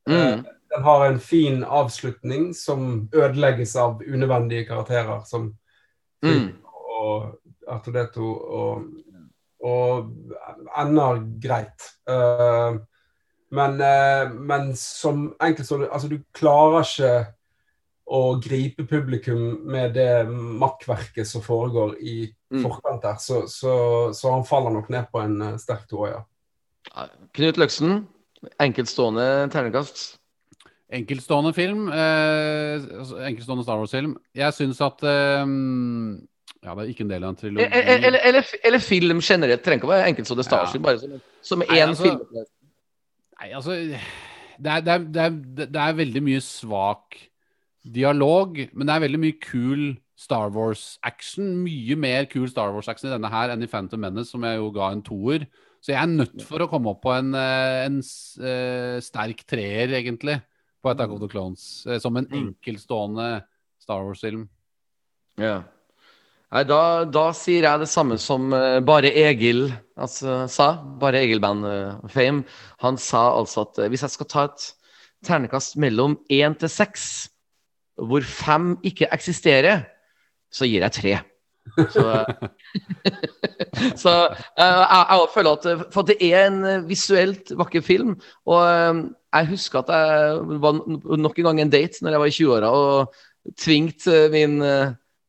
Mm. 0.09 0.43
Den 0.69 0.83
har 0.83 1.05
en 1.05 1.19
fin 1.19 1.63
avslutning 1.63 2.53
som 2.55 3.09
ødelegges 3.15 3.75
av 3.75 4.01
unødvendige 4.03 4.67
karakterer 4.67 5.23
som 5.25 5.53
Mm. 6.23 6.47
og 6.73 7.37
Artodeto 7.67 8.25
og, 8.33 8.85
og 9.63 10.07
ender 10.79 11.19
greit. 11.43 11.83
Uh, 12.09 12.79
men, 13.51 13.81
uh, 13.81 14.33
men 14.33 14.75
som 14.75 15.35
enkeltstående 15.41 15.91
Altså, 15.91 16.07
du 16.07 16.17
klarer 16.33 16.81
ikke 16.81 17.33
å 18.07 18.39
gripe 18.41 18.87
publikum 18.87 19.61
med 19.67 19.93
det 19.93 20.25
makkverket 20.31 21.27
som 21.27 21.41
foregår 21.45 21.95
i 22.01 22.33
Mm. 22.49 22.63
forkant 22.63 23.01
der. 23.03 23.15
Så, 23.19 23.47
så, 23.47 24.13
så 24.13 24.31
han 24.31 24.45
faller 24.45 24.71
nok 24.71 24.89
ned 24.89 25.09
på 25.11 25.19
en 25.19 25.41
eh, 25.41 25.57
sterk 25.59 25.87
toer, 25.89 26.13
ja. 26.13 26.21
Knut 27.37 27.59
Løksen, 27.61 27.99
enkeltstående 28.63 29.27
terningkast. 29.53 30.05
Enkeltstående 30.93 31.51
film. 31.53 31.87
Eh, 31.91 32.79
altså, 32.99 33.19
enkeltstående 33.27 33.65
Star 33.67 33.81
Wars-film. 33.81 34.15
Jeg 34.35 34.55
syns 34.55 34.79
at 34.81 35.03
eh, 35.03 35.43
Ja, 36.63 36.73
det 36.73 36.83
er 36.83 36.91
ikke 36.93 37.03
en 37.05 37.11
del 37.11 37.25
av 37.25 37.33
en 37.33 37.39
trilogi. 37.39 37.65
Eller, 37.67 37.97
eller, 38.07 38.19
eller, 38.29 38.53
eller 38.63 38.83
film 38.83 39.19
generelt. 39.19 39.65
Trenger 39.65 39.81
ikke 39.81 39.89
å 39.89 39.93
være 39.93 40.13
enkeltstående 40.13 40.47
Star 40.47 40.63
Ja. 40.63 40.69
Wars, 40.69 40.81
bare 40.87 41.01
som, 41.03 41.19
som 41.41 41.65
én 41.67 41.83
altså- 41.89 42.07
film. 42.07 42.45
Nei, 43.37 43.51
altså 43.53 43.75
det 44.57 44.71
er, 44.71 44.79
det, 44.81 44.93
er, 44.93 44.97
det, 44.97 45.21
er, 45.21 45.67
det 45.69 45.81
er 45.81 45.97
veldig 45.99 46.21
mye 46.25 46.41
svak 46.41 47.19
dialog, 47.85 48.57
men 48.73 48.87
det 48.89 48.95
er 48.95 49.03
veldig 49.03 49.19
mye 49.21 49.35
kul 49.43 49.83
Star 50.17 50.49
Wars-action. 50.55 51.51
Mye 51.61 51.95
mer 51.99 52.25
kul 52.31 52.47
Star 52.49 52.73
Wars-action 52.73 53.11
i 53.11 53.13
denne 53.13 53.29
her 53.29 53.53
enn 53.53 53.61
i 53.63 53.69
Phantom 53.69 54.01
Menace, 54.01 54.31
som 54.31 54.43
jeg 54.47 54.57
jo 54.57 54.71
ga 54.73 54.89
en 54.95 55.03
toer. 55.05 55.45
Så 55.81 55.93
jeg 55.93 56.01
er 56.01 56.09
nødt 56.11 56.43
for 56.43 56.63
å 56.63 56.67
komme 56.71 56.91
opp 56.91 57.03
på 57.05 57.13
en, 57.15 57.31
eh, 57.37 57.85
en 57.85 57.99
eh, 58.01 58.97
sterk 59.03 59.43
treer, 59.47 59.93
egentlig, 59.99 60.39
på 60.83 60.91
Attack 60.91 61.13
of 61.13 61.21
the 61.21 61.29
Clones. 61.31 61.85
eh, 61.87 61.99
Som 62.03 62.17
en 62.17 62.27
enkeltstående 62.27 63.43
Star 63.79 64.03
Wars-film. 64.03 64.47
Ja. 65.39 65.61
Nei, 66.51 66.63
da, 66.63 67.03
da 67.11 67.25
sier 67.35 67.67
jeg 67.67 67.81
det 67.83 67.89
samme 67.91 68.15
som 68.23 68.49
Bare 68.87 69.09
Egil 69.11 69.65
altså, 69.99 70.45
sa. 70.47 70.69
Bare 70.99 71.21
Egil-band 71.25 71.67
eh, 71.67 72.09
Fame. 72.11 72.45
Han 72.83 72.97
sa 72.97 73.29
altså 73.37 73.67
at 73.67 73.81
hvis 73.91 74.05
jeg 74.07 74.15
skal 74.15 74.31
ta 74.31 74.45
et 74.47 74.67
ternekast 75.27 75.77
mellom 75.81 76.17
én 76.31 76.55
til 76.59 76.71
seks, 76.71 77.29
hvor 77.97 78.21
fem 78.21 78.75
ikke 78.85 79.09
eksisterer, 79.11 79.87
så 80.53 80.67
gir 80.69 80.85
jeg 80.85 80.95
tre. 80.95 81.15
Så, 81.75 82.03
så 84.03 84.13
eh, 84.57 84.81
jeg, 84.81 85.03
jeg 85.11 85.31
føler 85.33 85.51
at 85.51 85.67
eh, 85.69 85.83
For 85.93 86.07
det 86.07 86.17
er 86.23 86.47
en 86.47 86.59
eh, 86.65 86.85
visuelt 86.87 87.51
vakker 87.59 87.83
film. 87.85 88.15
Og 88.49 88.61
jeg 89.37 89.49
husker 89.51 89.83
at 89.83 89.91
jeg 89.93 90.61
var 90.63 90.79
nok 91.17 91.41
en 91.41 91.49
gang 91.49 91.61
en 91.61 91.73
date 91.73 92.01
når 92.01 92.15
jeg 92.15 92.23
var 92.23 92.31
i 92.31 92.37
20-åra 92.37 92.71
og 92.73 93.19
tvingte 93.59 94.23
min 94.33 94.57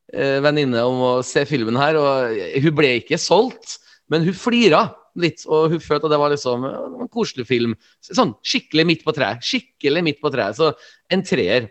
venninne 0.08 0.80
om 0.88 1.02
å 1.04 1.10
se 1.26 1.44
filmen 1.46 1.76
her. 1.78 1.98
Og 2.00 2.62
hun 2.64 2.78
ble 2.78 2.94
ikke 3.02 3.20
solgt, 3.20 3.76
men 4.08 4.24
hun 4.24 4.36
flira 4.36 4.86
litt, 5.18 5.42
og 5.50 5.74
hun 5.74 5.82
følte 5.82 6.08
at 6.08 6.14
det 6.14 6.20
var 6.22 6.32
liksom 6.32 6.64
en 6.68 7.10
koselig 7.12 7.46
film. 7.48 7.74
Sånn 8.04 8.32
skikkelig 8.46 8.86
midt 8.88 9.04
på 9.06 9.14
treet. 9.16 9.44
Skikkelig 9.44 10.04
midt 10.06 10.22
på 10.22 10.32
treet. 10.34 10.56
Så 10.58 10.72
en 11.12 11.24
treer. 11.26 11.68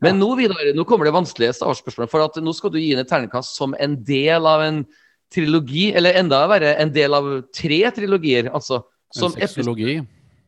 Men 0.00 0.16
nå, 0.20 0.30
Vidar, 0.38 0.60
nå 0.76 0.84
kommer 0.88 1.08
det 1.08 1.12
vanskelige 1.12 1.52
spørsmålet. 1.58 2.10
For 2.10 2.24
at 2.24 2.38
nå 2.40 2.54
skal 2.56 2.72
du 2.72 2.78
gi 2.80 2.92
inn 2.94 3.02
et 3.02 3.08
terningkast 3.10 3.58
som 3.58 3.74
en 3.76 3.98
del 4.04 4.48
av 4.48 4.64
en 4.64 4.84
trilogi, 5.30 5.90
eller 5.94 6.16
enda 6.18 6.40
verre, 6.50 6.74
en 6.80 6.92
del 6.92 7.14
av 7.14 7.28
tre 7.54 7.82
trilogier. 7.94 8.48
Altså 8.50 8.82
som 9.10 9.32
En 9.34 9.48
sexologi. 9.48 10.00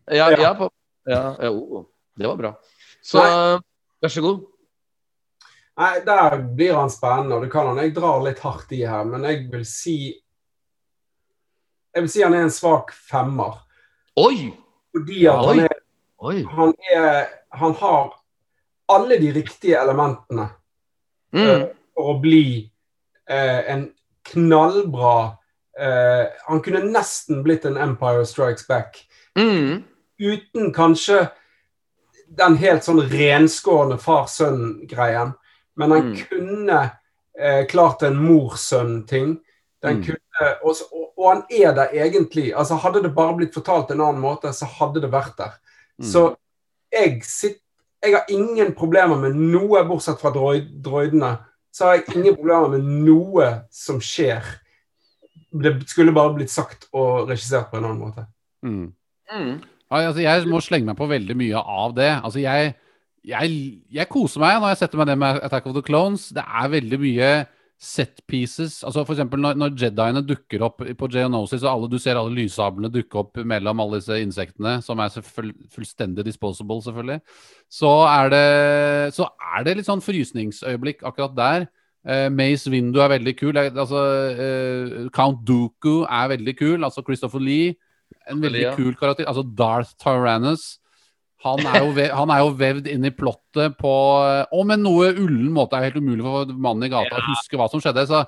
Ja, 0.07 0.31
Ja. 0.31 0.41
ja, 0.41 0.55
på, 0.55 0.71
ja, 1.07 1.37
ja 1.43 1.51
oh, 1.51 1.85
det 2.17 2.27
var 2.27 2.37
bra. 2.37 2.55
Så 3.03 3.19
vær 4.03 4.09
så 4.09 4.23
god. 4.23 4.43
Nei, 5.79 6.01
Der 6.05 6.37
blir 6.55 6.75
han 6.75 6.91
spennende, 6.91 7.37
og 7.37 7.43
det 7.43 7.51
kan 7.53 7.67
han. 7.67 7.79
Jeg 7.79 7.95
drar 7.95 8.23
litt 8.23 8.39
hardt 8.39 8.73
i 8.73 8.85
her, 8.87 9.05
men 9.05 9.25
jeg 9.25 9.49
vil 9.53 9.65
si 9.67 10.19
Jeg 11.95 12.03
vil 12.03 12.09
si 12.09 12.23
han 12.23 12.33
er 12.33 12.47
en 12.47 12.51
svak 12.51 12.93
femmer. 12.93 13.59
Oi! 14.17 14.55
Fordi 14.97 15.27
at 15.29 15.35
Oi. 15.37 15.47
han, 15.47 15.61
er, 15.61 15.79
Oi. 16.25 16.43
han, 16.49 16.75
er, 16.95 17.27
han 17.53 17.75
har 17.75 18.15
alle 18.95 19.19
de 19.21 19.33
riktige 19.33 19.79
elementene 19.81 20.49
Mm. 21.35 21.69
for 21.95 22.11
å 22.13 22.19
bli 22.21 22.71
uh, 23.31 23.61
en 23.73 23.87
knallbra 24.29 25.13
uh, 25.81 26.27
Han 26.49 26.61
kunne 26.61 26.83
nesten 26.85 27.39
blitt 27.43 27.65
en 27.65 27.79
Empire 27.81 28.27
Strikes 28.29 28.67
Back. 28.69 28.99
Mm. 29.39 29.85
uten 30.21 30.75
kanskje 30.77 31.31
den 32.37 32.57
helt 32.61 32.85
sånn 32.85 33.01
renskårne 33.09 33.97
far-sønn-greien. 33.99 35.33
Men 35.77 35.91
han 35.91 36.13
Mm. 36.13 36.17
kunne 36.29 36.91
klart 37.69 38.03
en 38.03 38.17
mor-sønn-ting. 38.21 39.39
Den 39.83 39.97
Mm. 39.97 40.05
kunne, 40.05 40.57
og, 40.63 40.77
og, 40.93 41.29
han 41.33 41.43
er 41.51 41.73
der 41.75 41.89
egentlig. 41.93 42.53
altså 42.55 42.75
Hadde 42.77 43.03
det 43.03 43.15
bare 43.15 43.35
blitt 43.37 43.55
fortalt 43.55 43.91
en 43.91 44.01
annen 44.01 44.21
måte, 44.21 44.53
så 44.53 44.67
hadde 44.67 45.01
det 45.01 45.11
vært 45.11 45.37
der. 45.39 45.53
Mm. 45.99 46.05
Så 46.13 46.37
jeg, 46.93 47.25
sitt, 47.25 47.62
jeg 48.03 48.17
har 48.17 48.31
ingen 48.35 48.73
problemer 48.75 49.19
med 49.21 49.37
noe, 49.39 49.85
bortsett 49.87 50.21
fra 50.21 50.33
droid, 50.35 50.69
droidene. 50.83 51.37
Så 51.73 51.87
har 51.87 52.01
jeg 52.01 52.17
ingen 52.19 52.37
problemer 52.37 52.75
med 52.75 52.89
noe 53.07 53.49
som 53.73 54.01
skjer. 54.03 54.43
Det 55.53 55.77
skulle 55.89 56.15
bare 56.17 56.35
blitt 56.37 56.53
sagt 56.53 56.89
og 56.93 57.31
regissert 57.31 57.71
på 57.71 57.79
en 57.79 57.87
annen 57.87 58.03
måte. 58.03 58.27
Mm. 58.67 58.91
Mm. 59.33 59.55
Altså, 59.93 60.23
jeg 60.25 60.49
må 60.49 60.61
slenge 60.65 60.89
meg 60.89 60.99
på 60.99 61.09
veldig 61.11 61.37
mye 61.39 61.63
av 61.63 61.95
det. 61.97 62.11
Altså, 62.19 62.43
jeg, 62.43 62.75
jeg, 63.29 63.57
jeg 63.93 64.11
koser 64.11 64.43
meg 64.43 64.59
når 64.59 64.75
jeg 64.75 64.83
setter 64.83 65.01
meg 65.01 65.11
ned 65.13 65.23
med 65.23 65.41
Attack 65.47 65.69
of 65.71 65.77
the 65.77 65.85
Clones. 65.87 66.31
Det 66.35 66.45
er 66.45 66.73
veldig 66.73 67.01
mye 67.03 67.33
set 67.83 68.21
pieces. 68.31 68.79
Altså 68.87 69.03
eksempel 69.03 69.41
når, 69.43 69.57
når 69.59 69.75
Jediene 69.81 70.23
dukker 70.23 70.63
opp 70.63 70.85
på 70.99 71.09
Geonosis, 71.11 71.65
og 71.65 71.71
alle, 71.73 71.91
du 71.91 71.99
ser 71.99 72.19
alle 72.19 72.35
lyssablene 72.37 72.93
dukke 72.95 73.19
opp 73.19 73.41
mellom 73.49 73.83
alle 73.83 73.99
disse 73.99 74.21
insektene, 74.23 74.77
som 74.87 75.03
er 75.03 75.11
fullstendig 75.19 76.25
disposable, 76.29 76.79
selvfølgelig, 76.87 77.19
så 77.73 77.93
er 78.07 78.33
det, 78.33 78.45
så 79.17 79.27
er 79.57 79.67
det 79.67 79.79
litt 79.79 79.91
sånn 79.91 80.05
frysningsøyeblikk 80.05 81.03
akkurat 81.11 81.35
der. 81.39 81.67
Uh, 82.03 82.29
Mace 82.35 82.71
Windu 82.71 83.01
er 83.03 83.13
veldig 83.17 83.35
kul. 83.39 83.59
Altså, 83.59 84.05
uh, 84.39 85.11
Count 85.15 85.43
Dooku 85.47 86.03
er 86.07 86.31
veldig 86.37 86.55
kul. 86.59 86.79
Altså 86.83 87.03
Christopher 87.07 87.43
Lee. 87.43 87.75
En 88.31 88.43
veldig 88.43 88.63
ja. 88.63 88.73
kul 88.79 88.95
karakter. 88.99 89.27
Altså 89.31 89.45
Darth 89.59 89.95
Tyrannus. 90.03 90.82
Han 91.43 91.59
er, 91.67 91.81
jo 91.83 91.91
ve 91.97 92.07
han 92.15 92.31
er 92.31 92.41
jo 92.45 92.53
vevd 92.55 92.87
inn 92.93 93.05
i 93.09 93.11
plottet 93.11 93.75
på 93.81 93.93
Om 94.55 94.71
en 94.75 94.83
noe 94.85 95.11
ullen 95.11 95.51
måte. 95.55 95.75
Er 95.79 95.89
helt 95.91 95.99
umulig 95.99 96.23
for 96.23 96.53
mannen 96.55 96.87
i 96.87 96.93
gata 96.93 97.19
å 97.19 97.27
huske 97.33 97.59
hva 97.59 97.69
som 97.71 97.83
skjedde. 97.83 98.07
Så 98.11 98.23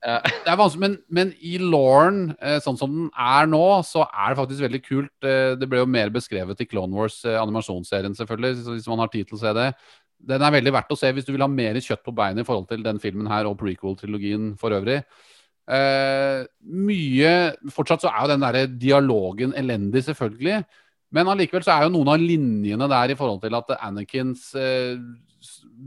Ja. 0.00 0.14
det 0.24 0.48
er 0.48 0.56
vanskelig, 0.56 0.80
men, 0.80 0.94
men 1.12 1.32
i 1.44 1.58
Lauren, 1.60 2.30
eh, 2.40 2.56
sånn 2.64 2.78
som 2.80 2.88
den 2.94 3.10
er 3.12 3.44
nå, 3.50 3.82
så 3.84 4.06
er 4.08 4.30
det 4.32 4.38
faktisk 4.38 4.62
veldig 4.64 4.80
kult. 4.86 5.12
Eh, 5.28 5.56
det 5.60 5.68
ble 5.68 5.82
jo 5.82 5.88
mer 5.92 6.08
beskrevet 6.14 6.62
i 6.64 6.66
Clone 6.70 6.96
Wars, 6.96 7.18
eh, 7.28 7.36
animasjonsserien 7.36 8.16
selvfølgelig, 8.16 8.62
hvis 8.78 8.88
man 8.88 9.02
har 9.02 9.10
tid 9.12 9.28
til 9.28 9.36
å 9.36 9.40
se 9.42 9.52
det. 9.58 9.66
Den 10.32 10.40
er 10.46 10.54
veldig 10.56 10.72
verdt 10.72 10.94
å 10.94 10.96
se 10.96 11.10
hvis 11.12 11.26
du 11.28 11.34
vil 11.34 11.44
ha 11.44 11.50
mer 11.52 11.76
kjøtt 11.76 12.00
på 12.06 12.14
beinet 12.16 12.40
i 12.40 12.48
forhold 12.48 12.70
til 12.70 12.82
den 12.86 12.98
filmen 13.02 13.28
her 13.28 13.44
og 13.50 13.58
prequel-trilogien 13.60 14.54
for 14.60 14.72
øvrig. 14.72 15.02
Eh, 15.70 16.46
mye 16.64 17.32
Fortsatt 17.70 18.02
så 18.02 18.10
er 18.10 18.24
jo 18.24 18.32
den 18.32 18.44
derre 18.46 18.64
dialogen 18.72 19.52
elendig, 19.52 20.06
selvfølgelig. 20.08 20.64
Men 21.12 21.26
allikevel 21.32 21.64
så 21.66 21.74
er 21.74 21.86
jo 21.88 21.94
noen 21.96 22.08
av 22.12 22.22
linjene 22.22 22.86
der 22.90 23.10
i 23.10 23.18
forhold 23.18 23.40
til 23.42 23.56
at 23.58 23.72
Anakins 23.82 24.54
eh, 24.54 24.94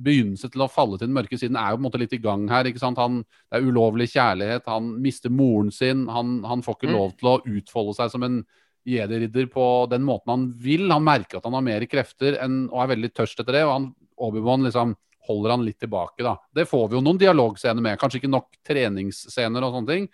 begynnelse 0.04 0.50
til 0.52 0.64
å 0.66 0.70
falle 0.72 0.98
til 0.98 1.08
den 1.08 1.16
mørke 1.16 1.38
siden 1.40 1.56
er 1.60 1.72
jo 1.72 1.78
på 1.78 1.84
en 1.84 1.86
måte 1.88 2.02
litt 2.02 2.16
i 2.18 2.22
gang 2.24 2.48
her. 2.50 2.66
ikke 2.68 2.82
sant? 2.82 2.98
Han, 3.00 3.22
det 3.52 3.60
er 3.60 3.68
ulovlig 3.70 4.10
kjærlighet, 4.12 4.66
han 4.68 4.90
mister 5.04 5.32
moren 5.32 5.70
sin, 5.72 6.08
han, 6.12 6.42
han 6.50 6.64
får 6.66 6.76
ikke 6.80 6.90
Mm. 6.92 6.98
lov 6.98 7.14
til 7.20 7.30
å 7.32 7.42
utfolde 7.60 7.96
seg 8.00 8.12
som 8.12 8.24
en 8.28 8.42
jedi-ridder 8.86 9.48
på 9.54 9.68
den 9.90 10.04
måten 10.04 10.28
han 10.34 10.46
vil. 10.60 10.90
Han 10.92 11.06
merker 11.06 11.38
at 11.40 11.46
han 11.48 11.54
har 11.56 11.64
mer 11.64 11.86
krefter 11.88 12.36
enn, 12.44 12.66
og 12.72 12.82
er 12.84 12.96
veldig 12.96 13.14
tørst 13.16 13.40
etter 13.40 13.54
det. 13.54 13.64
og 13.64 13.72
han, 13.78 13.88
Obi-Wan 14.20 14.66
liksom 14.68 14.96
holder 15.30 15.54
han 15.56 15.64
litt 15.64 15.80
tilbake. 15.80 16.20
da. 16.26 16.36
Det 16.54 16.68
får 16.68 16.90
vi 16.90 16.98
jo 16.98 17.02
noen 17.06 17.18
dialogscener 17.22 17.80
med. 17.82 17.98
Kanskje 18.00 18.20
ikke 18.20 18.34
nok 18.34 18.50
treningsscener 18.68 19.64
og 19.64 19.72
sånne 19.78 19.88
ting. 19.88 20.10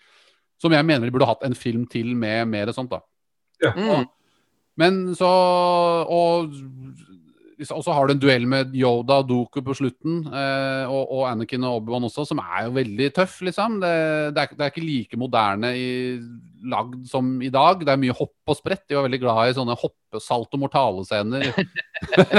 Som 0.62 0.72
jeg 0.76 0.86
mener 0.86 1.08
de 1.08 1.12
burde 1.16 1.26
hatt 1.26 1.44
en 1.48 1.56
film 1.58 1.88
til 1.90 2.14
med 2.16 2.48
mer 2.48 2.68
sånt. 2.76 2.92
da. 2.92 3.00
Ja. 3.64 3.72
Mm. 3.74 4.06
Men 4.80 5.00
så 5.18 5.30
Og, 6.08 6.54
og 7.60 7.82
så 7.84 7.92
har 7.92 8.08
du 8.08 8.14
en 8.14 8.22
duell 8.22 8.46
med 8.48 8.76
Yoda 8.78 9.20
og 9.20 9.28
Doku 9.28 9.60
på 9.66 9.76
slutten. 9.76 10.22
Eh, 10.32 10.86
og, 10.88 11.10
og 11.18 11.26
Anakin 11.28 11.66
og 11.68 11.82
Obi-Wan 11.82 12.08
også, 12.08 12.24
som 12.30 12.40
er 12.40 12.70
jo 12.70 12.76
veldig 12.78 13.10
tøff, 13.18 13.42
liksom. 13.44 13.82
Det, 13.84 13.96
det, 14.36 14.46
er, 14.46 14.54
det 14.56 14.64
er 14.64 14.72
ikke 14.72 14.86
like 14.86 15.20
moderne 15.20 15.74
i, 15.76 15.90
lagd 16.72 17.02
som 17.12 17.34
i 17.44 17.52
dag. 17.52 17.84
Det 17.84 17.92
er 17.92 18.00
mye 18.00 18.16
hopp 18.16 18.54
og 18.54 18.60
sprett. 18.60 18.86
De 18.88 18.96
var 18.96 19.10
veldig 19.10 19.20
glad 19.26 19.50
i 19.50 19.58
sånne 19.58 19.76
hoppe-salt 19.82 20.56
og 20.56 20.64
mortale-scener. 20.64 21.52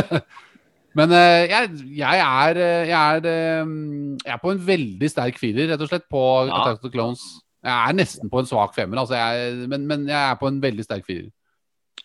Men 0.99 1.13
eh, 1.15 1.45
jeg, 1.53 1.69
jeg, 2.01 2.23
er, 2.25 2.63
jeg, 2.89 2.97
er, 2.97 3.29
eh, 3.29 3.77
jeg 4.25 4.33
er 4.35 4.41
på 4.43 4.55
en 4.55 4.65
veldig 4.73 5.11
sterk 5.13 5.37
firer, 5.39 5.69
rett 5.71 5.85
og 5.85 5.93
slett, 5.93 6.09
på 6.11 6.25
Ja. 6.49 6.63
Attack 6.63 6.81
of 6.81 6.89
the 6.89 6.95
Clones. 6.97 7.27
Jeg 7.61 7.77
er 7.77 7.93
nesten 8.01 8.33
på 8.33 8.41
en 8.41 8.49
svak 8.49 8.73
femmer, 8.73 9.03
altså 9.03 9.21
men, 9.69 9.85
men 9.85 10.09
jeg 10.09 10.17
er 10.17 10.39
på 10.41 10.49
en 10.49 10.63
veldig 10.63 10.87
sterk 10.87 11.05
firer. 11.05 11.29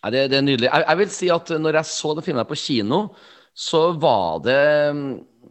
Ja, 0.06 0.12
det, 0.14 0.28
det 0.30 0.38
er 0.38 0.44
nydelig. 0.46 0.68
Jeg, 0.70 0.84
jeg 0.86 0.98
vil 1.00 1.10
si 1.10 1.28
at 1.34 1.50
når 1.58 1.80
jeg 1.80 1.90
så 1.90 2.12
den 2.14 2.22
filmen 2.22 2.46
på 2.46 2.58
kino, 2.60 3.00
så 3.56 3.80
var 3.98 4.44
det, 4.44 4.60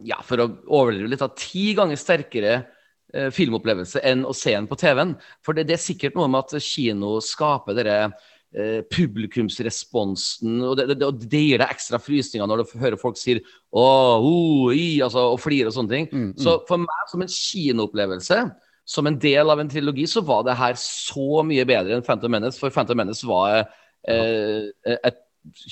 ja, 0.06 0.22
for 0.24 0.40
å 0.40 0.46
overdrive 0.78 1.10
litt, 1.12 1.20
da, 1.20 1.28
ti 1.36 1.74
ganger 1.76 2.00
sterkere 2.00 2.54
eh, 2.56 3.28
filmopplevelse 3.34 4.00
enn 4.06 4.24
å 4.24 4.32
se 4.36 4.54
den 4.54 4.68
på 4.70 4.78
TV-en. 4.80 5.12
For 5.44 5.58
det, 5.58 5.66
det 5.68 5.76
er 5.76 5.82
sikkert 5.82 6.16
noe 6.16 6.30
med 6.32 6.46
at 6.46 6.64
kino 6.64 7.18
skaper 7.20 7.76
dere 7.76 7.98
eh, 8.06 8.80
publikumsresponsen, 8.96 10.60
og 10.64 10.80
det, 10.80 10.96
det, 10.96 11.42
gir 11.42 11.60
deg 11.60 11.68
ekstra 11.68 12.00
frysninger 12.00 12.48
når 12.48 12.62
du 12.62 12.76
hører 12.80 13.00
folk 13.00 13.20
sier 13.20 13.42
åh, 13.76 14.16
oh, 14.16 14.70
i, 14.72 15.02
altså, 15.04 15.32
og 15.34 15.42
flirer 15.42 15.68
og 15.68 15.76
sånne 15.76 15.92
ting. 15.92 16.08
Mm, 16.14 16.28
mm. 16.30 16.36
Så 16.46 16.62
for 16.70 16.80
meg 16.80 17.10
som 17.12 17.26
en 17.26 17.34
kinoopplevelse, 17.34 18.44
som 18.86 19.10
en 19.10 19.18
del 19.18 19.50
av 19.50 19.60
en 19.60 19.68
trilogi, 19.68 20.06
så 20.08 20.22
var 20.24 20.46
det 20.46 20.56
her 20.56 20.78
så 20.78 21.42
mye 21.44 21.66
bedre 21.68 21.98
enn 21.98 22.06
Phantom 22.06 22.32
Menace, 22.32 22.62
for 22.62 22.70
Phantom 22.70 23.02
Menace 23.02 23.26
var 23.26 23.64
eh, 23.64 23.82
et 24.06 25.20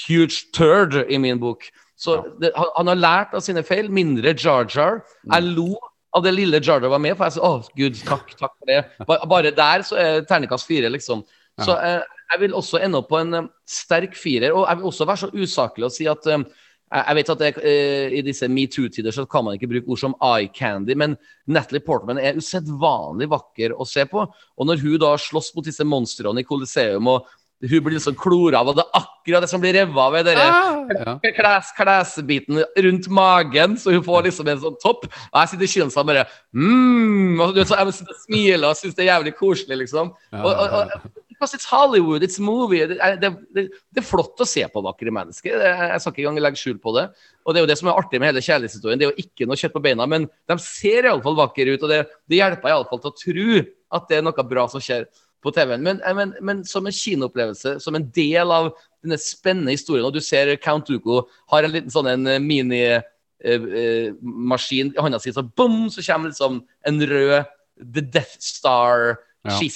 huge 0.06 0.51
turd 0.55 0.97
i 1.09 1.19
min 1.23 1.40
bok. 1.43 1.66
Så 1.97 2.19
det, 2.40 2.51
han, 2.56 2.70
han 2.77 2.90
har 2.93 3.01
lært 3.01 3.35
av 3.36 3.44
sine 3.44 3.62
feil. 3.66 3.90
Mindre 3.93 4.35
Jar 4.35 4.66
Jar. 4.70 5.02
Jeg 5.31 5.55
lo 5.55 5.74
av 6.15 6.24
det 6.24 6.35
lille 6.35 6.61
Jar 6.62 6.82
Jar 6.82 6.93
var 6.93 7.02
med, 7.02 7.16
for 7.19 7.27
jeg 7.27 7.36
sa 7.36 7.47
å 7.48 7.78
gud, 7.78 8.02
takk, 8.06 8.35
takk 8.39 8.52
for 8.59 8.70
det. 8.70 8.82
Bare, 9.06 9.31
Bare 9.31 9.55
der 9.55 9.86
så 9.86 9.98
er 10.01 10.27
terningkast 10.28 10.69
fire, 10.69 10.90
liksom. 10.93 11.24
Så 11.62 11.74
eh, 11.78 12.02
jeg 12.32 12.43
vil 12.43 12.55
også 12.59 12.81
ende 12.82 12.98
opp 12.98 13.11
på 13.12 13.20
en 13.20 13.39
eh, 13.39 13.48
sterk 13.70 14.16
firer. 14.19 14.55
Og 14.55 14.66
jeg 14.66 14.81
vil 14.81 14.90
også 14.90 15.09
være 15.09 15.23
så 15.24 15.32
usaklig 15.35 15.86
å 15.86 15.93
si 15.93 16.06
at 16.11 16.27
um, 16.35 16.47
jeg 16.94 17.19
vet 17.19 17.31
at 17.35 17.44
jeg, 17.47 17.56
eh, 17.66 18.16
i 18.19 18.23
disse 18.27 18.48
metoo-tider 18.51 19.15
så 19.15 19.24
kan 19.31 19.47
man 19.47 19.56
ikke 19.56 19.70
bruke 19.70 19.94
ord 19.94 20.02
som 20.02 20.16
eye 20.23 20.51
candy, 20.55 20.94
men 20.98 21.16
Natalie 21.51 21.82
Portman 21.82 22.20
er 22.23 22.39
usedvanlig 22.39 23.31
vakker 23.32 23.74
å 23.74 23.86
se 23.89 24.05
på. 24.11 24.23
Og 24.23 24.69
når 24.69 24.82
hun 24.82 25.01
da 25.02 25.15
slåss 25.19 25.55
mot 25.56 25.66
disse 25.66 25.86
monstrene 25.86 26.43
i 26.43 26.47
Coliseum 26.47 27.11
og 27.11 27.31
hun 27.62 27.81
blir 27.86 27.94
liksom 27.97 28.16
klora 28.18 28.60
av, 28.60 28.68
og 28.72 28.76
det 28.76 28.82
er 28.85 28.98
akkurat 28.98 29.44
det 29.44 29.48
som 29.48 29.60
blir 29.62 29.72
revet 29.76 29.97
av. 29.97 30.14
er 30.18 30.24
den 30.26 30.39
Ah, 30.43 30.85
ja. 30.90 31.14
kles, 31.39 31.70
klesbiten 31.78 32.60
rundt 32.85 33.09
magen, 33.09 33.76
så 33.81 33.94
hun 33.94 34.02
får 34.05 34.26
liksom 34.26 34.48
en 34.52 34.60
sånn 34.60 34.78
topp. 34.82 35.06
Og 35.32 35.39
jeg 35.40 35.48
sitter 35.55 35.64
i 35.64 35.72
kinoen 35.72 35.94
og 35.97 36.06
bare 36.10 36.26
mm, 36.52 37.40
og 37.40 37.55
så 37.64 37.78
Jeg 37.78 37.94
sitter 37.98 38.14
og 38.16 38.22
smiler 38.26 38.68
og 38.68 38.76
syns 38.81 38.97
det 38.98 39.05
er 39.06 39.12
jævlig 39.14 39.35
koselig, 39.39 39.78
liksom. 39.85 40.10
Og, 40.35 40.51
og, 40.51 40.74
og, 40.81 41.12
because 41.35 41.55
it's 41.56 41.66
Hollywood, 41.70 42.22
it's 42.22 42.39
movie. 42.39 42.86
Det, 42.90 42.98
er- 43.02 43.16
det, 43.22 43.31
det, 43.56 43.64
det 43.94 44.02
er 44.02 44.06
flott 44.06 44.39
å 44.44 44.47
se 44.48 44.66
på 44.70 44.82
vakre 44.85 45.10
mennesker. 45.14 45.56
Jeg 45.64 46.01
skal 46.05 46.12
ikke 46.12 46.26
engang 46.26 46.43
legge 46.44 46.60
skjul 46.60 46.78
på 46.82 46.93
det. 46.98 47.09
Og 47.44 47.55
det 47.55 47.60
er 47.60 47.64
jo 47.66 47.70
det 47.72 47.78
som 47.81 47.89
er 47.90 47.98
artig 48.01 48.20
med 48.20 48.31
hele 48.32 48.44
kjærlighetshistorien. 48.44 49.01
Det 49.01 49.09
er 49.09 49.14
jo 49.14 49.24
ikke 49.24 49.48
noe 49.48 49.59
kjøtt 49.60 49.74
på 49.74 49.82
beina, 49.85 50.06
men 50.10 50.28
de 50.51 50.59
ser 50.62 51.09
iallfall 51.09 51.36
vakre 51.40 51.74
ut, 51.74 51.82
og 51.85 51.90
det, 51.93 52.02
det 52.31 52.39
hjelper 52.43 52.70
iallfall 52.74 53.02
til 53.02 53.10
å 53.12 53.18
tro 53.24 53.64
at 53.94 54.09
det 54.10 54.16
er 54.20 54.24
noe 54.26 54.47
bra 54.48 54.64
som 54.70 54.82
skjer 54.82 55.05
på 55.45 55.53
TV-en. 55.55 55.83
Men, 55.85 56.01
men, 56.16 56.35
men 56.41 56.62
som 56.69 56.87
en 56.87 56.95
kinoopplevelse, 56.95 57.77
som 57.83 57.97
en 57.99 58.07
del 58.16 58.53
av 58.55 58.73
denne 59.05 59.19
spennende 59.21 59.75
historien, 59.75 60.07
og 60.09 60.15
du 60.16 60.23
ser 60.25 60.55
Count 60.62 60.89
Duco 60.89 61.25
har 61.53 61.66
en 61.66 61.75
liten 61.75 61.93
sånn 61.93 62.09
en 62.11 62.31
mini 62.45 62.81
eh, 62.87 63.05
eh, 63.45 64.15
maskin 64.23 64.95
i 64.95 65.05
hånda 65.05 65.21
si, 65.21 65.35
så 65.35 65.45
bom, 65.45 65.85
så 65.93 66.05
kommer 66.07 66.33
liksom 66.33 66.62
en 66.89 67.05
rød 67.11 67.45
The 67.83 68.05
Death 68.05 68.41
Star 68.41 69.16
Ja. 69.45 69.59
i, 69.61 69.69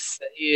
i, 0.49 0.53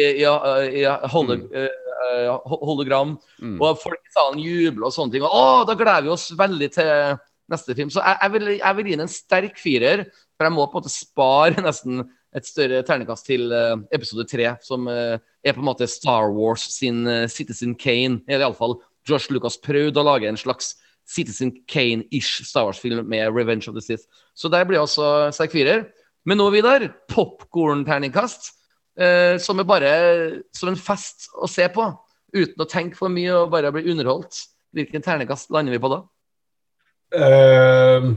i 0.80 0.84
holo, 1.12 1.34
mm. 1.36 1.50
uh, 1.52 2.54
hologram. 2.64 3.18
Mm. 3.42 3.58
Og 3.60 3.76
folk 3.82 4.00
i 4.00 4.14
salen 4.14 4.38
jubler 4.40 4.86
og 4.88 4.94
sånne 4.94 5.12
ting. 5.12 5.26
Og 5.26 5.34
å, 5.36 5.42
da 5.68 5.76
gleder 5.76 6.06
vi 6.06 6.14
oss 6.14 6.30
veldig 6.32 6.68
til 6.72 7.18
neste 7.52 7.76
film. 7.76 7.90
Så 7.92 8.00
jeg, 8.00 8.16
jeg, 8.22 8.32
vil, 8.32 8.50
jeg 8.54 8.78
vil 8.78 8.88
gi 8.88 8.96
den 8.96 9.04
en 9.04 9.12
sterk 9.12 9.60
firer, 9.60 10.06
for 10.32 10.48
jeg 10.48 10.54
må 10.56 10.64
på 10.64 10.78
en 10.78 10.80
måte 10.80 10.94
spare 10.94 11.60
nesten 11.68 12.06
et 12.36 12.48
større 12.48 12.80
ternekast 12.86 13.26
til 13.28 13.52
eh, 13.52 13.74
episode 13.92 14.24
tre, 14.30 14.54
som 14.64 14.88
eh, 14.88 15.18
er 15.44 15.56
på 15.56 15.60
en 15.60 15.68
måte 15.68 15.88
Star 15.90 16.30
Wars 16.32 16.64
sin 16.72 17.04
eh, 17.08 17.26
Citizen 17.28 17.74
Kane. 17.78 18.22
Eller 18.28 18.46
iallfall 18.46 18.78
Josh 19.08 19.32
Lucas 19.34 19.58
prøvde 19.60 20.00
å 20.00 20.06
lage 20.06 20.30
en 20.30 20.40
slags 20.40 20.76
Citizen 21.08 21.52
Kane-ish 21.68 22.46
Star 22.46 22.68
Wars-film 22.68 23.04
med 23.10 23.34
Revenge 23.34 23.68
of 23.68 23.76
the 23.76 23.82
Sith. 23.84 24.06
Så 24.34 24.48
der 24.52 24.64
blir 24.68 24.80
altså 24.80 25.32
sterk 25.34 25.52
firer. 25.52 25.86
Men 26.24 26.38
nå, 26.38 26.48
Vidar, 26.54 26.86
popkorn-terningkast. 27.10 28.52
Eh, 28.92 29.38
som 29.40 29.60
er 29.60 29.68
bare 29.68 29.92
som 30.52 30.68
en 30.68 30.76
fest 30.76 31.30
å 31.40 31.48
se 31.48 31.64
på, 31.72 31.86
uten 32.36 32.60
å 32.60 32.68
tenke 32.68 32.98
for 32.98 33.12
mye 33.12 33.32
og 33.40 33.52
bare 33.54 33.72
bli 33.74 33.86
underholdt. 33.92 34.44
Hvilken 34.76 35.04
ternekast 35.04 35.52
lander 35.52 35.74
vi 35.74 35.80
på 35.80 35.90
da? 35.92 36.02
Uh, 37.12 38.12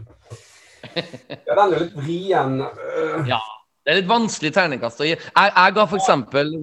ja, 0.96 1.52
den 1.52 1.64
er 1.66 1.82
litt 1.82 1.96
vrien. 2.00 2.62
Uh, 2.64 3.26
Ja, 3.28 3.42
det 3.86 3.92
er 3.94 4.00
litt 4.00 4.10
vanskelig 4.10 4.50
terningkast 4.56 5.02
å 5.04 5.06
gi. 5.06 5.14
Jeg, 5.14 5.52
jeg 5.56 5.74
ga 5.78 5.84
f.eks. 5.86 6.08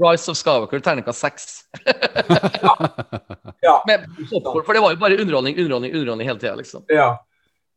Rise 0.02 0.32
of 0.32 0.38
Scarwacker 0.40 0.80
terningkast 0.82 1.22
seks. 1.22 1.44
ja. 3.62 3.76
Med 3.86 4.06
popcorn, 4.30 4.64
For 4.66 4.74
det 4.74 4.82
var 4.82 4.94
jo 4.96 5.00
bare 5.02 5.18
underholdning, 5.22 5.54
underholdning, 5.58 5.94
underholdning 5.94 6.28
hele 6.28 6.40
tida, 6.42 6.54
liksom. 6.58 6.84
Ja. 6.90 7.12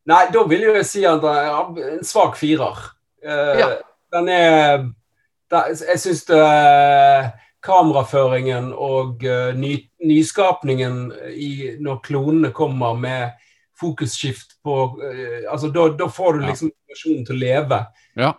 Nei, 0.10 0.24
da 0.34 0.44
vil 0.50 0.62
jeg 0.66 0.76
jo 0.80 0.84
si 0.86 1.06
at 1.10 1.22
det 1.24 1.34
er 1.42 1.92
en 1.96 2.04
svak 2.06 2.38
firer. 2.42 2.82
Uh, 3.26 3.54
Ja. 3.60 3.70
Den 4.16 4.30
er 4.30 4.84
da- 5.52 5.68
Jeg 5.68 6.00
syns 6.00 6.26
kameraføringen 7.66 8.70
og 8.74 9.24
uh, 9.26 9.54
ny, 9.58 9.74
nyskapningen 10.06 11.12
i, 11.34 11.76
når 11.82 12.02
klonene 12.06 12.52
kommer 12.54 12.94
med 12.98 13.32
fokusskift 13.76 14.54
på 14.64 14.76
eh, 15.04 15.42
altså 15.52 15.68
da, 15.74 15.90
da 16.00 16.06
får 16.08 16.38
du 16.38 16.46
Ja. 16.46 16.48
liksom 16.54 16.70
motivasjonen 16.72 17.26
til 17.28 17.36
å 17.36 17.40
leve. 17.42 17.80
Ja. 18.16 18.30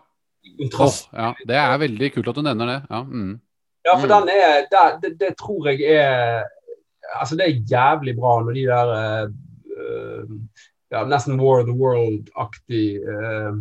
I 0.47 0.69
Oh, 0.81 0.93
ja. 1.13 1.33
Det 1.47 1.57
er 1.61 1.79
veldig 1.83 2.13
kult 2.15 2.29
at 2.31 2.39
du 2.39 2.43
nevner 2.47 2.67
det. 2.71 2.79
Ja, 2.91 3.03
mm. 3.05 3.35
Ja, 3.87 3.97
for 4.01 4.07
Mm. 4.09 4.15
den 4.15 4.29
er 4.35 4.67
det, 4.71 4.85
det, 5.03 5.11
det 5.21 5.33
tror 5.39 5.69
jeg 5.71 5.83
er 5.95 6.45
Altså, 7.21 7.37
det 7.39 7.45
er 7.47 7.61
jævlig 7.71 8.17
bra 8.19 8.33
når 8.43 8.55
de 8.57 8.65
der 8.67 8.89
eh, 8.97 10.25
ja, 10.91 11.05
Nesten 11.07 11.39
War 11.39 11.61
of 11.61 11.69
the 11.69 11.75
World-aktig 11.77 12.97
eh, 12.99 13.61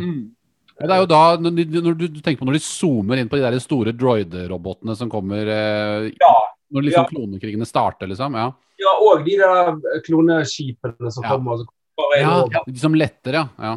Ja, 0.79 0.87
det 0.87 0.95
er 0.95 1.03
jo 1.03 1.07
da, 1.11 1.19
når, 1.39 1.93
du, 1.95 2.07
tenker 2.19 2.41
på 2.41 2.47
når 2.49 2.57
de 2.57 2.63
zoomer 2.65 3.21
inn 3.21 3.29
på 3.29 3.37
de 3.37 3.45
der 3.45 3.59
store 3.63 3.93
droid-robotene 3.95 4.95
som 4.97 5.11
kommer 5.13 5.45
eh, 5.47 6.09
Ja. 6.19 6.33
Når 6.73 6.87
liksom 6.87 7.05
Ja. 7.05 7.09
klonekrigene 7.13 7.65
starter, 7.69 8.09
liksom. 8.09 8.33
Ja, 8.33 8.49
Ja, 8.81 8.91
og 9.05 9.21
de 9.23 9.37
der 9.39 10.01
kloneskipene 10.03 11.11
som 11.13 11.23
kommer. 11.23 11.61
Som 11.61 12.15
ja 12.19 12.63
de 12.65 12.79
som 12.81 12.93
letter, 12.97 13.37
ja. 13.61 13.75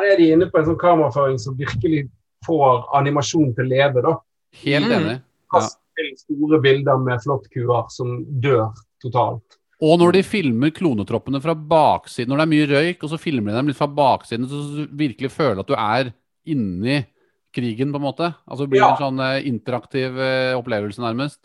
Der 0.00 0.12
er 0.12 0.16
de 0.20 0.30
inne 0.34 0.48
på 0.50 0.58
en 0.60 0.66
sånn 0.68 0.78
kameraføring 0.80 1.38
som 1.40 1.56
virkelig 1.58 2.08
får 2.46 2.84
animasjon 2.94 3.54
til 3.56 3.64
å 3.64 3.68
leve. 3.68 4.02
da. 4.02 4.16
Helt 4.62 4.86
Mm. 4.86 4.92
enig. 4.92 5.16
Ja. 5.20 5.60
Kast 5.60 5.78
til 5.96 6.12
store 6.16 6.60
bilder 6.60 6.98
med 6.98 7.20
flåttkuer 7.22 7.90
som 7.90 8.24
dør 8.40 8.72
totalt. 9.02 9.56
Og 9.82 9.98
når 10.00 10.12
de 10.12 10.22
filmer 10.22 10.70
klonetroppene 10.70 11.40
fra 11.42 11.54
baksiden, 11.54 12.28
når 12.28 12.36
det 12.36 12.46
er 12.46 12.54
mye 12.54 12.68
røyk, 12.68 13.02
og 13.04 13.10
så 13.10 13.18
filmer 13.20 13.52
de 13.52 13.56
dem 13.58 13.66
litt 13.68 13.76
fra 13.76 13.86
baksiden, 13.88 14.46
så 14.48 14.60
du 14.76 14.86
virkelig 14.96 15.30
føler 15.30 15.60
at 15.60 15.66
du 15.66 15.74
er 15.74 16.12
inni 16.46 17.04
krigen, 17.52 17.92
på 17.92 17.96
en 17.96 18.02
måte. 18.02 18.34
Altså 18.48 18.64
det 18.64 18.70
blir 18.70 18.80
Ja. 18.80 18.90
en 18.90 18.96
sånn 18.96 19.20
eh, 19.20 19.46
interaktiv 19.46 20.16
eh, 20.18 20.54
opplevelse, 20.56 20.98
nærmest. 21.00 21.38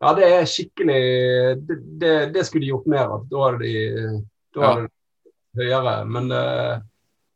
Ja, 0.00 0.14
det 0.14 0.24
er 0.24 0.44
skikkelig 0.44 1.66
Det, 1.66 1.98
det, 1.98 2.32
det 2.32 2.44
skulle 2.46 2.62
de 2.64 2.70
gjort 2.72 2.86
mer 2.86 3.08
av. 3.08 3.28
Da 3.28 3.36
hadde 3.36 3.58
de 3.58 4.24
da 4.54 4.60
Ja. 4.60 4.74
det 4.76 4.90
høyere. 5.56 6.06
Men, 6.06 6.30
eh, 6.32 6.80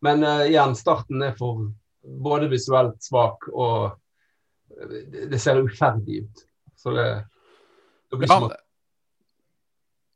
men 0.03 0.25
uh, 0.27 0.45
igjen, 0.49 0.75
starten 0.79 1.23
er 1.23 1.37
for 1.39 1.69
både 2.03 2.49
visuelt 2.51 2.99
svak 3.03 3.47
og 3.53 3.93
det, 4.73 5.29
det 5.31 5.39
ser 5.39 5.61
uferdig 5.63 6.25
ut. 6.25 6.45
Så 6.77 6.95
det, 6.97 7.09
det 8.11 8.19
blir 8.19 8.31
Ja, 8.31 8.39
som 8.41 8.51
at 8.51 8.59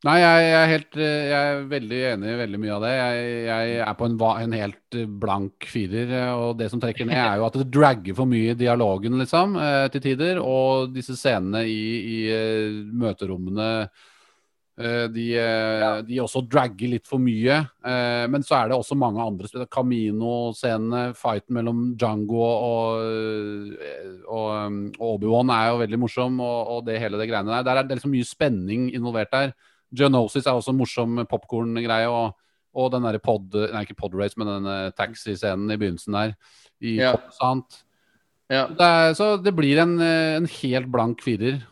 Nei, 0.05 0.19
jeg, 0.21 0.41
jeg, 0.45 0.57
er 0.61 0.67
helt, 0.69 0.97
eh, 1.01 1.23
jeg 1.25 1.53
er 1.53 1.63
veldig 1.71 1.99
enig 2.11 2.27
i 2.29 2.35
veldig 2.37 2.57
mye 2.61 2.73
av 2.75 2.83
det. 2.85 2.91
Jeg, 2.93 3.29
jeg 3.47 3.77
er 3.81 3.95
på 3.97 4.05
en, 4.05 4.17
en 4.43 4.53
helt 4.53 4.97
eh, 4.99 5.07
blank 5.23 5.65
firer. 5.71 6.11
eh, 6.19 6.33
Og 6.37 6.51
det 6.59 6.67
som 6.69 6.83
trekker 6.83 7.07
ned, 7.09 7.17
er 7.17 7.39
jo 7.39 7.47
at 7.47 7.57
det 7.57 7.65
dragger 7.73 8.17
for 8.19 8.29
mye 8.29 8.51
i 8.53 8.59
dialogen, 8.59 9.17
liksom, 9.17 9.57
eh, 9.57 9.87
til 9.95 10.03
tider. 10.05 10.37
Og 10.43 10.93
disse 10.93 11.17
scenene 11.17 11.63
i, 11.65 11.81
i 11.97 12.19
eh, 12.29 12.77
møterommene 12.93 13.71
eh, 13.87 14.05
de, 15.09 15.23
ja. 15.33 15.87
de 16.05 16.19
også 16.21 16.43
dragger 16.45 16.91
litt 16.91 17.07
for 17.09 17.17
mye. 17.17 17.55
Eh, 17.81 18.25
Men 18.29 18.43
så 18.45 18.59
er 18.59 18.69
det 18.69 18.77
også 18.77 18.97
mange 18.99 19.23
andre 19.23 19.49
spillere. 19.49 19.71
Camino-scenene, 19.73 21.15
fighten 21.17 21.57
mellom 21.57 21.79
Django 21.97 22.43
og, 22.45 23.01
eh, 23.01 24.19
og, 24.29 24.75
og 24.99 25.15
Obi-Wan 25.15 25.53
er 25.55 25.71
jo 25.71 25.79
veldig 25.81 25.99
morsom, 26.03 26.37
og, 26.45 26.59
og 26.75 26.85
det 26.85 26.99
hele 27.01 27.17
det 27.17 27.29
greiene 27.31 27.55
der. 27.55 27.65
Der 27.65 27.81
er 27.81 27.87
det 27.89 27.97
liksom 27.97 28.13
mye 28.13 28.27
spenning 28.27 28.91
involvert 28.93 29.33
der. 29.33 29.55
Geonosis 29.97 30.45
er 30.45 30.59
også 30.59 30.75
en 30.75 30.79
morsom 30.83 31.23
popkorn-greie. 31.31 32.11
Og, 32.11 32.37
og 32.77 32.93
den 32.93 33.07
derre 33.07 33.23
pod... 33.23 33.49
Nei, 33.73 33.81
ikke 33.87 33.97
podrace, 33.97 34.37
men 34.37 34.51
den 34.51 34.69
eh, 34.69 34.93
taxi-scenen 34.93 35.73
i 35.73 35.79
begynnelsen 35.81 36.17
der. 36.19 36.37
I 36.85 36.99
Ja. 36.99 37.15
Coruscant. 37.17 37.81
Ja. 38.53 38.67
Det 38.69 38.85
er, 38.85 39.13
så 39.17 39.33
det 39.41 39.51
blir 39.57 39.81
en, 39.81 39.97
eh, 39.99 40.37
en 40.37 40.45
helt 40.61 40.91
blank 40.93 41.25
firer. 41.25 41.63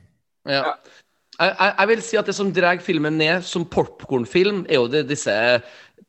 Ja. 0.50 0.74
Jeg, 1.40 1.88
vil 1.90 2.02
si 2.04 2.18
at 2.20 2.28
det 2.30 2.36
som 2.38 2.52
drar 2.54 2.80
filmen 2.84 3.18
ned 3.20 3.44
som 3.44 3.66
popkornfilm, 3.68 4.66
er 4.70 4.80
jo 4.80 4.88
det, 4.92 5.08
disse 5.10 5.34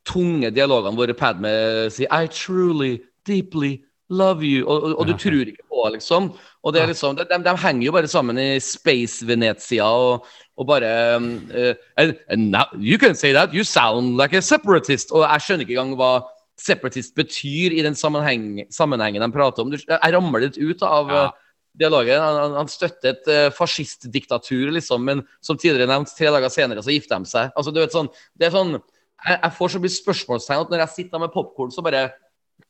tunge 0.07 0.53
dialogene 0.55 0.95
hvor 0.95 1.13
Padme 1.19 1.51
sier 1.91 2.11
I 2.15 2.31
truly, 2.31 2.99
deeply 3.27 3.81
love 4.09 4.45
you. 4.47 4.67
Og, 4.67 4.83
og, 4.83 4.99
og 5.01 5.09
du 5.09 5.17
tror 5.19 5.51
ikke 5.51 5.67
på 5.71 5.89
liksom. 5.95 6.31
Og 6.63 6.75
det 6.75 6.83
er 6.83 6.91
liksom, 6.91 7.17
de, 7.19 7.27
de, 7.27 7.57
henger 7.63 7.87
jo 7.87 7.95
bare 7.95 8.11
sammen 8.11 8.39
i 8.39 8.61
Space 8.63 9.27
Venezia 9.27 9.87
og, 9.87 10.27
og 10.57 10.67
bare 10.67 10.93
eh, 11.17 11.75
and, 11.97 12.15
and 12.29 12.51
now, 12.51 12.65
You 12.75 12.99
can 12.99 13.15
say 13.15 13.33
that, 13.33 13.55
you 13.55 13.65
sound 13.65 14.17
like 14.17 14.37
a 14.37 14.41
separatist. 14.41 15.11
Og 15.11 15.27
jeg 15.27 15.43
skjønner 15.43 15.67
ikke 15.67 15.79
engang 15.79 15.99
hva 15.99 16.13
separatist 16.59 17.15
betyr 17.15 17.75
i 17.77 17.83
den 17.85 17.95
sammenheng, 17.95 18.63
sammenhengen 18.73 19.23
de 19.23 19.33
prater 19.33 19.63
om. 19.63 19.75
Jeg 19.75 20.15
rammer 20.15 20.47
litt 20.47 20.57
ut 20.59 20.87
av 20.87 21.13
Ja. 21.13 21.27
Eh, 21.77 21.79
dialogen. 21.79 22.21
Han, 22.23 22.37
han- 22.41 22.57
han 22.63 22.69
støtter 22.73 23.13
et 23.13 23.31
uh, 23.31 23.49
fascistdiktatur, 23.55 24.71
liksom, 24.75 25.05
men 25.05 25.23
som 25.45 25.57
tidligere 25.61 25.89
nevnt, 25.91 26.13
tre 26.17 26.31
dager 26.33 26.53
senere 26.53 26.83
så 26.85 26.93
gifter 26.95 27.21
de 27.23 27.31
seg. 27.31 27.51
Altså, 27.57 27.73
du 27.75 27.81
vet 27.83 27.93
sånn, 27.95 28.09
det 28.35 28.49
er 28.49 28.55
sånn 28.57 28.77
jeg, 28.77 29.39
jeg 29.43 29.53
får 29.57 29.73
så 29.73 29.81
mye 29.81 29.95
spørsmålstegn 29.97 30.63
at 30.67 30.71
når 30.73 30.83
jeg 30.85 30.95
sitter 30.95 31.23
med 31.23 31.33
popkorn, 31.33 31.71
så 31.73 31.83
bare 31.85 32.07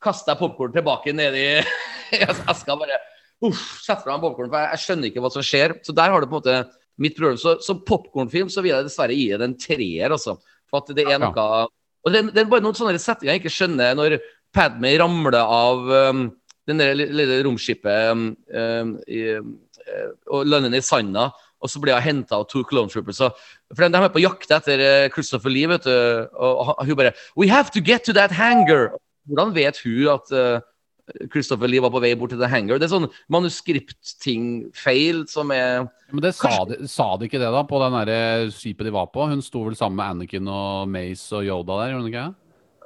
kaster 0.03 0.33
jeg 0.35 0.41
popkorn 0.43 0.75
tilbake 0.75 1.15
ned 1.17 1.35
i 1.39 1.47
eska. 2.23 2.77
bare 2.79 2.99
uff, 3.47 3.63
setter 3.85 4.05
fra 4.07 4.15
meg 4.17 4.23
popcorn, 4.27 4.51
for 4.53 4.63
jeg, 4.63 4.71
jeg 4.77 4.85
skjønner 4.85 5.11
ikke 5.11 5.25
hva 5.25 5.31
som 5.35 5.45
skjer. 5.45 5.75
Så 5.85 5.95
der 5.97 6.13
har 6.15 6.23
du 6.23 6.29
på 6.31 6.39
en 6.39 6.43
måte 6.43 6.59
mitt 7.03 7.17
problem. 7.19 7.37
Så 7.41 7.57
som 7.67 7.83
popkornfilm 7.85 8.49
så 8.53 8.63
vil 8.65 8.73
jeg 8.77 8.87
dessverre 8.87 9.17
gi 9.19 9.27
den 9.35 9.51
en 9.51 9.59
treer, 9.61 10.15
altså. 10.15 10.39
For 10.71 10.81
at 10.83 10.95
det 10.97 11.05
er 11.07 11.19
noe 11.23 11.35
Og 12.07 12.13
det, 12.15 12.23
det 12.35 12.41
er 12.45 12.49
bare 12.51 12.63
noen 12.65 12.75
sånne 12.79 12.99
settinger 13.03 13.35
jeg 13.35 13.43
ikke 13.43 13.53
skjønner 13.57 13.95
når 13.99 14.17
Padme 14.55 14.93
ramler 15.03 15.37
av 15.43 15.83
um, 16.15 16.21
den 16.67 16.83
der 16.83 16.95
lille 16.97 17.41
romskipet 17.47 18.13
um, 18.13 18.29
um, 18.51 18.95
i, 19.07 19.23
uh, 19.39 20.13
og 20.33 20.47
lander 20.47 20.73
ned 20.73 20.83
i 20.83 20.87
sanda. 20.87 21.31
Og 21.63 21.73
så 21.73 21.81
blir 21.81 21.97
hun 21.97 22.05
henta 22.05 22.37
av 22.37 22.47
to 22.51 22.63
clone 22.69 22.93
troopers. 22.93 23.23
For 23.73 23.87
de, 23.87 23.91
de 23.95 24.03
er 24.05 24.13
på 24.13 24.23
jakt 24.23 24.53
etter 24.53 24.83
uh, 24.83 25.09
Christopher 25.15 25.53
Lee, 25.53 25.71
vet 25.71 25.87
du. 25.87 25.93
Og, 26.37 26.75
hun 26.85 26.97
bare 26.99 27.17
We 27.39 27.49
have 27.51 27.73
to 27.75 27.81
get 27.81 28.05
to 28.07 28.17
that 28.17 28.35
hangar! 28.35 28.95
Hvordan 29.27 29.55
vet 29.57 29.81
hun 29.83 30.11
at 30.13 30.35
uh, 30.35 30.61
Christopher 31.31 31.71
Lee 31.71 31.83
var 31.83 31.93
på 31.95 32.01
vei 32.03 32.15
bort 32.19 32.33
til 32.35 32.41
The 32.41 32.49
Hangar. 32.51 32.81
Det 32.81 32.89
er 32.89 32.95
sånn 32.97 33.09
manuskriptting 33.33 34.73
feil 34.75 35.23
som 35.31 35.53
er 35.55 35.87
Men 36.11 36.25
det 36.25 36.35
sa 36.39 36.65
de, 36.67 36.81
sa 36.91 37.13
de 37.19 37.29
ikke 37.29 37.39
det, 37.39 37.51
da, 37.55 37.63
på 37.67 37.79
den 37.83 37.99
det 38.11 38.23
skipet 38.57 38.89
de 38.89 38.95
var 38.95 39.07
på? 39.15 39.29
Hun 39.31 39.45
sto 39.45 39.63
vel 39.67 39.79
sammen 39.79 40.01
med 40.01 40.17
Anakin 40.17 40.51
og 40.51 40.91
Mace 40.91 41.31
og 41.35 41.47
Yoda 41.47 41.79
der, 41.79 41.95
gjorde 41.95 42.03
hun 42.03 42.11
ikke? 42.11 42.27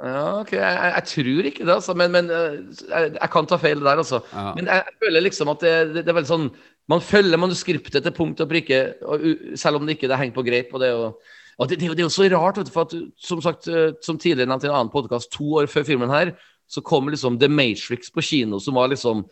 Ja, 0.01 0.41
ok, 0.41 0.53
jeg, 0.57 0.63
jeg, 0.65 0.93
jeg 0.97 1.05
tror 1.11 1.47
ikke 1.51 1.65
det, 1.67 1.73
altså. 1.75 1.95
Men, 1.99 2.13
men 2.15 2.31
eh, 2.33 2.55
jeg, 2.89 3.11
jeg 3.19 3.31
kan 3.35 3.49
ta 3.51 3.59
feil 3.61 3.83
der, 3.85 4.01
altså. 4.01 4.23
Ja. 4.33 4.53
Men 4.57 4.71
jeg 4.73 4.95
føler 5.03 5.25
liksom 5.27 5.51
at 5.53 5.61
det, 5.65 5.73
det, 5.95 6.05
det 6.07 6.13
er 6.13 6.17
veldig 6.21 6.31
sånn 6.31 6.47
Man 6.91 7.03
følger 7.05 7.39
manuskriptet 7.39 8.03
til 8.03 8.15
punkt 8.17 8.41
og 8.43 8.49
prikke, 8.51 8.79
og, 9.07 9.21
selv 9.61 9.79
om 9.79 9.85
det 9.87 9.95
ikke 9.99 10.09
det 10.11 10.17
henger 10.19 10.35
på 10.35 10.43
greip. 10.47 10.73
Og 10.75 10.81
det, 10.83 10.89
jo- 10.91 11.13
og 11.61 11.69
det, 11.69 11.77
det, 11.83 11.91
er 11.93 12.03
jo- 12.03 12.09
så 12.11 12.27
rart, 12.33 12.57
vet 12.59 12.67
du, 12.67 12.73
for 12.75 12.89
at 12.89 12.97
som 13.21 13.43
sagt, 13.45 13.69
eh, 13.69 13.93
som 14.03 14.19
tidligere 14.19 14.49
nevnt 14.51 14.65
i 14.65 14.71
en 14.73 14.79
annen 14.79 14.91
podkast, 14.95 15.31
to 15.37 15.53
år 15.61 15.69
før 15.71 15.87
filmen 15.87 16.11
her, 16.11 16.33
så 16.71 16.81
kom 16.87 17.07
liksom 17.13 17.37
The 17.39 17.49
Matrix 17.51 18.11
på 18.15 18.25
kino, 18.25 18.59
som 18.59 18.75
var 18.81 18.89
liksom 18.91 19.27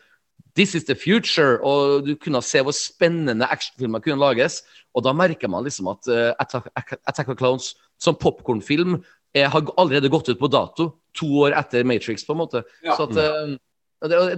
This 0.55 0.75
is 0.75 0.85
the 0.87 0.95
future, 0.95 1.59
og 1.67 2.05
du 2.07 2.13
kunne 2.19 2.41
se 2.43 2.61
hvor 2.63 2.75
spennende 2.75 3.47
actionfilmer 3.47 4.03
kunne 4.03 4.19
lages. 4.21 4.61
Og 4.95 5.03
da 5.07 5.13
merker 5.15 5.51
man 5.51 5.65
liksom 5.67 5.91
at 5.91 6.09
uh, 6.11 6.33
Attack, 6.39 6.67
Attack 7.07 7.29
of 7.31 7.39
Clowns 7.39 7.73
som 7.99 8.17
popkornfilm 8.19 9.01
har 9.37 9.73
allerede 9.77 10.09
gått 10.09 10.29
ut 10.29 10.39
på 10.41 10.49
dato, 10.51 10.93
to 11.17 11.29
år 11.45 11.57
etter 11.59 11.85
Matrix, 11.85 12.25
på 12.27 12.35
en 12.35 12.43
måte. 12.43 12.63
Ja. 12.85 12.97
Så 12.97 13.09
at, 13.09 13.17
eh, 13.17 13.57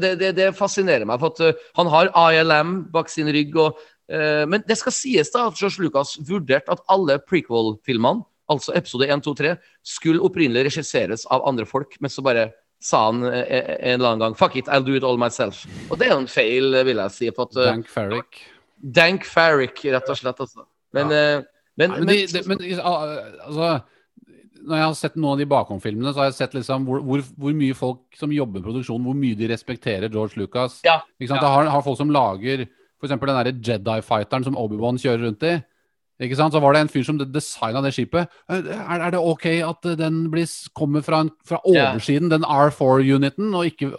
det, 0.01 0.15
det, 0.21 0.33
det, 0.39 0.51
fascinerer 0.57 1.07
meg, 1.09 1.21
for 1.21 1.35
at 1.35 1.43
eh, 1.45 1.67
han 1.79 1.91
har 1.93 2.13
ILM 2.33 2.77
bak 2.93 3.11
sin 3.13 3.29
rygg. 3.33 3.57
Og, 3.61 3.81
eh, 4.13 4.45
men 4.49 4.65
det 4.69 4.79
skal 4.81 4.97
sies 4.97 5.33
da 5.35 5.49
at 5.51 5.61
George 5.61 5.85
Lucas 5.85 6.17
vurderte 6.29 6.73
at 6.73 6.83
alle 6.93 7.21
prequel-filmene, 7.23 8.25
altså 8.51 8.75
episode 8.75 9.07
1, 9.07 9.23
2, 9.27 9.37
3, 9.39 9.55
skulle 9.87 10.25
opprinnelig 10.27 10.67
regisseres 10.73 11.27
av 11.31 11.45
andre 11.47 11.69
folk, 11.69 11.95
men 12.03 12.11
så 12.11 12.25
bare 12.27 12.51
sa 12.83 13.05
han 13.11 13.21
en 13.29 13.35
eller 13.37 14.07
annen 14.09 14.23
gang 14.23 14.35
Fuck 14.39 14.55
it, 14.57 14.69
I'll 14.73 14.83
do 14.83 14.95
it 14.97 15.05
all 15.05 15.21
myself. 15.21 15.67
Og 15.91 16.01
det 16.01 16.09
er 16.09 16.15
jo 16.15 16.23
en 16.25 16.33
feil, 16.33 16.73
vil 16.89 17.03
jeg 17.05 17.13
si. 17.13 17.29
For 17.37 17.51
at, 17.51 17.59
Dank 17.69 17.91
Farrick. 17.93 18.41
Dank 18.81 19.29
Farrick, 19.29 19.83
rett 19.85 20.09
og 20.09 20.17
slett. 20.19 20.41
Altså. 20.41 20.65
Men, 20.97 21.13
ja. 21.13 21.43
men, 21.77 21.93
Nei, 21.93 21.99
men, 22.01 22.09
de, 22.09 22.23
de, 22.33 22.43
men 22.49 22.65
altså 22.81 23.75
Når 24.61 24.77
jeg 24.77 24.87
har 24.87 24.99
sett 24.99 25.17
noen 25.17 25.35
av 25.35 25.41
de 25.41 25.49
bakomfilmene, 25.51 26.13
så 26.13 26.23
har 26.23 26.31
jeg 26.31 26.39
sett 26.41 26.55
liksom 26.59 26.85
hvor, 26.89 27.01
hvor, 27.07 27.25
hvor 27.41 27.57
mye 27.57 27.77
folk 27.77 28.19
som 28.19 28.35
jobber 28.35 28.61
med 28.61 28.69
produksjon, 28.69 29.03
hvor 29.07 29.17
mye 29.17 29.39
de 29.39 29.49
respekterer 29.51 30.13
George 30.13 30.41
Lucas. 30.41 30.81
Ja, 30.87 31.01
Ikke 31.19 31.33
sant? 31.33 31.41
ja. 31.41 31.47
Det 31.47 31.55
har, 31.55 31.73
har 31.75 31.85
folk 31.87 31.99
som 32.01 32.13
lager 32.15 32.67
f.eks. 33.01 33.15
den 33.15 33.21
derre 33.25 33.57
Jedi-fighteren 33.57 34.45
som 34.45 34.59
Obi-Wan 34.61 35.01
kjører 35.01 35.25
rundt 35.29 35.47
i. 35.49 35.59
Ikke 36.21 36.37
sant? 36.37 36.53
Så 36.53 36.61
var 36.61 36.77
det 36.77 36.83
en 36.85 36.91
fyr 36.93 37.05
som 37.07 37.19
designa 37.21 37.81
det 37.81 37.95
skipet. 37.97 38.29
Er, 38.53 38.67
er 38.93 39.15
det 39.15 39.21
OK 39.25 39.47
at 39.65 39.87
eh, 39.89 39.97
den 39.97 40.27
blir, 40.33 40.49
kommer 40.77 41.05
fra, 41.05 41.23
en, 41.25 41.31
fra 41.49 41.63
oversiden, 41.65 42.29
oversiden, 42.29 42.33
den 42.35 42.45
R4-uniten, 42.45 43.55
og 43.57 43.71
ikke, 43.71 43.95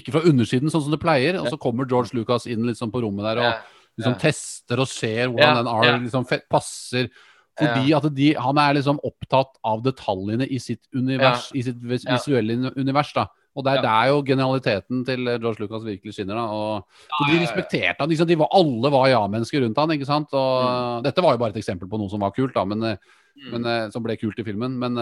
ikke 0.00 0.16
fra 0.16 0.24
undersiden, 0.26 0.72
sånn 0.72 0.88
som 0.88 0.96
det 0.96 1.02
pleier? 1.02 1.38
Og 1.38 1.46
så 1.52 1.60
kommer 1.62 1.86
George 1.90 2.16
Lucas 2.18 2.48
inn 2.50 2.66
liksom 2.66 2.90
på 2.90 3.04
rommet 3.04 3.28
der 3.28 3.42
og 3.44 3.52
liksom 4.00 4.16
yeah. 4.16 4.22
tester 4.24 4.82
og 4.82 4.90
ser 4.90 5.30
hvordan 5.30 5.46
yeah. 5.46 5.60
den 5.60 5.70
R 5.70 6.02
liksom 6.08 6.26
passer. 6.50 7.10
Fordi 7.58 7.92
at 7.92 8.06
de, 8.14 8.34
han 8.38 8.58
er 8.58 8.74
liksom 8.78 9.00
opptatt 9.04 9.58
av 9.64 9.82
detaljene 9.84 10.46
i 10.48 10.58
sitt 10.58 10.80
univers, 10.94 11.50
i 11.54 11.62
sitt 11.62 11.76
visuelle 11.82 12.72
univers. 12.76 13.12
da. 13.12 13.26
Og 13.56 13.64
det 13.66 13.72
er 13.78 13.82
der 13.82 14.08
jo 14.12 14.22
genialiteten 14.22 15.04
til 15.04 15.26
eh, 15.28 15.38
George 15.42 15.60
Lucas 15.60 15.82
virkelig 15.84 16.14
skinner. 16.14 16.34
da. 16.38 16.44
Og, 16.54 16.84
Ja, 17.10 17.32
de 17.34 17.40
respekterte 17.42 17.96
han. 17.98 18.08
Liksom, 18.08 18.28
de 18.28 18.38
var, 18.38 18.48
alle 18.52 18.90
var 18.94 19.08
ja-mennesker 19.08 19.60
rundt 19.64 19.76
han, 19.76 19.90
ikke 19.90 20.06
sant? 20.06 20.32
Og 20.32 21.02
Dette 21.04 21.20
var 21.22 21.34
jo 21.34 21.38
bare 21.42 21.50
et 21.50 21.56
eksempel 21.60 21.88
på 21.90 21.98
noe 21.98 22.08
som 22.08 22.20
var 22.20 22.30
kult, 22.30 22.54
da, 22.54 22.64
men, 22.64 22.82
eh, 22.84 22.96
Mm. 23.40 23.50
men, 23.52 23.66
eh, 23.66 23.90
som 23.90 24.02
ble 24.02 24.16
kult 24.16 24.38
i 24.38 24.42
filmen. 24.44 24.76
Men, 24.78 24.94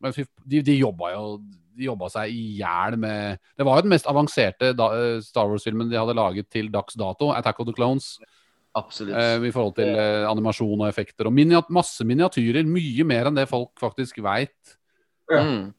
men 0.00 0.12
de, 0.46 0.60
de 0.62 0.78
jobba 0.78 1.12
jo 1.14 1.40
de 1.76 1.88
jobba 1.88 2.06
seg 2.12 2.30
i 2.30 2.58
hjel 2.60 2.96
med 2.96 3.38
Det 3.58 3.64
var 3.66 3.78
jo 3.78 3.82
den 3.82 3.90
mest 3.90 4.06
avanserte 4.06 4.70
Star 5.24 5.48
Wars-filmen 5.50 5.90
de 5.90 5.96
hadde 5.98 6.14
laget 6.14 6.48
til 6.50 6.68
dags 6.70 6.94
dato, 6.94 7.32
'Attack 7.32 7.58
of 7.60 7.66
the 7.66 7.72
Clones'. 7.72 8.18
Absolutt. 8.74 9.14
Eh, 9.14 9.46
I 9.48 9.54
forhold 9.54 9.76
til 9.78 9.94
eh, 9.94 10.24
animasjon 10.26 10.80
og 10.80 10.88
effekter. 10.88 11.28
Og 11.30 11.34
miniat 11.34 11.70
masse 11.74 12.04
miniatyrer. 12.06 12.66
Mye 12.66 13.06
mer 13.06 13.30
enn 13.30 13.38
det 13.38 13.48
folk 13.50 13.72
faktisk 13.80 14.18
veit. 14.24 14.76
Mm. 15.30 15.72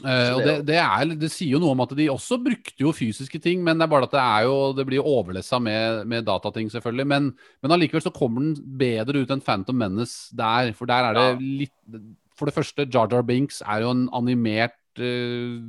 Eh, 0.00 0.30
og 0.32 0.40
det, 0.40 0.54
det, 0.70 0.78
er, 0.80 1.10
det 1.20 1.28
sier 1.28 1.52
jo 1.54 1.60
noe 1.60 1.74
om 1.74 1.82
at 1.84 1.90
de 1.98 2.08
også 2.08 2.38
brukte 2.40 2.80
jo 2.80 2.94
fysiske 2.96 3.36
ting, 3.44 3.60
men 3.64 3.76
det 3.76 3.84
er 3.84 3.92
bare 3.92 4.06
at 4.08 4.14
det 4.14 4.22
er 4.22 4.46
jo 4.46 4.54
Det 4.78 4.86
blir 4.88 5.04
overlessa 5.04 5.58
med, 5.60 6.06
med 6.08 6.24
datating, 6.26 6.70
selvfølgelig. 6.72 7.08
Men, 7.12 7.30
men 7.62 7.76
allikevel 7.76 8.04
så 8.04 8.14
kommer 8.14 8.44
den 8.44 8.78
bedre 8.80 9.22
ut 9.22 9.34
enn 9.34 9.44
Phantom 9.44 9.78
Menace 9.84 10.34
der. 10.36 10.72
For 10.78 10.88
der 10.88 11.10
er 11.10 11.18
det 11.18 11.50
litt 11.62 12.00
For 12.38 12.48
det 12.48 12.56
første, 12.56 12.88
Jar 12.88 13.10
Jar 13.12 13.26
Binks 13.26 13.60
er 13.62 13.84
jo 13.84 13.92
en 13.92 14.06
animert 14.16 14.78
uh, 14.98 15.68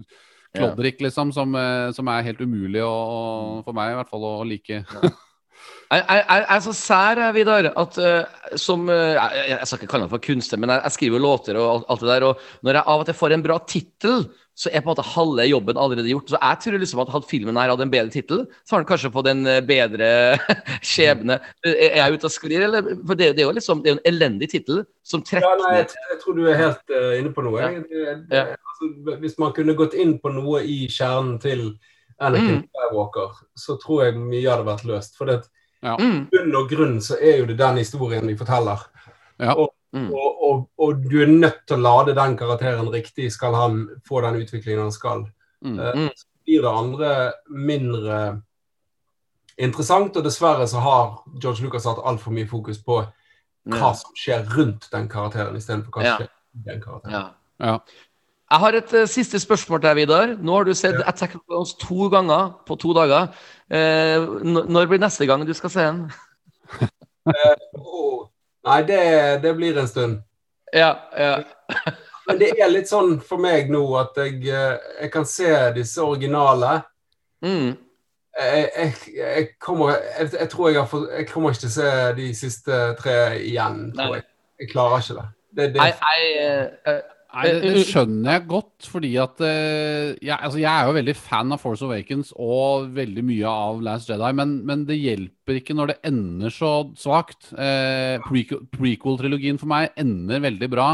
klodrik, 0.54 1.02
liksom, 1.02 1.34
som, 1.36 1.54
eh, 1.58 1.92
som 1.94 2.08
er 2.08 2.26
helt 2.28 2.42
umulig 2.42 2.82
å, 2.86 3.62
for 3.66 3.76
meg 3.76 3.92
i 3.92 3.98
hvert 3.98 4.10
fall 4.10 4.26
å 4.30 4.34
like. 4.48 4.84
Jeg, 6.00 6.46
er 6.56 6.62
så 6.64 6.74
sær, 6.78 7.22
Vidar, 7.36 7.68
at 7.80 8.00
uh, 8.00 8.56
som 8.60 8.88
uh, 8.90 9.14
jeg, 9.14 9.50
jeg 9.52 9.68
skal 9.70 9.82
ikke 9.82 9.92
kalle 9.92 10.08
meg 10.08 10.14
for 10.16 10.24
kunstner, 10.24 10.62
men 10.62 10.74
jeg, 10.74 10.84
jeg 10.88 10.96
skriver 10.98 11.20
jo 11.20 11.26
låter 11.26 11.60
og 11.60 11.68
alt, 11.70 11.86
alt 11.94 12.06
det 12.06 12.12
der. 12.14 12.26
Og 12.30 12.66
når 12.66 12.80
jeg 12.80 12.90
av 12.94 13.04
og 13.04 13.10
til 13.10 13.20
får 13.20 13.36
en 13.36 13.46
bra 13.46 13.60
tittel, 13.70 14.26
så 14.54 14.70
er 14.70 14.84
på 14.84 14.86
en 14.86 14.92
måte 14.92 15.06
halve 15.16 15.46
jobben 15.48 15.80
allerede 15.82 16.12
gjort. 16.12 16.30
Så 16.30 16.38
jeg 16.38 16.58
tror 16.64 16.78
liksom 16.84 17.02
at 17.02 17.12
hadde 17.14 17.30
filmen 17.30 17.58
her 17.58 17.72
hatt 17.74 17.82
en 17.82 17.94
bedre 17.94 18.14
tittel, 18.14 18.44
så 18.62 18.76
har 18.76 18.84
den 18.84 18.90
kanskje 18.92 19.12
fått 19.14 19.30
en 19.32 19.48
eh, 19.50 19.64
bedre 19.66 20.10
skjebne. 20.92 21.40
Er 21.66 21.80
er 21.88 21.98
jeg 21.98 22.20
ute 22.20 22.30
og 22.30 22.36
sklir, 22.36 22.66
eller? 22.68 22.92
For 23.02 23.18
det, 23.18 23.32
det 23.34 23.44
er 23.44 23.50
jo 23.50 23.56
liksom 23.58 23.82
det 23.82 23.92
er 23.92 23.98
en 23.98 24.06
elendig 24.14 24.52
tittel 24.54 24.84
som 25.02 25.26
trekker 25.26 25.50
Ja, 25.50 25.58
nei, 25.64 25.72
jeg, 25.80 25.90
jeg 26.12 26.22
tror 26.22 26.38
du 26.38 26.44
er 26.46 26.62
helt 26.62 26.94
uh, 26.94 27.16
inne 27.18 27.34
på 27.34 27.46
noe. 27.48 27.72
Det, 27.90 28.06
det, 28.30 28.44
altså, 28.54 29.18
hvis 29.24 29.40
man 29.42 29.58
kunne 29.58 29.78
gått 29.80 29.98
inn 29.98 30.20
på 30.22 30.34
noe 30.36 30.62
i 30.62 30.84
kjernen 30.86 31.40
til 31.42 31.74
Anakin 32.22 32.62
Mm. 32.62 32.66
Skywalker, 32.70 33.38
så 33.58 33.74
tror 33.82 34.04
jeg 34.06 34.20
mye 34.22 34.46
hadde 34.46 34.68
vært 34.68 34.86
løst. 34.86 35.18
For 35.18 35.28
det, 35.28 35.42
Mm. 35.84 36.28
bunn 36.32 36.56
og 36.56 36.70
grunn 36.70 37.00
så 37.02 37.18
er 37.22 37.38
jo 37.42 37.46
det 37.46 37.58
den 37.60 37.78
historien 37.78 38.28
vi 38.28 38.36
forteller. 38.40 38.80
Ja. 39.40 39.54
Og, 39.56 39.74
Mm. 39.94 40.08
og, 40.12 40.38
og, 40.44 40.70
og 40.80 41.04
du 41.10 41.20
er 41.22 41.28
nødt 41.30 41.68
til 41.68 41.78
å 41.78 41.82
lade 41.84 42.16
den 42.18 42.38
karakteren 42.38 42.88
riktig, 42.90 43.28
skal 43.32 43.54
han 43.54 43.76
få 44.08 44.22
den 44.26 44.40
utviklingen 44.42 44.82
han 44.88 44.92
skal. 44.92 45.28
Mm. 45.64 45.80
Eh, 45.80 45.94
Mm. 45.96 46.10
Så 46.16 46.26
blir 46.46 46.62
det 46.62 46.72
andre 46.72 47.34
mindre 47.48 48.42
interessant, 49.58 50.18
og 50.18 50.24
dessverre 50.26 50.66
så 50.68 50.80
har 50.82 51.12
George 51.40 51.62
Lucas 51.64 51.86
hatt 51.86 52.02
altfor 52.04 52.32
mye 52.34 52.48
fokus 52.50 52.80
på 52.84 53.04
hva 53.70 53.92
som 53.96 54.12
skjer 54.18 54.44
rundt 54.58 54.90
den 54.92 55.08
karakteren, 55.08 55.56
istedenfor 55.56 55.92
hva 55.92 56.02
som 56.02 56.10
Ja. 56.10 56.18
skjer 56.18 56.30
i 56.56 56.64
den 56.72 56.82
karakteren. 56.82 57.30
Ja. 57.60 57.80
Jeg 58.54 58.62
har 58.62 58.76
et 58.78 58.92
uh, 58.94 59.08
siste 59.10 59.40
spørsmål 59.42 59.80
til 59.82 59.88
deg, 59.88 59.96
Vidar. 59.98 60.32
Nå 60.38 60.58
har 60.60 60.68
du 60.68 60.76
sett 60.78 61.00
Ja. 61.00 61.08
Attack 61.10 61.36
of 61.36 61.42
the 61.50 61.78
to 61.82 62.10
ganger 62.14 62.52
på 62.68 62.76
to 62.76 62.94
dager. 62.94 63.32
Uh, 63.74 64.44
når 64.46 64.86
blir 64.92 65.00
neste 65.02 65.26
gang 65.26 65.48
du 65.48 65.54
skal 65.58 65.70
se 65.74 65.86
den? 65.88 66.04
Åh, 67.26 68.20
nei, 68.68 68.82
det, 68.86 69.00
det 69.42 69.56
blir 69.56 69.80
en 69.80 69.88
stund. 69.88 70.20
Ja, 70.74 70.92
ja. 71.18 71.40
Men 72.28 72.38
det 72.40 72.52
er 72.62 72.70
litt 72.70 72.92
sånn 72.92 73.18
for 73.26 73.42
meg 73.42 73.74
nå 73.74 73.82
at 73.98 74.22
jeg, 74.22 74.46
jeg 74.46 75.10
kan 75.12 75.26
se 75.26 75.50
disse 75.74 76.06
originale. 76.06 76.76
Mm. 77.42 77.74
Jeg, 78.38 78.70
jeg, 78.78 78.94
jeg, 79.18 79.48
kommer, 79.62 79.98
jeg, 80.20 80.46
tror 80.50 80.70
jeg 80.70 80.80
har 80.80 80.88
fått 80.90 81.10
Jeg 81.12 81.26
kommer 81.30 81.52
ikke 81.52 81.66
til 81.66 81.70
å 81.70 81.74
se 81.74 81.90
de 82.18 82.30
siste 82.38 82.78
tre 83.02 83.18
igjen, 83.42 83.90
tror 83.98 84.20
jeg. 84.20 84.28
Jeg 84.62 84.72
klarer 84.72 85.02
ikke 85.02 85.18
det. 85.18 85.28
det, 85.58 85.68
det 85.74 85.90
jeg, 85.90 86.70
eh, 86.86 87.02
Nei, 87.34 87.44
det, 87.50 87.62
det 87.74 87.84
skjønner 87.90 88.36
jeg 88.36 88.44
godt, 88.52 88.88
fordi 88.94 89.10
at 89.18 89.40
eh, 89.42 90.12
jeg, 90.22 90.36
altså 90.38 90.60
jeg 90.62 90.70
er 90.70 90.86
jo 90.90 90.96
veldig 91.00 91.16
fan 91.18 91.56
av 91.56 91.62
Force 91.64 91.82
Awakens 91.88 92.30
og 92.38 92.92
veldig 92.94 93.24
mye 93.26 93.50
av 93.50 93.80
Last 93.82 94.12
Jedi, 94.12 94.30
men, 94.38 94.52
men 94.70 94.84
det 94.86 95.00
hjelper 95.00 95.58
ikke 95.58 95.74
når 95.78 95.94
det 95.94 95.98
ender 96.12 96.54
så 96.54 96.70
svakt. 97.02 97.50
Eh, 97.58 98.20
prequel- 98.28 98.62
Prequel-trilogien 98.78 99.58
for 99.62 99.72
meg 99.74 99.90
ender 99.98 100.44
veldig 100.46 100.70
bra. 100.76 100.90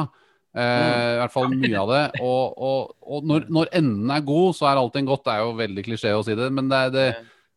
Eh, 0.56 0.62
I 0.64 1.20
hvert 1.20 1.36
fall 1.36 1.52
mye 1.52 1.76
av 1.84 1.92
det. 1.92 2.06
Og, 2.24 2.56
og, 2.70 2.96
og 3.04 3.28
når, 3.30 3.50
når 3.60 3.74
enden 3.82 4.16
er 4.16 4.24
god, 4.32 4.56
så 4.58 4.72
er 4.72 4.80
alt 4.82 4.96
en 4.98 5.12
godt. 5.12 5.26
Det 5.28 5.36
er 5.36 5.44
jo 5.44 5.52
veldig 5.60 5.84
klisjé 5.92 6.16
å 6.16 6.24
si 6.26 6.40
det, 6.40 6.48
men 6.56 6.72
det, 6.72 6.80
er- 6.88 6.96
det, 6.96 7.10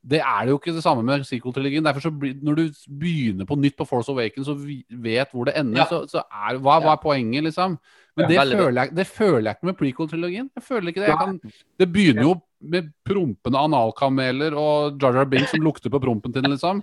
det 0.03 0.19
er 0.19 0.41
det 0.43 0.51
jo 0.51 0.59
ikke 0.59 0.75
det 0.75 0.83
samme 0.83 1.05
med 1.07 1.25
sequel-trilogien. 1.27 1.85
Derfor 1.87 2.03
så 2.03 2.11
blir, 2.11 2.35
Når 2.43 2.57
du 2.59 2.63
begynner 2.91 3.47
på 3.47 3.55
nytt 3.59 3.77
på 3.79 3.87
Force 3.87 4.11
Awakens 4.11 4.49
og 4.51 4.63
vet 4.91 5.31
hvor 5.31 5.47
det 5.47 5.55
ender, 5.57 5.79
Ja. 5.79 5.87
så, 5.87 6.03
så 6.11 6.25
er 6.27 6.59
hva, 6.59 6.81
hva 6.83 6.97
er 6.97 7.03
poenget, 7.03 7.45
liksom? 7.45 7.79
Men 8.17 8.29
det, 8.29 8.41
føler 8.45 8.83
jeg, 8.83 8.97
det 8.97 9.07
føler 9.07 9.47
jeg 9.47 9.57
ikke 9.57 9.69
med 9.71 9.77
prequel-trilogien. 9.79 10.49
Jeg 10.57 10.63
føler 10.67 10.89
ikke 10.89 11.07
Det 11.07 11.19
kan, 11.19 11.39
Det 11.79 11.93
begynner 11.93 12.23
jo 12.23 12.35
med 12.61 12.91
prompende 13.07 13.59
analkameler 13.59 14.55
og 14.59 14.99
Jar 15.01 15.17
Jar 15.17 15.31
Binks 15.31 15.51
som 15.55 15.63
lukter 15.65 15.91
på 15.91 16.01
prompen 16.03 16.35
den, 16.35 16.51
liksom. 16.51 16.83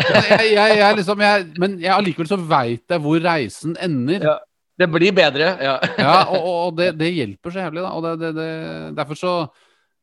Jeg, 0.00 0.54
jeg, 0.54 0.78
jeg, 0.78 0.96
liksom 0.96 1.18
men 1.60 1.74
jeg 1.82 1.92
allikevel 1.92 2.28
så 2.30 2.38
veit 2.38 2.88
jeg 2.88 3.02
hvor 3.02 3.18
reisen 3.20 3.76
ender. 3.82 4.22
Ja. 4.30 4.36
Det 4.80 4.88
blir 4.88 5.12
bedre, 5.12 5.50
ja. 5.60 5.74
Ja, 5.98 6.14
og, 6.32 6.46
og 6.54 6.78
det, 6.78 6.94
det 6.96 7.10
hjelper 7.12 7.52
så 7.52 7.66
jævlig, 7.66 7.82
da. 7.84 7.90
Og 7.98 8.06
det, 8.06 8.14
det, 8.22 8.30
det, 8.38 8.96
derfor 8.96 9.18
så 9.18 9.34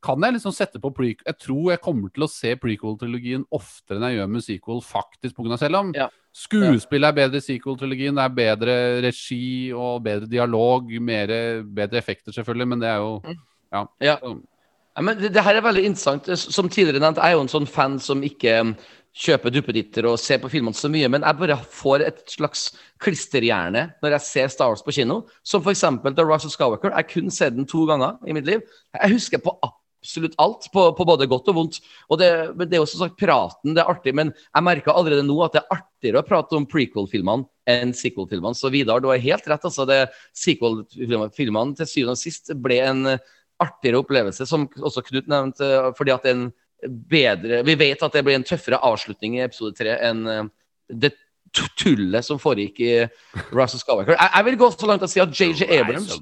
kan 0.03 0.21
jeg 0.21 0.35
liksom 0.37 0.53
sette 0.53 0.79
på 0.81 0.91
prequel 0.93 1.25
Jeg 1.25 1.39
tror 1.41 1.71
jeg 1.71 1.81
kommer 1.81 2.11
til 2.13 2.23
å 2.23 2.29
se 2.31 2.53
prequel-trilogien 2.61 3.45
oftere 3.51 3.97
enn 3.97 4.05
jeg 4.11 4.19
gjør 4.19 4.29
med 4.35 4.45
sequel, 4.45 4.81
faktisk. 4.85 5.39
Selv 5.57 5.75
om 5.79 5.93
Ja. 5.95 6.09
skuespillet 6.33 7.07
er 7.09 7.17
bedre 7.17 7.37
i 7.41 7.45
sequel-trilogien, 7.47 8.15
det 8.15 8.23
er 8.23 8.35
bedre 8.41 8.75
regi 9.07 9.73
og 9.73 10.03
bedre 10.03 10.29
dialog, 10.29 10.91
mer, 11.01 11.27
bedre 11.63 11.97
effekter, 11.97 12.31
selvfølgelig, 12.31 12.67
men 12.67 12.79
det 12.79 12.89
er 12.89 12.97
jo 12.97 13.21
Ja. 13.73 13.85
ja. 14.01 14.17
Ja, 14.97 15.01
men 15.01 15.17
det, 15.19 15.29
det 15.33 15.43
her 15.43 15.55
er 15.55 15.61
veldig 15.61 15.83
interessant. 15.85 16.25
Som 16.39 16.69
tidligere 16.69 16.99
nevnt, 16.99 17.17
jeg 17.21 17.29
er 17.29 17.35
jo 17.37 17.41
en 17.41 17.51
sånn 17.51 17.67
fan 17.69 17.99
som 17.99 18.23
ikke 18.25 18.61
um, 18.61 18.71
kjøper 19.13 19.53
duppeditter 19.53 20.07
og 20.09 20.17
ser 20.17 20.39
på 20.41 20.49
filmene 20.49 20.73
så 20.73 20.89
mye, 20.89 21.07
men 21.07 21.21
jeg 21.21 21.37
bare 21.37 21.57
får 21.69 22.01
et 22.07 22.23
slags 22.33 22.63
klisterhjerne 23.01 23.83
når 24.01 24.15
jeg 24.15 24.21
ser 24.25 24.47
Star 24.47 24.71
Wars 24.73 24.81
på 24.81 24.93
kino. 24.97 25.19
Som 25.45 25.61
f.eks. 25.61 25.83
The 26.17 26.25
Rise 26.25 26.49
of 26.49 26.53
Skywalker. 26.55 26.95
Jeg 26.97 27.09
kun 27.13 27.29
ser 27.29 27.53
den 27.53 27.65
to 27.69 27.85
ganger 27.85 28.17
i 28.25 28.33
mitt 28.33 28.45
liv. 28.49 28.61
Jeg 28.97 29.13
husker 29.13 29.37
på 29.37 29.53
absolutt 30.07 30.37
alt, 30.39 30.69
på, 30.71 30.87
på 30.95 31.05
både 31.05 31.27
godt 31.27 31.51
og 31.51 31.57
vondt. 31.59 31.79
Og 32.07 32.19
det, 32.21 32.29
men 32.55 32.69
det 32.69 32.77
er 32.77 32.83
jo 32.83 32.89
som 32.89 33.03
sagt 33.03 33.19
praten, 33.19 33.75
det 33.75 33.83
er 33.83 33.91
artig, 33.91 34.13
men 34.15 34.31
jeg 34.31 34.65
merker 34.65 34.95
allerede 34.95 35.25
nå 35.27 35.35
at 35.43 35.57
det 35.57 35.63
er 35.65 35.81
artigere 35.81 36.23
å 36.23 36.27
prate 36.27 36.55
om 36.57 36.67
prequel-filmene 36.69 37.47
enn 37.67 37.91
sequel-filmene. 37.95 38.55
Så 38.55 38.71
Vidar, 38.71 39.03
du 39.03 39.09
har 39.11 39.19
helt 39.19 39.49
rett. 39.51 39.67
altså 39.67 39.85
det 39.89 40.05
Sequel-filmene 40.37 41.75
til 41.77 41.91
syvende 41.91 42.15
og 42.15 42.21
sist 42.21 42.53
ble 42.63 42.79
en 42.85 43.17
artigere 43.59 43.99
opplevelse, 43.99 44.47
som 44.47 44.67
også 44.77 45.03
Knut 45.09 45.27
nevnte, 45.31 45.67
fordi 45.97 46.13
at 46.13 46.23
det 46.23 46.31
er 46.31 46.39
en 46.39 46.49
bedre 47.09 47.63
Vi 47.65 47.73
vet 47.73 48.03
at 48.05 48.13
det 48.13 48.21
blir 48.21 48.37
en 48.37 48.45
tøffere 48.45 48.77
avslutning 48.85 49.39
i 49.39 49.45
episode 49.47 49.73
tre 49.79 49.95
enn 50.05 50.19
eh, 50.29 50.43
det 50.93 51.09
tullet 51.79 52.21
som 52.25 52.37
foregikk 52.37 52.79
i 52.85 52.91
Russell 53.55 53.81
Skywalker. 53.81 54.13
Jeg, 54.13 54.31
jeg 54.35 54.45
vil 54.45 54.57
gå 54.61 54.67
så 54.75 54.89
langt 54.89 55.05
og 55.07 55.09
si 55.09 55.21
at 55.23 55.33
JJ 55.33 55.65
Abrams 55.79 56.19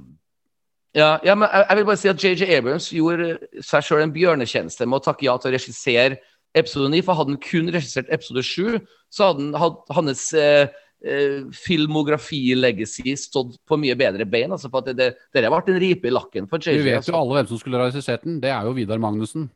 ja, 0.96 1.10
ja, 1.28 1.36
men 1.36 1.50
jeg, 1.52 1.66
jeg 1.70 1.78
vil 1.78 1.88
bare 1.90 2.00
si 2.00 2.12
at 2.12 2.24
JJ 2.24 2.56
Abrams 2.56 2.88
gjorde 2.96 3.34
seg 3.68 3.84
sjøl 3.84 4.06
en 4.06 4.16
bjørnetjeneste 4.16 4.88
med 4.88 5.02
å 5.02 5.06
takke 5.10 5.28
ja 5.28 5.36
til 5.42 5.52
å 5.52 5.56
regissere 5.58 6.22
episode 6.56 6.88
9, 6.94 7.04
for 7.04 7.20
hadde 7.20 7.36
han 7.36 7.44
kun 7.44 7.72
regissert 7.74 8.12
episode 8.16 8.44
7, 8.48 8.78
så 9.12 9.30
hadde 9.30 9.44
han, 9.44 9.58
had, 9.60 9.82
hans 9.98 10.22
eh, 10.40 10.70
eh, 11.04 11.42
filmografi-legacy 11.66 13.16
stått 13.20 13.58
på 13.68 13.80
mye 13.82 13.98
bedre 14.00 14.28
bein. 14.30 14.54
Altså, 14.56 14.72
for 14.72 14.84
at 14.84 14.94
det, 14.94 15.10
det, 15.36 15.44
det 15.44 15.52
vært 15.52 15.74
en 15.74 15.82
ripe 15.84 16.08
i 16.08 16.14
lakken 16.16 16.48
for 16.52 16.64
JJ. 16.64 16.80
Du 16.80 16.88
vet 16.88 17.02
altså. 17.02 17.12
jo 17.12 17.20
alle 17.20 17.40
hvem 17.40 17.50
som 17.52 17.62
skulle 17.62 17.84
regissert 17.84 18.24
den. 18.24 18.40
Det 18.44 18.54
er 18.56 18.70
jo 18.70 18.76
Vidar 18.78 19.04
Magnussen. 19.04 19.50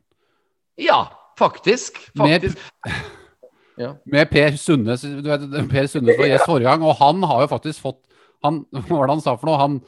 Ja, 0.80 1.06
faktisk. 1.40 2.02
Med- 2.20 2.50
faktisk. 2.50 2.60
Ja. 3.80 3.94
Med 4.04 4.28
Per 4.28 4.60
Sundnes. 4.60 5.06
Du 5.08 5.24
vet, 5.24 5.48
per 5.70 5.88
Sundnes 5.88 6.20
var 6.20 6.28
gjest 6.28 6.44
forrige 6.44 6.68
gang, 6.68 6.84
og 6.84 6.98
han 7.00 7.24
har 7.24 7.46
jo 7.46 7.50
faktisk 7.54 7.80
fått 7.80 8.02
han, 8.44 8.62
Hva 8.88 8.98
var 8.98 9.08
det 9.08 9.16
han 9.16 9.24
sa 9.24 9.36
for 9.40 9.48
noe? 9.48 9.60
Han, 9.60 9.80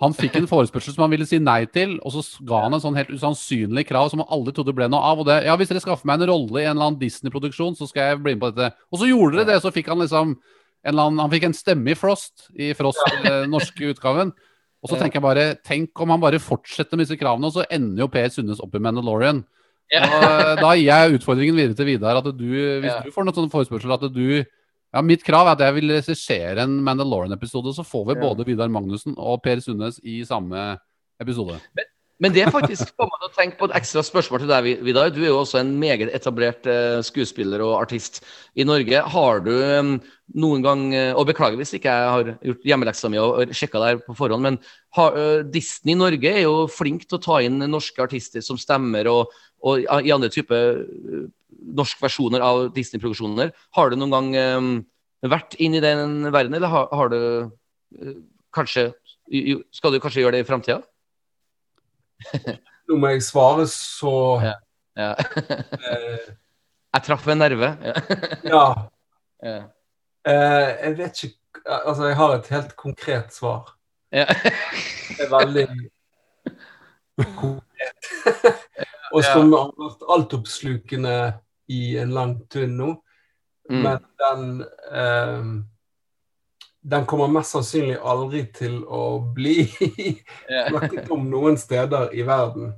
han 0.00 0.14
fikk 0.16 0.38
en 0.38 0.48
forespørsel 0.48 0.94
som 0.94 1.04
han 1.04 1.12
ville 1.12 1.26
si 1.28 1.36
nei 1.42 1.66
til, 1.68 1.98
og 2.00 2.14
så 2.14 2.22
ga 2.48 2.62
han 2.64 2.76
en 2.76 2.80
sånn 2.80 2.96
helt 2.96 3.10
usannsynlig 3.12 3.84
krav 3.90 4.08
som 4.08 4.22
han 4.22 4.30
aldri 4.32 4.54
trodde 4.56 4.72
ble 4.76 4.86
noe 4.88 5.00
av. 5.04 5.20
Og 5.20 5.28
det, 5.28 5.42
ja, 5.44 5.56
hvis 5.60 5.68
dere 5.68 5.82
skaffer 5.84 6.08
meg 6.08 6.22
en 6.22 6.30
rolle 6.32 6.62
i 6.62 6.64
en 6.64 6.72
eller 6.72 6.88
annen 6.88 7.02
Disney-produksjon, 7.02 7.76
så 7.76 7.88
skal 7.90 8.14
jeg 8.14 8.22
bli 8.24 8.32
med 8.36 8.40
på 8.46 8.50
dette. 8.54 8.80
Og 8.88 9.02
så 9.02 9.10
gjorde 9.10 9.36
dere 9.36 9.50
det, 9.52 9.58
så 9.60 9.72
fikk 9.74 9.90
han 9.92 10.00
liksom 10.00 10.32
en 10.80 10.94
eller 10.94 11.10
annen, 11.10 11.20
Han 11.20 11.32
fikk 11.34 11.44
en 11.50 11.56
stemme 11.56 11.92
i 11.92 11.98
Frost, 11.98 12.46
i 12.56 12.70
Frost, 12.78 13.02
eh, 13.28 13.44
norske 13.50 13.92
utgaven. 13.92 14.32
Og 14.80 14.88
så 14.88 14.96
tenker 14.96 15.20
jeg 15.20 15.26
bare, 15.26 15.46
tenk 15.60 16.00
om 16.00 16.14
han 16.14 16.22
bare 16.22 16.40
fortsetter 16.40 16.96
med 16.96 17.04
disse 17.04 17.20
kravene, 17.20 17.50
og 17.50 17.58
så 17.58 17.66
ender 17.68 18.06
jo 18.06 18.08
Per 18.08 18.32
Sundnes 18.32 18.62
opp 18.64 18.72
i 18.72 18.80
Mandalorian. 18.80 19.42
Og 20.00 20.16
eh, 20.16 20.54
da 20.62 20.70
gir 20.78 20.86
jeg 20.88 21.18
utfordringen 21.18 21.60
videre 21.60 21.76
til 21.76 21.90
Vidar. 21.90 22.22
At 22.22 22.32
du, 22.32 22.48
hvis 22.80 23.04
du 23.04 23.12
får 23.12 23.28
noen 23.28 23.36
sånne 23.36 23.52
forespørsel 23.52 23.92
at 23.98 24.08
du 24.14 24.24
ja, 24.90 25.02
Mitt 25.06 25.22
krav 25.26 25.46
er 25.46 25.54
at 25.54 25.64
jeg 25.66 25.76
vil 25.78 25.94
regissere 25.94 26.66
en 26.66 26.80
Mandalorian-episode, 26.86 27.74
så 27.76 27.86
får 27.86 28.10
vi 28.10 28.18
Ja. 28.18 28.26
både 28.28 28.46
Vidar 28.46 28.68
Magnussen 28.68 29.14
og 29.16 29.42
Per 29.42 29.60
Sundnes 29.62 30.00
i 30.02 30.24
samme 30.24 30.78
episode. 31.20 31.60
Men 32.20 32.34
det 32.34 32.42
er 32.42 32.50
faktisk 32.52 32.90
får 32.98 33.08
man 33.08 33.22
å 33.24 33.32
tenke 33.32 33.56
på 33.56 33.64
et 33.70 33.76
ekstra 33.78 34.02
spørsmål 34.04 34.42
til 34.42 34.50
deg, 34.50 34.82
Vidar. 34.84 35.08
Du 35.08 35.22
er 35.22 35.30
jo 35.30 35.38
også 35.40 35.60
en 35.62 35.78
meget 35.80 36.10
etablert 36.12 36.66
eh, 36.68 37.00
skuespiller 37.00 37.62
og 37.64 37.78
artist 37.80 38.20
i 38.54 38.66
Norge. 38.68 39.00
Har 39.00 39.40
du 39.40 39.54
noen 40.34 40.62
gang 40.62 40.94
eh, 40.94 41.14
Og 41.14 41.26
beklager 41.26 41.56
hvis 41.56 41.72
ikke 41.78 41.88
jeg 41.88 42.10
har 42.12 42.36
gjort 42.44 42.68
hjemmeleksa 42.68 43.08
mi 43.08 43.16
og, 43.22 43.54
sjekka 43.56 43.80
der 43.80 44.02
på 44.04 44.16
forhånd, 44.18 44.42
men 44.42 44.58
har, 44.98 45.16
Disney 45.48 45.94
Norge 45.96 46.28
er 46.28 46.42
jo 46.44 46.66
flink 46.68 47.08
til 47.08 47.16
å 47.16 47.24
ta 47.24 47.40
inn 47.40 47.56
norske 47.70 48.02
artister 48.04 48.44
som 48.44 48.58
stemmer, 48.60 49.08
og, 49.08 49.32
og 49.64 49.80
i 49.80 50.12
andre 50.12 50.28
typer 50.28 50.84
norske 51.60 52.02
versjoner 52.02 52.42
av 52.44 52.68
Disney-produksjoner. 52.76 53.52
Har 53.76 53.90
du 53.90 53.98
noen 54.00 54.14
gang 54.14 54.28
eh, 54.38 54.68
vært 55.28 55.56
inn 55.60 55.76
i 55.76 55.82
den 55.84 56.30
verden, 56.32 56.54
eller 56.56 56.72
har, 56.72 56.88
har 56.96 57.10
du 57.12 57.20
uh, 57.20 58.14
kanskje 58.56 58.90
Skal 59.70 59.92
du 59.92 60.00
kanskje 60.02 60.24
gjøre 60.24 60.38
det 60.38 60.44
i 60.44 60.48
framtida? 60.48 60.80
Må 62.90 63.12
jeg 63.12 63.22
svare 63.22 63.66
så 63.70 64.14
Ja. 64.42 64.54
Ja. 64.98 65.10
uh, 65.14 66.32
Jeg 66.90 67.04
traff 67.06 67.28
en 67.30 67.38
nerve. 67.38 67.68
Ja. 68.44 68.88
Ja. 69.40 69.60
Eh, 70.26 70.70
jeg 70.84 70.96
vet 70.98 71.22
ikke 71.24 71.36
Altså, 71.66 72.06
jeg 72.06 72.16
har 72.16 72.34
et 72.34 72.48
helt 72.48 72.76
konkret 72.76 73.34
svar. 73.34 73.76
Ja. 74.12 74.24
Det 74.26 75.24
er 75.26 75.30
veldig 75.30 75.64
konkret. 77.40 78.10
Og 79.12 79.24
som 79.26 79.50
har 79.52 79.72
vært 79.78 80.04
altoppslukende 80.14 81.14
i 81.70 81.96
en 82.02 82.14
lang 82.16 82.36
nå. 82.52 82.90
Mm. 83.70 83.82
Men 83.84 83.98
den 84.18 84.46
eh, 84.90 85.44
Den 86.82 87.04
kommer 87.06 87.28
mest 87.28 87.52
sannsynlig 87.52 87.98
aldri 88.00 88.46
til 88.56 88.78
å 88.88 89.20
bli 89.36 89.66
snakket 90.70 91.10
om 91.12 91.26
noen 91.28 91.58
steder 91.60 92.14
i 92.16 92.24
verden. 92.24 92.72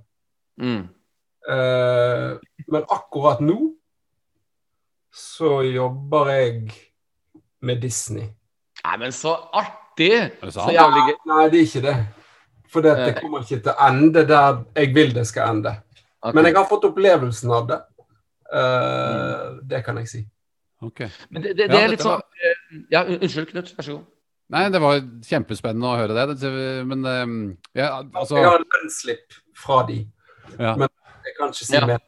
Mm. 0.59 0.89
Eh, 1.49 2.33
men 2.67 2.89
akkurat 2.91 3.41
nå 3.41 3.59
så 5.13 5.61
jobber 5.63 6.33
jeg 6.33 6.73
med 7.63 7.81
Disney. 7.85 8.27
Nei, 8.83 8.97
men 8.99 9.15
så 9.15 9.37
artig! 9.55 10.33
Så 10.51 10.67
jævlig 10.73 11.05
gøy. 11.07 11.17
Nei, 11.31 11.43
det 11.53 11.61
er 11.61 11.67
ikke 11.69 11.85
det. 11.87 11.97
For 12.73 12.83
det, 12.83 12.97
det 12.97 13.09
Eh. 13.13 13.21
kommer 13.21 13.45
ikke 13.45 13.61
til 13.61 13.73
å 13.75 13.89
ende 13.89 14.25
der 14.27 14.63
jeg 14.75 14.95
vil 14.97 15.13
det 15.15 15.27
skal 15.29 15.57
ende. 15.57 15.77
Okay. 16.23 16.35
Men 16.35 16.49
jeg 16.49 16.57
har 16.57 16.67
fått 16.71 16.87
opplevelsen 16.89 17.53
av 17.53 17.69
det. 17.69 17.79
Eh, 18.53 19.61
det 19.71 19.83
kan 19.87 19.97
jeg 20.03 20.09
si. 20.11 20.23
Ok. 20.83 21.01
Men 21.31 21.43
det, 21.45 21.57
det, 21.57 21.69
det 21.71 21.79
Ja, 21.79 21.85
er 21.87 21.93
litt 21.95 22.03
sånn 22.03 22.19
var... 22.19 22.57
Ja, 22.91 23.05
unnskyld, 23.07 23.49
Knut. 23.53 23.73
Vær 23.79 23.87
så 23.87 23.97
god. 23.99 24.07
Nei, 24.53 24.63
det 24.75 24.81
var 24.83 24.99
kjempespennende 25.25 25.89
å 25.89 25.97
høre 25.97 26.17
det. 26.19 26.39
det- 26.43 26.87
Men 26.91 27.05
eh, 27.07 27.81
ja, 27.81 28.03
altså 28.13 28.37
Jeg 28.37 28.45
har 28.51 28.59
en 28.59 28.67
lønnsslipp 28.75 29.39
fra 29.57 29.83
de, 29.89 30.01
ja. 30.59 30.75
men 30.77 30.89
jeg 31.25 31.37
kan 31.39 31.49
ikke 31.55 31.65
si 31.69 31.77
Ja. 31.79 31.87
mer. 31.87 32.01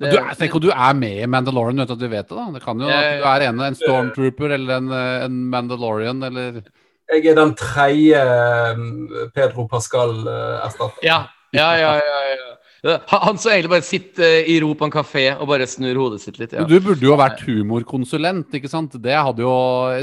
Du 0.00 0.16
tenk 0.38 0.54
om 0.56 0.60
du 0.64 0.70
er 0.70 0.94
med 0.96 1.18
i 1.20 1.26
Mandalorian 1.28 1.80
uten 1.82 1.92
at 1.92 1.98
du 2.00 2.06
vet 2.08 2.28
det. 2.28 2.36
da 2.36 2.46
Det 2.54 2.62
kan 2.62 2.78
jo 2.80 2.86
at 2.88 3.18
du 3.20 3.24
er 3.28 3.42
en, 3.50 3.58
en 3.60 3.74
stormtrooper 3.76 4.54
eller 4.56 4.76
en, 4.78 4.86
eh, 4.96 5.24
en 5.26 5.34
Mandalorian 5.50 6.22
eller 6.22 6.62
Jeg 7.10 7.26
er 7.26 7.34
den 7.34 7.54
tredje 7.58 8.16
eh, 8.16 9.28
Pedro 9.34 9.66
Pascal-erstatter. 9.68 11.02
Ja, 11.02 11.26
ja, 11.52 11.72
ja. 11.76 11.94
ja, 11.98 12.20
ja. 12.30 12.56
Han 12.82 13.36
så 13.36 13.42
som 13.44 13.52
egentlig 13.52 13.72
bare 13.74 13.84
sitter 13.84 14.24
eh, 14.24 14.48
i 14.54 14.56
ro 14.62 14.70
på 14.78 14.86
en 14.88 14.94
kafé 14.94 15.26
og 15.34 15.50
bare 15.50 15.68
snur 15.68 15.98
hodet 16.00 16.22
sitt 16.22 16.40
litt. 16.40 16.54
Ja. 16.56 16.64
Du 16.68 16.78
burde 16.80 17.04
jo 17.04 17.18
vært 17.20 17.42
humorkonsulent, 17.44 18.48
ikke 18.56 18.70
sant? 18.72 18.96
Det 19.02 19.16
hadde 19.16 19.44
jo 19.44 19.52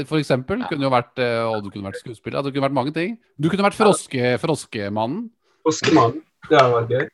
For 0.08 0.20
eksempel 0.20 0.62
kunne 0.70 0.86
jo 0.86 0.94
vært 0.94 1.18
eh, 1.22 1.42
Og 1.48 1.64
du 1.66 1.72
kunne 1.72 1.90
vært 1.90 2.02
skuespiller. 2.04 2.42
Det 2.44 2.54
kunne 2.54 2.68
vært 2.68 2.78
mange 2.78 2.94
ting. 2.94 3.18
Du 3.38 3.50
kunne 3.50 3.66
vært 3.66 3.78
froske, 3.78 4.36
Froskemannen. 4.42 5.26
Froskemannen. 5.66 6.22
Det 6.48 6.58
hadde 6.58 6.74
vært 6.76 6.94
gøy. 6.94 7.06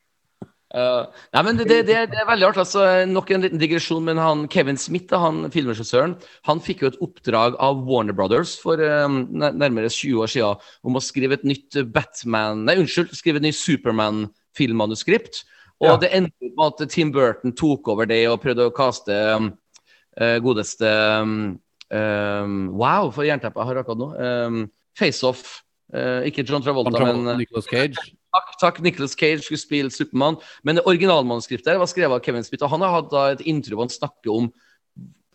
Uh, 0.74 1.06
nei, 1.30 1.42
men 1.46 1.58
det, 1.60 1.68
det, 1.70 1.76
det, 1.86 1.98
det 2.10 2.18
er 2.18 2.26
veldig 2.26 2.48
artig. 2.48 2.64
Altså, 2.64 2.84
nok 3.06 3.28
en 3.30 3.44
liten 3.46 3.60
digresjon, 3.62 4.02
men 4.08 4.18
han 4.18 4.44
Kevin 4.50 4.78
Smith, 4.80 5.06
da, 5.12 5.20
han 5.22 5.44
filmregissøren, 5.54 6.16
han 6.48 6.62
fikk 6.62 6.82
jo 6.82 6.90
et 6.90 6.98
oppdrag 7.04 7.54
av 7.62 7.84
Warner 7.86 8.16
Brothers 8.16 8.56
for 8.58 8.82
um, 8.82 9.20
nærmere 9.38 9.86
20 9.86 10.24
år 10.24 10.32
siden 10.32 10.64
om 10.82 10.98
å 10.98 11.04
skrive 11.04 11.38
et 11.38 11.46
nytt 11.46 11.78
Batman 11.94 12.64
Nei, 12.66 12.80
unnskyld, 12.82 13.14
skrive 13.14 13.38
et 13.38 13.46
nytt 13.46 13.60
Supermann-filmmanuskript. 14.54 15.44
Og 15.80 15.88
Ja. 15.88 15.96
det 15.96 16.10
endte 16.14 16.32
med 16.40 16.80
at 16.80 16.88
Tim 16.90 17.12
Burton 17.12 17.52
tok 17.52 17.88
over 17.88 18.06
det 18.06 18.28
og 18.28 18.40
prøvde 18.40 18.70
å 18.70 18.74
kaste 18.74 19.10
um, 19.36 19.52
eh, 20.20 20.38
godeste 20.38 20.86
um, 21.20 21.60
um, 21.90 22.68
Wow, 22.72 23.10
for 23.10 23.24
jernteppe 23.24 23.58
jeg 23.58 23.66
har 23.66 23.82
akkurat 23.82 23.98
nå. 23.98 24.14
Um, 24.46 24.70
Face-Off. 24.96 25.62
Eh, 25.92 26.30
ikke 26.30 26.46
John 26.46 26.62
Travolta, 26.62 26.90
men 26.98 27.24
Nicolas 27.24 27.38
Nicholas 27.38 27.66
Cage. 27.66 27.96
Takk, 28.34 28.58
takk. 28.58 28.80
Nicholas 28.82 29.14
Cage 29.14 29.44
skulle 29.44 29.60
spille 29.60 29.90
Supermann. 29.90 30.36
Men 30.64 30.76
det 30.76 30.82
originalmanuskriptet 30.86 31.78
var 31.78 31.86
skrevet 31.86 32.16
av 32.16 32.24
Kevin 32.24 32.42
Smith, 32.42 32.64
og 32.64 32.70
han 32.70 32.82
har 32.82 32.90
hatt 32.96 33.10
da 33.12 33.26
et 33.30 33.44
intro 33.46 33.76
hvor 33.76 33.86
han 33.86 33.92
snakker 33.94 34.32
om 34.32 34.48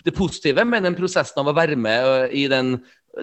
det 0.04 0.12
positive 0.16 0.66
med 0.68 0.84
den 0.84 0.96
prosessen 0.96 1.40
av 1.40 1.48
å 1.48 1.56
være 1.56 1.78
med 1.80 2.34
i 2.36 2.48
den 2.52 2.74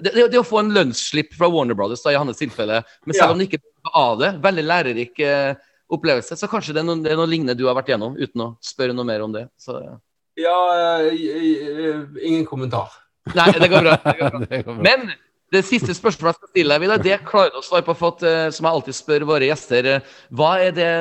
det, 0.01 0.11
det, 0.15 0.31
det 0.33 0.39
å 0.39 0.45
få 0.45 0.59
en 0.63 0.73
lønnsslipp 0.73 1.33
fra 1.37 1.47
Warner 1.49 1.77
Brothers 1.77 2.01
da, 2.03 2.11
i 2.11 2.17
hans 2.17 2.37
tilfelle, 2.41 2.81
men 3.05 3.13
selv 3.13 3.23
Ja. 3.23 3.29
om 3.31 3.37
han 3.37 3.45
ikke 3.47 3.61
var 3.85 3.93
av 4.01 4.19
det, 4.19 4.31
veldig 4.43 4.65
lærerik 4.65 5.19
eh, 5.19 5.55
opplevelse, 5.93 6.35
så 6.35 6.49
kanskje 6.51 6.75
det 6.75 6.83
er, 6.83 6.87
noe, 6.89 6.99
det 7.03 7.13
er 7.13 7.19
noe 7.19 7.29
lignende 7.29 7.55
du 7.57 7.65
har 7.69 7.77
vært 7.77 7.93
gjennom, 7.93 8.17
uten 8.19 8.43
å 8.43 8.49
spørre 8.63 8.95
noe 8.95 9.07
mer 9.07 9.23
om 9.25 9.35
det. 9.35 9.47
Så, 9.61 9.77
ja. 9.83 9.95
Ja, 10.37 10.57
eh, 11.01 11.13
eh, 11.13 12.01
ingen 12.21 12.45
kommentar. 12.45 12.91
Nei, 13.33 13.47
det 13.57 13.69
går 13.71 13.87
bra. 13.87 13.95
Det 14.03 14.17
går 14.19 14.29
bra. 14.29 14.41
Det 14.51 14.59
går 14.63 14.75
bra. 14.75 14.83
Men 14.85 15.09
det 15.51 15.63
siste 15.63 15.95
spørsmålet 15.95 16.35
jeg 16.35 16.37
skal 16.37 16.51
stille 16.51 16.75
deg, 16.75 16.83
Vidar, 16.83 17.01
det 17.01 17.17
klarer 17.25 17.53
du 17.53 17.61
å 17.61 17.63
svare 17.65 17.85
på. 17.87 17.95
For 17.97 18.13
at, 18.13 18.25
eh, 18.27 18.49
som 18.53 18.67
jeg 18.67 18.77
alltid 18.77 18.97
spør 18.97 19.25
våre 19.29 19.47
gjester, 19.47 19.89
hva 20.35 20.51
er 20.61 20.75
det 20.75 20.91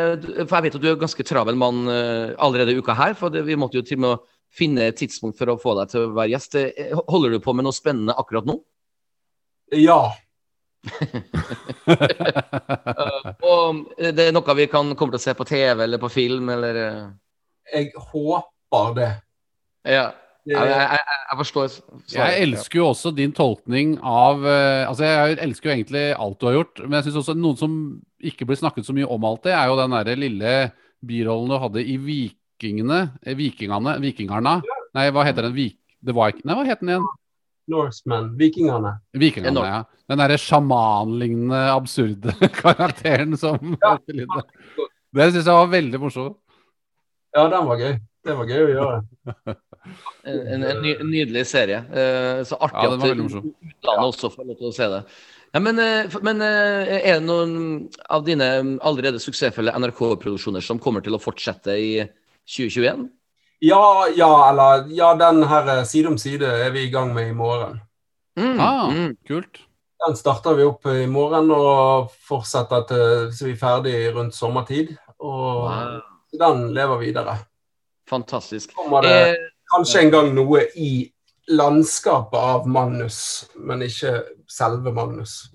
For 0.47 0.56
jeg 0.56 0.68
vet 0.68 0.78
at 0.78 0.84
du 0.84 0.89
er 0.89 0.94
en 0.94 1.02
ganske 1.02 1.26
travel 1.28 1.58
mann 1.60 1.84
allerede 1.90 2.73
i 2.73 2.81
uka 2.81 2.97
her, 2.97 3.16
for 3.18 3.34
det, 3.34 3.44
vi 3.47 3.58
måtte 3.58 3.81
jo 3.81 3.84
til 3.86 4.00
og 4.00 4.05
med 4.06 4.24
finne 4.56 4.86
et 4.89 4.97
tidspunkt 4.97 5.36
for 5.36 5.52
å 5.52 5.58
få 5.60 5.74
deg 5.81 5.90
til 5.92 6.06
å 6.06 6.15
være 6.16 6.32
gjest. 6.32 6.56
Holder 7.10 7.34
du 7.34 7.42
på 7.44 7.52
med 7.52 7.66
noe 7.66 7.76
spennende 7.76 8.16
akkurat 8.16 8.48
nå? 8.48 8.56
Ja. 9.76 10.15
Eh, 11.86 13.26
og 13.47 13.84
det 14.16 14.24
er 14.26 14.32
noe 14.34 14.55
vi 14.58 14.66
kan 14.70 14.89
komme 14.98 15.15
til 15.15 15.20
å 15.20 15.23
se 15.23 15.32
på 15.39 15.44
TV 15.47 15.84
eller 15.84 16.00
på 16.02 16.08
film, 16.10 16.48
eller 16.50 16.78
eh, 16.82 17.05
Jeg 17.70 17.92
håper 18.10 18.97
det. 18.97 19.10
Ja. 19.86 20.06
Jeg, 20.47 20.62
jeg, 20.70 20.98
jeg, 21.02 21.36
forstår 21.40 21.70
Sorry. 21.70 22.18
Jeg 22.18 22.42
elsker 22.44 22.78
jo 22.78 22.89
også 22.92 23.10
din 23.15 23.32
tolkning 23.34 23.97
av 23.98 24.44
eh, 24.47 24.84
Altså, 24.86 25.06
jeg 25.08 25.39
elsker 25.42 25.70
jo 25.70 25.74
egentlig 25.74 26.05
alt 26.15 26.39
du 26.39 26.47
har 26.47 26.58
gjort, 26.60 26.82
men 26.84 26.98
jeg 26.98 27.08
syns 27.08 27.20
også 27.23 27.34
noen 27.39 27.58
som 27.58 27.78
ikke 28.31 28.47
blir 28.47 28.60
snakket 28.60 28.86
så 28.86 28.94
mye 28.94 29.08
om 29.10 29.26
alt 29.26 29.42
det, 29.48 29.56
er 29.58 29.70
jo 29.70 29.78
den 29.81 29.97
derre 29.97 30.15
lille 30.18 30.55
birollen 31.06 31.50
du 31.50 31.58
hadde 31.62 31.82
i 31.82 31.97
Vikingene 32.02 33.00
eh, 33.24 33.34
Vikingene? 33.39 33.97
Vikingarna? 34.05 34.60
Nei, 34.97 35.08
hva 35.15 35.26
heter 35.26 35.48
den? 35.48 35.56
Vik... 35.58 35.81
Det 36.06 36.15
var 36.15 36.31
ikke 36.31 36.47
Nei, 36.47 36.55
hva 36.55 36.66
het 36.68 36.82
den 36.84 36.94
igjen? 36.94 37.10
Norsemen, 37.70 38.32
vikingene. 38.38 38.96
Vikingene, 39.18 39.62
ja. 39.66 39.82
Den 40.06 40.20
derre 40.22 40.38
sjamanlignende, 40.38 41.62
absurde 41.74 42.34
karakteren 42.60 43.36
som 43.40 43.76
Ja. 43.80 43.96
Det 45.16 45.30
syns 45.32 45.46
jeg 45.46 45.54
var 45.54 45.70
veldig 45.72 45.98
morsomt. 46.02 46.36
Ja, 47.32 47.46
den 47.48 47.64
var 47.68 47.78
gøy. 47.80 47.94
Det 48.26 48.34
var 48.36 48.50
gøy 48.50 48.64
å 48.66 48.74
gjøre. 48.74 49.56
En, 50.26 50.64
en, 50.66 50.80
ny, 50.82 50.96
en 50.98 51.06
nydelig 51.06 51.44
serie. 51.46 51.76
Eh, 51.94 52.40
så 52.42 52.56
artig 52.58 52.88
Ja, 52.88 52.96
at 52.96 53.04
utlandet 53.06 54.00
også 54.02 54.32
får 54.32 54.48
lov 54.48 54.56
til 54.58 54.66
å 54.66 54.72
se 54.74 54.88
det. 54.90 54.98
Ja, 55.54 55.60
men 55.62 55.78
eh, 55.78 56.16
men 56.26 56.42
eh, 56.42 56.90
er 56.96 57.20
det 57.20 57.28
noen 57.28 57.52
av 58.10 58.24
dine 58.26 58.48
allerede 58.82 59.20
suksessfulle 59.22 59.76
NRK-produksjoner 59.78 60.64
som 60.64 60.80
kommer 60.82 61.06
til 61.06 61.14
å 61.14 61.22
fortsette 61.22 61.78
i 61.78 61.92
2021? 62.50 63.06
Ja, 63.60 64.06
ja, 64.16 64.30
eller 64.50 64.86
Ja, 64.92 65.14
den 65.14 65.42
her 65.48 65.68
eh, 65.78 65.84
Side 65.84 66.08
om 66.08 66.18
side 66.18 66.46
er 66.46 66.70
vi 66.70 66.82
i 66.86 66.90
gang 66.90 67.14
med 67.14 67.28
i 67.30 67.32
morgen. 67.32 67.80
Mm, 68.36 68.60
Ah, 68.60 68.90
mm. 68.90 69.16
kult. 69.28 69.62
Den 70.06 70.16
starter 70.16 70.54
vi 70.54 70.62
opp 70.68 70.84
i 70.86 71.06
morgen 71.06 71.50
og 71.50 72.10
fortsetter 72.28 72.82
til 72.86 73.32
så 73.32 73.46
vi 73.48 73.52
er 73.54 73.56
ferdig 73.62 73.94
rundt 74.14 74.34
sommertid. 74.36 74.96
Og 75.18 75.62
Wow. 75.64 76.00
den 76.38 76.74
lever 76.74 76.98
videre. 77.00 77.38
Fantastisk. 78.10 78.74
Kommer 78.76 79.00
det 79.02 79.28
Eh, 79.30 79.34
kanskje 79.74 80.02
en 80.04 80.10
gang 80.10 80.34
noe 80.34 80.66
i 80.76 81.10
landskapet 81.48 82.38
av 82.38 82.66
Magnus, 82.68 83.48
men 83.56 83.80
ikke 83.82 84.22
selve 84.48 84.92
Magnus. 84.92 85.46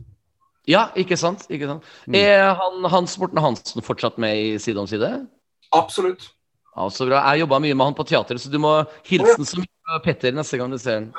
ja, 0.67 0.87
ikke 0.95 1.17
sant? 1.17 1.45
Ikke 1.49 1.67
sant? 1.67 1.83
Mm. 2.07 2.15
Er 2.15 2.53
han, 2.55 2.83
Hans 2.91 3.17
Morten 3.19 3.37
Hansen 3.37 3.81
fortsatt 3.81 4.17
med 4.17 4.35
i 4.37 4.57
Side 4.57 4.79
om 4.79 4.87
side? 4.87 5.27
Absolutt. 5.73 6.29
Ja, 6.75 6.87
så 6.93 7.05
bra. 7.07 7.19
Jeg 7.31 7.43
jobba 7.43 7.59
mye 7.59 7.75
med 7.75 7.89
han 7.89 7.97
på 7.97 8.05
teater, 8.07 8.39
så 8.39 8.51
du 8.51 8.57
må 8.63 8.77
hilse 9.07 9.35
han 9.35 9.47
så 9.47 9.59
mye 9.59 9.99
Petter 10.05 10.31
neste 10.31 10.55
gang 10.59 10.71
du 10.71 10.77
ser 10.79 11.01
han. 11.01 11.09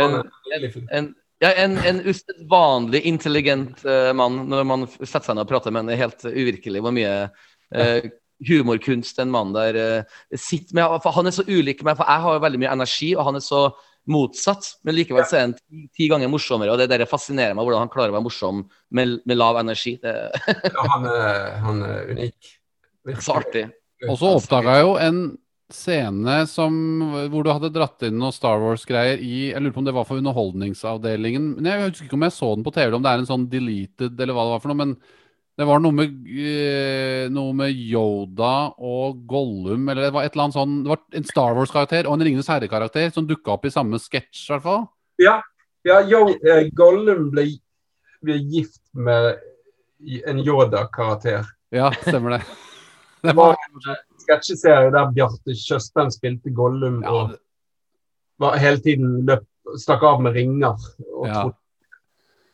En, 0.00 0.14
en, 0.56 0.76
en, 0.96 1.08
ja, 1.44 1.50
en, 1.60 1.76
en 1.76 2.00
usedvanlig 2.06 3.02
intelligent 3.10 3.82
uh, 3.84 4.14
mann 4.16 4.46
når 4.48 4.68
man 4.68 4.86
setter 4.94 5.26
seg 5.26 5.36
ned 5.36 5.44
og 5.44 5.50
prater 5.50 5.74
med 5.74 5.82
han. 5.82 5.90
Det 5.90 5.96
er 5.98 6.04
helt 6.06 6.24
uvirkelig 6.30 6.84
hvor 6.84 6.94
mye 6.96 7.16
uh, 7.28 8.06
humorkunst 8.48 9.20
en 9.20 9.34
mann 9.34 9.52
der 9.56 9.76
uh, 9.76 10.20
sitter 10.32 10.80
med. 10.80 10.96
For 11.04 11.18
han 11.18 11.28
er 11.28 11.36
så 11.36 11.44
ulik 11.44 11.84
meg, 11.84 11.98
for 12.00 12.08
jeg 12.08 12.24
har 12.24 12.46
veldig 12.46 12.62
mye 12.64 12.72
energi, 12.78 13.12
og 13.18 13.28
han 13.28 13.36
er 13.40 13.44
så 13.44 13.66
motsatt. 14.08 14.72
Men 14.88 14.96
likevel 14.96 15.28
så 15.28 15.36
er 15.36 15.46
han 15.50 15.56
ti, 15.58 15.84
ti 16.00 16.08
ganger 16.12 16.32
morsommere, 16.32 16.72
og 16.72 16.80
det 16.80 16.88
der 16.92 17.04
fascinerer 17.10 17.56
meg 17.56 17.68
hvordan 17.68 17.84
han 17.84 17.92
klarer 17.92 18.12
å 18.12 18.18
være 18.18 18.28
morsom 18.30 18.64
med, 18.96 19.18
med 19.28 19.40
lav 19.40 19.60
energi. 19.60 19.98
Det 20.00 20.16
Ja, 20.48 20.90
han, 20.96 21.08
er, 21.12 21.56
han 21.64 21.88
er 21.92 22.12
unik. 22.16 22.54
så 23.20 23.40
artig. 23.42 23.68
Og 24.10 24.20
så 24.20 24.34
oppdaga 24.36 24.78
jeg 24.78 24.86
jo 24.86 24.94
en 25.00 25.24
scene 25.72 26.36
som, 26.50 26.74
hvor 27.32 27.44
du 27.44 27.50
hadde 27.50 27.72
dratt 27.72 28.04
inn 28.06 28.18
noe 28.20 28.34
Star 28.34 28.60
Wars-greier 28.62 29.20
i 29.24 29.50
Jeg 29.50 29.62
lurer 29.62 29.74
på 29.74 29.80
om 29.82 29.88
det 29.88 29.94
var 29.96 30.06
for 30.08 30.20
Underholdningsavdelingen. 30.20 31.54
Men 31.56 31.70
Jeg 31.70 31.84
husker 31.88 32.08
ikke 32.08 32.18
om 32.18 32.26
jeg 32.26 32.36
så 32.36 32.54
den 32.54 32.66
på 32.66 32.72
TV, 32.74 32.86
eller 32.88 32.98
om 33.00 33.04
det 33.06 33.12
er 33.12 33.22
en 33.22 33.30
sånn 33.30 33.46
deleted, 33.50 34.18
eller 34.18 34.36
hva 34.36 34.46
det 34.46 34.54
var 34.54 34.64
for 34.64 34.72
noe. 34.72 34.80
Men 34.82 34.96
det 35.54 35.68
var 35.68 35.78
noe 35.78 35.94
med, 35.94 36.14
eh, 36.26 37.28
noe 37.30 37.54
med 37.54 37.78
Yoda 37.78 38.74
og 38.74 39.22
Gollum, 39.30 39.88
eller 39.88 40.08
det 40.08 40.12
var 40.14 40.26
et 40.26 40.34
eller 40.34 40.48
annet 40.48 40.58
sånn 40.58 40.82
Det 40.82 40.90
var 40.90 41.02
en 41.14 41.28
Star 41.28 41.54
Wars-karakter 41.54 42.08
og 42.08 42.16
en 42.16 42.26
Ringenes 42.26 42.50
herre-karakter 42.50 43.12
som 43.14 43.26
dukka 43.26 43.54
opp 43.54 43.64
i 43.64 43.70
samme 43.70 44.00
sketsj, 44.02 44.48
i 44.48 44.52
hvert 44.52 44.66
fall. 44.66 44.86
Ja, 45.22 45.40
ja 45.86 46.02
Yo, 46.02 46.26
eh, 46.42 46.68
Gollum 46.74 47.30
ble, 47.30 47.46
ble 48.20 48.38
gift 48.42 48.82
med 48.92 49.38
en 50.26 50.42
Yoda-karakter. 50.42 51.46
Ja, 51.70 51.92
stemmer 52.02 52.38
det. 52.38 52.44
Det 53.24 53.32
Det 53.32 53.36
var 53.38 53.56
en 53.56 53.96
sketsjeserie 54.20 54.90
der 54.92 55.10
Bjarte 55.16 55.54
Tjøstheim 55.56 56.10
spilte 56.12 56.52
Gollum 56.54 56.98
ja, 57.02 57.10
og 57.10 57.36
var 58.42 58.58
hele 58.60 58.80
tiden 58.84 59.22
løp, 59.28 59.46
stakk 59.80 60.02
av 60.04 60.20
med 60.20 60.34
ringer. 60.36 60.76
Og 61.14 61.26
Ja. 61.26 61.42
trodde- 61.42 61.60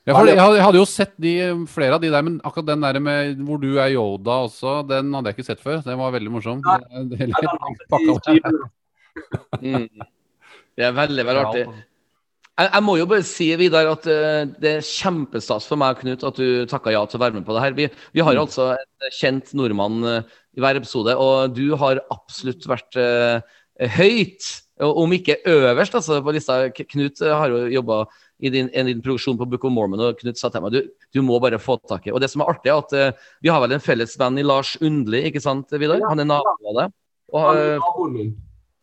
Ja, 0.06 0.14
for 0.16 0.26
jeg 0.26 0.38
hadde, 0.62 0.78
jo 0.78 0.84
sett 0.88 1.12
de, 1.20 1.66
flere 1.68 1.94
av 1.94 2.00
de 2.00 2.08
der, 2.10 2.22
men 2.22 2.40
akkurat 2.40 2.66
den 2.66 2.80
der 2.80 2.98
med 3.00 3.36
hvor 3.44 3.60
du 3.60 3.76
er 3.78 3.90
Yoda 3.92 4.38
også, 4.46 4.86
den 4.88 5.12
hadde 5.12 5.26
jeg 5.28 5.36
ikke 5.36 5.44
sett 5.50 5.60
før. 5.60 5.82
Den 5.84 5.98
var 5.98 6.10
veldig 6.14 6.30
morsom. 6.32 6.62
Nei. 6.64 6.78
Det- 6.80 7.18
det- 7.18 7.18
det, 7.18 7.26
det, 7.26 7.36
det, 7.90 8.20
det, 8.24 8.42
det. 8.42 9.60
Mm. 9.60 9.88
Det 10.76 10.84
er 10.86 10.92
veldig, 10.92 11.24
veldig 11.26 11.44
artig. 11.46 11.66
Jeg, 12.60 12.68
jeg 12.74 12.84
må 12.84 12.94
jo 12.98 13.06
bare 13.08 13.24
si 13.24 13.46
Vidar, 13.56 13.88
at 13.88 14.06
uh, 14.10 14.42
det 14.60 14.72
er 14.76 14.84
kjempestas 14.84 15.68
for 15.68 15.80
meg 15.80 16.00
Knut, 16.02 16.24
at 16.28 16.36
du 16.36 16.66
takka 16.68 16.92
ja 16.92 17.02
til 17.08 17.16
å 17.16 17.22
være 17.22 17.38
med 17.38 17.46
på 17.46 17.54
det 17.56 17.62
her. 17.64 17.76
Vi, 17.76 17.86
vi 18.16 18.24
har 18.24 18.36
mm. 18.36 18.40
altså 18.42 18.72
en 18.74 19.14
kjent 19.16 19.52
nordmann 19.56 20.00
uh, 20.04 20.34
i 20.56 20.60
hver 20.60 20.80
episode, 20.80 21.14
og 21.16 21.54
du 21.56 21.70
har 21.80 22.02
absolutt 22.12 22.66
vært 22.68 22.98
uh, 23.00 23.40
høyt, 23.96 24.48
om 24.80 25.12
ikke 25.12 25.38
øverst 25.48 25.96
altså, 25.96 26.18
på 26.24 26.32
lista. 26.32 26.58
Knut 26.72 27.20
har 27.20 27.52
jo 27.52 27.62
jobba 27.68 28.02
i 28.40 28.52
din, 28.52 28.68
en, 28.72 28.88
din 28.88 29.00
produksjon 29.04 29.36
på 29.40 29.48
Book 29.48 29.64
of 29.68 29.72
Mormon, 29.76 30.00
og 30.04 30.20
Knut 30.20 30.40
sa 30.40 30.48
til 30.52 30.64
meg 30.64 30.76
du, 30.76 30.80
du 31.16 31.20
må 31.24 31.36
bare 31.40 31.60
få 31.60 31.76
tak 31.88 32.08
i 32.08 32.14
Og 32.14 32.20
det 32.20 32.30
som 32.32 32.40
er 32.40 32.52
artig, 32.52 32.72
er 32.72 32.80
at 32.80 33.20
vi 33.44 33.52
har 33.52 33.60
vel 33.60 33.76
en 33.76 33.84
felles 33.84 34.16
venn 34.20 34.40
i 34.40 34.44
Lars 34.44 34.74
Undli, 34.80 35.26
ikke 35.28 35.44
sant, 35.44 35.72
Vidar? 35.80 36.00
Han 36.08 36.24
er 36.24 36.28
naboen 36.28 36.72
av 36.72 36.78
deg. 36.80 36.98
Og, 37.36 38.20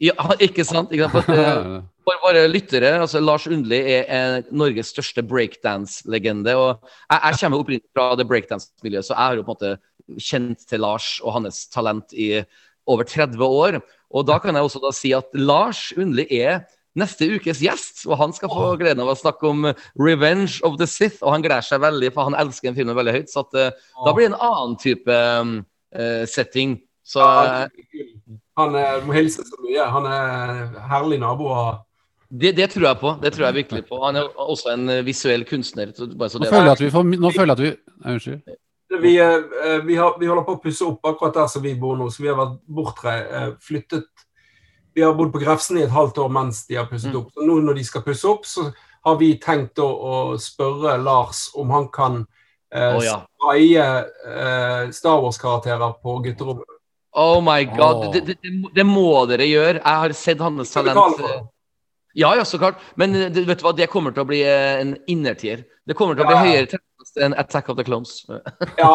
ja, 0.05 0.17
ikke 0.49 0.65
sant? 0.65 0.93
Ikke 0.93 1.09
sant? 1.13 1.85
For, 2.07 2.21
våre 2.23 2.45
lyttere, 2.47 2.93
altså 3.01 3.19
Lars 3.19 3.49
Undli 3.51 3.81
er 3.99 4.45
Norges 4.55 4.93
største 4.93 5.25
breakdance-legende. 5.27 6.53
og 6.55 6.85
Jeg, 7.11 7.19
jeg 7.19 7.39
kommer 7.41 7.59
opprinnelig 7.59 7.91
fra 7.91 8.05
det 8.15 8.27
breakdance-miljøet, 8.29 9.09
så 9.09 9.11
jeg 9.11 9.23
har 9.25 9.35
jo 9.35 9.43
på 9.43 9.51
en 9.51 9.57
måte 9.57 10.21
kjent 10.23 10.63
til 10.69 10.79
Lars 10.85 11.17
og 11.19 11.35
hans 11.35 11.65
talent 11.73 12.15
i 12.15 12.29
over 12.87 13.03
30 13.03 13.43
år. 13.43 13.79
Og 14.15 14.23
da 14.23 14.37
kan 14.39 14.55
jeg 14.55 14.63
også 14.63 14.79
da 14.85 14.93
si 14.95 15.11
at 15.17 15.35
Lars 15.35 15.89
Undli 15.99 16.23
er 16.31 16.61
neste 16.97 17.27
ukes 17.27 17.59
gjest, 17.61 18.05
og 18.07 18.15
han 18.21 18.31
skal 18.33 18.55
få 18.55 18.69
gleden 18.79 19.03
av 19.03 19.11
å 19.11 19.17
snakke 19.19 19.51
om 19.51 19.67
'Revenge 19.99 20.61
of 20.63 20.79
the 20.79 20.87
Sith'. 20.87 21.19
Og 21.21 21.35
han 21.35 21.43
gleder 21.43 21.61
seg 21.61 21.83
veldig, 21.83 22.13
for 22.13 22.23
han 22.31 22.39
elsker 22.39 22.69
den 22.69 22.79
filmen 22.79 22.95
veldig 22.95 23.17
høyt. 23.19 23.33
Så 23.33 23.43
at, 23.43 23.51
uh, 23.53 23.89
da 24.05 24.13
blir 24.13 24.29
det 24.29 24.33
en 24.33 24.45
annen 24.47 24.77
type 24.79 25.11
uh, 25.11 26.23
setting. 26.25 26.79
Så 27.03 27.19
eh, 27.19 27.67
Han 28.57 28.73
må 29.05 29.13
hilse 29.13 29.43
så 29.45 29.59
mye. 29.63 29.83
Han 29.91 30.07
er 30.11 30.79
herlig 30.89 31.19
nabo 31.21 31.53
ha. 31.53 31.67
Det, 32.29 32.51
det 32.51 32.67
tror 32.73 32.85
jeg 32.89 32.99
på. 32.99 33.11
Det 33.21 33.31
tror 33.33 33.45
jeg 33.45 33.55
virkelig 33.61 33.85
på. 33.87 33.99
Han 34.03 34.19
er 34.19 34.27
også 34.35 34.73
en 34.73 34.89
eh, 34.91 35.03
visuell 35.05 35.45
kunstner. 35.47 35.93
Bare 35.95 36.29
så 36.29 36.41
Nå 36.41 36.49
føler 36.49 36.71
jeg 36.71 36.77
at 36.77 36.83
vi 36.83 36.89
får 36.91 37.05
Nå 37.13 37.31
føler 37.31 37.53
jeg 37.53 37.57
at 37.57 37.63
vi 37.63 37.69
Nei, 37.71 38.13
Unnskyld. 38.13 38.57
Vi, 39.01 39.13
eh, 39.19 39.85
vi, 39.85 39.95
har, 39.95 40.15
vi 40.19 40.27
holder 40.27 40.45
på 40.47 40.57
å 40.57 40.61
pusse 40.63 40.85
opp 40.87 41.07
akkurat 41.07 41.35
der 41.41 41.49
som 41.51 41.63
vi 41.63 41.73
bor 41.79 41.97
nå, 41.99 42.09
så 42.11 42.23
vi 42.23 42.31
har 42.31 42.39
vært 42.39 42.59
bortreist. 42.67 43.31
eh, 43.31 43.49
Flyttet 43.63 44.25
Vi 44.95 45.03
har 45.03 45.15
bodd 45.15 45.31
på 45.33 45.41
Grefsen 45.43 45.77
i 45.77 45.83
et 45.85 45.93
halvt 45.93 46.17
år 46.23 46.29
mens 46.33 46.65
de 46.67 46.79
har 46.79 46.87
pusset 46.89 47.15
opp. 47.15 47.31
Så 47.35 47.47
nå 47.47 47.59
når 47.63 47.79
de 47.79 47.83
skal 47.87 48.03
pusse 48.03 48.27
opp, 48.27 48.47
så 48.49 48.71
har 49.07 49.19
vi 49.19 49.35
tenkt 49.39 49.79
å, 49.79 49.87
å 49.87 50.15
spørre 50.41 50.97
Lars 50.99 51.47
om 51.55 51.69
han 51.71 51.87
kan 51.93 52.23
eh, 52.73 52.95
oh, 52.95 53.03
ja. 53.05 53.19
spraye 53.37 53.85
eh, 54.03 54.89
Star 54.95 55.21
Wars-karakterer 55.23 55.99
på 56.01 56.17
gutterommet. 56.25 56.65
Oh 57.17 57.39
my 57.41 57.63
god. 57.65 58.07
oh. 58.07 58.11
Det, 58.13 58.25
det, 58.27 58.55
det, 58.73 58.85
må 58.85 59.25
dere 59.29 59.47
gjøre. 59.47 59.79
Jeg 59.79 60.01
har 60.03 60.17
sett 60.17 60.41
hans 60.43 60.73
talent. 60.73 61.21
Ja, 62.17 62.31
ja, 62.35 62.45
så 62.45 62.57
klart. 62.57 62.79
Men 62.95 63.15
eh, 63.15 63.29
det, 63.29 63.45
vet 63.45 63.59
du 63.61 63.65
hva, 63.67 63.75
det 63.77 63.89
kommer 63.93 64.13
til 64.15 64.23
å 64.25 64.29
bli 64.29 64.39
eh, 64.41 64.79
en 64.81 64.95
innertier. 65.11 65.65
Det 65.87 65.93
kommer 65.97 66.17
til 66.17 66.25
å 66.25 66.29
bli 66.31 66.37
Ja. 66.37 66.45
høyere 66.47 66.69
terningkast 66.71 67.19
enn 67.21 67.35
Attack 67.37 67.69
of 67.69 67.77
the 67.77 67.85
Clones. 67.87 68.23
Ja, 68.81 68.93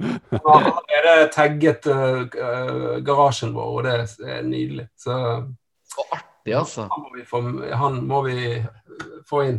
vi 0.00 0.38
har 0.40 0.62
allerede 0.64 1.26
tagget 1.34 1.84
eh, 1.92 3.00
garasjen 3.04 3.50
vår, 3.52 3.66
og 3.76 3.84
det 3.84 4.30
er 4.32 4.46
nydelig. 4.48 4.86
Så 4.98 5.12
Så 5.90 6.06
artig, 6.16 6.54
altså. 6.56 6.86
han 6.88 7.02
må 7.04 7.10
vi 7.18 7.24
få, 7.28 7.42
han 7.76 7.98
må 8.08 8.22
vi 8.24 8.38
få 9.28 9.42
inn. 9.50 9.58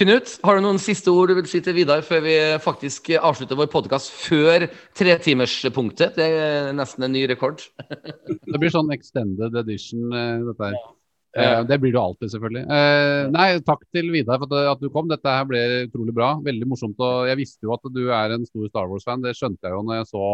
Knut, 0.00 0.32
har 0.46 0.56
du 0.58 0.64
noen 0.64 0.78
siste 0.82 1.12
ord 1.12 1.30
du 1.30 1.36
vil 1.38 1.48
si 1.50 1.60
til 1.62 1.76
Vidar 1.76 2.02
før 2.06 2.22
vi 2.24 2.34
faktisk 2.62 3.10
avslutter 3.20 3.58
vår 3.58 3.68
podkast 3.70 4.10
før 4.16 4.66
tretimerspunktet? 4.98 6.16
Det 6.18 6.26
er 6.40 6.70
nesten 6.74 7.04
en 7.06 7.14
ny 7.14 7.24
rekord. 7.30 7.62
Det 8.50 8.58
blir 8.58 8.72
sånn 8.72 8.90
extended 8.96 9.54
edition, 9.62 10.08
dette 10.10 10.72
her. 10.72 10.78
Eh, 11.38 11.60
det 11.68 11.76
blir 11.78 11.92
du 11.94 11.98
alltid, 12.00 12.30
selvfølgelig. 12.32 12.62
Eh, 12.74 13.28
nei, 13.30 13.48
takk 13.62 13.84
til 13.94 14.08
Vidar 14.10 14.40
for 14.42 14.50
at, 14.50 14.70
at 14.72 14.80
du 14.82 14.88
kom. 14.90 15.06
Dette 15.10 15.30
her 15.30 15.44
ble 15.46 15.60
utrolig 15.86 16.14
bra. 16.16 16.32
Veldig 16.42 16.66
morsomt. 16.70 16.98
Og 16.98 17.28
jeg 17.30 17.38
visste 17.38 17.68
jo 17.68 17.74
at 17.76 17.86
du 17.94 18.02
er 18.10 18.34
en 18.34 18.46
stor 18.48 18.66
Star 18.70 18.88
Wars-fan. 18.90 19.22
Det 19.22 19.36
skjønte 19.38 19.68
jeg 19.68 19.76
jo 19.76 19.84
når 19.86 20.00
jeg 20.00 20.10
så 20.10 20.24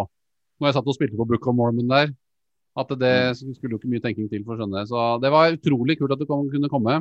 Når 0.56 0.70
jeg 0.70 0.76
satt 0.78 0.86
og 0.88 0.96
spilte 0.96 1.18
på 1.20 1.26
Book 1.28 1.46
of 1.50 1.56
Mormon 1.58 1.90
der. 1.90 2.14
At 2.76 2.92
det 3.00 3.12
skulle 3.40 3.76
jo 3.76 3.80
ikke 3.80 3.90
mye 3.92 4.04
tenking 4.04 4.28
til 4.32 4.42
for 4.44 4.56
å 4.56 4.60
skjønne 4.60 4.80
det. 4.80 4.88
Så 4.88 5.04
det 5.20 5.32
var 5.32 5.52
utrolig 5.52 5.98
kult 6.00 6.12
at 6.16 6.20
du 6.20 6.26
kom, 6.28 6.46
kunne 6.52 6.70
komme. 6.72 6.96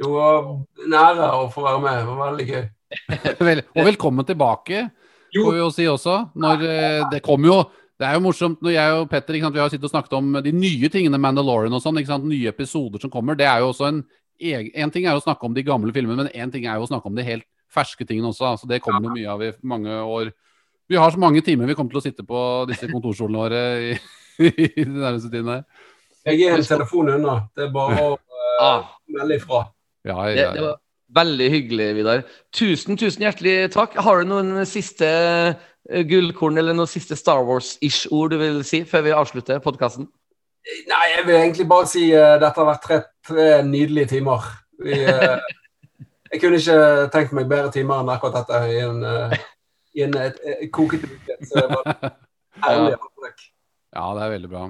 Jo, 0.00 0.14
nær 0.90 1.18
å 1.34 1.48
få 1.50 1.66
være 1.66 1.82
med. 1.82 1.98
Det 1.98 2.06
var 2.14 2.30
veldig 2.30 2.46
gøy. 2.48 2.64
Vel, 3.50 3.62
og 3.74 3.86
velkommen 3.86 4.26
tilbake, 4.26 4.84
Jo. 5.34 5.44
får 5.46 5.54
vi 5.54 5.60
jo 5.60 5.68
si 5.74 5.86
også. 5.90 6.16
Når 6.42 6.64
eh, 6.66 7.02
det 7.12 7.20
kommer 7.26 7.50
jo 7.52 7.58
Det 8.00 8.08
er 8.08 8.16
jo 8.16 8.22
morsomt 8.24 8.62
når 8.64 8.72
jeg 8.72 8.96
og 8.96 9.08
Petter 9.12 9.36
ikke 9.36 9.44
sant, 9.48 9.56
vi 9.58 9.60
har 9.60 9.72
sittet 9.72 9.84
og 9.90 9.92
snakket 9.92 10.14
om 10.16 10.32
de 10.46 10.52
nye 10.56 10.88
tingene, 10.92 11.18
Mandalorian 11.20 11.74
og 11.76 11.82
sånn. 11.84 11.98
ikke 12.00 12.14
sant, 12.14 12.24
Nye 12.30 12.48
episoder 12.48 13.02
som 13.02 13.12
kommer. 13.12 13.36
Det 13.36 13.44
er 13.48 13.60
jo 13.60 13.72
også 13.74 13.90
en 13.92 14.02
En 14.40 14.88
ting 14.90 15.04
er 15.04 15.12
jo 15.12 15.20
å 15.20 15.24
snakke 15.26 15.44
om 15.44 15.52
de 15.52 15.60
gamle 15.62 15.92
filmene, 15.92 16.16
men 16.24 16.30
en 16.32 16.50
ting 16.50 16.64
er 16.64 16.78
jo 16.80 16.86
å 16.86 16.88
snakke 16.88 17.10
om 17.10 17.14
de 17.18 17.22
helt 17.26 17.44
ferske 17.68 18.06
tingene 18.08 18.30
også. 18.32 18.46
altså 18.54 18.66
Det 18.66 18.80
kommer 18.80 19.02
det 19.04 19.18
mye 19.18 19.28
av 19.28 19.42
i 19.44 19.50
mange 19.62 19.90
år. 19.92 20.30
Vi 20.88 20.96
har 20.96 21.10
så 21.12 21.20
mange 21.20 21.42
timer 21.44 21.66
vi 21.68 21.74
kommer 21.76 21.92
til 21.92 22.00
å 22.00 22.06
sitte 22.06 22.24
på 22.24 22.40
disse 22.70 22.88
kontorstolene 22.88 23.36
våre 23.42 23.60
i, 23.90 23.92
i 24.48 24.80
de 24.80 24.86
nærmeste 24.88 25.28
tidene. 25.28 25.58
her. 25.60 26.32
Jeg 26.32 26.48
er 26.48 26.56
en 26.56 26.64
telefon 26.64 27.12
unna. 27.18 27.36
Det 27.54 27.68
er 27.68 27.74
bare 27.74 28.00
å 28.00 28.16
Ah, 28.60 28.82
melde 29.08 29.36
ifra. 29.36 29.60
Ja, 30.04 30.16
det, 30.24 30.36
ja, 30.40 30.48
det 30.52 30.56
det 30.56 30.64
var 30.66 30.80
veldig 31.20 31.50
hyggelig, 31.52 31.86
Vidar. 31.96 32.24
Tusen, 32.52 32.96
tusen 32.96 33.22
hjertelig 33.24 33.70
takk. 33.72 33.96
Har 34.00 34.20
du 34.20 34.28
noen 34.28 34.64
siste 34.68 35.08
gullkorn 36.10 36.58
eller 36.60 36.76
noen 36.76 36.90
siste 36.90 37.16
Star 37.18 37.42
Wars-ish-ord 37.46 38.34
du 38.34 38.38
vil 38.40 38.60
si 38.66 38.84
før 38.88 39.06
vi 39.06 39.14
avslutter 39.16 39.62
podkasten? 39.64 40.08
Nei, 40.90 41.06
jeg 41.16 41.26
vil 41.26 41.36
egentlig 41.38 41.66
bare 41.68 41.88
si 41.88 42.02
uh, 42.12 42.36
dette 42.40 42.60
har 42.60 42.68
vært 42.68 42.84
tre, 42.84 42.98
tre 43.26 43.46
nydelige 43.66 44.12
timer. 44.14 44.44
Vi, 44.84 44.98
uh, 45.08 45.40
jeg 46.32 46.42
kunne 46.42 46.60
ikke 46.60 47.08
tenkt 47.14 47.32
meg 47.36 47.48
bedre 47.50 47.72
timer 47.74 48.02
enn 48.02 48.12
akkurat 48.12 48.42
dette 48.42 48.60
i 48.70 48.82
en, 48.84 49.00
uh, 49.04 49.34
i 49.96 50.04
en 50.06 50.18
et, 50.20 50.36
et, 50.44 50.68
kokete 50.74 51.08
uke. 51.08 51.38
Så 51.48 51.64
det 51.64 51.66
var 51.72 51.88
herlig. 52.66 52.98
antrekk. 52.98 53.46
ja, 53.96 54.04
det 54.18 54.26
er 54.26 54.34
veldig 54.36 54.52
bra. 54.52 54.68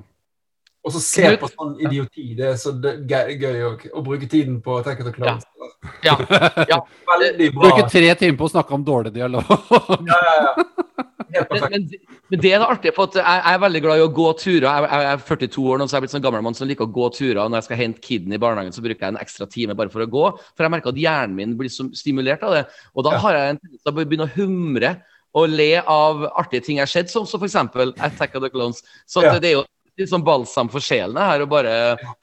Og 0.81 0.94
så 0.94 1.00
se 1.05 1.31
på 1.41 1.49
sånn 1.50 1.75
idioti. 1.83 2.31
Det 2.39 2.47
er 2.55 2.59
så 2.60 2.73
gøy 2.81 3.65
òg. 3.68 3.83
Å 3.92 4.02
bruke 4.05 4.28
tiden 4.31 4.60
på 4.65 4.78
Attack 4.81 5.02
of 5.02 5.10
the 5.10 5.12
Clowns. 5.12 5.44
Ja. 6.07 6.15
ja. 6.70 6.78
Veldig 7.10 7.50
bra. 7.57 7.67
Bruke 7.67 7.89
tre 7.92 8.15
timer 8.17 8.39
på 8.41 8.49
å 8.49 8.52
snakke 8.55 8.76
om 8.76 8.86
dårlig 8.86 9.12
dialog. 9.17 9.44
Ja, 10.09 10.20
ja, 10.25 10.36
ja. 10.47 10.55
Men, 11.31 11.62
men, 11.70 11.84
men 12.33 12.41
det 12.42 12.50
er 12.50 12.62
det 12.62 12.67
artige, 12.67 12.94
for 12.97 13.07
at 13.07 13.17
jeg, 13.20 13.23
jeg 13.23 13.55
er 13.55 13.60
veldig 13.62 13.81
glad 13.84 14.00
i 14.00 14.02
å 14.02 14.10
gå 14.15 14.26
turer. 14.41 14.67
Jeg, 14.67 14.89
jeg 14.91 15.10
er 15.12 15.20
42 15.28 15.67
år 15.70 15.78
nå, 15.78 15.86
så 15.86 15.94
jeg 15.94 16.00
er 16.00 16.05
blitt 16.07 16.15
sånn 16.17 16.25
gammel 16.25 16.42
mann 16.42 16.57
som 16.59 16.67
liker 16.67 16.89
å 16.89 16.94
gå 16.97 17.07
turer. 17.15 17.42
Og 17.44 17.52
når 17.52 17.60
jeg 17.60 17.68
skal 17.68 17.81
hente 17.81 18.02
kiden 18.02 18.34
i 18.34 18.41
barnehagen, 18.42 18.75
så 18.75 18.83
bruker 18.83 19.07
jeg 19.07 19.15
en 19.15 19.20
ekstra 19.20 19.47
time 19.50 19.76
bare 19.78 19.92
for 19.92 20.02
å 20.02 20.09
gå. 20.10 20.26
For 20.57 20.67
jeg 20.67 20.75
merker 20.75 20.91
at 20.91 21.00
hjernen 21.00 21.36
min 21.39 21.55
blir 21.60 21.70
så 21.73 21.86
stimulert 21.97 22.42
av 22.47 22.57
det. 22.57 22.65
Og 22.97 23.07
da 23.07 23.15
har 23.23 23.39
jeg 23.39 23.55
en 23.55 23.62
tendens 23.62 23.84
til 23.84 23.92
å 23.92 23.99
begynne 24.00 24.26
å 24.26 24.34
humre 24.34 24.94
og 25.39 25.52
le 25.55 25.73
av 25.78 26.25
artige 26.33 26.67
ting 26.67 26.81
jeg 26.81 26.89
har 26.89 26.91
sett, 26.91 27.12
som 27.12 27.28
så 27.28 27.39
eksempel 27.47 27.94
Attack 28.02 28.34
of 28.34 28.42
the 28.42 28.50
Clones. 28.50 28.83
Så 29.07 29.23
at 29.23 29.31
Ja. 29.31 29.39
det 29.39 29.52
er 29.52 29.60
jo 29.60 29.67
litt 29.98 30.10
sånn 30.10 30.24
balsam 30.26 30.70
for 30.72 30.84
sjelene 30.84 31.26
her 31.32 31.44
å 31.44 31.50
bare 31.50 31.74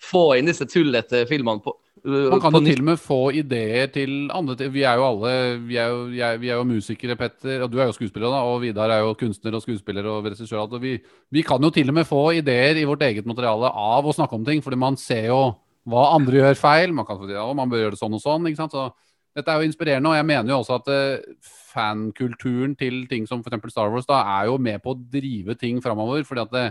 få 0.03 0.29
inn 0.37 0.49
disse 0.49 0.67
tullete 0.69 1.25
filmene 1.29 1.63
på, 1.63 1.73
uh, 2.05 2.29
Man 2.31 2.41
kan 2.43 2.55
jo 2.55 2.63
til 2.65 2.81
og 2.81 2.87
med 2.89 3.01
få 3.01 3.19
ideer 3.39 3.91
til 3.93 4.31
andre. 4.33 4.69
Vi 4.73 4.85
er 4.87 4.99
jo 4.99 5.05
alle 5.07 5.33
Vi 5.67 5.79
er 5.81 5.93
jo, 5.93 6.01
jeg, 6.15 6.41
vi 6.43 6.51
er 6.51 6.61
jo 6.61 6.67
musikere, 6.67 7.17
Petter. 7.19 7.63
Og 7.65 7.71
du 7.71 7.79
er 7.79 7.89
jo 7.89 7.97
skuespiller, 7.97 8.29
da. 8.31 8.43
Og 8.47 8.61
Vidar 8.63 8.93
er 8.93 9.03
jo 9.03 9.15
kunstner 9.19 9.57
og 9.57 9.65
skuespiller 9.65 10.07
og 10.11 10.29
regissør. 10.29 10.63
og 10.65 10.81
Vi, 10.83 10.97
vi 11.33 11.45
kan 11.45 11.63
jo 11.63 11.73
til 11.73 11.89
og 11.91 11.99
med 11.99 12.07
få 12.09 12.29
ideer 12.39 12.79
i 12.79 12.87
vårt 12.87 13.03
eget 13.07 13.27
materiale 13.27 13.71
av 13.71 14.05
å 14.05 14.15
snakke 14.15 14.37
om 14.37 14.45
ting. 14.47 14.63
Fordi 14.63 14.79
man 14.79 14.99
ser 15.01 15.29
jo 15.31 15.41
hva 15.87 16.13
andre 16.15 16.41
gjør 16.41 16.59
feil. 16.59 16.95
Man 16.95 17.07
kan 17.07 17.19
få 17.19 17.29
ja, 17.31 17.45
man 17.55 17.69
bør 17.71 17.85
gjøre 17.85 17.97
det 17.97 18.01
sånn 18.01 18.17
og 18.17 18.23
sånn. 18.23 18.47
ikke 18.49 18.63
sant? 18.63 18.75
Så 18.75 18.89
dette 19.37 19.53
er 19.53 19.61
jo 19.61 19.69
inspirerende. 19.69 20.11
Og 20.11 20.17
jeg 20.17 20.27
mener 20.31 20.53
jo 20.53 20.61
også 20.63 20.79
at 20.79 20.89
uh, 20.91 21.53
fankulturen 21.73 22.75
til 22.79 23.03
ting 23.11 23.27
som 23.29 23.43
f.eks. 23.43 23.71
Star 23.73 23.91
Wars 23.93 24.07
da, 24.09 24.23
er 24.39 24.49
jo 24.49 24.57
med 24.61 24.81
på 24.83 24.95
å 24.95 24.99
drive 25.17 25.57
ting 25.59 25.81
framover. 25.83 26.23
fordi 26.27 26.45
at 26.45 26.55
det, 26.55 26.67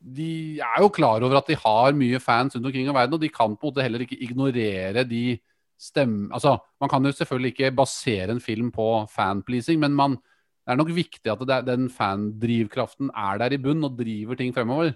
de 0.00 0.58
er 0.64 0.80
jo 0.80 0.88
klar 0.88 1.22
over 1.22 1.36
at 1.40 1.48
de 1.50 1.58
har 1.60 1.96
mye 1.96 2.20
fans 2.22 2.56
rundt 2.56 2.66
omkring 2.70 2.88
i 2.88 2.94
verden, 2.94 3.14
og 3.14 3.20
de 3.20 3.28
kan 3.28 3.52
på 3.56 3.68
en 3.68 3.70
måte 3.70 3.84
heller 3.84 4.04
ikke 4.04 4.18
ignorere 4.24 5.04
de 5.04 5.38
stemmene 5.80 6.34
Altså, 6.36 6.58
man 6.80 6.90
kan 6.92 7.04
jo 7.04 7.12
selvfølgelig 7.12 7.52
ikke 7.54 7.76
basere 7.76 8.30
en 8.32 8.40
film 8.40 8.70
på 8.72 9.06
fanpleasing, 9.12 9.80
men 9.80 9.94
man, 9.96 10.16
det 10.16 10.74
er 10.74 10.80
nok 10.80 10.92
viktig 10.96 11.32
at 11.32 11.44
det, 11.48 11.60
den 11.68 11.88
fandrivkraften 11.90 13.12
er 13.16 13.40
der 13.40 13.56
i 13.56 13.60
bunn 13.60 13.84
og 13.84 13.96
driver 13.98 14.36
ting 14.36 14.52
fremover. 14.54 14.92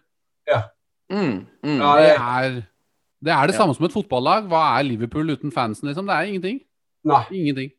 Mm, 1.11 1.47
mm. 1.63 1.81
Ja, 1.81 1.97
Det 2.01 2.11
er 2.17 2.61
det, 3.25 3.33
er 3.33 3.47
det 3.47 3.55
samme 3.57 3.75
som 3.75 3.87
et 3.87 3.93
fotballag. 3.93 4.49
Hva 4.49 4.79
er 4.79 4.85
Liverpool 4.85 5.31
uten 5.33 5.53
fansen, 5.53 5.89
liksom? 5.89 6.07
Det 6.07 6.15
er 6.15 6.29
ingenting. 6.29 6.61
nei. 7.05 7.25
Ingenting. 7.33 7.73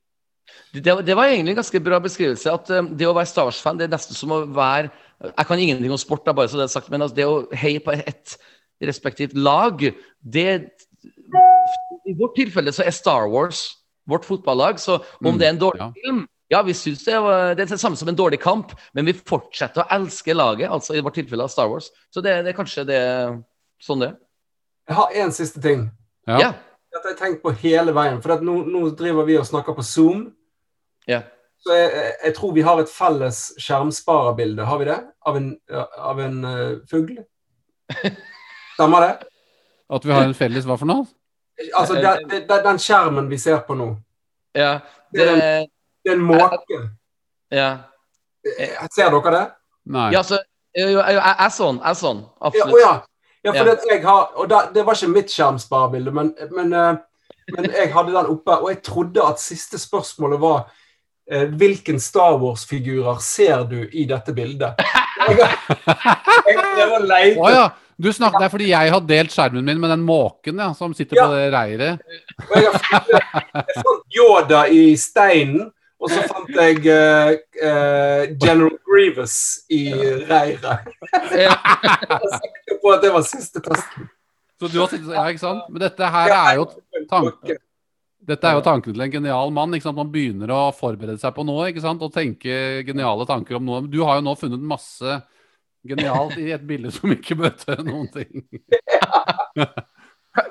Det, 0.73 0.83
det 1.05 1.15
var 1.17 1.25
egentlig 1.25 1.53
en 1.53 1.59
ganske 1.61 1.81
bra 1.81 1.99
beskrivelse. 1.99 2.51
At 2.51 2.69
um, 2.69 2.89
det 2.97 3.07
å 3.07 3.13
være 3.13 3.29
Star 3.29 3.47
Wars-fan, 3.47 3.77
det 3.77 3.87
er 3.87 3.93
nesten 3.93 4.17
som 4.17 4.33
å 4.33 4.43
være 4.45 4.91
Jeg 5.23 5.47
kan 5.47 5.59
ingenting 5.59 5.91
om 5.91 6.01
sport, 6.01 6.25
da, 6.25 6.33
bare 6.35 6.51
så 6.51 6.59
det 6.59 6.67
er 6.67 6.73
sagt, 6.73 6.91
men 6.91 7.01
altså, 7.05 7.15
det 7.15 7.25
å 7.29 7.45
heie 7.55 7.79
på 7.83 7.95
et 7.95 8.35
respektivt 8.83 9.35
lag, 9.37 9.79
det 10.19 10.47
I 12.05 12.13
vårt 12.19 12.35
tilfelle 12.37 12.73
så 12.75 12.83
er 12.83 12.93
Star 12.93 13.29
Wars 13.31 13.67
vårt 14.09 14.25
fotballag, 14.27 14.79
så 14.81 14.99
om 15.23 15.33
Mm, 15.33 15.37
det 15.39 15.45
er 15.47 15.53
en 15.53 15.61
dårlig 15.61 15.81
ja. 15.81 15.91
film 16.03 16.25
ja, 16.47 16.61
vi 16.61 16.73
synes 16.73 17.03
det, 17.05 17.13
det 17.57 17.63
er 17.63 17.69
det 17.73 17.79
samme 17.79 17.97
som 17.97 18.09
en 18.09 18.17
dårlig 18.17 18.39
kamp, 18.39 18.75
men 18.93 19.07
vi 19.07 19.15
fortsetter 19.17 19.81
å 19.81 19.87
elske 19.95 20.33
laget, 20.33 20.69
altså 20.69 20.93
i 20.93 21.01
vårt 21.01 21.17
tilfelle 21.17 21.45
av 21.45 21.49
Star 21.49 21.69
Wars. 21.71 21.89
Så 22.13 22.21
det, 22.21 22.35
det 22.45 22.53
er 22.53 22.57
kanskje 22.57 22.85
det 22.85 23.01
sånn 23.81 24.03
det 24.03 24.11
er. 24.11 24.17
Jeg 24.85 24.97
har 24.99 25.15
én 25.23 25.33
siste 25.33 25.61
ting. 25.61 25.87
Ja. 26.29 26.37
Ja. 26.37 26.51
Dette 26.93 27.09
har 27.09 27.15
jeg 27.15 27.21
tenkt 27.23 27.41
på 27.43 27.53
hele 27.63 27.95
veien. 27.97 28.21
For 28.21 28.35
at 28.37 28.45
nå, 28.45 28.59
nå 28.69 28.83
driver 28.97 29.25
vi 29.25 29.39
og 29.39 29.47
snakker 29.49 29.73
på 29.75 29.85
Zoom. 29.85 30.27
Ja. 31.09 31.23
Så 31.65 31.73
jeg, 31.73 31.89
jeg, 31.97 32.11
jeg 32.27 32.35
tror 32.37 32.51
vi 32.53 32.61
har 32.61 32.79
et 32.81 32.89
felles 32.93 33.37
skjermsparerbilde. 33.57 34.65
Har 34.69 34.77
vi 34.81 34.85
det? 34.85 34.97
Av 35.25 35.37
en, 35.39 35.47
av 35.97 36.19
en 36.21 36.35
uh, 36.45 36.73
fugl? 36.89 37.15
Stemmer 38.75 39.01
det? 39.01 39.13
At 39.95 40.05
vi 40.05 40.13
har 40.13 40.25
en 40.27 40.35
felles 40.37 40.65
hva 40.69 40.77
for 40.77 40.89
noe? 40.89 41.07
Altså, 41.71 41.95
det, 41.97 42.11
det, 42.29 42.39
det, 42.49 42.59
den 42.65 42.79
skjermen 42.81 43.29
vi 43.31 43.37
ser 43.39 43.61
på 43.65 43.77
nå, 43.79 43.93
ja. 44.57 44.79
Det 45.13 45.23
Det, 45.23 45.35
er 45.35 45.61
det 46.03 46.11
er 46.11 46.17
en 46.17 46.25
måke. 46.27 46.79
ja. 47.55 47.69
Eh, 48.45 48.73
Ser 48.93 49.09
dere 49.13 49.31
det? 49.33 49.43
Nei. 49.95 50.09
ja 50.13 50.21
så, 50.23 50.37
jo, 50.75 50.87
jo, 50.91 50.99
jeg 50.99 51.15
jeg 51.15 51.35
er 51.45 51.53
sånn. 51.55 51.79
Jeg 51.81 51.89
er 51.89 51.99
sånn. 52.01 52.19
Ja, 52.25 52.49
Absolutt. 52.49 52.75
å 52.75 52.81
ja. 52.81 52.93
ja 53.47 53.53
for 53.55 53.61
Ja. 53.61 53.65
det, 53.71 53.89
jeg 53.89 54.03
har, 54.05 54.25
og 54.35 54.49
da, 54.51 54.59
det 54.75 54.83
var 54.85 54.99
ikke 54.99 55.13
mitt 55.15 55.31
skjermsparebilde, 55.33 56.11
men, 56.13 56.33
men, 56.51 56.73
eh, 56.73 56.97
men 57.55 57.69
jeg 57.71 57.93
hadde 57.93 58.13
den 58.17 58.33
oppe, 58.35 58.59
og 58.59 58.69
jeg 58.73 58.81
trodde 58.83 59.23
at 59.23 59.39
siste 59.41 59.79
spørsmålet 59.79 60.41
var 60.43 60.67
hvilken 61.25 61.97
Star 61.99 62.35
Wars-figurer 62.37 63.17
ser 63.23 63.63
du 63.69 63.79
i 63.89 64.05
dette 64.09 64.33
bildet? 64.35 64.77
Jeg, 65.25 65.39
jeg, 66.51 67.01
leit. 67.07 67.37
Å 67.39 67.49
ja! 67.49 67.65
Du 67.95 68.09
snakker, 68.11 68.41
det 68.41 68.47
er 68.49 68.51
fordi 68.51 68.65
jeg 68.73 68.91
har 68.91 69.03
delt 69.07 69.31
skjermen 69.31 69.63
min 69.63 69.79
med 69.79 69.93
den 69.93 70.01
måken 70.03 70.59
ja, 70.59 70.73
som 70.75 70.91
sitter 70.93 71.15
Ja. 71.15 71.27
på 71.27 71.37
det 71.37 71.45
reiret. 71.53 72.01
Jeg, 72.51 72.63
jeg 72.67 73.77
fant 73.79 74.17
Yoda 74.17 74.65
i 74.67 74.81
steinen, 74.99 75.69
og 75.95 76.11
så 76.11 76.25
fant 76.27 76.51
jeg 76.51 76.81
uh, 76.91 77.31
uh, 77.63 78.25
General 78.35 78.75
Grievous 78.83 79.37
i 79.71 79.85
reiret. 80.27 80.91
Jeg 81.31 81.55
var 81.55 82.27
sikker 82.35 82.81
på 82.83 82.91
at 82.97 83.05
det 83.05 83.13
var 83.15 83.23
siste 83.29 83.63
testen. 83.63 84.09
Så 84.59 84.67
du 84.71 84.75
har 84.81 84.91
sittet, 84.91 85.13
ja, 85.15 85.23
ikke 85.31 85.43
sant? 85.45 85.63
Men 85.71 85.87
dette 85.87 86.11
her 86.17 86.35
er 86.35 86.59
jo 86.59 86.67
tanken. 87.11 87.63
Dette 88.25 88.49
er 88.49 88.57
jo 88.57 88.63
tanken 88.65 88.93
til 88.93 89.05
en 89.05 89.11
genial 89.13 89.51
mann. 89.53 89.73
ikke 89.75 89.85
sant? 89.85 89.97
Man 89.99 90.11
begynner 90.13 90.51
å 90.53 90.61
forberede 90.75 91.19
seg 91.21 91.33
på 91.35 91.45
noe 91.45 91.69
ikke 91.69 91.83
sant? 91.83 92.01
og 92.01 92.13
tenke 92.13 92.83
geniale 92.87 93.27
tanker 93.29 93.59
om 93.59 93.65
noe. 93.67 93.83
Du 93.91 94.01
har 94.03 94.19
jo 94.19 94.25
nå 94.25 94.35
funnet 94.39 94.63
masse 94.73 95.19
genialt 95.85 96.37
i 96.41 96.49
et 96.55 96.63
bilde 96.65 96.91
som 96.93 97.11
ikke 97.13 97.37
møter 97.37 97.83
noen 97.85 98.07
ting. 98.13 98.45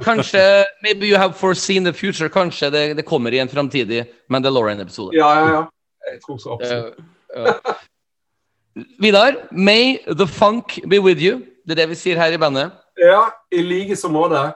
Kanskje 0.05 0.41
Maybe 0.85 1.11
you 1.11 1.19
have 1.19 1.35
foreseen 1.37 1.85
the 1.85 1.93
future. 1.93 2.31
Kanskje 2.33 2.71
det, 2.71 2.85
det 3.01 3.07
kommer 3.09 3.35
i 3.35 3.43
en 3.43 3.51
framtidig 3.51 4.05
Mandalorian-episode. 4.31 5.17
Ja, 5.19 5.33
ja, 5.41 5.49
ja. 5.59 5.65
Jeg 6.13 6.23
tror 6.23 6.39
så 6.39 6.55
absolutt. 6.55 7.03
Uh, 7.35 7.49
eh. 7.49 8.85
Vidar, 9.01 9.37
may 9.51 9.99
the 10.07 10.27
funk 10.27 10.79
be 10.89 11.01
with 11.01 11.23
you. 11.23 11.43
Det 11.67 11.75
er 11.75 11.85
det 11.85 11.91
vi 11.95 11.99
sier 11.99 12.21
her 12.21 12.35
i 12.35 12.39
bandet. 12.39 12.75
Ja, 13.01 13.27
i 13.51 13.63
like 13.65 13.97
så 13.97 14.09
måte. 14.13 14.53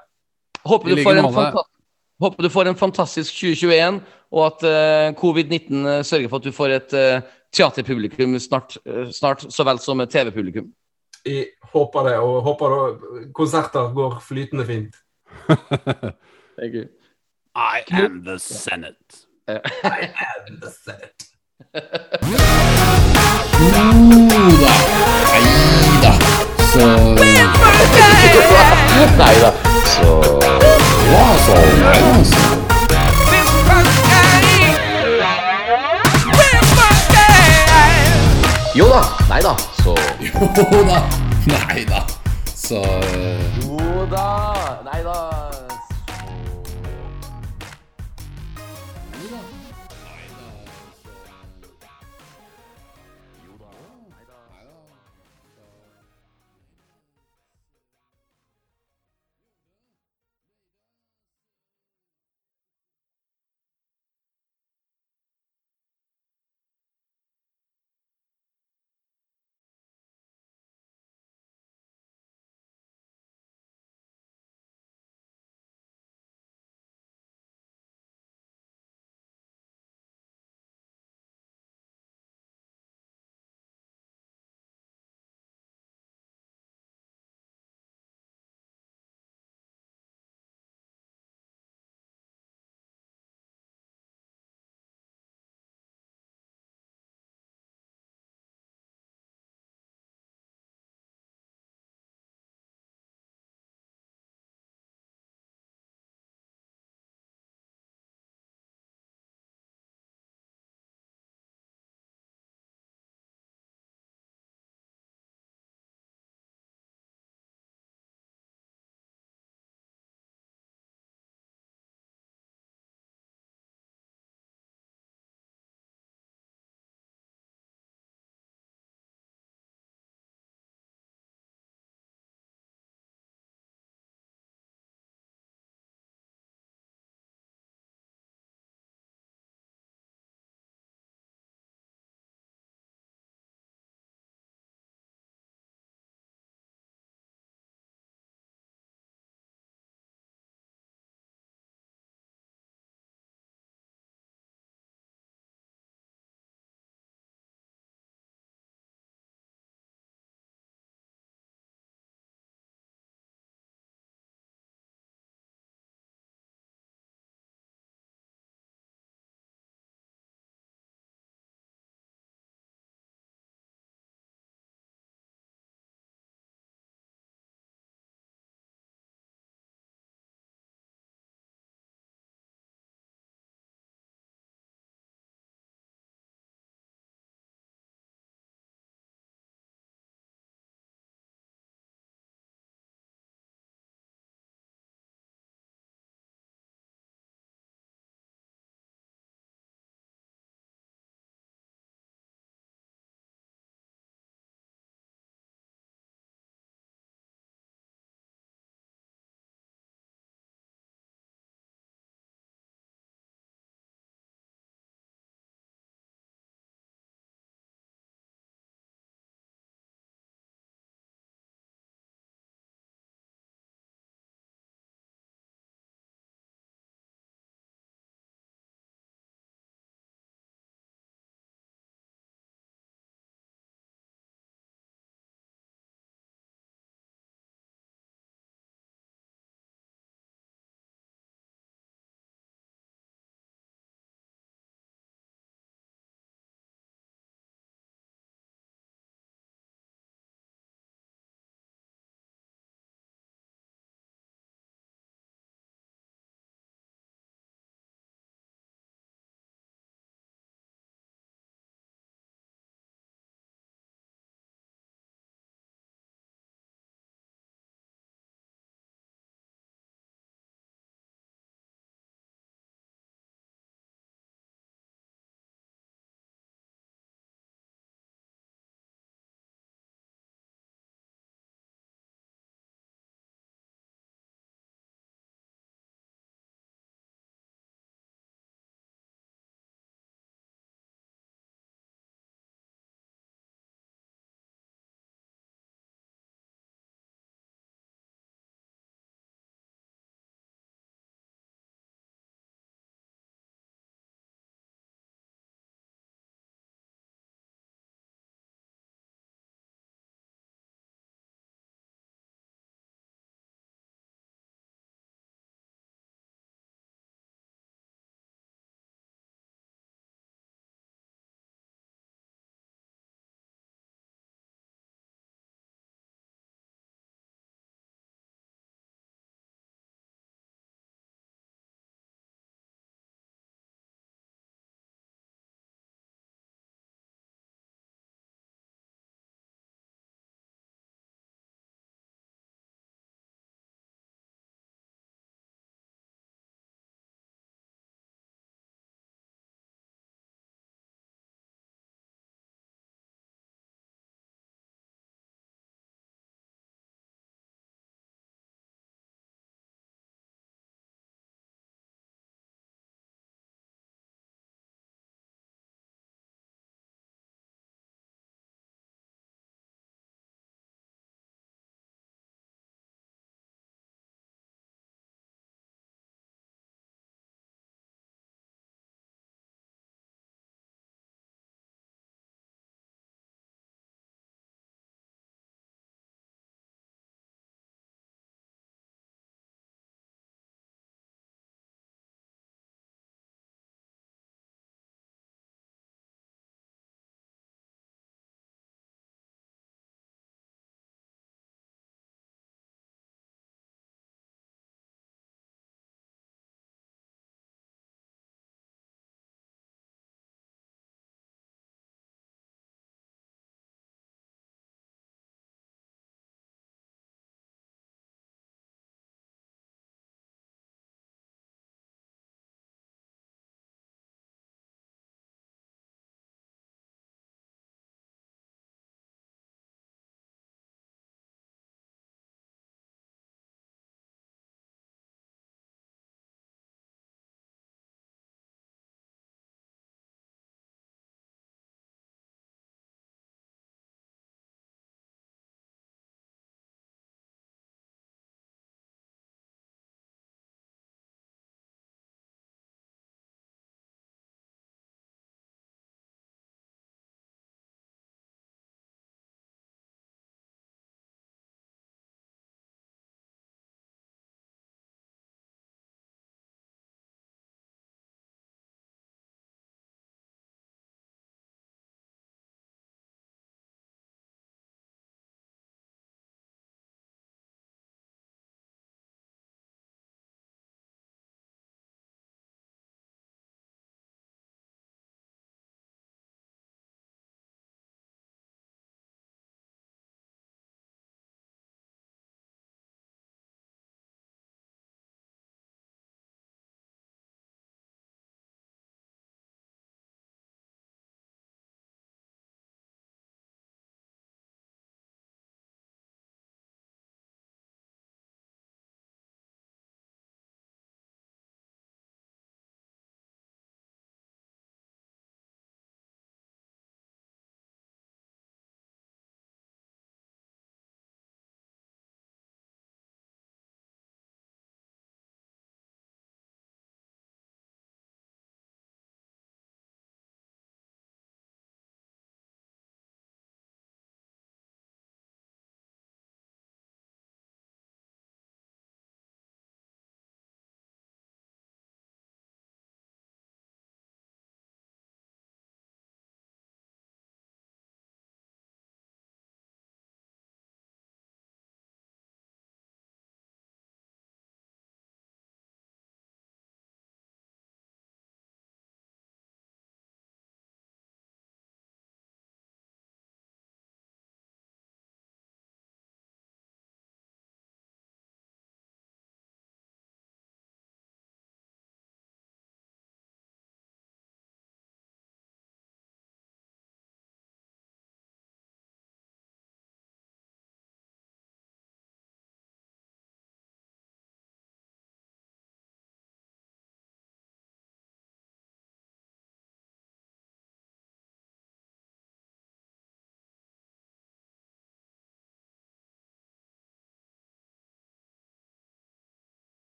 Håper 0.65 0.93
du, 0.93 0.95
like 0.95 1.07
får 1.09 1.19
en 1.19 1.29
måte. 1.29 1.65
Håper 2.21 2.43
du 2.43 2.51
får 2.51 2.69
en 2.69 2.77
fantastisk 2.79 3.35
2021, 3.35 4.01
og 4.33 4.47
at 4.47 4.65
uh, 4.67 5.15
covid-19 5.17 5.87
eh, 5.87 6.05
sørger 6.05 6.29
for 6.29 6.37
at 6.37 6.45
du 6.45 6.53
får 6.53 6.75
et 6.75 6.97
uh, 6.99 7.21
teaterpublikum 7.55 8.39
snart, 8.39 8.77
uh, 8.87 9.09
snart, 9.11 9.47
så 9.53 9.65
vel 9.65 9.79
som 9.81 10.01
et 10.01 10.11
TV-publikum. 10.13 10.69
Jeg 11.27 11.47
håper 11.73 12.09
det, 12.09 12.17
og 12.19 12.43
håper 12.43 12.77
konserter 13.35 13.95
går 13.95 14.19
flytende 14.29 14.67
fint. 14.67 14.97
I 17.57 17.83
am 17.91 18.25
the 18.25 18.39
Senate. 18.39 19.25
I 19.49 19.59
Nei 23.59 25.43
da. 26.03 26.13
Så 26.69 26.85
Ja, 28.99 29.05
så 31.47 31.55
Nei, 31.55 31.99
altså. 32.03 32.41
Jo 38.75 38.89
da. 38.89 39.03
Nei 39.29 39.43
da. 39.43 39.57
Så 39.85 39.95
Jo 40.21 40.85
da. 40.89 41.03
Nei 41.47 41.85
da. 41.85 42.07
Så 42.57 42.83
Jo 43.63 44.07
da. 44.11 44.81
Nei 44.85 45.03
da. 45.05 45.48